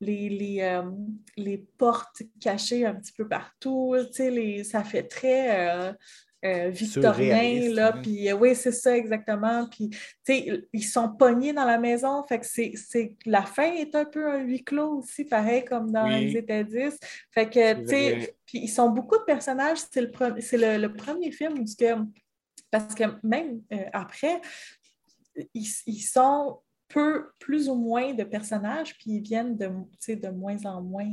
les, 0.00 0.28
les, 0.30 0.80
les 1.36 1.58
portes 1.76 2.22
cachées 2.40 2.86
un 2.86 2.94
petit 2.94 3.12
peu 3.12 3.28
partout, 3.28 3.94
ça 4.64 4.82
fait 4.84 5.02
très 5.02 5.94
euh, 6.44 6.70
victorien, 6.70 7.60
là, 7.72 7.92
puis 7.92 8.28
euh, 8.28 8.34
oui, 8.34 8.54
c'est 8.56 8.72
ça 8.72 8.96
exactement, 8.96 9.68
puis 9.68 9.90
tu 9.90 9.98
sais, 10.24 10.64
ils 10.72 10.82
sont 10.82 11.08
pognés 11.10 11.52
dans 11.52 11.64
la 11.64 11.78
maison, 11.78 12.24
fait 12.26 12.40
que 12.40 12.46
c'est, 12.46 12.72
c'est- 12.76 13.16
la 13.26 13.42
fin 13.42 13.72
est 13.72 13.94
un 13.94 14.04
peu 14.04 14.28
un 14.28 14.38
huis 14.42 14.64
clos 14.64 14.98
aussi, 14.98 15.24
pareil 15.24 15.64
comme 15.64 15.92
dans 15.92 16.08
Oui. 16.08 16.26
les 16.26 16.36
États 16.38 16.64
10. 16.64 16.98
Fait 17.30 17.48
que, 17.48 17.74
tu 17.82 17.86
sais, 17.88 18.34
puis 18.44 18.58
ils 18.58 18.68
sont 18.68 18.90
beaucoup 18.90 19.18
de 19.18 19.24
personnages, 19.24 19.78
c'est 19.90 20.00
le, 20.00 20.10
c'est 20.40 20.58
le, 20.58 20.78
le 20.82 20.92
premier 20.92 21.30
film 21.30 21.60
où 21.60 21.64
que, 21.64 21.94
parce 22.70 22.94
que 22.94 23.04
même 23.22 23.62
euh, 23.72 23.84
après, 23.92 24.40
ils, 25.54 25.68
ils 25.86 26.00
sont 26.02 26.60
peu, 26.88 27.28
plus 27.38 27.68
ou 27.68 27.74
moins 27.74 28.12
de 28.14 28.24
personnages, 28.24 28.98
puis 28.98 29.12
ils 29.12 29.22
viennent 29.22 29.56
de, 29.56 29.68
de 30.14 30.28
moins 30.28 30.58
en 30.66 30.82
moins 30.82 31.06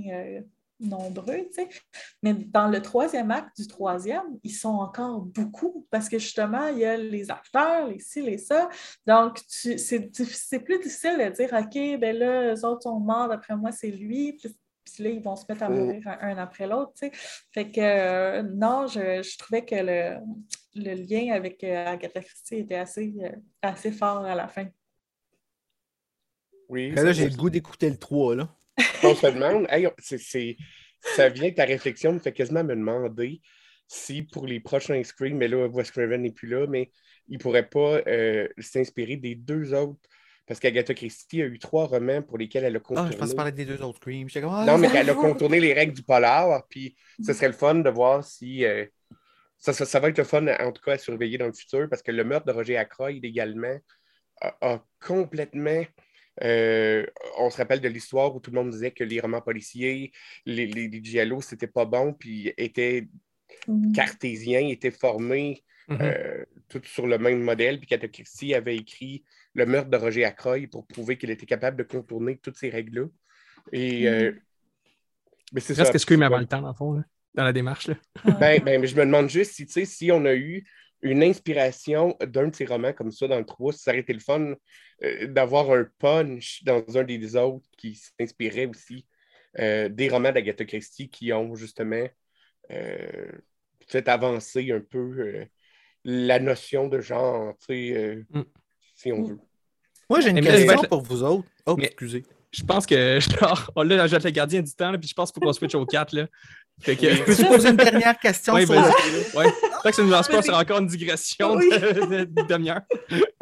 nombreux, 0.80 1.48
tu 1.48 1.54
sais. 1.54 1.70
Mais 2.24 2.34
dans 2.34 2.68
le 2.68 2.82
troisième 2.82 3.32
acte 3.32 3.58
du 3.58 3.68
troisième, 3.68 4.40
ils 4.44 4.54
sont 4.54 4.70
encore 4.70 5.20
beaucoup 5.22 5.86
parce 5.92 6.10
que 6.10 6.20
justement, 6.20 6.68
il 6.68 6.80
y 6.80 6.86
a 6.86 6.98
les 6.98 7.30
acteurs, 7.32 7.88
les 7.88 8.00
ci, 8.00 8.22
les 8.22 8.38
ça. 8.38 8.70
Donc, 9.06 9.40
c'est 9.48 10.60
plus 10.64 10.80
difficile 10.80 11.18
de 11.18 11.30
dire, 11.30 11.50
OK, 11.54 12.00
ben 12.00 12.18
là, 12.18 12.54
eux 12.54 12.66
autres 12.66 12.84
sont 12.84 13.00
morts, 13.00 13.28
d'après 13.28 13.56
moi, 13.56 13.72
c'est 13.72 13.92
lui. 13.92 14.34
Puis, 14.34 14.56
puis 14.86 15.04
là, 15.04 15.10
ils 15.10 15.22
vont 15.22 15.36
se 15.36 15.46
mettre 15.48 15.64
à 15.64 15.70
mourir 15.70 16.02
un, 16.08 16.30
un 16.30 16.38
après 16.38 16.68
l'autre, 16.68 16.94
tu 16.98 17.08
sais. 17.08 17.12
Fait 17.54 17.72
que, 17.72 17.82
euh, 17.82 18.44
non, 18.44 18.88
je, 18.88 19.22
je 19.22 19.38
trouvais 19.38 19.66
que 19.66 19.76
le, 19.76 20.18
le 20.76 20.94
lien 20.94 21.34
avec 21.34 21.64
euh, 21.64 21.86
Agatha 21.86 22.22
Christie 22.22 22.56
était 22.56 22.76
assez, 22.76 23.14
euh, 23.22 23.32
assez 23.62 23.92
fort 23.92 24.26
à 24.26 24.36
la 24.36 24.48
fin. 24.48 24.68
Oui, 26.70 26.92
là, 26.92 27.12
j'ai 27.12 27.28
le 27.28 27.36
goût 27.36 27.50
d'écouter 27.50 27.90
le 27.90 27.98
3, 27.98 28.36
là. 28.36 28.56
On 29.04 29.16
se 29.16 29.28
demande, 29.28 29.68
hey, 29.70 29.88
ça 31.16 31.30
vient 31.30 31.50
que 31.52 31.56
ta 31.56 31.66
réflexion 31.66 32.14
me 32.14 32.20
fait 32.20 32.34
quasiment 32.34 32.64
me 32.64 32.76
demander 32.76 33.42
si 33.88 34.22
pour 34.24 34.46
les 34.46 34.60
prochains 34.60 35.02
Scream, 35.04 35.38
mais 35.38 35.48
là, 35.48 35.66
Wes 35.68 35.90
Craven 35.92 36.22
n'est 36.22 36.32
plus 36.32 36.48
là, 36.48 36.68
mais 36.68 36.92
il 37.28 37.38
ne 37.38 37.40
pourrait 37.42 37.68
pas 37.70 38.02
euh, 38.08 38.48
s'inspirer 38.60 39.16
des 39.18 39.36
deux 39.36 39.74
autres. 39.74 40.00
Parce 40.46 40.60
qu'Agatha 40.60 40.96
Christie 40.96 41.44
a 41.44 41.46
eu 41.46 41.60
trois 41.60 41.86
romans 41.86 42.24
pour 42.24 42.40
lesquels 42.40 42.64
elle 42.64 42.76
a 42.76 42.80
Ah, 42.80 42.82
contourné. 42.82 43.12
je 43.12 43.18
pense 43.18 43.34
parler 43.36 43.52
des 43.52 43.66
deux 43.66 43.82
autres 43.84 44.00
comme, 44.00 44.50
ah, 44.52 44.66
non, 44.66 44.78
mais 44.80 44.90
qu'elle 44.90 45.10
a 45.10 45.14
contourné 45.14 45.60
les 45.60 45.74
règles 45.74 45.94
du 45.94 46.02
polar, 46.02 46.66
puis 46.70 46.96
ce 47.24 47.34
serait 47.34 47.48
le 47.48 47.54
fun 47.54 47.76
de 47.76 47.90
voir 47.90 48.24
si. 48.24 48.66
euh, 48.66 48.86
ça, 49.58 49.74
ça, 49.74 49.86
ça 49.86 50.00
va 50.00 50.10
être 50.10 50.18
le 50.18 50.24
fun, 50.24 50.48
en 50.48 50.72
tout 50.72 50.82
cas, 50.82 50.94
à 50.94 50.98
surveiller 50.98 51.38
dans 51.38 51.46
le 51.46 51.54
futur, 51.54 51.88
parce 51.90 52.02
que 52.02 52.12
le 52.12 52.24
meurtre 52.24 52.48
de 52.48 52.52
Roger 52.52 52.78
Ackroyd 52.78 53.24
également 53.24 53.78
a, 54.42 54.56
a 54.62 54.84
complètement. 55.06 55.84
Euh, 56.44 57.06
on 57.38 57.50
se 57.50 57.58
rappelle 57.58 57.82
de 57.82 57.88
l'histoire 57.88 58.36
où 58.36 58.40
tout 58.40 58.52
le 58.52 58.56
monde 58.56 58.70
disait 58.72 58.92
que 58.92 59.04
les 59.04 59.20
romans 59.20 59.42
policiers, 59.42 60.12
les, 60.46 60.68
les, 60.68 60.88
les 60.88 61.04
giallos, 61.04 61.42
c'était 61.42 61.68
pas 61.68 61.86
bon, 61.86 62.14
puis 62.14 62.54
étaient 62.58 63.08
Mhm. 63.68 63.94
cartésiens, 63.94 64.68
étaient 64.68 64.92
formés 64.92 65.64
euh, 65.90 66.46
tout 66.70 66.82
sur 66.84 67.08
le 67.08 67.18
même 67.18 67.42
modèle, 67.42 67.80
puis 67.80 67.88
qu'Agatha 67.88 68.08
Christie 68.08 68.54
avait 68.54 68.76
écrit 68.76 69.24
le 69.56 69.66
meurtre 69.66 69.90
de 69.90 69.98
Roger 69.98 70.24
Ackroyd 70.24 70.70
pour 70.70 70.86
prouver 70.86 71.18
qu'il 71.18 71.32
était 71.32 71.48
capable 71.48 71.78
de 71.78 71.84
contourner 71.84 72.38
toutes 72.38 72.58
ces 72.58 72.70
règles-là. 72.70 73.08
Et. 73.72 74.08
euh, 74.08 74.32
mais 75.52 75.62
c'est 75.62 75.74
ça. 75.74 75.86
Presque 75.86 76.12
avant 76.12 76.38
le 76.38 76.46
temps, 76.46 76.62
dans 76.62 76.68
le 76.68 76.74
fond, 76.76 76.94
là, 76.94 77.04
dans 77.34 77.44
la 77.44 77.54
démarche. 77.54 77.88
Là. 77.88 77.96
Ben, 78.40 78.62
ben, 78.64 78.80
mais 78.80 78.88
je 78.88 78.96
me 78.96 79.04
demande 79.04 79.30
juste 79.30 79.54
si, 79.54 79.86
si 79.86 80.12
on 80.12 80.24
a 80.26 80.36
eu 80.36 80.64
une 81.02 81.24
inspiration 81.24 82.18
d'un 82.26 82.48
de 82.50 82.56
ces 82.56 82.66
romans 82.66 82.94
comme 82.94 83.12
ça 83.12 83.28
dans 83.28 83.38
le 83.40 83.46
3, 83.46 83.74
si 83.74 83.80
ça 83.80 83.92
aurait 83.92 84.00
été 84.02 84.14
le 84.14 84.20
fun 84.20 84.54
euh, 85.04 85.28
d'avoir 85.28 85.72
un 85.72 85.86
punch 86.00 86.64
dans 86.64 86.84
un 86.98 87.04
des 87.04 87.36
autres 87.36 87.66
qui 87.78 87.96
s'inspirait 87.96 88.66
aussi 88.66 89.06
euh, 89.60 89.90
des 89.90 90.10
romans 90.10 90.32
d'Agatha 90.32 90.66
Christie 90.66 91.10
qui 91.10 91.32
ont 91.34 91.56
justement 91.56 92.08
euh, 92.72 93.32
fait 93.88 94.08
avancer 94.08 94.72
un 94.72 94.82
peu 94.82 94.98
euh, 95.20 95.46
la 96.04 96.40
notion 96.40 96.88
de 96.88 97.00
genre, 97.00 97.56
tu 97.60 97.66
sais, 97.68 97.92
euh, 97.98 98.24
Mm. 98.30 98.42
si 98.96 99.12
on 99.12 99.20
Mm. 99.22 99.30
veut. 99.30 99.40
Moi, 100.10 100.20
j'ai 100.22 100.30
une 100.30 100.36
mais- 100.36 100.42
question 100.42 100.82
mais- 100.82 100.88
pour 100.88 101.02
vous 101.02 101.24
autres. 101.24 101.48
Oh, 101.66 101.76
mais- 101.78 101.86
excusez. 101.86 102.24
Je 102.52 102.64
pense 102.64 102.86
que, 102.86 103.20
genre, 103.40 103.72
on 103.76 103.84
l'a 103.84 104.08
le 104.08 104.30
gardien 104.32 104.62
du 104.62 104.74
temps, 104.74 104.92
là, 104.92 104.98
puis 104.98 105.08
je 105.08 105.14
pense 105.14 105.32
qu'il 105.32 105.42
faut 105.42 105.46
qu'on 105.48 105.54
switch 105.54 105.76
au 105.76 105.86
4. 105.86 106.14
Là. 106.16 106.28
Fait 106.82 106.96
que. 106.96 107.24
Peux-tu 107.26 107.46
poser 107.46 107.70
une 107.70 107.76
dernière 107.78 108.18
question 108.20 108.54
Ouais, 108.54 108.66
sur 108.66 108.76
vas-y. 108.76 108.92
le- 109.12 109.38
Ouais. 109.38 109.52
Tant 109.84 109.90
que 109.90 109.96
ça 109.96 110.02
nous 110.04 110.10
lance 110.10 110.28
pas 110.28 110.42
sur 110.42 110.56
encore 110.58 110.80
une 110.80 110.88
digression 110.88 111.56
Oui. 111.56 111.70
de, 111.70 111.78
de- 111.78 112.24
de 112.26 112.42
demi-heure. 112.48 112.82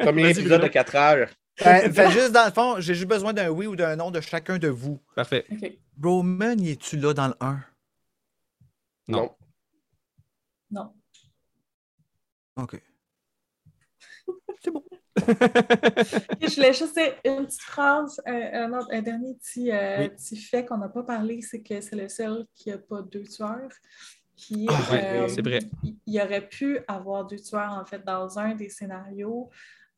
Épisode 0.00 0.44
Bruno. 0.44 0.58
de 0.58 0.68
4 0.68 0.96
heures. 0.96 1.28
Ben, 1.64 1.92
fait 1.92 2.10
juste 2.12 2.30
dans 2.32 2.44
le 2.44 2.52
fond, 2.52 2.76
j'ai 2.80 2.94
juste 2.94 3.08
besoin 3.08 3.32
d'un 3.32 3.48
oui 3.48 3.66
ou 3.66 3.74
d'un 3.74 3.96
non 3.96 4.10
de 4.12 4.20
chacun 4.20 4.58
de 4.58 4.68
vous. 4.68 5.00
Parfait. 5.16 5.44
OK. 5.50 5.72
Roman, 6.00 6.54
y 6.58 6.70
es-tu 6.70 6.96
là 6.98 7.12
dans 7.14 7.28
le 7.28 7.34
1? 7.40 7.60
Non. 9.08 9.34
Non. 10.70 10.92
OK. 12.56 12.74
Et 12.74 14.70
je 16.40 16.54
voulais 16.56 16.72
juste 16.72 16.94
dire 16.96 17.14
une 17.24 17.46
petite 17.46 17.60
phrase, 17.62 18.20
un, 18.26 18.34
un 18.72 18.78
autre- 18.78 18.88
un 18.92 19.02
dernier 19.02 19.34
petit, 19.34 19.70
euh, 19.72 19.98
Oui. 20.02 20.08
petit 20.10 20.36
fait 20.36 20.64
qu'on 20.64 20.78
n'a 20.78 20.88
pas 20.88 21.02
parlé, 21.02 21.40
c'est 21.42 21.62
que 21.62 21.80
c'est 21.80 21.96
le 21.96 22.08
seul 22.08 22.46
qui 22.54 22.70
n'a 22.70 22.78
pas 22.78 23.02
deux 23.02 23.24
tueurs. 23.24 23.68
Puis, 24.36 24.66
Ah, 24.70 24.80
oui, 24.92 24.98
euh, 25.02 25.28
c'est 25.28 25.42
vrai. 25.42 25.58
Il 25.82 25.96
il 26.06 26.14
y 26.14 26.22
aurait 26.22 26.48
pu 26.48 26.78
avoir 26.88 27.26
deux 27.26 27.38
tueurs, 27.40 27.72
en 27.72 27.84
fait, 27.84 28.04
dans 28.04 28.38
un 28.38 28.54
des 28.54 28.68
scénarios. 28.70 29.50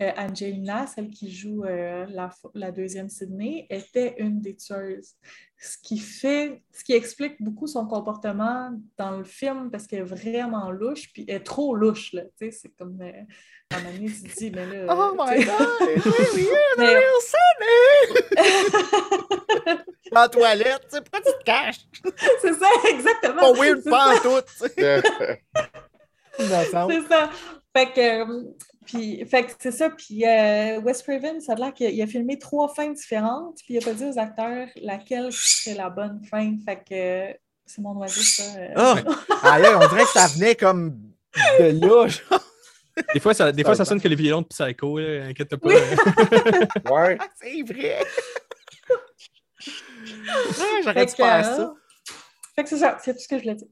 Euh, 0.02 0.10
Angelina, 0.16 0.86
celle 0.86 1.10
qui 1.10 1.30
joue 1.30 1.64
euh, 1.64 2.06
la, 2.54 2.72
deuxième 2.72 3.10
Sydney, 3.10 3.66
était 3.68 4.14
une 4.18 4.40
des 4.40 4.56
tueuses. 4.56 5.12
Ce 5.58 5.76
qui 5.76 5.98
fait, 5.98 6.62
ce 6.72 6.82
qui 6.82 6.94
explique 6.94 7.36
beaucoup 7.38 7.66
son 7.66 7.86
comportement 7.86 8.70
dans 8.96 9.18
le 9.18 9.24
film 9.24 9.70
parce 9.70 9.86
qu'elle 9.86 10.00
est 10.00 10.04
vraiment 10.04 10.70
louche, 10.70 11.12
puis 11.12 11.26
elle 11.28 11.36
est 11.36 11.40
trop 11.40 11.74
louche, 11.74 12.14
là. 12.14 12.22
Tu 12.38 12.46
sais, 12.46 12.50
c'est 12.50 12.70
comme, 12.78 12.98
euh, 13.02 13.12
à 13.70 13.76
un 13.76 13.80
moment 13.80 13.92
donné, 13.92 14.06
tu 14.06 14.22
te 14.22 14.38
dis, 14.38 14.50
mais 14.50 14.66
là... 14.66 14.86
Oh 14.88 15.14
tu 15.14 15.18
my 15.18 15.44
god! 15.44 15.56
Oui, 16.34 16.48
mais- 16.78 16.96
En 20.16 20.28
toilette, 20.28 20.80
tu 20.88 20.96
sais, 20.96 21.02
pourquoi 21.02 21.20
tu 21.20 21.38
te 21.38 21.44
caches? 21.44 21.86
c'est 22.40 22.54
ça, 22.54 22.68
exactement. 22.88 23.40
Pas 23.40 23.52
weird, 23.52 23.82
tout, 24.22 24.40
tu 24.40 24.82
sais. 24.82 25.02
Euh. 26.40 26.64
C'est 26.88 27.08
ça. 27.08 27.30
Fait 27.76 27.92
que, 27.92 28.00
euh, 28.00 28.42
puis, 28.86 29.24
fait 29.26 29.44
que 29.44 29.52
c'est 29.58 29.70
ça. 29.72 29.90
Puis 29.90 30.24
euh, 30.26 30.80
Wes 30.80 31.02
Craven, 31.02 31.40
ça 31.40 31.52
a 31.52 31.56
l'air 31.56 31.74
qu'il 31.74 32.00
a 32.02 32.06
filmé 32.06 32.38
trois 32.38 32.68
fins 32.68 32.88
différentes, 32.90 33.58
puis 33.64 33.74
il 33.74 33.78
n'a 33.78 33.84
pas 33.84 33.92
dit 33.92 34.04
aux 34.04 34.18
acteurs 34.18 34.68
laquelle 34.82 35.32
serait 35.32 35.76
la 35.76 35.90
bonne 35.90 36.20
fin. 36.24 36.56
Fait 36.64 36.76
que 36.76 36.92
euh, 37.30 37.32
c'est 37.66 37.82
mon 37.82 37.94
oiseau, 37.96 38.20
ça. 38.20 38.42
euh. 38.58 38.68
Ah! 38.76 38.96
Aïe, 39.42 39.66
aïe, 39.66 39.74
on 39.76 39.88
dirait 39.88 40.02
que 40.04 40.10
ça 40.10 40.26
venait 40.26 40.54
comme 40.56 40.98
de 41.58 41.86
là, 41.86 42.06
genre. 42.08 42.40
Des 43.14 43.20
fois, 43.20 43.32
ça, 43.32 43.52
des 43.52 43.62
fois, 43.64 43.74
ça 43.74 43.84
sonne 43.84 44.00
que 44.00 44.08
les 44.08 44.16
violons 44.16 44.42
de 44.42 44.46
Psycho, 44.48 44.98
là, 44.98 45.24
inquiète 45.26 45.56
pas. 45.56 45.68
Oui. 45.68 45.74
ouais. 45.74 47.16
Ah, 47.20 47.28
c'est 47.40 47.62
vrai! 47.62 47.98
Ah, 50.28 50.32
Fait 50.52 50.82
J'aurais 50.82 51.06
dû 51.06 51.12
que, 51.12 51.16
faire 51.16 51.46
euh, 51.52 51.56
ça. 51.56 51.74
Fait 52.56 52.62
que 52.62 52.68
c'est 52.70 52.78
ça, 52.78 52.98
c'est 53.02 53.12
tout 53.12 53.20
ce 53.20 53.28
que 53.28 53.36
je 53.36 53.42
voulais 53.42 53.54
dire. 53.54 53.68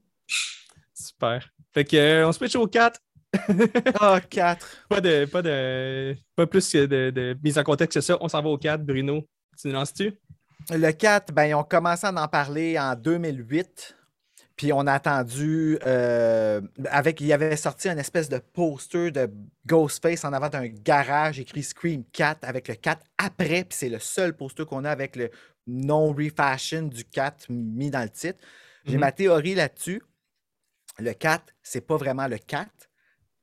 Super. 0.93 1.49
Fait 1.73 1.83
que, 1.83 1.97
euh, 1.97 2.27
on 2.27 2.31
switch 2.31 2.55
au 2.55 2.67
4. 2.67 2.99
Ah, 3.99 4.19
4. 4.27 4.85
Pas 4.89 5.01
de, 5.01 5.25
pas 5.25 5.41
de, 5.41 6.15
pas 6.35 6.47
plus 6.47 6.71
que 6.71 6.85
de, 6.85 7.09
de 7.11 7.37
mise 7.43 7.57
en 7.57 7.63
contexte 7.63 7.95
que 7.99 8.01
ça. 8.01 8.17
On 8.21 8.27
s'en 8.27 8.41
va 8.41 8.49
au 8.49 8.57
4. 8.57 8.83
Bruno, 8.83 9.27
tu 9.59 9.67
nous 9.67 9.73
lances-tu? 9.73 10.13
Le 10.71 10.91
4, 10.91 11.31
ben, 11.33 11.45
ils 11.45 11.53
ont 11.55 11.63
commencé 11.63 12.05
à 12.07 12.11
en 12.13 12.27
parler 12.27 12.77
en 12.79 12.95
2008. 12.95 13.95
Puis 14.55 14.73
on 14.73 14.85
a 14.87 14.93
attendu 14.93 15.77
euh, 15.85 16.59
avec. 16.89 17.21
Il 17.21 17.27
y 17.27 17.33
avait 17.33 17.55
sorti 17.55 17.87
une 17.87 17.99
espèce 17.99 18.27
de 18.27 18.39
poster 18.39 19.09
de 19.09 19.29
Ghostface 19.65 20.25
en 20.25 20.33
avant 20.33 20.49
d'un 20.49 20.67
garage 20.67 21.39
écrit 21.39 21.63
Scream 21.63 22.03
4 22.11 22.39
avec 22.43 22.67
le 22.67 22.75
4 22.75 23.01
après. 23.17 23.63
Puis 23.63 23.77
c'est 23.77 23.89
le 23.89 23.99
seul 23.99 24.35
poster 24.35 24.65
qu'on 24.65 24.83
a 24.83 24.91
avec 24.91 25.15
le 25.15 25.29
non-refashion 25.65 26.83
du 26.83 27.05
4 27.05 27.45
mis 27.49 27.89
dans 27.89 28.01
le 28.03 28.09
titre. 28.09 28.39
J'ai 28.85 28.95
Mhm. 28.95 28.99
ma 28.99 29.11
théorie 29.13 29.55
là-dessus. 29.55 30.01
Le 30.97 31.13
4, 31.13 31.53
c'est 31.63 31.81
pas 31.85 31.95
vraiment 31.95 32.27
le 32.27 32.37
4, 32.37 32.69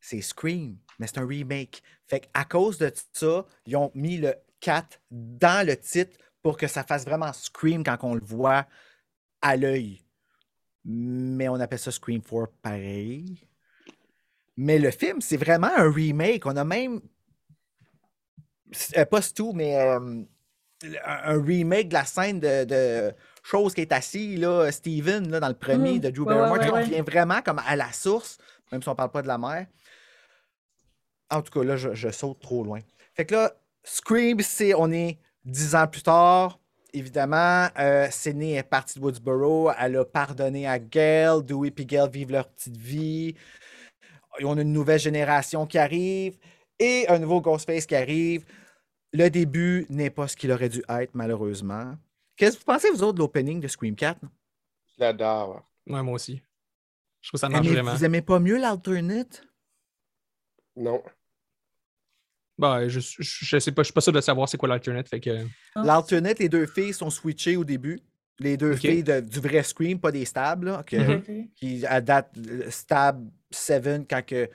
c'est 0.09 0.21
Scream, 0.21 0.77
mais 0.99 1.07
c'est 1.09 1.19
un 1.19 1.27
remake. 1.27 1.83
Fait 2.07 2.21
qu'à 2.21 2.45
cause 2.45 2.79
de 2.79 2.93
ça, 3.13 3.45
ils 3.67 3.77
ont 3.77 3.91
mis 3.95 4.19
le 4.19 4.35
4 4.61 5.01
dans 5.11 5.67
le 5.67 5.77
titre 5.77 6.17
pour 6.43 6.57
que 6.57 6.69
ça 6.69 6.85
fasse 6.85 7.05
vraiment 7.05 7.33
Scream 7.33 7.83
quand 7.83 7.99
on 8.03 8.15
le 8.15 8.25
voit 8.25 8.67
à 9.43 9.57
l'œil. 9.57 10.01
Mais 10.85 11.49
on 11.49 11.55
appelle 11.57 11.81
ça 11.81 11.91
Scream 11.91 12.23
4 12.23 12.53
pareil. 12.63 13.49
Mais 14.57 14.79
le 14.79 14.93
film, 14.93 15.21
c'est 15.21 15.37
vraiment 15.37 15.71
un 15.77 15.91
remake. 15.93 16.47
On 16.47 16.57
a 16.57 16.65
même. 16.65 17.01
euh, 18.97 19.05
pas 19.05 19.21
tout, 19.23 19.53
mais 19.53 19.77
euh, 19.77 20.23
un 21.05 21.43
remake 21.43 21.89
de 21.89 21.95
la 21.95 22.05
scène 22.05 22.39
de, 22.41 22.65
de 22.65 23.13
Chose 23.43 23.75
qui 23.75 23.81
est 23.83 23.93
assis, 23.93 24.37
là, 24.37 24.71
Steven, 24.73 25.31
là, 25.31 25.39
dans 25.41 25.49
le 25.49 25.55
premier 25.55 25.95
Mhm. 25.95 26.01
de 26.01 26.11
Drew 26.11 26.25
Barrymore. 26.25 26.53
ouais, 26.53 26.59
ouais, 26.65 26.71
on 26.71 26.75
ouais. 26.75 26.85
vient 26.85 27.03
vraiment 27.03 27.43
comme 27.43 27.61
à 27.65 27.77
la 27.77 27.93
source, 27.93 28.39
même 28.73 28.83
si 28.83 28.89
on 28.89 28.95
parle 28.97 29.11
pas 29.13 29.23
de 29.23 29.29
la 29.29 29.39
mère. 29.39 29.67
En 31.31 31.43
tout 31.43 31.53
cas, 31.53 31.65
là, 31.65 31.77
je, 31.77 31.95
je 31.95 32.09
saute 32.11 32.41
trop 32.41 32.63
loin. 32.63 32.81
Fait 33.15 33.25
que 33.25 33.35
là, 33.35 33.53
Scream, 33.85 34.41
c'est, 34.41 34.75
on 34.75 34.91
est 34.93 35.19
dix 35.45 35.75
ans 35.75 35.87
plus 35.87 36.03
tard. 36.03 36.59
Évidemment, 36.93 37.69
euh, 37.79 38.09
Sydney 38.11 38.53
est 38.55 38.63
partie 38.63 38.99
de 38.99 39.05
Woodsboro. 39.05 39.71
Elle 39.79 39.97
a 39.97 40.05
pardonné 40.05 40.67
à 40.67 40.79
Gail. 40.79 41.43
Dewey 41.45 41.73
et 41.77 41.85
Gail 41.85 42.09
vivent 42.11 42.31
leur 42.33 42.49
petite 42.49 42.77
vie. 42.77 43.35
Et 44.39 44.45
on 44.45 44.57
a 44.57 44.63
une 44.63 44.73
nouvelle 44.73 45.01
génération 45.01 45.67
qui 45.67 45.79
arrive 45.79 46.37
et 46.79 47.07
un 47.09 47.19
nouveau 47.19 47.41
Ghostface 47.41 47.87
qui 47.87 47.95
arrive. 47.95 48.45
Le 49.13 49.29
début 49.29 49.87
n'est 49.89 50.11
pas 50.11 50.29
ce 50.29 50.37
qu'il 50.37 50.53
aurait 50.53 50.69
dû 50.69 50.83
être, 50.89 51.15
malheureusement. 51.15 51.95
Qu'est-ce 52.37 52.57
que 52.57 52.61
vous 52.61 52.73
pensez, 52.73 52.91
vous 52.91 53.03
autres, 53.03 53.15
de 53.15 53.21
l'opening 53.21 53.61
de 53.61 53.69
Scream 53.69 53.95
4? 53.97 54.21
Je 54.21 55.01
l'adore. 55.01 55.63
Ouais, 55.87 56.03
moi 56.03 56.15
aussi. 56.15 56.43
Je 57.23 57.31
trouve 57.31 57.41
que 57.41 57.47
ça 57.47 57.49
marche 57.49 57.67
vraiment. 57.67 57.95
vous 57.95 58.05
aimez 58.05 58.23
pas 58.23 58.39
mieux 58.41 58.59
l'alternate? 58.59 59.43
Non. 60.77 61.03
Bah, 62.59 62.89
je, 62.89 63.01
je, 63.01 63.17
je 63.21 63.59
sais 63.59 63.73
pas, 63.73 63.83
je 63.83 63.87
suis 63.87 63.93
pas 63.93 64.01
sûr 64.01 64.13
de 64.13 64.21
savoir 64.21 64.49
c'est 64.49 64.57
quoi 64.57 64.69
l'alternate. 64.69 65.09
Fait 65.09 65.21
que. 65.21 65.45
Ah. 65.75 65.83
L'alternate, 65.85 66.39
les 66.39 66.49
deux 66.49 66.67
filles 66.67 66.95
sont 66.95 67.11
switchées 67.11 67.57
au 67.57 67.65
début. 67.65 68.01
Les 68.39 68.57
deux 68.57 68.77
filles 68.77 69.03
de- 69.03 69.21
du 69.21 69.41
vrai 69.41 69.63
Scream, 69.63 69.99
pas 69.99 70.13
des 70.13 70.25
stabs, 70.27 70.63
là, 70.65 70.83
que- 70.83 70.97
Mhm. 70.97 71.49
Qui 71.55 71.87
à 71.87 72.01
date 72.03 72.31
le 72.37 72.71
stab 72.71 73.27
7 73.51 74.07
quand 74.09 74.25
que 74.25 74.49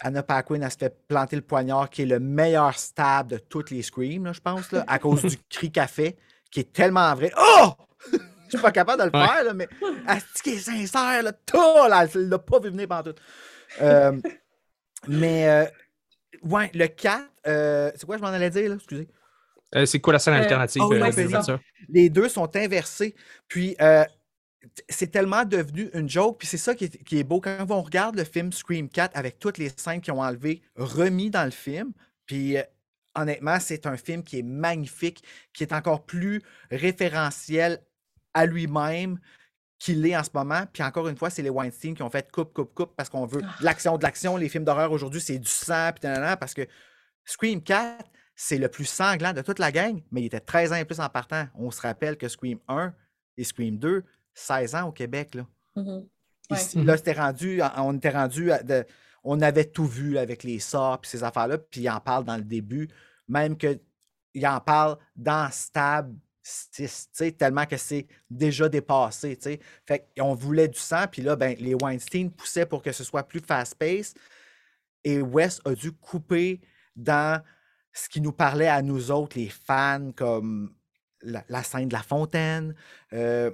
Anna 0.00 0.22
Paquin 0.22 0.60
elle 0.62 0.70
se 0.70 0.78
fait 0.78 0.96
planter 1.08 1.36
le 1.36 1.42
poignard, 1.42 1.90
qui 1.90 2.02
est 2.02 2.06
le 2.06 2.18
meilleur 2.20 2.78
stab 2.78 3.28
de 3.28 3.38
toutes 3.38 3.70
les 3.70 3.82
Screams, 3.82 4.24
là, 4.24 4.32
je 4.32 4.40
pense, 4.40 4.70
là, 4.72 4.84
à 4.86 4.98
cause 4.98 5.22
du 5.22 5.36
cri 5.50 5.70
qu'elle 5.70 5.88
fait, 5.88 6.16
qui 6.50 6.60
est 6.60 6.72
tellement 6.72 7.14
vrai. 7.14 7.30
Oh! 7.38 7.72
Je 8.50 8.56
suis 8.56 8.62
pas 8.62 8.72
capable 8.72 9.02
de 9.02 9.08
le 9.10 9.14
Ouais. 9.18 9.26
faire, 9.26 9.44
là, 9.44 9.52
mais 9.52 9.68
Asti 10.06 10.42
qui 10.42 10.50
est 10.52 10.58
sincère, 10.58 11.22
là, 11.22 11.32
tout, 11.32 11.58
là, 11.90 12.06
elle 12.14 12.28
l'a 12.30 12.38
pas 12.38 12.58
vu 12.60 12.70
venir 12.70 12.88
pendant 12.88 13.12
tout. 13.12 13.20
Euh, 13.82 14.12
mais 15.06 15.48
euh, 15.48 15.66
ouais, 16.42 16.70
le 16.74 16.86
4, 16.88 17.24
euh, 17.46 17.92
c'est 17.96 18.06
quoi 18.06 18.16
je 18.18 18.22
m'en 18.22 18.28
allais 18.28 18.50
dire 18.50 18.68
là, 18.70 18.76
excusez. 18.76 19.08
Euh, 19.74 19.86
c'est 19.86 20.00
quoi 20.00 20.12
la 20.14 20.18
scène 20.18 20.34
Euh, 20.34 20.36
alternative 20.36 20.82
oh, 20.82 20.94
ouais, 20.98 21.12
de 21.12 21.12
c'est 21.12 21.24
l'ouverture? 21.24 21.60
les 21.88 22.10
deux 22.10 22.28
sont 22.28 22.54
inversés. 22.56 23.14
Puis 23.48 23.76
euh, 23.80 24.04
c'est 24.88 25.08
tellement 25.10 25.44
devenu 25.44 25.90
une 25.94 26.08
joke. 26.08 26.38
Puis 26.38 26.48
c'est 26.48 26.58
ça 26.58 26.74
qui 26.74 26.84
est, 26.86 27.04
qui 27.04 27.18
est 27.18 27.24
beau. 27.24 27.40
Quand 27.40 27.66
on 27.70 27.82
regarde 27.82 28.16
le 28.16 28.24
film 28.24 28.52
Scream 28.52 28.88
4 28.88 29.16
avec 29.16 29.38
toutes 29.38 29.58
les 29.58 29.70
scènes 29.76 30.00
qui 30.00 30.10
ont 30.10 30.20
enlevé, 30.20 30.62
remis 30.76 31.30
dans 31.30 31.44
le 31.44 31.50
film, 31.50 31.92
puis 32.26 32.56
euh, 32.58 32.62
honnêtement, 33.14 33.58
c'est 33.60 33.86
un 33.86 33.96
film 33.96 34.22
qui 34.22 34.38
est 34.38 34.42
magnifique, 34.42 35.22
qui 35.52 35.62
est 35.64 35.72
encore 35.72 36.04
plus 36.06 36.42
référentiel 36.70 37.80
à 38.34 38.46
lui-même 38.46 39.18
qu'il 39.78 40.04
est 40.06 40.16
en 40.16 40.24
ce 40.24 40.30
moment. 40.34 40.64
Puis 40.72 40.82
encore 40.82 41.08
une 41.08 41.16
fois, 41.16 41.30
c'est 41.30 41.42
les 41.42 41.50
Weinstein 41.50 41.94
qui 41.94 42.02
ont 42.02 42.10
fait 42.10 42.30
coupe, 42.32 42.52
coupe, 42.52 42.74
coupe 42.74 42.96
parce 42.96 43.08
qu'on 43.08 43.26
veut 43.26 43.42
de 43.42 43.46
l'action, 43.64 43.96
de 43.96 44.02
l'action. 44.02 44.36
Les 44.36 44.48
films 44.48 44.64
d'horreur 44.64 44.90
aujourd'hui, 44.92 45.20
c'est 45.20 45.38
du 45.38 45.48
sang, 45.48 45.90
puis 45.94 46.08
nanana, 46.08 46.36
parce 46.36 46.54
que 46.54 46.66
Scream 47.24 47.62
4, 47.62 48.04
c'est 48.34 48.58
le 48.58 48.68
plus 48.68 48.84
sanglant 48.86 49.32
de 49.32 49.42
toute 49.42 49.58
la 49.58 49.70
gang, 49.72 50.00
mais 50.10 50.22
il 50.22 50.26
était 50.26 50.40
13 50.40 50.72
ans 50.72 50.76
et 50.76 50.84
plus 50.84 51.00
en 51.00 51.08
partant. 51.08 51.46
On 51.54 51.70
se 51.70 51.80
rappelle 51.80 52.16
que 52.16 52.28
Scream 52.28 52.58
1 52.68 52.92
et 53.36 53.44
Scream 53.44 53.78
2, 53.78 54.04
16 54.34 54.74
ans 54.74 54.88
au 54.88 54.92
Québec. 54.92 55.34
Là. 55.34 55.46
Ouais. 56.50 56.56
Ici, 56.56 56.82
là 56.82 56.96
c'était 56.96 57.12
rendu, 57.12 57.60
on 57.76 57.94
était 57.96 58.10
rendu, 58.10 58.50
à 58.52 58.62
de- 58.62 58.86
on 59.22 59.40
avait 59.42 59.64
tout 59.66 59.84
vu 59.86 60.16
avec 60.18 60.42
les 60.44 60.58
sorts 60.60 61.00
et 61.04 61.06
ces 61.06 61.22
affaires-là, 61.24 61.58
puis 61.58 61.82
il 61.82 61.90
en 61.90 62.00
parle 62.00 62.24
dans 62.24 62.36
le 62.36 62.42
début, 62.44 62.88
même 63.28 63.56
que 63.58 63.78
il 64.34 64.46
en 64.46 64.60
parle 64.60 64.96
dans 65.16 65.50
Stab 65.50 66.16
6, 66.48 66.70
tu 66.72 66.88
sais, 67.12 67.32
tellement 67.32 67.66
que 67.66 67.76
c'est 67.76 68.06
déjà 68.30 68.68
dépassé. 68.68 69.38
Fait 69.86 70.08
qu'on 70.16 70.34
voulait 70.34 70.68
du 70.68 70.78
sang, 70.78 71.04
puis 71.10 71.22
là, 71.22 71.36
ben, 71.36 71.56
les 71.58 71.74
Weinstein 71.74 72.30
poussaient 72.30 72.66
pour 72.66 72.82
que 72.82 72.92
ce 72.92 73.04
soit 73.04 73.22
plus 73.22 73.40
fast-paced. 73.40 74.16
Et 75.04 75.20
Wes 75.20 75.60
a 75.64 75.74
dû 75.74 75.92
couper 75.92 76.60
dans 76.96 77.42
ce 77.92 78.08
qui 78.08 78.20
nous 78.20 78.32
parlait 78.32 78.68
à 78.68 78.82
nous 78.82 79.10
autres, 79.10 79.38
les 79.38 79.48
fans, 79.48 80.10
comme 80.14 80.74
la, 81.22 81.62
scène 81.62 81.88
de 81.88 81.94
la 81.94 82.02
fontaine, 82.02 82.74
euh, 83.12 83.50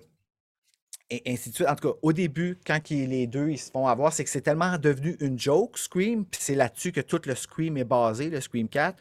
et 1.10 1.22
ainsi 1.26 1.50
de 1.50 1.54
suite. 1.54 1.68
En 1.68 1.74
tout 1.74 1.92
cas, 1.92 1.98
au 2.02 2.12
début, 2.12 2.58
quand 2.66 2.88
les 2.90 3.26
deux 3.26 3.50
ils 3.50 3.58
se 3.58 3.70
font 3.70 3.86
avoir, 3.86 4.12
c'est 4.12 4.24
que 4.24 4.30
c'est 4.30 4.40
tellement 4.40 4.78
devenu 4.78 5.16
une 5.20 5.38
joke, 5.38 5.78
Scream, 5.78 6.24
puis 6.24 6.40
c'est 6.42 6.54
là-dessus 6.54 6.92
que 6.92 7.00
tout 7.00 7.20
le 7.26 7.34
Scream 7.34 7.76
est 7.76 7.84
basé, 7.84 8.30
le 8.30 8.40
Scream 8.40 8.68
4. 8.68 8.96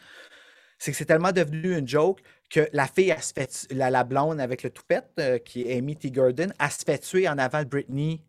c'est 0.78 0.92
que 0.92 0.98
c'est 0.98 1.06
tellement 1.06 1.32
devenu 1.32 1.78
une 1.78 1.88
joke 1.88 2.22
que 2.50 2.68
la 2.74 2.88
fille, 2.88 3.10
elle 3.10 3.22
se 3.24 3.34
fait 3.34 3.68
la, 3.72 3.90
la 3.90 4.04
blonde 4.04 4.40
avec 4.40 4.64
le 4.64 4.70
toupette, 4.70 5.12
euh, 5.20 5.38
qui 5.40 5.64
est 5.64 5.78
Amy 5.78 5.96
T. 5.96 6.12
Gordon, 6.12 6.50
elle 6.60 6.72
se 6.72 6.84
fait 6.86 7.00
tuer 7.00 7.28
en 7.28 7.38
avant 7.38 7.64
de 7.64 7.68
Britney 7.70 8.22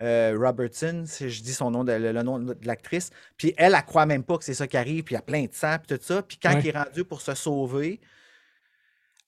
euh, 0.00 0.36
Robertson, 0.38 1.04
si 1.06 1.30
je 1.30 1.42
dis 1.42 1.52
son 1.54 1.70
nom, 1.70 1.84
de, 1.84 1.92
le, 1.92 2.12
le 2.12 2.22
nom 2.22 2.38
de 2.38 2.56
l'actrice. 2.64 3.10
Puis 3.36 3.54
elle, 3.56 3.74
elle 3.74 3.84
croit 3.84 4.06
même 4.06 4.24
pas 4.24 4.38
que 4.38 4.44
c'est 4.44 4.54
ça 4.54 4.66
qui 4.66 4.76
arrive, 4.76 5.04
puis 5.04 5.14
il 5.14 5.16
y 5.16 5.18
a 5.18 5.22
plein 5.22 5.44
de 5.44 5.52
sang, 5.52 5.76
puis 5.78 5.96
tout 5.96 6.04
ça. 6.04 6.22
Puis 6.22 6.38
quand 6.42 6.54
Ouais. 6.54 6.60
il 6.60 6.68
est 6.68 6.76
rendu 6.78 7.04
pour 7.04 7.20
se 7.20 7.34
sauver, 7.34 8.00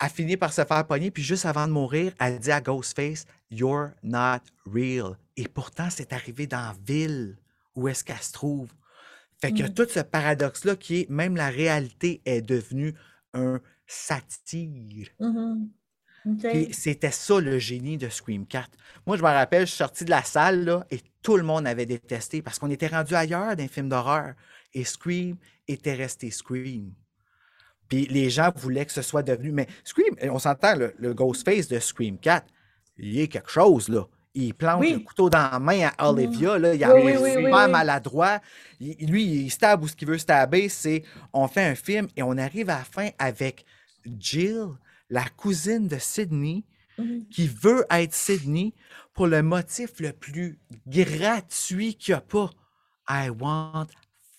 elle 0.02 0.10
finit 0.10 0.36
par 0.36 0.52
se 0.52 0.64
faire 0.64 0.86
pogner, 0.86 1.10
puis 1.10 1.22
juste 1.22 1.46
avant 1.46 1.66
de 1.66 1.72
mourir, 1.72 2.12
elle 2.20 2.38
dit 2.38 2.50
à 2.50 2.60
Ghostface, 2.60 3.26
You're 3.50 3.90
not 4.02 4.40
real. 4.66 5.16
Et 5.36 5.46
pourtant, 5.48 5.88
c'est 5.90 6.12
arrivé 6.12 6.46
dans 6.46 6.58
la 6.60 6.74
ville 6.84 7.36
où 7.76 7.86
est-ce 7.88 8.02
qu'elle 8.04 8.16
se 8.18 8.32
trouve. 8.32 8.68
Fait 9.40 9.48
a 9.62 9.68
Mm. 9.68 9.74
tout 9.74 9.86
ce 9.88 10.00
paradoxe-là 10.00 10.76
qui 10.76 11.02
est, 11.02 11.10
même 11.10 11.36
la 11.36 11.48
réalité 11.48 12.20
est 12.24 12.40
devenue 12.42 12.94
un 13.32 13.60
satire. 13.86 15.08
OK. 16.26 16.40
Puis 16.50 16.68
c'était 16.72 17.10
ça 17.10 17.38
le 17.38 17.58
génie 17.58 17.98
de 17.98 18.08
Scream 18.08 18.46
4. 18.46 18.70
Moi, 19.06 19.16
je 19.18 19.22
me 19.22 19.28
rappelle, 19.28 19.62
je 19.62 19.70
suis 19.72 19.76
sorti 19.78 20.04
de 20.04 20.10
la 20.10 20.22
salle 20.22 20.64
là, 20.64 20.86
et 20.90 21.00
tout 21.22 21.36
le 21.36 21.42
monde 21.42 21.66
avait 21.66 21.84
détesté 21.86 22.40
parce 22.40 22.58
qu'on 22.58 22.70
était 22.70 22.86
rendu 22.86 23.14
ailleurs 23.14 23.54
d'un 23.56 23.68
film 23.68 23.88
d'horreur. 23.90 24.34
Et 24.72 24.84
Scream 24.84 25.36
était 25.68 25.94
resté 25.94 26.30
Scream. 26.30 26.92
Puis 27.88 28.06
les 28.06 28.30
gens 28.30 28.50
voulaient 28.56 28.86
que 28.86 28.92
ce 28.92 29.02
soit 29.02 29.22
devenu. 29.22 29.52
Mais 29.52 29.66
Scream, 29.84 30.14
on 30.22 30.38
s'entend, 30.38 30.74
le, 30.76 30.94
le 30.98 31.12
Ghostface 31.12 31.68
de 31.68 31.78
Scream 31.78 32.18
4, 32.18 32.46
il 32.96 33.18
est 33.20 33.28
quelque 33.28 33.50
chose, 33.50 33.88
là. 33.88 34.06
Il 34.36 34.52
plante 34.52 34.80
Oui. 34.80 34.94
le 34.94 34.98
couteau 35.00 35.30
dans 35.30 35.48
la 35.48 35.60
main 35.60 35.90
à 35.96 36.10
Olivia, 36.10 36.58
là. 36.58 36.74
Il 36.74 36.82
est 36.82 36.86
oui, 36.92 37.12
oui, 37.20 37.34
super 37.44 37.68
maladroit. 37.68 38.40
Il- 38.80 39.08
lui, 39.08 39.22
il 39.24 39.50
stab 39.50 39.82
où 39.84 39.86
ce 39.88 39.94
qu'il 39.94 40.08
veut 40.08 40.18
stabber. 40.18 40.68
C'est 40.68 41.04
on 41.32 41.46
fait 41.46 41.62
un 41.64 41.74
film 41.76 42.08
et 42.16 42.22
on 42.22 42.36
arrive 42.36 42.70
à 42.70 42.78
la 42.78 42.84
fin 42.84 43.10
avec 43.18 43.64
Jill, 44.18 44.68
la 45.10 45.28
cousine 45.28 45.88
de 45.88 45.98
Sydney, 45.98 46.64
Mhm. 46.96 47.26
qui 47.28 47.48
veut 47.48 47.84
être 47.90 48.14
Sydney 48.14 48.72
pour 49.14 49.26
le 49.26 49.42
motif 49.42 49.98
le 49.98 50.12
plus 50.12 50.60
gratuit 50.86 51.96
qu'il 51.96 52.12
n'y 52.14 52.18
a 52.18 52.20
pas. 52.20 52.50
I 53.08 53.30
want 53.30 53.88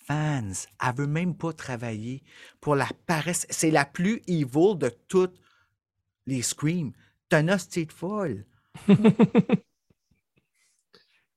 fans. 0.06 0.52
Elle 0.82 0.94
veut 0.96 1.06
même 1.06 1.36
pas 1.36 1.52
travailler 1.52 2.22
pour 2.60 2.74
la 2.74 2.88
paresse. 3.06 3.46
C'est 3.50 3.70
la 3.70 3.84
plus 3.84 4.22
evil 4.26 4.74
de 4.78 4.90
toutes 5.08 5.38
les 6.26 6.40
Screams. 6.42 6.92
T'as 7.28 7.40
un 7.40 7.48
hostie 7.48 7.84
de 7.86 7.92
folle. 7.92 8.46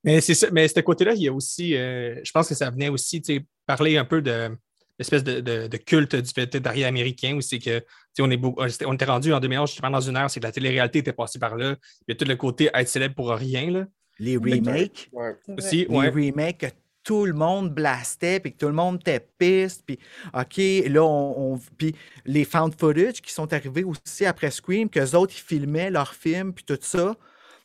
Mais 0.03 0.21
c'est 0.21 0.33
ça, 0.35 0.47
mais 0.51 0.67
ce 0.69 0.79
côté-là, 0.79 1.13
il 1.13 1.23
y 1.23 1.27
a 1.27 1.33
aussi, 1.33 1.75
euh, 1.75 2.21
je 2.23 2.31
pense 2.31 2.47
que 2.47 2.55
ça 2.55 2.69
venait 2.69 2.87
aussi 2.87 3.21
tu 3.21 3.35
sais, 3.35 3.45
parler 3.65 3.97
un 3.97 4.05
peu 4.05 4.21
de 4.21 4.49
l'espèce 4.97 5.23
de, 5.25 5.41
de- 5.41 5.67
de 5.67 5.77
culte 5.77 6.15
du 6.15 6.31
végétarien 6.33 6.87
américain 6.87 7.35
où 7.35 7.41
c'est 7.41 7.59
que 7.59 7.83
on, 8.21 8.29
est 8.31 8.37
beau- 8.37 8.55
on 8.57 8.93
était 8.93 9.05
rendu 9.05 9.33
en 9.33 9.39
2011, 9.39 9.69
justement 9.69 9.91
dans 9.91 10.01
une 10.01 10.15
heure, 10.17 10.29
c'est 10.29 10.39
que 10.39 10.45
la 10.45 10.51
télé-réalité 10.51 10.99
était 10.99 11.13
passée 11.13 11.39
par 11.39 11.55
là. 11.55 11.75
Il 12.07 12.11
y 12.11 12.11
a 12.11 12.15
tout 12.15 12.25
le 12.25 12.35
côté 12.35 12.69
être 12.73 12.87
célèbre 12.89 13.15
pour 13.15 13.29
rien. 13.31 13.69
Là. 13.71 13.85
Les 14.19 14.37
remakes. 14.37 15.09
Ouais. 15.13 15.35
Aussi, 15.57 15.85
les 15.89 15.95
ouais. 15.95 16.09
remakes 16.09 16.57
que 16.59 16.67
tout 17.03 17.25
le 17.25 17.33
monde 17.33 17.73
blastait, 17.73 18.39
puis 18.39 18.51
que 18.51 18.57
tout 18.57 18.67
le 18.67 18.73
monde 18.73 18.97
était 18.99 19.25
piste, 19.37 19.83
puis 19.85 19.97
OK, 20.33 20.57
là, 20.87 21.03
on, 21.03 21.53
on- 21.55 21.59
puis 21.77 21.95
les 22.25 22.43
found 22.45 22.73
footage 22.77 23.21
qui 23.21 23.31
sont 23.33 23.51
arrivés 23.53 23.83
aussi 23.83 24.25
après 24.25 24.51
Scream, 24.51 24.89
qu'eux 24.89 25.15
autres, 25.15 25.33
ils 25.35 25.41
filmaient 25.41 25.89
leurs 25.89 26.13
films, 26.13 26.53
puis 26.53 26.65
tout 26.65 26.77
ça. 26.81 27.15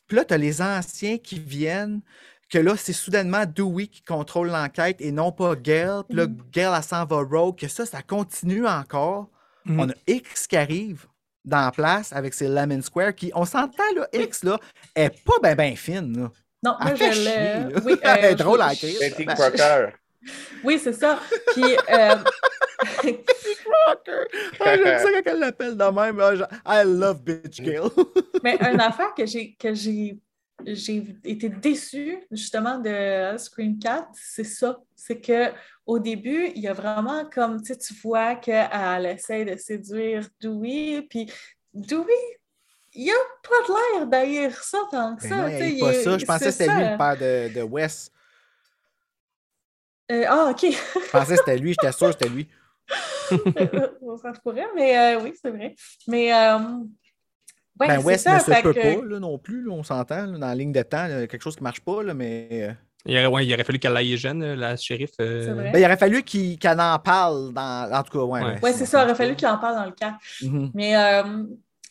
Puis 0.07 0.15
là, 0.17 0.23
tu 0.25 0.33
as 0.33 0.37
les 0.37 0.61
anciens 0.61 1.17
qui 1.17 1.37
viennent, 1.39 2.01
que 2.49 2.57
là, 2.59 2.75
c'est 2.77 2.93
soudainement 2.93 3.43
Dewey 3.45 3.87
qui 3.87 4.03
contrôle 4.03 4.47
l'enquête 4.49 5.01
et 5.01 5.11
non 5.11 5.31
pas 5.31 5.55
Gail. 5.55 6.03
Puis 6.07 6.17
là, 6.17 6.27
Mhm. 6.27 6.37
Gail, 6.51 6.73
elle 6.77 6.83
s'en 6.83 7.05
va 7.05 7.17
rogue, 7.21 7.57
que 7.57 7.67
ça, 7.67 7.85
ça 7.85 8.01
continue 8.01 8.65
encore. 8.65 9.29
Mhm. 9.65 9.79
On 9.79 9.89
a 9.89 9.93
X 10.07 10.47
qui 10.47 10.57
arrive 10.57 11.05
dans 11.43 11.61
la 11.65 11.71
place 11.71 12.11
avec 12.13 12.33
ses 12.33 12.47
Lemon 12.47 12.81
Square, 12.81 13.13
qui, 13.15 13.31
on 13.35 13.45
s'entend, 13.45 13.83
là, 13.95 14.07
X, 14.13 14.43
là, 14.43 14.59
est 14.95 15.09
pas 15.23 15.33
ben 15.41 15.55
ben 15.55 15.75
fine, 15.75 16.17
là. 16.17 16.31
Non, 16.63 16.75
moi, 16.81 16.91
Elle 16.99 17.13
je 17.13 17.21
l'ai. 17.21 18.27
est 18.29 18.35
drôle, 18.35 18.59
je- 18.71 18.77
crise. 18.77 18.99
Betty 18.99 19.25
Ben, 19.25 19.35
Crocker. 19.35 19.87
Oui, 20.63 20.79
c'est 20.83 20.93
ça. 20.93 21.19
Puis, 21.53 21.63
euh, 21.91 22.15
Rocker. 23.05 24.27
Ah, 24.59 24.75
J'aime 24.75 24.99
ça 24.99 25.09
quand 25.11 25.31
elle 25.31 25.39
l'appelle 25.39 25.77
de 25.77 25.83
même. 25.83 26.35
genre, 26.35 26.47
I 26.65 26.83
love 26.85 27.21
bitch 27.23 27.61
Gail. 27.61 27.81
mais 28.43 28.57
une 28.71 28.79
affaire 28.81 29.13
que 29.13 29.25
j'ai 29.25 29.55
que 29.59 29.73
j'ai 30.65 31.03
été 31.23 31.49
déçue 31.49 32.17
justement 32.31 32.79
de 32.79 33.37
Scream 33.37 33.77
4, 33.77 34.07
c'est 34.13 34.43
ça. 34.43 34.79
C'est 34.95 35.19
que 35.19 35.51
au 35.85 35.99
début, 35.99 36.51
il 36.55 36.61
y 36.61 36.67
a 36.67 36.73
vraiment 36.73 37.25
comme 37.25 37.61
tu 37.61 37.73
vois 38.01 38.35
qu'elle 38.35 39.05
essaie 39.05 39.45
de 39.45 39.57
séduire 39.57 40.27
Dewey, 40.39 41.05
puis 41.09 41.31
Dewey, 41.73 42.39
il 42.93 43.11
a 43.11 43.13
pas 43.43 43.73
l'air 43.73 44.07
d'haïr 44.07 44.63
ça 44.63 44.79
tant 44.89 45.15
que 45.15 45.23
Ben 45.23 45.29
ça. 45.29 45.35
non, 45.37 45.47
il 45.49 45.73
il 45.73 45.79
pas 45.79 45.93
ça. 45.93 46.17
Je 46.17 46.25
pensais 46.25 46.45
que 46.45 46.51
c'était 46.51 46.75
lui 46.75 46.91
le 46.91 46.97
père 46.97 47.17
de, 47.17 47.53
de 47.53 47.61
Wes. 47.61 48.11
Euh, 50.11 50.23
ah, 50.27 50.51
OK. 50.51 50.61
Je 50.61 51.11
pensais 51.11 51.33
que 51.33 51.39
c'était 51.39 51.57
lui. 51.57 51.73
J'étais 51.73 51.91
sûr 51.91 52.07
que 52.07 52.13
c'était 52.13 52.29
lui. 52.29 52.47
ça 54.21 54.33
se 54.33 54.39
pourrait, 54.39 54.67
mais 54.75 54.97
euh, 54.97 55.21
oui, 55.21 55.33
c'est 55.41 55.49
vrai. 55.49 55.75
Mais 56.07 56.33
euh, 56.33 56.59
ouais, 57.79 57.87
ben, 57.87 57.99
c'est 57.99 58.05
Wes 58.05 58.21
ça, 58.21 58.33
ne 58.35 58.39
se 58.39 58.61
peut 58.61 58.73
que- 58.73 58.95
pas 58.99 59.05
là, 59.05 59.19
non 59.19 59.37
plus. 59.37 59.63
là, 59.63 59.71
on 59.71 59.83
s'entend. 59.83 60.27
Dans 60.27 60.47
la 60.47 60.55
ligne 60.55 60.71
de 60.71 60.81
temps, 60.81 61.07
là, 61.07 61.27
quelque 61.27 61.41
chose 61.41 61.55
qui 61.55 61.63
marche 61.63 61.81
pas. 61.81 62.03
Là, 62.03 62.13
mais 62.13 62.47
euh, 62.51 62.71
Il, 63.05 63.15
aurait, 63.17 63.27
ouais, 63.27 63.45
il 63.45 63.53
aurait 63.53 63.63
fallu 63.63 63.77
qu'elle 63.79 63.95
aille 63.95 64.17
jeune, 64.17 64.53
la 64.55 64.75
shérif. 64.77 65.11
euh, 65.19 65.53
ben, 65.71 65.77
il 65.79 65.85
aurait 65.85 65.97
fallu 65.97 66.23
qu'il- 66.23 66.57
qu'elle 66.57 66.79
en 66.79 66.97
parle. 66.99 67.53
Dans... 67.53 67.91
En 67.93 68.03
tout 68.03 68.17
cas, 68.19 68.25
ouais. 68.25 68.43
Ouais. 68.43 68.59
Ouais, 68.63 68.73
c'est 68.73 68.85
ça, 68.85 69.01
il 69.01 69.05
aurait 69.05 69.15
fallu 69.15 69.35
qu'il 69.35 69.47
en 69.47 69.57
parle 69.57 69.75
dans 69.75 69.85
le 69.85 69.91
cas. 69.91 70.17
Mhm. 70.41 70.71
Mais 70.73 70.95
euh, 70.97 71.43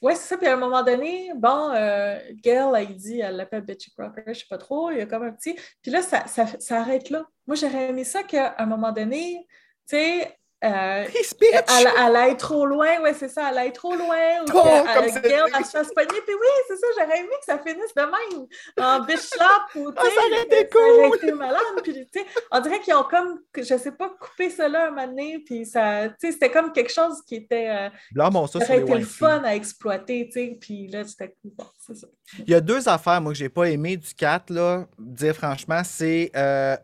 ouais, 0.03 0.15
c'est 0.17 0.29
ça. 0.29 0.37
Puis 0.37 0.47
à 0.49 0.55
un 0.55 0.57
moment 0.57 0.83
donné, 0.83 1.31
bon, 1.37 1.71
euh, 1.75 2.19
Gail, 2.43 2.69
elle 2.89 2.97
dit, 2.97 3.21
elle 3.21 3.37
l'appelle 3.37 3.63
Betty 3.63 3.93
Crocker, 3.97 4.23
je 4.29 4.33
sais 4.41 4.47
pas 4.51 4.59
trop, 4.59 4.91
il 4.91 4.99
y 4.99 5.01
a 5.03 5.07
comme 5.07 5.23
un 5.23 5.33
petit. 5.33 5.55
Puis 5.83 5.91
là, 5.93 6.03
ça, 6.03 6.27
ça, 6.27 6.47
ça 6.59 6.81
arrête 6.81 7.11
là. 7.11 7.25
Moi, 7.47 7.57
j'aurais 7.57 7.91
aimé 7.91 8.05
ça 8.05 8.23
qu'à 8.23 8.55
un 8.59 8.67
moment 8.67 8.91
donné, 8.91 9.47
tu 9.89 9.97
sais, 9.97 10.37
euh, 10.65 11.05
elle, 11.13 11.89
elle 11.99 12.17
aille 12.17 12.37
trop 12.37 12.65
loin, 12.67 13.01
ouais, 13.03 13.15
c'est 13.15 13.29
ça, 13.29 13.51
elle 13.51 13.59
aille 13.59 13.73
trop 13.73 13.95
loin, 13.95 14.41
ou 14.43 14.45
Oh, 14.55 14.63
que, 14.63 15.21
Gail, 15.29 15.45
dit. 15.45 15.53
elle 15.59 15.65
se 15.65 15.71
fasse 15.71 15.93
pogner, 15.93 16.21
puis 16.27 16.35
oui, 16.35 16.49
c'est 16.69 16.77
ça, 16.77 16.87
j'aurais 16.99 17.19
aimé 17.19 17.29
que 17.39 17.45
ça 17.45 17.59
finisse 17.59 17.95
de 17.95 18.03
même, 18.03 18.47
en 18.81 19.07
slap, 19.17 19.75
ou 19.75 19.93
tu 19.93 19.99
Ah, 19.99 20.03
sais, 20.05 20.11
ça 20.15 20.21
aurait 20.27 20.43
été 20.43 20.69
cool. 20.69 21.17
été 21.17 21.33
malade, 21.33 21.61
puis 21.83 21.93
tu 22.13 22.21
sais, 22.21 22.27
on 22.51 22.61
dirait 22.61 22.81
qu'ils 22.81 22.95
ont 22.95 23.05
comme, 23.05 23.41
je 23.57 23.63
sais 23.63 23.93
pas, 23.93 24.09
coupé 24.21 24.49
là 24.69 24.87
un 24.87 24.91
moment 24.91 25.07
donné, 25.07 25.39
puis 25.45 25.67
ça, 25.67 26.09
tu 26.09 26.15
sais, 26.27 26.33
c'était 26.33 26.51
comme 26.51 26.73
quelque 26.73 26.93
chose 26.93 27.23
qui 27.27 27.37
était, 27.37 27.69
euh, 27.69 27.89
ça 28.17 28.75
aurait 28.75 28.81
été 28.81 28.95
le 28.95 29.05
fun 29.05 29.43
à 29.45 29.55
exploiter, 29.55 30.27
tu 30.27 30.33
sais, 30.33 30.59
puis 30.61 30.89
là, 30.89 31.05
c'était 31.05 31.35
cool, 31.43 31.53
bon, 31.57 31.67
c'est 31.79 31.97
ça. 31.97 32.07
Il 32.39 32.51
y 32.51 32.55
a 32.55 32.61
deux 32.61 32.89
affaires, 32.89 33.21
moi, 33.21 33.33
que 33.33 33.39
j'ai 33.39 33.49
pas 33.49 33.69
aimé 33.71 33.97
du 33.97 34.15
4, 34.15 34.51
là, 34.51 34.87
dire 34.99 35.35
franchement, 35.35 35.83
c'est 35.85 36.31
euh, 36.37 36.77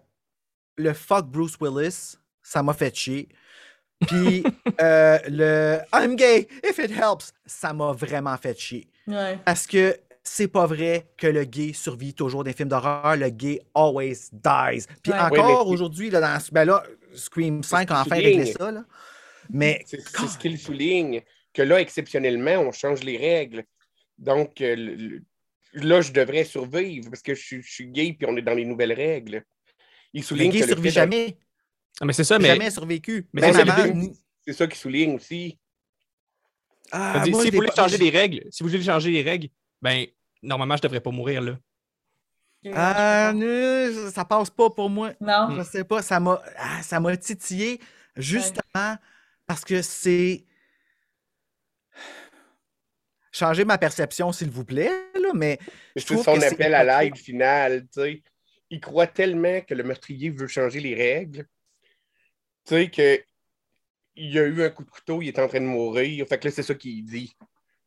le 0.77 0.93
fuck 0.93 1.27
Bruce 1.27 1.57
Willis, 1.61 2.17
ça 2.43 2.63
m'a 2.63 2.73
fait 2.73 2.95
chier. 2.95 3.29
Puis 4.07 4.43
euh, 4.81 5.19
le 5.29 5.79
I'm 5.95 6.17
gay, 6.17 6.49
if 6.65 6.79
it 6.79 6.91
helps, 6.91 7.33
ça 7.47 7.73
m'a 7.73 7.93
vraiment 7.93 8.37
fait 8.37 8.59
chier. 8.59 8.87
Ouais. 9.07 9.39
Parce 9.45 9.67
que 9.67 9.97
c'est 10.23 10.49
pas 10.49 10.67
vrai 10.67 11.07
que 11.17 11.27
le 11.27 11.45
gay 11.45 11.73
survit 11.73 12.15
toujours 12.15 12.45
dans 12.45 12.49
les 12.49 12.55
films 12.57 12.69
d'horreur. 12.69 13.17
Le 13.17 13.29
gay 13.31 13.61
always 13.75 14.29
dies. 14.33 14.87
Puis 15.03 15.13
Ouais. 15.13 15.19
encore 15.19 15.33
Oui, 15.33 15.65
mais- 15.67 15.71
aujourd'hui, 15.73 16.11
là, 16.11 16.21
dans, 16.21 16.39
ben 16.53 16.65
là, 16.65 16.83
Scream 17.15 17.63
5 17.63 17.89
ce 17.89 17.95
a 17.95 18.01
enfin 18.03 18.17
réglé 18.17 18.47
ça. 18.47 18.71
Là. 18.71 18.85
Mais 19.51 19.83
C'est 19.87 20.01
c'est 20.01 20.27
ce 20.29 20.39
qu'il 20.39 20.59
souligne, 20.59 21.23
que 21.53 21.63
là, 21.63 21.81
exceptionnellement, 21.81 22.57
on 22.59 22.71
change 22.73 23.03
les 23.03 23.17
règles. 23.17 23.65
Donc, 24.19 24.61
euh, 24.61 24.77
le- 24.77 25.23
là, 25.75 26.01
je 26.03 26.13
devrais 26.13 26.45
survivre 26.45 27.11
parce 27.11 27.23
que 27.23 27.35
je, 27.35 27.43
suis- 27.43 27.63
je 27.63 27.71
suis 27.73 27.87
gay 27.89 28.15
puis 28.19 28.29
on 28.31 28.37
est 28.37 28.43
dans 28.43 28.55
les 28.55 28.65
nouvelles 28.65 28.93
règles. 28.93 29.43
Il 30.13 30.21
le 30.21 30.27
souligne 30.27 30.51
gay 30.53 30.61
que 30.61 30.65
le 30.67 30.73
survit 30.73 30.89
fait 30.89 30.95
jamais. 30.95 31.37
Ah, 32.01 32.07
mais 32.07 32.13
c'est 32.15 32.25
ça, 32.25 32.39
mais. 32.39 32.49
Jamais 32.49 32.71
survécu. 32.71 33.27
mais 33.33 33.43
c'est 33.43 33.53
ça, 33.53 33.61
avant, 33.73 34.13
C'est 34.47 34.53
ça 34.55 34.67
qu'il 34.67 34.77
souligne 34.79 35.17
aussi. 35.17 35.59
Ah, 36.93 37.13
moi, 37.17 37.25
si 37.25 37.51
vous 37.51 37.57
voulez 37.57 37.69
pas- 37.69 37.75
changer 37.83 37.99
les 37.99 38.11
règles, 38.11 38.43
si 38.51 38.63
vous 38.63 38.69
voulez 38.71 38.83
changer 38.83 39.11
les 39.11 39.23
règles, 39.23 39.49
ben, 39.81 40.07
normalement, 40.43 40.77
je 40.77 40.83
devrais 40.83 41.01
pas 41.01 41.11
mourir, 41.11 41.41
là. 41.43 41.59
Ah, 42.75 43.33
non, 43.35 44.11
ça 44.11 44.25
passe 44.25 44.51
pas 44.51 44.69
pour 44.71 44.91
moi. 44.91 45.13
non. 45.21 45.51
Je 45.57 45.63
sais 45.63 45.85
pas, 45.85 46.03
ça 46.03 46.21
m'a 46.21 46.43
ah, 46.59 46.83
ça 46.83 47.01
m'a 47.01 47.17
titillé 47.17 47.81
justement 48.17 48.97
parce 49.47 49.65
que 49.65 49.81
c'est 49.81 50.45
changer 53.33 53.65
ma 53.65 53.79
perception 53.79 54.33
s'il 54.33 54.51
vous 54.51 54.65
plaît 54.65 54.91
là, 55.15 55.31
mais 55.35 55.59
je 55.97 56.01
C'est 56.01 56.07
trouve 56.07 56.25
son 56.25 56.35
que 56.35 56.41
c'est 56.41 56.53
appel 56.53 56.75
à 56.75 57.03
l'aide 57.03 57.17
final. 57.17 57.83
tu 57.93 58.01
sais. 58.01 58.23
Il 58.69 58.81
croit 58.81 59.07
tellement 59.07 59.61
que 59.63 59.73
le 59.75 59.83
meurtrier 59.83 60.31
veut 60.31 60.47
changer 60.47 60.81
les 60.81 60.95
règles. 60.95 61.47
Tu 62.67 62.75
sais, 62.75 62.91
que 62.91 63.21
il 64.17 64.37
a 64.39 64.43
eu 64.43 64.63
un 64.63 64.71
coup 64.71 64.85
de 64.85 64.91
couteau, 64.91 65.23
il 65.23 65.29
est 65.29 65.39
en 65.39 65.49
train 65.49 65.61
de 65.61 65.67
mourir. 65.67 66.27
Fait 66.29 66.39
que 66.39 66.49
là, 66.49 66.53
c'est 66.55 66.63
ça 66.63 66.75
qu'il 66.75 67.05
dit. 67.05 67.33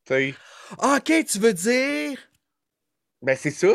Tu 0.06 0.14
sais. 0.14 0.36
Ah, 0.80 0.98
OK, 1.00 1.26
tu 1.26 1.40
veux 1.40 1.54
dire? 1.54 2.18
Ben, 3.22 3.36
c'est 3.38 3.52
ça. 3.52 3.68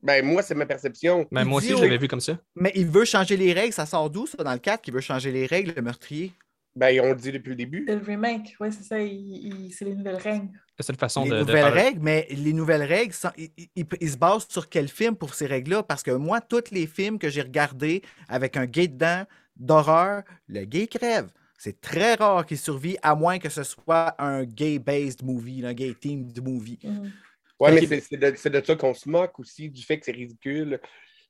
Ben, 0.00 0.24
moi, 0.24 0.42
c'est 0.42 0.54
ma 0.54 0.66
perception. 0.66 1.26
Ben, 1.32 1.44
moi 1.44 1.58
aussi, 1.58 1.76
je 1.76 1.82
l'avais 1.82 1.98
vu 1.98 2.08
comme 2.08 2.20
ça. 2.20 2.38
mais 2.54 2.72
il 2.74 2.86
veut 2.86 3.04
changer 3.04 3.36
les 3.36 3.52
règles, 3.52 3.72
ça 3.72 3.84
sort 3.86 4.08
d'où 4.10 4.26
ça 4.26 4.42
dans 4.44 4.52
le 4.52 4.58
4 4.58 4.80
qu'il 4.82 4.94
veut 4.94 5.00
changer 5.00 5.32
les 5.32 5.46
règles 5.46 5.72
le 5.74 5.82
meurtrier? 5.82 6.32
Ben, 6.76 7.00
on 7.00 7.08
le 7.08 7.16
dit 7.16 7.32
depuis 7.32 7.50
le 7.50 7.56
début. 7.56 7.84
C'est 7.88 7.96
le 7.96 8.04
remake, 8.04 8.54
oui, 8.60 8.68
c'est 8.70 8.84
ça. 8.84 9.00
il- 9.00 9.66
il- 9.66 9.72
c'est 9.72 9.84
les 9.84 9.96
nouvelles 9.96 10.16
règles. 10.16 10.48
La 10.78 10.84
seule 10.84 10.96
façon 10.96 11.24
les 11.24 11.30
de. 11.30 11.34
de 11.34 11.40
nouvelles 11.40 11.64
règles, 11.72 12.00
mais 12.00 12.28
les 12.30 12.52
nouvelles 12.52 12.84
règles, 12.84 13.12
sont- 13.12 13.32
ils, 13.36 13.50
ils- 13.74 13.86
ils 14.00 14.10
se 14.12 14.16
basent 14.16 14.46
sur 14.48 14.68
quel 14.68 14.86
film 14.88 15.16
pour 15.16 15.34
ces 15.34 15.46
règles-là? 15.46 15.82
Parce 15.82 16.04
que 16.04 16.12
moi, 16.12 16.40
tous 16.40 16.70
les 16.70 16.86
films 16.86 17.18
que 17.18 17.28
j'ai 17.28 17.42
regardés 17.42 18.02
avec 18.28 18.56
un 18.56 18.66
gay 18.66 18.86
dedans, 18.86 19.24
d'horreur, 19.58 20.22
le 20.48 20.64
gay 20.64 20.86
crève. 20.86 21.30
C'est 21.58 21.80
très 21.80 22.14
rare 22.14 22.46
qu'il 22.46 22.58
survit, 22.58 22.96
à 23.02 23.14
moins 23.14 23.38
que 23.38 23.48
ce 23.48 23.64
soit 23.64 24.14
un 24.22 24.44
gay-based 24.44 25.24
movie, 25.24 25.64
un 25.64 25.74
gay-themed 25.74 26.40
movie. 26.42 26.78
Mhm. 26.84 27.12
Ouais, 27.60 27.72
Ok. 27.72 27.80
mais 27.80 27.86
c'est- 27.86 28.00
c'est 28.00 28.16
de, 28.16 28.30
de 28.60 28.64
ça 28.64 28.76
qu'on 28.76 28.94
se 28.94 29.08
moque 29.08 29.38
aussi, 29.40 29.68
du 29.68 29.82
fait 29.82 29.98
que 29.98 30.04
c'est 30.06 30.12
ridicule, 30.12 30.80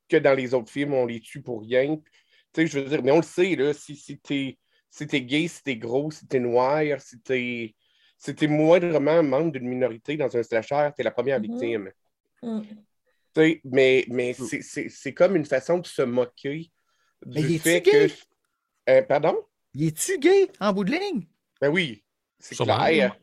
que 0.09 0.16
dans 0.18 0.34
les 0.34 0.52
autres 0.55 0.70
films, 0.70 0.94
on 0.94 1.06
les 1.06 1.20
tue 1.20 1.42
pour 1.42 1.62
rien. 1.62 1.96
Tu 2.52 2.62
sais, 2.62 2.66
je 2.66 2.78
veux 2.80 2.88
dire, 2.88 3.02
mais 3.02 3.12
on 3.12 3.16
le 3.18 3.22
sait, 3.22 3.56
là, 3.56 3.72
si, 3.72 3.96
si 3.96 4.18
t'es 4.18 4.59
si 4.90 5.06
t'es 5.06 5.20
gay, 5.22 5.48
si 5.48 5.62
t'es 5.62 5.76
gros, 5.76 6.10
si 6.10 6.26
t'es 6.26 6.40
noir, 6.40 6.82
si 7.00 7.20
t'es 7.20 7.74
si 8.18 8.34
t'es 8.34 8.46
moindrement 8.48 9.22
membre 9.22 9.52
d'une 9.52 9.68
minorité 9.68 10.16
dans 10.16 10.34
un 10.36 10.42
slasher, 10.42 10.90
t'es 10.96 11.02
la 11.02 11.10
première 11.12 11.40
Mhm. 11.40 11.44
victime. 11.44 11.92
Tu 13.34 13.40
sais, 13.42 13.60
mais 13.64 14.05
mais 14.09 14.32
c'est- 14.32 14.62
c'est 14.62 14.88
c'est 14.88 15.14
comme 15.14 15.36
une 15.36 15.44
façon 15.44 15.78
de 15.78 15.86
se 15.86 16.02
moquer 16.02 16.70
du 17.27 17.39
est-tu 17.40 17.59
fait 17.59 17.81
gay? 17.81 18.09
que. 18.09 18.90
Euh, 18.90 19.03
pardon? 19.03 19.36
Il 19.74 19.86
est-tu 19.89 20.19
gay 20.19 20.51
en 20.61 20.73
bout 20.73 20.85
de 20.85 20.93
ligne? 20.93 21.27
Ben 21.61 21.69
oui, 21.70 22.03
c'est 22.39 22.57
clair. 22.57 23.16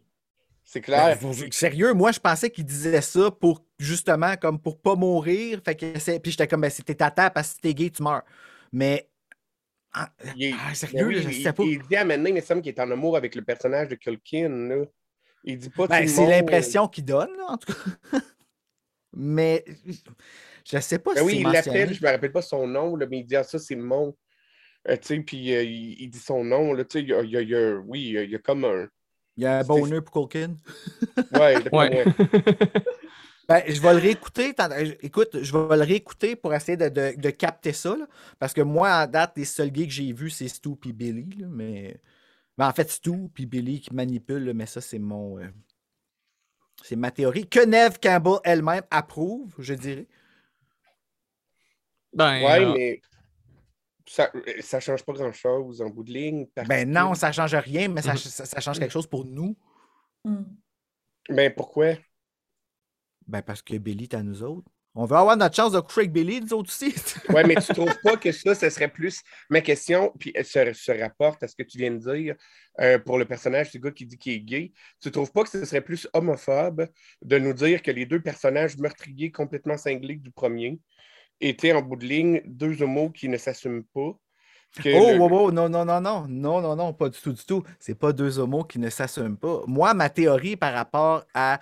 C'est 0.63 0.81
clair. 0.81 1.17
Ben, 1.21 1.29
vous- 1.31 1.51
sérieux, 1.51 1.93
moi 1.93 2.11
je 2.11 2.19
pensais 2.19 2.49
qu'il 2.49 2.65
disait 2.65 3.01
ça 3.01 3.29
pour 3.31 3.63
justement 3.77 4.35
comme 4.35 4.59
pour 4.59 4.79
pas 4.81 4.95
mourir. 4.95 5.61
Fait 5.63 5.75
que 5.75 5.99
c'est- 5.99 6.19
puis 6.19 6.31
j'étais 6.31 6.47
comme 6.47 6.61
ben, 6.61 6.71
c'était 6.71 6.95
ta 6.95 7.11
tape 7.11 7.33
parce 7.35 7.49
que 7.49 7.55
si 7.55 7.61
t'es 7.61 7.73
gay, 7.73 7.89
tu 7.91 8.01
meurs. 8.03 8.23
Mais 8.71 9.07
ah, 9.93 10.09
Il 10.35 10.43
est- 10.45 10.53
ah, 10.53 10.69
Ben 10.69 10.73
sérieux, 10.75 11.05
oui, 11.07 11.15
là, 11.15 11.21
je 11.21 11.29
il, 11.29 11.43
sais 11.43 11.53
pas. 11.53 11.63
il 11.63 11.81
dit 11.87 11.95
à 11.95 12.03
maintenant, 12.03 12.25
il 12.29 12.33
me 12.35 12.41
semble 12.41 12.61
qu'il 12.61 12.71
est 12.73 12.79
en 12.81 12.89
amour 12.91 13.15
avec 13.15 13.35
le 13.35 13.43
personnage 13.43 13.87
de 13.89 13.95
Culkin. 13.95 14.49
Là. 14.49 14.85
Il 15.43 15.57
dit 15.59 15.69
pas 15.69 15.87
Ben, 15.87 16.07
c'est 16.07 16.25
l'impression 16.27 16.87
qu'il 16.87 17.05
donne, 17.05 17.29
là, 17.37 17.45
en 17.49 17.57
tout 17.57 17.71
cas. 17.71 17.79
Mais 19.17 19.63
je 20.69 20.79
sais 20.79 20.99
pas 20.99 21.13
Ben 21.13 21.19
si 21.21 21.25
oui, 21.25 21.35
il 21.45 21.51
l'appelle, 21.51 21.93
je 21.93 22.03
me 22.03 22.09
rappelle 22.11 22.31
pas 22.31 22.41
son 22.41 22.67
nom, 22.67 22.95
là, 22.95 23.05
mais 23.09 23.19
il 23.19 23.25
dit 23.25 23.35
ah, 23.35 23.43
ça, 23.43 23.59
c'est 23.59 23.75
mon. 23.75 24.15
Euh, 24.87 24.97
tu 24.97 25.07
sais, 25.07 25.19
puis 25.19 25.53
euh, 25.53 25.63
il, 25.63 26.01
il 26.01 26.09
dit 26.09 26.19
son 26.19 26.43
nom, 26.43 26.73
là, 26.73 26.83
tu 26.85 26.99
sais, 26.99 27.03
il 27.03 27.09
y 27.09 27.13
a, 27.13 27.21
il 27.23 27.29
y 27.31 27.37
a- 27.37 27.41
il 27.41 27.49
y 27.49 27.55
a- 27.55 27.75
oui, 27.77 28.01
il 28.01 28.11
y 28.13 28.17
a, 28.17 28.23
il 28.23 28.31
y 28.31 28.35
a 28.35 28.39
comme 28.39 28.65
un. 28.65 28.87
Il 29.37 29.43
y 29.43 29.47
a 29.47 29.59
un 29.59 29.63
bonheur 29.63 30.03
pour 30.03 30.29
Culkin. 30.29 30.55
Ouais, 31.33 31.57
Ouais. 31.71 32.05
moi. 32.05 32.13
Ben, 33.47 33.61
je 33.67 33.79
vais 33.79 33.93
le 33.93 33.99
réécouter. 33.99 34.55
euh, 34.59 34.91
Écoute, 35.03 35.37
je 35.43 35.55
vais 35.55 35.75
le 35.77 35.83
réécouter 35.83 36.35
pour 36.35 36.51
essayer 36.55 36.77
de, 36.77 36.89
de- 36.89 37.13
de 37.15 37.29
capter 37.29 37.73
ça. 37.73 37.95
là. 37.95 38.07
parce 38.39 38.53
que 38.53 38.61
moi, 38.61 38.89
à 38.89 39.05
date, 39.07 39.33
les 39.37 39.45
seuls 39.45 39.69
gays 39.69 39.85
que 39.85 39.93
j'ai 39.93 40.11
vus, 40.13 40.31
c'est 40.31 40.47
Stu 40.47 40.69
et 40.87 40.91
Billy. 40.93 41.29
là, 41.37 41.47
mais... 41.47 41.95
mais 42.57 42.65
en 42.65 42.71
fait, 42.73 42.89
Stu 42.89 43.11
et 43.37 43.45
Billy 43.45 43.81
qui 43.81 43.93
manipulent, 43.93 44.45
là, 44.45 44.53
mais 44.55 44.65
ça, 44.65 44.81
c'est 44.81 44.97
mon. 44.97 45.37
euh, 45.37 45.45
C'est 46.81 46.95
ma 46.95 47.11
théorie. 47.11 47.47
Que 47.47 47.63
Neve 47.63 47.99
Campbell 48.01 48.39
elle-même 48.43 48.81
approuve, 48.89 49.53
je 49.59 49.75
dirais. 49.75 50.07
Ben, 52.15 52.43
Ouais, 52.43 52.65
euh, 52.65 52.73
mais 52.73 53.01
ça, 54.07 54.31
ça 54.61 54.79
change 54.79 55.03
pas 55.03 55.13
grand-chose 55.13 55.81
en 55.81 55.89
bout 55.89 56.03
de 56.03 56.11
ligne. 56.13 56.47
Ben 56.67 56.89
non, 56.89 57.13
ça 57.13 57.31
change 57.31 57.53
rien, 57.55 57.87
mais 57.89 58.01
ça, 58.01 58.11
Mhm. 58.13 58.17
ça- 58.17 58.45
ça 58.45 58.59
change 58.61 58.79
quelque 58.79 58.91
chose 58.91 59.07
pour 59.07 59.25
nous. 59.25 59.55
Mhm. 60.23 60.45
Ben 61.29 61.53
pourquoi? 61.53 61.93
Ben 63.27 63.41
parce 63.41 63.61
que 63.61 63.75
Billy 63.77 64.03
est 64.03 64.13
à 64.13 64.23
nous 64.23 64.43
autres. 64.43 64.69
On 64.97 65.03
veut 65.05 65.17
avoir 65.17 65.35
notre 65.35 65.55
chance 65.55 65.73
de 65.73 65.79
coucher 65.81 66.01
avec 66.01 66.13
Billy, 66.13 66.39
nous 66.39 66.53
autres 66.53 66.69
aussi. 66.69 66.93
Ouais, 67.37 67.43
mais 67.43 67.55
tu 67.55 67.73
trouves 67.73 67.99
pas 68.01 68.15
que 68.15 68.31
ça, 68.31 68.55
ce 68.55 68.69
serait 68.69 68.87
plus. 68.87 69.21
Ma 69.49 69.59
question, 69.59 70.13
puis 70.17 70.31
elle 70.33 70.45
se, 70.45 70.71
se 70.71 70.91
rapporte 70.93 71.43
à 71.43 71.49
ce 71.49 71.55
que 71.55 71.63
tu 71.63 71.77
viens 71.77 71.91
de 71.91 71.97
dire 71.97 72.35
euh, 72.79 72.97
pour 72.99 73.17
le 73.17 73.25
personnage 73.25 73.71
du 73.71 73.79
gars 73.79 73.91
qui 73.91 74.05
dit 74.05 74.17
qu'il 74.17 74.33
est 74.33 74.39
gay. 74.39 74.71
Tu 75.01 75.11
trouves 75.11 75.33
pas 75.33 75.43
que 75.43 75.49
ce 75.49 75.65
serait 75.65 75.81
plus 75.81 76.07
homophobe 76.13 76.87
de 77.21 77.37
nous 77.39 77.51
dire 77.53 77.81
que 77.81 77.91
les 77.91 78.05
deux 78.05 78.21
personnages 78.21 78.77
meurtriers 78.77 79.31
complètement 79.31 79.75
cinglés 79.77 80.15
du 80.15 80.31
premier 80.31 80.79
étaient 81.41 81.73
en 81.73 81.81
bout 81.81 81.95
de 81.95 82.05
ligne 82.05 82.41
deux 82.45 82.81
homos 82.81 83.09
qui 83.09 83.27
ne 83.29 83.37
s'assument 83.37 83.83
pas? 83.93 84.11
Que 84.81 84.89
Oh, 84.93 85.11
le- 85.13 85.17
wow, 85.19 85.29
wow, 85.29 85.51
non, 85.51 85.69
non, 85.69 85.85
non, 85.85 86.01
non, 86.01 86.27
non, 86.27 86.61
non, 86.61 86.75
non, 86.75 86.93
pas 86.93 87.07
du 87.09 87.17
tout, 87.19 87.31
du 87.31 87.45
tout. 87.45 87.63
C'est 87.79 87.95
pas 87.95 88.11
deux 88.11 88.39
homos 88.39 88.65
qui 88.65 88.77
ne 88.79 88.89
s'assument 88.89 89.37
pas. 89.37 89.61
Moi, 89.67 89.93
ma 89.93 90.09
théorie 90.09 90.57
par 90.57 90.73
rapport 90.73 91.23
à 91.33 91.59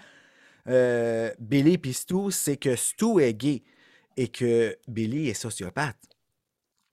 euh, 0.68 1.30
Billy 1.40 1.78
et 1.84 1.94
Stu, 1.94 2.32
c'est 2.32 2.58
que 2.58 2.76
Stu 2.76 3.22
est 3.22 3.34
gay 3.34 3.62
et 4.18 4.30
que 4.30 4.78
Billy 4.88 5.28
est 5.30 5.34
sociopathe. 5.34 5.98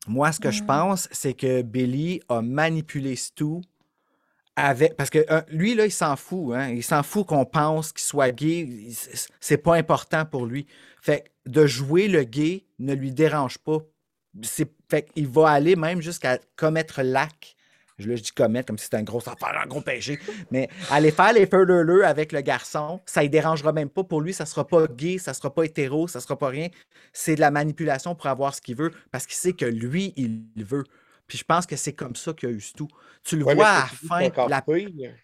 Moi, 0.09 0.33
ce 0.33 0.41
que 0.41 0.51
je 0.51 0.63
Mm. 0.63 0.67
pense, 0.67 1.09
c'est 1.13 1.35
que 1.35 1.63
Billy 1.63 2.21
a 2.29 2.43
manipulé 2.43 3.15
Stu 3.17 3.61
avec. 4.57 4.97
Parce 4.97 5.09
que 5.11 5.25
euh, 5.31 5.41
lui, 5.49 5.75
là, 5.75 5.87
il 5.87 5.93
s'en 5.93 6.17
fout. 6.17 6.55
Hein? 6.55 6.71
Il 6.71 6.83
s'en 6.83 7.03
fout 7.03 7.27
qu'on 7.27 7.45
pense 7.45 7.93
qu'il 7.93 8.03
soit 8.03 8.31
gay. 8.33 8.89
C'est- 8.93 9.29
C'est 9.41 9.59
pas 9.59 9.77
important 9.77 10.25
pour 10.27 10.47
lui. 10.47 10.67
Fait 11.01 11.21
que 11.23 11.40
de 11.47 11.67
jouer 11.67 12.09
le 12.09 12.25
gay 12.25 12.67
ne 12.79 12.95
lui 12.95 13.13
dérange 13.13 13.59
pas. 13.59 13.79
Fait 14.91 15.03
qu'il 15.05 15.29
va 15.29 15.51
aller 15.51 15.77
même 15.77 16.01
jusqu'à 16.01 16.39
commettre 16.57 17.03
l'acte. 17.03 17.57
Je, 17.99 18.09
là, 18.09 18.17
je 18.17 18.23
dis 18.23 18.31
commettre 18.31 18.69
comme 18.69 18.79
si 18.79 18.85
c'était 18.85 18.97
un 18.97 19.03
gros 19.03 19.19
affaire, 19.29 19.61
un 19.63 19.67
gros 19.67 19.83
péché. 19.83 20.19
Mais 20.51 20.69
aller 20.91 21.11
faire 21.11 21.33
les 21.35 21.47
feux 21.47 22.05
avec 22.05 22.33
le 22.33 22.41
garçon, 22.41 23.01
ça 23.05 23.23
ne 23.23 23.29
dérangera 23.29 23.73
même 23.73 23.91
pas 23.91 24.05
pour 24.05 24.21
lui. 24.23 24.33
Ça 24.33 24.45
ne 24.45 24.49
sera 24.49 24.67
pas 24.67 24.87
gay, 24.87 25.19
ça 25.19 25.33
ne 25.33 25.37
sera 25.37 25.53
pas 25.53 25.65
hétéro, 25.65 26.09
ça 26.09 26.19
ne 26.19 26.23
sera 26.23 26.39
pas 26.39 26.49
rien. 26.49 26.69
C'est 27.13 27.35
de 27.35 27.41
la 27.41 27.51
manipulation 27.51 28.15
pour 28.15 28.27
avoir 28.27 28.55
ce 28.55 28.61
qu'il 28.63 28.77
veut 28.77 28.91
parce 29.11 29.27
qu'il 29.27 29.37
sait 29.37 29.53
que 29.53 29.67
lui, 29.67 30.15
il 30.17 30.45
le 30.57 30.65
veut. 30.65 30.85
Puis 31.27 31.39
je 31.39 31.45
pense 31.45 31.67
que 31.67 31.77
c'est 31.77 31.93
comme 31.93 32.17
ça 32.17 32.33
qu'il 32.33 32.49
y 32.49 32.53
a 32.53 32.55
eu 32.57 32.63
tout. 32.75 32.89
Tu 33.23 33.37
le 33.37 33.45
Ouais, 33.45 33.55
vois 33.55 33.67
ce 33.67 33.71
à 33.71 33.75
que 33.75 33.81
la 33.81 33.87
fin. 34.09 34.19
c'est 34.21 34.27
encore 34.29 34.49
la- 34.49 34.63
pire. 34.63 35.15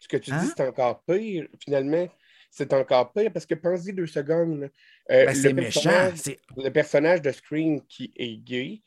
Ce 0.00 0.08
que 0.08 0.16
tu 0.16 0.32
Hein? 0.32 0.38
dis, 0.38 0.48
c'est 0.56 0.66
encore 0.66 1.02
pire. 1.04 1.46
Finalement, 1.60 2.08
c'est 2.56 2.72
encore 2.72 3.12
pire 3.12 3.32
parce 3.32 3.46
que 3.46 3.54
pense-y 3.54 3.92
deux 3.92 4.06
secondes. 4.06 4.70
Euh, 5.10 5.24
Ben, 5.26 5.28
le 5.28 5.34
c'est 5.34 5.52
méchant. 5.52 5.82
personnage- 5.82 6.18
C'est... 6.18 6.38
le 6.56 6.70
personnage 6.70 7.22
de 7.22 7.30
Scream 7.32 7.80
qui 7.86 8.12
est 8.16 8.36
gay 8.36 8.82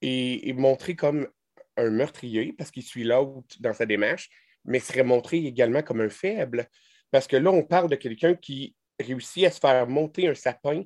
est, 0.00 0.48
est 0.48 0.52
montré 0.54 0.96
comme 0.96 1.28
un 1.76 1.90
meurtrier 1.90 2.52
parce 2.56 2.70
qu'il 2.70 2.82
suit 2.82 3.04
l'autre 3.04 3.56
dans 3.60 3.74
sa 3.74 3.86
démarche, 3.86 4.30
mais 4.64 4.78
serait 4.80 5.04
montré 5.04 5.38
également 5.38 5.82
comme 5.82 6.00
un 6.00 6.08
faible. 6.08 6.66
Parce 7.10 7.26
que 7.26 7.36
là, 7.36 7.50
on 7.50 7.62
parle 7.62 7.90
de 7.90 7.96
quelqu'un 7.96 8.34
qui 8.34 8.74
réussit 8.98 9.44
à 9.44 9.50
se 9.50 9.60
faire 9.60 9.86
monter 9.86 10.28
un 10.28 10.34
sapin 10.34 10.82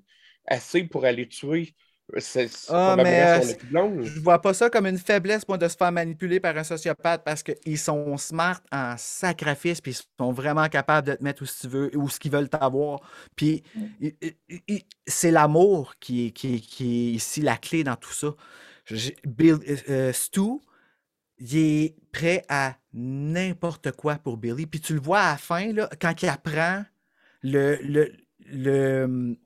assez 0.47 0.85
pour 0.85 1.05
aller 1.05 1.29
tuer 1.29 1.75
c'est- 2.19 2.49
Ah, 2.69 2.95
mais, 3.05 3.21
euh. 3.23 3.41
Je 4.05 4.21
vois 4.21 4.41
pas 4.41 4.55
ça 4.55 4.71
comme 4.71 4.87
une 4.87 4.99
faiblesse, 4.99 5.47
moi, 5.49 5.59
de 5.59 5.67
se 5.69 5.77
faire 5.77 5.91
manipuler 5.93 6.39
par 6.41 6.57
un 6.57 6.65
sociopathe 6.65 7.25
parce 7.25 7.43
qu'ils 7.43 7.79
sont 7.79 8.17
smart 8.17 8.61
en 8.73 8.95
sacrifice, 8.97 9.81
puis 9.81 9.93
ils 9.93 10.03
sont 10.19 10.33
vraiment 10.33 10.69
capables 10.69 11.09
de 11.09 11.15
te 11.15 11.23
mettre 11.25 11.43
où 11.43 11.47
tu 11.47 11.67
veux, 11.69 11.91
ce 12.09 12.19
qu'ils 12.21 12.31
veulent 12.33 12.49
t'avoir. 12.49 13.01
Puis 13.35 13.63
c'est 15.07 15.31
l'amour 15.31 15.95
qui 16.01 16.27
est, 16.29 16.31
qui, 16.31 16.61
qui 16.61 16.85
est 17.09 17.13
ici 17.13 17.41
la 17.43 17.57
clé 17.57 17.85
dans 17.85 17.97
tout 17.97 18.13
ça. 18.13 18.35
Bill, 19.25 19.57
euh, 19.69 19.77
euh, 19.91 20.13
Stu, 20.13 20.61
il 21.39 21.57
est 21.59 21.97
prêt 22.13 22.45
à 22.49 22.77
n'importe 22.95 23.93
quoi 23.93 24.17
pour 24.17 24.37
Billy. 24.37 24.67
Puis 24.67 24.81
tu 24.81 24.95
le 24.95 25.01
vois 25.01 25.21
à 25.21 25.33
la 25.33 25.37
fin, 25.39 25.73
là, 25.73 25.89
quand 26.01 26.23
il 26.23 26.29
apprend 26.29 26.85
le, 27.43 27.77
le, 27.83 28.13
le, 28.47 29.37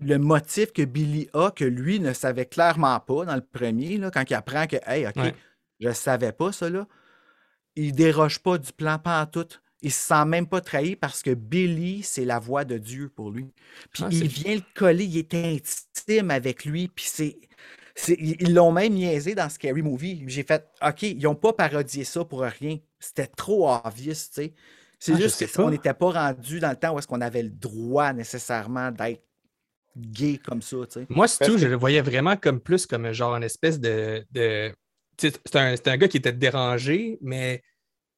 le 0.00 0.18
motif 0.18 0.72
que 0.72 0.82
Billy 0.82 1.28
a, 1.34 1.50
que 1.50 1.64
lui 1.64 2.00
ne 2.00 2.12
savait 2.12 2.46
clairement 2.46 2.98
pas 3.00 3.24
dans 3.24 3.34
le 3.34 3.42
premier, 3.44 3.96
là, 3.98 4.10
quand 4.10 4.28
il 4.28 4.34
apprend 4.34 4.66
que, 4.66 4.76
hey, 4.86 5.06
OK, 5.06 5.16
Ouais. 5.16 5.34
je 5.80 5.88
ne 5.88 5.92
savais 5.92 6.32
pas 6.32 6.52
ça, 6.52 6.70
là, 6.70 6.86
il 7.76 7.92
déroge 7.92 8.38
pas 8.40 8.58
du 8.58 8.72
plan, 8.72 8.98
tout. 9.30 9.46
Il 9.84 9.90
se 9.90 10.06
sent 10.06 10.24
même 10.26 10.46
pas 10.46 10.60
trahi 10.60 10.94
parce 10.94 11.22
que 11.22 11.30
Billy, 11.34 12.02
c'est 12.04 12.24
la 12.24 12.38
voix 12.38 12.64
de 12.64 12.78
Dieu 12.78 13.08
pour 13.08 13.30
lui. 13.32 13.52
Puis 13.92 14.04
Ah, 14.04 14.08
il 14.12 14.28
vient 14.28 14.54
le 14.54 14.62
coller, 14.74 15.04
il 15.04 15.18
est 15.18 15.34
intime 15.34 16.30
avec 16.30 16.64
lui, 16.64 16.88
puis 16.88 17.04
c'est. 17.08 17.38
Ils 18.08 18.54
l'ont 18.54 18.72
même 18.72 18.94
niaisé 18.94 19.34
dans 19.34 19.48
Scary 19.50 19.82
Movie. 19.82 20.24
J'ai 20.26 20.44
fait, 20.44 20.66
OK, 20.86 21.02
ils 21.02 21.20
n'ont 21.22 21.34
pas 21.34 21.52
parodié 21.52 22.04
ça 22.04 22.24
pour 22.24 22.40
rien. 22.40 22.78
C'était 23.00 23.26
trop 23.26 23.68
obvious, 23.70 24.12
tu 24.14 24.18
sais. 24.32 24.54
C'est 24.98 25.14
Ah, 25.14 25.16
juste 25.16 25.52
qu'on 25.56 25.70
n'était 25.70 25.92
pas 25.94 26.10
rendu 26.12 26.60
dans 26.60 26.70
le 26.70 26.76
temps 26.76 26.94
où 26.94 26.98
est-ce 26.98 27.08
qu'on 27.08 27.20
avait 27.20 27.42
le 27.42 27.50
droit 27.50 28.12
nécessairement 28.12 28.92
d'être 28.92 29.22
gay 29.96 30.38
comme 30.44 30.62
ça, 30.62 30.76
tu 30.90 31.00
sais. 31.00 31.06
Moi, 31.08 31.28
c'est 31.28 31.44
tout, 31.46 31.52
que- 31.54 31.58
je 31.58 31.66
le 31.66 31.76
voyais 31.76 32.00
vraiment 32.02 32.36
comme 32.36 32.60
plus 32.60 32.86
comme 32.86 33.12
genre 33.12 33.34
une 33.36 33.42
espèce 33.44 33.78
de. 33.80 34.24
de 34.30 34.72
c'est 35.18 35.56
un, 35.56 35.74
un 35.86 35.96
gars 35.96 36.08
qui 36.08 36.16
était 36.16 36.32
dérangé, 36.32 37.18
mais 37.20 37.62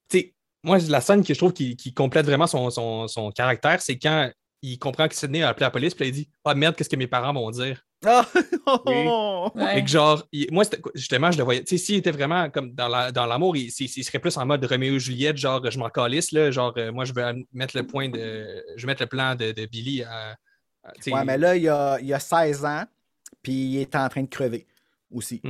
tu 0.09 0.19
sais, 0.19 0.35
moi, 0.63 0.79
la 0.89 1.01
scène 1.01 1.25
que 1.25 1.35
je 1.35 1.39
trouve 1.39 1.53
qui, 1.53 1.77
qui 1.77 1.93
complète 1.93 2.25
vraiment 2.27 2.47
son, 2.47 2.71
son, 2.71 3.07
son 3.09 3.31
caractère, 3.31 3.83
c'est 3.83 3.99
quand 3.99 4.31
il 4.63 4.79
comprend 4.79 5.09
que 5.09 5.15
Sidney 5.15 5.43
a 5.43 5.49
appelé 5.51 5.65
la 5.65 5.71
police, 5.71 5.95
puis 5.95 6.05
là, 6.05 6.09
il 6.09 6.13
dit 6.15 6.29
Ah 6.45 6.55
merde, 6.55 6.75
qu'est-ce 6.77 6.89
que 6.89 6.97
mes 6.97 7.07
parents 7.07 7.35
vont 7.35 7.51
dire 7.51 7.83
Ah! 8.07 8.27
Ouais. 9.55 9.79
Et 9.79 9.85
que 9.85 9.91
genre, 9.91 10.27
il- 10.33 10.49
moi, 10.51 10.65
justement, 10.95 11.31
je 11.31 11.37
le 11.39 11.45
voyais. 11.45 11.63
Tu 11.65 11.77
sais, 11.77 11.85
s'il 11.85 11.97
était 11.97 12.11
vraiment 12.13 12.49
comme 12.49 12.73
dans 12.73 12.89
la- 12.89 13.13
dans 13.13 13.27
l'amour, 13.27 13.57
il, 13.57 13.71
serait 13.71 14.19
plus 14.21 14.37
en 14.39 14.47
mode 14.47 14.65
Roméo 14.65 14.95
et 14.95 15.01
Juliette, 15.01 15.37
genre, 15.37 15.69
je 15.71 15.79
m'en 15.79 15.91
calisse, 15.91 16.33
là, 16.33 16.51
genre, 16.51 16.73
euh, 16.79 16.93
moi, 16.93 17.05
je 17.05 17.13
vais 17.13 17.35
mettre 17.53 17.77
le 17.77 17.87
point 17.87 18.09
de. 18.09 18.47
Je 18.77 18.83
vais 18.83 18.93
mettre 18.93 19.03
le 19.03 19.09
plan 19.09 19.35
de, 19.35 19.53
de 19.53 19.67
Billy 19.67 20.03
à. 20.03 20.35
À- 20.85 20.93
tu 20.93 21.03
sais, 21.03 21.13
Ouais, 21.13 21.25
mais 21.25 21.39
là, 21.39 21.57
il 21.57 21.69
a, 21.69 21.99
il 22.01 22.13
a 22.13 22.21
16 22.21 22.65
ans, 22.65 22.85
puis 23.43 23.53
il 23.53 23.79
est 23.81 23.95
en 23.97 24.09
train 24.09 24.23
de 24.23 24.29
crever 24.29 24.67
aussi. 25.11 25.41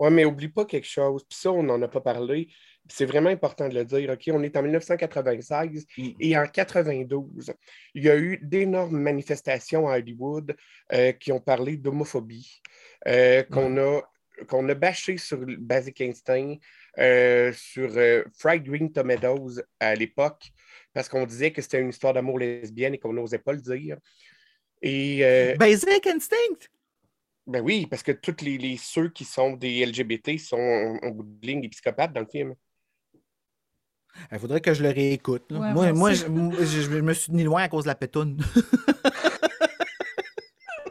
Ouais, 0.00 0.10
mais 0.10 0.24
oublie 0.24 0.48
pas 0.48 0.64
quelque 0.64 0.86
chose. 0.88 1.24
Puis 1.28 1.38
ça, 1.38 1.52
on 1.52 1.62
n'en 1.62 1.80
a 1.82 1.88
pas 1.88 2.00
parlé. 2.00 2.48
c'est 2.86 3.06
vraiment 3.06 3.30
important 3.30 3.66
de 3.68 3.74
le 3.74 3.84
dire, 3.86 4.10
OK, 4.10 4.22
on 4.30 4.42
est 4.42 4.54
en 4.58 4.62
1996 4.62 5.86
Mm. 5.96 6.08
et 6.20 6.36
en 6.36 6.46
92, 6.46 7.52
il 7.94 8.04
y 8.04 8.10
a 8.10 8.16
eu 8.18 8.38
d'énormes 8.42 8.98
manifestations 9.00 9.88
à 9.88 9.96
Hollywood 9.96 10.54
euh, 10.92 11.12
qui 11.12 11.32
ont 11.32 11.40
parlé 11.40 11.78
d'homophobie, 11.78 12.60
euh, 13.08 13.42
qu'on 13.44 13.78
a, 13.78 14.02
qu'on 14.48 14.68
a 14.68 14.74
bâché 14.74 15.16
sur 15.16 15.38
Basic 15.58 15.98
Instinct, 16.02 16.56
euh, 16.98 17.52
sur 17.54 17.90
euh, 17.96 18.22
Fried 18.38 18.64
Green 18.64 18.92
Tomatoes 18.92 19.62
à 19.80 19.94
l'époque, 19.94 20.50
parce 20.92 21.08
qu'on 21.08 21.24
disait 21.24 21.52
que 21.52 21.62
c'était 21.62 21.80
une 21.80 21.88
histoire 21.88 22.12
d'amour 22.12 22.38
lesbienne 22.38 22.92
et 22.94 22.98
qu'on 22.98 23.14
n'osait 23.14 23.38
pas 23.38 23.52
le 23.54 23.60
dire. 23.62 23.96
Et 24.86 25.24
euh, 25.24 25.56
Basic 25.56 26.06
Instinct! 26.06 26.68
ben 27.46 27.62
oui, 27.62 27.86
parce 27.86 28.02
que 28.02 28.12
tous 28.12 28.42
les, 28.42 28.58
les- 28.58 28.76
ceux 28.76 29.08
qui 29.08 29.24
sont 29.24 29.52
des 29.54 29.84
LGBT 29.84 30.38
sont 30.38 30.56
en, 30.58 30.98
en 31.06 31.10
bout 31.10 31.24
de 31.24 31.46
ligne 31.46 31.60
des 31.62 31.68
psychopathes 31.68 32.12
dans 32.12 32.20
le 32.20 32.26
film. 32.26 32.54
Il 34.30 34.38
faudrait 34.38 34.60
que 34.60 34.72
je 34.74 34.82
le 34.82 34.90
réécoute. 34.90 35.50
Ouais, 35.50 35.72
moi, 35.72 35.92
moi 35.92 36.12
je, 36.12 36.26
moi, 36.26 36.52
je- 36.60 36.82
je 36.82 36.90
me 37.00 37.12
suis 37.14 37.32
tenu 37.32 37.44
loin 37.44 37.62
à 37.62 37.68
cause 37.68 37.84
de 37.84 37.88
la 37.88 37.94
pétoune. 37.94 38.38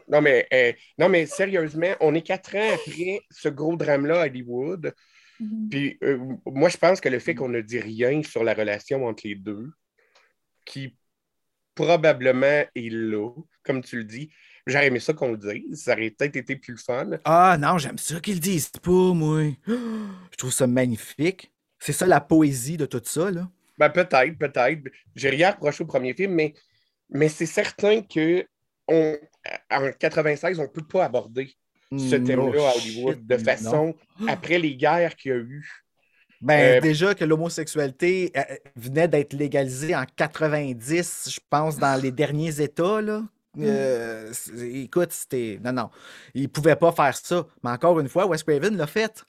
Non, 0.08 0.22
mais, 0.22 0.48
euh, 0.54 0.72
non, 1.00 1.10
mais 1.10 1.26
sérieusement, 1.26 1.94
on 2.00 2.14
est 2.14 2.22
quatre 2.22 2.56
ans 2.56 2.74
après 2.76 3.22
ce 3.32 3.50
gros 3.50 3.76
drame-là 3.76 4.22
à 4.22 4.26
Hollywood. 4.28 4.94
Mhm. 5.40 5.70
Puis 5.72 5.98
euh, 6.04 6.20
moi, 6.46 6.70
je 6.70 6.78
pense 6.78 7.02
que 7.02 7.10
le 7.10 7.18
fait 7.18 7.34
qu'on 7.34 7.50
ne 7.50 7.62
dit 7.62 7.80
rien 7.80 8.22
sur 8.22 8.44
la 8.44 8.54
relation 8.54 9.04
entre 9.08 9.24
les 9.26 9.34
deux, 9.34 9.72
qui 10.66 10.96
probablement 11.76 12.64
est 12.76 12.90
là, 12.92 13.30
comme 13.64 13.84
tu 13.84 13.98
le 13.98 14.04
dis, 14.04 14.30
j'aurais 14.68 14.88
aimé 14.88 15.00
ça 15.00 15.14
qu'on 15.14 15.32
le 15.32 15.38
dise. 15.38 15.84
Ça 15.84 15.94
aurait 15.94 16.12
peut-être 16.12 16.36
été 16.36 16.56
plus 16.56 16.78
fun. 16.78 17.12
Ah 17.26 17.58
non, 17.60 17.78
j'aime 17.78 17.98
ça 17.98 18.20
qu'ils 18.20 18.36
le 18.36 18.40
disent 18.40 18.70
pas, 18.70 19.14
moi. 19.14 19.44
Je 19.68 20.38
trouve 20.38 20.52
ça 20.52 20.68
magnifique. 20.68 21.52
C'est 21.80 21.94
ça 21.94 22.06
la 22.06 22.22
poésie 22.22 22.78
de 22.78 22.86
tout 22.86 23.02
ça, 23.04 23.30
là. 23.30 23.50
Ben, 23.78 23.90
peut-être, 23.90 24.38
peut-être. 24.38 24.84
J'ai 25.16 25.30
rien 25.30 25.52
reproché 25.52 25.84
au 25.84 25.88
premier 25.88 26.14
film, 26.14 26.34
mais, 26.34 26.54
mais 27.10 27.28
c'est 27.28 27.46
certain 27.46 28.02
que 28.02 28.46
on, 28.88 29.18
en 29.72 29.92
96, 30.00 30.60
on 30.60 30.64
ne 30.64 30.68
peut 30.68 30.86
pas 30.88 31.06
aborder 31.06 31.56
ce 31.98 32.16
Mm, 32.16 32.24
thème-là 32.24 32.60
oh, 32.60 32.66
à 32.66 32.76
Hollywood 32.76 33.18
shit, 33.18 33.28
de 33.28 33.38
façon 33.38 33.96
après 34.28 34.60
les 34.60 34.76
guerres 34.76 35.16
qu'il 35.16 35.32
y 35.32 35.34
a 35.34 35.38
eu. 35.38 35.83
Ben, 36.44 36.78
Euh, 36.78 36.82
déjà 36.82 37.16
que 37.16 37.24
l'homosexualité 37.26 38.32
euh, 38.36 38.42
venait 38.76 39.08
d'être 39.08 39.34
légalisée 39.34 39.96
en 39.96 40.04
90, 40.06 41.30
je 41.34 41.40
pense, 41.50 41.78
dans 41.78 42.00
les 42.02 42.12
derniers 42.12 42.62
États, 42.62 43.02
là. 43.02 43.24
Euh, 43.60 44.30
c'est- 44.34 44.72
écoute, 44.84 45.12
c'était. 45.12 45.60
Non, 45.64 45.72
non. 45.72 45.90
Il 46.34 46.50
pouvait 46.50 46.76
pas 46.76 46.92
faire 46.92 47.16
ça. 47.16 47.46
Mais 47.64 47.70
encore 47.70 48.00
une 48.00 48.10
fois, 48.10 48.26
Wes 48.28 48.42
Craven 48.44 48.76
l'a 48.76 48.88
fait. 48.88 49.24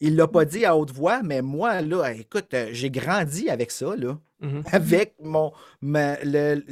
Il 0.00 0.16
l'a 0.16 0.26
pas 0.26 0.44
dit 0.44 0.64
à 0.64 0.76
haute 0.76 0.90
voix, 0.90 1.22
mais 1.22 1.40
moi, 1.40 1.80
là, 1.80 2.12
écoute, 2.12 2.52
euh, 2.54 2.68
j'ai 2.72 2.90
grandi 2.90 3.48
avec 3.48 3.70
ça, 3.70 3.94
là. 3.96 4.18
Mhm. 4.40 4.62
Avec 4.72 5.14
mon. 5.22 5.52
ma- 5.80 6.18
le- 6.24 6.62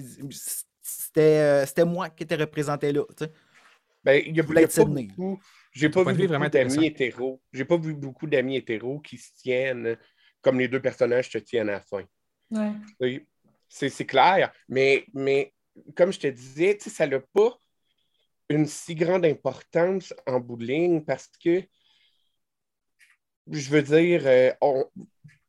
c'était, 0.81 1.65
euh, 1.79 1.85
moi 1.87 2.11
qui 2.11 2.25
était 2.25 2.35
représenté 2.37 2.93
là. 2.93 3.03
tu 3.17 3.25
sais. 3.25 3.33
Ben, 4.05 4.21
il 4.27 4.37
y 4.37 4.41
a, 4.41 4.43
y 4.43 4.65
a 4.65 4.69
pas 4.69 4.85
beaucoup. 5.17 5.41
J'ai 5.73 5.89
pas 5.89 6.05
vu 6.05 6.27
vraiment 6.27 6.49
d'amis 6.49 6.70
hétéros. 6.86 7.43
J'ai 7.53 7.65
pas 7.65 7.77
vu 7.77 7.94
beaucoup 7.94 8.27
d'amis 8.27 8.57
hétéros 8.57 9.01
qui 9.01 9.19
se 9.19 9.31
tiennent 9.36 9.97
comme 10.40 10.59
les 10.59 10.69
deux 10.69 10.82
personnages 10.82 11.31
se 11.31 11.39
tiennent 11.39 11.69
à 11.70 11.73
la 11.73 11.81
fin. 11.81 12.05
Ouais. 13.01 13.27
C'est 13.69 13.89
c'est 13.89 14.05
clair, 14.07 14.53
mais, 14.69 15.07
mais 15.15 15.55
comme 15.97 16.12
je 16.12 16.19
te 16.20 16.27
disais, 16.27 16.77
tu 16.77 16.85
sais, 16.85 16.90
ça 16.90 17.07
n'a 17.07 17.20
pas 17.20 17.59
une 18.51 18.66
si 18.66 18.94
grande 18.94 19.24
importance 19.24 20.12
en 20.27 20.40
bout 20.40 20.57
de 20.57 20.66
ligne 20.66 21.01
parce 21.03 21.31
que, 21.43 21.62
je 23.51 23.70
veux 23.70 23.82
dire, 23.82 24.23
euh, 24.27 24.53
on- 24.61 24.85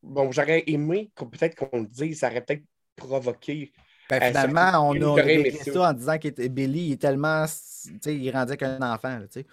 bon, 0.02 0.32
j'aurais 0.32 0.64
aimé 0.68 1.12
qu'on- 1.16 1.28
peut-être 1.28 1.56
qu'on 1.56 1.82
le 1.82 1.88
dise, 1.88 2.20
ça 2.20 2.30
aurait 2.30 2.45
peut-être 2.45 2.64
provoqué. 2.95 3.74
Ben, 4.10 4.22
finalement, 4.30 4.90
on 4.90 5.02
a 5.02 5.16
réglé 5.16 5.52
ça. 5.74 5.90
en 5.90 5.94
disant 5.94 6.18
que 6.20 6.48
Billy 6.48 6.88
il 6.88 6.91
est 6.94 7.02
tellement. 7.02 7.45
Tu 7.45 7.98
sais, 8.02 8.16
il 8.16 8.32
rendait 8.32 8.58
qu'un 8.58 8.82
enfant, 8.94 9.20
là, 9.20 9.28
tu 9.28 9.41
sais. 9.41 9.45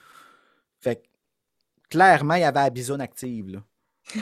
Fait 0.81 0.97
que, 0.97 1.07
clairement, 1.91 2.35
il 2.35 2.41
y 2.41 2.45
avait 2.45 2.61
la 2.61 2.71
bisoune 2.71 3.01
active, 3.01 3.49
là. 3.49 3.63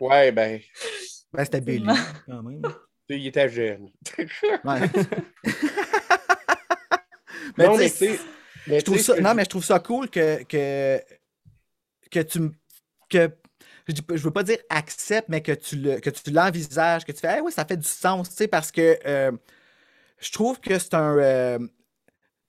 Ouais, 0.00 0.32
ben, 0.32 0.60
Ben, 1.32 1.44
c'était 1.44 1.60
Billy, 1.60 1.86
quand 2.26 2.42
même. 2.42 2.62
il 3.10 3.26
était 3.26 3.48
jeune. 3.48 3.90
Ouais. 4.64 4.80
non, 7.58 7.72
tu 7.74 7.78
mais 7.78 7.90
tu 7.90 8.18
je 8.66 8.78
trouve 8.84 8.98
ça, 8.98 9.20
non, 9.20 9.34
mais 9.34 9.44
je 9.44 9.48
trouve 9.50 9.64
ça 9.64 9.78
cool 9.80 10.08
que, 10.10 10.42
que, 10.44 11.00
que 12.10 12.20
tu 12.20 12.50
que 13.08 13.30
je, 13.88 13.94
je 14.16 14.22
veux 14.22 14.30
pas 14.30 14.42
dire 14.42 14.58
accepte, 14.68 15.28
mais 15.28 15.42
que 15.42 15.52
tu 15.52 15.76
le, 15.76 15.98
que 16.00 16.10
tu 16.10 16.30
l'envisages, 16.30 17.04
que 17.04 17.12
tu 17.12 17.18
fais, 17.20 17.28
Ah 17.28 17.40
oui, 17.42 17.52
ça 17.52 17.64
fait 17.64 17.76
du 17.76 17.88
sens, 17.88 18.28
tu 18.30 18.36
sais, 18.36 18.48
parce 18.48 18.70
que 18.70 18.98
euh, 19.04 19.32
je 20.20 20.30
trouve 20.32 20.60
que 20.60 20.78
c'est 20.78 20.94
un. 20.94 21.16
euh, 21.18 21.58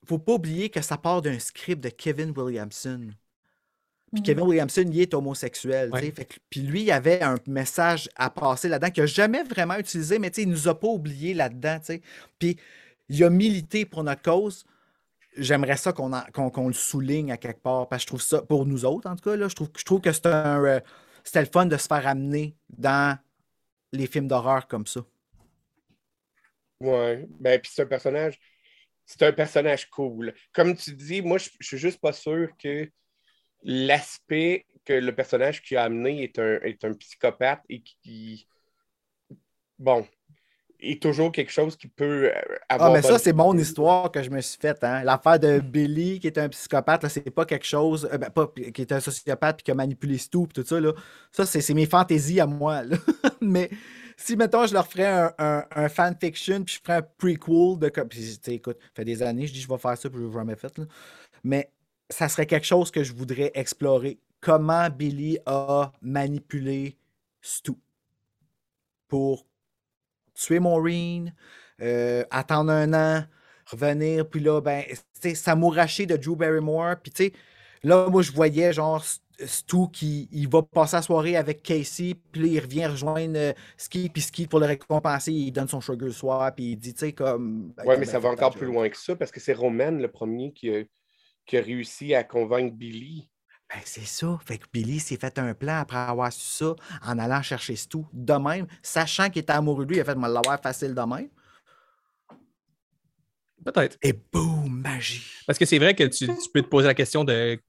faut 0.07 0.19
pas 0.19 0.34
oublier 0.34 0.69
que 0.69 0.82
ça 0.82 0.98
part 0.98 1.22
d'un 1.22 1.40
script 1.40 1.84
de 1.84 1.90
Kevin 1.90 2.34
Williamson. 2.38 3.10
Puis 4.14 4.22
Mhm. 4.22 4.23
Kevin 4.23 4.44
Williamson, 4.45 4.86
il 4.91 4.99
est 5.02 5.14
homosexuel. 5.14 5.91
tu 5.95 5.99
sais, 5.99 6.06
Ouais. 6.07 6.11
fait 6.11 6.26
que- 6.26 6.40
puis 6.49 6.61
lui, 6.61 6.84
il 6.84 6.91
avait 6.91 7.22
un 7.23 7.36
message 7.48 8.10
à 8.15 8.30
passer 8.30 8.68
là-dedans 8.68 8.91
qu'il 8.91 9.03
n'a 9.03 9.07
jamais 9.07 9.44
vraiment 9.44 9.78
utilisé, 9.78 10.19
mais 10.19 10.30
tu 10.32 10.36
sais, 10.38 10.41
il 10.44 10.49
ne 10.49 10.53
nous 10.53 10.68
a 10.68 10.78
pas 10.78 10.88
oublié 10.88 11.34
là-dedans. 11.34 11.80
Puis 12.40 12.57
il 13.10 13.23
a 13.23 13.30
milité 13.30 13.86
pour 13.86 14.03
notre 14.03 14.22
cause. 14.22 14.65
J'aimerais 15.38 15.78
ça 15.78 15.94
qu'on 15.94 16.68
le 16.68 16.73
souligne 16.73 17.32
à 17.32 17.38
quelque 17.38 17.61
part, 17.61 17.88
parce 17.90 18.02
que 18.02 18.03
je 18.03 18.07
trouve 18.07 18.22
ça, 18.22 18.41
pour 18.41 18.65
nous 18.65 18.86
autres 18.86 19.10
en 19.10 19.15
tout 19.15 19.30
cas, 19.30 19.36
là, 19.38 19.48
je, 19.48 19.56
trouve, 19.56 19.69
je 19.78 19.84
trouve 19.86 20.02
que 20.02 20.10
euh, 20.28 20.80
c'était 21.23 21.41
le 21.41 21.48
fun 21.52 21.65
de 21.68 21.78
se 21.78 21.88
faire 21.88 22.06
amener 22.07 22.56
dans 22.69 23.18
les 23.94 24.07
films 24.07 24.28
d'horreur 24.28 24.68
comme 24.68 24.88
ça. 24.88 25.02
Ouais, 26.80 27.28
ben 27.40 27.60
puis 27.61 27.72
c'est 27.73 27.84
un 27.84 27.86
personnage, 27.86 28.40
c'est 29.06 29.23
un 29.23 29.32
personnage 29.32 29.90
cool. 29.90 30.34
Comme 30.53 30.76
tu 30.76 30.94
dis, 30.94 31.22
moi 31.22 31.38
je, 31.38 31.49
je 31.60 31.68
suis 31.68 31.78
juste 31.78 31.99
pas 31.99 32.14
sûr 32.14 32.49
que 32.57 32.90
l'aspect 33.64 34.65
que 34.86 34.94
le 34.94 35.14
personnage 35.14 35.61
qui 35.61 35.76
a 35.76 35.84
amené 35.84 36.23
est 36.23 36.40
un, 36.40 36.60
est 36.61 36.84
un 36.84 36.94
psychopathe 36.94 37.61
et 37.69 37.82
qui, 37.82 38.48
bon, 39.78 40.07
est 40.80 41.02
toujours 41.02 41.32
quelque 41.32 41.52
chose 41.52 41.76
qui 41.76 41.88
peut 41.88 42.32
euh, 42.36 42.41
avoir. 42.68 42.90
Ah, 42.90 42.94
mais 42.94 43.02
ça, 43.02 43.19
c'est 43.19 43.34
mon 43.34 43.56
histoire 43.56 44.11
que 44.11 44.23
je 44.23 44.30
me 44.30 44.41
suis 44.41 44.57
faite. 44.60 44.84
Hein? 44.84 45.03
L'affaire 45.03 45.40
de 45.40 45.60
Billy, 45.60 46.19
qui 46.19 46.28
est 46.28 46.38
un 46.40 46.49
psychopathe, 46.49 47.03
là, 47.03 47.10
c'est 47.10 47.30
pas 47.30 47.45
quelque 47.45 47.65
chose. 47.65 48.10
euh, 48.11 48.18
ben, 48.18 48.30
pas, 48.32 48.52
qui 48.73 48.82
est 48.82 48.91
un 48.91 48.99
sociopathe 48.99 49.57
puis 49.57 49.64
qui 49.65 49.72
a 49.72 49.76
manipulé 49.76 50.18
Stu 50.18 50.48
puis 50.48 50.64
tout 50.64 50.68
ça. 50.68 50.80
Là. 50.80 50.94
Ça, 51.32 51.45
c'est 51.45 51.61
c'est 51.61 51.76
mes 51.76 51.86
fantaisies 51.86 52.40
à 52.40 52.48
moi. 52.48 52.84
là. 52.84 52.98
mais 53.41 53.69
si, 54.22 54.35
mettons, 54.35 54.68
je 54.68 54.73
leur 54.73 54.88
ferais 54.88 55.31
un, 55.38 55.65
un, 55.76 55.89
fanfiction 55.89 56.64
puis 56.64 56.76
je 56.76 56.80
ferais 56.81 56.98
un 56.98 57.02
prequel 57.02 57.80
de. 57.80 57.89
Puis, 58.03 58.39
écoute, 58.48 58.77
ça 58.80 58.89
fait 58.95 59.06
des 59.06 59.23
années, 59.23 59.48
je 59.48 59.53
dis 59.53 59.61
je 59.61 59.68
vais 59.68 59.77
faire 59.77 59.98
ça 59.98 60.10
puis 60.10 60.19
je 60.19 60.26
l'ai 60.26 60.34
jamais 60.34 60.56
fait. 60.56 60.77
là. 60.77 60.85
Mais 61.43 61.72
ça 62.10 62.30
serait 62.30 62.45
quelque 62.45 62.65
chose 62.65 62.91
que 62.91 63.03
je 63.03 63.14
voudrais 63.14 63.52
explorer. 63.56 64.19
Comment 64.39 64.89
Billy 64.89 65.38
a 65.45 65.91
manipulé 66.02 66.98
Stu 67.41 67.73
pour 69.07 69.45
tuer 70.34 70.60
Maureen, 70.60 71.34
euh, 71.81 72.23
attendre 72.30 72.72
un 72.72 72.93
an, 72.93 73.26
revenir, 73.65 74.27
puis 74.30 74.39
là, 74.39 74.61
ben, 74.61 74.84
tu 74.88 74.98
sais, 75.14 75.35
s'amouracher 75.35 76.06
de 76.06 76.15
Drew 76.15 76.35
Barrymore, 76.35 76.95
puis 77.02 77.11
tu 77.11 77.26
sais, 77.26 77.34
là, 77.84 78.07
moi, 78.10 78.22
je 78.22 78.31
voyais, 78.31 78.73
genre, 78.73 79.03
Stu 79.46 79.90
qui 79.92 80.28
il 80.32 80.48
va 80.48 80.62
passer 80.64 80.98
la 80.98 81.02
soirée 81.02 81.36
avec 81.36 81.64
Casey, 81.64 82.16
puis 82.32 82.50
il 82.52 82.60
revient 82.60 82.86
rejoindre 82.86 83.38
euh, 83.38 83.54
Ski, 83.78 84.10
puis 84.10 84.22
Ski, 84.22 84.48
pour 84.48 84.60
le 84.60 84.66
récompenser, 84.66 85.32
il 85.32 85.52
donne 85.52 85.68
son 85.68 85.82
sugar 85.82 86.08
le 86.08 86.14
soir, 86.14 86.54
puis 86.54 86.72
il 86.72 86.76
dit, 86.78 86.94
tu 86.94 87.00
sais, 87.00 87.14
comme... 87.14 87.74
ben, 87.76 87.84
Ouais, 87.84 87.94
t'as 87.94 88.00
mais 88.00 88.06
bien 88.06 88.12
ça 88.12 88.20
va 88.20 88.30
encore 88.30 88.54
plus 88.54 88.68
loin 88.68 88.90
que 88.90 88.98
ça 88.98 89.16
parce 89.16 89.32
que 89.32 89.40
c'est 89.40 89.54
Roman 89.54 89.92
le 89.92 90.08
premier 90.08 90.54
qui 90.54 90.70
a, 90.70 90.84
qui 91.46 91.58
a 91.58 91.62
réussi 91.62 92.14
à 92.14 92.24
convaincre 92.24 92.76
Billy. 92.76 93.30
Ben, 93.70 93.80
c'est 93.86 94.06
ça. 94.06 94.38
Fait 94.46 94.58
que 94.58 94.66
Billy 94.74 95.00
s'est 95.00 95.18
fait 95.18 95.38
un 95.40 95.54
plan 95.54 95.80
après 95.80 95.98
avoir 95.98 96.32
su 96.32 96.42
ça 96.42 96.76
en 97.06 97.18
allant 97.18 97.42
chercher 97.42 97.76
Stu. 97.76 98.00
De 98.12 98.34
même, 98.34 98.68
sachant 98.82 99.30
qu'il 99.30 99.42
était 99.42 99.54
amoureux 99.54 99.86
de 99.86 99.92
lui, 99.92 99.98
il 99.98 100.02
a 100.02 100.06
fait 100.06 100.16
me 100.16 100.28
l'avoir 100.28 100.62
facile 100.62 100.94
de 100.94 101.02
même. 101.02 101.30
Peut-être. 103.64 103.98
Et 104.02 104.14
boum, 104.14 104.82
magie. 104.82 105.24
Parce 105.46 105.60
que 105.60 105.66
c'est 105.66 105.78
vrai 105.78 105.94
que 105.94 106.04
tu, 106.04 106.28
tu 106.28 106.50
peux 106.54 106.62
te 106.62 106.68
poser 106.68 106.88
la 106.88 106.94
question 106.94 107.24
de 107.24 107.60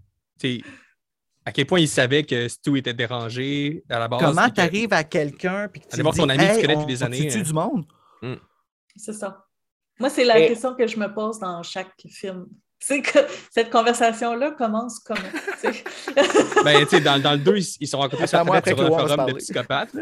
à 1.44 1.52
quel 1.52 1.66
point 1.66 1.81
il 1.81 1.89
savait 1.89 2.23
que 2.24 2.48
Stu 2.48 2.78
était 2.78 2.94
dérangé 2.94 3.82
à 3.90 3.98
la 3.98 4.09
base. 4.09 4.20
Comment 4.20 4.48
tu 4.48 4.60
arrives 4.60 4.93
à 4.93 5.05
quelqu'un 5.05 5.69
puis 5.69 5.81
que 5.81 5.86
tu 5.89 5.94
Aller 5.94 6.02
lui 6.02 6.10
voir 6.10 6.14
ton 6.14 6.28
ami 6.28 6.39
que 6.39 6.43
tu 6.44 6.51
Hey, 6.56 6.60
connais 6.62 6.77
on- 6.77 6.81
depuis 6.82 6.94
des 6.94 7.02
années, 7.02 7.28
tue 7.28 7.39
euh. 7.40 7.43
du 7.43 7.52
monde? 7.52 7.85
C'est 8.97 9.12
ça. 9.14 9.44
Moi, 9.98 10.10
c'est 10.10 10.24
la 10.24 10.39
Et- 10.39 10.48
question 10.48 10.74
que 10.74 10.86
je 10.86 10.97
me 10.98 11.12
pose 11.12 11.39
dans 11.39 11.62
chaque 11.62 11.93
film. 12.09 12.47
C'est 12.78 13.01
que 13.01 13.19
cette 13.51 13.70
conversation-là 13.70 14.51
commence 14.52 14.98
comment? 14.98 15.20
tu? 15.60 15.69
Ben, 16.64 16.81
tu 16.85 16.89
sais, 16.97 17.01
dans, 17.01 17.20
dans 17.23 17.32
le 17.32 17.39
2, 17.39 17.56
ils, 17.56 17.77
ils 17.81 17.86
sont 17.86 17.98
rencontrés 17.98 18.27
sur 18.27 18.39
après 18.40 18.60
sur 18.74 18.81
un 18.81 18.86
forum 19.06 19.27
de 19.27 19.32
psychopathes. 19.35 19.90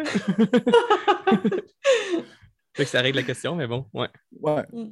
fait 2.74 2.84
que 2.84 2.90
ça 2.90 3.00
règle 3.02 3.18
la 3.18 3.24
question, 3.24 3.54
mais 3.54 3.66
bon, 3.66 3.86
ouais. 3.92 4.08
Ouais. 4.40 4.62
Mm. 4.72 4.90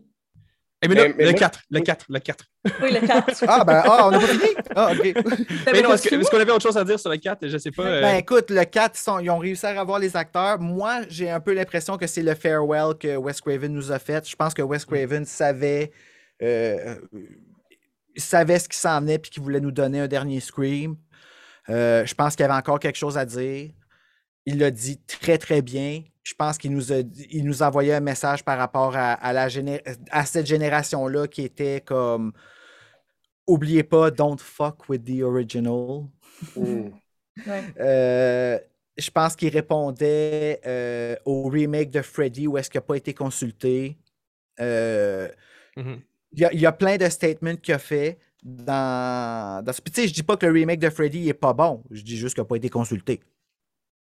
Eh, 0.80 0.86
mais, 0.88 0.94
là, 0.94 1.08
Mais- 1.08 1.14
mais 1.18 1.24
le 1.24 1.30
moi- 1.32 1.38
4, 1.40 1.60
le 1.70 1.80
4, 1.80 2.06
le 2.08 2.18
4. 2.20 2.44
Oui, 2.82 2.92
le 2.92 3.04
4. 3.06 3.32
Ah, 3.48 3.64
ben, 3.64 3.82
ah, 3.84 4.06
on 4.06 4.10
n'a 4.12 4.18
pas 4.20 4.26
fini? 4.28 4.54
Ah, 4.76 4.92
OK. 4.92 5.02
Mais 5.72 5.82
non, 5.82 5.92
est-ce 5.94 6.08
que- 6.08 6.14
est-ce 6.14 6.30
qu'on 6.30 6.38
avait 6.38 6.52
autre 6.52 6.62
chose 6.62 6.76
à 6.76 6.84
dire 6.84 7.00
sur 7.00 7.10
le 7.10 7.16
4? 7.16 7.48
Je 7.48 7.58
sais 7.58 7.72
pas. 7.72 7.82
euh, 7.82 8.00
Ben 8.00 8.14
écoute, 8.16 8.50
le 8.50 8.62
4, 8.64 8.94
ils, 8.96 9.02
sont- 9.02 9.18
ils 9.18 9.28
ont 9.30 9.38
réussi 9.38 9.66
à 9.66 9.80
revoir 9.80 9.98
les 9.98 10.16
acteurs. 10.16 10.60
Moi, 10.60 11.00
j'ai 11.08 11.30
un 11.30 11.40
peu 11.40 11.52
l'impression 11.52 11.96
que 11.96 12.06
c'est 12.06 12.22
le 12.22 12.34
farewell 12.36 12.94
que 12.96 13.16
Wes 13.16 13.40
Craven 13.40 13.72
nous 13.72 13.90
a 13.90 13.98
fait. 13.98 14.28
Je 14.28 14.36
pense 14.36 14.54
que 14.54 14.62
Wes 14.62 14.84
Craven 14.84 15.24
savait, 15.24 15.90
euh, 16.42 16.94
euh, 17.12 17.20
savait 18.16 18.58
ce 18.60 18.68
qui 18.68 18.78
s'en 18.78 19.00
venait 19.00 19.18
puis 19.18 19.30
qu'il 19.32 19.42
voulait 19.42 19.60
nous 19.60 19.72
donner 19.72 20.00
un 20.00 20.08
dernier 20.08 20.38
Scream. 20.40 20.96
Euh, 21.70 22.06
je 22.06 22.14
pense 22.14 22.34
qu'il 22.36 22.44
y 22.44 22.48
avait 22.48 22.58
encore 22.58 22.78
quelque 22.78 22.96
chose 22.96 23.18
à 23.18 23.24
dire. 23.24 23.70
Il 24.46 24.58
l'a 24.58 24.70
dit 24.70 24.98
très, 25.06 25.38
très 25.38 25.62
bien. 25.62 26.02
Je 26.22 26.34
pense 26.34 26.58
qu'il 26.58 26.72
nous 26.72 26.92
a, 26.92 27.02
dit- 27.02 27.26
il 27.30 27.44
nous 27.44 27.62
a 27.62 27.68
envoyé 27.68 27.94
un 27.94 28.00
message 28.00 28.44
par 28.44 28.58
rapport 28.58 28.96
à, 28.96 29.12
à 29.14 29.32
la 29.32 29.48
géné- 29.48 29.82
à 30.10 30.24
cette 30.24 30.46
génération-là 30.46 31.26
qui 31.28 31.42
était 31.42 31.80
comme 31.80 32.32
Oubliez 33.46 33.82
pas, 33.82 34.10
don't 34.10 34.38
fuck 34.38 34.88
with 34.90 35.04
the 35.04 35.22
original. 35.22 36.04
Mm. 36.54 36.90
Ouais. 37.46 37.64
Euh, 37.80 38.58
je 38.98 39.10
pense 39.10 39.36
qu'il 39.36 39.48
répondait 39.50 40.60
euh, 40.66 41.16
au 41.24 41.48
remake 41.48 41.90
de 41.90 42.02
Freddy 42.02 42.46
où 42.46 42.58
est-ce 42.58 42.68
qu'il 42.68 42.78
n'a 42.78 42.82
pas 42.82 42.96
été 42.96 43.14
consulté. 43.14 43.96
Euh, 44.60 45.28
mhm. 45.76 46.00
Il 46.32 46.40
y, 46.40 46.44
a, 46.44 46.52
il 46.52 46.60
y 46.60 46.66
a 46.66 46.72
plein 46.72 46.96
de 46.98 47.08
statements 47.08 47.56
qu'il 47.56 47.72
a 47.72 47.78
fait 47.78 48.18
dans, 48.42 49.64
dans 49.64 49.72
ce. 49.72 49.80
Puis, 49.80 49.92
tu 49.92 50.02
sais, 50.02 50.08
je 50.08 50.12
dis 50.12 50.22
pas 50.22 50.36
que 50.36 50.44
le 50.44 50.52
remake 50.52 50.80
de 50.80 50.90
Freddy 50.90 51.24
n'est 51.24 51.32
pas 51.32 51.54
bon. 51.54 51.82
Je 51.90 52.02
dis 52.02 52.18
juste 52.18 52.34
qu'il 52.34 52.42
n'a 52.42 52.48
pas 52.48 52.56
été 52.56 52.68
consulté. 52.68 53.20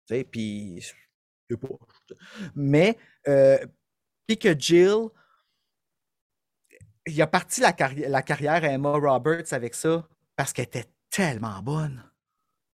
Tu 0.07 0.15
sais, 0.17 0.25
puis. 0.25 0.81
je 0.81 0.89
sais 1.51 1.57
pas. 1.57 1.69
Mais, 2.55 2.97
euh, 3.29 3.59
puis 4.27 4.39
que 4.39 4.59
Jill. 4.59 5.09
Il 7.07 7.21
a 7.21 7.27
parti 7.27 7.61
la, 7.61 7.73
carri- 7.73 8.09
la 8.09 8.23
carrière 8.23 8.65
à 8.65 8.69
Emma 8.69 8.93
Roberts 8.93 9.53
avec 9.53 9.75
ça 9.75 10.09
parce 10.37 10.55
qu'elle 10.55 10.65
était 10.65 10.87
tellement 11.11 11.61
bonne. 11.61 12.03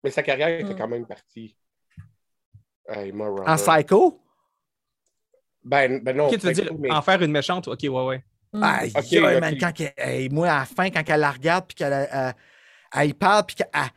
Mais 0.03 0.11
sa 0.11 0.23
carrière 0.25 0.49
était 0.61 0.75
Mm. 0.75 0.79
quand 0.79 0.89
même 0.89 1.07
partie. 1.07 1.57
Hey, 2.89 3.13
moi, 3.13 3.29
En 3.29 3.35
Robert. 3.37 3.57
Psycho? 3.57 4.21
Ben, 5.65 6.01
ben 6.03 6.17
non. 6.17 6.27
Ok, 6.27 6.39
tu 6.41 6.47
veux 6.47 6.53
dire 6.53 6.75
mais- 6.77 6.91
en 6.91 7.03
faire 7.03 7.23
une 7.23 7.31
méchante? 7.31 7.69
Ok, 7.69 7.79
ouais, 7.83 7.89
ouais. 7.89 8.25
Mm. 8.53 8.61
Man, 9.41 9.59
quand 9.59 9.73
moi, 10.33 10.49
à 10.51 10.59
la 10.61 10.65
fin, 10.65 10.91
quand 10.91 11.03
elle 11.09 11.21
la 11.21 11.31
regarde, 11.31 11.67
puis 11.69 11.77
qu'elle 11.77 11.93
euh, 11.93 12.33
elle 12.95 13.15
parle, 13.15 13.47
puis 13.47 13.57
qu'elle 13.57 13.71
elle 13.73 13.91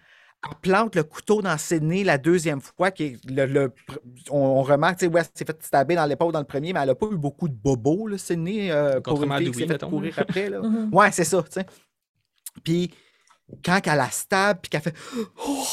plante 0.61 0.95
le 0.95 1.03
couteau 1.03 1.41
dans 1.41 1.57
ses 1.57 1.79
nez 1.79 2.03
la 2.03 2.17
deuxième 2.17 2.61
fois, 2.61 2.91
qui 2.91 3.03
est 3.05 3.25
le, 3.29 3.45
le 3.45 3.73
on, 4.29 4.37
on 4.37 4.61
remarque, 4.63 4.99
tu 4.99 5.05
sais, 5.05 5.11
ouais, 5.11 5.21
elle 5.21 5.27
s'est 5.33 5.45
fait 5.45 5.61
stabber 5.63 5.95
dans 5.95 6.05
l'épaule 6.05 6.31
dans 6.31 6.39
le 6.39 6.45
premier, 6.45 6.71
mais 6.73 6.79
elle 6.79 6.87
n'a 6.87 6.95
pas 6.95 7.07
eu 7.11 7.17
beaucoup 7.17 7.49
de 7.49 7.53
bobos, 7.53 8.07
là, 8.07 8.17
ses 8.17 8.35
nez, 8.37 8.71
euh, 8.71 9.01
pour 9.01 9.21
une 9.23 9.33
fille 9.37 9.51
qui 9.51 9.67
fait 9.67 9.81
courir 9.83 10.13
après, 10.17 10.49
là. 10.49 10.59
Mhm. 10.63 10.93
Ouais, 10.93 11.11
c'est 11.11 11.23
ça, 11.25 11.43
tu 11.43 11.51
sais. 11.51 11.65
Puis 12.63 12.93
quand 13.65 13.79
elle 13.85 13.97
la 13.97 14.09
stab, 14.11 14.59
puis 14.61 14.69
qu'elle 14.69 14.81
fait 14.81 14.93
Oh! 15.47 15.63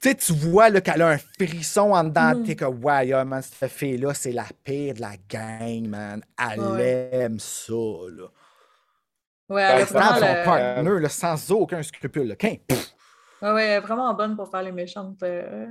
Tu 0.00 0.08
sais, 0.10 0.14
tu 0.14 0.32
vois 0.32 0.70
qu'elle 0.80 1.02
a 1.02 1.08
un 1.10 1.18
frisson 1.18 1.92
en 1.92 2.04
dedans. 2.04 2.34
Mhm. 2.36 2.44
T'es 2.44 2.56
comme, 2.56 2.82
ouais, 2.84 3.08
yeah, 3.08 3.24
man, 3.24 3.42
cette 3.42 3.70
fille-là, 3.70 4.14
c'est 4.14 4.32
la 4.32 4.46
pire 4.62 4.94
de 4.94 5.00
la 5.00 5.16
gang, 5.28 5.86
man. 5.88 6.22
Elle 6.52 6.60
Ouais. 6.60 7.08
aime 7.12 7.38
ça, 7.40 7.72
là. 7.72 8.24
Ouais, 9.50 9.62
elle 9.62 9.80
Elle 9.82 9.86
stab 9.88 10.14
son 10.14 10.26
le- 10.26 10.44
partner 10.44 11.00
là, 11.00 11.08
sans 11.08 11.50
aucun 11.50 11.82
scrupule. 11.82 12.28
là. 12.28 12.36
Pff. 12.36 12.93
Ouais, 13.44 13.52
ouais, 13.52 13.80
vraiment 13.80 14.12
bonne 14.14 14.34
pour 14.36 14.50
faire 14.50 14.62
les 14.62 14.72
méchantes. 14.72 15.22
euh, 15.22 15.66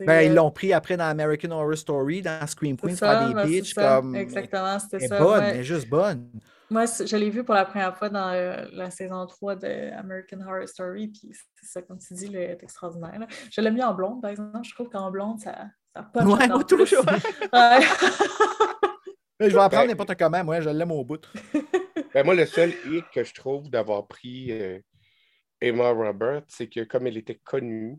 Ben, 0.00 0.22
ils 0.22 0.34
l'ont 0.34 0.50
pris 0.50 0.72
après 0.72 0.96
dans 0.96 1.04
American 1.08 1.50
Horror 1.52 1.76
Story, 1.76 2.20
dans 2.22 2.46
Scream 2.46 2.76
Queen, 2.76 2.94
ça, 2.96 3.18
faire 3.20 3.28
des 3.46 3.62
ben, 3.62 3.62
comme. 3.76 4.14
Exactement, 4.16 4.74
Elle 4.74 4.80
c'était 4.80 5.04
est 5.04 5.08
ça. 5.08 5.18
bonne, 5.18 5.40
Ouais. 5.42 5.50
elle 5.50 5.60
est 5.60 5.64
juste 5.64 5.88
bonne. 5.88 6.30
Moi, 6.70 6.84
je 6.86 7.16
l'ai 7.16 7.30
vu 7.30 7.44
pour 7.44 7.54
la 7.54 7.64
première 7.66 7.96
fois 7.96 8.08
dans 8.08 8.30
euh, 8.32 8.64
la 8.72 8.90
saison 8.90 9.24
3 9.26 9.54
de 9.56 9.92
American 9.98 10.40
Horror 10.46 10.66
Story, 10.68 11.08
puis 11.08 11.30
c'est 11.60 11.66
ça, 11.66 11.82
comme 11.82 11.98
tu 11.98 12.14
dis, 12.14 12.26
elle 12.26 12.36
est 12.36 12.62
extraordinaire. 12.62 13.18
là. 13.20 13.26
Je 13.52 13.60
l'ai 13.60 13.70
mis 13.70 13.82
en 13.82 13.94
blonde, 13.94 14.20
par 14.22 14.30
exemple. 14.30 14.58
Je 14.64 14.74
trouve 14.74 14.88
qu'en 14.88 15.10
blonde, 15.10 15.38
ça, 15.40 15.54
ça 15.94 16.02
punch 16.02 16.24
Ouais, 16.26 16.48
moi, 16.48 16.64
toujours. 16.64 17.04
Ouais. 17.06 17.18
Mais 19.40 19.50
je 19.50 19.54
vais 19.54 19.60
en 19.62 19.68
prendre 19.68 19.84
Ben- 19.84 19.88
n'importe 19.88 20.16
comment, 20.18 20.42
moi, 20.44 20.60
je 20.60 20.70
l'aime 20.70 20.90
au 20.92 21.04
bout. 21.04 21.20
Ben, 22.14 22.24
moi, 22.24 22.34
le 22.36 22.46
seul 22.46 22.72
hic 22.92 23.04
que 23.12 23.24
je 23.24 23.34
trouve 23.34 23.68
d'avoir 23.68 24.06
pris 24.06 24.46
euh, 24.52 24.78
Emma 25.64 25.90
Roberts, 25.90 26.44
c'est 26.48 26.68
que 26.68 26.80
comme 26.84 27.06
elle 27.06 27.16
était 27.16 27.40
connue, 27.42 27.96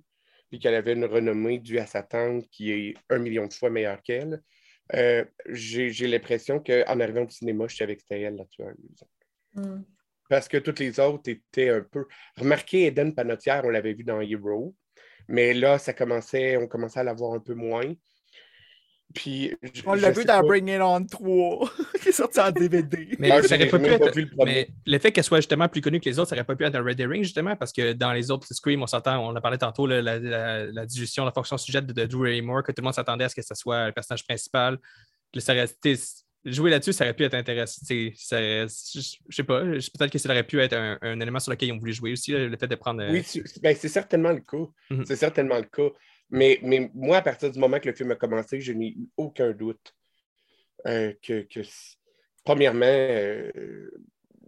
puis 0.50 0.60
qu'elle 0.60 0.76
avait 0.76 0.94
une 0.94 1.06
renommée 1.06 1.60
due 1.60 1.80
à 1.80 1.86
sa 1.86 2.04
tante 2.04 2.48
qui 2.50 2.72
est 2.72 2.94
un 3.10 3.18
million 3.18 3.48
de 3.48 3.54
fois 3.54 3.70
meilleure 3.70 4.02
qu'elle, 4.04 4.42
euh, 4.94 5.26
j'ai 5.50 5.90
j'ai 5.90 6.08
l'impression 6.08 6.60
qu'en 6.60 7.00
arrivant 7.00 7.24
au 7.24 7.30
cinéma, 7.30 7.68
je 7.68 7.76
savais 7.76 7.96
que 7.96 8.02
c'était 8.02 8.22
elle 8.22 8.36
la 8.36 8.46
tueuse. 8.46 8.76
Mm. 9.54 9.82
Parce 10.30 10.48
que 10.48 10.58
toutes 10.58 10.80
les 10.80 11.00
autres 11.00 11.30
étaient 11.30 11.70
un 11.70 11.82
peu. 11.82 12.06
Remarquez, 12.38 12.88
Eden 12.88 13.14
Panotière, 13.14 13.64
on 13.66 13.70
l'avait 13.70 13.94
vu 13.94 14.04
dans 14.04 14.22
Hero, 14.22 14.76
mais 15.28 15.54
là, 15.54 15.78
ça 15.78 15.94
commençait, 15.94 16.58
on 16.58 16.68
commençait 16.68 17.00
à 17.00 17.04
la 17.04 17.14
voir 17.14 17.34
un 17.34 17.40
peu 17.40 17.54
moins. 17.54 17.94
Puis, 19.14 19.54
je- 19.74 19.82
On 19.86 19.94
l'a 19.94 20.12
vu 20.12 20.26
dans 20.26 20.42
pas. 20.42 20.48
Bring 20.48 20.68
It 20.68 20.82
On 20.82 21.06
3, 21.06 21.70
qui 22.02 22.10
est 22.10 22.12
sorti 22.12 22.40
en 22.40 22.52
DVD. 22.52 23.16
Mais 23.18 23.32
Ah, 23.32 23.42
ça 23.42 23.56
j'ai 23.56 23.64
aurait 23.64 23.70
pas 23.70 23.78
même 23.78 23.94
pu 23.94 24.00
pas 24.00 24.06
être- 24.08 24.16
vu 24.16 24.22
le 24.24 24.30
premier. 24.36 24.52
mais 24.54 24.68
le 24.86 25.00
fait 25.00 25.12
qu'elle 25.14 25.24
soit 25.24 25.38
justement 25.40 25.70
plus 25.70 25.80
connue 25.82 26.00
que 26.02 26.10
les 26.10 26.20
autres, 26.20 26.30
ça 26.30 26.36
aurait 26.36 26.44
pas 26.44 26.56
pu 26.56 26.66
être 26.66 26.76
un 26.76 26.84
Red 26.84 27.00
Herring, 27.00 27.24
justement, 27.24 27.56
parce 27.56 27.72
que 27.72 27.94
dans 27.94 28.12
les 28.12 28.30
autres 28.30 28.48
Scream, 28.54 28.82
on 28.84 28.88
s'entend, 28.88 29.26
on 29.26 29.34
a 29.36 29.40
parlé 29.42 29.58
tantôt, 29.58 29.88
là, 29.88 30.02
la, 30.02 30.20
la, 30.20 30.66
la 30.66 30.86
digestion, 30.86 31.24
la 31.24 31.32
fonction 31.32 31.58
sujet 31.58 31.82
de, 31.82 31.94
de 31.94 32.06
Drew 32.06 32.24
Barrymore, 32.24 32.64
que 32.64 32.72
tout 32.74 32.82
le 32.82 32.86
monde 32.86 32.94
s'attendait 32.94 33.24
à 33.26 33.30
ce 33.30 33.36
que 33.36 33.42
ce 33.42 33.56
soit 33.56 33.88
le 33.88 33.92
personnage 33.94 34.26
principal. 34.26 34.78
Que 35.34 35.40
ça 35.40 35.54
aurait 35.54 35.66
été- 35.66 35.96
jouer 36.44 36.70
là-dessus, 36.70 36.94
ça 36.94 37.06
aurait 37.06 37.14
pu 37.16 37.24
être 37.24 37.34
intéressant. 37.34 37.82
Je 37.90 38.20
sais 39.32 39.44
pas, 39.44 39.62
peut-être 39.62 40.12
que 40.12 40.18
ça 40.20 40.30
aurait 40.30 40.44
pu 40.44 40.62
être 40.62 40.74
un, 40.74 40.98
un 41.02 41.20
élément 41.20 41.40
sur 41.40 41.52
lequel 41.52 41.70
ils 41.70 41.72
ont 41.72 41.80
voulu 41.80 41.94
jouer 41.94 42.12
aussi, 42.12 42.32
là, 42.34 42.48
le 42.48 42.58
fait 42.58 42.68
de 42.68 42.76
prendre. 42.76 43.02
euh, 43.02 43.12
Oui, 43.12 43.24
c'est 43.26 43.42
ben, 43.62 43.76
c'est 43.80 43.88
certainement 43.90 44.32
le 44.32 44.42
cas. 44.42 44.66
Mhm. 44.92 45.06
C'est 45.06 45.16
certainement 45.16 45.56
le 45.58 45.64
cas. 45.64 45.90
Mais, 46.30 46.60
mais 46.64 46.90
moi, 46.94 47.18
à 47.18 47.22
partir 47.22 47.52
du 47.52 47.60
moment 47.60 47.80
que 47.80 47.90
le 47.90 47.96
film 47.96 48.12
a 48.12 48.16
commencé, 48.16 48.60
je 48.60 48.74
n'ai 48.74 48.90
eu 48.90 49.10
aucun 49.18 49.52
doute 49.52 49.94
euh, 50.88 51.14
que, 51.22 51.46
premièrement, 52.44 52.86
euh, 52.86 53.90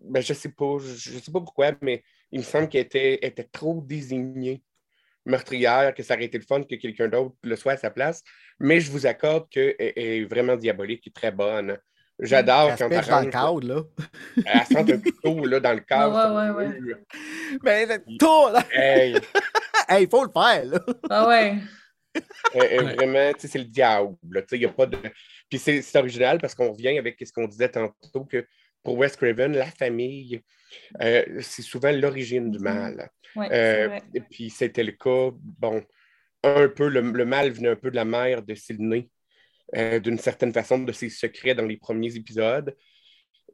ben, 0.03 0.21
je 0.21 0.33
ne 0.33 0.37
sais 0.37 0.49
pas, 0.49 0.77
je, 0.79 0.87
je 0.87 1.19
sais 1.19 1.31
pas 1.31 1.39
pourquoi, 1.39 1.73
mais 1.81 2.03
il 2.31 2.39
me 2.39 2.43
semble 2.43 2.69
qu'elle 2.69 2.81
était, 2.81 3.25
était 3.25 3.43
trop 3.43 3.81
désignée 3.81 4.63
meurtrière, 5.25 5.93
que 5.93 6.03
ça 6.03 6.15
aurait 6.15 6.25
été 6.25 6.37
le 6.37 6.45
fun 6.45 6.63
que 6.63 6.75
quelqu'un 6.75 7.07
d'autre 7.09 7.35
le 7.43 7.55
soit 7.55 7.73
à 7.73 7.77
sa 7.77 7.91
place. 7.91 8.23
Mais 8.59 8.79
je 8.79 8.91
vous 8.91 9.05
accorde 9.05 9.49
qu'elle 9.49 9.75
est 9.77 10.23
vraiment 10.25 10.55
diabolique 10.55 11.05
et 11.07 11.11
très 11.11 11.31
bonne. 11.31 11.77
J'adore 12.19 12.71
Elle 12.71 12.77
quand 12.77 12.89
elle 12.89 13.05
dans 13.05 13.19
le 13.19 13.29
cadre, 13.29 13.61
là. 13.61 13.83
elle 14.37 14.65
sent 14.65 14.91
un 14.91 14.97
couteau 14.97 15.45
là, 15.45 15.59
dans 15.59 15.73
le 15.73 15.81
cadre. 15.81 16.15
ouais, 16.15 16.47
sur 16.47 16.55
ouais, 16.55 16.79
le 16.79 16.81
mur. 16.81 16.97
Mais 17.63 17.85
le 17.85 18.17
tour, 18.17 18.49
là, 18.51 18.63
Hey, 18.71 19.17
hey, 19.89 20.03
il 20.05 20.09
faut 20.09 20.23
le 20.25 20.31
faire, 20.31 20.65
là. 20.65 20.79
Ah 21.09 21.27
ouais. 21.27 21.55
Euh, 22.55 22.59
euh. 22.61 22.81
Vraiment, 22.95 23.31
tu 23.33 23.41
sais, 23.41 23.47
c'est 23.47 23.59
le 23.59 23.65
diable. 23.65 24.15
là, 24.31 24.41
tu 24.41 24.47
sais, 24.49 24.55
Il 24.57 24.61
y 24.63 24.65
a 24.65 24.69
pas 24.69 24.85
de. 24.87 24.97
Puis 25.49 25.59
c'est 25.59 25.81
c'est 25.81 25.97
original 25.99 26.39
parce 26.39 26.55
qu'on 26.55 26.71
revient 26.71 26.97
avec 26.97 27.17
ce 27.23 27.31
qu'on 27.31 27.47
disait 27.47 27.69
tantôt 27.69 28.25
que 28.25 28.45
pour 28.83 28.97
Wes 28.97 29.15
Craven, 29.15 29.53
la 29.55 29.65
famille, 29.67 30.41
euh, 31.01 31.23
c'est 31.41 31.61
souvent 31.61 31.91
l'origine 31.91 32.49
du 32.51 32.57
Mhm. 32.57 32.63
mal. 32.63 33.09
Ouais, 33.35 33.49
Euh, 33.51 33.99
et 34.13 34.21
puis 34.21 34.49
c'était 34.49 34.83
le 34.83 34.93
cas, 34.93 35.29
bon, 35.33 35.83
un 36.43 36.69
peu, 36.69 36.87
le, 36.87 37.01
le 37.01 37.25
mal 37.25 37.51
venait 37.51 37.69
un 37.69 37.75
peu 37.75 37.91
de 37.91 37.95
la 37.95 38.05
mère 38.05 38.41
de 38.41 38.55
Sydney, 38.55 39.09
euh, 39.75 39.99
d'une 39.99 40.17
certaine 40.17 40.53
façon, 40.53 40.79
de 40.79 40.91
ses 40.91 41.09
secrets 41.09 41.53
dans 41.53 41.65
les 41.65 41.77
premiers 41.77 42.15
épisodes. 42.15 42.75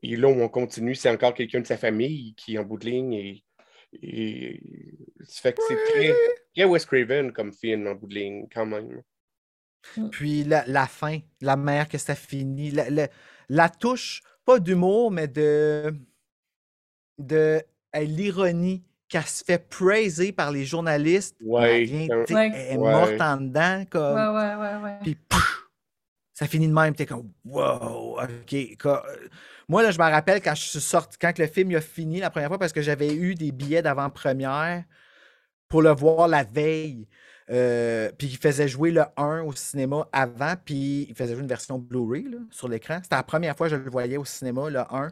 Et 0.04 0.16
là 0.16 0.28
où 0.28 0.40
on 0.42 0.50
continue, 0.50 0.96
c'est 0.96 1.10
encore 1.10 1.34
quelqu'un 1.34 1.62
de 1.62 1.68
sa 1.68 1.78
famille 1.78 2.34
qui, 2.36 2.58
en 2.58 2.64
bout 2.64 2.78
de 2.78 2.86
ligne, 2.86 3.14
est. 3.14 3.44
et 4.02 4.60
ça 5.22 5.42
fait 5.42 5.54
que 5.54 5.62
c'est 5.68 5.76
très, 5.92 6.16
très 6.56 6.66
Wes 6.66 6.86
Craven 6.86 7.32
comme 7.32 7.54
film 7.54 7.88
en 7.88 7.96
bout 7.96 8.08
de 8.08 8.16
ligne, 8.16 8.48
quand 8.54 8.66
même. 8.66 9.02
Puis 10.12 10.44
la, 10.44 10.64
la 10.68 10.88
fin, 10.88 11.20
la 11.42 11.56
mère 11.58 11.88
que 11.90 11.98
ça 11.98 12.16
finit, 12.16 12.72
la, 12.72 12.90
la- 12.90 13.10
la 13.50 13.70
touche, 13.70 14.22
pas 14.46 14.60
d'humour, 14.60 15.12
mais 15.12 15.28
de, 15.28 15.94
de 17.18 17.62
l'ironie 17.94 18.84
qu'elle 19.08 19.26
se 19.26 19.44
fait 19.44 19.60
praiser 19.70 20.32
par 20.32 20.52
les 20.52 20.66
journalistes. 20.66 21.36
Ouais, 21.42 21.82
elle, 21.82 21.86
vient, 21.86 22.08
sais, 22.26 22.34
Ouais. 22.34 22.52
elle 22.54 22.74
est 22.74 22.78
Ouais. 22.78 22.92
morte 22.92 23.22
en 23.22 23.38
dedans, 23.38 23.84
comme. 23.90 24.16
Ouais, 24.16 24.28
ouais, 24.28 24.56
ouais, 24.56 24.84
ouais. 24.84 25.00
Puis 25.04 25.18
ça 26.34 26.48
finit 26.48 26.68
de 26.68 26.74
même, 26.74 26.96
t'es 26.96 27.06
comme 27.06 27.32
wow, 27.46 28.20
ok. 28.22 28.56
quoi. 28.82 29.06
Moi, 29.70 29.84
là, 29.84 29.92
je 29.92 29.98
me 30.00 30.04
rappelle 30.04 30.42
quand 30.42 30.56
je 30.56 30.64
suis 30.64 30.80
sorti, 30.82 31.18
quand 31.18 31.38
le 31.38 31.48
film 31.48 31.72
il 31.72 31.78
a 31.78 31.82
fini 31.82 32.20
la 32.20 32.30
première 32.30 32.50
fois, 32.50 32.60
parce 32.60 32.74
que 32.74 32.82
j'avais 32.82 33.14
eu 33.14 33.36
des 33.36 33.52
billets 33.52 33.82
d'avant-première 33.82 34.84
pour 35.70 35.82
le 35.82 35.92
voir 35.92 36.28
la 36.28 36.44
veille. 36.44 37.08
Euh, 37.50 38.12
puis 38.18 38.28
il 38.28 38.38
faisait 38.38 38.68
jouer 38.68 38.92
le 38.92 39.04
1 39.18 39.42
au 39.44 39.54
cinéma 39.54 40.08
avant, 40.14 40.56
puis 40.64 41.08
il 41.10 41.16
faisait 41.16 41.34
jouer 41.34 41.42
une 41.42 41.48
version 41.48 41.78
Blu-ray 41.78 42.28
sur 42.52 42.70
l'écran. 42.70 43.00
C'était 43.04 43.16
la 43.16 43.24
première 43.24 43.58
fois 43.58 43.68
que 43.70 43.76
je 43.76 43.82
le 43.82 43.90
voyais 43.90 44.18
au 44.18 44.26
cinéma, 44.26 44.70
le 44.70 44.80
1. 44.80 45.12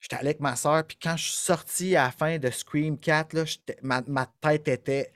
J'étais 0.00 0.16
allé 0.16 0.28
avec 0.28 0.40
ma 0.40 0.54
soeur, 0.56 0.84
puis 0.84 0.96
quand 1.02 1.16
je 1.16 1.24
suis 1.24 1.32
sorti 1.34 1.96
à 1.96 2.04
la 2.04 2.10
fin 2.12 2.38
de 2.38 2.50
Scream 2.50 2.98
4, 2.98 3.32
là, 3.34 3.44
ma, 3.82 4.26
tête 4.40 4.68
était 4.68 5.12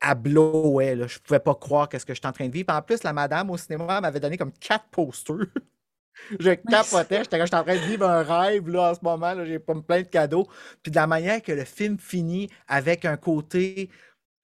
à- 0.00 0.14
là. 0.14 1.06
Je 1.06 1.18
pouvais 1.20 1.40
pas 1.40 1.54
croire 1.54 1.88
qu'est-ce 1.88 2.04
que 2.06 2.14
j'étais 2.14 2.26
en 2.26 2.32
train 2.32 2.48
de 2.48 2.52
vivre. 2.52 2.66
Puis 2.66 2.76
en 2.76 2.82
plus, 2.82 3.02
la 3.02 3.12
madame 3.12 3.50
au 3.50 3.56
cinéma 3.56 4.00
m'avait 4.00 4.20
donné 4.20 4.36
comme 4.36 4.52
quatre 4.52 4.88
posters. 4.90 5.36
Je 6.40 6.50
capotais, 6.52 7.18
j'étais 7.24 7.42
en 7.54 7.62
train 7.64 7.74
de 7.76 7.80
vivre 7.86 8.06
un 8.08 8.22
rêve 8.22 8.68
là, 8.68 8.90
en 8.90 8.94
ce 8.94 9.00
moment, 9.02 9.34
j'ai 9.44 9.58
pas 9.58 9.74
plein 9.80 10.02
de 10.02 10.06
cadeaux. 10.08 10.46
Puis 10.82 10.90
de 10.90 10.96
la 10.96 11.06
manière 11.06 11.42
que 11.42 11.52
le 11.52 11.64
film 11.64 11.98
finit 11.98 12.48
avec 12.66 13.04
un 13.04 13.16
côté, 13.16 13.88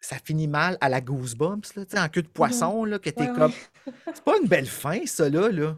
ça 0.00 0.16
finit 0.22 0.48
mal 0.48 0.76
à 0.80 0.88
la 0.88 1.00
Goosebumps, 1.00 1.74
là, 1.76 2.04
en 2.04 2.08
queue 2.08 2.22
de 2.22 2.28
poisson, 2.28 2.84
là, 2.84 2.98
que 2.98 3.10
t'es 3.10 3.22
Ouais, 3.22 3.30
ouais. 3.30 3.34
comme. 3.36 3.52
C'est 4.14 4.24
pas 4.24 4.38
une 4.40 4.48
belle 4.48 4.66
fin, 4.66 5.04
ça, 5.06 5.28
là. 5.28 5.48
là. 5.50 5.76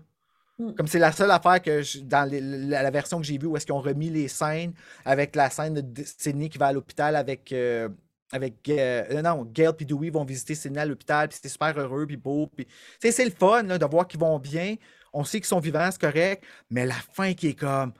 Mm. 0.59 0.73
Comme 0.75 0.87
c'est 0.87 0.99
la 0.99 1.13
seule 1.13 1.31
affaire 1.31 1.61
que 1.61 1.83
je- 1.83 2.01
dans 2.01 2.29
les- 2.29 2.41
la, 2.41 2.83
la 2.83 2.91
version 2.91 3.19
que 3.21 3.25
j'ai 3.27 3.37
vue 3.39 3.47
où 3.47 3.57
est-ce 3.57 3.67
qu'ils 3.67 3.75
ont 3.75 3.81
remis 3.81 4.09
les 4.11 4.29
scènes 4.29 4.73
avec 5.05 5.37
la 5.37 5.51
scène 5.51 5.75
de 5.75 6.03
Sydney 6.05 6.49
qui 6.49 6.59
va 6.59 6.69
à 6.69 6.73
l'hôpital 6.73 7.15
avec. 7.17 7.53
euh, 7.53 7.89
avec 8.33 8.69
euh, 8.69 9.23
non, 9.23 9.45
Gail 9.45 9.71
et 9.79 9.85
Dewey 9.85 10.11
vont 10.11 10.25
visiter 10.25 10.57
Sydney 10.57 10.81
à 10.81 10.85
l'hôpital, 10.85 11.29
puis 11.29 11.39
c'est 11.41 11.49
super 11.49 11.79
heureux, 11.79 12.07
puis 12.09 12.17
beau. 12.17 12.49
Puis, 12.49 12.67
c'est 12.99 13.25
le 13.25 13.31
fun 13.31 13.63
là, 13.63 13.79
de 13.79 13.87
voir 13.87 14.09
qu'ils 14.09 14.19
vont 14.19 14.41
bien. 14.41 14.75
On 15.19 15.25
sait 15.25 15.39
qu'ils 15.39 15.47
sont 15.47 15.61
vivants, 15.61 15.89
c'est 15.91 16.01
correct, 16.01 16.45
mais 16.71 16.85
la 16.85 16.95
fin 16.95 17.33
qui 17.33 17.49
est 17.49 17.55
comme. 17.59 17.93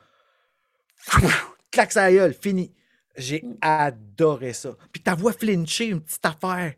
Claque 1.71 1.91
sa 1.91 2.11
gueule, 2.11 2.33
fini. 2.33 2.71
J'ai 3.15 3.41
Mm. 3.41 3.55
adoré 3.61 4.53
ça. 4.53 4.75
Puis 4.91 5.01
ta 5.01 5.15
voix 5.15 5.33
flincher, 5.33 5.87
une 5.87 6.01
petite 6.01 6.23
affaire. 6.25 6.73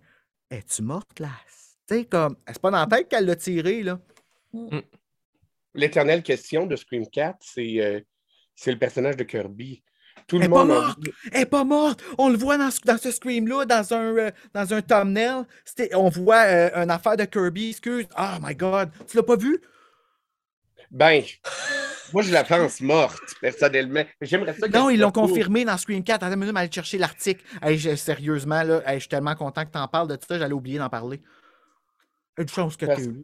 Es-tu 0.50 0.82
morte, 0.82 1.20
là? 1.20 1.30
Tu 1.88 1.96
sais, 1.96 2.06
comme. 2.06 2.38
C'est 2.48 2.60
pas 2.62 2.72
dans 2.72 2.80
la 2.80 2.88
tête 2.88 3.10
qu'elle 3.10 3.26
l'a 3.26 3.36
tiré, 3.36 3.84
là. 3.84 4.00
L'éternelle 5.76 6.24
question 6.24 6.66
de 6.66 6.76
Scream 6.76 7.06
4, 7.08 7.38
c'est 7.42 7.76
euh, 7.80 8.00
c'est 8.56 8.72
le 8.72 8.80
personnage 8.80 9.18
de 9.18 9.24
Kirby. 9.24 9.84
Tout 10.28 10.36
Elle 10.38 10.44
le 10.44 10.48
est 10.48 10.50
pas 10.50 10.66
morte! 10.66 11.00
dit- 11.00 11.12
Elle 11.32 11.42
est 11.42 11.46
pas 11.46 11.64
morte! 11.64 12.04
On 12.18 12.30
le 12.30 12.38
voit 12.38 12.58
dans 12.58 12.72
ce, 12.72 12.80
dans 12.86 12.98
ce 12.98 13.12
scream-là, 13.12 13.66
dans 13.66 13.94
un, 13.94 14.16
euh, 14.18 14.32
dans 14.54 14.74
un 14.74 14.82
thumbnail. 14.82 15.44
C'était- 15.66 15.94
On 15.96 16.10
voit 16.10 16.44
euh, 16.46 16.70
une 16.84 16.92
affaire 16.92 17.18
de 17.18 17.26
Kirby, 17.26 17.70
excuse. 17.72 18.06
Oh 18.18 18.38
my 18.42 18.56
god! 18.56 18.90
Tu 19.08 19.18
l'as 19.18 19.24
pas 19.24 19.36
vu? 19.38 19.60
Ben, 20.92 21.24
moi, 22.14 22.24
je 22.24 22.32
la 22.32 22.44
pense 22.44 22.82
morte, 22.82 23.36
personnellement. 23.42 24.04
J'aimerais 24.22 24.54
ça. 24.54 24.68
Non, 24.68 24.90
ils 24.90 25.00
l'ont 25.00 25.12
confirmé 25.12 25.66
dans 25.66 25.78
Scream 25.78 26.04
4. 26.04 26.24
Attends 26.24 26.34
une 26.34 26.40
minute, 26.40 26.56
aller 26.56 26.72
chercher 26.72 26.98
l'article. 26.98 27.44
Hey, 27.62 27.80
sérieusement, 27.98 28.64
là, 28.64 28.82
hey, 28.86 28.96
je 28.96 29.02
suis 29.02 29.10
tellement 29.10 29.36
content 29.36 29.66
que 29.66 29.72
tu 29.72 29.78
en 29.78 29.88
parles 29.88 30.08
de 30.08 30.16
tout 30.16 30.26
ça, 30.28 30.40
j'allais 30.40 30.54
oublier 30.54 30.80
d'en 30.80 30.90
parler. 30.90 31.22
Une 32.38 32.48
chance 32.48 32.78
que 32.78 32.86
Parce- 32.86 33.04
tu 33.04 33.24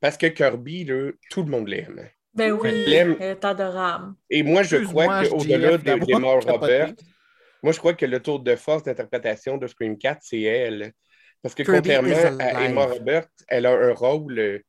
Parce 0.00 0.16
que 0.16 0.26
Kirby, 0.26 0.84
là, 0.84 1.10
tout 1.30 1.42
le 1.42 1.50
monde 1.50 1.68
l'aime. 1.68 2.08
Ben 2.34 2.52
oui, 2.52 2.68
est 2.68 3.44
adorable. 3.44 4.14
Et 4.30 4.42
moi, 4.42 4.62
je 4.62 4.76
crois 4.76 5.24
qu'au-delà 5.24 5.76
de, 5.76 6.04
des 6.04 6.14
morts. 6.14 6.42
Robert, 6.46 6.92
moi, 7.62 7.72
je 7.72 7.78
crois 7.78 7.94
que 7.94 8.06
le 8.06 8.20
tour 8.20 8.38
de 8.40 8.54
force 8.54 8.84
d'interprétation 8.84 9.56
de 9.56 9.66
Scream 9.66 9.98
4, 9.98 10.20
c'est 10.22 10.42
elle. 10.42 10.92
Parce 11.42 11.54
que 11.54 11.64
Kirby 11.64 11.90
contrairement 11.90 12.38
à. 12.38 12.64
Emma 12.64 12.84
Robert, 12.84 13.26
elle 13.48 13.66
a 13.66 13.72
un 13.72 13.92
rôle. 13.92 14.62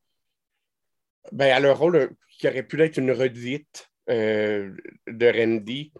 Euh, 1.26 1.28
Ben, 1.32 1.46
elle 1.56 1.66
a 1.66 1.70
un 1.70 1.74
rôle 1.74 1.96
euh, 1.96 2.08
qui 2.38 2.48
aurait 2.48 2.62
pu 2.62 2.80
être 2.82 2.96
une 2.98 3.10
redite 3.12 3.88
euh, 4.08 4.72
de 5.06 5.26
Randy. 5.26 5.92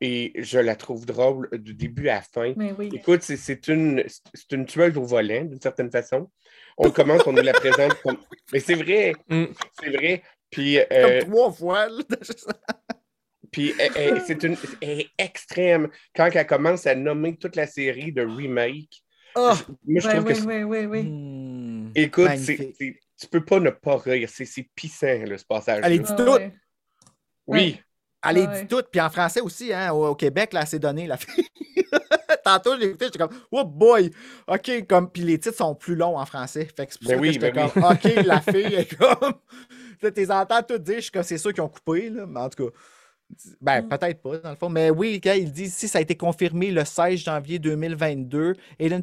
Et 0.00 0.32
je 0.36 0.60
la 0.60 0.76
trouve 0.76 1.06
drôle 1.06 1.48
du 1.52 1.74
début 1.74 2.08
à 2.08 2.14
la 2.16 2.22
fin. 2.22 2.54
Mais 2.56 2.72
oui. 2.78 2.88
Écoute, 2.94 3.22
c'est- 3.22 3.36
c'est 3.36 3.66
une, 3.66 4.04
c'est 4.32 4.52
une 4.52 4.64
tueuse 4.64 4.96
au 4.96 5.02
volant, 5.02 5.44
d'une 5.44 5.60
certaine 5.60 5.90
façon. 5.90 6.30
On 6.76 6.90
commence, 6.92 7.26
on 7.26 7.32
nous 7.32 7.42
la 7.42 7.52
présente 7.52 7.94
comme. 8.02 8.16
Mais 8.52 8.60
c'est 8.60 8.74
vrai, 8.76 9.12
Mm. 9.28 9.46
c'est 9.80 9.90
vrai. 9.90 10.22
Puis, 10.50 10.78
Comme 10.88 10.98
euh, 10.98 11.20
trois 11.22 11.52
fois. 11.52 11.88
là. 11.88 12.04
puis 13.50 13.74
elle- 13.78 13.90
elle- 13.96 14.20
c'est 14.26 14.42
une 14.44 14.56
elle 14.80 15.00
est 15.00 15.10
extrême. 15.18 15.88
Quand 16.14 16.30
elle 16.32 16.46
commence 16.46 16.86
à 16.86 16.94
nommer 16.94 17.36
toute 17.36 17.56
la 17.56 17.66
série 17.66 18.12
de 18.12 18.22
remake, 18.22 19.02
Ah! 19.34 19.56
moi, 19.84 20.00
je 20.00 20.06
Ouais, 20.08 20.14
trouve 20.14 20.32
que. 20.32 20.46
oui, 20.46 20.62
oui, 20.62 20.86
oui. 20.86 21.02
Hmm, 21.02 21.90
Écoute, 21.96 22.30
c'est- 22.36 22.72
tu 23.18 23.26
peux 23.26 23.44
pas 23.44 23.60
ne 23.60 23.70
pas 23.70 23.96
rire. 23.96 24.28
C'est 24.32 24.44
c'est 24.44 24.68
pissant, 24.74 25.24
là, 25.26 25.36
ce 25.38 25.44
passage. 25.44 25.82
Allez, 25.84 25.98
là 25.98 26.02
dis 26.04 26.12
Ah, 26.12 26.16
tout. 26.16 26.30
ouais. 26.32 26.52
Oui. 27.46 27.80
Allez, 28.22 28.46
Ouais. 28.46 28.60
dis 28.62 28.66
tout. 28.68 28.82
Puis 28.90 29.00
en 29.00 29.10
français 29.10 29.40
aussi, 29.40 29.72
hein, 29.72 29.92
au, 29.92 30.06
au 30.08 30.14
Québec, 30.14 30.52
là, 30.52 30.66
c'est 30.66 30.78
donné, 30.78 31.06
la 31.06 31.16
fille. 31.16 31.46
Tantôt, 32.44 32.74
je 32.74 32.80
l'ai 32.80 32.86
écouté, 32.86 33.06
j'étais 33.06 33.18
comme, 33.18 33.36
oh 33.52 33.64
boy! 33.64 34.10
OK, 34.46 34.86
comme, 34.88 35.10
puis 35.10 35.22
les 35.22 35.38
titres 35.38 35.56
sont 35.56 35.74
plus 35.74 35.94
longs 35.94 36.18
en 36.18 36.26
français. 36.26 36.64
Fait 36.76 36.86
que 36.86 36.92
c'est 36.92 36.98
pour 37.00 37.08
Ben 37.08 37.14
ça 37.16 37.20
oui, 37.20 37.28
que 37.28 37.32
j'étais 37.34 37.52
ben 37.52 37.68
comme, 37.70 37.84
OK, 37.84 38.04
la 38.26 38.40
fille 38.40 38.74
est 38.74 38.96
comme. 38.96 39.34
Tu 40.00 40.10
les 40.16 40.30
entends 40.30 40.62
tout 40.62 40.78
dire, 40.78 40.96
je 40.96 41.00
suis 41.02 41.10
comme, 41.10 41.22
c'est 41.22 41.38
sûr 41.38 41.52
qu'ils 41.52 41.62
ont 41.62 41.68
coupé, 41.68 42.08
là, 42.10 42.26
mais 42.26 42.40
en 42.40 42.48
tout 42.48 42.66
cas. 42.66 42.72
Ben, 43.60 43.82
Mm. 43.82 43.88
peut-être 43.90 44.22
pas, 44.22 44.38
dans 44.38 44.50
le 44.50 44.56
fond. 44.56 44.68
Mais 44.70 44.88
oui, 44.90 45.20
quand 45.22 45.34
il 45.34 45.52
dit 45.52 45.64
ici, 45.64 45.86
ça 45.86 45.98
a 45.98 46.00
été 46.00 46.16
confirmé 46.16 46.70
le 46.70 46.84
16 46.84 47.18
janvier 47.20 47.58
2022. 47.58 48.54
Aiden 48.78 49.02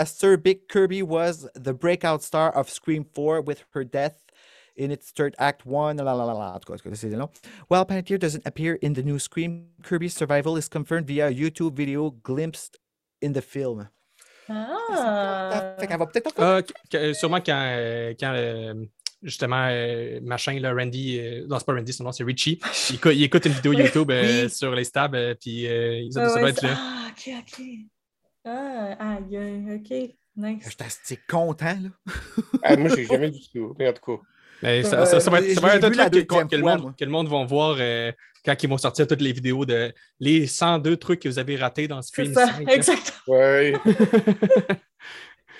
Panettiere's 0.00 0.38
Acerbic 0.40 0.68
Kirby 0.68 1.02
was 1.02 1.48
the 1.54 1.72
breakout 1.74 2.22
star 2.22 2.50
of 2.56 2.68
Scream 2.70 3.04
4 3.14 3.42
with 3.42 3.64
her 3.74 3.84
death 3.84 4.22
in 4.76 4.90
its 4.90 5.10
third 5.10 5.34
act 5.38 5.66
one. 5.66 5.96
La, 5.98 6.12
la, 6.12 6.24
la, 6.24 6.32
la. 6.32 6.54
En 6.54 6.58
tout 6.60 6.66
cas, 6.68 6.74
en 6.74 6.78
tout 6.78 6.88
cas, 6.90 6.94
c'est 6.96 7.10
long. 7.10 7.28
While 7.68 7.84
Panettiere 7.84 8.18
doesn't 8.18 8.46
appear 8.46 8.78
in 8.82 8.94
the 8.94 9.02
new 9.02 9.18
Scream, 9.18 9.66
Kirby's 9.82 10.14
survival 10.14 10.56
is 10.56 10.68
confirmed 10.68 11.06
via 11.06 11.28
a 11.28 11.30
YouTube 11.32 11.74
video 11.76 12.10
glimpsed 12.22 12.78
in 13.22 13.32
the 13.32 13.42
film. 13.42 13.88
Ah! 14.48 15.74
Fait 15.78 15.86
qu'elle 15.86 15.98
va 15.98 16.06
peut-être 16.06 16.32
Ah, 16.38 16.62
qu- 16.62 16.72
qu- 16.90 17.14
sûrement 17.14 17.40
quand, 17.40 17.60
euh, 17.60 18.14
quand 18.18 18.32
euh, 18.34 18.74
justement, 19.22 19.68
euh, 19.70 20.18
machin, 20.22 20.58
là, 20.58 20.72
Randy, 20.72 21.18
euh, 21.20 21.46
non, 21.46 21.58
c'est 21.58 21.66
pas 21.66 21.74
Randy, 21.74 21.92
son 21.92 22.04
nom, 22.04 22.12
c'est 22.12 22.24
Richie. 22.24 22.58
Il, 22.90 22.96
écoute- 22.96 23.12
il 23.14 23.22
écoute 23.22 23.44
une 23.46 23.52
vidéo 23.52 23.72
Oui. 23.76 23.82
YouTube 23.84 24.10
euh, 24.10 24.44
Oui. 24.44 24.50
sur 24.50 24.74
les 24.74 24.84
stabs, 24.84 25.14
euh, 25.14 25.34
puis 25.40 25.68
euh, 25.68 26.08
ça, 26.10 26.22
Ouais, 26.22 26.28
ça 26.28 26.34
ouais, 26.34 26.40
doit 26.40 26.48
être 26.50 26.60
c'est- 26.60 26.66
là. 26.66 26.74
Ah, 26.78 27.08
ok, 27.10 27.34
ok. 27.38 27.64
Ah, 28.44 28.96
aïe, 28.98 29.74
ok. 29.76 30.14
Nice. 30.36 30.64
J'étais 30.68 30.84
assez 30.84 31.18
content, 31.28 31.76
là. 31.82 32.12
Ah, 32.62 32.76
moi, 32.76 32.88
j'ai 32.94 33.04
jamais 33.04 33.30
vu 33.30 33.38
ça. 33.40 33.58
Mais 33.78 33.88
en 33.88 33.92
tout 33.92 34.16
cas. 34.16 34.22
Mais 34.62 34.82
ça, 34.82 35.00
Euh, 35.00 35.04
ça- 35.06 35.20
ça 35.20 35.30
va 35.30 35.40
être, 35.40 35.52
ça 35.54 35.60
va 35.60 35.72
un 35.74 35.80
truc 35.80 35.94
que, 35.96 36.44
que 36.48 36.56
le 36.56 36.62
monde, 36.62 36.94
que 36.96 37.04
le 37.04 37.10
monde 37.10 37.28
vont 37.28 37.44
voir 37.44 37.76
euh, 37.80 38.12
quand 38.44 38.54
ils 38.62 38.68
vont 38.68 38.78
sortir 38.78 39.06
toutes 39.06 39.20
les 39.22 39.32
vidéos 39.32 39.64
de 39.64 39.92
les 40.20 40.46
102 40.46 40.96
trucs 40.96 41.20
que 41.20 41.28
vous 41.28 41.38
avez 41.38 41.56
ratés 41.56 41.88
dans 41.88 42.00
C'est 42.02 42.08
Scream 42.08 42.34
ça, 42.34 42.46
5. 42.46 42.66
là. 42.66 42.74
exactement. 42.74 43.16
Ouais. 43.38 43.74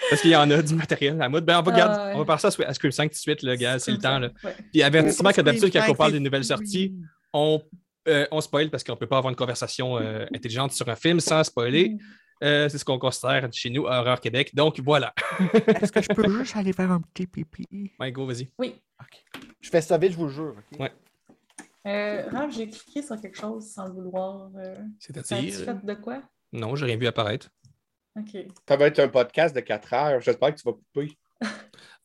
Parce 0.09 0.23
qu'il 0.23 0.31
y 0.31 0.37
en 0.37 0.51
a 0.51 0.63
du 0.63 0.75
matériel 0.75 1.21
à 1.21 1.29
mode. 1.29 1.45
Ben, 1.45 1.59
on, 1.59 1.63
va 1.63 1.73
Ah, 1.75 1.77
garder- 1.77 2.05
ouais. 2.05 2.13
on 2.15 2.19
va 2.19 2.25
passer 2.25 2.47
à, 2.65 2.75
Scream 2.75 2.93
5 2.93 3.09
tout 3.11 3.15
de 3.15 3.19
suite, 3.19 3.43
le 3.43 3.55
gars, 3.57 3.79
c'est 3.79 3.93
le 3.93 3.99
temps. 3.99 4.19
Là. 4.19 4.31
Ouais. 4.43 4.55
Puis 4.73 4.83
avertissement 4.83 5.31
que 5.33 5.41
d'habitude, 5.43 5.73
quand 5.73 5.83
on 5.89 5.95
parle 5.95 6.11
5, 6.11 6.15
d'une 6.17 6.25
nouvelle 6.25 6.45
sortie, 6.45 6.95
on, 7.35 7.61
euh, 8.09 8.27
on 8.31 8.41
spoil 8.41 8.71
parce 8.71 8.83
qu'on 8.83 8.93
ne 8.95 8.99
peut 8.99 9.07
pas 9.07 9.19
avoir 9.19 9.31
une 9.31 9.37
conversation 9.37 9.99
euh, 9.99 10.25
intelligente 10.35 10.73
sur 10.73 10.89
un 10.89 10.97
film 10.97 11.21
sans 11.21 11.45
spoiler. 11.45 11.97
Euh, 12.43 12.69
c'est 12.69 12.79
ce 12.79 12.85
qu'on 12.85 12.99
considère 12.99 13.49
chez 13.53 13.69
nous 13.71 13.87
à 13.87 14.01
Horreur 14.01 14.21
Québec. 14.21 14.55
Donc 14.55 14.81
voilà. 14.81 15.15
Est-ce 15.67 15.93
que 15.93 16.01
je 16.03 16.09
peux 16.09 16.29
juste 16.39 16.57
aller 16.57 16.73
faire 16.73 16.91
un 16.91 17.01
petit 17.01 17.27
pipi? 17.27 17.93
Ouais, 18.01 18.11
go, 18.13 18.27
vas-y. 18.27 18.49
Oui. 18.59 18.75
Je 19.61 19.69
fais 19.69 19.81
ça 19.83 19.99
vite, 19.99 20.13
je 20.13 20.17
vous 20.17 20.27
le 20.27 20.31
jure. 20.33 20.55
ok? 20.73 20.81
Ouais. 20.81 20.93
Euh, 21.87 22.29
Raph, 22.31 22.53
j'ai 22.55 22.69
cliqué 22.69 23.03
sur 23.03 23.19
quelque 23.21 23.39
chose 23.39 23.67
sans 23.71 23.87
le 23.87 23.93
vouloir. 23.93 24.51
Euh, 24.57 24.77
C'est-à-dire? 24.99 25.55
fait 25.65 25.85
de 25.87 25.95
quoi? 25.95 26.23
Non, 26.53 26.77
j'ai 26.77 26.87
rien 26.87 26.97
vu 26.97 27.07
apparaître. 27.07 27.49
Ok. 28.19 28.37
Ça 28.69 28.77
va 28.77 28.87
être 28.87 28.99
un 28.99 29.09
podcast 29.09 29.55
de 29.55 29.61
4 29.61 29.93
heures. 29.95 30.21
J'espère 30.21 30.55
que 30.55 30.61
tu 30.61 30.65
vas 30.65 30.73
couper. 30.73 31.17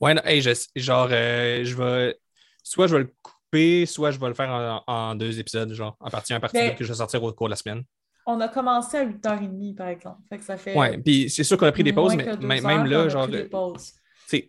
Ouais, 0.02 0.14
non, 0.14 0.22
hey, 0.26 0.42
je- 0.42 0.52
genre, 0.76 1.08
euh, 1.12 1.64
je 1.64 1.74
vais. 1.76 2.18
Soit 2.62 2.88
je 2.88 2.96
vais 2.98 3.04
le 3.04 3.14
couper, 3.24 3.86
soit 3.86 4.12
je 4.12 4.20
vais 4.20 4.28
le 4.28 4.34
faire 4.34 4.50
en, 4.50 4.84
en 4.88 5.16
deux 5.16 5.40
épisodes, 5.40 5.72
genre, 5.74 5.96
en 6.02 6.10
partie 6.10 6.34
en 6.34 6.40
partie 6.42 6.58
deux, 6.70 6.76
que 6.76 6.84
je 6.84 6.90
vais 6.92 6.98
sortir 6.98 7.24
au 7.24 7.32
cours 7.32 7.48
de 7.48 7.52
la 7.52 7.56
semaine. 7.56 7.84
On 8.26 8.40
a 8.40 8.48
commencé 8.48 8.98
à 8.98 9.06
8h30, 9.06 9.76
par 9.76 9.88
exemple. 9.88 10.20
Fait 10.30 10.38
que 10.38 10.44
ça 10.44 10.58
fait. 10.58 10.76
Ouais, 10.76 10.98
puis 10.98 11.30
c'est 11.30 11.44
sûr 11.44 11.58
qu'on 11.58 11.68
a 11.68 11.72
pris 11.72 11.84
des 11.84 11.94
pauses, 11.94 12.16
mais 12.42 12.62
même, 12.62 12.86
là, 12.86 13.08
genre, 13.10 13.28
pauses. 13.52 13.94
c'est 14.28 14.48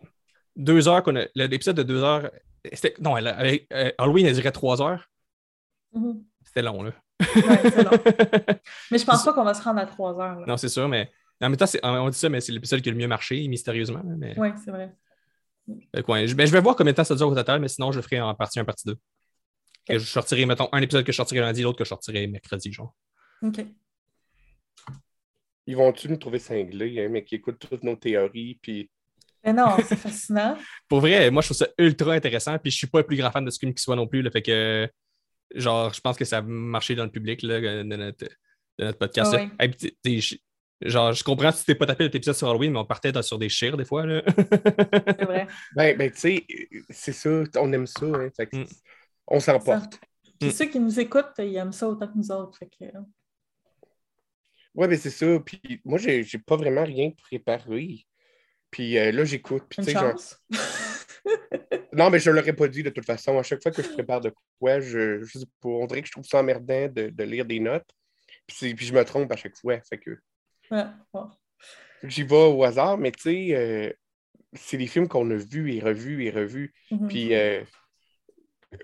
deux 0.55 0.87
heures 0.87 1.03
qu'on 1.03 1.15
a. 1.15 1.25
L'épisode 1.35 1.75
de 1.77 1.83
deux 1.83 2.03
heures. 2.03 2.31
Non, 2.99 3.15
elle- 3.17 3.27
avec 3.27 3.67
euh, 3.71 3.91
Halloween, 3.97 4.25
elle 4.25 4.35
durait 4.35 4.51
trois 4.51 4.81
heures. 4.81 5.09
Mhm. 5.93 6.23
C'était 6.43 6.63
long, 6.63 6.81
là. 6.83 6.91
Ouais, 7.19 7.71
c'est 7.71 7.83
long. 7.83 7.91
Mais 8.91 8.97
je 8.97 9.05
pense 9.05 9.23
pas 9.23 9.33
qu'on 9.33 9.43
va 9.43 9.53
se 9.53 9.63
rendre 9.63 9.79
à 9.79 9.85
3 9.85 10.19
heures. 10.19 10.39
là. 10.39 10.45
non, 10.47 10.57
c'est 10.57 10.69
sûr, 10.69 10.87
mais 10.87 11.09
en 11.41 11.49
même 11.49 11.57
temps, 11.57 11.65
on 11.83 12.09
dit 12.09 12.17
ça, 12.17 12.29
mais 12.29 12.41
c'est 12.41 12.51
l'épisode 12.51 12.81
qui 12.81 12.89
a 12.89 12.91
le 12.91 12.97
mieux 12.97 13.07
marché, 13.07 13.47
mystérieusement. 13.47 14.01
Mais... 14.05 14.37
Oui, 14.39 14.49
c'est 14.63 14.71
vrai. 14.71 14.95
Ouais, 16.07 16.27
je, 16.27 16.35
ben, 16.35 16.47
je 16.47 16.51
vais 16.51 16.61
voir 16.61 16.75
combien 16.75 16.93
de 16.93 16.97
temps 16.97 17.03
ça 17.03 17.15
dure 17.15 17.27
au 17.27 17.35
total, 17.35 17.59
mais 17.59 17.67
sinon, 17.67 17.91
je 17.91 17.97
le 17.97 18.01
ferai 18.01 18.21
en 18.21 18.33
partie 18.33 18.59
1, 18.59 18.65
partie 18.65 18.87
2. 18.87 18.97
Que 19.87 19.99
je 19.99 20.05
sortirai, 20.05 20.45
mettons, 20.45 20.69
un 20.71 20.81
épisode 20.81 21.03
que 21.03 21.11
je 21.11 21.17
sortirai 21.17 21.41
lundi, 21.41 21.61
l'autre 21.61 21.77
que 21.77 21.83
je 21.83 21.89
sortirai 21.89 22.27
mercredi, 22.27 22.71
genre. 22.71 22.93
OK. 23.43 23.65
Ils 25.65 25.75
vont-tu 25.75 26.07
nous 26.09 26.17
trouver 26.17 26.39
cinglés, 26.39 27.03
hein, 27.05 27.09
mais 27.09 27.23
qui 27.23 27.35
écoutent 27.35 27.59
toutes 27.59 27.83
nos 27.83 27.95
théories, 27.95 28.57
puis 28.61 28.89
Mais 29.43 29.53
non, 29.53 29.75
c'est 29.85 29.97
fascinant. 29.97 30.57
Pour 30.87 31.01
vrai, 31.01 31.29
moi, 31.29 31.41
je 31.41 31.47
trouve 31.47 31.57
ça 31.57 31.67
ultra 31.77 32.13
intéressant, 32.13 32.57
puis 32.57 32.71
je 32.71 32.77
suis 32.77 32.87
pas 32.87 32.99
le 32.99 33.05
plus 33.05 33.17
grand 33.17 33.31
fan 33.31 33.43
de 33.43 33.49
Scream 33.51 33.73
qui 33.73 33.83
soit 33.83 33.95
non 33.95 34.07
plus, 34.07 34.21
là, 34.21 34.31
fait 34.31 34.41
que, 34.41 34.89
genre, 35.55 35.93
je 35.93 35.99
pense 35.99 36.15
que 36.17 36.23
ça 36.25 36.37
a 36.37 36.41
marché 36.41 36.95
dans 36.95 37.03
le 37.03 37.11
public, 37.11 37.41
là, 37.43 37.59
de 37.59 37.83
notre, 37.83 38.25
de 38.79 38.85
notre 38.85 38.97
podcast. 38.97 39.35
Ah. 39.37 39.65
Hey, 40.05 40.21
je- 40.21 40.35
genre, 40.81 41.11
je 41.11 41.23
comprends 41.23 41.51
si 41.51 41.65
t'es 41.65 41.75
pas 41.75 41.85
tapé 41.85 42.05
l'épisode 42.07 42.35
sur 42.35 42.47
Halloween, 42.49 42.71
mais 42.71 42.79
on 42.79 42.85
partait 42.85 43.11
dans- 43.11 43.21
sur 43.21 43.37
des 43.37 43.49
chires, 43.49 43.75
des 43.75 43.85
fois, 43.85 44.05
là. 44.05 44.21
C'est 44.25 45.25
vrai. 45.25 45.47
Ben, 45.75 45.97
ben 45.97 46.11
tu 46.11 46.17
sais, 46.19 46.45
c'est 46.89 47.13
ça, 47.13 47.43
on 47.57 47.73
aime 47.73 47.87
ça. 47.87 48.05
Hein, 48.05 48.29
fait 48.35 48.47
que 48.47 48.57
Mm. 48.57 48.65
On 49.29 49.41
s'en 49.41 49.59
porte. 49.59 49.99
Puis 50.39 50.47
Mm. 50.47 50.51
ceux 50.53 50.65
qui 50.67 50.79
nous 50.79 50.97
écoutent, 50.99 51.33
ils 51.39 51.57
aiment 51.57 51.73
ça 51.73 51.89
autant 51.89 52.07
que 52.07 52.17
nous 52.17 52.31
autres. 52.31 52.57
Fait 52.57 52.67
que... 52.69 52.85
Ouais, 54.77 54.87
ben 54.87 54.97
c'est 54.97 55.09
ça. 55.09 55.39
Puis 55.39 55.81
moi, 55.83 55.97
j'ai 55.97 56.23
j'ai 56.23 56.37
pas 56.37 56.55
vraiment 56.55 56.83
rien 56.85 57.11
préparé. 57.11 58.05
Puis 58.71 58.97
euh, 58.97 59.11
là, 59.11 59.25
j'écoute. 59.25 59.63
Puis 59.69 59.83
Une 59.83 59.89
chance. 59.89 60.37
Non, 61.93 62.09
mais 62.11 62.19
je 62.19 62.29
ne 62.29 62.35
l'aurais 62.35 62.53
pas 62.53 62.67
dit 62.67 62.83
de 62.83 62.89
toute 62.91 63.05
façon. 63.05 63.39
À 63.39 63.43
chaque 63.43 63.61
fois 63.61 63.71
que 63.71 63.81
je 63.81 63.89
prépare 63.89 64.21
de 64.21 64.31
quoi, 64.59 64.79
je, 64.79 65.23
je 65.23 65.39
sais 65.39 65.45
pas, 65.59 65.69
on 65.69 65.85
dirait 65.87 66.01
que 66.01 66.07
je 66.07 66.11
trouve 66.11 66.25
ça 66.25 66.39
emmerdant 66.39 66.87
de, 66.87 67.09
de 67.09 67.23
lire 67.23 67.43
des 67.43 67.59
notes. 67.59 67.89
Puis, 68.45 68.75
puis 68.75 68.85
je 68.85 68.93
me 68.93 69.03
trompe 69.03 69.31
à 69.31 69.35
chaque 69.35 69.57
fois. 69.57 69.79
Fait 69.81 69.97
que, 69.97 70.11
Ouais, 70.69 70.83
bon. 71.11 71.29
fait 71.99 72.07
que 72.07 72.13
j'y 72.13 72.23
vais 72.23 72.35
au 72.35 72.63
hasard, 72.63 72.97
mais 72.97 73.11
tu 73.11 73.23
sais, 73.23 73.55
euh, 73.55 73.91
c'est 74.53 74.77
des 74.77 74.87
films 74.87 75.07
qu'on 75.07 75.29
a 75.31 75.35
vus 75.35 75.73
et 75.73 75.79
revus 75.79 76.23
et 76.25 76.29
revus. 76.29 76.73
Mhm. 76.91 77.07
Puis 77.07 77.33
euh, 77.33 77.63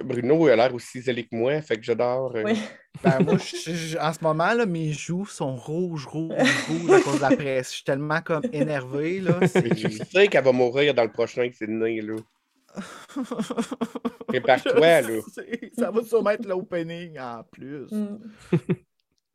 Bruno 0.04 0.48
a 0.48 0.56
l'air 0.56 0.74
aussi 0.74 1.02
zélé 1.02 1.24
que 1.26 1.36
moi, 1.36 1.62
fait 1.62 1.76
que 1.78 1.84
j'adore. 1.84 2.36
euh, 2.36 2.44
Oui. 2.46 2.58
Ben, 3.04 3.20
moi, 3.24 3.38
je- 3.38 3.74
je- 3.74 3.98
en 3.98 4.14
ce 4.14 4.24
moment, 4.24 4.54
là, 4.54 4.66
mes 4.66 4.94
joues 4.94 5.26
sont 5.26 5.56
rouges, 5.56 6.06
rouges, 6.06 6.34
rouges 6.70 6.92
à 6.92 7.02
cause 7.02 7.18
de 7.18 7.22
la 7.22 7.30
presse. 7.36 7.70
Je 7.72 7.76
suis 7.76 7.84
tellement 7.84 8.22
comme 8.22 8.44
énervé. 8.54 9.20
Là. 9.20 9.40
je 9.42 9.90
sais 10.10 10.28
qu'elle 10.28 10.44
va 10.44 10.52
mourir 10.54 10.94
dans 10.94 11.04
le 11.04 11.12
prochain 11.12 11.50
que 11.50 11.56
c'est 11.56 11.68
né, 11.68 12.02
là. 12.02 12.16
Prépare-toi, 14.28 15.02
là. 15.02 15.20
Ça 15.78 15.92
va 15.92 16.04
sûrement 16.04 16.32
être 16.32 16.46
l'opening 16.46 17.20
en 17.20 17.44
plus. 17.52 17.88
Mm. 17.92 18.20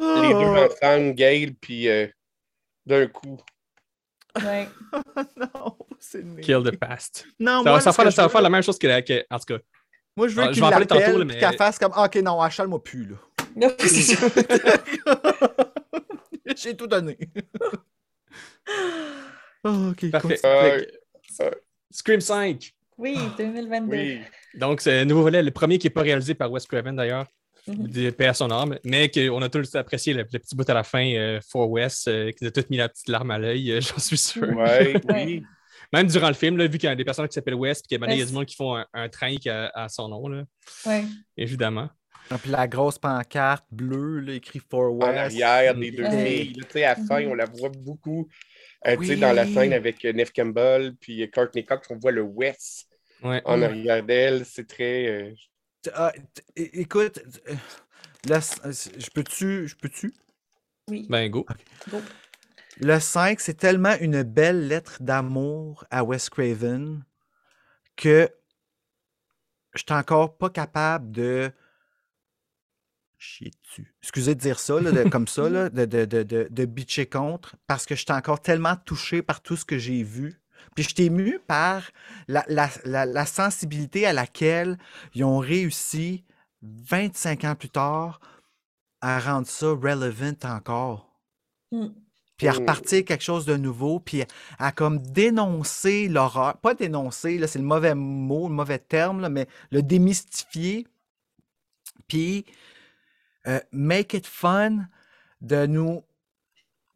Les 0.01 0.29
deux 0.33 0.55
Oh, 0.57 0.69
ensemble, 0.71 1.15
Gail, 1.15 1.53
puis 1.53 1.89
euh, 1.89 2.07
d'un 2.87 3.07
coup. 3.09 3.39
Ouais. 4.37 4.69
non, 5.37 5.77
c'est. 5.99 6.23
Kill 6.41 6.63
the 6.65 6.77
past. 6.77 7.27
Non, 7.39 7.63
Ça, 7.65 7.71
moi, 7.71 7.73
va- 7.75 7.81
ça 7.81 7.91
va 7.91 7.93
faire, 8.05 8.13
ça 8.13 8.27
va 8.29 8.41
la 8.41 8.51
même 8.51 8.63
chose 8.63 8.79
que, 8.79 8.87
la- 8.87 9.03
que- 9.03 9.25
En 9.31 9.39
tout 9.39 9.47
cas, 9.55 9.59
Moi, 10.19 10.27
je 10.27 10.35
veux 10.35 10.43
Ah, 10.43 10.49
qu'il 10.51 10.61
l'appelle 10.63 11.15
puis 11.15 11.25
mais- 11.27 11.39
qu'elle 11.39 11.57
fasse 11.57 11.79
comme 11.79 11.93
OK, 11.97 12.17
non, 12.17 12.41
achale-moi 12.41 12.83
plus. 12.83 13.07
là. 13.07 13.71
C'est 13.79 13.89
ça. 13.89 14.27
J'ai 16.57 16.77
tout 16.77 16.89
donné. 16.89 17.17
Oh, 19.63 19.69
OK, 19.93 20.11
parfait. 20.11 20.41
Euh, 20.45 20.81
que- 20.81 21.45
Scream 21.93 22.21
5. 22.21 22.73
Oui, 22.97 23.17
2022. 23.39 23.97
oui. 23.97 24.19
Donc, 24.55 24.81
c'est 24.81 24.99
un 25.01 25.05
nouveau 25.05 25.23
volet, 25.23 25.41
le 25.41 25.53
premier 25.53 25.79
qui 25.79 25.87
n'est 25.87 25.93
pas 25.93 26.03
réalisé 26.03 26.35
par 26.35 26.51
Wes 26.51 26.67
Craven 26.67 26.97
d'ailleurs, 26.97 27.27
Mhm. 27.69 27.87
de 27.87 28.11
paix 28.11 28.27
à 28.27 28.35
son 28.35 28.51
âme, 28.51 28.77
mais 28.83 29.09
qu'on 29.09 29.41
a 29.41 29.49
tous 29.49 29.73
apprécié 29.77 30.15
le, 30.15 30.27
le 30.33 30.39
petit 30.41 30.57
bout 30.57 30.69
à 30.69 30.75
la 30.75 30.83
fin, 30.83 31.07
euh, 31.15 31.39
For 31.49 31.71
Wes, 31.71 32.07
euh, 32.09 32.33
qui 32.33 32.43
nous 32.43 32.49
a 32.49 32.51
tous 32.51 32.69
mis 32.71 32.79
la 32.79 32.89
petite 32.89 33.09
larme 33.09 33.31
à 33.31 33.39
l'œil, 33.39 33.71
euh, 33.71 33.81
j'en 33.81 33.99
suis 33.99 34.19
sûr. 34.19 34.49
Ouais, 34.49 34.97
Ouais. 34.97 35.01
oui. 35.15 35.45
Même 35.93 36.07
durant 36.07 36.29
le 36.29 36.35
film, 36.35 36.57
là, 36.59 36.67
vu 36.67 36.79
qu'il 36.79 36.89
y 36.89 36.93
a 36.93 36.95
des 36.95 37.05
personnages 37.05 37.31
qui 37.31 37.35
s'appellent 37.35 37.55
Wes, 37.55 37.81
puis 37.81 37.89
qu'il 37.89 37.95
y 37.95 38.23
a 38.23 38.27
monde 38.33 38.47
qui 38.47 38.57
font 38.57 38.77
un, 38.77 38.87
un 38.93 39.09
train 39.09 39.37
qui 39.37 39.49
a, 39.49 39.71
a 39.75 39.89
son 39.89 40.09
nom, 40.09 40.29
là, 40.29 40.45
Ouais. 40.87 41.05
évidemment. 41.37 41.89
Ah, 42.31 42.37
Puis 42.37 42.51
la 42.51 42.69
grosse 42.69 42.99
pancarte 42.99 43.65
bleue, 43.71 44.21
là, 44.21 44.35
écrit 44.35 44.61
For 44.71 44.93
En 44.93 44.99
West. 44.99 45.19
arrière 45.19 45.75
des 45.75 45.91
deux 45.91 46.05
filles. 46.11 46.53
là, 46.55 46.65
tu 46.67 46.73
sais, 46.73 46.85
à 46.85 46.95
la 46.95 47.05
fin, 47.07 47.21
Mhm. 47.23 47.31
on 47.31 47.35
la 47.35 47.47
voit 47.47 47.71
beaucoup. 47.71 48.29
Euh, 48.87 48.97
tu 48.99 49.07
sais, 49.07 49.17
Dans 49.17 49.33
la 49.33 49.47
scène 49.47 49.73
avec 49.73 50.05
euh, 50.05 50.13
Neve 50.13 50.31
Campbell 50.33 50.95
puis 51.01 51.23
euh, 51.23 51.27
Courtney 51.33 51.65
Cox, 51.65 51.89
on 51.91 51.97
voit 51.99 52.13
le 52.13 52.23
West 52.23 52.87
Ouais. 53.23 53.41
en 53.47 53.61
arrière 53.63 54.03
d'elle. 54.05 54.45
C'est 54.45 54.69
très. 54.69 55.07
euh, 55.07 55.35
Ah, 55.95 56.13
écoute, 56.55 57.19
euh, 57.49 57.55
le, 58.29 58.41
je 58.65 59.11
peux-tu, 59.11 59.67
je 59.67 59.75
peux-tu? 59.77 60.13
Oui. 60.89 61.07
Ben, 61.09 61.29
go. 61.31 61.47
Go. 61.91 62.01
Le 62.81 62.99
5, 63.01 63.41
c'est 63.41 63.55
tellement 63.55 63.97
une 64.01 64.23
belle 64.23 64.69
lettre 64.69 65.03
d'amour 65.03 65.85
à 65.91 66.05
Wes 66.05 66.31
Craven 66.31 67.05
que 67.97 68.31
je 69.75 69.83
suis 69.87 69.93
encore 69.93 70.39
pas 70.39 70.51
capable 70.51 71.11
de 71.11 71.51
chier 73.19 73.51
dessus. 73.63 73.95
Excusez 74.03 74.35
de 74.35 74.41
dire 74.41 74.61
ça, 74.61 74.79
comme 75.11 75.27
ça, 75.27 75.49
de, 75.71 75.85
de, 75.85 76.65
bitcher 76.65 77.07
contre, 77.07 77.57
parce 77.67 77.85
que 77.85 77.97
je 77.97 78.03
suis 78.03 78.13
encore 78.13 78.41
tellement 78.41 78.77
touché 78.77 79.23
par 79.23 79.41
tout 79.43 79.57
ce 79.57 79.65
que 79.65 79.79
j'ai 79.79 80.03
vu. 80.05 80.41
Puis 80.75 80.85
je 80.85 80.91
suis 80.95 81.05
ému 81.05 81.41
par 81.41 81.91
la 82.29 83.27
sensibilité 83.27 84.07
à 84.07 84.13
laquelle 84.13 84.79
ils 85.15 85.25
ont 85.25 85.39
réussi 85.39 86.25
25 86.63 87.45
ans 87.45 87.55
plus 87.57 87.71
tard 87.71 88.21
à 89.01 89.19
rendre 89.19 89.47
ça 89.47 89.69
relevant 89.69 90.33
encore 90.45 91.09
Mm. 91.73 92.08
Puis 92.39 92.49
à 92.49 92.53
Mm. 92.53 92.57
repartir 92.61 93.05
quelque 93.05 93.23
chose 93.25 93.45
de 93.45 93.57
nouveau, 93.57 94.01
puis 94.01 94.25
à 94.59 94.73
comme 94.73 94.99
dénoncer 95.13 96.09
l'horreur. 96.09 96.57
Pas 96.59 96.73
dénoncer, 96.75 97.37
là, 97.37 97.47
c'est 97.47 97.59
le 97.59 97.65
mauvais 97.67 97.95
mot, 97.95 98.49
le 98.49 98.55
mauvais 98.55 98.79
terme, 98.79 99.21
là, 99.21 99.29
mais 99.29 99.47
le 99.71 99.83
démystifier, 99.83 100.87
puis 102.07 102.47
euh, 103.47 103.61
make 103.73 104.15
it 104.15 104.27
fun 104.27 104.87
de 105.41 105.67
nous, 105.67 106.05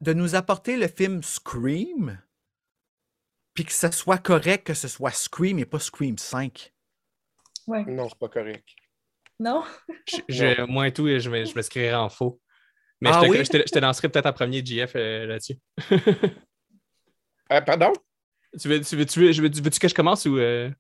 de 0.01 0.13
nous 0.13 0.35
apporter 0.35 0.77
le 0.77 0.89
film 0.89 1.23
Scream, 1.23 2.21
puis 3.55 3.65
que 3.65 3.73
ce 3.73 3.91
soit 3.91 4.19
correct 4.19 4.67
que 4.67 4.75
ce 4.75 4.89
soit 4.89 5.11
Scream 5.13 5.59
et 5.59 5.65
pas 5.67 5.79
Scream 5.79 6.19
5. 6.19 6.73
Ouais. 7.69 7.85
Non, 7.85 8.09
c'est 8.09 8.19
pas 8.19 8.29
correct. 8.29 8.69
Non? 9.39 9.63
Je, 10.07 10.17
je- 10.29 10.67
moi 10.67 10.89
et 10.89 10.93
tout, 10.93 11.07
je 11.09 11.29
m'inscrirais 11.55 11.95
en 11.95 12.09
faux. 12.09 12.41
Mais 13.03 13.11
Ah 13.11 13.21
je, 13.21 13.27
te, 13.27 13.31
oui? 13.31 13.39
je, 13.45 13.51
te, 13.51 13.57
je 13.59 13.73
te 13.73 13.79
lancerai 13.81 14.09
peut-être 14.09 14.27
en 14.27 14.33
premier, 14.33 14.65
JF, 14.65 14.93
euh, 14.97 15.27
là-dessus. 15.27 15.59
Euh, 17.53 17.61
pardon? 17.61 17.93
tu 18.61 18.69
veux, 18.69 18.81
tu 18.81 18.97
veux, 18.97 19.07
tu 19.07 19.21
veux, 19.21 19.33
veux- 19.33 19.49
veux-tu 19.63 19.81
que 19.81 19.89
je 19.89 19.95
commence 19.95 20.27
ou. 20.27 20.39
euh, 20.39 20.71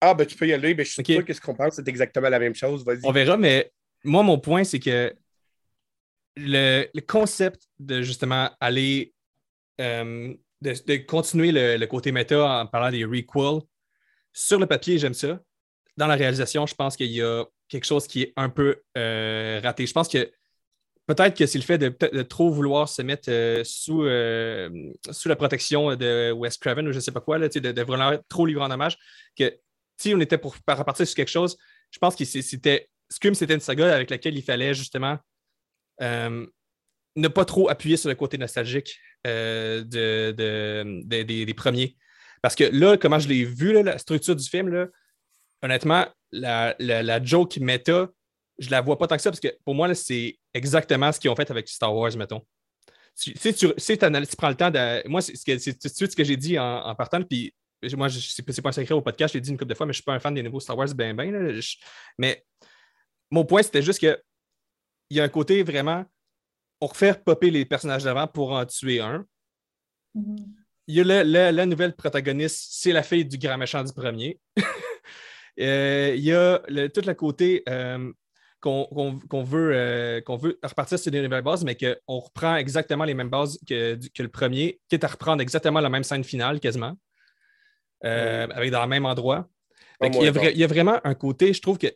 Ah, 0.00 0.14
ben 0.14 0.26
tu 0.26 0.36
peux 0.36 0.46
y 0.46 0.52
aller. 0.52 0.74
Ben, 0.74 0.84
je 0.84 0.92
suis 0.92 1.00
Ok. 1.00 1.06
sûr 1.06 1.24
que 1.24 1.32
ce 1.32 1.40
qu'on 1.40 1.54
pense, 1.54 1.74
c'est 1.76 1.88
exactement 1.88 2.28
la 2.28 2.38
même 2.38 2.54
chose. 2.54 2.84
Vas-y. 2.84 3.00
On 3.04 3.12
verra, 3.12 3.36
mais 3.36 3.72
moi, 4.04 4.22
mon 4.22 4.38
point, 4.38 4.64
c'est 4.64 4.80
que 4.80 5.14
le, 6.36 6.86
le 6.92 7.00
concept 7.00 7.68
de 7.78 8.02
justement 8.02 8.50
aller. 8.60 9.12
euh, 9.80 10.34
de, 10.62 10.72
de 10.86 10.96
continuer 10.96 11.52
le, 11.52 11.76
le 11.76 11.86
côté 11.86 12.12
méta 12.12 12.60
en 12.62 12.66
parlant 12.66 12.90
des 12.90 13.04
requels, 13.04 13.60
sur 14.32 14.58
le 14.58 14.66
papier, 14.66 14.98
j'aime 14.98 15.14
ça. 15.14 15.40
Dans 15.96 16.06
la 16.06 16.14
réalisation, 16.14 16.66
je 16.66 16.74
pense 16.74 16.96
qu'il 16.96 17.10
y 17.12 17.22
a 17.22 17.44
quelque 17.68 17.84
chose 17.84 18.06
qui 18.06 18.22
est 18.22 18.32
un 18.36 18.48
peu 18.48 18.82
raté. 18.94 19.86
Je 19.86 19.92
pense 19.92 20.08
que 20.08 20.30
peut-être 21.06 21.36
que 21.36 21.46
c'est 21.46 21.58
le 21.58 21.64
fait 21.64 21.78
de, 21.78 22.22
trop 22.22 22.50
vouloir 22.50 22.88
se 22.88 23.02
mettre 23.02 23.30
euh, 23.30 23.62
sous, 23.64 24.02
euh, 24.04 24.68
sous 25.10 25.28
la 25.28 25.36
protection 25.36 25.94
de 25.94 26.32
Wes 26.32 26.56
Craven 26.58 26.88
ou 26.88 26.92
je 26.92 26.96
ne 26.96 27.00
sais 27.00 27.12
pas 27.12 27.20
quoi, 27.20 27.38
là, 27.38 27.48
de, 27.48 27.58
de 27.58 27.82
vraiment 27.82 28.16
trop 28.28 28.46
lui 28.46 28.56
rendre 28.56 28.74
hommage, 28.74 28.98
que 29.38 29.56
si 29.96 30.14
on 30.14 30.20
était 30.20 30.38
pour 30.38 30.56
par- 30.58 30.78
repartir 30.78 31.06
sur 31.06 31.16
quelque 31.16 31.28
chose, 31.30 31.56
je 31.90 31.98
pense 31.98 32.16
que 32.16 32.24
c'était. 32.24 32.88
Scream, 33.08 33.34
c'était 33.36 33.54
une 33.54 33.60
saga 33.60 33.94
avec 33.94 34.10
laquelle 34.10 34.36
il 34.36 34.42
fallait 34.42 34.74
justement 34.74 35.16
euh, 36.02 36.44
ne 37.14 37.28
pas 37.28 37.44
trop 37.44 37.68
appuyer 37.68 37.96
sur 37.96 38.08
le 38.08 38.16
côté 38.16 38.36
nostalgique 38.36 38.98
de, 39.24 39.82
de- 39.82 40.32
de- 40.36 41.22
des, 41.22 41.54
premiers. 41.54 41.96
Parce 42.42 42.56
que 42.56 42.64
là, 42.64 42.96
comment 42.96 43.20
je 43.20 43.28
l'ai 43.28 43.44
vu, 43.44 43.80
la 43.82 43.98
structure 43.98 44.34
du 44.34 44.44
film, 44.44 44.68
là, 44.70 44.88
honnêtement, 45.62 46.06
la, 46.32 46.74
la, 46.80 47.02
la 47.02 47.22
joke 47.22 47.56
méta, 47.58 48.08
je 48.58 48.70
la 48.70 48.80
vois 48.80 48.96
pas 48.98 49.06
tant 49.06 49.16
que 49.16 49.22
ça 49.22 49.30
parce 49.30 49.40
que 49.40 49.56
pour 49.64 49.74
moi, 49.74 49.94
c'est 49.94 50.38
exactement 50.54 51.12
ce 51.12 51.20
qu'ils 51.20 51.30
ont 51.30 51.36
fait 51.36 51.50
avec 51.50 51.68
Star 51.68 51.94
Wars, 51.94 52.16
mettons. 52.16 52.42
Tu, 53.18 53.34
si 53.78 53.96
t'analyses- 53.98 54.30
tu 54.30 54.36
prends 54.36 54.48
le 54.50 54.54
temps 54.56 54.70
de. 54.70 55.06
Moi, 55.08 55.20
c'est 55.22 55.36
ce 55.36 55.44
que- 55.44 55.58
c'est 55.58 55.72
tout 55.78 55.88
de 55.88 55.92
suite 55.94 56.10
ce 56.12 56.16
que 56.16 56.24
j'ai 56.24 56.36
dit 56.36 56.58
en, 56.58 56.80
en 56.86 56.94
partant, 56.94 57.22
puis 57.22 57.54
moi, 57.94 58.08
c'est 58.10 58.62
pas 58.62 58.68
un 58.68 58.72
secret 58.72 58.94
au 58.94 59.00
podcast, 59.02 59.32
je 59.32 59.38
l'ai 59.38 59.42
dit 59.42 59.50
une 59.50 59.56
couple 59.56 59.70
de 59.70 59.74
fois, 59.74 59.86
mais 59.86 59.92
je 59.92 59.98
suis 59.98 60.04
pas 60.04 60.12
un 60.14 60.18
fan 60.20 60.34
des 60.34 60.42
nouveaux 60.42 60.60
Star 60.60 60.76
Wars, 60.76 60.88
ben, 60.94 61.14
ben. 61.16 61.30
là. 61.32 61.60
Je- 61.60 61.76
mais 62.18 62.44
mon 63.30 63.44
point, 63.44 63.62
c'était 63.62 63.82
juste 63.82 64.00
que 64.00 64.20
il 65.10 65.16
y 65.16 65.20
a 65.20 65.24
un 65.24 65.28
côté 65.28 65.62
vraiment. 65.62 66.04
On 66.80 66.86
refait 66.88 67.14
popper 67.14 67.50
les 67.50 67.64
personnages 67.64 68.04
d'avant 68.04 68.26
pour 68.26 68.52
en 68.52 68.66
tuer 68.66 69.00
un. 69.00 69.24
Mhm. 70.14 70.36
Il 70.88 70.94
y 70.96 71.00
a 71.00 71.04
le- 71.04 71.22
le- 71.22 71.50
la 71.50 71.66
nouvelle 71.66 71.96
protagoniste, 71.96 72.68
c'est 72.70 72.92
la 72.92 73.02
fille 73.02 73.24
du 73.24 73.38
grand 73.38 73.56
méchant 73.58 73.82
du 73.82 73.92
premier. 73.92 74.38
Euh, 75.58 76.12
il 76.14 76.22
y 76.22 76.34
a 76.34 76.60
le- 76.68 76.88
tout 76.88 77.00
le 77.00 77.14
côté 77.14 77.62
euh, 77.66 78.12
qu'on 78.66 79.42
veut, 79.44 79.70
euh, 79.74 80.20
veut 80.36 80.58
repartir 80.62 80.98
sur 80.98 81.12
des 81.12 81.22
nouvelles 81.22 81.42
bases, 81.42 81.64
mais 81.64 81.76
qu'on 81.76 82.18
reprend 82.18 82.56
exactement 82.56 83.04
les 83.04 83.14
mêmes 83.14 83.30
bases 83.30 83.58
que, 83.68 83.98
que 84.14 84.22
le 84.22 84.28
premier, 84.28 84.80
quitte 84.88 85.04
à 85.04 85.08
reprendre 85.08 85.40
exactement 85.42 85.80
la 85.80 85.88
même 85.88 86.04
scène 86.04 86.24
finale 86.24 86.58
quasiment, 86.58 86.96
euh, 88.04 88.46
avec 88.50 88.70
dans 88.70 88.82
le 88.82 88.88
même 88.88 89.06
endroit. 89.06 89.48
Fait 90.00 90.08
Au 90.08 90.10
qu'il 90.10 90.22
y, 90.22 90.26
a 90.26 90.32
moins, 90.32 90.42
vra- 90.42 90.52
il 90.52 90.58
y 90.58 90.64
a 90.64 90.66
vraiment 90.66 91.00
un 91.04 91.14
côté, 91.14 91.52
je 91.52 91.62
trouve 91.62 91.78
que, 91.78 91.86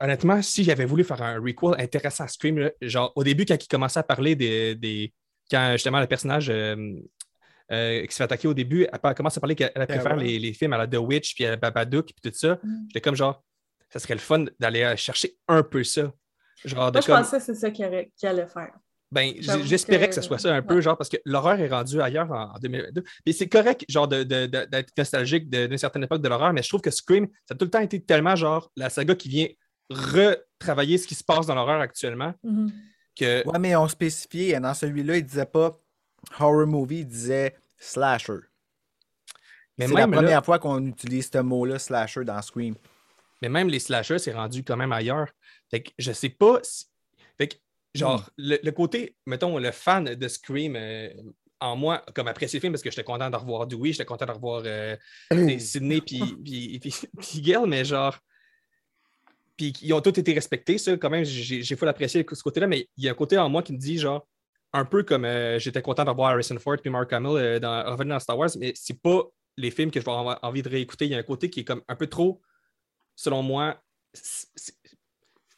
honnêtement, 0.00 0.42
si 0.42 0.64
j'avais 0.64 0.84
voulu 0.84 1.04
faire 1.04 1.22
un 1.22 1.38
requel 1.38 1.80
intéressant 1.80 2.24
à 2.24 2.28
Scream, 2.28 2.58
là, 2.58 2.70
genre 2.82 3.12
au 3.16 3.24
début, 3.24 3.46
quand 3.46 3.62
il 3.62 3.68
commençait 3.68 4.00
à 4.00 4.02
parler 4.02 4.34
des. 4.36 4.74
des- 4.74 5.12
quand 5.48 5.70
justement 5.72 6.00
le 6.00 6.08
personnage 6.08 6.50
euh, 6.50 6.96
euh, 7.70 8.04
qui 8.04 8.12
se 8.12 8.16
fait 8.16 8.24
attaquer 8.24 8.48
au 8.48 8.54
début, 8.54 8.86
elle, 8.92 9.14
commence 9.14 9.36
à 9.36 9.40
parler 9.40 9.54
qu'elle 9.54 9.70
elle 9.76 9.86
préfère 9.86 10.16
ouais. 10.16 10.24
les, 10.24 10.38
les 10.40 10.52
films 10.52 10.72
à 10.72 10.78
la 10.78 10.88
The 10.88 10.96
Witch, 10.96 11.34
puis 11.36 11.44
à 11.46 11.50
la 11.50 11.56
Babadook, 11.56 12.06
puis 12.06 12.30
tout 12.30 12.36
ça. 12.36 12.58
Mhm. 12.62 12.86
J'étais 12.88 13.00
comme 13.00 13.14
genre, 13.14 13.42
ça 13.90 13.98
serait 13.98 14.14
le 14.14 14.20
fun 14.20 14.44
d'aller 14.60 14.82
euh, 14.82 14.96
chercher 14.96 15.36
un 15.48 15.62
peu 15.62 15.84
ça. 15.84 16.12
Genre, 16.64 16.90
de 16.90 16.96
Moi, 16.98 17.02
je 17.02 17.06
pensais 17.12 17.38
que 17.38 17.42
c'est 17.44 17.54
ça 17.54 17.70
qu'il 17.70 17.84
allait 17.84 18.10
faire. 18.46 18.72
ben, 19.12 19.34
j'espérais 19.64 20.06
que... 20.06 20.14
que- 20.14 20.20
ce 20.20 20.22
soit 20.22 20.38
ça 20.38 20.54
un 20.54 20.62
peu, 20.62 20.80
genre, 20.80 20.96
parce 20.96 21.08
que 21.10 21.18
l'horreur 21.24 21.60
est 21.60 21.68
rendue 21.68 22.00
ailleurs 22.00 22.30
en, 22.32 22.54
en 22.54 22.58
2022. 22.58 23.02
Puis 23.24 23.34
c'est 23.34 23.48
correct, 23.48 23.84
genre, 23.88 24.08
de- 24.08 24.24
de- 24.24 24.46
de- 24.46 24.64
d'être 24.64 24.90
nostalgique 24.96 25.48
d'une 25.50 25.76
certaine 25.78 26.02
époque 26.04 26.22
de 26.22 26.28
l'horreur, 26.28 26.52
mais 26.52 26.62
je 26.62 26.68
trouve 26.68 26.80
que 26.80 26.90
Scream, 26.90 27.26
ça 27.46 27.54
a 27.54 27.56
tout 27.56 27.66
le 27.66 27.70
temps 27.70 27.80
été 27.80 28.02
tellement, 28.02 28.34
genre, 28.36 28.70
la 28.76 28.88
saga 28.90 29.14
qui 29.14 29.28
vient 29.28 29.46
retravailler 29.90 30.98
ce 30.98 31.06
qui 31.06 31.14
se 31.14 31.22
passe 31.22 31.46
dans 31.46 31.54
l'horreur 31.54 31.80
actuellement, 31.80 32.34
Mhm. 32.42 32.72
que 33.18 33.46
Ouais, 33.48 33.58
mais 33.58 33.76
on 33.76 33.86
spécifiait, 33.86 34.58
dans 34.60 34.74
celui-là, 34.74 35.18
il 35.18 35.24
disait 35.24 35.46
pas 35.46 35.78
horror 36.40 36.66
movie, 36.66 37.00
il 37.00 37.06
disait 37.06 37.54
slasher. 37.78 38.38
c'est 39.78 39.86
la 39.88 40.08
première 40.08 40.44
fois 40.44 40.58
qu'on 40.58 40.84
utilise 40.86 41.30
ce 41.32 41.38
mot-là, 41.38 41.78
slasher, 41.78 42.24
dans 42.24 42.40
Scream. 42.42 42.74
Mais 43.42 43.48
même 43.48 43.68
les 43.68 43.78
slashers, 43.78 44.18
c'est 44.18 44.32
rendu 44.32 44.64
quand 44.64 44.76
même 44.76 44.92
ailleurs. 44.92 45.28
Fait 45.70 45.82
que 45.82 45.90
je 45.98 46.12
sais 46.12 46.30
pas 46.30 46.60
si... 46.62 46.86
Fait 47.36 47.48
que, 47.48 47.56
genre, 47.94 48.30
hmm. 48.38 48.54
le, 48.62 48.70
côté, 48.70 49.16
mettons, 49.26 49.58
le 49.58 49.70
fan 49.70 50.04
de 50.04 50.28
Scream 50.28 50.74
euh, 50.76 51.10
en 51.60 51.76
moi, 51.76 52.04
comme 52.14 52.28
apprécié 52.28 52.58
le 52.58 52.62
film, 52.62 52.72
parce 52.72 52.82
que 52.82 52.90
j'étais 52.90 53.04
content 53.04 53.30
de 53.30 53.36
revoir 53.36 53.66
Dewey, 53.66 53.92
j'étais 53.92 54.04
content 54.04 54.26
de 54.26 54.32
revoir 54.32 54.62
euh, 54.64 54.96
Sidney 55.58 56.00
puis, 56.00 56.20
puis, 56.42 56.80
Gail, 57.42 57.66
mais 57.66 57.84
genre, 57.84 58.16
puis 59.56 59.72
ils 59.82 59.92
ont 59.92 60.00
tous 60.00 60.18
été 60.18 60.32
respectés, 60.32 60.78
ça, 60.78 60.96
quand 60.96 61.10
même, 61.10 61.24
j'ai 61.24 61.76
faut 61.76 61.86
l'apprécier 61.86 62.24
ce 62.30 62.42
côté-là, 62.42 62.66
mais 62.66 62.88
il 62.96 63.04
y 63.04 63.08
a 63.08 63.12
un 63.12 63.14
côté 63.14 63.38
en 63.38 63.48
moi 63.48 63.62
qui 63.62 63.72
me 63.72 63.78
dit, 63.78 63.98
genre, 63.98 64.26
un 64.72 64.84
peu 64.84 65.02
comme 65.02 65.24
euh, 65.24 65.58
j'étais 65.58 65.80
content 65.80 66.04
de 66.04 66.10
revoir 66.10 66.32
Harrison 66.32 66.58
Ford 66.58 66.76
puis 66.80 66.90
Mark 66.90 67.10
Hamill 67.12 67.60
dans, 67.60 67.90
revenir 67.90 68.14
dans 68.14 68.20
Star 68.20 68.38
Wars, 68.38 68.50
mais 68.58 68.72
c'est 68.74 69.00
pas 69.00 69.22
les 69.56 69.70
films 69.70 69.90
que 69.90 70.00
je 70.00 70.04
vais 70.04 70.12
avoir 70.12 70.38
envie 70.42 70.62
de 70.62 70.68
réécouter. 70.68 71.06
Il 71.06 71.12
y 71.12 71.14
a 71.14 71.18
un 71.18 71.22
côté 71.22 71.48
qui 71.48 71.60
est 71.60 71.64
comme 71.64 71.82
un 71.88 71.96
peu 71.96 72.06
trop 72.06 72.42
selon 73.16 73.42
moi, 73.42 73.82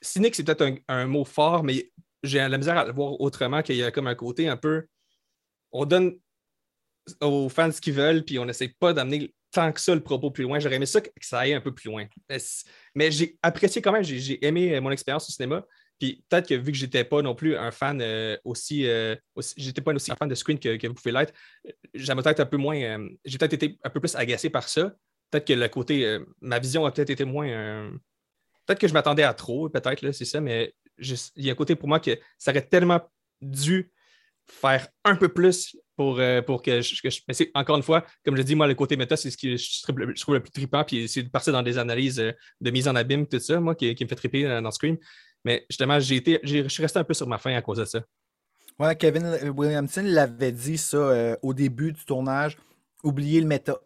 cynique, 0.00 0.34
c'est 0.34 0.44
peut-être 0.44 0.80
un, 0.88 1.06
mot 1.06 1.24
fort, 1.24 1.64
mais 1.64 1.92
j'ai 2.22 2.38
la 2.38 2.56
misère 2.56 2.78
à 2.78 2.84
le 2.84 2.92
voir 2.92 3.20
autrement 3.20 3.62
qu'il 3.62 3.76
y 3.76 3.82
a 3.82 3.90
comme 3.90 4.06
un 4.06 4.14
côté 4.14 4.48
un 4.48 4.56
peu. 4.56 4.86
On 5.72 5.84
donne 5.84 6.18
aux 7.20 7.48
fans 7.48 7.70
ce 7.70 7.80
qu'ils 7.80 7.94
veulent, 7.94 8.24
puis 8.24 8.38
on 8.38 8.44
n'essaie 8.44 8.68
pas 8.68 8.92
d'amener 8.92 9.34
tant 9.50 9.72
que 9.72 9.80
ça 9.80 9.94
le 9.94 10.02
propos 10.02 10.30
plus 10.30 10.44
loin. 10.44 10.58
J'aurais 10.58 10.76
aimé 10.76 10.86
ça 10.86 11.00
que 11.00 11.08
ça 11.20 11.40
aille 11.40 11.54
un 11.54 11.60
peu 11.60 11.74
plus 11.74 11.88
loin. 11.88 12.06
Mais 12.94 13.10
j'ai 13.10 13.38
apprécié 13.42 13.80
quand 13.80 13.92
même, 13.92 14.02
j'ai 14.02 14.44
aimé 14.44 14.74
euh, 14.74 14.80
mon 14.80 14.90
expérience 14.90 15.28
au 15.28 15.32
cinéma. 15.32 15.64
Puis 15.98 16.22
peut-être 16.28 16.48
que 16.48 16.54
vu 16.54 16.70
que 16.70 16.78
j'étais 16.78 17.02
pas 17.02 17.22
non 17.22 17.34
plus 17.34 17.56
un 17.56 17.72
fan 17.72 18.00
euh, 18.00 18.36
aussi, 18.44 18.86
euh, 18.86 19.16
j'étais 19.56 19.80
pas 19.80 19.92
aussi 19.92 20.12
un 20.12 20.16
fan 20.16 20.28
de 20.28 20.34
Screen 20.34 20.58
que, 20.58 20.86
vous 20.86 20.94
pouvez 20.94 21.12
l'être, 21.12 21.32
j'aimerais 21.94 22.22
peut-être 22.22 22.40
un 22.40 22.46
peu 22.46 22.56
moins, 22.56 23.08
j'ai 23.24 23.38
peut-être 23.38 23.54
été 23.54 23.78
un 23.82 23.90
peu 23.90 23.98
plus 23.98 24.14
agacé 24.14 24.48
par 24.48 24.68
ça 24.68 24.92
peut-être 25.30 25.46
que 25.46 25.52
le 25.52 25.68
côté, 25.68 26.04
euh, 26.04 26.24
ma 26.40 26.58
vision 26.58 26.84
a 26.86 26.92
peut-être 26.92 27.10
été 27.10 27.24
moins. 27.24 27.48
Euh, 27.48 27.90
peut-être 28.66 28.80
que 28.80 28.88
je 28.88 28.94
m'attendais 28.94 29.22
à 29.22 29.34
trop, 29.34 29.68
peut-être, 29.68 30.12
c'est 30.12 30.24
ça, 30.24 30.40
mais 30.40 30.74
il 30.98 31.44
y 31.44 31.48
a 31.48 31.52
un 31.52 31.56
côté 31.56 31.76
pour 31.76 31.88
moi 31.88 32.00
que 32.00 32.18
ça 32.38 32.50
aurait 32.50 32.66
tellement 32.66 33.00
dû 33.40 33.92
faire 34.46 34.88
un 35.04 35.14
peu 35.14 35.28
plus 35.28 35.76
pour, 35.96 36.18
euh, 36.18 36.42
pour 36.42 36.62
que 36.62 36.80
je. 36.80 36.94
mais 37.28 37.34
c'est, 37.34 37.50
encore 37.54 37.76
une 37.76 37.82
fois, 37.82 38.04
comme 38.24 38.36
je 38.36 38.42
dis, 38.42 38.54
moi, 38.54 38.66
le 38.66 38.74
côté 38.74 38.96
méta, 38.96 39.16
c'est 39.16 39.30
ce 39.30 39.36
que 39.36 39.56
je, 39.56 39.82
trouve 40.22 40.34
le 40.34 40.40
plus 40.40 40.50
trippant, 40.50 40.84
puis 40.84 41.08
c'est 41.08 41.22
de 41.22 41.28
partir 41.28 41.52
dans 41.52 41.62
des 41.62 41.78
analyses 41.78 42.16
de 42.16 42.70
mise 42.70 42.88
en 42.88 42.96
abîme, 42.96 43.26
tout 43.26 43.38
ça, 43.38 43.60
moi, 43.60 43.74
qui, 43.74 43.96
me 44.00 44.08
fait 44.08 44.14
tripper 44.14 44.44
dans 44.44 44.70
Scream. 44.70 44.96
Mais 45.44 45.64
justement, 45.70 46.00
j'ai 46.00 46.16
été, 46.16 46.40
je 46.42 46.66
suis 46.68 46.82
resté 46.82 46.98
un 46.98 47.04
peu 47.04 47.14
sur 47.14 47.28
ma 47.28 47.38
faim 47.38 47.54
à 47.54 47.62
cause 47.62 47.78
de 47.78 47.84
ça. 47.84 48.02
Ouais, 48.78 48.94
Kevin 48.96 49.38
Williamson 49.56 50.02
l'avait 50.04 50.52
dit 50.52 50.78
ça 50.78 51.36
au 51.42 51.52
début 51.52 51.92
du 51.92 52.04
tournage. 52.04 52.56
Oubliez 53.04 53.40
le 53.40 53.46
méta. 53.46 53.78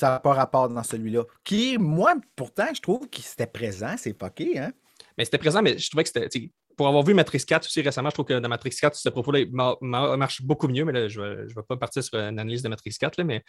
Ça 0.00 0.08
n'a 0.08 0.18
pas 0.18 0.32
rapport 0.32 0.66
dans 0.70 0.82
celui-là. 0.82 1.24
Qui, 1.44 1.76
moi, 1.76 2.14
pourtant, 2.34 2.68
je 2.74 2.80
trouve 2.80 3.06
qu'il 3.10 3.22
était 3.22 3.46
présent, 3.46 3.96
c'est 3.98 4.18
fucké, 4.18 4.58
hein? 4.58 4.72
Mais 5.18 5.26
c'était 5.26 5.36
présent, 5.36 5.60
mais 5.60 5.76
je 5.76 5.90
trouvais 5.90 6.04
que 6.04 6.08
c'était. 6.08 6.50
Pour 6.74 6.88
avoir 6.88 7.04
vu 7.04 7.12
Matrix 7.12 7.44
4 7.46 7.66
aussi 7.66 7.82
récemment, 7.82 8.08
je 8.08 8.14
trouve 8.14 8.24
que 8.24 8.38
dans 8.38 8.48
Matrix 8.48 8.70
4, 8.80 8.96
ce 8.96 9.10
propos-là 9.10 9.44
marche 9.82 10.40
beaucoup 10.40 10.68
mieux, 10.68 10.86
mais 10.86 10.92
là, 10.92 11.08
je 11.08 11.20
ne 11.20 11.46
vais, 11.54 11.62
pas 11.68 11.76
partir 11.76 12.02
sur 12.02 12.18
une 12.18 12.38
analyse 12.38 12.62
de 12.62 12.70
Matrix 12.70 12.96
4, 12.98 13.18
là, 13.18 13.24
mais 13.24 13.44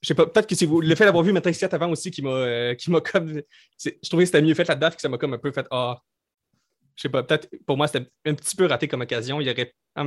je 0.00 0.06
sais 0.06 0.14
pas, 0.14 0.26
peut-être 0.26 0.46
que 0.46 0.54
c'est 0.54 0.68
le 0.70 0.94
fait 0.94 1.06
d'avoir 1.06 1.24
vu 1.24 1.32
Matrix 1.32 1.56
4 1.58 1.74
avant 1.74 1.90
aussi 1.90 2.12
qui 2.12 2.22
m'a 2.22 2.30
euh, 2.30 2.74
comme. 3.12 3.42
Je 3.84 4.08
trouvais 4.08 4.22
que 4.22 4.26
c'était 4.26 4.42
mieux 4.42 4.54
fait 4.54 4.68
là-dedans, 4.68 4.90
que 4.90 5.00
ça 5.00 5.08
m'a 5.08 5.18
comme 5.18 5.34
un 5.34 5.38
peu 5.38 5.50
fait 5.50 5.66
Ah, 5.72 5.98
je 6.98 7.02
sais 7.02 7.08
pas, 7.08 7.22
peut-être 7.22 7.48
pour 7.64 7.76
moi, 7.76 7.86
c'était 7.86 8.10
un 8.26 8.34
petit 8.34 8.56
peu 8.56 8.66
raté 8.66 8.88
comme 8.88 9.02
occasion. 9.02 9.40
Il 9.40 9.46
y 9.46 9.50
aurait. 9.52 9.72
Ah, 9.94 10.04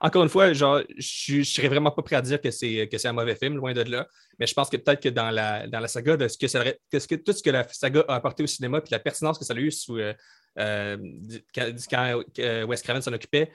encore 0.00 0.22
une 0.22 0.28
fois, 0.28 0.52
genre, 0.52 0.82
je 0.98 1.36
ne 1.38 1.42
serais 1.42 1.68
vraiment 1.68 1.90
pas 1.90 2.02
prêt 2.02 2.16
à 2.16 2.20
dire 2.20 2.42
que 2.42 2.50
c'est, 2.50 3.06
un 3.06 3.12
mauvais 3.14 3.34
film, 3.34 3.56
loin 3.56 3.72
de 3.72 3.80
là. 3.80 4.06
Mais 4.38 4.46
je 4.46 4.52
pense 4.52 4.68
que 4.68 4.76
peut-être 4.76 5.02
que 5.02 5.08
dans 5.08 5.30
la, 5.30 5.88
saga, 5.88 6.18
de 6.18 6.28
ce 6.28 6.36
que, 6.36 7.14
tout 7.14 7.32
ce 7.32 7.42
que 7.42 7.48
la 7.48 7.66
saga 7.68 8.04
a 8.06 8.16
apporté 8.16 8.42
au 8.42 8.46
cinéma, 8.46 8.82
puis 8.82 8.90
la 8.90 8.98
pertinence 8.98 9.38
que 9.38 9.46
ça 9.46 9.54
a 9.54 9.56
eu 9.56 9.70
sous, 9.70 9.96
euh, 9.96 10.12
euh, 10.58 10.98
quand 11.54 12.22
euh, 12.38 12.66
Wes 12.66 12.82
Craven 12.82 13.00
s'en 13.00 13.12
occupait, 13.14 13.50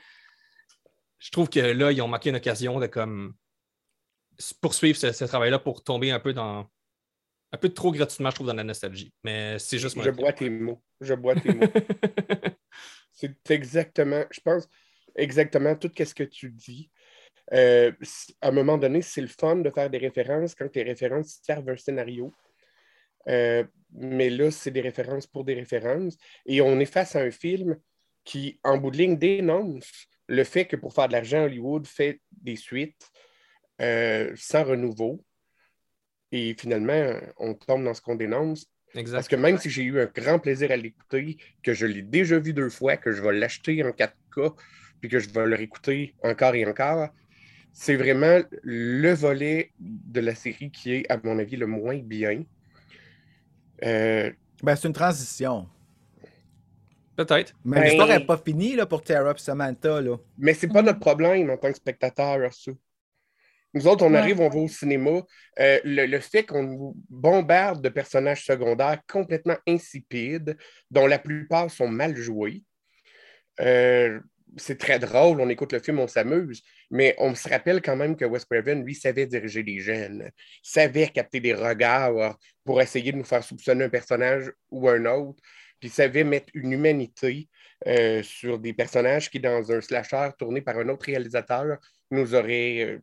je 1.19 1.29
trouve 1.29 1.49
que 1.49 1.59
là, 1.59 1.91
ils 1.91 2.01
ont 2.01 2.07
manqué 2.07 2.31
une 2.31 2.37
occasion 2.37 2.79
de 2.79 2.87
comme 2.87 3.35
poursuivre 4.59 4.97
ce 4.97 5.23
travail-là 5.25 5.59
pour 5.59 5.83
tomber 5.83 6.09
un 6.09 6.19
peu 6.19 6.33
dans 6.33 6.67
un 7.51 7.57
peu 7.57 7.69
trop 7.69 7.91
gratuitement, 7.91 8.29
je 8.29 8.35
trouve, 8.35 8.47
dans 8.47 8.53
la 8.53 8.63
nostalgie. 8.63 9.13
Mais 9.23 9.57
c'est 9.59 9.79
juste 9.79 10.01
Je 10.01 10.11
bois 10.11 10.33
tes 10.33 10.49
mots. 10.49 10.81
Je 11.01 11.13
bois 11.13 11.35
tes 11.35 11.53
mots. 11.53 11.65
c'est 13.11 13.51
exactement, 13.51 14.23
je 14.31 14.39
pense, 14.41 14.67
exactement 15.15 15.75
tout 15.75 15.91
ce 15.97 16.13
que 16.13 16.23
tu 16.23 16.51
dis. 16.51 16.89
Euh, 17.53 17.91
à 18.41 18.49
un 18.49 18.51
moment 18.51 18.77
donné, 18.77 19.01
c'est 19.01 19.21
le 19.21 19.27
fun 19.27 19.57
de 19.57 19.69
faire 19.71 19.89
des 19.89 19.97
références 19.97 20.53
quand 20.53 20.69
tes 20.69 20.83
références 20.83 21.39
servent 21.43 21.69
un 21.69 21.77
scénario. 21.77 22.31
Euh, 23.27 23.63
mais 23.91 24.29
là, 24.29 24.51
c'est 24.51 24.71
des 24.71 24.81
références 24.81 25.27
pour 25.27 25.43
des 25.43 25.55
références. 25.55 26.17
Et 26.45 26.61
on 26.61 26.79
est 26.79 26.85
face 26.85 27.15
à 27.15 27.21
un 27.21 27.31
film 27.31 27.77
qui, 28.23 28.59
en 28.63 28.77
bout 28.77 28.91
de 28.91 28.97
ligne, 28.97 29.17
dénonce 29.17 30.07
le 30.27 30.43
fait 30.43 30.65
que 30.65 30.75
pour 30.75 30.93
faire 30.93 31.07
de 31.07 31.13
l'argent, 31.13 31.43
Hollywood 31.43 31.87
fait 31.87 32.21
des 32.31 32.55
suites 32.55 33.09
euh, 33.81 34.31
sans 34.35 34.63
renouveau. 34.63 35.23
Et 36.31 36.55
finalement, 36.57 37.13
on 37.37 37.53
tombe 37.53 37.83
dans 37.83 37.93
ce 37.93 38.01
qu'on 38.01 38.15
dénonce. 38.15 38.67
Parce 38.93 39.27
que 39.27 39.35
même 39.35 39.57
si 39.57 39.69
j'ai 39.69 39.83
eu 39.83 39.99
un 39.99 40.05
grand 40.05 40.39
plaisir 40.39 40.71
à 40.71 40.75
l'écouter, 40.75 41.37
que 41.63 41.73
je 41.73 41.85
l'ai 41.85 42.01
déjà 42.01 42.39
vu 42.39 42.53
deux 42.53 42.69
fois, 42.69 42.97
que 42.97 43.11
je 43.11 43.21
vais 43.21 43.33
l'acheter 43.33 43.83
en 43.83 43.89
4K, 43.89 44.55
puis 44.99 45.09
que 45.09 45.19
je 45.19 45.29
vais 45.29 45.45
le 45.45 45.55
réécouter 45.55 46.15
encore 46.23 46.55
et 46.55 46.65
encore, 46.65 47.09
c'est 47.71 47.95
vraiment 47.95 48.39
le 48.63 49.13
volet 49.13 49.71
de 49.79 50.19
la 50.19 50.33
série 50.33 50.71
qui 50.71 50.93
est, 50.95 51.11
à 51.11 51.19
mon 51.23 51.37
avis, 51.37 51.55
le 51.55 51.67
moins 51.67 51.97
bien. 51.97 52.43
Euh, 53.83 54.31
ben, 54.63 54.75
c'est 54.75 54.87
une 54.87 54.93
transition. 54.93 55.67
Peut-être. 57.15 57.53
Mais 57.63 57.83
l'histoire 57.83 58.07
n'est 58.07 58.19
ben, 58.19 58.25
pas 58.25 58.37
finie 58.37 58.75
là, 58.75 58.85
pour 58.85 59.03
Tara 59.03 59.31
et 59.31 59.37
Samantha. 59.37 60.01
Là. 60.01 60.17
Mais 60.37 60.53
c'est 60.53 60.67
pas 60.67 60.81
notre 60.81 60.99
problème 60.99 61.49
en 61.49 61.57
tant 61.57 61.69
que 61.69 61.77
spectateur, 61.77 62.53
ça. 62.53 62.71
Nous 63.73 63.87
autres, 63.87 64.03
on 64.03 64.13
arrive, 64.15 64.39
on 64.39 64.49
va 64.49 64.59
au 64.59 64.67
cinéma. 64.67 65.21
Euh, 65.59 65.79
le, 65.83 66.19
fait 66.19 66.43
qu'on 66.43 66.63
nous 66.63 66.95
bombarde 67.09 67.83
de 67.83 67.89
personnages 67.89 68.43
secondaires 68.45 68.99
complètement 69.07 69.57
insipides, 69.67 70.57
dont 70.89 71.05
la 71.05 71.19
plupart 71.19 71.69
sont 71.69 71.87
mal 71.87 72.15
joués, 72.15 72.63
euh, 73.61 74.19
c'est 74.57 74.79
très 74.79 74.97
drôle, 74.97 75.39
on 75.39 75.49
écoute 75.49 75.73
le 75.73 75.79
film, 75.79 75.99
on 75.99 76.07
s'amuse, 76.07 76.63
mais 76.89 77.15
on 77.19 77.35
se 77.35 77.47
rappelle 77.47 77.81
quand 77.81 77.95
même 77.95 78.15
que 78.15 78.25
Wes 78.25 78.43
Craven, 78.45 78.83
lui, 78.83 78.95
savait 78.95 79.27
diriger 79.27 79.61
les 79.61 79.79
jeunes, 79.79 80.31
savait 80.63 81.07
capter 81.07 81.39
des 81.39 81.53
regards 81.53 82.37
pour 82.65 82.81
essayer 82.81 83.11
de 83.11 83.17
nous 83.17 83.23
faire 83.23 83.43
soupçonner 83.43 83.85
un 83.85 83.89
personnage 83.89 84.51
ou 84.71 84.89
un 84.89 85.05
autre, 85.05 85.41
puis 85.79 85.89
savait 85.89 86.23
mettre 86.23 86.47
une 86.55 86.73
humanité 86.73 87.47
euh, 87.87 88.23
sur 88.23 88.57
des 88.57 88.73
personnages 88.73 89.29
qui, 89.29 89.39
dans 89.39 89.71
un 89.71 89.81
slasher 89.81 90.29
tourné 90.37 90.61
par 90.61 90.77
un 90.77 90.89
autre 90.89 91.05
réalisateur, 91.05 91.77
nous 92.09 92.33
auraient 92.33 92.99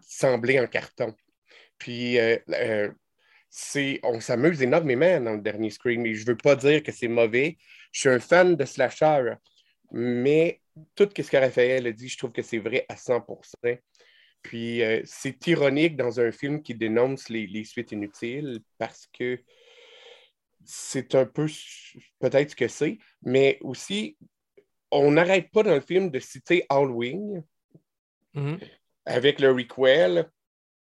semblé 0.00 0.60
en 0.60 0.66
carton. 0.66 1.14
Puis, 1.78 2.18
euh, 2.18 2.38
euh, 2.50 2.92
on 4.02 4.20
s'amuse 4.20 4.62
énormément 4.62 5.20
dans 5.20 5.32
le 5.32 5.40
dernier 5.40 5.70
Scream, 5.70 6.02
mais 6.02 6.14
je 6.14 6.22
ne 6.22 6.26
veux 6.28 6.36
pas 6.36 6.56
dire 6.56 6.82
que 6.82 6.92
c'est 6.92 7.08
mauvais. 7.08 7.58
Je 7.92 8.00
suis 8.00 8.08
un 8.08 8.20
fan 8.20 8.56
de 8.56 8.64
slasher, 8.64 9.34
mais 9.92 10.60
tout 10.94 11.08
ce 11.16 11.30
que 11.30 11.36
Raphaël 11.36 11.86
a 11.86 11.92
dit, 11.92 12.08
je 12.08 12.18
trouve 12.18 12.32
que 12.32 12.42
c'est 12.42 12.58
vrai 12.58 12.84
à 12.88 12.96
100% 12.96 13.78
Puis, 14.42 14.82
euh, 14.82 15.00
c'est 15.04 15.46
ironique 15.46 15.96
dans 15.96 16.20
un 16.20 16.32
film 16.32 16.62
qui 16.62 16.74
dénonce 16.74 17.28
les, 17.28 17.46
les 17.46 17.64
suites 17.64 17.92
inutiles 17.92 18.60
parce 18.78 19.08
que 19.12 19.40
c'est 20.64 21.14
un 21.14 21.26
peu 21.26 21.46
peut-être 22.18 22.50
ce 22.50 22.56
que 22.56 22.68
c'est, 22.68 22.98
mais 23.22 23.58
aussi, 23.60 24.16
on 24.90 25.12
n'arrête 25.12 25.50
pas 25.50 25.62
dans 25.62 25.74
le 25.74 25.80
film 25.80 26.10
de 26.10 26.18
citer 26.18 26.66
Halloween. 26.68 27.44
Mm-hmm 28.34 28.58
avec 29.06 29.40
le 29.40 29.52
requel. 29.52 30.30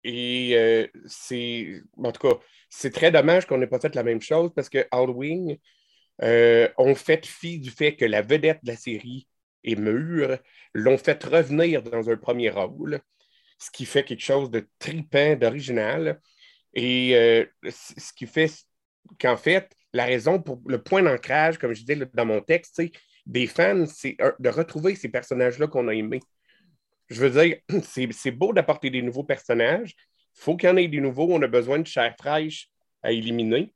Et 0.04 0.56
euh, 0.56 0.86
c'est, 1.06 1.82
en 1.96 2.12
tout 2.12 2.28
cas, 2.28 2.36
c'est 2.70 2.92
très 2.92 3.10
dommage 3.10 3.46
qu'on 3.46 3.58
n'ait 3.58 3.66
pas 3.66 3.80
fait 3.80 3.94
la 3.94 4.02
même 4.02 4.20
chose 4.20 4.50
parce 4.54 4.68
que 4.68 4.86
Halloween, 4.90 5.58
euh, 6.22 6.68
ont 6.78 6.96
fait 6.96 7.24
fi 7.26 7.60
du 7.60 7.70
fait 7.70 7.94
que 7.94 8.04
la 8.04 8.22
vedette 8.22 8.58
de 8.64 8.72
la 8.72 8.76
série 8.76 9.28
est 9.62 9.76
mûre, 9.76 10.38
l'ont 10.74 10.98
fait 10.98 11.22
revenir 11.22 11.82
dans 11.82 12.10
un 12.10 12.16
premier 12.16 12.50
rôle, 12.50 13.00
ce 13.58 13.70
qui 13.70 13.84
fait 13.86 14.02
quelque 14.02 14.22
chose 14.22 14.50
de 14.50 14.68
tripant, 14.78 15.36
d'original. 15.36 16.20
Et 16.74 17.14
euh, 17.16 17.44
ce 17.70 18.12
qui 18.12 18.26
fait 18.26 18.50
qu'en 19.20 19.36
fait, 19.36 19.72
la 19.92 20.06
raison 20.06 20.42
pour 20.42 20.60
le 20.66 20.82
point 20.82 21.02
d'ancrage, 21.02 21.58
comme 21.58 21.72
je 21.72 21.84
disais 21.84 22.08
dans 22.14 22.26
mon 22.26 22.40
texte, 22.40 22.82
des 23.26 23.46
fans, 23.46 23.86
c'est 23.86 24.16
de 24.38 24.48
retrouver 24.48 24.94
ces 24.96 25.08
personnages-là 25.08 25.68
qu'on 25.68 25.88
a 25.88 25.94
aimés. 25.94 26.20
Je 27.08 27.24
veux 27.24 27.30
dire, 27.30 27.56
c'est 28.12 28.30
beau 28.30 28.52
d'apporter 28.52 28.90
des 28.90 29.02
nouveaux 29.02 29.24
personnages. 29.24 29.94
Il 30.36 30.42
faut 30.42 30.56
qu'il 30.56 30.68
y 30.68 30.72
en 30.72 30.76
ait 30.76 30.88
des 30.88 31.00
nouveaux. 31.00 31.28
On 31.30 31.42
a 31.42 31.46
besoin 31.46 31.78
de 31.78 31.86
chair 31.86 32.14
fraîche 32.18 32.68
à 33.02 33.12
éliminer. 33.12 33.72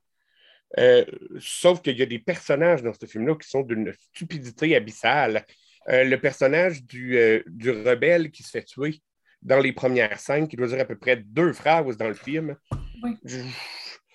Euh, 0.78 1.04
sauf 1.38 1.82
qu'il 1.82 1.98
y 1.98 2.02
a 2.02 2.06
des 2.06 2.18
personnages 2.18 2.82
dans 2.82 2.94
ce 2.94 3.06
film-là 3.06 3.36
qui 3.36 3.48
sont 3.48 3.62
d'une 3.62 3.92
stupidité 3.92 4.74
abyssale. 4.74 5.44
Euh, 5.88 6.04
le 6.04 6.18
personnage 6.18 6.84
du, 6.84 7.18
euh, 7.18 7.42
du, 7.46 7.70
rebelle 7.70 8.30
qui 8.30 8.42
se 8.42 8.50
fait 8.50 8.62
tuer 8.64 9.02
dans 9.42 9.58
les 9.58 9.72
premières 9.72 10.18
scènes, 10.20 10.46
qui 10.48 10.56
doit 10.56 10.68
dire 10.68 10.80
à 10.80 10.84
peu 10.84 10.96
près 10.96 11.16
deux 11.16 11.52
phrases 11.52 11.96
dans 11.96 12.08
le 12.08 12.14
film. 12.14 12.56
Oui. 13.02 13.16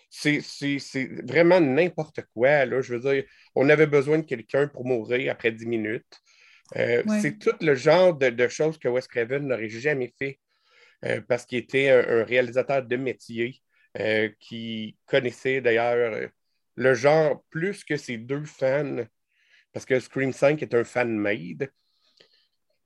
C'est 0.10 0.42
c'est- 0.42 0.80
c'est 0.80 1.06
vraiment 1.28 1.60
n'importe 1.60 2.22
quoi. 2.34 2.66
Là. 2.66 2.82
Je 2.82 2.96
veux 2.96 3.12
dire, 3.12 3.24
on 3.54 3.70
avait 3.70 3.86
besoin 3.86 4.18
de 4.18 4.24
quelqu'un 4.24 4.68
pour 4.68 4.86
mourir 4.86 5.32
après 5.32 5.52
10 5.52 5.68
minutes. 5.68 6.20
Euh, 6.76 7.02
Ouais. 7.06 7.22
C'est 7.22 7.40
tout 7.40 7.54
le 7.62 7.76
genre 7.76 8.14
de, 8.14 8.30
de 8.30 8.48
choses 8.48 8.78
que 8.78 8.88
Wes 8.90 9.08
Craven 9.08 9.48
n'aurait 9.48 9.70
jamais 9.70 10.14
fait 10.20 10.40
euh, 11.06 11.22
parce 11.28 11.46
qu'il 11.46 11.60
était 11.60 11.90
un, 11.90 12.20
un 12.22 12.24
réalisateur 12.26 12.84
de 12.84 12.96
métier 12.98 13.62
euh, 14.00 14.30
qui 14.40 14.98
connaissait 15.06 15.62
d'ailleurs 15.62 16.30
le 16.76 16.94
genre 16.94 17.44
plus 17.50 17.84
que 17.84 17.96
ses 17.98 18.18
deux 18.18 18.44
fans, 18.44 18.98
parce 19.74 19.86
que 19.86 20.00
Scream 20.00 20.32
5 20.34 20.62
est 20.62 20.74
un 20.76 20.84
fan-made. 20.84 21.72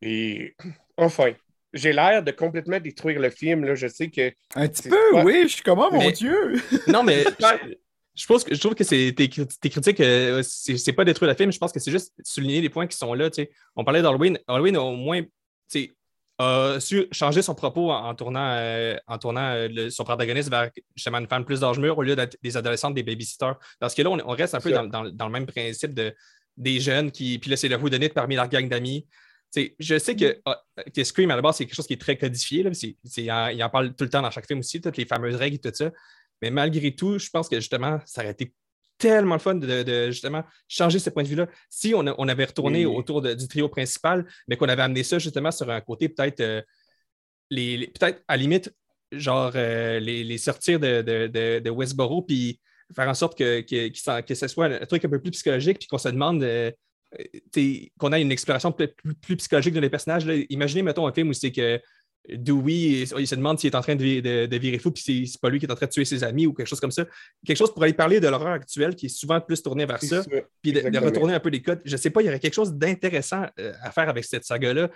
Et 0.02 0.56
enfin, 0.98 1.34
j'ai 1.74 1.92
l'air 1.94 2.24
de 2.24 2.32
complètement 2.32 2.80
détruire 2.80 3.20
le 3.20 3.30
film. 3.30 3.66
Là. 3.66 3.76
Je 3.76 3.88
sais 3.88 4.10
que 4.10 4.32
Un 4.56 4.68
petit 4.68 4.90
peu, 4.90 5.24
oui. 5.24 5.44
Je 5.44 5.54
suis 5.56 5.64
comme, 5.64 5.80
oh 5.80 5.90
mon 5.92 6.00
Mais- 6.00 6.12
Dieu. 6.12 6.56
Non, 6.88 7.04
mais 7.04 7.24
je, 8.16 8.26
pense 8.26 8.44
que 8.44 8.54
je 8.54 8.60
trouve 8.60 8.76
que 8.76 8.84
c'est 8.84 9.14
tes, 9.16 9.28
cri- 9.28 9.48
tes 9.60 9.70
critiques, 9.70 10.00
euh, 10.02 10.42
c'est 10.44 10.94
pas 10.94 11.06
détruire 11.06 11.30
le 11.32 11.36
film. 11.38 11.52
Je 11.52 11.58
pense 11.58 11.72
que 11.72 11.80
c'est 11.80 11.92
juste 11.92 12.14
souligner 12.24 12.62
les 12.62 12.70
points 12.70 12.88
qui 12.88 12.98
sont 12.98 13.14
là. 13.14 13.30
On 13.76 13.84
parlait 13.84 14.02
d'Halloween. 14.02 14.38
Halloween 14.48 14.76
a 14.76 14.82
au 14.82 14.96
moins 14.96 15.22
a 16.40 16.80
su 16.80 17.08
changer 17.12 17.42
son 17.44 17.54
propos 17.54 17.92
en, 17.92 18.16
tournant, 18.16 18.56
euh, 18.58 18.96
en 19.08 19.18
tournant 19.20 19.52
euh, 19.54 19.68
le- 19.68 19.90
son 19.92 20.04
protagoniste 20.04 20.50
vers 20.50 20.72
justement 20.96 21.20
une 21.20 21.28
femme 21.28 21.46
plus 21.46 21.60
d'âge 21.60 21.78
mûr 21.78 21.96
au 21.98 22.02
lieu 22.02 22.16
d'être 22.16 22.36
des 22.42 22.58
adolescentes, 22.58 22.96
des 22.96 23.04
babysitters. 23.04 23.54
Parce 23.80 23.94
que 23.94 24.02
là, 24.02 24.10
on, 24.10 24.20
on 24.26 24.32
reste 24.36 24.56
un 24.56 24.60
peu 24.60 24.72
dans, 24.72 25.04
dans- 25.04 25.10
dans 25.10 25.26
le 25.28 25.32
même 25.32 25.46
principe 25.46 25.94
de, 25.94 26.14
des 26.58 26.80
jeunes 26.80 27.12
qui. 27.12 27.38
Puis 27.38 27.50
là, 27.52 27.58
c'est 27.58 27.68
le 27.68 27.78
whodunit 27.78 28.10
parmi 28.10 28.36
leur 28.36 28.48
gang 28.48 28.68
d'amis. 28.68 29.06
Je 29.80 30.00
sais 30.00 30.16
que, 30.16 30.40
ah, 30.46 30.64
que 30.96 31.04
Scream, 31.04 31.30
à 31.30 31.36
la 31.36 31.42
base, 31.42 31.58
c'est 31.58 31.66
quelque 31.66 31.76
chose 31.76 31.86
qui 31.86 31.94
est 31.94 32.02
très 32.02 32.18
codifié. 32.18 32.64
Là, 32.64 32.72
en, 32.72 33.48
il 33.50 33.64
en 33.64 33.70
parle 33.70 33.94
tout 33.94 34.06
le 34.06 34.10
temps 34.10 34.22
dans 34.22 34.32
chaque 34.32 34.48
film 34.48 34.60
aussi, 34.60 34.80
toutes 34.82 34.98
les 34.98 35.06
fameuses 35.06 35.36
règles 35.36 35.58
et 35.58 35.60
tout 35.60 35.72
ça. 35.74 35.92
Mais 36.42 36.50
malgré 36.52 36.96
tout, 36.96 37.20
je 37.20 37.30
pense 37.30 37.48
que 37.50 37.58
justement, 37.58 38.00
ça 38.06 38.22
aurait 38.22 38.32
été 38.32 38.54
tellement 38.98 39.36
le 39.36 39.40
fun 39.40 39.56
de, 39.56 39.84
de, 39.84 40.12
justement 40.12 40.44
changer 40.68 41.00
ce 41.00 41.10
point 41.10 41.24
de 41.24 41.28
vue-là. 41.28 41.48
Si 41.70 41.94
on, 41.96 42.06
a- 42.08 42.16
on 42.18 42.28
avait 42.28 42.46
retourné 42.46 42.86
Oui. 42.86 42.96
autour 42.96 43.22
de- 43.22 43.34
du 43.34 43.48
trio 43.48 43.68
principal, 43.68 44.28
mais 44.48 44.58
qu'on 44.58 44.70
avait 44.70 44.84
amené 44.84 45.04
ça 45.04 45.18
justement 45.20 45.52
sur 45.52 45.70
un 45.70 45.82
côté 45.82 46.08
peut-être, 46.10 46.40
euh, 46.42 46.62
les, 47.50 47.78
les- 47.78 47.88
peut-être 47.88 48.24
à 48.28 48.38
la 48.38 48.44
limite, 48.44 48.72
genre 49.12 49.52
euh, 49.56 50.00
les, 50.00 50.24
les 50.24 50.38
sortir 50.38 50.80
de, 50.80 51.70
Westboro, 51.70 52.22
puis 52.22 52.60
faire 52.96 53.10
en 53.10 53.14
sorte 53.14 53.38
que, 53.38 53.62
que, 53.62 54.34
ce 54.36 54.48
soit 54.48 54.66
un 54.68 54.86
truc 54.86 55.04
un 55.06 55.10
peu 55.10 55.20
plus 55.20 55.32
psychologique, 55.32 55.80
puis 55.80 55.88
qu'on 55.88 55.98
se 55.98 56.10
demande, 56.10 56.44
euh, 56.44 56.72
qu'on 58.00 58.14
ait 58.14 58.22
une 58.22 58.32
exploration 58.32 58.72
plus, 58.72 58.88
plus- 58.90 59.16
plus 59.16 59.36
psychologique 59.38 59.74
de 59.74 59.80
les 59.80 59.90
personnages. 59.90 60.26
là. 60.26 60.36
Imaginez, 60.50 60.84
mettons, 60.84 61.08
un 61.08 61.14
film 61.14 61.30
où 61.30 61.34
c'est 61.34 61.52
que 61.52 61.82
Dewey, 62.30 62.74
il 62.74 63.08
il 63.20 63.28
se 63.28 63.36
demande 63.36 63.60
s'il 63.60 63.72
est 63.72 63.76
en 63.76 63.82
train 63.82 63.96
de, 63.96 64.20
de- 64.20 64.46
de 64.46 64.58
virer 64.58 64.78
fou, 64.80 64.92
puis 64.92 65.28
c'est, 65.28 65.42
pas 65.42 65.50
lui 65.50 65.60
qui 65.60 65.66
est 65.66 65.72
en 65.72 65.76
train 65.76 65.88
de 65.88 65.92
tuer 65.92 66.06
ses 66.06 66.24
amis 66.24 66.46
ou 66.46 66.54
quelque 66.54 66.68
chose 66.68 66.80
comme 66.80 66.92
ça. 66.92 67.06
Quelque 67.46 67.58
chose 67.58 67.74
pour 67.74 67.84
aller 67.84 67.94
parler 67.94 68.20
de 68.20 68.28
l'horreur 68.28 68.54
actuelle 68.54 68.96
qui 68.96 69.08
est 69.08 69.10
souvent 69.10 69.42
plus 69.42 69.62
tournée 69.62 69.86
vers 69.86 70.02
ça 70.02 70.24
puis 70.62 70.72
de, 70.72 71.00
retourner 71.00 71.34
un 71.34 71.40
peu 71.40 71.50
les 71.50 71.62
codes. 71.62 71.82
Je 71.84 71.98
sais 71.98 72.10
pas, 72.10 72.22
il 72.22 72.26
y 72.26 72.30
aurait 72.30 72.40
quelque 72.40 72.54
chose 72.54 72.74
d'intéressant 72.74 73.46
euh, 73.60 73.74
à 73.82 73.92
faire 73.92 74.08
avec 74.08 74.24
cette 74.26 74.46
saga-là 74.46 74.90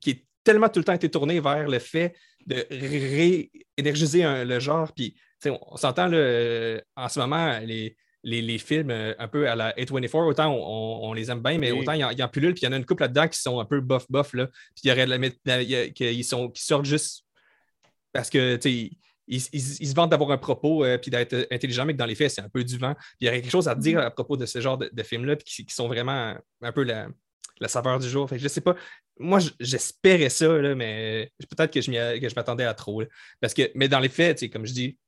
qui 0.00 0.10
est 0.10 0.24
tellement 0.44 0.68
tout 0.68 0.78
le 0.80 0.84
temps 0.84 0.92
été 0.92 1.08
tourné 1.10 1.40
vers 1.40 1.68
le 1.68 1.78
fait 1.78 2.14
de 2.46 2.64
réénergiser 2.70 4.44
le 4.44 4.60
genre. 4.60 4.92
Puis, 4.92 5.12
tu 5.14 5.20
sais, 5.40 5.50
on, 5.50 5.58
on 5.72 5.76
s'entend 5.76 6.10
euh, 6.12 6.80
en 6.94 7.08
ce 7.08 7.18
moment, 7.18 7.58
les, 7.64 7.96
les, 8.26 8.42
les 8.42 8.58
films 8.58 8.90
euh, 8.90 9.14
un 9.20 9.28
peu 9.28 9.48
à 9.48 9.54
la 9.54 9.72
A24, 9.76 10.16
autant 10.26 10.52
on, 10.52 10.58
on- 10.58 11.08
on 11.10 11.12
les 11.14 11.30
aime 11.30 11.40
bien, 11.40 11.58
mais 11.58 11.70
Oui. 11.70 11.78
autant 11.80 11.92
il 11.92 12.00
y, 12.00 12.04
en, 12.04 12.10
il 12.10 12.18
y 12.18 12.22
en 12.24 12.28
puis 12.28 12.40
il 12.44 12.64
y 12.64 12.66
en 12.66 12.72
a 12.72 12.76
une 12.76 12.84
couple 12.84 13.02
là-dedans 13.04 13.28
qui 13.28 13.40
sont 13.40 13.60
un 13.60 13.64
peu 13.64 13.80
bof-bof. 13.80 14.34
là. 14.34 14.46
Puis 14.48 14.82
il 14.84 14.88
y 14.88 14.92
aurait 14.92 15.06
de 15.06 15.10
la, 15.10 15.62
la- 15.62 15.88
qui 15.90 16.24
sortent 16.24 16.84
juste 16.84 17.24
parce 18.12 18.28
que, 18.28 18.56
tu 18.56 18.62
sais, 18.62 18.72
ils, 19.28 19.38
ils- 19.52 19.76
ils 19.80 19.88
se 19.88 19.94
vantent 19.94 20.10
d'avoir 20.10 20.30
un 20.32 20.38
propos 20.38 20.84
euh, 20.84 20.98
puis 20.98 21.10
d'être 21.10 21.46
intelligent, 21.52 21.84
mais 21.84 21.92
que 21.92 21.98
dans 21.98 22.06
les 22.06 22.14
faits, 22.16 22.32
c'est 22.32 22.40
un 22.40 22.48
peu 22.48 22.64
du 22.64 22.78
vent. 22.78 22.94
Puis 22.94 23.04
il 23.20 23.26
y 23.26 23.28
aurait 23.28 23.40
quelque 23.42 23.50
chose 23.50 23.68
à 23.68 23.74
dire 23.76 24.00
à 24.00 24.10
propos 24.10 24.36
de 24.36 24.44
ce 24.46 24.60
genre 24.60 24.76
de, 24.78 24.90
de 24.92 25.02
films-là, 25.04 25.36
puis 25.36 25.44
qui, 25.44 25.64
qui 25.66 25.74
sont 25.74 25.86
vraiment 25.88 26.34
un 26.62 26.72
peu 26.72 26.82
la, 26.82 27.08
la 27.60 27.68
saveur 27.68 27.98
du 28.00 28.08
jour. 28.08 28.28
Fait 28.28 28.36
que 28.36 28.42
je 28.42 28.48
sais 28.48 28.60
pas. 28.60 28.74
Moi, 29.18 29.38
j'espérais 29.60 30.28
ça, 30.30 30.48
là, 30.48 30.74
mais 30.74 31.30
peut-être 31.56 31.72
que 31.72 31.80
je 31.80 32.34
m'attendais 32.36 32.64
à 32.64 32.74
trop. 32.74 33.02
là. 33.02 33.06
Parce 33.40 33.54
que, 33.54 33.70
mais 33.74 33.88
dans 33.88 34.00
les 34.00 34.08
faits, 34.10 34.50
comme 34.52 34.66
je 34.66 34.72
dis, 34.72 34.98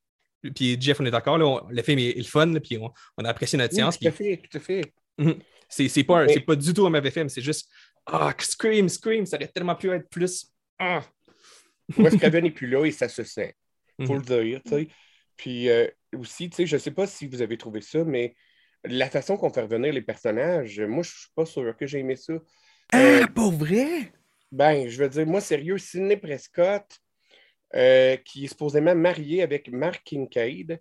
puis 0.54 0.76
Jeff, 0.80 1.00
on 1.00 1.06
est 1.06 1.10
d'accord, 1.10 1.36
on- 1.40 1.68
le 1.68 1.82
film 1.82 1.98
est, 1.98 2.10
est 2.10 2.18
le 2.18 2.24
fun, 2.24 2.46
là, 2.46 2.60
puis 2.60 2.78
on, 2.78 2.90
on 3.16 3.24
a 3.24 3.30
apprécié 3.30 3.58
notre 3.58 3.72
Oui, 3.72 3.76
séance. 3.76 3.98
tout 3.98 4.06
à 4.08 4.10
puis 4.10 4.24
fait, 4.36 4.42
tout 4.48 4.56
à 4.58 4.60
fait. 4.60 4.92
c'est 5.68 5.88
c'est 5.88 6.04
pas, 6.04 6.26
pas 6.46 6.56
du 6.56 6.72
tout 6.74 6.86
un 6.86 6.90
mauvais 6.90 7.10
film, 7.10 7.28
c'est 7.28 7.42
juste 7.42 7.68
Ah, 8.06 8.34
Scream, 8.38 8.88
Scream, 8.88 9.26
ça 9.26 9.36
aurait 9.36 9.48
tellement 9.48 9.74
pu 9.76 9.90
être 9.90 10.08
plus. 10.08 10.50
Ah. 10.78 11.02
Wes 11.96 12.14
n'est 12.22 12.50
plus 12.50 12.66
là 12.68 12.84
et 12.84 12.90
ça 12.92 13.08
se 13.08 13.22
sent. 13.24 13.54
faut 14.06 14.14
Mhm. 14.14 14.18
le 14.20 14.24
dire, 14.44 14.62
tu 14.64 14.70
sais. 14.70 14.88
Puis 15.36 15.68
euh, 15.68 15.86
aussi, 16.16 16.48
tu 16.50 16.56
sais, 16.56 16.66
je 16.66 16.76
ne 16.76 16.80
sais 16.80 16.90
pas 16.90 17.06
si 17.06 17.26
vous 17.26 17.42
avez 17.42 17.56
trouvé 17.58 17.80
ça, 17.80 18.04
mais 18.04 18.34
la 18.84 19.10
façon 19.10 19.36
qu'on 19.36 19.52
fait 19.52 19.62
revenir 19.62 19.92
les 19.92 20.02
personnages, 20.02 20.80
moi, 20.80 21.02
je 21.02 21.10
suis 21.10 21.30
pas 21.34 21.44
sûr 21.46 21.76
que 21.76 21.86
j'ai 21.86 21.98
aimé 21.98 22.16
ça. 22.16 22.32
Euh, 22.94 23.20
Ah, 23.24 23.26
pour 23.34 23.52
vrai? 23.52 24.12
ben, 24.52 24.88
je 24.88 25.02
veux 25.02 25.08
dire, 25.08 25.26
moi, 25.26 25.40
sérieux, 25.40 25.78
Sidney 25.78 26.16
Prescott, 26.16 26.86
euh, 27.74 28.16
qui 28.16 28.44
est 28.44 28.48
supposément 28.48 28.94
marié 28.94 29.42
avec 29.42 29.70
Mark 29.70 30.02
Kincaid, 30.04 30.80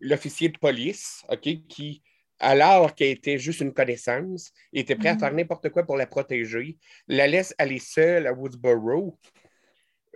l'officier 0.00 0.48
de 0.48 0.58
police, 0.58 1.24
OK, 1.28 1.48
qui, 1.68 2.02
alors 2.38 2.94
qu'elle 2.94 3.10
était 3.10 3.38
juste 3.38 3.60
une 3.60 3.72
connaissance, 3.74 4.52
était 4.72 4.96
prêt 4.96 5.10
à 5.10 5.14
Mhm. 5.14 5.20
faire 5.20 5.32
n'importe 5.32 5.70
quoi 5.70 5.84
pour 5.84 5.96
la 5.96 6.06
protéger, 6.06 6.78
la 7.08 7.26
laisse 7.26 7.54
aller 7.58 7.78
seule 7.78 8.26
à 8.26 8.32
Woodsboro. 8.32 9.18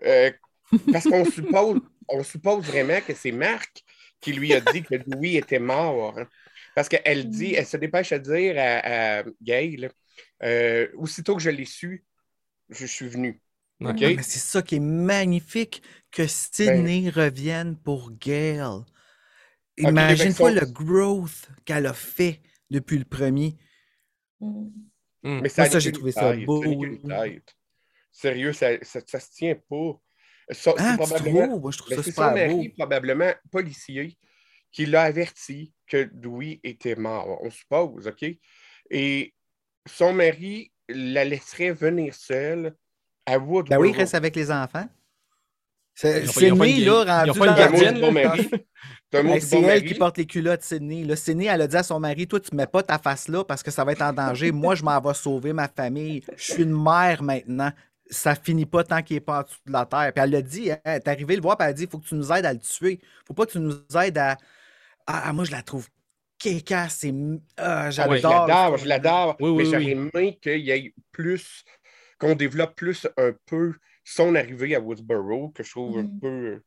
Euh, 0.04 0.30
parce 0.90 1.06
qu'on 1.06 1.24
suppose, 1.24 1.80
on 2.08 2.22
suppose 2.22 2.64
vraiment 2.64 3.00
que 3.00 3.14
c'est 3.14 3.32
Marc 3.32 3.82
qui 4.20 4.32
lui 4.32 4.54
a 4.54 4.60
dit 4.60 4.82
que 4.82 4.94
Louis 5.06 5.36
était 5.36 5.58
mort. 5.58 6.18
hein. 6.18 6.28
Parce 6.74 6.88
qu'elle 6.88 7.28
dit, 7.28 7.52
Mhm. 7.52 7.54
elle 7.54 7.66
se 7.66 7.76
dépêche 7.76 8.12
à 8.12 8.18
dire 8.18 8.56
à, 8.58 9.20
à 9.20 9.24
Gail, 9.42 9.90
euh, 10.42 10.88
aussitôt 10.96 11.36
que 11.36 11.42
je 11.42 11.50
l'ai 11.50 11.64
su, 11.66 12.04
je 12.70 12.86
suis 12.86 13.08
venu. 13.08 13.40
Ah, 13.82 13.94
c'est 14.22 14.38
ça 14.38 14.62
qui 14.62 14.76
est 14.76 14.80
magnifique, 14.80 15.82
que 16.10 16.26
Sydney 16.26 17.10
revienne 17.10 17.76
pour 17.76 18.12
Gail. 18.12 18.60
ben, 19.76 19.90
Imagine-toi 19.90 20.50
son- 20.50 20.54
le 20.54 20.66
growth 20.66 21.50
qu'elle 21.64 21.86
a 21.86 21.92
fait 21.92 22.40
depuis 22.70 22.98
le 22.98 23.04
premier. 23.04 23.56
Mm. 24.40 24.68
Mm. 25.22 25.40
Mais 25.40 25.48
ça, 25.48 25.64
ça, 25.68 25.78
j'ai 25.78 25.92
trouvé 25.92 26.12
ça 26.12 26.32
tête, 26.32 26.44
beau. 26.44 26.62
Sérieux, 28.12 28.52
ça, 28.52 28.68
ça, 28.82 29.00
ça 29.04 29.18
se 29.20 29.32
tient 29.32 29.56
pas. 29.68 30.00
Ça- 30.50 30.74
Ah, 30.78 30.96
probablement-? 30.96 31.58
Moi, 31.58 31.72
je 31.72 31.78
trouve 31.78 31.90
Ben, 31.90 31.96
ça 31.96 32.02
c'est 32.02 32.12
son 32.12 32.22
super 32.22 32.48
beau. 32.48 32.56
mari, 32.56 32.68
probablement 32.70 33.32
policier, 33.50 34.16
qui 34.70 34.86
l'a 34.86 35.02
averti 35.02 35.72
que 35.86 36.08
Louis 36.22 36.60
était 36.62 36.96
mort, 36.96 37.38
on 37.42 37.50
suppose, 37.50 38.06
OK? 38.06 38.24
Et 38.90 39.34
son 39.86 40.12
mari 40.12 40.72
la 40.88 41.24
laisserait 41.24 41.72
venir 41.72 42.14
seule 42.14 42.76
à 43.26 43.38
Ben 43.38 43.78
oui, 43.78 43.90
il 43.90 43.96
reste 43.96 44.14
avec 44.14 44.36
les 44.36 44.50
enfants. 44.50 44.86
Sydney, 45.94 46.80
là, 46.80 47.24
rendu 47.24 47.38
dans- 47.38 47.46
mot 47.46 47.54
gardienne. 47.54 48.60
C'est 49.40 49.60
elle 49.62 49.84
qui 49.84 49.94
porte 49.94 50.18
les 50.18 50.26
culottes, 50.26 50.62
Sydney. 50.62 51.04
Là, 51.04 51.14
Sydney, 51.14 51.46
elle 51.46 51.62
a 51.62 51.66
dit 51.68 51.76
à 51.76 51.84
son 51.84 52.00
mari 52.00 52.26
Toi, 52.26 52.40
tu 52.40 52.54
mets 52.54 52.66
pas 52.66 52.82
ta 52.82 52.98
face 52.98 53.28
là 53.28 53.44
parce 53.44 53.62
que 53.62 53.70
ça 53.70 53.84
va 53.84 53.92
être 53.92 54.02
en 54.02 54.12
danger. 54.12 54.50
Moi, 54.50 54.74
je 54.74 54.82
m'en 54.82 55.00
vais 55.00 55.14
sauver 55.14 55.52
ma 55.52 55.68
famille. 55.68 56.22
Je 56.36 56.52
suis 56.54 56.62
une 56.64 56.72
mère 56.82 57.22
maintenant. 57.22 57.70
Ça 58.10 58.34
finit 58.34 58.66
pas 58.66 58.82
tant 58.84 59.02
qu'il 59.02 59.16
est 59.16 59.20
pas 59.20 59.40
en 59.40 59.42
dessous 59.44 59.60
de 59.66 59.72
la 59.72 59.86
terre. 59.86 60.12
Puis 60.12 60.22
elle 60.22 60.30
l'a 60.30 60.42
dit 60.42 60.70
hein, 60.72 60.78
Elle 60.84 60.96
est 60.96 61.08
arrivée 61.08 61.36
le 61.36 61.42
voir, 61.42 61.56
puis 61.56 61.64
elle 61.64 61.70
a 61.70 61.74
dit 61.74 61.84
Il 61.84 61.88
faut 61.88 61.98
que 61.98 62.06
tu 62.06 62.16
nous 62.16 62.32
aides 62.32 62.44
à 62.44 62.52
le 62.52 62.58
tuer. 62.58 63.00
Faut 63.26 63.32
pas 63.34 63.46
que 63.46 63.52
tu 63.52 63.60
nous 63.60 63.74
aides 63.96 64.18
à. 64.18 64.36
Ah, 65.06 65.22
ah, 65.26 65.32
moi, 65.32 65.44
je 65.44 65.52
la 65.52 65.62
trouve 65.62 65.88
kékasse. 66.38 66.96
C'est. 67.00 67.14
Ah, 67.56 67.84
Ouais, 67.86 67.92
j'adore. 67.92 68.16
je 68.16 68.22
l'adore, 68.26 68.76
je 68.78 68.86
l'adore. 68.86 69.36
Oui, 69.40 69.50
oui, 69.50 69.56
mais 69.56 69.62
oui. 69.62 69.70
j'aurais 69.70 69.90
aimé 70.20 70.38
qu'il 70.42 70.58
y 70.60 70.70
ait 70.72 70.92
plus, 71.12 71.64
qu'on 72.18 72.34
développe 72.34 72.76
plus 72.76 73.06
un 73.16 73.32
peu 73.46 73.74
son 74.04 74.34
arrivée 74.34 74.74
à 74.74 74.80
Woodsboro, 74.80 75.50
que 75.50 75.62
je 75.62 75.70
trouve 75.70 75.98
un 75.98 76.02
Mhm. 76.02 76.20
peu 76.20 76.62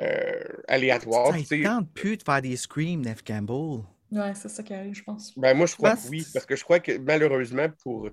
euh, 0.00 0.44
aléatoire. 0.68 1.38
Ça 1.38 1.56
ne 1.56 1.62
tente 1.64 1.92
plus 1.92 2.16
de 2.16 2.22
faire 2.22 2.42
des 2.42 2.56
screams, 2.56 3.02
Neve 3.02 3.22
Campbell. 3.24 3.84
Ouais, 4.10 4.34
c'est 4.34 4.48
ça 4.48 4.62
qui 4.62 4.72
arrive, 4.74 4.94
je 4.94 5.02
pense. 5.02 5.34
Ben, 5.36 5.54
moi, 5.56 5.66
je 5.66 5.76
crois 5.76 5.90
que 5.92 6.06
oui, 6.08 6.26
parce 6.32 6.46
que 6.46 6.56
je 6.56 6.64
crois 6.64 6.80
que 6.80 6.96
malheureusement, 6.98 7.68
pour. 7.82 8.08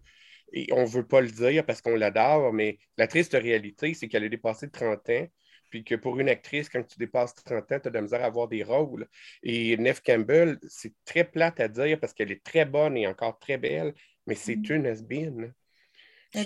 Et 0.53 0.67
on 0.71 0.81
ne 0.83 0.87
veut 0.87 1.05
pas 1.05 1.21
le 1.21 1.29
dire 1.31 1.65
parce 1.65 1.81
qu'on 1.81 1.95
l'adore, 1.95 2.53
mais 2.53 2.77
la 2.97 3.07
triste 3.07 3.33
réalité, 3.33 3.93
c'est 3.93 4.07
qu'elle 4.07 4.23
a 4.23 4.29
dépassé 4.29 4.69
30 4.69 5.09
ans, 5.09 5.27
puis 5.69 5.83
que 5.83 5.95
pour 5.95 6.19
une 6.19 6.29
actrice, 6.29 6.69
quand 6.69 6.83
tu 6.83 6.97
dépasses 6.99 7.33
30 7.35 7.71
ans, 7.71 7.79
tu 7.79 7.87
as 7.87 7.91
de 7.91 7.95
la 7.95 8.01
misère 8.01 8.21
à 8.23 8.25
avoir 8.27 8.47
des 8.47 8.63
rôles. 8.63 9.07
Et 9.43 9.75
Neve 9.77 10.01
Campbell, 10.05 10.59
c'est 10.67 10.93
très 11.03 11.23
plate 11.23 11.59
à 11.59 11.67
dire 11.67 11.99
parce 11.99 12.13
qu'elle 12.13 12.31
est 12.31 12.43
très 12.43 12.65
bonne 12.65 12.95
et 12.95 13.07
encore 13.07 13.39
très 13.39 13.57
belle, 13.57 13.93
mais 14.27 14.35
c'est 14.35 14.53
Mhm. 14.53 14.69
une 14.69 14.85
has-been. 14.85 15.53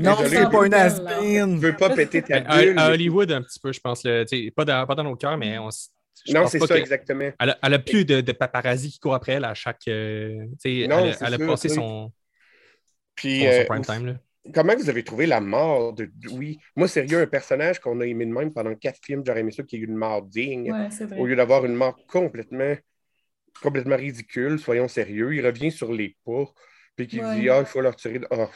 Non, 0.01 0.15
c'est 0.27 0.49
pas 0.49 0.65
une 0.65 0.71
là. 0.71 0.89
Je 0.89 1.57
veux 1.57 1.75
pas 1.75 1.89
péter 1.95 2.21
ta 2.21 2.37
à, 2.37 2.61
bulle. 2.61 2.77
à 2.79 2.89
Hollywood, 2.91 3.31
un 3.31 3.41
petit 3.41 3.59
peu, 3.59 3.71
je 3.71 3.79
pense. 3.79 4.01
sais, 4.01 4.25
pas, 4.55 4.65
dans, 4.65 4.85
pas 4.85 4.95
dans 4.95 5.03
nos 5.03 5.15
cœurs, 5.15 5.37
mais 5.37 5.57
on, 5.57 5.69
je 6.25 6.33
Non, 6.33 6.47
c'est 6.47 6.59
pas 6.59 6.67
ça, 6.67 6.75
que- 6.75 6.79
exactement. 6.79 7.31
Elle 7.39 7.49
a, 7.51 7.57
elle 7.63 7.73
a 7.73 7.79
plus 7.79 8.05
de, 8.05 8.21
de 8.21 8.31
paparazzi 8.31 8.91
qui 8.91 8.99
courent 8.99 9.15
après 9.15 9.33
elle 9.33 9.45
à 9.45 9.53
chaque. 9.53 9.87
euh, 9.87 10.35
Non, 10.43 10.49
elle, 10.65 10.91
a- 10.91 11.13
c'est 11.13 11.25
elle 11.25 11.33
a 11.33 11.37
sûr, 11.37 11.47
passé 11.47 11.69
son, 11.69 12.11
Puis, 13.15 13.39
son, 13.39 13.45
son 13.45 13.51
euh, 13.61 13.65
prime 13.65 13.81
time. 13.85 14.05
Là. 14.07 14.13
comment 14.53 14.75
vous 14.75 14.89
avez 14.89 15.03
trouvé 15.03 15.25
la 15.25 15.39
mort 15.41 15.93
de 15.93 16.09
Dewey? 16.13 16.57
Moi, 16.75 16.87
sérieux, 16.87 17.21
un 17.21 17.27
personnage 17.27 17.79
qu'on 17.79 17.99
a 18.01 18.05
aimé 18.05 18.25
de 18.25 18.31
même 18.31 18.53
pendant 18.53 18.75
quatre 18.75 18.99
films, 19.03 19.23
j'aurais 19.25 19.39
aimé 19.41 19.51
ça 19.51 19.63
qu'il 19.63 19.79
y 19.79 19.81
ait 19.81 19.85
eu 19.85 19.87
une 19.89 19.95
mort 19.97 20.21
digne, 20.23 20.71
Ouais, 20.71 20.89
c'est 20.91 21.05
vrai. 21.05 21.17
au 21.17 21.25
lieu 21.25 21.35
d'avoir 21.35 21.65
une 21.65 21.75
mort 21.75 21.97
complètement, 22.07 22.75
complètement 23.61 23.95
ridicule, 23.97 24.59
soyons 24.59 24.87
sérieux. 24.87 25.33
Il 25.35 25.45
revient 25.45 25.71
sur 25.71 25.91
les 25.93 26.17
pas, 26.25 26.45
puis 26.95 27.07
qu'il 27.07 27.21
Ouais. 27.23 27.39
dit 27.39 27.49
Ah, 27.49 27.59
il 27.61 27.65
faut 27.65 27.81
leur 27.81 27.95
tirer. 27.95 28.19
de- 28.19 28.27
Ah. 28.31 28.49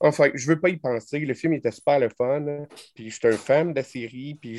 Enfin, 0.00 0.30
je 0.34 0.46
veux 0.46 0.60
pas 0.60 0.68
y 0.68 0.76
penser. 0.76 1.18
Le 1.20 1.34
film 1.34 1.54
était 1.54 1.72
super 1.72 1.98
le 1.98 2.08
fun, 2.08 2.66
puis 2.94 3.10
je 3.10 3.16
suis 3.16 3.28
un 3.28 3.32
fan 3.32 3.72
de 3.72 3.76
la 3.76 3.82
série, 3.84 4.36
puis 4.36 4.58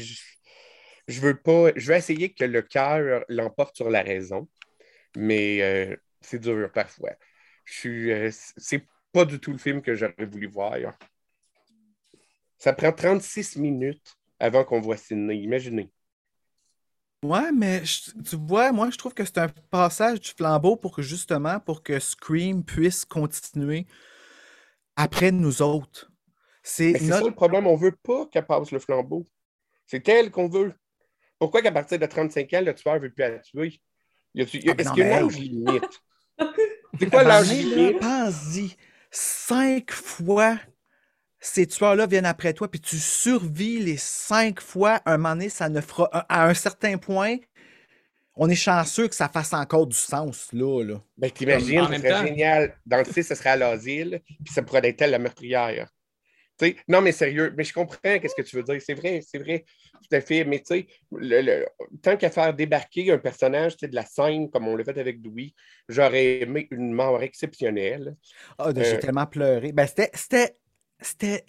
je, 1.07 1.21
veux 1.21 1.39
pas. 1.39 1.71
Je 1.75 1.91
veux 1.91 1.97
essayer 1.97 2.33
que 2.33 2.43
le 2.43 2.61
cœur 2.61 3.23
l'emporte 3.29 3.75
sur 3.75 3.89
la 3.89 4.01
raison, 4.01 4.47
mais 5.15 5.61
euh, 5.61 5.95
c'est 6.21 6.39
dur 6.39 6.69
parfois. 6.73 7.11
Euh, 7.85 8.31
c'est 8.31 8.85
pas 9.11 9.25
du 9.25 9.39
tout 9.39 9.51
le 9.51 9.57
film 9.57 9.81
que 9.81 9.95
j'aurais 9.95 10.25
voulu 10.25 10.47
voir. 10.47 10.75
Ça 12.57 12.73
prend 12.73 12.91
36 12.91 13.55
minutes 13.57 14.17
avant 14.39 14.63
qu'on 14.65 14.81
voit 14.81 14.97
Sydney. 14.97 15.37
Imaginez. 15.37 15.89
Ouais, 17.23 17.51
mais 17.51 17.83
tu 17.83 18.35
vois, 18.37 18.71
moi, 18.71 18.89
je 18.89 18.97
trouve 18.97 19.13
que 19.13 19.25
c'est 19.25 19.39
un 19.39 19.49
passage 19.69 20.21
du 20.21 20.29
flambeau 20.29 20.77
pour 20.77 20.95
que 20.95 21.01
justement, 21.01 21.59
pour 21.59 21.83
que 21.83 21.99
Scream 21.99 22.63
puisse 22.63 23.03
continuer 23.03 23.87
après 24.99 25.31
nous 25.31 25.61
autres. 25.61 26.11
C'est 26.61 26.91
notre- 27.01 27.19
ça 27.21 27.21
le 27.21 27.33
problème. 27.33 27.67
On 27.67 27.75
veut 27.75 27.95
pas 28.03 28.25
qu'elle 28.27 28.45
passe 28.45 28.71
le 28.71 28.79
flambeau. 28.79 29.27
C'est 29.85 30.07
elle 30.09 30.29
qu'on 30.29 30.49
veut. 30.49 30.73
Pourquoi 31.39 31.61
qu'à 31.61 31.71
partir 31.71 31.97
de 31.99 32.05
35 32.05 32.53
ans, 32.53 32.61
le 32.61 32.75
tueur 32.75 32.99
veut 32.99 33.11
plus 33.11 33.23
la 33.23 33.39
tuer? 33.39 33.81
Ah, 34.37 34.41
Est-ce 34.77 34.89
non, 34.89 34.93
qu'il 34.93 34.99
y 34.99 35.03
a 35.03 35.05
mais 35.05 35.13
un 35.13 35.17
hey. 35.19 35.23
âge 35.25 35.39
limite? 35.39 36.01
C'est 36.99 37.09
quoi 37.09 37.23
l'âge 37.23 37.51
limite? 37.51 37.99
Pense-y, 37.99 38.75
cinq 39.11 39.91
fois, 39.91 40.57
ces 41.39 41.67
tueurs-là 41.67 42.07
viennent 42.07 42.25
après 42.25 42.53
toi, 42.53 42.69
puis 42.69 42.81
tu 42.81 42.97
survis 42.97 43.79
les 43.79 43.97
cinq 43.97 44.61
fois. 44.61 45.01
Un 45.05 45.17
moment 45.17 45.35
donné, 45.35 45.49
ça 45.49 45.69
ne 45.69 45.81
fera. 45.81 46.05
À 46.29 46.47
un 46.47 46.53
certain 46.53 46.97
point, 46.97 47.37
on 48.39 48.49
est 48.49 48.55
chanceux 48.55 49.07
que 49.09 49.15
ça 49.15 49.27
fasse 49.29 49.53
encore 49.53 49.85
du 49.85 49.95
sens, 49.97 50.47
là. 50.53 50.83
là. 50.83 51.01
Ben, 51.17 51.29
t'imagines, 51.29 51.85
ce 51.87 51.93
serait 51.95 52.09
temps. 52.09 52.25
génial. 52.25 52.77
Dans 52.85 52.97
le 52.97 53.05
6, 53.05 53.23
ce 53.23 53.35
serait 53.35 53.49
à 53.49 53.55
l'asile, 53.57 54.21
puis 54.25 54.53
ça 54.53 54.63
pourrait 54.63 54.87
être 54.87 55.01
elle, 55.01 55.11
la 55.11 55.19
meurtrière. 55.19 55.89
Tu 56.57 56.67
sais, 56.67 56.75
non, 56.87 57.01
mais 57.01 57.11
sérieux, 57.11 57.53
mais 57.57 57.63
je 57.63 57.73
comprends 57.73 57.97
qu'est-ce 58.01 58.35
que 58.35 58.41
tu 58.41 58.55
veux 58.55 58.63
dire. 58.63 58.81
C'est 58.81 58.93
vrai, 58.93 59.21
c'est 59.25 59.37
vrai, 59.39 59.63
tout 59.93 60.15
à 60.15 60.21
fait. 60.21 60.43
Mais 60.45 60.59
tu 60.59 60.65
sais, 60.67 60.87
le- 61.11 61.41
le- 61.41 61.65
tant 62.01 62.17
qu'à 62.17 62.29
faire 62.29 62.53
débarquer 62.53 63.11
un 63.11 63.17
personnage 63.17 63.77
de 63.77 63.93
la 63.93 64.05
scène, 64.05 64.49
comme 64.49 64.67
on 64.67 64.75
l'a 64.75 64.83
fait 64.83 64.97
avec 64.97 65.19
Louis, 65.23 65.53
j'aurais 65.89 66.39
aimé 66.41 66.67
une 66.71 66.91
mort 66.93 67.21
exceptionnelle. 67.21 68.15
Ah, 68.57 68.71
j'ai 68.75 68.95
Euh, 68.95 68.97
tellement 68.99 69.25
pleuré. 69.25 69.71
Ben, 69.73 69.85
c'était, 69.87 70.11
c'était, 70.13 70.57
c'était, 71.01 71.45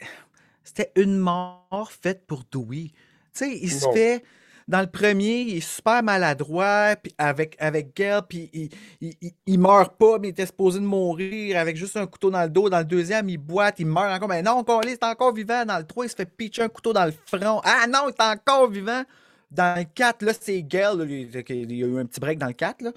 c'était 0.65 0.93
une 0.97 1.17
mort 1.19 1.91
faite 2.03 2.27
pour 2.27 2.45
Dewey. 2.51 2.91
Tu 2.93 2.95
sais, 3.33 3.51
il 3.51 3.71
se 3.71 3.85
Non. 3.87 3.93
fait. 3.93 4.23
Dans 4.71 4.81
le 4.81 4.87
premier, 4.87 5.41
il 5.43 5.57
est 5.57 5.61
super 5.61 6.01
maladroit 6.03 6.95
puis 7.03 7.13
avec, 7.19 7.57
avec 7.59 7.95
Gail, 7.97 8.21
puis 8.29 8.49
il, 8.53 8.71
il, 9.01 9.15
il- 9.21 9.33
il 9.47 9.59
meurt 9.59 9.97
pas, 9.99 10.19
mais 10.21 10.29
il 10.29 10.31
était 10.31 10.47
supposé 10.47 10.79
de 10.79 10.85
mourir 10.85 11.59
avec 11.59 11.77
juste 11.77 11.97
un 11.97 12.07
couteau 12.07 12.31
dans 12.31 12.43
le 12.45 12.49
dos. 12.49 12.71
Dans 12.71 12.79
le 12.79 12.85
deuxième, 12.85 13.29
il 13.29 13.37
boite, 13.39 13.81
il 13.81 13.87
meurt 13.87 14.13
encore. 14.15 14.29
Mais 14.29 14.43
non, 14.43 14.53
encore, 14.53 14.83
il 14.85 14.91
est 14.91 15.03
encore 15.03 15.35
vivant. 15.35 15.65
Dans 15.65 15.79
le 15.79 15.85
3, 15.85 16.07
il 16.07 16.09
se 16.09 16.15
fait 16.15 16.25
pitcher 16.25 16.63
un 16.63 16.69
couteau 16.69 16.93
dans 16.93 17.05
le 17.05 17.13
front. 17.27 17.61
Ah 17.65 17.87
non, 17.89 18.09
il 18.09 18.11
est 18.11 18.23
encore 18.23 18.71
vivant. 18.71 19.03
Dans 19.51 19.77
le 19.77 19.85
4, 19.85 20.23
là, 20.23 20.33
c'est 20.41 20.65
là, 20.73 20.95
lui, 21.05 21.23
il 21.49 21.73
y 21.77 21.83
a 21.83 21.87
eu 21.89 21.99
un 21.99 22.07
petit 22.07 22.21
break 22.21 22.39
dans 22.39 22.47
le 22.47 22.53
4. 22.53 22.83
Là. 22.83 22.93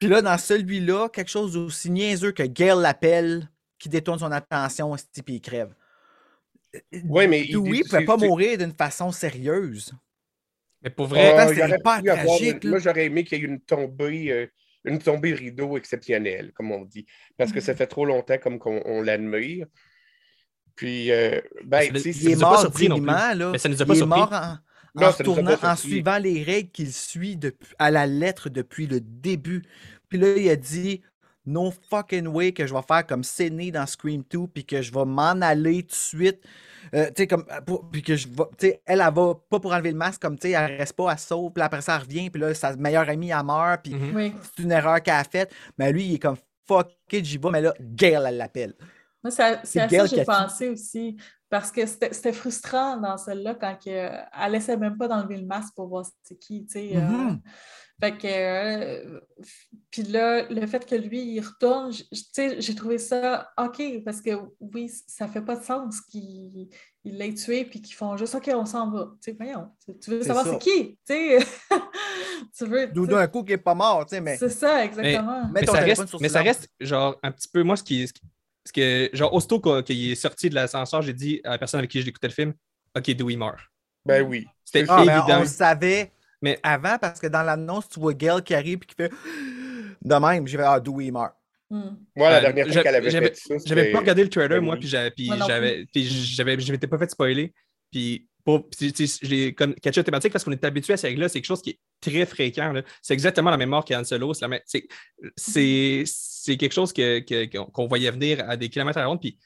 Puis 0.00 0.08
là, 0.08 0.20
dans 0.20 0.36
celui-là, 0.36 1.08
quelque 1.10 1.30
chose 1.30 1.52
d'aussi 1.52 1.90
niaiseux 1.90 2.32
que 2.32 2.42
Gail 2.42 2.76
l'appelle, 2.80 3.48
qui 3.78 3.88
détourne 3.88 4.18
son 4.18 4.32
attention, 4.32 4.96
puis 5.24 5.34
il 5.36 5.40
crève. 5.40 5.72
Ouais, 7.08 7.28
mais 7.28 7.42
il- 7.42 7.52
Dewey 7.52 7.78
ne 7.78 7.84
pouvait 7.84 8.04
pas 8.04 8.16
mourir 8.28 8.58
d'une 8.58 8.72
façon 8.72 9.12
sérieuse. 9.12 9.92
Mais 10.82 10.90
pour 10.90 11.06
vrai, 11.06 11.32
Euh, 11.34 11.48
c'est 11.48 11.56
il 11.56 11.62
avoir 11.62 12.00
une- 12.00 12.52
là. 12.64 12.70
Moi, 12.70 12.78
j'aurais 12.78 13.06
aimé 13.06 13.24
qu'il 13.24 13.38
y 13.38 13.42
ait 13.42 13.44
une 13.44 13.60
tombée, 13.60 14.30
euh, 14.30 14.46
une 14.84 14.98
tombée 14.98 15.32
de 15.32 15.36
rideau 15.36 15.76
exceptionnelle, 15.76 16.52
comme 16.54 16.70
on 16.70 16.84
dit. 16.84 17.06
Parce 17.36 17.50
que 17.52 17.60
ça 17.60 17.72
Mm. 17.72 17.76
fait 17.76 17.86
trop 17.86 18.04
longtemps 18.04 18.38
comme 18.38 18.58
qu'on 18.58 18.82
on 18.84 19.02
l'admire. 19.02 19.66
Puis, 20.74 21.10
euh, 21.10 21.40
ben, 21.64 21.82
Il 21.94 22.28
est 22.30 22.34
pas 22.40 22.50
mort 22.50 22.60
surpris 22.60 22.88
non 22.88 22.96
plus. 22.96 23.00
dignement, 23.06 23.34
là. 23.34 23.50
Mais 23.52 23.58
ça 23.58 23.68
nous 23.68 23.80
a 23.80 23.84
Il 23.84 23.86
pas 23.88 23.94
est 23.94 23.96
surpris. 23.96 24.18
mort 24.20 24.32
en, 24.32 24.36
en 24.36 24.58
Non, 24.94 25.00
ça 25.00 25.06
nous 25.06 25.08
a 25.08 25.12
pas 25.12 25.24
tournant, 25.24 25.50
en 25.52 25.56
surpris. 25.76 25.88
suivant 25.90 26.18
les 26.18 26.42
règles 26.42 26.70
qu'il 26.70 26.92
suit 26.92 27.36
depuis, 27.36 27.74
à 27.78 27.90
la 27.90 28.06
lettre 28.06 28.48
depuis 28.50 28.86
le 28.86 29.00
début. 29.00 29.62
Puis 30.08 30.18
là, 30.18 30.36
il 30.36 30.48
a 30.50 30.56
dit 30.56 31.02
No 31.46 31.72
fucking 31.90 32.26
way 32.26 32.52
que 32.52 32.66
je 32.66 32.74
vais 32.74 32.82
faire 32.86 33.06
comme 33.06 33.22
Séné 33.24 33.70
dans 33.70 33.86
Scream 33.86 34.22
2, 34.30 34.46
puis 34.48 34.64
que 34.64 34.82
je 34.82 34.92
vais 34.92 35.04
m'en 35.04 35.40
aller 35.40 35.82
tout 35.82 35.88
de 35.90 35.94
suite. 35.94 36.40
Euh, 36.94 37.06
tu 37.06 37.22
sais, 37.22 37.26
comme, 37.26 37.44
euh, 37.50 37.76
puis 37.92 38.02
que 38.02 38.16
je 38.16 38.28
vais, 38.28 38.44
tu 38.58 38.66
sais, 38.68 38.82
elle, 38.84 39.00
elle 39.00 39.14
va 39.14 39.34
pas 39.48 39.60
pour 39.60 39.72
enlever 39.72 39.90
le 39.92 39.96
masque, 39.96 40.22
comme, 40.22 40.38
tu 40.38 40.48
sais, 40.48 40.54
elle 40.54 40.76
reste 40.76 40.92
pas, 40.94 41.12
elle 41.12 41.18
sauve, 41.18 41.52
puis 41.52 41.62
après 41.62 41.80
ça, 41.82 41.96
elle 41.96 42.02
revient, 42.02 42.30
puis 42.30 42.40
là, 42.40 42.52
sa 42.54 42.74
meilleure 42.76 43.08
amie, 43.08 43.30
elle 43.30 43.44
meurt, 43.44 43.82
puis 43.82 43.94
Mhm. 43.94 44.14
Oui. 44.14 44.32
c'est 44.56 44.62
une 44.62 44.72
erreur 44.72 45.02
qu'elle 45.02 45.14
a 45.14 45.24
faite. 45.24 45.52
Mais 45.78 45.92
lui, 45.92 46.04
il 46.04 46.14
est 46.14 46.18
comme 46.18 46.36
fuck 46.68 46.90
it, 47.12 47.24
j'y 47.24 47.38
vais, 47.38 47.50
mais 47.50 47.60
là, 47.60 47.74
Gail, 47.80 48.22
elle 48.26 48.36
l'appelle. 48.36 48.74
Moi, 49.22 49.30
c'est 49.30 49.58
c'est 49.64 49.80
à 49.80 49.86
Gail 49.86 50.00
ça 50.08 50.08
que 50.08 50.16
j'ai 50.16 50.24
pensé 50.24 50.68
aussi. 50.68 51.16
Parce 51.48 51.70
que 51.70 51.86
c'était 51.86 52.12
c'était 52.12 52.32
frustrant 52.32 52.96
dans 52.96 53.16
celle-là 53.16 53.54
quand 53.54 53.76
que, 53.84 53.88
elle 53.90 54.52
laissait 54.52 54.76
même 54.76 54.96
pas 54.96 55.06
d'enlever 55.06 55.36
le 55.36 55.46
masque 55.46 55.74
pour 55.76 55.86
voir 55.86 56.04
c'est 56.24 56.36
qui. 56.36 56.66
tu 56.66 56.72
sais, 56.72 56.96
euh, 56.96 57.00
Mhm. 57.00 57.40
Fait 58.00 58.12
que. 58.18 58.26
euh, 58.26 59.20
puis 59.90 60.02
là, 60.02 60.46
le 60.50 60.66
fait 60.66 60.84
que 60.84 60.94
lui, 60.94 61.22
il 61.34 61.40
retourne, 61.40 61.90
tu 61.92 62.04
sais, 62.32 62.60
j'ai 62.60 62.74
trouvé 62.74 62.98
ça 62.98 63.50
OK 63.58 63.82
parce 64.04 64.20
que 64.20 64.30
oui, 64.60 64.90
ça 65.06 65.26
fait 65.28 65.40
pas 65.42 65.56
de 65.56 65.64
sens 65.64 66.00
qu'il 66.02 66.68
il 67.04 67.18
l'ait 67.18 67.32
tué 67.32 67.64
puis 67.64 67.80
qu'ils 67.80 67.94
font 67.94 68.16
juste 68.16 68.34
OK, 68.34 68.50
on 68.52 68.66
s'en 68.66 68.90
va. 68.90 69.12
Tu 69.22 69.30
sais, 69.30 69.36
voyons. 69.38 69.70
Tu, 70.00 70.10
veux 70.10 70.22
savoir 70.22 70.44
c'est 70.46 70.58
qui? 70.58 70.98
Tu 71.06 71.14
sais, 71.14 71.38
tu 72.58 72.66
veux. 72.66 72.88
D'où 72.88 73.06
d'un 73.06 73.26
coup, 73.28 73.44
qui 73.44 73.52
est 73.52 73.58
pas 73.58 73.74
mort, 73.74 74.04
tu 74.04 74.16
sais, 74.16 74.20
mais. 74.20 74.36
C'est 74.36 74.50
ça, 74.50 74.84
exactement. 74.84 75.48
Mais 75.54 75.62
ton 75.62 75.72
ça, 75.72 75.80
reste, 75.80 76.20
mais 76.20 76.28
ça 76.28 76.42
reste, 76.42 76.68
genre, 76.80 77.16
un 77.22 77.30
petit 77.30 77.48
peu, 77.48 77.62
moi, 77.62 77.76
ce 77.76 77.82
qui. 77.82 78.06
Ce 78.08 78.72
que, 78.72 79.08
genre, 79.12 79.32
aussitôt 79.32 79.60
qu'il 79.60 80.10
est 80.10 80.16
sorti 80.16 80.50
de 80.50 80.56
l'ascenseur, 80.56 81.00
j'ai 81.00 81.12
dit 81.14 81.40
à 81.44 81.50
la 81.50 81.58
personne 81.58 81.78
avec 81.78 81.90
qui 81.90 82.02
j'ai 82.02 82.08
écouté 82.08 82.26
le 82.26 82.32
film, 82.32 82.52
OK, 82.96 83.08
Dewey 83.12 83.36
meurt. 83.36 83.60
ben 84.04 84.22
oui. 84.22 84.44
C'était 84.64 84.84
Ah, 84.88 85.04
ben, 85.04 85.18
évident. 85.18 85.36
on 85.38 85.40
le 85.42 85.46
savait 85.46 86.12
Mais- 86.42 86.58
avant 86.62 86.98
parce 86.98 87.18
que 87.20 87.26
dans 87.26 87.42
l'annonce, 87.42 87.88
tu 87.88 87.98
vois 88.00 88.14
Gail 88.14 88.42
qui 88.42 88.54
arrive 88.54 88.78
et 88.82 88.86
qui 88.86 88.94
fait 88.94 89.10
de 90.02 90.14
même. 90.14 90.46
J'ai 90.46 90.56
fait 90.58 90.64
Ah, 90.66 90.78
Dewey 90.80 91.10
meurt. 91.10 91.34
Hmm. 91.68 91.96
Moi, 92.14 92.30
la 92.30 92.36
Euh, 92.38 92.40
dernière 92.42 92.64
fois 92.66 92.72
j'avais- 92.74 92.84
qu'elle 92.84 92.94
avait 92.94 93.10
fait 93.10 93.36
ça, 93.36 93.54
J'avais 93.64 93.90
pas 93.92 93.98
regardé 93.98 94.22
le 94.22 94.28
trailer, 94.30 94.62
moi, 94.62 94.76
puis 94.76 94.86
j'avais, 94.86 95.14
je 96.60 96.72
m'étais 96.72 96.86
pas 96.86 96.98
fait 96.98 97.10
spoiler. 97.10 97.52
Puis, 97.90 98.28
j'ai 99.22 99.52
comme 99.54 99.74
catché 99.74 99.98
la 100.00 100.04
thématique 100.04 100.32
parce 100.32 100.44
qu'on 100.44 100.52
est 100.52 100.64
habitué 100.64 100.92
à 100.92 100.96
ces 100.96 101.08
règles-là. 101.08 101.28
C'est 101.28 101.40
quelque 101.40 101.46
chose 101.48 101.62
qui 101.62 101.70
est 101.70 101.78
très 102.00 102.24
fréquent. 102.26 102.72
là. 102.72 102.82
C'est 103.02 103.14
exactement 103.14 103.50
la 103.50 103.56
même 103.56 103.70
mort 103.70 103.84
qu'Anne 103.84 104.04
Solo. 104.04 104.32
C'est, 104.34 104.42
la 104.42 104.48
même- 104.48 104.60
c'est, 104.64 104.86
c'est, 105.36 106.04
c'est 106.06 106.56
quelque 106.56 106.72
chose 106.72 106.92
que, 106.92 107.18
que- 107.20 107.46
qu'on 107.64 107.86
voyait 107.88 108.10
venir 108.12 108.48
à 108.48 108.56
des 108.56 108.68
kilomètres 108.68 108.98
à 108.98 109.00
la 109.02 109.06
ronde. 109.08 109.20
Puis, 109.20 109.36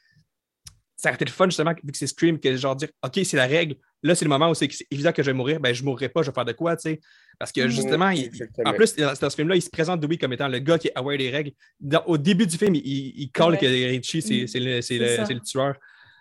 ça 0.96 1.08
aurait 1.08 1.14
été 1.16 1.24
le 1.24 1.30
fun, 1.30 1.46
justement, 1.46 1.72
vu 1.82 1.90
que 1.92 1.96
c'est 1.96 2.06
Scream, 2.06 2.38
que 2.38 2.54
genre 2.56 2.76
dire, 2.76 2.90
OK, 3.02 3.20
c'est 3.24 3.38
la 3.38 3.46
règle. 3.46 3.76
Là, 4.02 4.14
c'est 4.14 4.24
le 4.24 4.30
moment 4.30 4.48
où 4.50 4.54
c'est, 4.54 4.70
c'est 4.72 4.86
évident 4.90 5.12
que 5.12 5.22
je 5.22 5.30
vais 5.30 5.34
mourir. 5.36 5.60
Ben, 5.60 5.74
je 5.74 5.84
mourrai 5.84 6.08
pas, 6.08 6.22
je 6.22 6.30
vais 6.30 6.34
faire 6.34 6.44
de 6.46 6.52
quoi, 6.52 6.74
tu 6.76 6.82
sais? 6.90 7.00
Parce 7.38 7.52
que 7.52 7.60
Mhm. 7.62 7.68
justement, 7.68 8.08
il- 8.10 8.30
en 8.64 8.72
plus, 8.72 8.96
dans, 8.96 9.12
dans 9.12 9.30
ce 9.30 9.36
film-là, 9.36 9.56
il 9.56 9.62
se 9.62 9.70
présente 9.70 10.00
Dewey 10.00 10.16
comme 10.16 10.32
étant 10.32 10.48
le 10.48 10.58
gars 10.58 10.78
qui 10.78 10.88
est 10.88 10.92
aware 10.96 11.18
des 11.18 11.30
règles. 11.30 11.52
Dans- 11.80 12.02
au 12.06 12.16
début 12.16 12.46
du 12.46 12.56
film, 12.56 12.74
il, 12.76 12.82
il 12.84 13.30
colle 13.30 13.52
Ouais. 13.54 13.58
que 13.58 13.66
Richie, 13.66 14.22
c'est, 14.22 14.42
Mm. 14.42 14.46
c'est 14.46 14.60
le, 14.60 14.80
c'est 14.80 14.96
C'est 14.96 14.98
le- 14.98 15.16
ça. 15.16 15.26
c'est 15.26 15.34
le 15.34 15.40
tueur. 15.40 15.74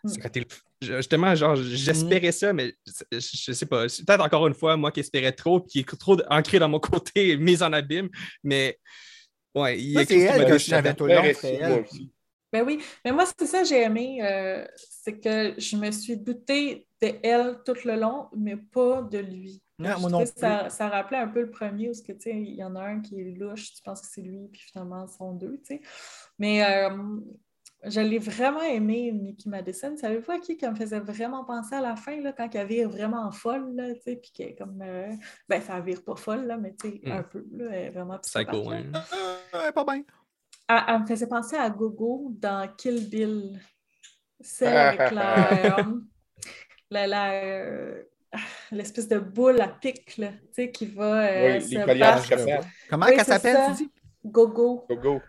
Mm. 0.03 0.09
Justement, 0.81 1.35
genre, 1.35 1.57
j'espérais 1.57 2.31
ça, 2.31 2.53
mais 2.53 2.73
je, 3.11 3.19
je 3.19 3.51
sais 3.51 3.65
pas. 3.65 3.89
C'est 3.89 4.05
peut-être 4.05 4.23
encore 4.23 4.47
une 4.47 4.53
fois, 4.53 4.77
moi 4.77 4.91
qui 4.93 5.01
espérais 5.01 5.33
trop, 5.33 5.59
puis 5.59 5.71
qui 5.71 5.79
est 5.79 5.97
trop 5.97 6.17
ancré 6.29 6.57
dans 6.59 6.69
mon 6.69 6.79
côté, 7.15 7.35
mis 7.37 7.61
en 7.61 7.73
abîme, 7.73 8.07
mais 8.43 8.77
ouais, 9.55 9.77
il 9.79 9.91
y 9.91 9.97
a 9.97 10.01
Ça, 10.01 10.05
c'est 10.07 10.15
quelque 10.15 10.27
chose 10.27 10.29
qui 10.29 10.35
elle 10.35 10.41
m'a 10.43 10.49
que 10.49 10.57
je 10.57 10.63
savais 10.65 10.89
là-dedans. 10.89 10.95
tout 10.95 11.05
le 11.07 11.15
long. 11.15 11.21
Très 11.21 11.33
c'était 11.33 11.65
réussi, 11.65 11.95
elle. 12.01 12.07
Ben 12.51 12.63
oui, 12.65 12.79
mais 13.05 13.11
moi, 13.11 13.25
c'est 13.25 13.45
ça 13.45 13.59
que 13.61 13.67
j'ai 13.67 13.81
aimé, 13.83 14.19
euh, 14.23 14.65
c'est 14.75 15.19
que 15.19 15.53
je 15.59 15.75
me 15.77 15.91
suis 15.91 16.17
doutée 16.17 16.87
de 17.01 17.11
elle 17.23 17.59
tout 17.65 17.75
le 17.85 17.95
long, 17.95 18.27
mais 18.35 18.57
pas 18.57 19.01
de 19.03 19.19
lui. 19.19 19.61
Non, 19.77 19.91
Je 19.95 20.01
moi 20.01 20.09
non 20.09 20.25
Ça, 20.25 20.69
ça 20.69 20.89
rappelait 20.89 21.19
un 21.19 21.27
peu 21.27 21.41
le 21.41 21.51
premier, 21.51 21.89
où 21.89 21.93
ce 21.93 22.01
que, 22.01 22.11
tu 22.11 22.21
sais, 22.21 22.31
il 22.35 22.55
y 22.55 22.63
en 22.63 22.75
a 22.75 22.81
un 22.81 23.01
qui 23.01 23.21
est 23.21 23.31
louche, 23.37 23.73
tu 23.75 23.81
penses 23.83 24.01
que 24.01 24.07
c'est 24.11 24.21
lui, 24.21 24.47
puis 24.51 24.61
finalement, 24.61 25.07
ce 25.07 25.15
sont 25.17 25.33
deux, 25.33 25.57
tu 25.59 25.75
sais. 25.75 25.81
Mais 26.37 26.63
euh, 26.65 26.89
je 27.85 28.01
l'ai 28.01 28.19
vraiment 28.19 28.61
aimé, 28.63 29.11
Mickey 29.13 29.47
Madison. 29.49 29.95
Savez-vous 29.95 30.31
à 30.31 30.39
qui 30.39 30.57
qui 30.57 30.67
me 30.67 30.75
faisait 30.75 30.99
vraiment 30.99 31.45
penser 31.45 31.75
à 31.75 31.81
la 31.81 31.95
fin, 31.95 32.19
là, 32.19 32.33
quand 32.33 32.49
elle 32.53 32.67
vire 32.67 32.89
vraiment 32.89 33.31
folle, 33.31 33.73
là, 33.75 33.93
tu 33.93 34.01
sais, 34.01 34.15
puis 34.17 34.31
qu'elle 34.33 34.49
est 34.49 34.55
comme... 34.55 34.81
euh, 34.81 35.13
ben, 35.47 35.61
ça 35.61 35.79
vire 35.79 36.03
pas 36.03 36.15
folle, 36.17 36.45
là, 36.45 36.57
mais 36.57 36.73
tu 36.75 36.89
sais, 36.89 37.01
Mm. 37.03 37.11
un 37.11 37.23
peu, 37.23 37.45
là, 37.53 37.65
elle 37.71 37.85
est 37.85 37.89
vraiment 37.91 38.17
psychopathe, 38.19 38.49
Psycho, 38.55 38.71
là. 38.71 38.77
hein. 38.77 39.03
Euh, 39.53 39.71
pas 39.71 39.83
bien. 39.85 40.03
Elle, 40.69 40.83
elle 40.87 41.01
me 41.01 41.05
faisait 41.07 41.27
penser 41.27 41.55
à 41.55 41.69
Gogo 41.69 42.31
dans 42.39 42.67
Kill 42.77 43.09
Bill. 43.09 43.59
Celle 44.39 44.77
avec 44.77 45.11
la. 45.11 45.79
euh, 45.79 45.83
la- 46.91 47.07
la, 47.07 47.31
euh, 47.43 48.03
l'espèce 48.71 49.07
de 49.07 49.19
boule 49.19 49.59
à 49.61 49.67
pic, 49.67 50.17
là, 50.17 50.29
tu 50.31 50.37
sais, 50.53 50.71
qui 50.71 50.85
va 50.85 51.25
euh, 51.27 51.55
Oui, 51.55 51.61
se 51.61 51.99
battre. 51.99 52.63
Comment 52.89 53.05
Oui, 53.07 53.13
c'est 53.17 53.23
s'appelle, 53.25 53.55
ça. 53.55 53.65
tu 53.77 53.83
dis? 53.83 53.91
Gogo. 54.25 54.85
Go, 54.89 54.95
go. 54.95 55.21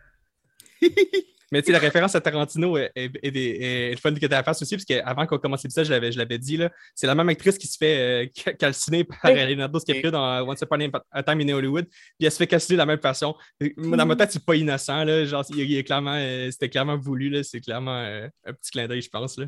Mais 1.52 1.62
tu 1.62 1.66
sais, 1.66 1.72
la 1.72 1.78
référence 1.78 2.14
à 2.14 2.20
Tarantino 2.20 2.76
est, 2.78 2.90
est, 2.94 3.10
est, 3.22 3.36
est- 3.36 3.60
est 3.88 3.90
le 3.90 3.96
fun 3.96 4.14
que 4.14 4.24
tu 4.24 4.32
as 4.32 4.38
à 4.38 4.42
face 4.42 4.62
aussi, 4.62 4.76
parce 4.76 4.84
qu'avant 4.84 5.26
qu'on 5.26 5.38
commence 5.38 5.62
l'épisode, 5.64 5.84
je 5.84 5.90
l'avais, 5.90 6.12
je 6.12 6.18
l'avais 6.18 6.38
dit, 6.38 6.56
là, 6.56 6.70
c'est 6.94 7.06
la 7.06 7.14
même 7.14 7.28
actrice 7.28 7.58
qui 7.58 7.66
se 7.66 7.76
fait 7.76 7.98
euh, 8.24 8.26
ca- 8.34 8.52
calciner 8.58 9.04
par 9.04 9.18
Oui. 9.24 9.34
Leonardo 9.34 9.78
DiCaprio 9.78 10.10
dans 10.10 10.48
Once 10.48 10.60
Upon 10.62 10.78
a 11.10 11.22
Time 11.22 11.40
in 11.40 11.48
Hollywood, 11.52 11.86
puis 11.88 12.26
elle 12.26 12.30
se 12.32 12.36
fait 12.36 12.46
calciner 12.46 12.76
de 12.76 12.78
la 12.78 12.86
même 12.86 13.00
façon. 13.00 13.34
Dans 13.76 14.06
ma 14.06 14.16
tête, 14.16 14.32
c'est 14.32 14.44
pas 14.44 14.54
innocent, 14.56 15.04
là, 15.04 15.24
genre, 15.24 15.44
il, 15.50 15.58
il 15.60 15.76
est 15.78 15.84
clairement, 15.84 16.14
euh, 16.16 16.50
c'était 16.50 16.68
clairement 16.68 16.96
voulu, 16.96 17.30
là, 17.30 17.42
c'est 17.42 17.60
clairement 17.60 17.96
euh, 17.98 18.28
un 18.46 18.52
petit 18.52 18.70
clin 18.70 18.86
d'œil, 18.86 19.02
je 19.02 19.08
pense. 19.10 19.36
Là. 19.38 19.46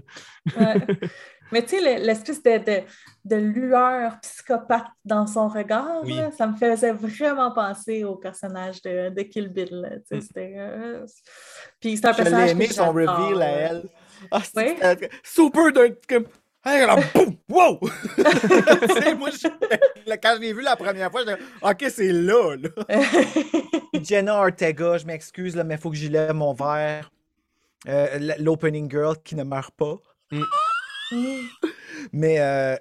Ouais. 0.58 0.74
Mais 1.52 1.62
tu 1.62 1.78
sais, 1.78 1.81
le- 1.98 2.05
l'espèce 2.05 2.42
de, 2.42 2.58
de, 2.58 2.81
de 3.24 3.36
lueur 3.36 4.18
psychopathe 4.20 4.86
dans 5.05 5.26
son 5.26 5.48
regard, 5.48 6.00
Oui. 6.05 6.16
là, 6.16 6.31
ça 6.36 6.47
me 6.47 6.56
faisait 6.56 6.92
vraiment 6.92 7.52
penser 7.52 8.05
au 8.05 8.16
personnage 8.16 8.81
de, 8.82 9.10
de 9.10 9.22
Kill 9.22 9.48
Bill. 9.48 9.68
là, 9.70 9.90
tu 9.98 10.02
sais, 10.08 10.16
Mm. 10.16 10.20
c'était, 10.22 10.55
euh, 10.56 11.06
Puis 11.81 11.97
c'est 11.97 12.06
un 12.06 12.12
Je 12.12 12.16
l'ai 12.18 12.22
personnage 12.24 12.50
aimé 12.50 12.68
que 12.68 12.74
son 12.74 12.92
reveal 12.92 13.42
à 13.42 13.48
elle. 13.50 13.82
Ah, 14.31 14.40
Oui. 14.56 14.76
super 15.24 15.72
d'un 15.72 15.89
comme. 16.08 16.26
Hey, 16.64 16.86
là, 16.86 16.94
boum, 17.14 17.36
wow! 17.48 17.81
Tu 18.16 19.02
sais, 19.02 19.14
moi, 19.16 19.31
je- 19.31 20.14
quand 20.22 20.34
je 20.36 20.40
l'ai 20.40 20.52
vu 20.52 20.62
la 20.62 20.76
première 20.76 21.10
fois, 21.10 21.22
je 21.26 21.32
OK, 21.68 21.84
c'est 21.90 22.12
là, 22.12 22.55
là. 22.56 22.68
Jenna 24.02 24.36
Ortega, 24.40 24.97
je 24.98 25.05
m'excuse, 25.06 25.56
là, 25.56 25.64
mais 25.64 25.74
il 25.74 25.81
faut 25.81 25.90
que 25.90 25.97
j'y 25.97 26.08
lève 26.08 26.32
mon 26.34 26.52
verre. 26.55 27.10
Euh, 27.89 28.34
L'opening 28.39 28.89
girl 28.89 29.16
qui 29.24 29.34
ne 29.34 29.42
meurt 29.42 29.74
pas. 29.74 29.97
Mm. 30.31 30.42
Mais, 32.12 32.41
euh, 32.41 32.76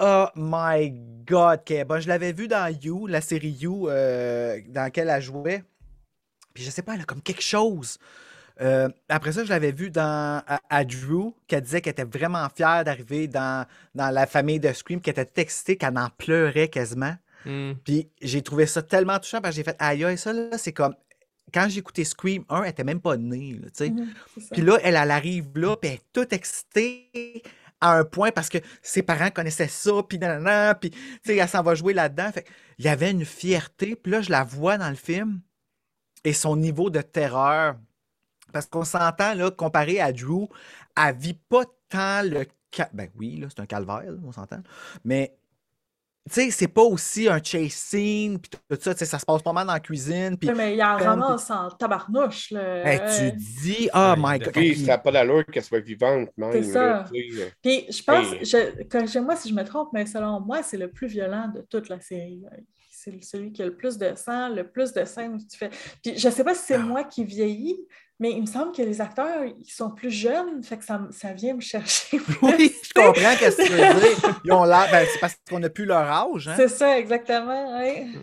oh 0.00 0.26
my 0.36 0.90
God, 1.26 1.64
qu'elle 1.64 1.78
est 1.78 1.84
bonne. 1.84 2.00
Je 2.00 2.08
l'avais 2.08 2.32
vu 2.32 2.48
dans 2.48 2.72
You, 2.82 3.06
la 3.06 3.20
série 3.20 3.50
You, 3.50 3.88
euh, 3.88 4.60
dans 4.68 4.82
laquelle 4.82 5.08
elle 5.08 5.22
jouait. 5.22 5.64
Puis 6.52 6.64
je 6.64 6.70
sais 6.70 6.82
pas, 6.82 6.94
elle 6.94 7.00
a 7.00 7.04
comme 7.04 7.22
quelque 7.22 7.42
chose. 7.42 7.98
Euh, 8.60 8.88
après 9.08 9.32
ça, 9.32 9.44
je 9.44 9.48
l'avais 9.48 9.72
vu 9.72 9.90
dans 9.90 10.42
à, 10.46 10.60
à 10.70 10.84
Drew, 10.84 11.34
qu'elle 11.48 11.62
disait 11.62 11.80
qu'elle 11.80 11.92
était 11.92 12.04
vraiment 12.04 12.48
fière 12.54 12.84
d'arriver 12.84 13.26
dans, 13.26 13.66
dans 13.94 14.10
la 14.10 14.26
famille 14.26 14.60
de 14.60 14.72
Scream, 14.72 15.00
qu'elle 15.00 15.12
était 15.12 15.24
textée, 15.24 15.76
qu'elle 15.76 15.98
en 15.98 16.08
pleurait 16.16 16.68
quasiment. 16.68 17.16
Hmm. 17.44 17.72
Puis 17.84 18.08
j'ai 18.22 18.42
trouvé 18.42 18.66
ça 18.66 18.82
tellement 18.82 19.18
touchant 19.18 19.40
parce 19.40 19.54
que 19.54 19.56
j'ai 19.56 19.64
fait 19.64 19.76
aïe, 19.80 20.04
aïe, 20.04 20.16
ça 20.16 20.32
là, 20.32 20.56
c'est 20.56 20.72
comme. 20.72 20.94
Quand 21.52 21.68
j'ai 21.68 21.78
écouté 21.78 22.04
Scream 22.04 22.44
1, 22.48 22.62
elle 22.62 22.70
était 22.70 22.84
même 22.84 23.00
pas 23.00 23.16
née, 23.16 23.58
là, 23.60 23.68
tu 23.68 23.84
sais. 23.84 23.92
C'est 24.34 24.40
ça. 24.40 24.54
Puis 24.54 24.62
là, 24.62 24.78
elle, 24.82 24.96
elle 24.96 25.10
arrive 25.10 25.56
là, 25.56 25.76
puis 25.76 25.90
elle 25.90 25.96
est 25.96 26.02
toute 26.12 26.32
excitée 26.32 27.42
à 27.84 27.98
un 27.98 28.04
point 28.04 28.32
parce 28.32 28.48
que 28.48 28.56
ses 28.80 29.02
parents 29.02 29.28
connaissaient 29.28 29.68
ça, 29.68 29.92
puis 30.08 30.18
nanana, 30.18 30.74
puis 30.74 30.90
elle 31.28 31.48
s'en 31.48 31.62
va 31.62 31.74
jouer 31.74 31.92
là-dedans. 31.92 32.30
Il 32.78 32.84
y 32.86 32.88
avait 32.88 33.10
une 33.10 33.26
fierté, 33.26 33.94
puis 33.94 34.10
là, 34.10 34.22
je 34.22 34.30
la 34.30 34.42
vois 34.42 34.78
dans 34.78 34.88
le 34.88 34.96
film 34.96 35.42
et 36.24 36.32
son 36.32 36.56
niveau 36.56 36.88
de 36.88 37.02
terreur. 37.02 37.76
Parce 38.54 38.66
qu'on 38.66 38.84
s'entend, 38.84 39.34
là, 39.34 39.50
comparé 39.50 40.00
à 40.00 40.12
Drew, 40.12 40.48
elle 40.96 41.14
vit 41.14 41.34
pas 41.34 41.64
tant 41.90 42.22
le. 42.22 42.46
Ben 42.94 43.10
oui, 43.16 43.36
là, 43.36 43.48
c'est 43.50 43.60
un 43.60 43.66
calvaire, 43.66 44.14
on 44.24 44.32
s'entend. 44.32 44.62
Mais. 45.04 45.36
Tu 46.26 46.40
sais, 46.40 46.50
c'est 46.50 46.68
pas 46.68 46.80
aussi 46.82 47.28
un 47.28 47.38
chase 47.42 47.72
scene, 47.72 48.38
puis 48.38 48.50
tout 48.50 48.58
ça, 48.80 48.94
tu 48.94 48.98
sais, 49.00 49.04
ça 49.04 49.18
se 49.18 49.26
passe 49.26 49.42
pas 49.42 49.52
mal 49.52 49.66
dans 49.66 49.74
la 49.74 49.80
cuisine, 49.80 50.38
puis 50.38 50.48
Ouais, 50.48 50.54
Mais 50.54 50.72
il 50.72 50.78
y 50.78 50.80
a 50.80 50.96
comme- 50.96 51.20
vraiment 51.20 51.36
en 51.50 51.70
tabarnouche. 51.70 52.50
Là. 52.50 52.82
hey, 52.94 53.30
tu 53.30 53.36
dis, 53.36 53.90
oh 53.94 54.14
my 54.16 54.38
god. 54.38 54.52
Oui, 54.56 54.74
ça 54.74 54.92
n'a 54.92 54.98
pas 54.98 55.12
d'allure 55.12 55.44
qu'elle 55.44 55.62
soit 55.62 55.80
vivante, 55.80 56.30
même. 56.38 56.50
C'est 56.52 56.62
ça. 56.62 57.04
sais. 57.12 57.52
Puis 57.62 57.86
je 57.90 58.02
pense, 58.02 58.32
Hey. 58.32 58.44
je, 58.44 58.82
corrigez-moi 58.84 59.36
si 59.36 59.50
je 59.50 59.54
me 59.54 59.64
trompe, 59.64 59.90
mais 59.92 60.06
selon 60.06 60.40
moi, 60.40 60.62
c'est 60.62 60.78
le 60.78 60.90
plus 60.90 61.08
violent 61.08 61.52
de 61.54 61.60
toute 61.60 61.90
la 61.90 62.00
série. 62.00 62.42
C'est 63.04 63.22
celui 63.22 63.52
qui 63.52 63.62
a 63.62 63.66
le 63.66 63.76
plus 63.76 63.98
de 63.98 64.14
sang, 64.16 64.48
le 64.48 64.66
plus 64.66 64.92
de 64.92 65.04
scènes 65.04 65.34
où 65.34 65.38
tu 65.38 65.58
fais. 65.58 65.70
Puis 66.02 66.16
je 66.18 66.28
sais 66.30 66.44
pas 66.44 66.54
si 66.54 66.62
c'est 66.66 66.78
moi 66.78 67.04
qui 67.04 67.24
vieillis, 67.24 67.78
mais 68.18 68.30
il 68.30 68.40
me 68.42 68.46
semble 68.46 68.72
que 68.72 68.80
les 68.80 69.00
acteurs, 69.00 69.44
ils 69.44 69.70
sont 69.70 69.90
plus 69.90 70.10
jeunes, 70.10 70.62
fait 70.62 70.78
que 70.78 70.84
ça, 70.84 71.32
vient 71.34 71.54
me 71.54 71.60
chercher. 71.60 72.18
Oui, 72.42 72.74
je 72.82 72.92
comprends 72.94 73.36
qu'est-ce 73.38 73.56
que 73.56 73.66
tu 73.66 73.72
veux 73.72 74.00
dire. 74.00 74.40
Ils 74.44 74.52
ont 74.52 74.64
l'air, 74.64 74.88
ben, 74.90 75.06
c'est 75.12 75.18
parce 75.20 75.36
qu'on 75.48 75.58
n'a 75.58 75.68
plus 75.68 75.84
leur 75.84 75.98
âge. 76.10 76.48
Hein? 76.48 76.54
C'est 76.56 76.68
ça, 76.68 76.98
exactement. 76.98 77.78
oui. 77.78 78.16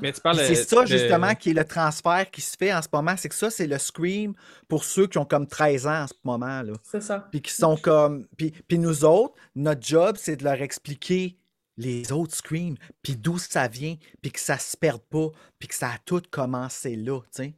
Mais 0.00 0.12
tu 0.12 0.20
parles. 0.20 0.38
Puis 0.38 0.56
C'est 0.56 0.64
ça, 0.64 0.82
de- 0.82 0.86
justement, 0.86 1.34
qui 1.34 1.50
est 1.50 1.54
le 1.54 1.64
transfert 1.64 2.30
qui 2.30 2.40
se 2.40 2.56
fait 2.56 2.72
en 2.72 2.80
ce 2.80 2.88
moment. 2.92 3.14
C'est 3.16 3.28
que 3.28 3.34
ça, 3.34 3.50
c'est 3.50 3.66
le 3.66 3.78
Scream 3.78 4.34
pour 4.68 4.84
ceux 4.84 5.06
qui 5.06 5.18
ont 5.18 5.24
comme 5.24 5.46
13 5.46 5.86
ans 5.86 6.02
en 6.04 6.06
ce 6.06 6.14
moment. 6.24 6.62
Là. 6.62 6.72
C'est 6.82 7.02
ça. 7.02 7.28
Puis 7.30 7.42
qui 7.42 7.52
sont 7.52 7.76
comme. 7.76 8.26
Puis, 8.36 8.52
puis 8.68 8.78
nous 8.78 9.04
autres, 9.04 9.34
notre 9.54 9.84
job, 9.86 10.16
c'est 10.18 10.36
de 10.36 10.44
leur 10.44 10.62
expliquer 10.62 11.36
les 11.76 12.12
autres 12.12 12.34
Scream, 12.34 12.76
puis 13.02 13.16
d'où 13.16 13.38
ça 13.38 13.68
vient, 13.68 13.96
puis 14.22 14.32
que 14.32 14.40
ça 14.40 14.58
se 14.58 14.76
perde 14.76 15.02
pas, 15.02 15.28
puis 15.58 15.68
que 15.68 15.74
ça 15.74 15.90
a 15.90 15.98
tout 15.98 16.22
commencé 16.30 16.96
là, 16.96 17.20
tu 17.20 17.28
sais. 17.32 17.54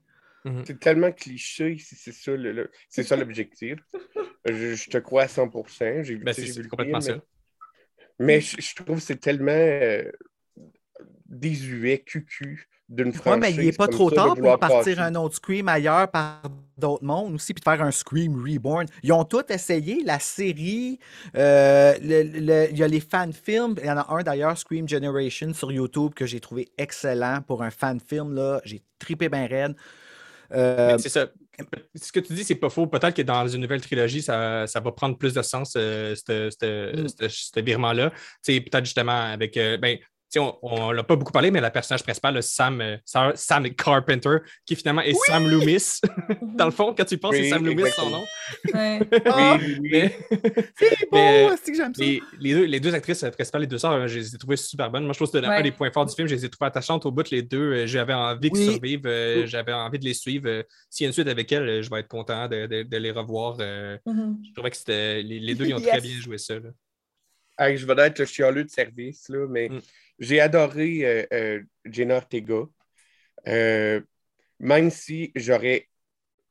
C'est 0.64 0.80
tellement 0.80 1.12
cliché, 1.12 1.76
si 1.76 1.94
c'est 1.94 2.12
ça 2.12 2.34
le- 2.34 2.52
le- 2.52 2.70
c'est 2.88 3.02
ça 3.02 3.16
l'objectif. 3.16 3.78
je, 4.47 4.74
je 4.74 4.88
te 4.88 4.97
crois 4.97 5.24
à 5.24 5.28
100%. 5.28 6.02
J'ai 6.05 6.14
vu, 6.14 6.24
Ben, 6.24 6.32
vu 6.34 6.62
le 6.62 6.68
complètement 6.68 7.00
film. 7.02 7.20
Mais 8.18 8.40
je, 8.40 8.56
je 8.60 8.74
trouve 8.74 8.97
que 8.97 9.02
c'est 9.02 9.20
tellement 9.20 9.50
euh, 9.52 10.10
désuet, 11.26 11.98
cucu 12.00 12.68
d'une 12.89 13.08
Ouais, 13.26 13.36
mais 13.36 13.52
il 13.52 13.60
n'est 13.67 13.73
pas 13.73 13.86
trop 13.89 14.10
tard 14.10 14.34
pour 14.34 14.58
partir 14.58 14.78
passer. 14.78 14.99
un 14.99 15.15
autre 15.17 15.34
Scream 15.36 15.68
ailleurs 15.68 16.10
par 16.10 16.42
d'autres 16.78 17.05
mondes 17.05 17.34
aussi, 17.34 17.52
puis 17.52 17.60
de 17.60 17.65
faire 17.65 17.83
un 17.84 17.91
Scream 17.91 18.42
Reborn. 18.42 18.86
Ils 19.02 19.12
ont 19.12 19.25
tous 19.25 19.44
essayé, 19.50 20.02
la 20.05 20.18
série, 20.18 20.99
euh, 21.36 21.94
le- 22.00 22.23
le- 22.23 22.68
il 22.70 22.78
y 22.78 22.83
a 22.83 22.89
les 22.89 23.00
fan-films, 23.00 23.75
il 23.81 23.86
y 23.86 23.91
en 23.91 23.99
a 23.99 24.07
un 24.15 24.23
d'ailleurs, 24.23 24.57
Scream 24.57 24.89
Generation, 24.89 25.52
sur 25.52 25.70
YouTube, 25.73 26.15
que 26.15 26.25
j'ai 26.25 26.41
trouvé 26.41 26.68
excellent 26.78 27.41
pour 27.47 27.62
un 27.62 27.70
fan-film, 27.70 28.34
là, 28.34 28.60
j'ai 28.65 28.81
trippé 28.99 29.28
bien 29.28 29.47
raide. 29.47 29.75
Euh, 30.52 30.97
C'est 30.99 31.08
ça. 31.10 31.26
Ce 32.00 32.12
que 32.12 32.20
tu 32.20 32.33
dis, 32.33 32.44
c'est 32.44 32.55
pas 32.55 32.70
faux. 32.70 32.86
Peut-être 32.86 33.15
que 33.17 33.23
dans 33.23 33.47
une 33.49 33.60
nouvelle 33.60 33.81
trilogie, 33.81 34.23
ça, 34.23 34.67
ça 34.68 34.78
va 34.81 34.92
prendre 34.92 35.18
plus 35.18 35.34
de 35.34 35.42
sens, 35.42 35.75
euh, 35.76 36.15
ce 36.15 36.47
Mm. 36.47 37.08
ce- 37.28 37.60
virement-là. 37.60 38.10
Tu 38.44 38.55
sais, 38.55 38.60
Peut-être 38.60 38.84
justement 38.84 39.20
avec. 39.33 39.57
euh, 39.57 39.76
ben, 39.76 39.99
on 40.36 40.89
ne 40.89 40.94
l'a 40.94 41.02
pas 41.05 41.16
beaucoup 41.16 41.32
parlé, 41.32 41.50
mais 41.50 41.60
la 41.60 41.70
personnage 41.70 42.02
principale, 42.02 42.34
le 42.34 42.42
Sam, 42.42 42.81
euh, 42.81 42.97
Sam, 43.05 43.32
Sam 43.34 43.68
Carpenter, 43.74 44.39
qui 44.66 44.76
finalement 44.76 45.02
est 45.02 45.15
Sam 45.26 45.48
Loomis. 45.48 46.00
dans 46.57 46.66
le 46.66 46.70
fond, 46.70 46.94
quand 46.97 47.05
tu 47.05 47.16
penses, 47.18 47.34
c'est 47.34 47.48
Sam 47.48 47.65
Loomis 47.65 47.90
son 47.90 48.10
nom. 48.10 48.24
Ouais. 48.74 49.00
Oui. 49.10 49.78
Mais, 49.90 50.18
c'est 50.76 50.90
beau, 51.10 51.16
mais- 51.18 51.48
c'est 51.62 51.70
que 51.73 51.76
j'aime 51.76 51.94
ça. 51.94 52.02
les, 52.05 52.23
les 52.40 52.52
deux, 52.55 52.65
les 52.65 52.81
deux 52.81 52.94
actrices 52.94 53.23
euh, 53.23 53.31
principales, 53.31 53.62
les 53.62 53.66
deux 53.66 53.78
sœurs, 53.78 53.92
euh, 53.92 54.07
je 54.07 54.18
les 54.18 54.34
ai 54.34 54.39
trouvées 54.39 54.57
super 54.57 54.90
bonnes. 54.90 55.05
Moi, 55.05 55.12
je 55.12 55.18
trouve 55.18 55.28
que 55.31 55.39
c'était 55.39 55.48
Ouais. 55.48 55.57
un 55.57 55.62
des 55.62 55.73
points 55.73 55.90
forts 55.90 56.07
du 56.07 56.15
film. 56.15 56.28
Je 56.28 56.34
les 56.34 56.44
ai 56.44 56.48
trouvées 56.50 56.68
attachantes 56.68 57.07
au 57.07 57.10
bout, 57.10 57.31
les 57.31 57.42
deux. 57.42 57.73
Euh, 57.73 57.86
J'avais 57.86 58.15
envie 58.15 58.50
qu'ils 58.50 58.66
Oui. 58.66 58.73
survivent. 58.73 59.07
euh, 59.07 59.47
J'avais 59.47 59.73
envie 59.73 59.98
de 59.98 60.05
les 60.05 60.15
suivre. 60.15 60.48
Euh, 60.48 60.62
S'il 60.90 61.05
y 61.05 61.07
a 61.07 61.08
une 61.08 61.12
suite 61.12 61.28
avec 61.28 61.50
elles, 61.52 61.68
euh, 61.68 61.82
je 61.82 61.90
vais 61.90 62.00
être 62.00 62.08
content 62.08 62.48
de, 62.48 62.66
de- 62.66 62.82
de 62.82 62.97
les 62.97 63.10
revoir. 63.10 63.57
euh, 63.60 63.97
Mhm. 64.07 64.39
je 64.47 64.52
trouvais 64.55 64.70
que 64.70 64.76
c'était. 64.76 65.23
Les, 65.23 65.39
les 65.40 65.55
deux, 65.55 65.66
ils 65.66 65.74
ont 65.74 65.81
très 65.81 66.00
bien 66.00 66.18
joué 66.20 66.39
ça. 66.39 66.55
là. 66.55 66.70
Hey, 67.58 67.76
je 67.76 67.86
vais 67.86 68.00
être 68.06 68.20
le 68.20 68.24
chialeux 68.26 68.64
de 68.64 68.70
service, 68.70 69.28
là, 69.28 69.46
mais 69.48 69.68
Mm. 69.68 69.80
j'ai 70.20 70.40
adoré 70.40 71.04
euh, 71.04 71.26
euh, 71.32 71.62
Jenna 71.84 72.16
Ortega. 72.16 72.62
Euh, 73.48 74.00
même 74.60 74.90
si 74.90 75.32
j'aurais 75.34 75.88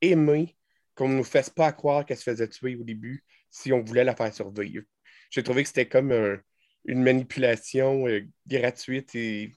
aimé 0.02 0.58
qu'on 0.96 1.10
ne 1.10 1.18
nous 1.18 1.24
fasse 1.24 1.50
pas 1.50 1.72
croire 1.72 2.06
qu'elle 2.06 2.18
se 2.18 2.24
faisait 2.24 2.48
tuer 2.50 2.76
au 2.76 2.84
début 2.84 3.24
si 3.50 3.72
on 3.74 3.82
voulait 3.82 4.04
la 4.04 4.16
faire 4.16 4.34
survivre. 4.34 4.86
J'ai 5.32 5.44
trouvé 5.44 5.64
que 5.64 5.68
c'était 5.70 5.88
comme 5.88 6.12
un- 6.12 6.40
une 6.86 7.04
manipulation 7.04 8.08
euh, 8.08 8.22
gratuite 8.48 9.16
et 9.16 9.52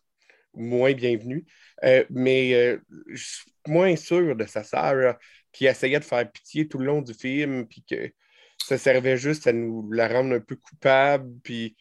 moins 0.54 0.92
bienvenue. 0.92 1.46
Euh, 1.84 2.04
mais 2.10 2.78
je 3.08 3.24
suis 3.24 3.52
moins 3.68 3.96
sûr 3.96 4.36
de 4.36 4.46
sa 4.46 4.64
sœur 4.64 5.18
qui 5.52 5.66
essayait 5.66 5.98
de 6.00 6.04
faire 6.04 6.30
pitié 6.30 6.68
tout 6.68 6.78
le 6.78 6.86
long 6.86 7.02
du 7.02 7.14
film, 7.14 7.66
puis 7.66 7.84
que 7.88 8.12
ça 8.70 8.78
servait 8.78 9.16
juste 9.16 9.47
à 9.49 9.52
nous 9.52 9.90
la 9.92 10.08
rendre 10.08 10.34
un 10.34 10.40
peu 10.40 10.57
coupable. 10.57 11.31
Puis... 11.42 11.76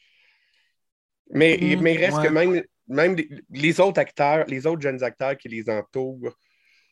Mais, 1.31 1.59
Mhm, 1.61 1.81
mais 1.81 1.95
reste 1.97 2.17
ouais. 2.17 2.23
que 2.23 2.27
même, 2.27 2.63
même 2.87 3.15
les, 3.15 3.29
les 3.51 3.79
autres 3.79 3.99
acteurs, 3.99 4.45
les 4.47 4.65
autres 4.65 4.81
jeunes 4.81 5.03
acteurs 5.03 5.37
qui 5.37 5.47
les 5.49 5.69
entourent, 5.69 6.35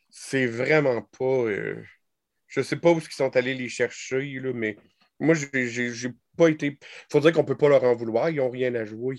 c'est 0.10 0.46
vraiment 0.48 1.02
pas. 1.20 1.26
euh, 1.26 1.84
je 2.48 2.62
sais 2.62 2.78
pas 2.78 2.92
où 2.92 3.00
ils 3.00 3.12
sont 3.14 3.36
allés 3.38 3.56
les 3.56 3.70
chercher, 3.70 4.22
là, 4.42 4.54
mais 4.54 4.78
moi, 5.20 5.36
j'ai- 5.36 6.12
pas 6.38 6.50
été. 6.50 6.80
Faut 7.12 7.20
dire 7.20 7.34
qu'on 7.34 7.46
peut 7.46 7.58
pas 7.58 7.70
leur 7.70 7.84
en 7.84 7.96
vouloir, 7.96 8.30
ils 8.30 8.42
ont 8.42 8.50
rien 8.50 8.76
à 8.76 8.86
jouer. 8.86 9.18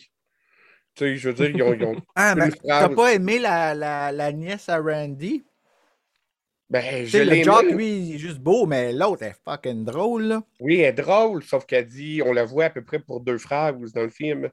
Tu 0.95 1.05
sais, 1.05 1.17
je 1.17 1.31
veux 1.31 1.35
dire, 1.35 1.51
ils 1.51 1.63
ont. 1.63 1.75
ils 1.75 1.85
ont- 1.85 1.97
Ah, 2.17 2.35
une 2.37 2.53
t'as 2.67 2.89
pas 2.89 3.15
aimé 3.15 3.39
la, 3.39 3.75
la, 3.75 4.13
la 4.13 4.33
nièce 4.33 4.69
à 4.69 4.79
Randy? 4.79 5.45
Ben, 6.71 7.07
je 7.07 7.19
le 7.19 7.43
Jock, 7.43 7.65
lui, 7.71 7.99
il 7.99 8.15
est 8.17 8.19
juste 8.19 8.39
beau, 8.41 8.67
mais 8.67 8.93
l'autre 8.93 9.23
est 9.23 9.35
fucking 9.45 9.85
drôle, 9.85 10.25
là. 10.25 10.43
Oui, 10.61 10.75
elle 10.81 10.87
est 10.87 10.93
drôle, 10.93 11.43
sauf 11.43 11.65
qu'elle 11.65 11.87
dit, 11.87 12.21
on 12.25 12.33
la 12.35 12.45
voit 12.45 12.67
à 12.67 12.71
peu 12.71 12.85
près 12.85 12.99
pour 12.99 13.21
deux 13.21 13.39
phrases 13.39 13.93
dans 13.95 14.03
le 14.03 14.11
film. 14.11 14.51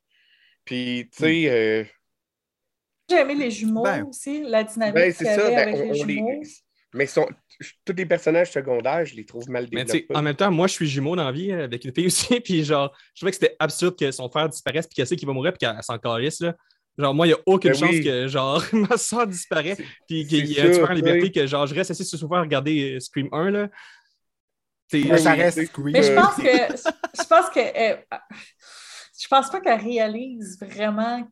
Puis, 0.64 1.10
tu 1.11 1.18
sais, 1.24 1.50
euh, 1.50 1.84
J'ai 3.10 3.18
aimé 3.18 3.35
les 3.35 3.52
jumeaux 3.52 3.84
Ben. 3.84 4.06
aussi, 4.06 4.44
la 4.44 4.64
dynamique 4.64 4.95
ben, 4.95 5.11
c'est 5.11 5.26
ça, 5.26 5.45
avait 5.48 5.56
ben, 5.56 5.76
avec 5.76 5.76
on- 5.76 5.92
les 6.06 6.14
jumeaux. 6.16 6.42
Mais 6.94 7.06
sont... 7.08 7.27
tous 7.84 7.94
les 7.98 8.06
personnages 8.06 8.52
secondaires, 8.52 9.03
je 9.06 9.16
les 9.16 9.26
trouve 9.26 9.50
mal 9.50 9.68
Mais 9.74 9.84
tu 9.84 9.92
sais, 9.92 9.98
développés. 10.00 10.18
en 10.18 10.22
même 10.22 10.35
temps, 10.35 10.50
moi, 10.50 10.68
je 10.68 10.74
suis 10.74 10.88
jumeau 10.88 11.18
dans 11.18 11.26
la 11.26 11.32
vie 11.34 11.52
euh, 11.52 11.66
avec 11.66 11.84
une 11.84 11.94
fille 11.94 12.06
aussi. 12.06 12.40
Puis 12.40 12.64
genre, 12.64 12.95
je 13.14 13.19
trouvais 13.19 13.32
que 13.32 13.38
c'était 13.38 13.58
absurde 13.60 14.00
que 14.00 14.10
son 14.11 14.30
frère 14.30 14.48
disparaisse 14.48 14.88
puis 14.88 14.95
qu'elle 14.95 15.06
sait 15.08 15.18
qu'il 15.18 15.27
va 15.27 15.34
mourir 15.34 15.52
puis 15.52 15.68
qu'elle 15.68 15.84
s'en 15.84 15.98
calisse. 15.98 16.40
Là. 16.40 16.56
Genre, 16.98 17.14
moi, 17.14 17.27
il 17.27 17.30
n'y 17.32 17.33
a 17.35 17.40
aucune 17.45 17.72
Ben 17.72 17.77
chance 17.80 17.90
oui. 17.91 18.03
que, 18.03 18.27
genre, 18.27 18.64
ma 18.74 18.98
soeur 18.98 19.27
disparaît, 19.27 19.75
puis 20.07 20.25
qu'il 20.25 20.45
y 20.51 20.59
a 20.61 20.65
un 20.65 20.72
tueur 20.72 20.90
en 20.90 20.93
liberté, 20.93 21.32
que, 21.32 21.45
genre, 21.45 21.67
je 21.67 21.75
reste 21.75 21.91
assis 21.91 22.06
sur 22.06 22.15
le 22.17 22.22
sofa 22.22 22.38
à 22.38 22.41
regarder 22.41 22.95
euh, 22.95 22.99
Scream 22.99 23.27
1, 23.33 23.51
là. 23.51 23.69
Ben, 24.93 25.17
ça 25.17 25.33
oui, 25.33 25.41
reste 25.41 25.65
Scream. 25.65 25.91
Mais 25.91 26.03
je 26.03 26.11
Euh, 26.11 26.22
pense 26.22 26.35
que 26.35 26.43
je 27.24 27.27
pense 27.27 27.49
que 27.49 27.59
elle- 27.59 28.06
je 29.19 29.27
pense 29.27 29.49
pas 29.49 29.59
qu'elle 29.59 29.82
réalise 29.82 30.57
vraiment. 30.61 31.24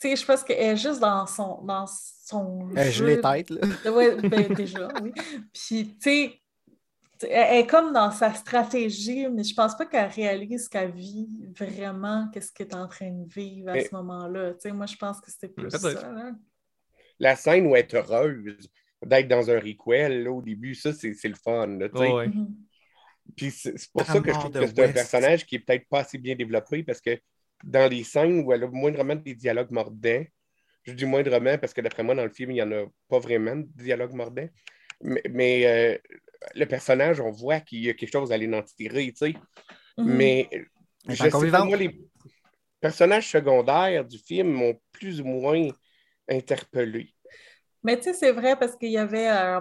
Tu 0.00 0.08
sais, 0.08 0.16
je 0.16 0.24
pense 0.24 0.42
qu'elle 0.42 0.58
est 0.72 0.76
juste 0.76 0.98
dans 1.00 1.26
son 1.26 1.62
dans 1.62 1.86
son 1.86 2.68
Euh, 2.76 2.90
je 2.90 3.04
l'ai 3.04 3.14
jeu. 3.16 3.20
tête, 3.20 3.50
là. 3.50 3.92
Ouais, 3.92 4.16
ben, 4.16 4.52
déjà, 4.54 4.88
oui. 5.02 5.12
Puis, 5.52 5.94
tu 5.94 6.00
sais, 6.00 6.41
elle 7.30 7.60
est 7.60 7.66
comme 7.66 7.92
dans 7.92 8.10
sa 8.10 8.32
stratégie, 8.34 9.28
mais 9.28 9.44
je 9.44 9.54
pense 9.54 9.76
pas 9.76 9.86
qu'elle 9.86 10.10
réalise 10.10 10.68
qu'elle 10.68 10.92
vit 10.92 11.28
vraiment 11.56 12.28
qu'est-ce 12.32 12.52
qu'elle 12.52 12.68
est 12.68 12.74
en 12.74 12.88
train 12.88 13.10
de 13.10 13.28
vivre 13.32 13.70
à 13.70 13.74
Mais- 13.74 13.84
ce 13.84 13.94
moment-là. 13.94 14.52
Tu 14.54 14.60
sais, 14.60 14.72
moi, 14.72 14.86
je 14.86 14.96
pense 14.96 15.20
que 15.20 15.30
c'était 15.30 15.48
plus 15.48 15.70
ça. 15.70 15.92
là. 15.92 16.32
La 17.18 17.36
scène 17.36 17.66
où 17.66 17.76
elle 17.76 17.82
est 17.84 17.94
heureuse 17.94 18.68
d'être 19.04 19.28
dans 19.28 19.50
un 19.50 19.58
requel, 19.60 20.24
là, 20.24 20.32
au 20.32 20.42
début, 20.42 20.74
ça, 20.74 20.92
c'est 20.92 21.14
c'est 21.14 21.28
le 21.28 21.34
fun. 21.34 21.66
Là. 21.66 21.88
Ouais. 21.92 22.28
Mhm. 22.28 22.54
Puis 23.36 23.50
c'est 23.50 23.78
c'est 23.78 23.90
pour 23.92 24.04
ça 24.04 24.20
que 24.20 24.32
je 24.32 24.38
trouve 24.38 24.50
que 24.50 24.66
c'est 24.66 24.84
un 24.84 24.92
personnage 24.92 25.46
qui 25.46 25.56
est 25.56 25.60
peut-être 25.60 25.88
pas 25.88 26.00
assez 26.00 26.18
bien 26.18 26.34
développé 26.34 26.82
parce 26.82 27.00
que 27.00 27.18
dans 27.64 27.88
les 27.88 28.02
scènes 28.04 28.40
où 28.44 28.52
elle 28.52 28.64
a 28.64 28.68
moindrement 28.68 29.14
des 29.14 29.34
dialogues 29.34 29.70
mordants, 29.70 30.24
je 30.82 30.92
dis 30.92 31.04
moindrement 31.04 31.56
parce 31.58 31.72
que 31.72 31.80
d'après 31.80 32.02
moi, 32.02 32.14
dans 32.16 32.24
le 32.24 32.30
film, 32.32 32.50
il 32.50 32.54
n'y 32.54 32.62
en 32.62 32.72
a 32.72 32.84
pas 33.08 33.20
vraiment 33.20 33.54
de 33.56 33.68
dialogues 33.76 34.14
mordants. 34.14 34.48
Mais, 35.02 35.22
mais, 35.30 35.66
euh, 35.66 35.98
le 36.54 36.64
personnage, 36.66 37.20
on 37.20 37.30
voit 37.30 37.60
qu'il 37.60 37.84
y 37.84 37.90
a 37.90 37.94
quelque 37.94 38.12
chose 38.12 38.32
à 38.32 38.38
tirer, 38.62 39.12
tu 39.12 39.16
sais. 39.16 39.34
Mhm. 39.98 40.06
Mais 40.16 40.48
je 41.08 41.14
sais 41.30 41.50
pas, 41.50 41.64
moi, 41.64 41.76
les 41.76 42.00
personnages 42.80 43.28
secondaires 43.30 44.04
du 44.04 44.18
film 44.18 44.48
m'ont 44.52 44.80
plus 44.92 45.20
ou 45.20 45.24
moins 45.24 45.68
interpellé. 46.28 47.14
Mais 47.82 47.96
tu 47.96 48.04
sais, 48.04 48.14
c'est 48.14 48.32
vrai 48.32 48.56
parce 48.56 48.76
qu'il 48.76 48.90
y 48.90 48.98
avait. 48.98 49.28
euh, 49.30 49.60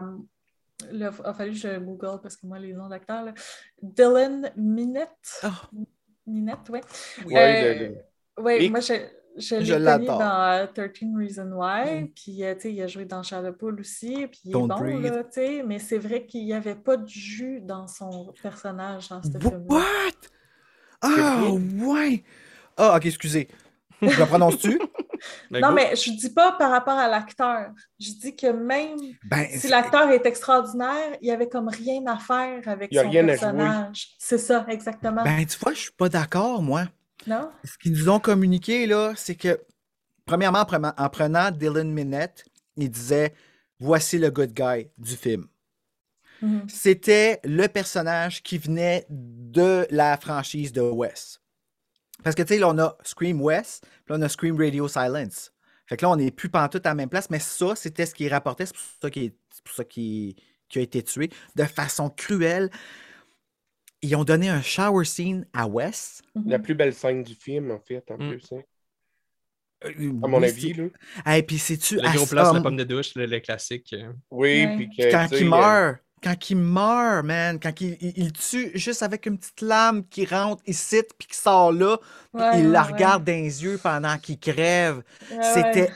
il 0.92 1.03
a 1.03 1.11
fallu 1.11 1.52
que 1.52 1.58
je 1.58 1.78
Google 1.80 2.20
parce 2.22 2.36
que 2.36 2.45
moi, 2.48 2.58
les 2.60 2.74
noms 2.74 2.90
d'acteurs. 2.90 3.24
là. 3.26 3.34
Dylan 3.82 4.52
Minette. 4.56 5.40
Ah. 5.44 5.70
Minette, 6.26 6.70
ouais. 6.70 6.82
Ouais, 7.26 7.64
Euh, 7.66 7.74
le- 7.74 7.86
le- 7.88 8.44
Ouais, 8.44 8.64
Et- 8.64 8.70
moi, 8.70 8.80
je, 8.80 8.94
je 9.38 9.56
l'ai 9.56 9.85
connu 9.85 10.06
dans 10.08 10.51
euh, 10.53 10.68
13 10.68 10.90
Reasons 11.18 11.51
Why, 11.53 12.01
Mm. 12.03 12.08
puis 12.16 12.43
euh, 12.43 12.53
tu 12.56 12.61
sais, 12.61 12.74
il 12.74 12.82
a 12.82 12.88
joué 12.88 13.06
dans 13.06 13.24
Charlotte 13.24 13.61
aussi, 13.80 14.27
puis 14.27 14.40
il 14.45 14.50
est 14.50 14.53
Don't 14.53 14.68
bon, 14.68 14.76
Breathe. 14.80 15.01
là, 15.03 15.24
tu 15.24 15.30
sais, 15.32 15.64
mais 15.66 15.80
c'est 15.80 15.98
vrai 15.98 16.26
qu'il 16.26 16.45
n'y 16.45 16.53
avait 16.53 16.76
pas 16.76 16.98
de 16.98 17.08
jus 17.08 17.61
dans 17.61 17.88
son 17.88 18.34
personnage 18.42 19.10
dans 19.10 19.22
ce 19.24 19.30
film-là. 19.38 19.60
What? 19.69 19.84
Ah, 21.01 21.43
ouais! 21.51 22.24
Ah, 22.77 22.95
ok, 22.98 23.06
excusez. 23.06 23.48
Je 24.01 24.19
le 24.19 24.26
prononce-tu? 24.26 24.80
Ben, 25.51 25.60
Non, 25.61 25.68
go. 25.69 25.76
mais 25.76 25.95
je 25.95 26.10
dis 26.14 26.32
pas 26.32 26.53
par 26.53 26.72
rapport 26.72 26.98
à 26.98 27.08
l'acteur. 27.08 27.69
Je 28.00 28.10
dis 28.14 28.35
que 28.35 28.48
même 28.48 28.98
Ben, 29.24 29.45
si 29.51 29.68
l'acteur 29.68 30.10
est 30.10 30.26
extraordinaire, 30.26 31.16
il 31.22 31.27
y 31.27 31.32
avait 31.32 31.48
comme 31.48 31.68
rien 31.68 32.03
à 32.08 32.18
faire 32.18 32.68
avec 32.68 32.90
Il 32.92 32.95
y 32.95 32.98
a 32.98 33.03
son 33.03 33.10
rien 33.11 33.22
à 33.26 33.27
jouer. 33.27 33.40
personnage. 33.40 34.08
C'est 34.18 34.40
ça, 34.40 34.66
exactement. 34.68 35.24
ben, 35.24 35.45
tu 35.45 35.60
vois, 35.60 35.74
je 35.74 35.80
suis 35.82 35.92
pas 35.92 36.10
d'accord, 36.10 36.64
moi. 36.64 36.85
Non? 37.27 37.51
Ce 37.64 37.77
qu'ils 37.77 37.93
nous 37.93 38.09
ont 38.09 38.19
communiqué, 38.19 38.85
là, 38.88 39.14
c'est 39.16 39.35
que, 39.35 39.59
premièrement, 40.25 40.59
en 40.59 40.66
prenant, 40.66 40.93
en 40.98 41.09
prenant 41.09 41.51
Dylan 41.51 41.91
Minette, 41.91 42.45
il 42.77 42.90
disait 42.90 43.33
Voici 43.80 44.19
le 44.19 44.30
good 44.30 44.53
guy 44.53 44.90
du 44.98 45.16
film. 45.16 45.48
Mhm. 46.41 46.67
C'était 46.69 47.40
le 47.43 47.67
personnage 47.67 48.43
qui 48.43 48.58
venait 48.58 49.06
de 49.09 49.88
la 49.90 50.17
franchise 50.17 50.72
de 50.72 50.82
Wes. 50.82 51.40
Parce 52.24 52.35
que, 52.35 52.43
tu 52.43 52.53
sais, 52.53 52.59
là, 52.59 52.69
on 52.69 52.77
a 52.77 52.95
Scream 53.03 53.41
West, 53.41 53.85
puis 54.06 54.14
là, 54.14 54.17
on 54.19 54.22
a 54.22 54.30
Scream 54.30 54.58
Radio 54.58 54.88
Silence. 54.88 55.51
Fait 55.88 55.98
que 55.98 56.06
là, 56.06 56.11
on 56.11 56.16
n'est 56.16 56.32
plus 56.32 56.50
pantoute 56.50 56.85
à 56.85 56.90
la 56.90 56.95
même 56.95 57.09
place, 57.09 57.30
mais 57.30 57.40
ça, 57.40 57.75
c'était 57.75 58.06
ce 58.06 58.14
qui 58.14 58.30
rapportait, 58.30 58.66
c'est 58.66 58.75
pour 59.64 59.74
ça 59.74 59.83
qu'il 59.83 60.35
a 60.75 60.80
été 60.80 61.03
tué 61.03 61.30
de 61.56 61.64
façon 61.64 62.09
cruelle. 62.09 62.69
Ils 64.02 64.16
ont 64.16 64.24
donné 64.24 64.50
un 64.50 64.62
shower 64.62 65.06
scene 65.06 65.46
à 65.54 65.68
Wes. 65.68 66.22
Mhm. 66.36 66.50
La 66.50 66.60
plus 66.60 66.74
belle 66.76 66.94
scène 66.94 67.24
du 67.24 67.36
film, 67.36 67.72
en 67.72 67.80
fait, 67.80 68.04
en 68.10 68.16
Mm. 68.18 68.30
plus. 68.30 68.52
hein. 68.54 68.62
Euh, 69.86 69.90
À 70.24 70.28
mon 70.28 70.40
oui, 70.40 70.46
avis, 70.48 70.74
là. 70.74 71.36
Et 71.38 71.44
puis, 71.44 71.58
c'est-tu. 71.58 71.96
Le 71.96 72.06
à 72.06 72.14
gros 72.14 72.26
ce- 72.26 72.32
place, 72.32 72.54
la 72.54 72.62
pomme 72.62 72.78
de 72.78 72.84
douche, 72.84 73.16
le, 73.16 73.26
le 73.26 73.40
classique. 73.40 73.94
euh. 73.94 74.12
Oui, 74.30 74.66
Ouais. 74.66 74.76
puis 74.76 74.90
que. 74.90 75.12
Quand 75.12 75.28
il 75.32 75.46
euh, 75.46 75.50
meurt, 75.50 75.98
quand 76.24 76.50
il 76.52 76.58
meurt, 76.58 77.26
man, 77.26 77.60
quand 77.60 77.82
il, 77.82 77.98
il- 78.00 78.14
il 78.16 78.32
tue 78.34 78.72
juste 78.76 79.02
avec 79.02 79.26
une 79.26 79.40
petite 79.40 79.62
lame 79.62 80.08
qui 80.08 80.26
rentre 80.26 80.62
ici, 80.68 81.02
puis 81.18 81.28
qui 81.30 81.36
sort 81.38 81.72
là, 81.72 81.98
puis 82.32 82.42
Ouais, 82.44 82.60
il 82.60 82.70
la 82.72 82.84
ouais, 82.86 82.92
regarde 82.94 83.24
dans 83.24 83.32
les 83.34 83.64
yeux 83.64 83.80
pendant 83.82 84.18
qu'il 84.20 84.40
crève. 84.40 85.02
ouais. 85.32 85.38
Ouais, 85.38 85.44
C'était 85.54 85.82
ouais. 85.90 85.94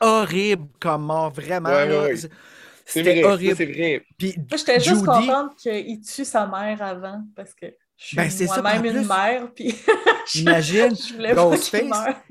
horrible 0.00 0.66
comme 0.80 1.04
mort, 1.04 1.30
vraiment. 1.30 1.70
C'était 2.88 3.24
horrible. 3.24 3.56
c'est 3.56 3.66
vrai. 3.66 4.04
Puis 4.16 4.34
Moi, 4.36 4.56
j'étais 4.56 4.80
juste 4.80 5.04
contente 5.04 5.56
qu'il 5.56 6.00
tue 6.00 6.24
sa 6.24 6.46
mère 6.46 6.80
avant, 6.82 7.22
parce 7.36 7.54
que 7.54 7.66
je 7.96 8.06
suis 8.06 8.16
Ben, 8.16 8.30
moi-même 8.46 8.84
une 8.84 9.06
mère, 9.06 9.52
puis 9.54 9.74
imagine, 10.36 10.94
Ghostface, 11.34 11.82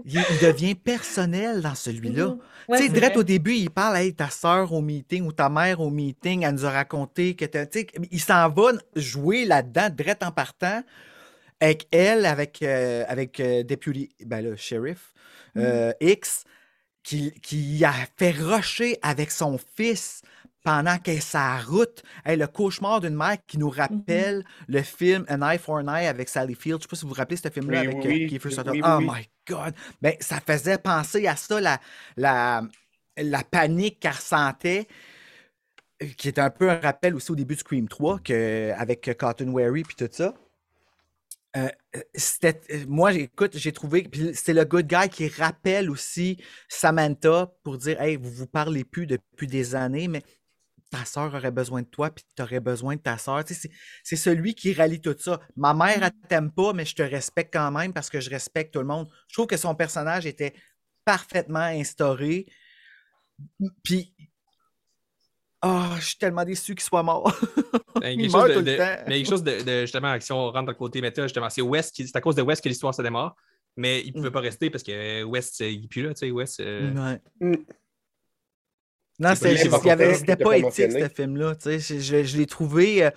il, 0.05 0.19
il 0.29 0.39
devient 0.47 0.75
personnel 0.75 1.61
dans 1.61 1.75
celui-là. 1.75 2.35
Ouais, 2.69 2.77
tu 2.79 2.83
sais, 2.85 2.89
direct 2.89 3.13
vrai. 3.13 3.19
au 3.19 3.23
début, 3.23 3.53
il 3.53 3.69
parle, 3.69 3.97
hey, 3.97 4.13
ta 4.13 4.29
soeur 4.29 4.73
au 4.73 4.81
meeting 4.81 5.25
ou 5.25 5.31
ta 5.31 5.49
mère 5.49 5.79
au 5.79 5.89
meeting, 5.89 6.43
elle 6.43 6.53
nous 6.55 6.65
a 6.65 6.71
raconté 6.71 7.35
que 7.35 7.45
t'as- 7.45 7.65
tu 7.65 7.79
sais, 7.81 7.87
il 8.11 8.19
s'en 8.21 8.49
va 8.49 8.71
jouer 8.95 9.45
là-dedans, 9.45 9.89
direct 9.89 10.23
en 10.23 10.31
partant, 10.31 10.83
avec 11.59 11.87
elle, 11.91 12.25
avec, 12.25 12.61
euh, 12.61 13.03
avec 13.07 13.39
euh, 13.39 13.63
Deputy, 13.63 14.09
ben 14.25 14.41
là, 14.41 14.55
Sheriff 14.55 15.13
euh, 15.57 15.91
X, 16.01 16.43
qui, 17.03 17.31
qui 17.41 17.83
a 17.85 17.93
fait 18.17 18.31
rusher 18.31 18.99
avec 19.01 19.31
son 19.31 19.57
fils 19.75 20.21
pendant 20.63 20.97
qu'elle 20.99 21.17
est 21.17 21.19
sa 21.21 21.57
route. 21.59 22.03
Hey, 22.25 22.37
le 22.37 22.47
cauchemar 22.47 23.01
d'une 23.01 23.15
mère 23.15 23.37
qui 23.47 23.57
nous 23.57 23.69
rappelle 23.69 24.43
le 24.67 24.81
film 24.83 25.25
An 25.29 25.41
Eye 25.41 25.57
for 25.59 25.75
an 25.77 25.87
Eye 25.87 26.07
avec 26.07 26.29
Sally 26.29 26.55
Field. 26.55 26.79
Je 26.79 26.83
sais 26.83 26.89
pas 26.89 26.95
si 26.97 27.03
vous 27.03 27.09
vous 27.09 27.15
rappelez 27.15 27.37
ce 27.37 27.49
film-là 27.49 27.79
Oui, 27.79 27.81
avec 27.81 28.03
oui, 28.03 28.05
euh, 28.05 28.13
oui. 28.13 28.25
Kiefer 28.25 28.49
Oui, 28.49 28.51
Sutherland. 28.51 28.75
oui, 28.75 28.81
oh 28.83 28.99
my 29.01 29.29
God! 29.47 29.73
Ben, 30.01 30.15
ça 30.19 30.39
faisait 30.41 30.77
penser 30.77 31.27
à 31.27 31.35
ça, 31.35 31.61
la, 31.61 31.79
la, 32.17 32.63
la 33.17 33.43
panique 33.43 33.99
qu'elle 34.01 34.11
ressentait, 34.13 34.87
euh, 36.03 36.07
qui 36.17 36.27
est 36.27 36.39
un 36.39 36.49
peu 36.49 36.69
un 36.69 36.79
rappel 36.79 37.15
aussi 37.15 37.31
au 37.31 37.35
début 37.35 37.55
de 37.55 37.59
Scream 37.59 37.87
3, 37.87 38.19
que, 38.19 38.71
avec 38.77 39.09
Cotton 39.17 39.49
Wary 39.49 39.83
puis 39.83 39.95
tout 39.95 40.09
ça. 40.11 40.33
Euh, 41.55 41.69
euh, 41.95 42.01
c'était, 42.13 42.61
euh, 42.71 42.85
moi, 42.87 43.13
écoute, 43.13 43.57
j'ai 43.57 43.71
trouvé, 43.71 44.03
puis 44.03 44.31
c'est 44.35 44.53
le 44.53 44.65
good 44.65 44.85
guy 44.85 45.09
qui 45.09 45.27
rappelle 45.29 45.89
aussi 45.89 46.37
Samantha 46.67 47.51
pour 47.63 47.77
dire, 47.77 47.99
hey, 48.01 48.15
vous 48.17 48.29
vous 48.31 48.47
parlez 48.47 48.83
plus 48.83 49.07
depuis 49.07 49.47
des 49.47 49.73
années, 49.73 50.07
mais 50.07 50.23
ta 50.89 51.03
soeur 51.05 51.33
aurait 51.33 51.51
besoin 51.51 51.81
de 51.81 51.87
toi, 51.87 52.09
puis 52.09 52.23
tu 52.35 52.41
aurais 52.41 52.59
besoin 52.61 52.95
de 52.95 53.01
ta 53.01 53.17
soeur. 53.17 53.43
Tu 53.43 53.53
sais, 53.53 53.59
c'est, 53.63 53.71
c'est 54.03 54.15
celui 54.15 54.55
qui 54.55 54.73
rallie 54.73 55.01
tout 55.01 55.15
ça. 55.17 55.39
Ma 55.55 55.73
mère, 55.73 56.01
elle 56.01 56.11
t'aime 56.29 56.51
pas, 56.51 56.71
mais 56.73 56.85
je 56.85 56.95
te 56.95 57.01
respecte 57.03 57.53
quand 57.53 57.71
même 57.71 57.93
parce 57.93 58.09
que 58.09 58.19
je 58.21 58.29
respecte 58.29 58.73
tout 58.73 58.79
le 58.79 58.85
monde. 58.85 59.07
Je 59.27 59.33
trouve 59.33 59.47
que 59.47 59.57
son 59.57 59.75
personnage 59.75 60.25
était 60.25 60.53
parfaitement 61.03 61.59
instauré. 61.59 62.45
Puis, 63.83 64.13
ah, 65.61 65.95
je 65.99 66.05
suis 66.05 66.17
tellement 66.17 66.45
déçu 66.45 66.75
qu'il 66.75 66.83
soit 66.83 67.03
mort. 67.03 67.35
Ben, 67.99 68.11
Il 68.11 68.21
quelque 68.21 68.31
meurt 68.31 68.47
chose 68.47 68.55
tout 68.55 68.61
de, 68.61 68.71
le 68.71 68.77
de- 68.77 68.77
temps. 68.77 69.03
mais 69.07 69.17
quelque 69.17 69.29
chose 69.29 69.43
de, 69.43 69.61
de- 69.63 69.81
justement, 69.81 70.19
si 70.19 70.31
on 70.31 70.45
rentre 70.51 70.65
dans 70.65 70.71
le 70.71 70.73
côté 70.75 71.01
méta, 71.01 71.23
justement, 71.23 71.49
c'est 71.49 71.61
West 71.61 71.95
qui, 71.95 72.07
c'est 72.07 72.15
à 72.15 72.21
cause 72.21 72.35
de 72.35 72.41
West 72.41 72.63
que 72.63 72.69
l'histoire 72.69 72.93
se 72.93 73.01
démarre, 73.01 73.35
mais 73.75 74.01
il 74.01 74.07
ne 74.07 74.11
Mm. 74.11 74.13
pouvait 74.15 74.31
pas 74.31 74.39
rester 74.39 74.69
parce 74.69 74.83
que 74.83 75.23
West, 75.23 75.59
euh, 75.61 75.69
il 75.69 75.81
n'est 75.81 75.87
plus 75.87 76.03
là, 76.03 76.13
tu 76.13 76.19
sais, 76.19 76.31
West. 76.31 76.59
euh, 76.59 77.19
Ouais. 77.41 77.59
Non, 79.19 79.29
c'était 79.35 80.35
pas- 80.43 80.57
éthique, 80.57 80.91
ce 80.91 81.09
film-là. 81.09 81.55
Je, 81.65 81.77
je- 81.79 82.23
je 82.23 82.37
l'ai 82.37 82.45
trouvé. 82.45 83.05
euh, 83.05 83.11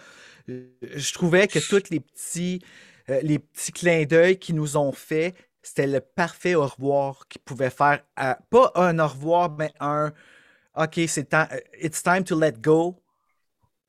je 0.48 1.12
trouvais 1.12 1.46
que 1.48 1.58
tous 1.58 1.90
les 1.90 2.00
petits, 2.00 2.62
euh, 3.10 3.20
les 3.22 3.38
petits 3.38 3.72
clins 3.72 4.04
d'œil 4.04 4.38
qu'ils 4.38 4.54
nous 4.56 4.76
ont 4.76 4.92
fait, 4.92 5.34
c'était 5.62 5.86
le 5.86 6.00
parfait 6.00 6.54
au 6.54 6.66
revoir 6.66 7.28
qu'ils 7.28 7.42
pouvaient 7.42 7.70
faire. 7.70 8.02
à- 8.16 8.38
pas 8.50 8.72
un 8.76 8.98
au 8.98 9.06
revoir, 9.08 9.50
mais 9.58 9.72
un 9.80 10.12
OK, 10.76 11.00
c'est 11.08 11.30
temps. 11.30 11.46
euh, 11.52 11.58
It's 11.82 12.02
time 12.02 12.24
to 12.24 12.38
let 12.40 12.54
go. 12.60 13.02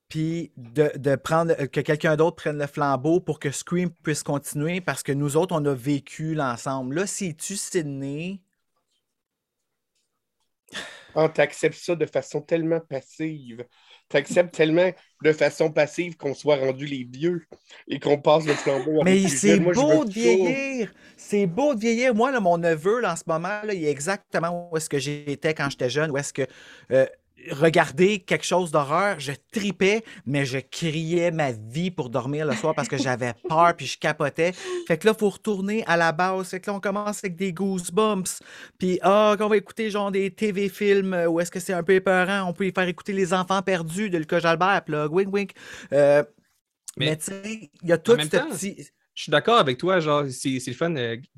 Puis 0.10 0.52
de, 0.58 0.92
de 0.98 1.16
prendre 1.16 1.54
que 1.68 1.80
quelqu'un 1.80 2.18
d'autre 2.18 2.36
prenne 2.36 2.58
le 2.58 2.68
flambeau 2.68 3.22
pour 3.22 3.40
que 3.40 3.50
Scream 3.52 3.90
puisse 4.04 4.24
continuer 4.24 4.82
parce 4.82 5.04
que 5.04 5.14
nous 5.14 5.38
autres, 5.38 5.56
on 5.58 5.66
a 5.66 5.74
vécu 5.74 6.34
l'ensemble. 6.36 6.96
Là, 6.96 7.08
si 7.08 7.34
tu 7.36 7.56
Sydney? 7.56 8.42
Ah, 11.16 11.30
t'acceptes 11.30 11.78
ça 11.78 11.96
de 11.96 12.06
façon 12.06 12.42
tellement 12.42 12.80
passive. 12.80 13.66
T'acceptes 14.08 14.54
tellement 14.54 14.92
de 15.24 15.32
façon 15.34 15.72
passive 15.72 16.16
qu'on 16.16 16.34
soit 16.34 16.58
rendu 16.58 16.86
les 16.86 17.04
vieux 17.04 17.46
et 17.88 18.00
qu'on 18.00 18.18
passe 18.18 18.46
le 18.46 18.54
flambeau. 18.54 19.04
Mais 19.04 19.28
c'est 19.28 19.60
beau 19.60 20.06
de 20.06 20.12
vieillir. 20.12 20.94
C'est 21.18 21.48
beau 21.48 21.76
de 21.76 21.80
vieillir. 21.80 22.16
Moi, 22.16 22.32
là, 22.32 22.40
mon 22.40 22.58
neveu, 22.58 23.02
là, 23.02 23.14
en 23.14 23.16
ce 23.16 23.24
moment, 23.28 23.62
là, 23.64 23.74
il 23.74 23.84
est 23.84 23.92
exactement 23.92 24.70
où 24.72 24.78
est-ce 24.78 24.90
que 24.90 25.00
j'étais 25.00 25.54
quand 25.54 25.70
j'étais 25.70 25.90
jeune, 25.90 26.12
où 26.12 26.18
est-ce 26.18 26.34
que 26.34 26.48
euh, 26.92 27.06
regarder 27.52 28.20
quelque 28.20 28.46
chose 28.46 28.72
d'horreur, 28.72 29.20
je 29.20 29.32
tripais, 29.52 30.04
mais 30.26 30.46
je 30.46 30.60
criais 30.60 31.32
ma 31.32 31.52
vie 31.52 31.92
pour 31.92 32.10
dormir 32.10 32.46
le 32.46 32.56
soir 32.56 32.76
parce 32.76 32.88
que 32.88 32.98
j'avais 32.98 33.34
peur 33.50 33.76
puis 33.76 33.86
je 33.86 33.98
capotais. 33.98 34.54
Fait 34.88 34.98
que 34.98 35.08
là, 35.08 35.14
il 35.16 35.20
faut 35.20 35.30
retourner 35.30 35.84
à 35.86 35.98
la 35.98 36.12
base. 36.12 36.50
Fait 36.50 36.60
que 36.60 36.70
là, 36.70 36.76
on 36.76 36.80
commence 36.80 37.24
avec 37.24 37.36
des 37.36 37.54
goosebumps. 37.54 38.42
Puis, 38.78 39.00
ah, 39.02 39.36
qu'on 39.38 39.48
va 39.48 39.58
écouter 39.58 39.90
genre 39.90 40.12
des 40.12 40.32
TV-films 40.32 41.26
où 41.28 41.40
est-ce 41.40 41.52
que 41.52 41.60
c'est 41.60 41.74
un 41.74 41.84
peu 41.84 41.94
épeurant. 41.94 42.50
On 42.50 42.54
peut 42.54 42.68
y 42.68 42.72
faire 42.72 42.88
écouter 42.88 43.14
Les 43.14 43.34
Enfants 43.34 43.62
perdus 43.62 44.10
de 44.10 44.18
Lucas 44.18 44.40
Jalbert, 44.40 44.84
plug, 44.86 45.12
wink, 45.12 45.34
wink. 45.34 45.52
Euh, 45.94 46.24
mais, 46.98 47.16
tu 47.18 47.26
sais, 47.26 47.72
il 47.82 47.90
y 47.90 47.92
a 47.92 47.98
tout 47.98 48.20
ce 48.20 48.28
petit... 48.28 48.88
Je 49.14 49.24
suis 49.24 49.32
d'accord 49.32 49.60
avec 49.60 49.78
toi, 49.78 50.00
genre, 50.00 50.24
c'est 50.30 50.62
le 50.66 50.74
fun. 50.74 50.94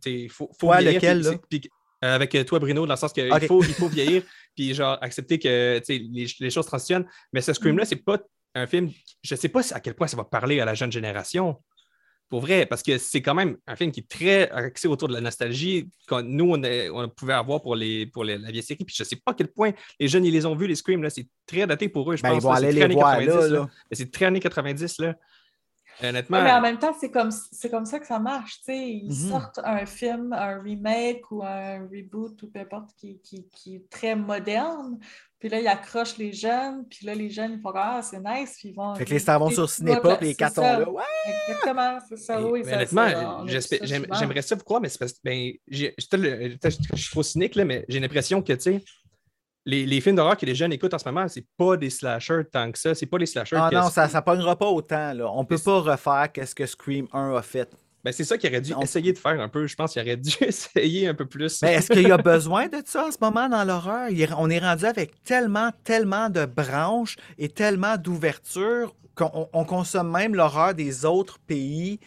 Il 0.05 0.29
faut, 0.29 0.49
faut 0.59 0.67
toi, 0.67 0.79
lequel, 0.79 1.21
là? 1.21 1.31
Euh, 2.03 2.15
avec 2.15 2.45
toi, 2.45 2.59
Bruno, 2.59 2.85
dans 2.85 2.93
le 2.93 2.97
sens 2.97 3.13
qu'il 3.13 3.29
faut, 3.47 3.63
il 3.63 3.73
faut 3.73 3.87
vieillir, 3.87 4.23
puis 4.55 4.73
genre 4.73 4.97
accepter 5.01 5.39
que 5.39 5.81
les, 5.87 6.27
les, 6.39 6.49
choses 6.49 6.65
transitionnent. 6.65 7.05
Mais 7.31 7.41
ce 7.41 7.53
Scream-là, 7.53 7.83
mm. 7.83 7.87
c'est 7.87 8.03
pas 8.03 8.19
un 8.55 8.67
film. 8.67 8.91
Je 9.23 9.35
sais 9.35 9.49
pas 9.49 9.61
à 9.73 9.79
quel 9.79 9.95
point 9.95 10.07
ça 10.07 10.17
va 10.17 10.23
parler 10.23 10.59
à 10.59 10.65
la 10.65 10.73
jeune 10.73 10.91
génération. 10.91 11.57
Pour 12.29 12.41
vrai, 12.41 12.65
parce 12.65 12.81
que 12.81 12.97
c'est 12.97 13.21
quand 13.21 13.35
même 13.35 13.57
un 13.67 13.75
film 13.75 13.91
qui 13.91 13.99
est 13.99 14.09
très 14.09 14.49
axé 14.49 14.87
autour 14.87 15.07
de 15.07 15.13
la 15.13 15.21
nostalgie 15.21 15.89
que 16.07 16.21
nous, 16.21 16.55
on, 16.55 17.03
on 17.03 17.09
pouvait 17.09 17.33
avoir 17.33 17.61
pour, 17.61 17.75
les, 17.75 18.07
pour 18.07 18.23
la 18.23 18.37
vieille 18.37 18.63
série. 18.63 18.83
Puis 18.83 18.95
je 18.97 19.03
sais 19.03 19.17
pas 19.17 19.33
à 19.33 19.35
quel 19.35 19.49
point 19.49 19.71
les 19.99 20.07
jeunes, 20.07 20.25
ils 20.25 20.33
les 20.33 20.45
ont 20.47 20.55
vus, 20.55 20.65
les 20.65 20.75
Scream, 20.75 21.03
là, 21.03 21.11
c'est 21.11 21.27
très 21.45 21.67
daté 21.67 21.89
pour 21.89 22.11
eux, 22.11 22.15
je 22.15 22.23
ben, 22.23 22.29
pense. 22.29 22.39
Ils 22.39 22.43
vont 22.43 22.51
aller 22.51 22.71
les 22.71 22.93
voir, 22.95 23.21
là. 23.21 23.69
C'est 23.91 24.11
très 24.11 24.25
années 24.25 24.39
90, 24.39 24.97
là. 24.99 25.15
Honnêtement. 26.01 26.41
mais 26.41 26.51
en 26.51 26.61
même 26.61 26.79
temps, 26.79 26.93
c'est 26.99 27.11
comme, 27.11 27.29
comme 27.69 27.85
ça 27.85 27.99
que 27.99 28.07
ça 28.07 28.19
marche. 28.19 28.59
Ils 28.67 29.07
Mhm. 29.09 29.29
sortent 29.29 29.59
un 29.63 29.85
film, 29.85 30.33
un 30.33 30.61
remake 30.61 31.29
ou 31.31 31.43
un 31.43 31.81
reboot 31.83 32.41
ou 32.43 32.47
peu 32.49 32.59
importe 32.59 32.89
qui, 32.97 33.19
qui, 33.23 33.47
qui 33.49 33.75
est 33.75 33.89
très 33.89 34.15
moderne. 34.15 34.97
Puis 35.39 35.49
là, 35.49 35.59
ils 35.59 35.67
accrochent 35.67 36.17
les 36.17 36.31
jeunes. 36.31 36.85
Puis 36.89 37.05
là, 37.05 37.13
les 37.13 37.29
jeunes, 37.29 37.51
ils 37.53 37.59
font 37.61 37.71
Ah, 37.75 38.01
c'est 38.01 38.19
nice. 38.19 38.55
Puis 38.59 38.69
ils 38.69 38.75
vont. 38.75 38.95
Fait 38.95 39.03
que 39.03 39.09
les 39.09 39.19
stars 39.19 39.39
vont 39.39 39.49
sur 39.49 39.69
Cinépop 39.69 40.21
et 40.21 40.25
les 40.27 40.33
ça. 40.33 40.79
là. 40.79 40.89
Ouais! 40.89 41.03
Exactement, 41.49 41.97
c'est 42.07 42.17
ça. 42.17 42.37
Mais- 42.39 42.43
oui, 42.49 42.61
mais 42.63 42.71
ça- 42.71 42.75
honnêtement, 42.77 43.45
j'aimerais 44.17 44.41
ça 44.41 44.55
vous 44.55 44.63
croire, 44.63 44.79
mais 44.81 44.87
c'est 44.89 44.99
parce 44.99 45.11
que 45.13 45.19
ben, 45.23 45.51
je 45.67 45.89
suis 46.95 47.11
trop 47.11 47.23
cynique, 47.23 47.55
là, 47.55 47.65
mais 47.65 47.83
j'ai 47.89 47.99
l'impression 47.99 48.41
que 48.41 48.53
tu 48.53 48.61
sais, 48.61 48.83
les, 49.65 49.85
les 49.85 50.01
films 50.01 50.15
d'horreur 50.17 50.35
que 50.37 50.45
les 50.45 50.55
jeunes 50.55 50.73
écoutent 50.73 50.93
en 50.93 50.99
ce 50.99 51.07
moment, 51.07 51.27
c'est 51.27 51.45
pas 51.57 51.77
des 51.77 51.89
slashers 51.89 52.43
tant 52.51 52.71
que 52.71 52.77
ça. 52.79 52.93
C'est 52.95 53.05
pas 53.05 53.17
les 53.17 53.25
slashers 53.25 53.55
Ah 53.59 53.69
non, 53.71 53.89
ça 53.89 54.07
ne 54.07 54.19
pognera 54.21 54.57
pas 54.57 54.67
autant. 54.67 55.13
Là. 55.13 55.31
On 55.33 55.45
peut 55.45 55.57
pas 55.57 55.79
refaire 55.79 56.31
qu'est-ce 56.33 56.53
que 56.55 56.65
Scream 56.65 57.07
1 57.13 57.35
a 57.35 57.41
fait. 57.41 57.69
Ben, 58.03 58.11
c'est 58.11 58.25
ça 58.25 58.37
qu'il 58.37 58.49
aurait 58.49 58.59
dû 58.59 58.73
On- 58.73 58.81
essayer 58.81 59.13
de 59.13 59.17
faire 59.17 59.39
un 59.39 59.47
peu. 59.47 59.65
Je 59.65 59.75
pense 59.75 59.93
qu'il 59.93 60.01
aurait 60.01 60.17
dû 60.17 60.33
essayer 60.41 61.07
un 61.07 61.13
peu 61.13 61.25
plus. 61.25 61.61
Mais 61.61 61.75
est-ce 61.75 61.89
qu'il 61.93 62.05
y 62.05 62.11
a 62.11 62.17
besoin 62.17 62.67
de 62.67 62.81
ça 62.85 63.05
en 63.07 63.11
ce 63.11 63.17
moment 63.21 63.47
dans 63.47 63.63
l'horreur? 63.63 64.09
On 64.37 64.49
est 64.49 64.59
rendu 64.59 64.83
avec 64.85 65.23
tellement, 65.23 65.69
tellement 65.85 66.29
de 66.29 66.45
branches 66.45 67.15
et 67.37 67.47
tellement 67.47 67.95
d'ouvertures 67.95 68.93
qu'on 69.15 69.31
on- 69.33 69.49
on 69.53 69.63
consomme 69.63 70.11
même 70.11 70.35
l'horreur 70.35 70.73
des 70.73 71.05
autres 71.05 71.39
pays. 71.39 72.01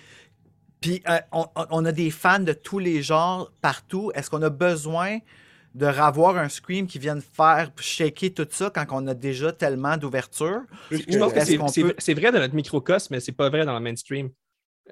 Puis 0.83 1.03
euh, 1.09 1.17
on, 1.33 1.47
on 1.71 1.85
a 1.87 1.93
des 1.93 2.11
fans 2.11 2.41
de 2.41 2.53
tous 2.53 2.79
les 2.79 3.03
genres 3.03 3.51
partout. 3.63 4.13
Est-ce 4.15 4.29
qu'on 4.29 4.43
a 4.43 4.51
besoin 4.51 5.19
de 5.77 5.87
revoir 5.87 6.39
un 6.39 6.49
Scream 6.49 6.87
qui 6.87 6.99
vienne 6.99 7.21
faire 7.21 7.71
shaker 7.79 8.31
tout 8.35 8.47
ça 8.51 8.71
quand 8.71 8.87
on 8.93 9.07
a 9.09 9.15
déjà 9.15 9.53
tellement 9.53 9.97
d'ouverture? 9.97 10.63
je 10.91 11.19
pense 11.19 11.33
que 11.35 11.41
c'est 11.99 12.15
peut- 12.15 12.21
vrai 12.21 12.33
dans 12.33 12.39
notre 12.41 12.55
microcosme, 12.55 13.15
mais 13.15 13.21
c'est 13.21 13.33
pas 13.33 13.51
vrai 13.51 13.65
dans 13.67 13.75
le 13.75 13.81
mainstream. 13.81 14.31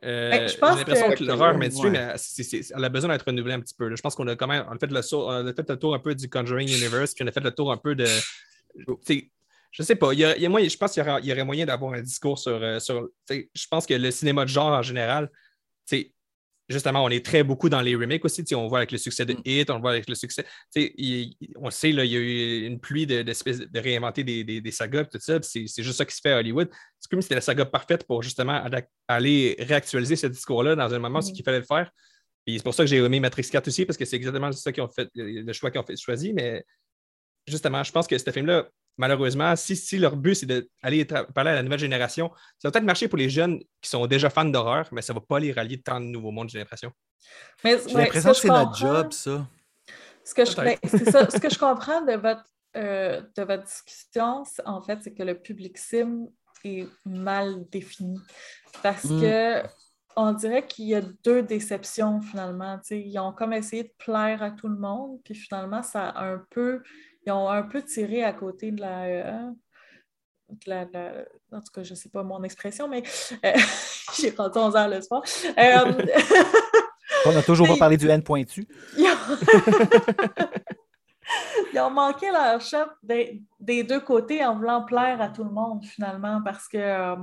Euh, 0.05 0.31
Ben, 0.31 0.47
J'ai 0.49 0.59
l'impression 0.61 1.11
que, 1.11 1.15
que- 1.17 1.25
l'horreur 1.25 1.57
mainstream, 1.57 1.93
Ouais. 1.95 1.99
elle, 2.13 2.19
c'est- 2.19 2.43
c'est- 2.43 2.75
elle 2.77 2.85
a 2.85 2.89
besoin 2.89 3.11
d'être 3.11 3.25
renouvelée 3.27 3.55
un 3.55 3.61
petit 3.61 3.75
peu. 3.75 3.89
là. 3.89 3.95
Je 3.97 4.03
pense 4.03 4.15
qu'on 4.15 4.27
a 4.29 4.37
quand 4.37 4.47
même 4.49 4.65
on 4.69 4.75
a 4.75 4.79
fait, 4.79 4.89
le 4.91 5.01
on 5.15 5.47
a 5.47 5.53
fait 5.55 5.69
le 5.71 5.77
tour 5.79 5.95
un 5.95 5.99
peu 6.01 6.15
du 6.15 6.29
Conjuring 6.29 6.69
Universe, 6.69 7.15
puis 7.15 7.25
on 7.25 7.29
a 7.29 7.33
fait 7.33 7.41
le 7.41 7.51
tour 7.53 7.73
un 7.73 7.77
peu 7.79 7.95
de. 7.95 8.05
tu 8.05 8.85
sais, 9.03 9.31
Je 9.71 9.83
sais 9.83 9.97
pas. 9.97 10.13
Il 10.13 10.19
y 10.21 10.25
a, 10.25 10.37
il 10.37 10.43
y 10.43 10.47
a 10.47 10.49
moyen- 10.49 10.69
je 10.69 10.77
pense 10.77 10.93
qu'il 10.93 11.03
y, 11.03 11.07
aura- 11.09 11.19
il 11.21 11.27
y 11.27 11.33
aurait 11.33 11.45
moyen 11.45 11.65
d'avoir 11.67 11.95
un 11.95 12.03
discours 12.03 12.39
sur. 12.39 12.63
euh, 12.63 12.79
sur 12.79 13.09
je 13.31 13.67
pense 13.71 13.87
que 13.87 13.95
le 13.95 14.11
cinéma 14.11 14.45
de 14.45 14.51
genre 14.51 14.73
en 14.73 14.83
général, 14.83 15.31
tu 15.89 15.97
sais, 15.97 16.13
justement, 16.69 17.05
on 17.05 17.09
est 17.09 17.25
très 17.25 17.43
beaucoup 17.43 17.69
dans 17.69 17.81
les 17.81 17.95
remakes 17.95 18.25
aussi. 18.25 18.45
On 18.55 18.67
voit 18.69 18.79
avec 18.79 18.93
le 18.93 18.99
succès 18.99 19.27
de 19.27 19.37
Hit, 19.45 19.71
on 19.71 19.75
le 19.77 19.81
voit 19.81 19.91
avec 19.91 20.09
le 20.09 20.15
succès. 20.15 20.45
il- 20.75 21.37
on 21.57 21.71
sait, 21.71 21.93
là, 21.93 22.05
il 22.05 22.13
y 22.13 22.17
a 22.17 22.21
eu 22.21 22.67
une 22.67 22.81
pluie 22.81 23.07
de, 23.07 23.23
d'espèces 23.23 23.59
de 23.61 23.81
réinventer 23.81 24.25
des, 24.25 24.45
des, 24.45 24.61
des 24.61 24.71
sagas 24.71 25.03
et 25.03 25.09
tout 25.09 25.19
ça. 25.21 25.39
C'est, 25.43 25.67
juste 25.67 25.93
ça 25.99 26.05
qui 26.05 26.15
se 26.15 26.21
fait 26.21 26.33
à 26.33 26.39
Hollywood. 26.39 26.69
C'est 26.99 27.11
comme 27.11 27.21
si 27.21 27.25
c'était 27.27 27.35
la 27.37 27.41
saga 27.41 27.65
parfaite 27.67 28.05
pour 28.07 28.23
justement 28.23 28.63
aller 29.09 29.57
réactualiser 29.59 30.17
ce 30.17 30.27
discours-là 30.27 30.75
dans 30.77 30.93
un 30.95 30.99
moment, 30.99 31.21
ce 31.21 31.33
qu'il 31.33 31.45
fallait 31.45 31.59
le 31.61 31.65
faire. 31.65 31.91
Puis 32.47 32.59
c'est 32.59 32.65
pour 32.65 32.75
ça 32.75 32.83
que 32.83 32.89
j'ai 32.89 32.99
aimé 32.99 33.21
Matrix 33.21 33.49
4 33.51 33.69
aussi, 33.69 33.85
parce 33.87 33.97
que 33.97 34.05
c'est 34.05 34.17
exactement 34.17 34.53
ça 34.53 34.73
qu'ils 34.73 34.83
ont 34.83 34.89
fait, 34.89 35.09
le 35.15 35.53
choix 35.53 35.71
qu'ils 35.71 35.81
ont 35.81 35.85
fait, 35.85 35.97
choisi. 35.97 36.33
Mais 36.33 36.65
justement, 37.47 37.83
je 37.83 37.93
pense 37.93 38.07
que 38.07 38.17
ce 38.19 38.31
film-là, 38.31 38.69
malheureusement, 38.97 39.55
si, 39.57 39.77
si 39.77 39.99
leur 39.99 40.17
but 40.17 40.35
c'est 40.35 40.47
d'aller 40.47 41.05
parler 41.35 41.51
à 41.51 41.55
la 41.55 41.63
nouvelle 41.63 41.79
génération, 41.79 42.31
ça 42.59 42.69
va 42.69 42.73
peut-être 42.73 42.85
marcher 42.85 43.09
pour 43.09 43.19
les 43.19 43.29
jeunes 43.29 43.59
qui 43.81 43.91
sont 43.91 44.07
déjà 44.07 44.31
fans 44.31 44.45
d'horreur, 44.45 44.89
mais 44.93 45.03
ça 45.03 45.13
ne 45.13 45.19
va 45.19 45.25
pas 45.27 45.39
les 45.39 45.53
rallier 45.53 45.81
tant 45.81 46.01
de 46.01 46.07
nouveaux 46.07 46.31
mondes, 46.31 46.49
j'ai 46.49 46.59
l'impression. 46.59 46.93
Mais, 47.65 47.79
J'ai 47.87 47.95
l'impression 47.95 48.31
que 48.31 48.37
ce 48.37 48.43
c'est 48.43 48.49
je 48.49 48.53
notre 48.53 48.71
comprends- 48.73 48.95
job, 49.03 49.13
ça. 49.13 49.47
Ce 50.25 50.35
que, 50.35 50.45
je, 50.45 50.57
ben, 50.57 50.79
ça, 51.11 51.29
ce 51.31 51.39
que 51.39 51.51
je 51.51 51.59
comprends 51.59 52.01
de 52.03 52.13
votre, 52.15 52.45
euh, 52.77 53.21
de 53.37 53.43
votre 53.43 53.65
discussion, 53.65 54.45
c'est- 54.45 54.63
en 54.67 54.81
fait, 54.83 54.99
c'est 55.03 55.13
que 55.15 55.23
le 55.23 55.39
public 55.39 55.77
sim 55.79 56.27
est 56.65 56.87
mal 57.05 57.65
défini. 57.71 58.19
Parce 58.83 59.05
Mm. 59.05 59.21
que 59.21 59.63
on 60.17 60.33
dirait 60.33 60.65
qu'il 60.67 60.87
y 60.87 60.95
a 60.95 61.01
deux 61.25 61.43
déceptions 61.43 62.21
finalement. 62.23 62.79
tu 62.79 62.85
sais. 62.89 63.01
Ils 63.03 63.19
ont 63.19 63.33
comme 63.33 63.53
essayé 63.53 63.83
de 63.83 63.93
plaire 63.99 64.43
à 64.43 64.51
tout 64.53 64.69
le 64.69 64.77
monde, 64.77 65.19
puis 65.25 65.35
finalement, 65.35 65.83
ça 65.83 66.09
a 66.11 66.25
un 66.33 66.43
peu. 66.51 66.83
Ils 67.27 67.33
ont 67.33 67.49
un 67.49 67.63
peu 67.63 67.83
tiré 67.83 68.23
à 68.25 68.33
côté 68.33 68.71
de 68.71 68.81
la. 68.81 69.05
euh, 69.05 69.51
de 70.51 70.57
la- 70.71 70.85
de 70.85 70.93
la- 70.93 71.25
en 71.53 71.61
tout 71.61 71.73
cas, 71.73 71.83
je 71.83 71.91
ne 71.91 71.97
sais 71.97 72.09
pas 72.11 72.23
mon 72.23 72.43
expression, 72.43 72.87
mais 72.89 73.03
euh, 73.45 73.53
j'ai 74.19 74.31
rendu 74.31 74.59
11 74.59 74.77
heures 74.77 74.89
le 74.89 75.01
soir. 75.01 75.23
Euh, 75.59 76.07
On 77.27 77.33
n'a 77.33 77.43
toujours 77.43 77.67
pas 77.67 77.77
parlé 77.77 77.97
du 77.97 78.09
N 78.09 78.23
pointu. 78.23 78.67
ils 78.97 79.07
ont... 79.07 79.37
Ils 81.73 81.81
ont 81.81 81.91
manqué 81.91 82.31
leur 82.31 82.61
shot 82.61 82.91
des, 83.03 83.43
des 83.59 83.83
deux 83.83 84.01
côtés 84.01 84.45
en 84.45 84.55
voulant 84.57 84.85
plaire 84.85 85.21
à 85.21 85.29
tout 85.29 85.43
le 85.43 85.51
monde, 85.51 85.85
finalement, 85.85 86.41
parce 86.45 86.69
que, 86.69 86.77
euh, 86.77 87.17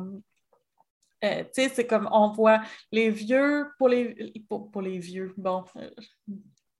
euh, 1.24 1.44
tu 1.44 1.50
sais, 1.54 1.70
c'est 1.70 1.86
comme 1.88 2.10
on 2.12 2.32
voit 2.32 2.62
les 2.92 3.10
vieux 3.12 3.68
pour 3.78 3.88
les, 3.88 4.34
pour, 4.50 4.70
pour 4.72 4.82
les 4.82 4.98
vieux. 5.00 5.34
Bon, 5.38 5.64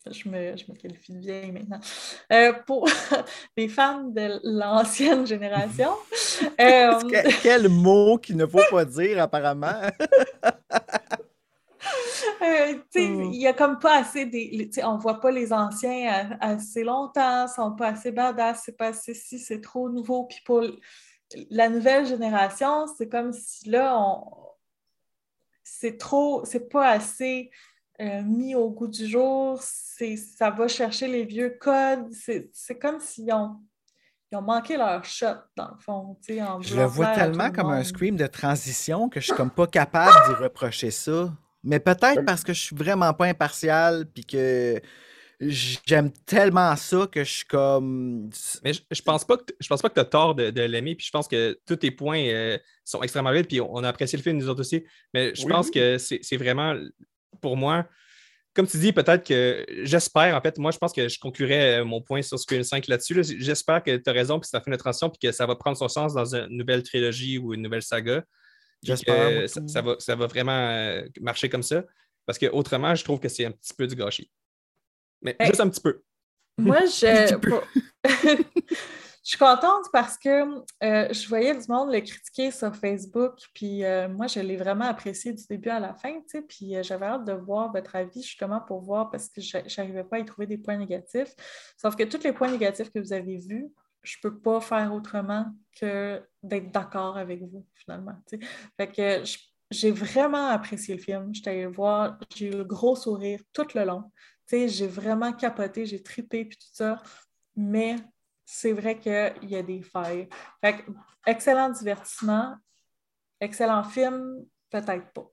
je, 0.10 0.30
me, 0.30 0.58
je 0.58 0.72
me 0.72 0.76
qualifie 0.76 1.14
de 1.14 1.20
vieille 1.20 1.52
maintenant. 1.52 1.80
Euh, 2.32 2.54
pour 2.66 2.88
les 3.58 3.68
fans 3.68 4.04
de 4.04 4.40
l'ancienne 4.44 5.26
génération. 5.28 5.92
euh, 6.60 7.00
Que- 7.02 7.42
quel 7.44 7.70
mot 7.70 8.18
qu'il 8.18 8.38
ne 8.38 8.46
faut 8.46 8.62
pas 8.70 8.86
dire, 8.86 9.22
apparemment? 9.22 9.82
Euh, 12.44 12.74
tu 12.74 13.02
sais, 13.02 13.08
Mm. 13.08 13.24
Il 13.34 13.40
n'y 13.40 13.48
a 13.48 13.54
comme 13.54 13.80
pas 13.80 14.00
assez 14.00 14.26
des. 14.26 14.70
on 14.84 14.96
ne 14.96 15.00
voit 15.02 15.20
pas 15.20 15.32
les 15.32 15.52
anciens 15.54 16.38
assez 16.40 16.84
longtemps, 16.84 17.46
ils 17.48 17.54
sont 17.54 17.76
pas 17.76 17.90
assez 17.90 18.12
badass, 18.12 18.64
c'est 18.66 18.78
pas 18.78 18.88
assez 18.88 19.14
si, 19.14 19.40
c'est 19.40 19.62
trop 19.62 19.90
nouveau. 19.90 20.26
Puis 20.26 20.40
pour 20.46 20.64
la 21.50 21.70
nouvelle 21.70 22.06
génération, 22.06 22.86
c'est 22.98 23.10
comme 23.10 23.32
si 23.34 23.70
là, 23.70 23.98
on... 23.98 24.24
c'est 25.64 25.98
trop, 25.98 26.44
c'est 26.46 26.70
pas 26.70 26.90
assez 26.90 27.52
euh, 28.02 28.24
mis 28.24 28.56
au 28.56 28.70
goût 28.72 28.88
du 28.88 29.08
jour, 29.08 29.60
c'est, 29.62 30.16
ça 30.18 30.50
va 30.50 30.68
chercher 30.68 31.08
les 31.08 31.24
vieux 31.26 31.58
codes, 31.60 32.12
c'est, 32.12 32.50
c'est 32.52 32.78
comme 32.80 33.00
s'ils 33.00 33.32
ont, 33.32 33.58
ils 34.32 34.38
ont 34.38 34.42
manqué 34.42 34.78
leur 34.78 35.04
shot, 35.06 35.28
dans 35.56 35.70
le 35.70 35.78
fond. 35.80 36.18
tu 36.26 36.34
sais, 36.34 36.42
en 36.42 36.62
Je 36.62 36.76
le 36.76 36.86
vois 36.86 37.08
tellement 37.14 37.48
le 37.48 37.52
comme 37.52 37.70
un 37.70 37.84
scream 37.84 38.16
de 38.16 38.28
transition 38.28 39.10
que 39.10 39.20
je 39.20 39.26
suis 39.28 39.36
comme 39.36 39.52
pas 39.52 39.68
capable 39.68 40.14
d'y 40.28 40.44
reprocher 40.44 40.90
ça. 40.90 41.32
Mais 41.64 41.80
peut-être 41.80 42.26
parce 42.26 42.44
que 42.44 42.54
je 42.54 42.60
suis 42.62 42.76
vraiment 42.76 43.14
pas 43.14 43.26
impartial 43.26 44.08
puis 44.12 44.26
que 44.26 44.82
j'aime 45.40 46.12
tellement 46.26 46.76
ça 46.76 47.08
que 47.12 47.24
je 47.24 47.32
suis 47.32 47.46
comme. 47.46 48.30
Mais 48.64 48.74
je, 48.74 48.82
je 48.90 49.02
pense 49.02 49.26
pas 49.26 49.38
que 49.38 49.44
je 49.60 49.68
pense 49.68 49.82
pas 49.82 49.90
que 49.90 49.96
tu 49.96 50.00
as 50.00 50.06
tort 50.06 50.36
de, 50.36 50.50
de 50.50 50.62
l'aimer, 50.62 50.96
puis 50.96 51.06
je 51.06 51.12
pense 51.12 51.28
que 51.28 51.60
tous 51.66 51.76
tes 51.78 51.92
points 51.92 52.24
euh, 52.28 52.58
sont 52.86 53.02
extrêmement 53.04 53.32
valides, 53.32 53.48
puis 53.48 53.62
on, 53.62 53.74
on 53.74 53.84
a 53.84 53.90
apprécié 53.90 54.18
le 54.18 54.24
film, 54.24 54.38
nous 54.38 54.50
autres 54.50 54.62
aussi. 54.62 54.84
Mais 55.14 55.34
je 55.36 55.46
Oui, 55.46 55.52
pense 55.52 55.68
oui. 55.68 55.72
que 55.74 55.98
c'est 55.98 56.20
c'est 56.22 56.38
vraiment, 56.38 56.76
pour 57.40 57.56
moi, 57.58 57.88
comme 58.54 58.68
tu 58.68 58.78
dis, 58.78 58.92
peut-être 58.92 59.26
que 59.26 59.66
j'espère, 59.84 60.36
en 60.36 60.42
fait, 60.42 60.58
moi, 60.58 60.72
je 60.72 60.78
pense 60.78 60.92
que 60.92 61.08
je 61.08 61.18
conclurais 61.20 61.80
euh, 61.80 61.86
mon 61.86 62.02
point 62.02 62.22
sur 62.22 62.38
Scream 62.38 62.64
5 62.64 62.88
là-dessus. 62.88 63.14
là. 63.14 63.22
J'espère 63.24 63.82
que 63.82 63.96
tu 63.96 64.10
as 64.10 64.14
raison, 64.14 64.40
puis 64.40 64.50
c'est 64.52 64.58
la 64.58 64.62
fin 64.62 64.72
de 64.72 64.76
transition, 64.76 65.10
puis 65.10 65.20
que 65.20 65.32
ça 65.32 65.46
va 65.46 65.56
prendre 65.56 65.78
son 65.78 65.88
sens 65.88 66.14
dans 66.14 66.36
une 66.36 66.48
nouvelle 66.58 66.84
trilogie 66.84 67.38
ou 67.38 67.54
une 67.54 67.62
nouvelle 67.62 67.82
saga. 67.82 68.24
J'espère. 68.84 69.48
Ça, 69.48 69.62
ça 69.68 69.82
va, 69.82 69.96
ça 70.00 70.16
va 70.16 70.28
vraiment 70.28 70.52
euh, 70.70 71.04
marcher 71.22 71.48
comme 71.48 71.64
ça. 71.64 71.84
Parce 72.26 72.38
que 72.38 72.48
autrement, 72.48 72.94
je 72.94 73.04
trouve 73.04 73.20
que 73.20 73.30
c'est 73.30 73.46
un 73.46 73.52
petit 73.52 73.74
peu 73.74 73.88
du 73.88 73.96
gâchis. 73.96 74.30
Mais 75.22 75.36
Hey. 75.40 75.48
juste 75.48 75.62
un 75.62 75.70
petit 75.70 75.82
peu. 75.82 76.02
Moi, 76.58 76.80
je, 76.86 77.28
petit 77.28 77.40
peu. 77.40 77.50
pour- 77.52 77.68
je 79.24 79.30
suis 79.30 79.38
contente 79.38 79.86
parce 79.94 80.18
que 80.18 80.30
euh, 80.84 81.14
je 81.14 81.28
voyais 81.28 81.54
du 81.54 81.66
monde 81.70 81.92
le 81.92 82.00
critiquer 82.02 82.50
sur 82.52 82.76
Facebook, 82.76 83.34
puis 83.54 83.84
euh, 83.86 84.10
moi, 84.10 84.28
je 84.28 84.40
l'ai 84.40 84.58
vraiment 84.58 84.86
apprécié 84.86 85.32
du 85.34 85.46
début 85.48 85.70
à 85.70 85.80
la 85.80 85.94
fin, 85.94 86.14
tu 86.22 86.24
sais, 86.28 86.42
puis 86.42 86.76
euh, 86.76 86.82
j'avais 86.84 87.06
hâte 87.06 87.26
de 87.26 87.34
voir 87.34 87.72
votre 87.72 87.96
avis 87.96 88.24
justement 88.24 88.62
pour 88.62 88.82
voir 88.82 89.12
parce 89.12 89.30
que 89.30 89.40
je 89.42 89.58
n'arrivais 89.78 90.04
pas 90.04 90.16
à 90.16 90.20
y 90.20 90.26
trouver 90.26 90.48
des 90.48 90.58
points 90.58 90.78
négatifs. 90.78 91.34
Sauf 91.78 91.96
que 91.96 92.04
tous 92.04 92.24
les 92.24 92.34
points 92.34 92.50
négatifs 92.52 92.92
que 92.92 93.00
vous 93.00 93.14
avez 93.14 93.38
vus, 93.38 93.70
je 94.02 94.16
peux 94.22 94.40
pas 94.40 94.60
faire 94.60 94.92
autrement 94.94 95.46
que 95.80 96.22
d'être 96.42 96.72
d'accord 96.72 97.18
avec 97.18 97.44
vous, 97.44 97.66
finalement. 97.76 98.16
tu 98.28 98.40
sais. 98.40 98.46
Fait 98.78 98.88
que 98.92 99.24
je- 99.26 99.38
j'ai 99.70 99.92
vraiment 99.92 100.48
apprécié 100.48 100.96
le 100.96 101.02
film. 101.02 101.30
J'étais 101.34 101.52
allée 101.52 101.68
voir, 101.68 102.18
j'ai 102.36 102.48
eu 102.48 102.52
le 102.58 102.64
gros 102.66 102.96
sourire 102.96 103.40
tout 103.54 103.68
le 103.76 103.86
long. 103.86 104.04
Tu 104.48 104.58
sais, 104.58 104.68
j'ai 104.68 104.88
vraiment 104.88 105.32
capoté, 105.32 105.86
j'ai 105.86 106.02
trippé 106.02 106.46
puis 106.46 106.58
tout 106.58 106.68
ça. 106.74 107.02
Mais 107.56 107.96
c'est 108.54 108.74
vrai 108.74 109.00
qu'il 109.00 109.50
y 109.50 109.56
a 109.56 109.64
des 109.64 109.82
failles. 109.82 110.28
Fait 110.60 110.84
que, 110.84 110.92
excellent 111.26 111.70
divertissement, 111.70 112.58
excellent 113.40 113.82
film, 113.86 114.46
peut-être 114.70 115.14
pas. 115.14 115.32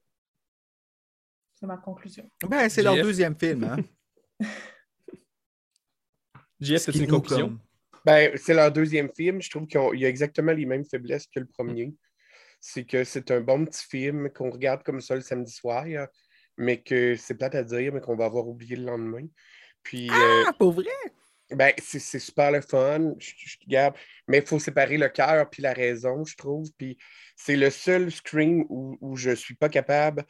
C'est 1.56 1.66
ma 1.66 1.78
conclusion. 1.78 2.30
Ben, 2.48 2.68
c'est 2.68 2.82
leur 2.82 2.94
deuxième 3.02 3.36
film. 3.36 3.64
Hein? 3.64 3.78
JF, 6.60 6.78
c'est 6.78 6.92
qui 6.92 7.00
une 7.00 7.10
conclusion? 7.10 7.48
comme- 7.48 7.60
Ben, 8.04 8.36
c'est 8.36 8.54
leur 8.54 8.70
deuxième 8.70 9.10
film. 9.12 9.42
Je 9.42 9.50
trouve 9.50 9.66
qu'il 9.66 9.98
y 9.98 10.04
a 10.06 10.08
exactement 10.08 10.52
les 10.52 10.64
mêmes 10.64 10.84
faiblesses 10.84 11.26
que 11.26 11.40
le 11.40 11.46
premier. 11.46 11.92
C'est 12.60 12.84
que 12.84 13.02
c'est 13.02 13.32
un 13.32 13.40
bon 13.40 13.64
petit 13.64 13.84
film 13.84 14.30
qu'on 14.30 14.50
regarde 14.50 14.84
comme 14.84 15.00
ça 15.00 15.16
le 15.16 15.22
samedi 15.22 15.50
soir, 15.52 15.84
mais 16.56 16.80
que 16.80 17.16
c'est 17.16 17.34
plate 17.34 17.56
à 17.56 17.64
dire, 17.64 17.92
mais 17.92 18.00
qu'on 18.00 18.14
va 18.16 18.26
avoir 18.26 18.46
oublié 18.46 18.76
le 18.76 18.84
lendemain. 18.84 19.26
Puis, 19.82 20.08
euh, 20.08 20.44
Ah, 20.46 20.52
pour 20.52 20.70
vrai? 20.72 20.86
Ben, 21.50 21.72
c'est 21.78 22.18
super 22.18 22.50
le 22.50 22.60
fun. 22.60 23.14
Je, 23.18 23.32
je 23.36 23.56
garde. 23.66 23.94
Mais 24.26 24.38
il 24.38 24.46
faut 24.46 24.58
séparer 24.58 24.98
le 24.98 25.08
cœur 25.08 25.48
puis 25.48 25.62
la 25.62 25.72
raison, 25.72 26.24
je 26.24 26.36
trouve. 26.36 26.68
Puis 26.76 26.98
c'est 27.36 27.56
le 27.56 27.70
seul 27.70 28.10
Scream 28.10 28.64
où, 28.68 28.98
où 29.00 29.16
je 29.16 29.30
ne 29.30 29.34
suis 29.34 29.54
pas 29.54 29.68
capable 29.68 30.24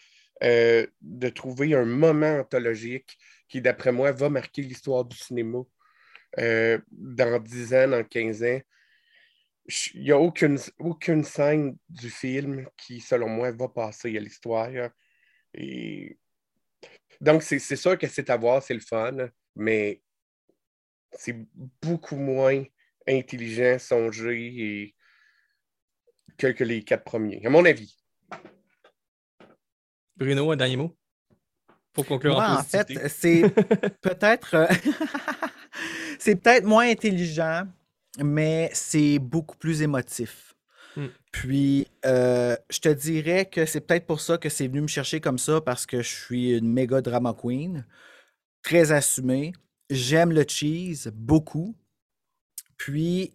euh, 0.45 0.87
de 1.01 1.29
trouver 1.29 1.75
un 1.75 1.85
moment 1.85 2.39
anthologique 2.39 3.19
qui, 3.49 3.61
d'après 3.61 3.91
moi, 3.91 4.13
va 4.13 4.29
marquer 4.29 4.63
l'histoire 4.63 5.05
du 5.05 5.17
cinéma 5.17 5.59
euh, 6.39 6.79
dans 6.93 7.41
10 7.43 7.75
ans, 7.75 7.89
dans 7.89 8.05
15 8.05 8.45
ans. 8.45 8.61
Il 9.95 10.03
n'y 10.03 10.13
a 10.13 10.19
aucune, 10.19 10.59
aucune 10.79 11.25
scène 11.25 11.77
du 11.89 12.11
film 12.11 12.69
qui, 12.77 13.01
selon 13.01 13.29
moi, 13.29 13.51
va 13.51 13.69
passer 13.69 14.17
à 14.17 14.21
l'histoire. 14.21 14.71
Et... 15.55 16.17
Donc, 17.21 17.43
c'est 17.43 17.59
sûr 17.59 17.99
que 17.99 18.07
c'est 18.07 18.31
à 18.31 18.37
voir, 18.37 18.63
c'est 18.63 18.75
le 18.75 18.81
fun, 18.81 19.17
mais 19.57 20.01
c'est 21.13 21.37
beaucoup 21.83 22.17
moins 22.17 22.65
intelligent, 23.09 23.79
songé 23.79 24.35
et... 24.37 24.95
que, 26.37 26.49
que 26.49 26.65
les 26.65 26.83
quatre 26.83 27.05
premiers, 27.05 27.45
à 27.45 27.51
mon 27.51 27.65
avis. 27.65 27.97
Bruno, 30.17 30.51
un 30.51 30.57
dernier 30.57 30.77
mot? 30.77 30.97
Pour 31.93 32.07
conclure 32.07 32.35
Moi, 32.35 32.47
en 32.47 32.55
en 32.59 32.63
fait, 32.63 33.09
c'est 33.09 33.43
peut-être 34.03 34.55
euh, 34.55 34.67
c'est 36.19 36.37
peut-être 36.37 36.65
moins 36.65 36.89
intelligent, 36.89 37.65
mais 38.23 38.71
c'est 38.73 39.19
beaucoup 39.19 39.57
plus 39.57 39.83
émotif. 39.83 40.55
Hmm. 40.97 41.07
Puis, 41.33 41.87
euh, 42.05 42.57
je 42.71 42.81
te 42.81 42.89
dirais 42.89 43.47
que 43.47 43.67
c'est 43.67 43.81
peut-être 43.81 44.07
pour 44.07 44.21
ça 44.21 44.39
que 44.39 44.49
c'est 44.49 44.67
venu 44.67 44.83
me 44.83 44.89
chercher 44.89 45.21
comme 45.21 45.39
ça, 45.39 45.61
parce 45.61 45.87
que 45.87 46.03
je 46.03 46.09
suis 46.09 46.57
une 46.57 46.73
méga 46.73 47.01
drama 47.01 47.35
queen, 47.41 47.87
très 48.63 48.93
assumée. 48.93 49.53
J'aime 49.91 50.33
le 50.33 50.45
cheese 50.47 51.11
beaucoup. 51.15 51.75
Puis, 52.77 53.35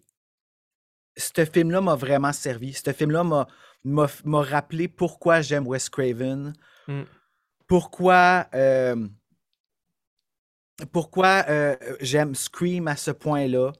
ce 1.17 1.45
film-là 1.45 1.81
m'a 1.81 1.95
vraiment 1.95 2.33
servi. 2.33 2.73
Ce 2.73 2.91
film-là 2.93 3.23
m'a- 3.23 3.47
m'a 3.83 4.07
m'a 4.23 4.41
rappelé 4.41 4.87
pourquoi 4.87 5.41
j'aime 5.41 5.67
Wes 5.67 5.89
Craven, 5.89 6.53
Hmm. 6.87 7.03
pourquoi, 7.67 8.47
euh, 8.53 9.07
pourquoi 10.91 11.45
euh, 11.49 11.75
j'aime 12.01 12.35
Scream 12.35 12.87
à 12.87 12.95
ce 12.95 13.11
point-là. 13.11 13.71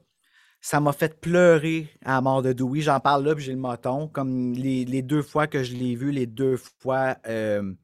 Ça 0.60 0.80
m'a 0.80 0.92
fait 0.92 1.20
pleurer 1.20 1.90
à 2.04 2.12
la 2.14 2.20
mort 2.22 2.42
de 2.42 2.52
Dewey. 2.54 2.80
J'en 2.80 2.98
parle 3.00 3.24
là, 3.26 3.34
puis 3.34 3.44
j'ai 3.44 3.52
le 3.52 3.58
moton. 3.58 4.08
Comme 4.08 4.52
les, 4.54 4.84
les 4.86 5.02
deux 5.02 5.22
fois 5.22 5.46
que 5.46 5.62
je 5.62 5.74
l'ai 5.74 5.94
vu, 5.94 6.10
les 6.10 6.26
deux 6.26 6.56
fois. 6.80 7.16
euh, 7.26 7.74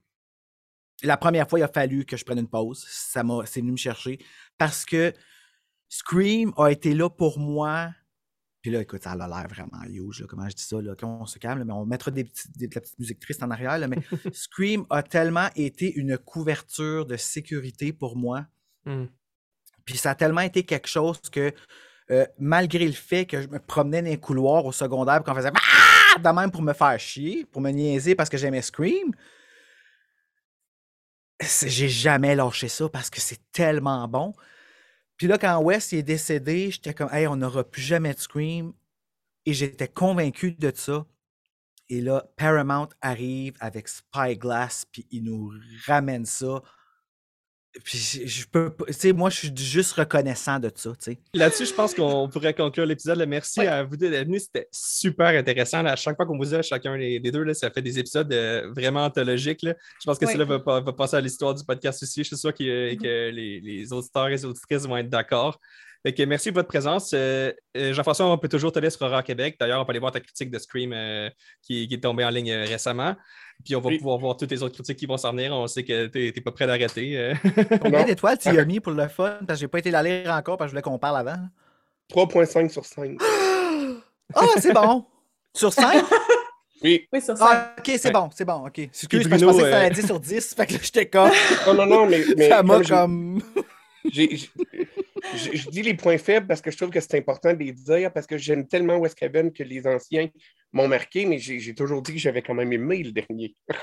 la 1.02 1.16
première 1.16 1.48
fois, 1.48 1.58
il 1.58 1.62
a 1.62 1.68
fallu 1.68 2.04
que 2.04 2.16
je 2.16 2.24
prenne 2.24 2.38
une 2.38 2.48
pause. 2.48 2.86
Ça 2.88 3.22
m'a, 3.22 3.44
c'est 3.46 3.60
venu 3.60 3.72
me 3.72 3.76
chercher. 3.76 4.18
Parce 4.60 4.84
que 4.84 5.14
Scream 5.88 6.52
a 6.58 6.68
été 6.70 6.92
là 6.94 7.08
pour 7.08 7.38
moi. 7.38 7.88
Puis 8.60 8.70
là, 8.70 8.82
écoute, 8.82 9.02
ça 9.02 9.12
a 9.12 9.16
l'air 9.16 9.48
vraiment 9.48 9.82
huge, 9.88 10.20
là, 10.20 10.26
comment 10.28 10.46
je 10.50 10.54
dis 10.54 10.62
ça, 10.62 10.82
là, 10.82 10.94
qu'on 10.94 11.24
se 11.24 11.38
calme, 11.38 11.60
là, 11.60 11.64
mais 11.64 11.72
on 11.72 11.86
mettra 11.86 12.10
des 12.10 12.24
petites, 12.24 12.54
des- 12.58 12.68
de 12.68 12.74
la 12.74 12.82
petite 12.82 12.98
musique 12.98 13.18
triste 13.18 13.42
en 13.42 13.50
arrière, 13.50 13.78
mais 13.88 13.96
Scream 14.34 14.84
a 14.90 15.02
tellement 15.02 15.48
été 15.56 15.90
une 15.94 16.18
couverture 16.18 17.06
de 17.06 17.16
sécurité 17.16 17.94
pour 17.94 18.16
moi. 18.16 18.44
Hmm. 18.84 19.06
Puis 19.86 19.96
ça 19.96 20.10
a 20.10 20.14
tellement 20.14 20.42
été 20.42 20.62
quelque 20.62 20.88
chose 20.88 21.18
que, 21.32 21.54
euh, 22.10 22.26
malgré 22.38 22.86
le 22.86 22.92
fait 22.92 23.24
que 23.24 23.40
je 23.40 23.48
me 23.48 23.58
promenais 23.58 24.02
dans 24.02 24.08
les 24.10 24.20
couloirs 24.20 24.66
au 24.66 24.72
secondaire, 24.72 25.22
qu'on 25.24 25.34
faisait 25.34 25.50
Ah! 25.54 26.18
de 26.18 26.28
même 26.28 26.50
pour 26.50 26.60
me 26.60 26.74
faire 26.74 27.00
chier, 27.00 27.46
pour 27.46 27.62
me 27.62 27.70
niaiser 27.70 28.14
parce 28.14 28.28
que 28.28 28.36
j'aimais 28.36 28.60
Scream, 28.60 29.10
j'ai 31.40 31.88
jamais 31.88 32.34
lâché 32.34 32.68
ça 32.68 32.88
parce 32.88 33.10
que 33.10 33.20
c'est 33.20 33.40
tellement 33.52 34.06
bon. 34.08 34.32
Puis 35.16 35.26
là, 35.26 35.38
quand 35.38 35.58
Wes 35.62 35.92
il 35.92 35.98
est 35.98 36.02
décédé, 36.02 36.70
j'étais 36.70 36.94
comme, 36.94 37.12
hey, 37.12 37.26
on 37.26 37.36
n'aura 37.36 37.64
plus 37.64 37.82
jamais 37.82 38.14
de 38.14 38.18
Scream. 38.18 38.72
Et 39.46 39.52
j'étais 39.52 39.88
convaincu 39.88 40.52
de 40.52 40.72
ça. 40.74 41.06
Et 41.88 42.00
là, 42.00 42.24
Paramount 42.36 42.88
arrive 43.00 43.54
avec 43.60 43.88
Spyglass, 43.88 44.84
puis 44.90 45.06
il 45.10 45.24
nous 45.24 45.52
ramène 45.86 46.24
ça. 46.24 46.62
Puis 47.84 47.98
je 48.26 48.46
peux 48.48 48.70
pas, 48.70 48.84
tu 48.86 48.92
sais, 48.94 49.12
moi, 49.12 49.30
je 49.30 49.36
suis 49.36 49.56
juste 49.56 49.92
reconnaissant 49.92 50.58
de 50.58 50.70
ça, 50.74 50.90
tu 50.90 50.96
sais. 51.12 51.18
Là-dessus, 51.34 51.66
je 51.66 51.72
pense 51.72 51.94
qu'on 51.94 52.28
pourrait 52.28 52.52
conclure 52.52 52.84
l'épisode. 52.84 53.24
Merci 53.28 53.60
Ouais. 53.60 53.68
à 53.68 53.84
vous 53.84 53.96
deux 53.96 54.10
d'être 54.10 54.26
venus. 54.26 54.42
C'était 54.44 54.66
super 54.72 55.28
intéressant. 55.28 55.80
là. 55.82 55.92
À 55.92 55.96
chaque 55.96 56.16
fois 56.16 56.26
qu'on 56.26 56.36
vous 56.36 56.52
a, 56.52 56.62
chacun 56.62 56.98
des, 56.98 57.20
deux, 57.20 57.44
là, 57.44 57.54
ça 57.54 57.70
fait 57.70 57.80
des 57.82 57.98
épisodes 57.98 58.32
euh, 58.32 58.72
vraiment 58.74 59.04
anthologiques. 59.04 59.62
là. 59.62 59.74
Je 60.00 60.04
pense 60.04 60.18
que 60.18 60.26
Ouais. 60.26 60.32
cela 60.32 60.44
va, 60.44 60.58
pa- 60.58 60.80
va 60.80 60.92
passer 60.92 61.16
à 61.16 61.20
l'histoire 61.20 61.54
du 61.54 61.64
podcast 61.64 62.02
aussi. 62.02 62.22
Je 62.24 62.28
suis 62.28 62.36
sûr 62.36 62.52
que, 62.52 62.94
que 62.96 63.30
les, 63.30 63.60
les 63.60 63.92
auditeurs 63.92 64.26
et 64.26 64.32
les 64.32 64.44
auditrices 64.44 64.82
vont 64.86 64.96
être 64.96 65.08
d'accord. 65.08 65.60
Fait 66.02 66.14
que 66.14 66.22
merci 66.22 66.48
de 66.50 66.54
votre 66.54 66.68
présence. 66.68 67.10
Euh, 67.14 67.52
euh, 67.76 67.92
Jean-François, 67.92 68.26
on 68.26 68.38
peut 68.38 68.48
toujours 68.48 68.72
te 68.72 68.78
laisser 68.78 68.96
sur 68.96 69.06
Horror 69.06 69.22
Québec. 69.22 69.56
D'ailleurs, 69.60 69.80
on 69.80 69.84
peut 69.84 69.90
aller 69.90 69.98
voir 69.98 70.12
ta 70.12 70.20
critique 70.20 70.50
de 70.50 70.58
Scream 70.58 70.92
euh, 70.94 71.28
qui, 71.62 71.86
qui 71.88 71.94
est 71.94 72.00
tombée 72.00 72.24
en 72.24 72.30
ligne 72.30 72.50
euh, 72.52 72.64
récemment. 72.64 73.14
Puis 73.64 73.76
on 73.76 73.80
va 73.80 73.88
Oui. 73.88 73.98
pouvoir 73.98 74.16
voir 74.18 74.36
toutes 74.38 74.50
les 74.50 74.62
autres 74.62 74.74
critiques 74.74 74.96
qui 74.98 75.04
vont 75.06 75.18
s'en 75.18 75.32
venir. 75.32 75.52
On 75.52 75.66
sait 75.66 75.84
que 75.84 76.06
tu 76.06 76.18
n'es 76.34 76.40
pas 76.40 76.52
prêt 76.52 76.66
d'arrêter. 76.66 77.34
Combien 77.82 78.04
d'étoiles 78.06 78.38
tu 78.38 78.48
y 78.54 78.58
as 78.58 78.64
mis 78.64 78.80
pour 78.80 78.92
le 78.92 79.06
fun? 79.08 79.38
Parce 79.46 79.58
que 79.58 79.64
j'ai 79.64 79.68
pas 79.68 79.80
été 79.80 79.90
la 79.90 80.02
lire 80.02 80.30
encore 80.32 80.56
parce 80.56 80.68
que 80.70 80.76
je 80.76 80.80
voulais 80.80 80.82
qu'on 80.90 80.98
parle 80.98 81.18
avant. 81.18 81.36
3,5 82.14 82.70
sur 82.70 82.84
5. 82.86 83.18
Ah, 84.34 84.44
c'est 84.58 84.72
bon! 84.72 85.04
Sur 85.54 85.72
5? 85.72 86.04
Oui. 86.82 87.06
Oui, 87.12 87.20
sur 87.20 87.36
ça. 87.36 87.46
Ah, 87.46 87.74
ok, 87.78 87.84
c'est 87.98 88.06
Ouais. 88.06 88.12
bon, 88.12 88.30
c'est 88.34 88.44
bon, 88.46 88.66
ok. 88.66 88.78
Excuse, 88.78 89.08
que 89.10 89.22
je 89.24 89.28
Bruno, 89.28 89.48
pensais 89.48 89.64
que 89.64 89.70
ça 89.70 89.78
allait 89.80 89.90
10 89.90 90.06
sur 90.06 90.18
10, 90.18 90.54
fait 90.56 90.66
que 90.66 90.72
là, 90.72 90.78
j'étais 90.82 91.06
comme. 91.10 91.30
Non, 91.66 91.74
non, 91.74 91.84
non, 91.86 92.06
mais, 92.06 92.24
mais 92.38 92.48
ça 92.48 92.62
m'a 92.62 92.80
comme 92.82 93.42
Je 94.04 95.68
dis 95.70 95.82
les 95.82 95.94
points 95.94 96.18
faibles 96.18 96.46
parce 96.46 96.60
que 96.60 96.70
je 96.70 96.76
trouve 96.76 96.90
que 96.90 97.00
c'est 97.00 97.18
important 97.18 97.52
de 97.52 97.58
les 97.58 97.72
dire 97.72 98.12
parce 98.12 98.26
que 98.26 98.38
j'aime 98.38 98.66
tellement 98.66 98.96
Wes 98.96 99.14
Craven 99.14 99.52
que 99.52 99.62
les 99.62 99.86
anciens 99.86 100.28
m'ont 100.72 100.88
marqué, 100.88 101.26
mais 101.26 101.38
j'ai 101.38 101.74
toujours 101.74 102.02
dit 102.02 102.12
que 102.12 102.18
j'avais 102.18 102.42
quand 102.42 102.54
même 102.54 102.72
aimé 102.72 103.02
le 103.02 103.12
dernier. 103.12 103.54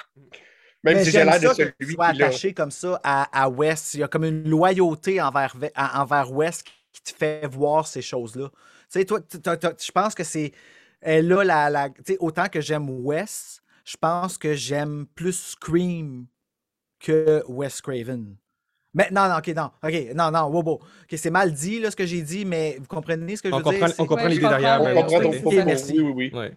Même 0.84 0.98
Mais 0.98 1.04
si 1.04 1.12
j'ai 1.12 1.24
l'air 1.24 1.40
de 1.40 1.48
celui 1.48 1.96
qui 1.96 1.96
attaché 2.00 2.54
comme 2.54 2.70
ça 2.70 3.00
à, 3.04 3.44
à 3.44 3.50
West. 3.50 3.96
Il 3.96 4.02
y 4.02 4.04
a 4.04 4.08
comme 4.08 4.26
une 4.26 4.48
loyauté 4.48 5.20
envers, 5.20 5.56
envers 5.76 6.32
West 6.32 6.68
qui 6.94 7.02
te 7.02 7.18
fait 7.18 7.48
voir 7.48 7.88
ces 7.88 8.02
choses-là. 8.02 8.50
Tu 8.50 8.56
sais, 9.00 9.06
toi, 9.06 9.20
je 9.20 9.92
pense 9.92 10.14
que 10.14 10.24
c'est. 10.24 10.52
A 11.02 11.20
la. 11.22 11.90
autant 12.20 12.48
que 12.48 12.62
j'aime 12.62 12.90
West, 12.90 13.64
je 13.86 13.98
pense 13.98 14.38
que 14.38 14.54
j'aime 14.54 15.08
plus 15.16 15.52
Scream 15.52 16.28
que 17.00 17.44
Wes 17.48 17.82
Craven. 17.82 18.36
Mais 18.94 19.10
non, 19.12 19.28
non, 19.30 19.38
ok, 19.38 19.48
non, 19.50 19.70
ok, 19.84 20.16
non, 20.16 20.32
non, 20.32 20.46
wow, 20.48 20.64
wow. 20.64 20.74
Ok, 20.74 21.18
c'est 21.18 21.30
mal 21.30 21.54
dit, 21.54 21.80
là, 21.80 21.92
ce 21.92 21.96
que 21.96 22.06
j'ai 22.06 22.22
dit, 22.22 22.46
mais 22.46 22.78
vous 22.80 22.88
comprenez 22.88 23.36
ce 23.36 23.42
que 23.44 23.50
je 23.50 23.56
veux 23.56 23.62
comprend, 23.62 23.86
dire? 23.86 23.96
on 24.00 24.06
comprend 24.06 24.24
Ouais, 24.26 24.30
l'idée 24.32 24.48
derrière. 24.48 24.82
On 24.82 24.94
comprend 24.94 25.20
ton 25.22 25.32
propos. 25.42 25.52
Merci. 25.66 25.94
Oui, 26.00 26.00
oui, 26.16 26.30
oui. 26.34 26.40
Ouais. 26.40 26.54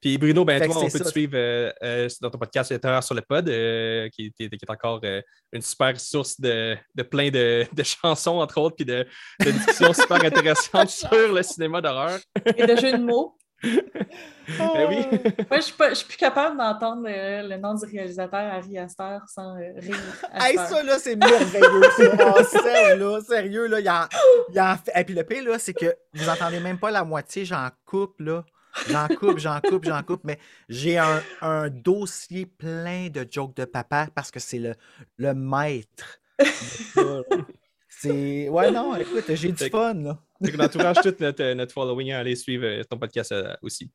Puis 0.00 0.16
Bruno, 0.16 0.46
ben 0.46 0.58
toi, 0.64 0.78
on 0.78 0.88
peut 0.88 0.98
te 0.98 1.08
suivre 1.08 1.32
euh, 1.36 1.70
euh, 1.82 2.08
dans 2.22 2.30
ton 2.30 2.38
podcast 2.38 2.80
Terreur 2.80 3.02
sur 3.04 3.14
le 3.14 3.20
pod, 3.20 3.46
euh, 3.50 4.08
qui, 4.08 4.32
est- 4.38 4.48
qui 4.48 4.64
est 4.64 4.70
encore 4.70 4.98
euh, 5.04 5.20
une 5.52 5.60
super 5.60 6.00
source 6.00 6.40
de, 6.40 6.74
de 6.94 7.02
plein 7.02 7.28
de, 7.30 7.66
de 7.70 7.82
chansons, 7.82 8.38
entre 8.40 8.58
autres, 8.62 8.76
puis 8.76 8.86
de, 8.86 9.06
de 9.44 9.50
discussions 9.50 9.92
super 9.92 10.16
intéressantes 10.24 10.88
sur 10.88 11.10
le 11.34 11.42
cinéma 11.42 11.82
d'horreur. 11.82 12.18
Et 12.56 12.66
de 12.66 12.76
jeux 12.76 12.92
de 12.92 13.02
mots. 13.04 13.36
Ben 13.62 14.88
oui. 14.88 15.06
Moi, 15.50 15.60
je 15.60 15.88
je 15.90 15.94
suis 15.94 16.06
plus 16.06 16.16
capable 16.16 16.56
d'entendre 16.56 17.02
le, 17.04 17.48
le 17.48 17.56
nom 17.58 17.74
du 17.74 17.84
réalisateur 17.84 18.40
Harry 18.40 18.78
Astor 18.78 19.20
sans 19.28 19.56
euh, 19.56 19.72
rire. 19.76 19.96
Hey, 20.34 20.56
ça, 20.56 20.82
là, 20.82 20.98
c'est 20.98 21.16
merveilleux, 21.16 21.82
ça. 21.96 22.04
Ah, 22.36 22.44
sérieux, 22.44 22.96
là, 22.96 23.20
sérieux, 23.20 23.66
là, 23.66 23.80
il 23.80 23.90
en, 23.90 24.06
il 24.52 24.60
en 24.60 24.76
fait. 24.76 24.92
Et 25.00 25.04
puis 25.04 25.14
le 25.14 25.24
pire, 25.24 25.44
là, 25.44 25.58
c'est 25.58 25.74
que 25.74 25.94
vous 26.14 26.28
entendez 26.28 26.60
même 26.60 26.78
pas 26.78 26.90
la 26.90 27.04
moitié, 27.04 27.44
j'en 27.44 27.68
coupe, 27.84 28.20
là. 28.20 28.44
J'en 28.88 29.08
coupe, 29.08 29.38
j'en 29.38 29.60
coupe, 29.60 29.84
j'en 29.84 30.02
coupe, 30.02 30.22
mais 30.24 30.38
j'ai 30.68 30.96
un, 30.96 31.22
un 31.40 31.68
dossier 31.68 32.46
plein 32.46 33.08
de 33.08 33.26
jokes 33.28 33.56
de 33.56 33.64
papa 33.64 34.06
parce 34.14 34.30
que 34.30 34.38
c'est 34.40 34.58
le, 34.60 34.74
le 35.18 35.34
maître. 35.34 36.18
C'est. 38.02 38.48
Ouais, 38.48 38.70
non, 38.70 38.96
écoute, 38.96 39.24
j'ai 39.28 39.48
du 39.52 39.56
Fait 39.56 39.70
que- 39.70 39.76
fun, 39.76 39.94
là. 39.94 40.18
Fait 40.44 40.52
qu'on 40.52 40.64
encourage 40.64 40.96
tout 41.02 41.14
notre, 41.20 41.52
notre 41.52 41.72
following 41.72 42.12
à 42.12 42.18
aller 42.20 42.34
suivre 42.34 42.64
euh, 42.64 42.82
ton 42.84 42.96
podcast 42.98 43.30
euh, 43.32 43.54
aussi. 43.62 43.90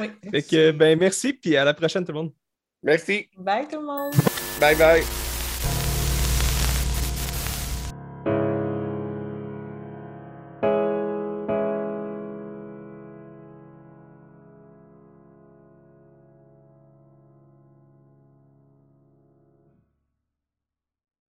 Oui. 0.00 0.10
Fait 0.30 0.42
que, 0.42 0.70
ben, 0.72 0.98
merci, 0.98 1.32
puis 1.34 1.56
à 1.56 1.64
la 1.64 1.72
prochaine, 1.74 2.04
tout 2.04 2.12
le 2.12 2.18
monde. 2.18 2.32
Merci. 2.82 3.28
Bye 3.38 3.66
tout 3.68 3.80
le 3.80 3.86
monde! 3.86 4.12
Bye 4.60 4.76
bye. 4.76 5.23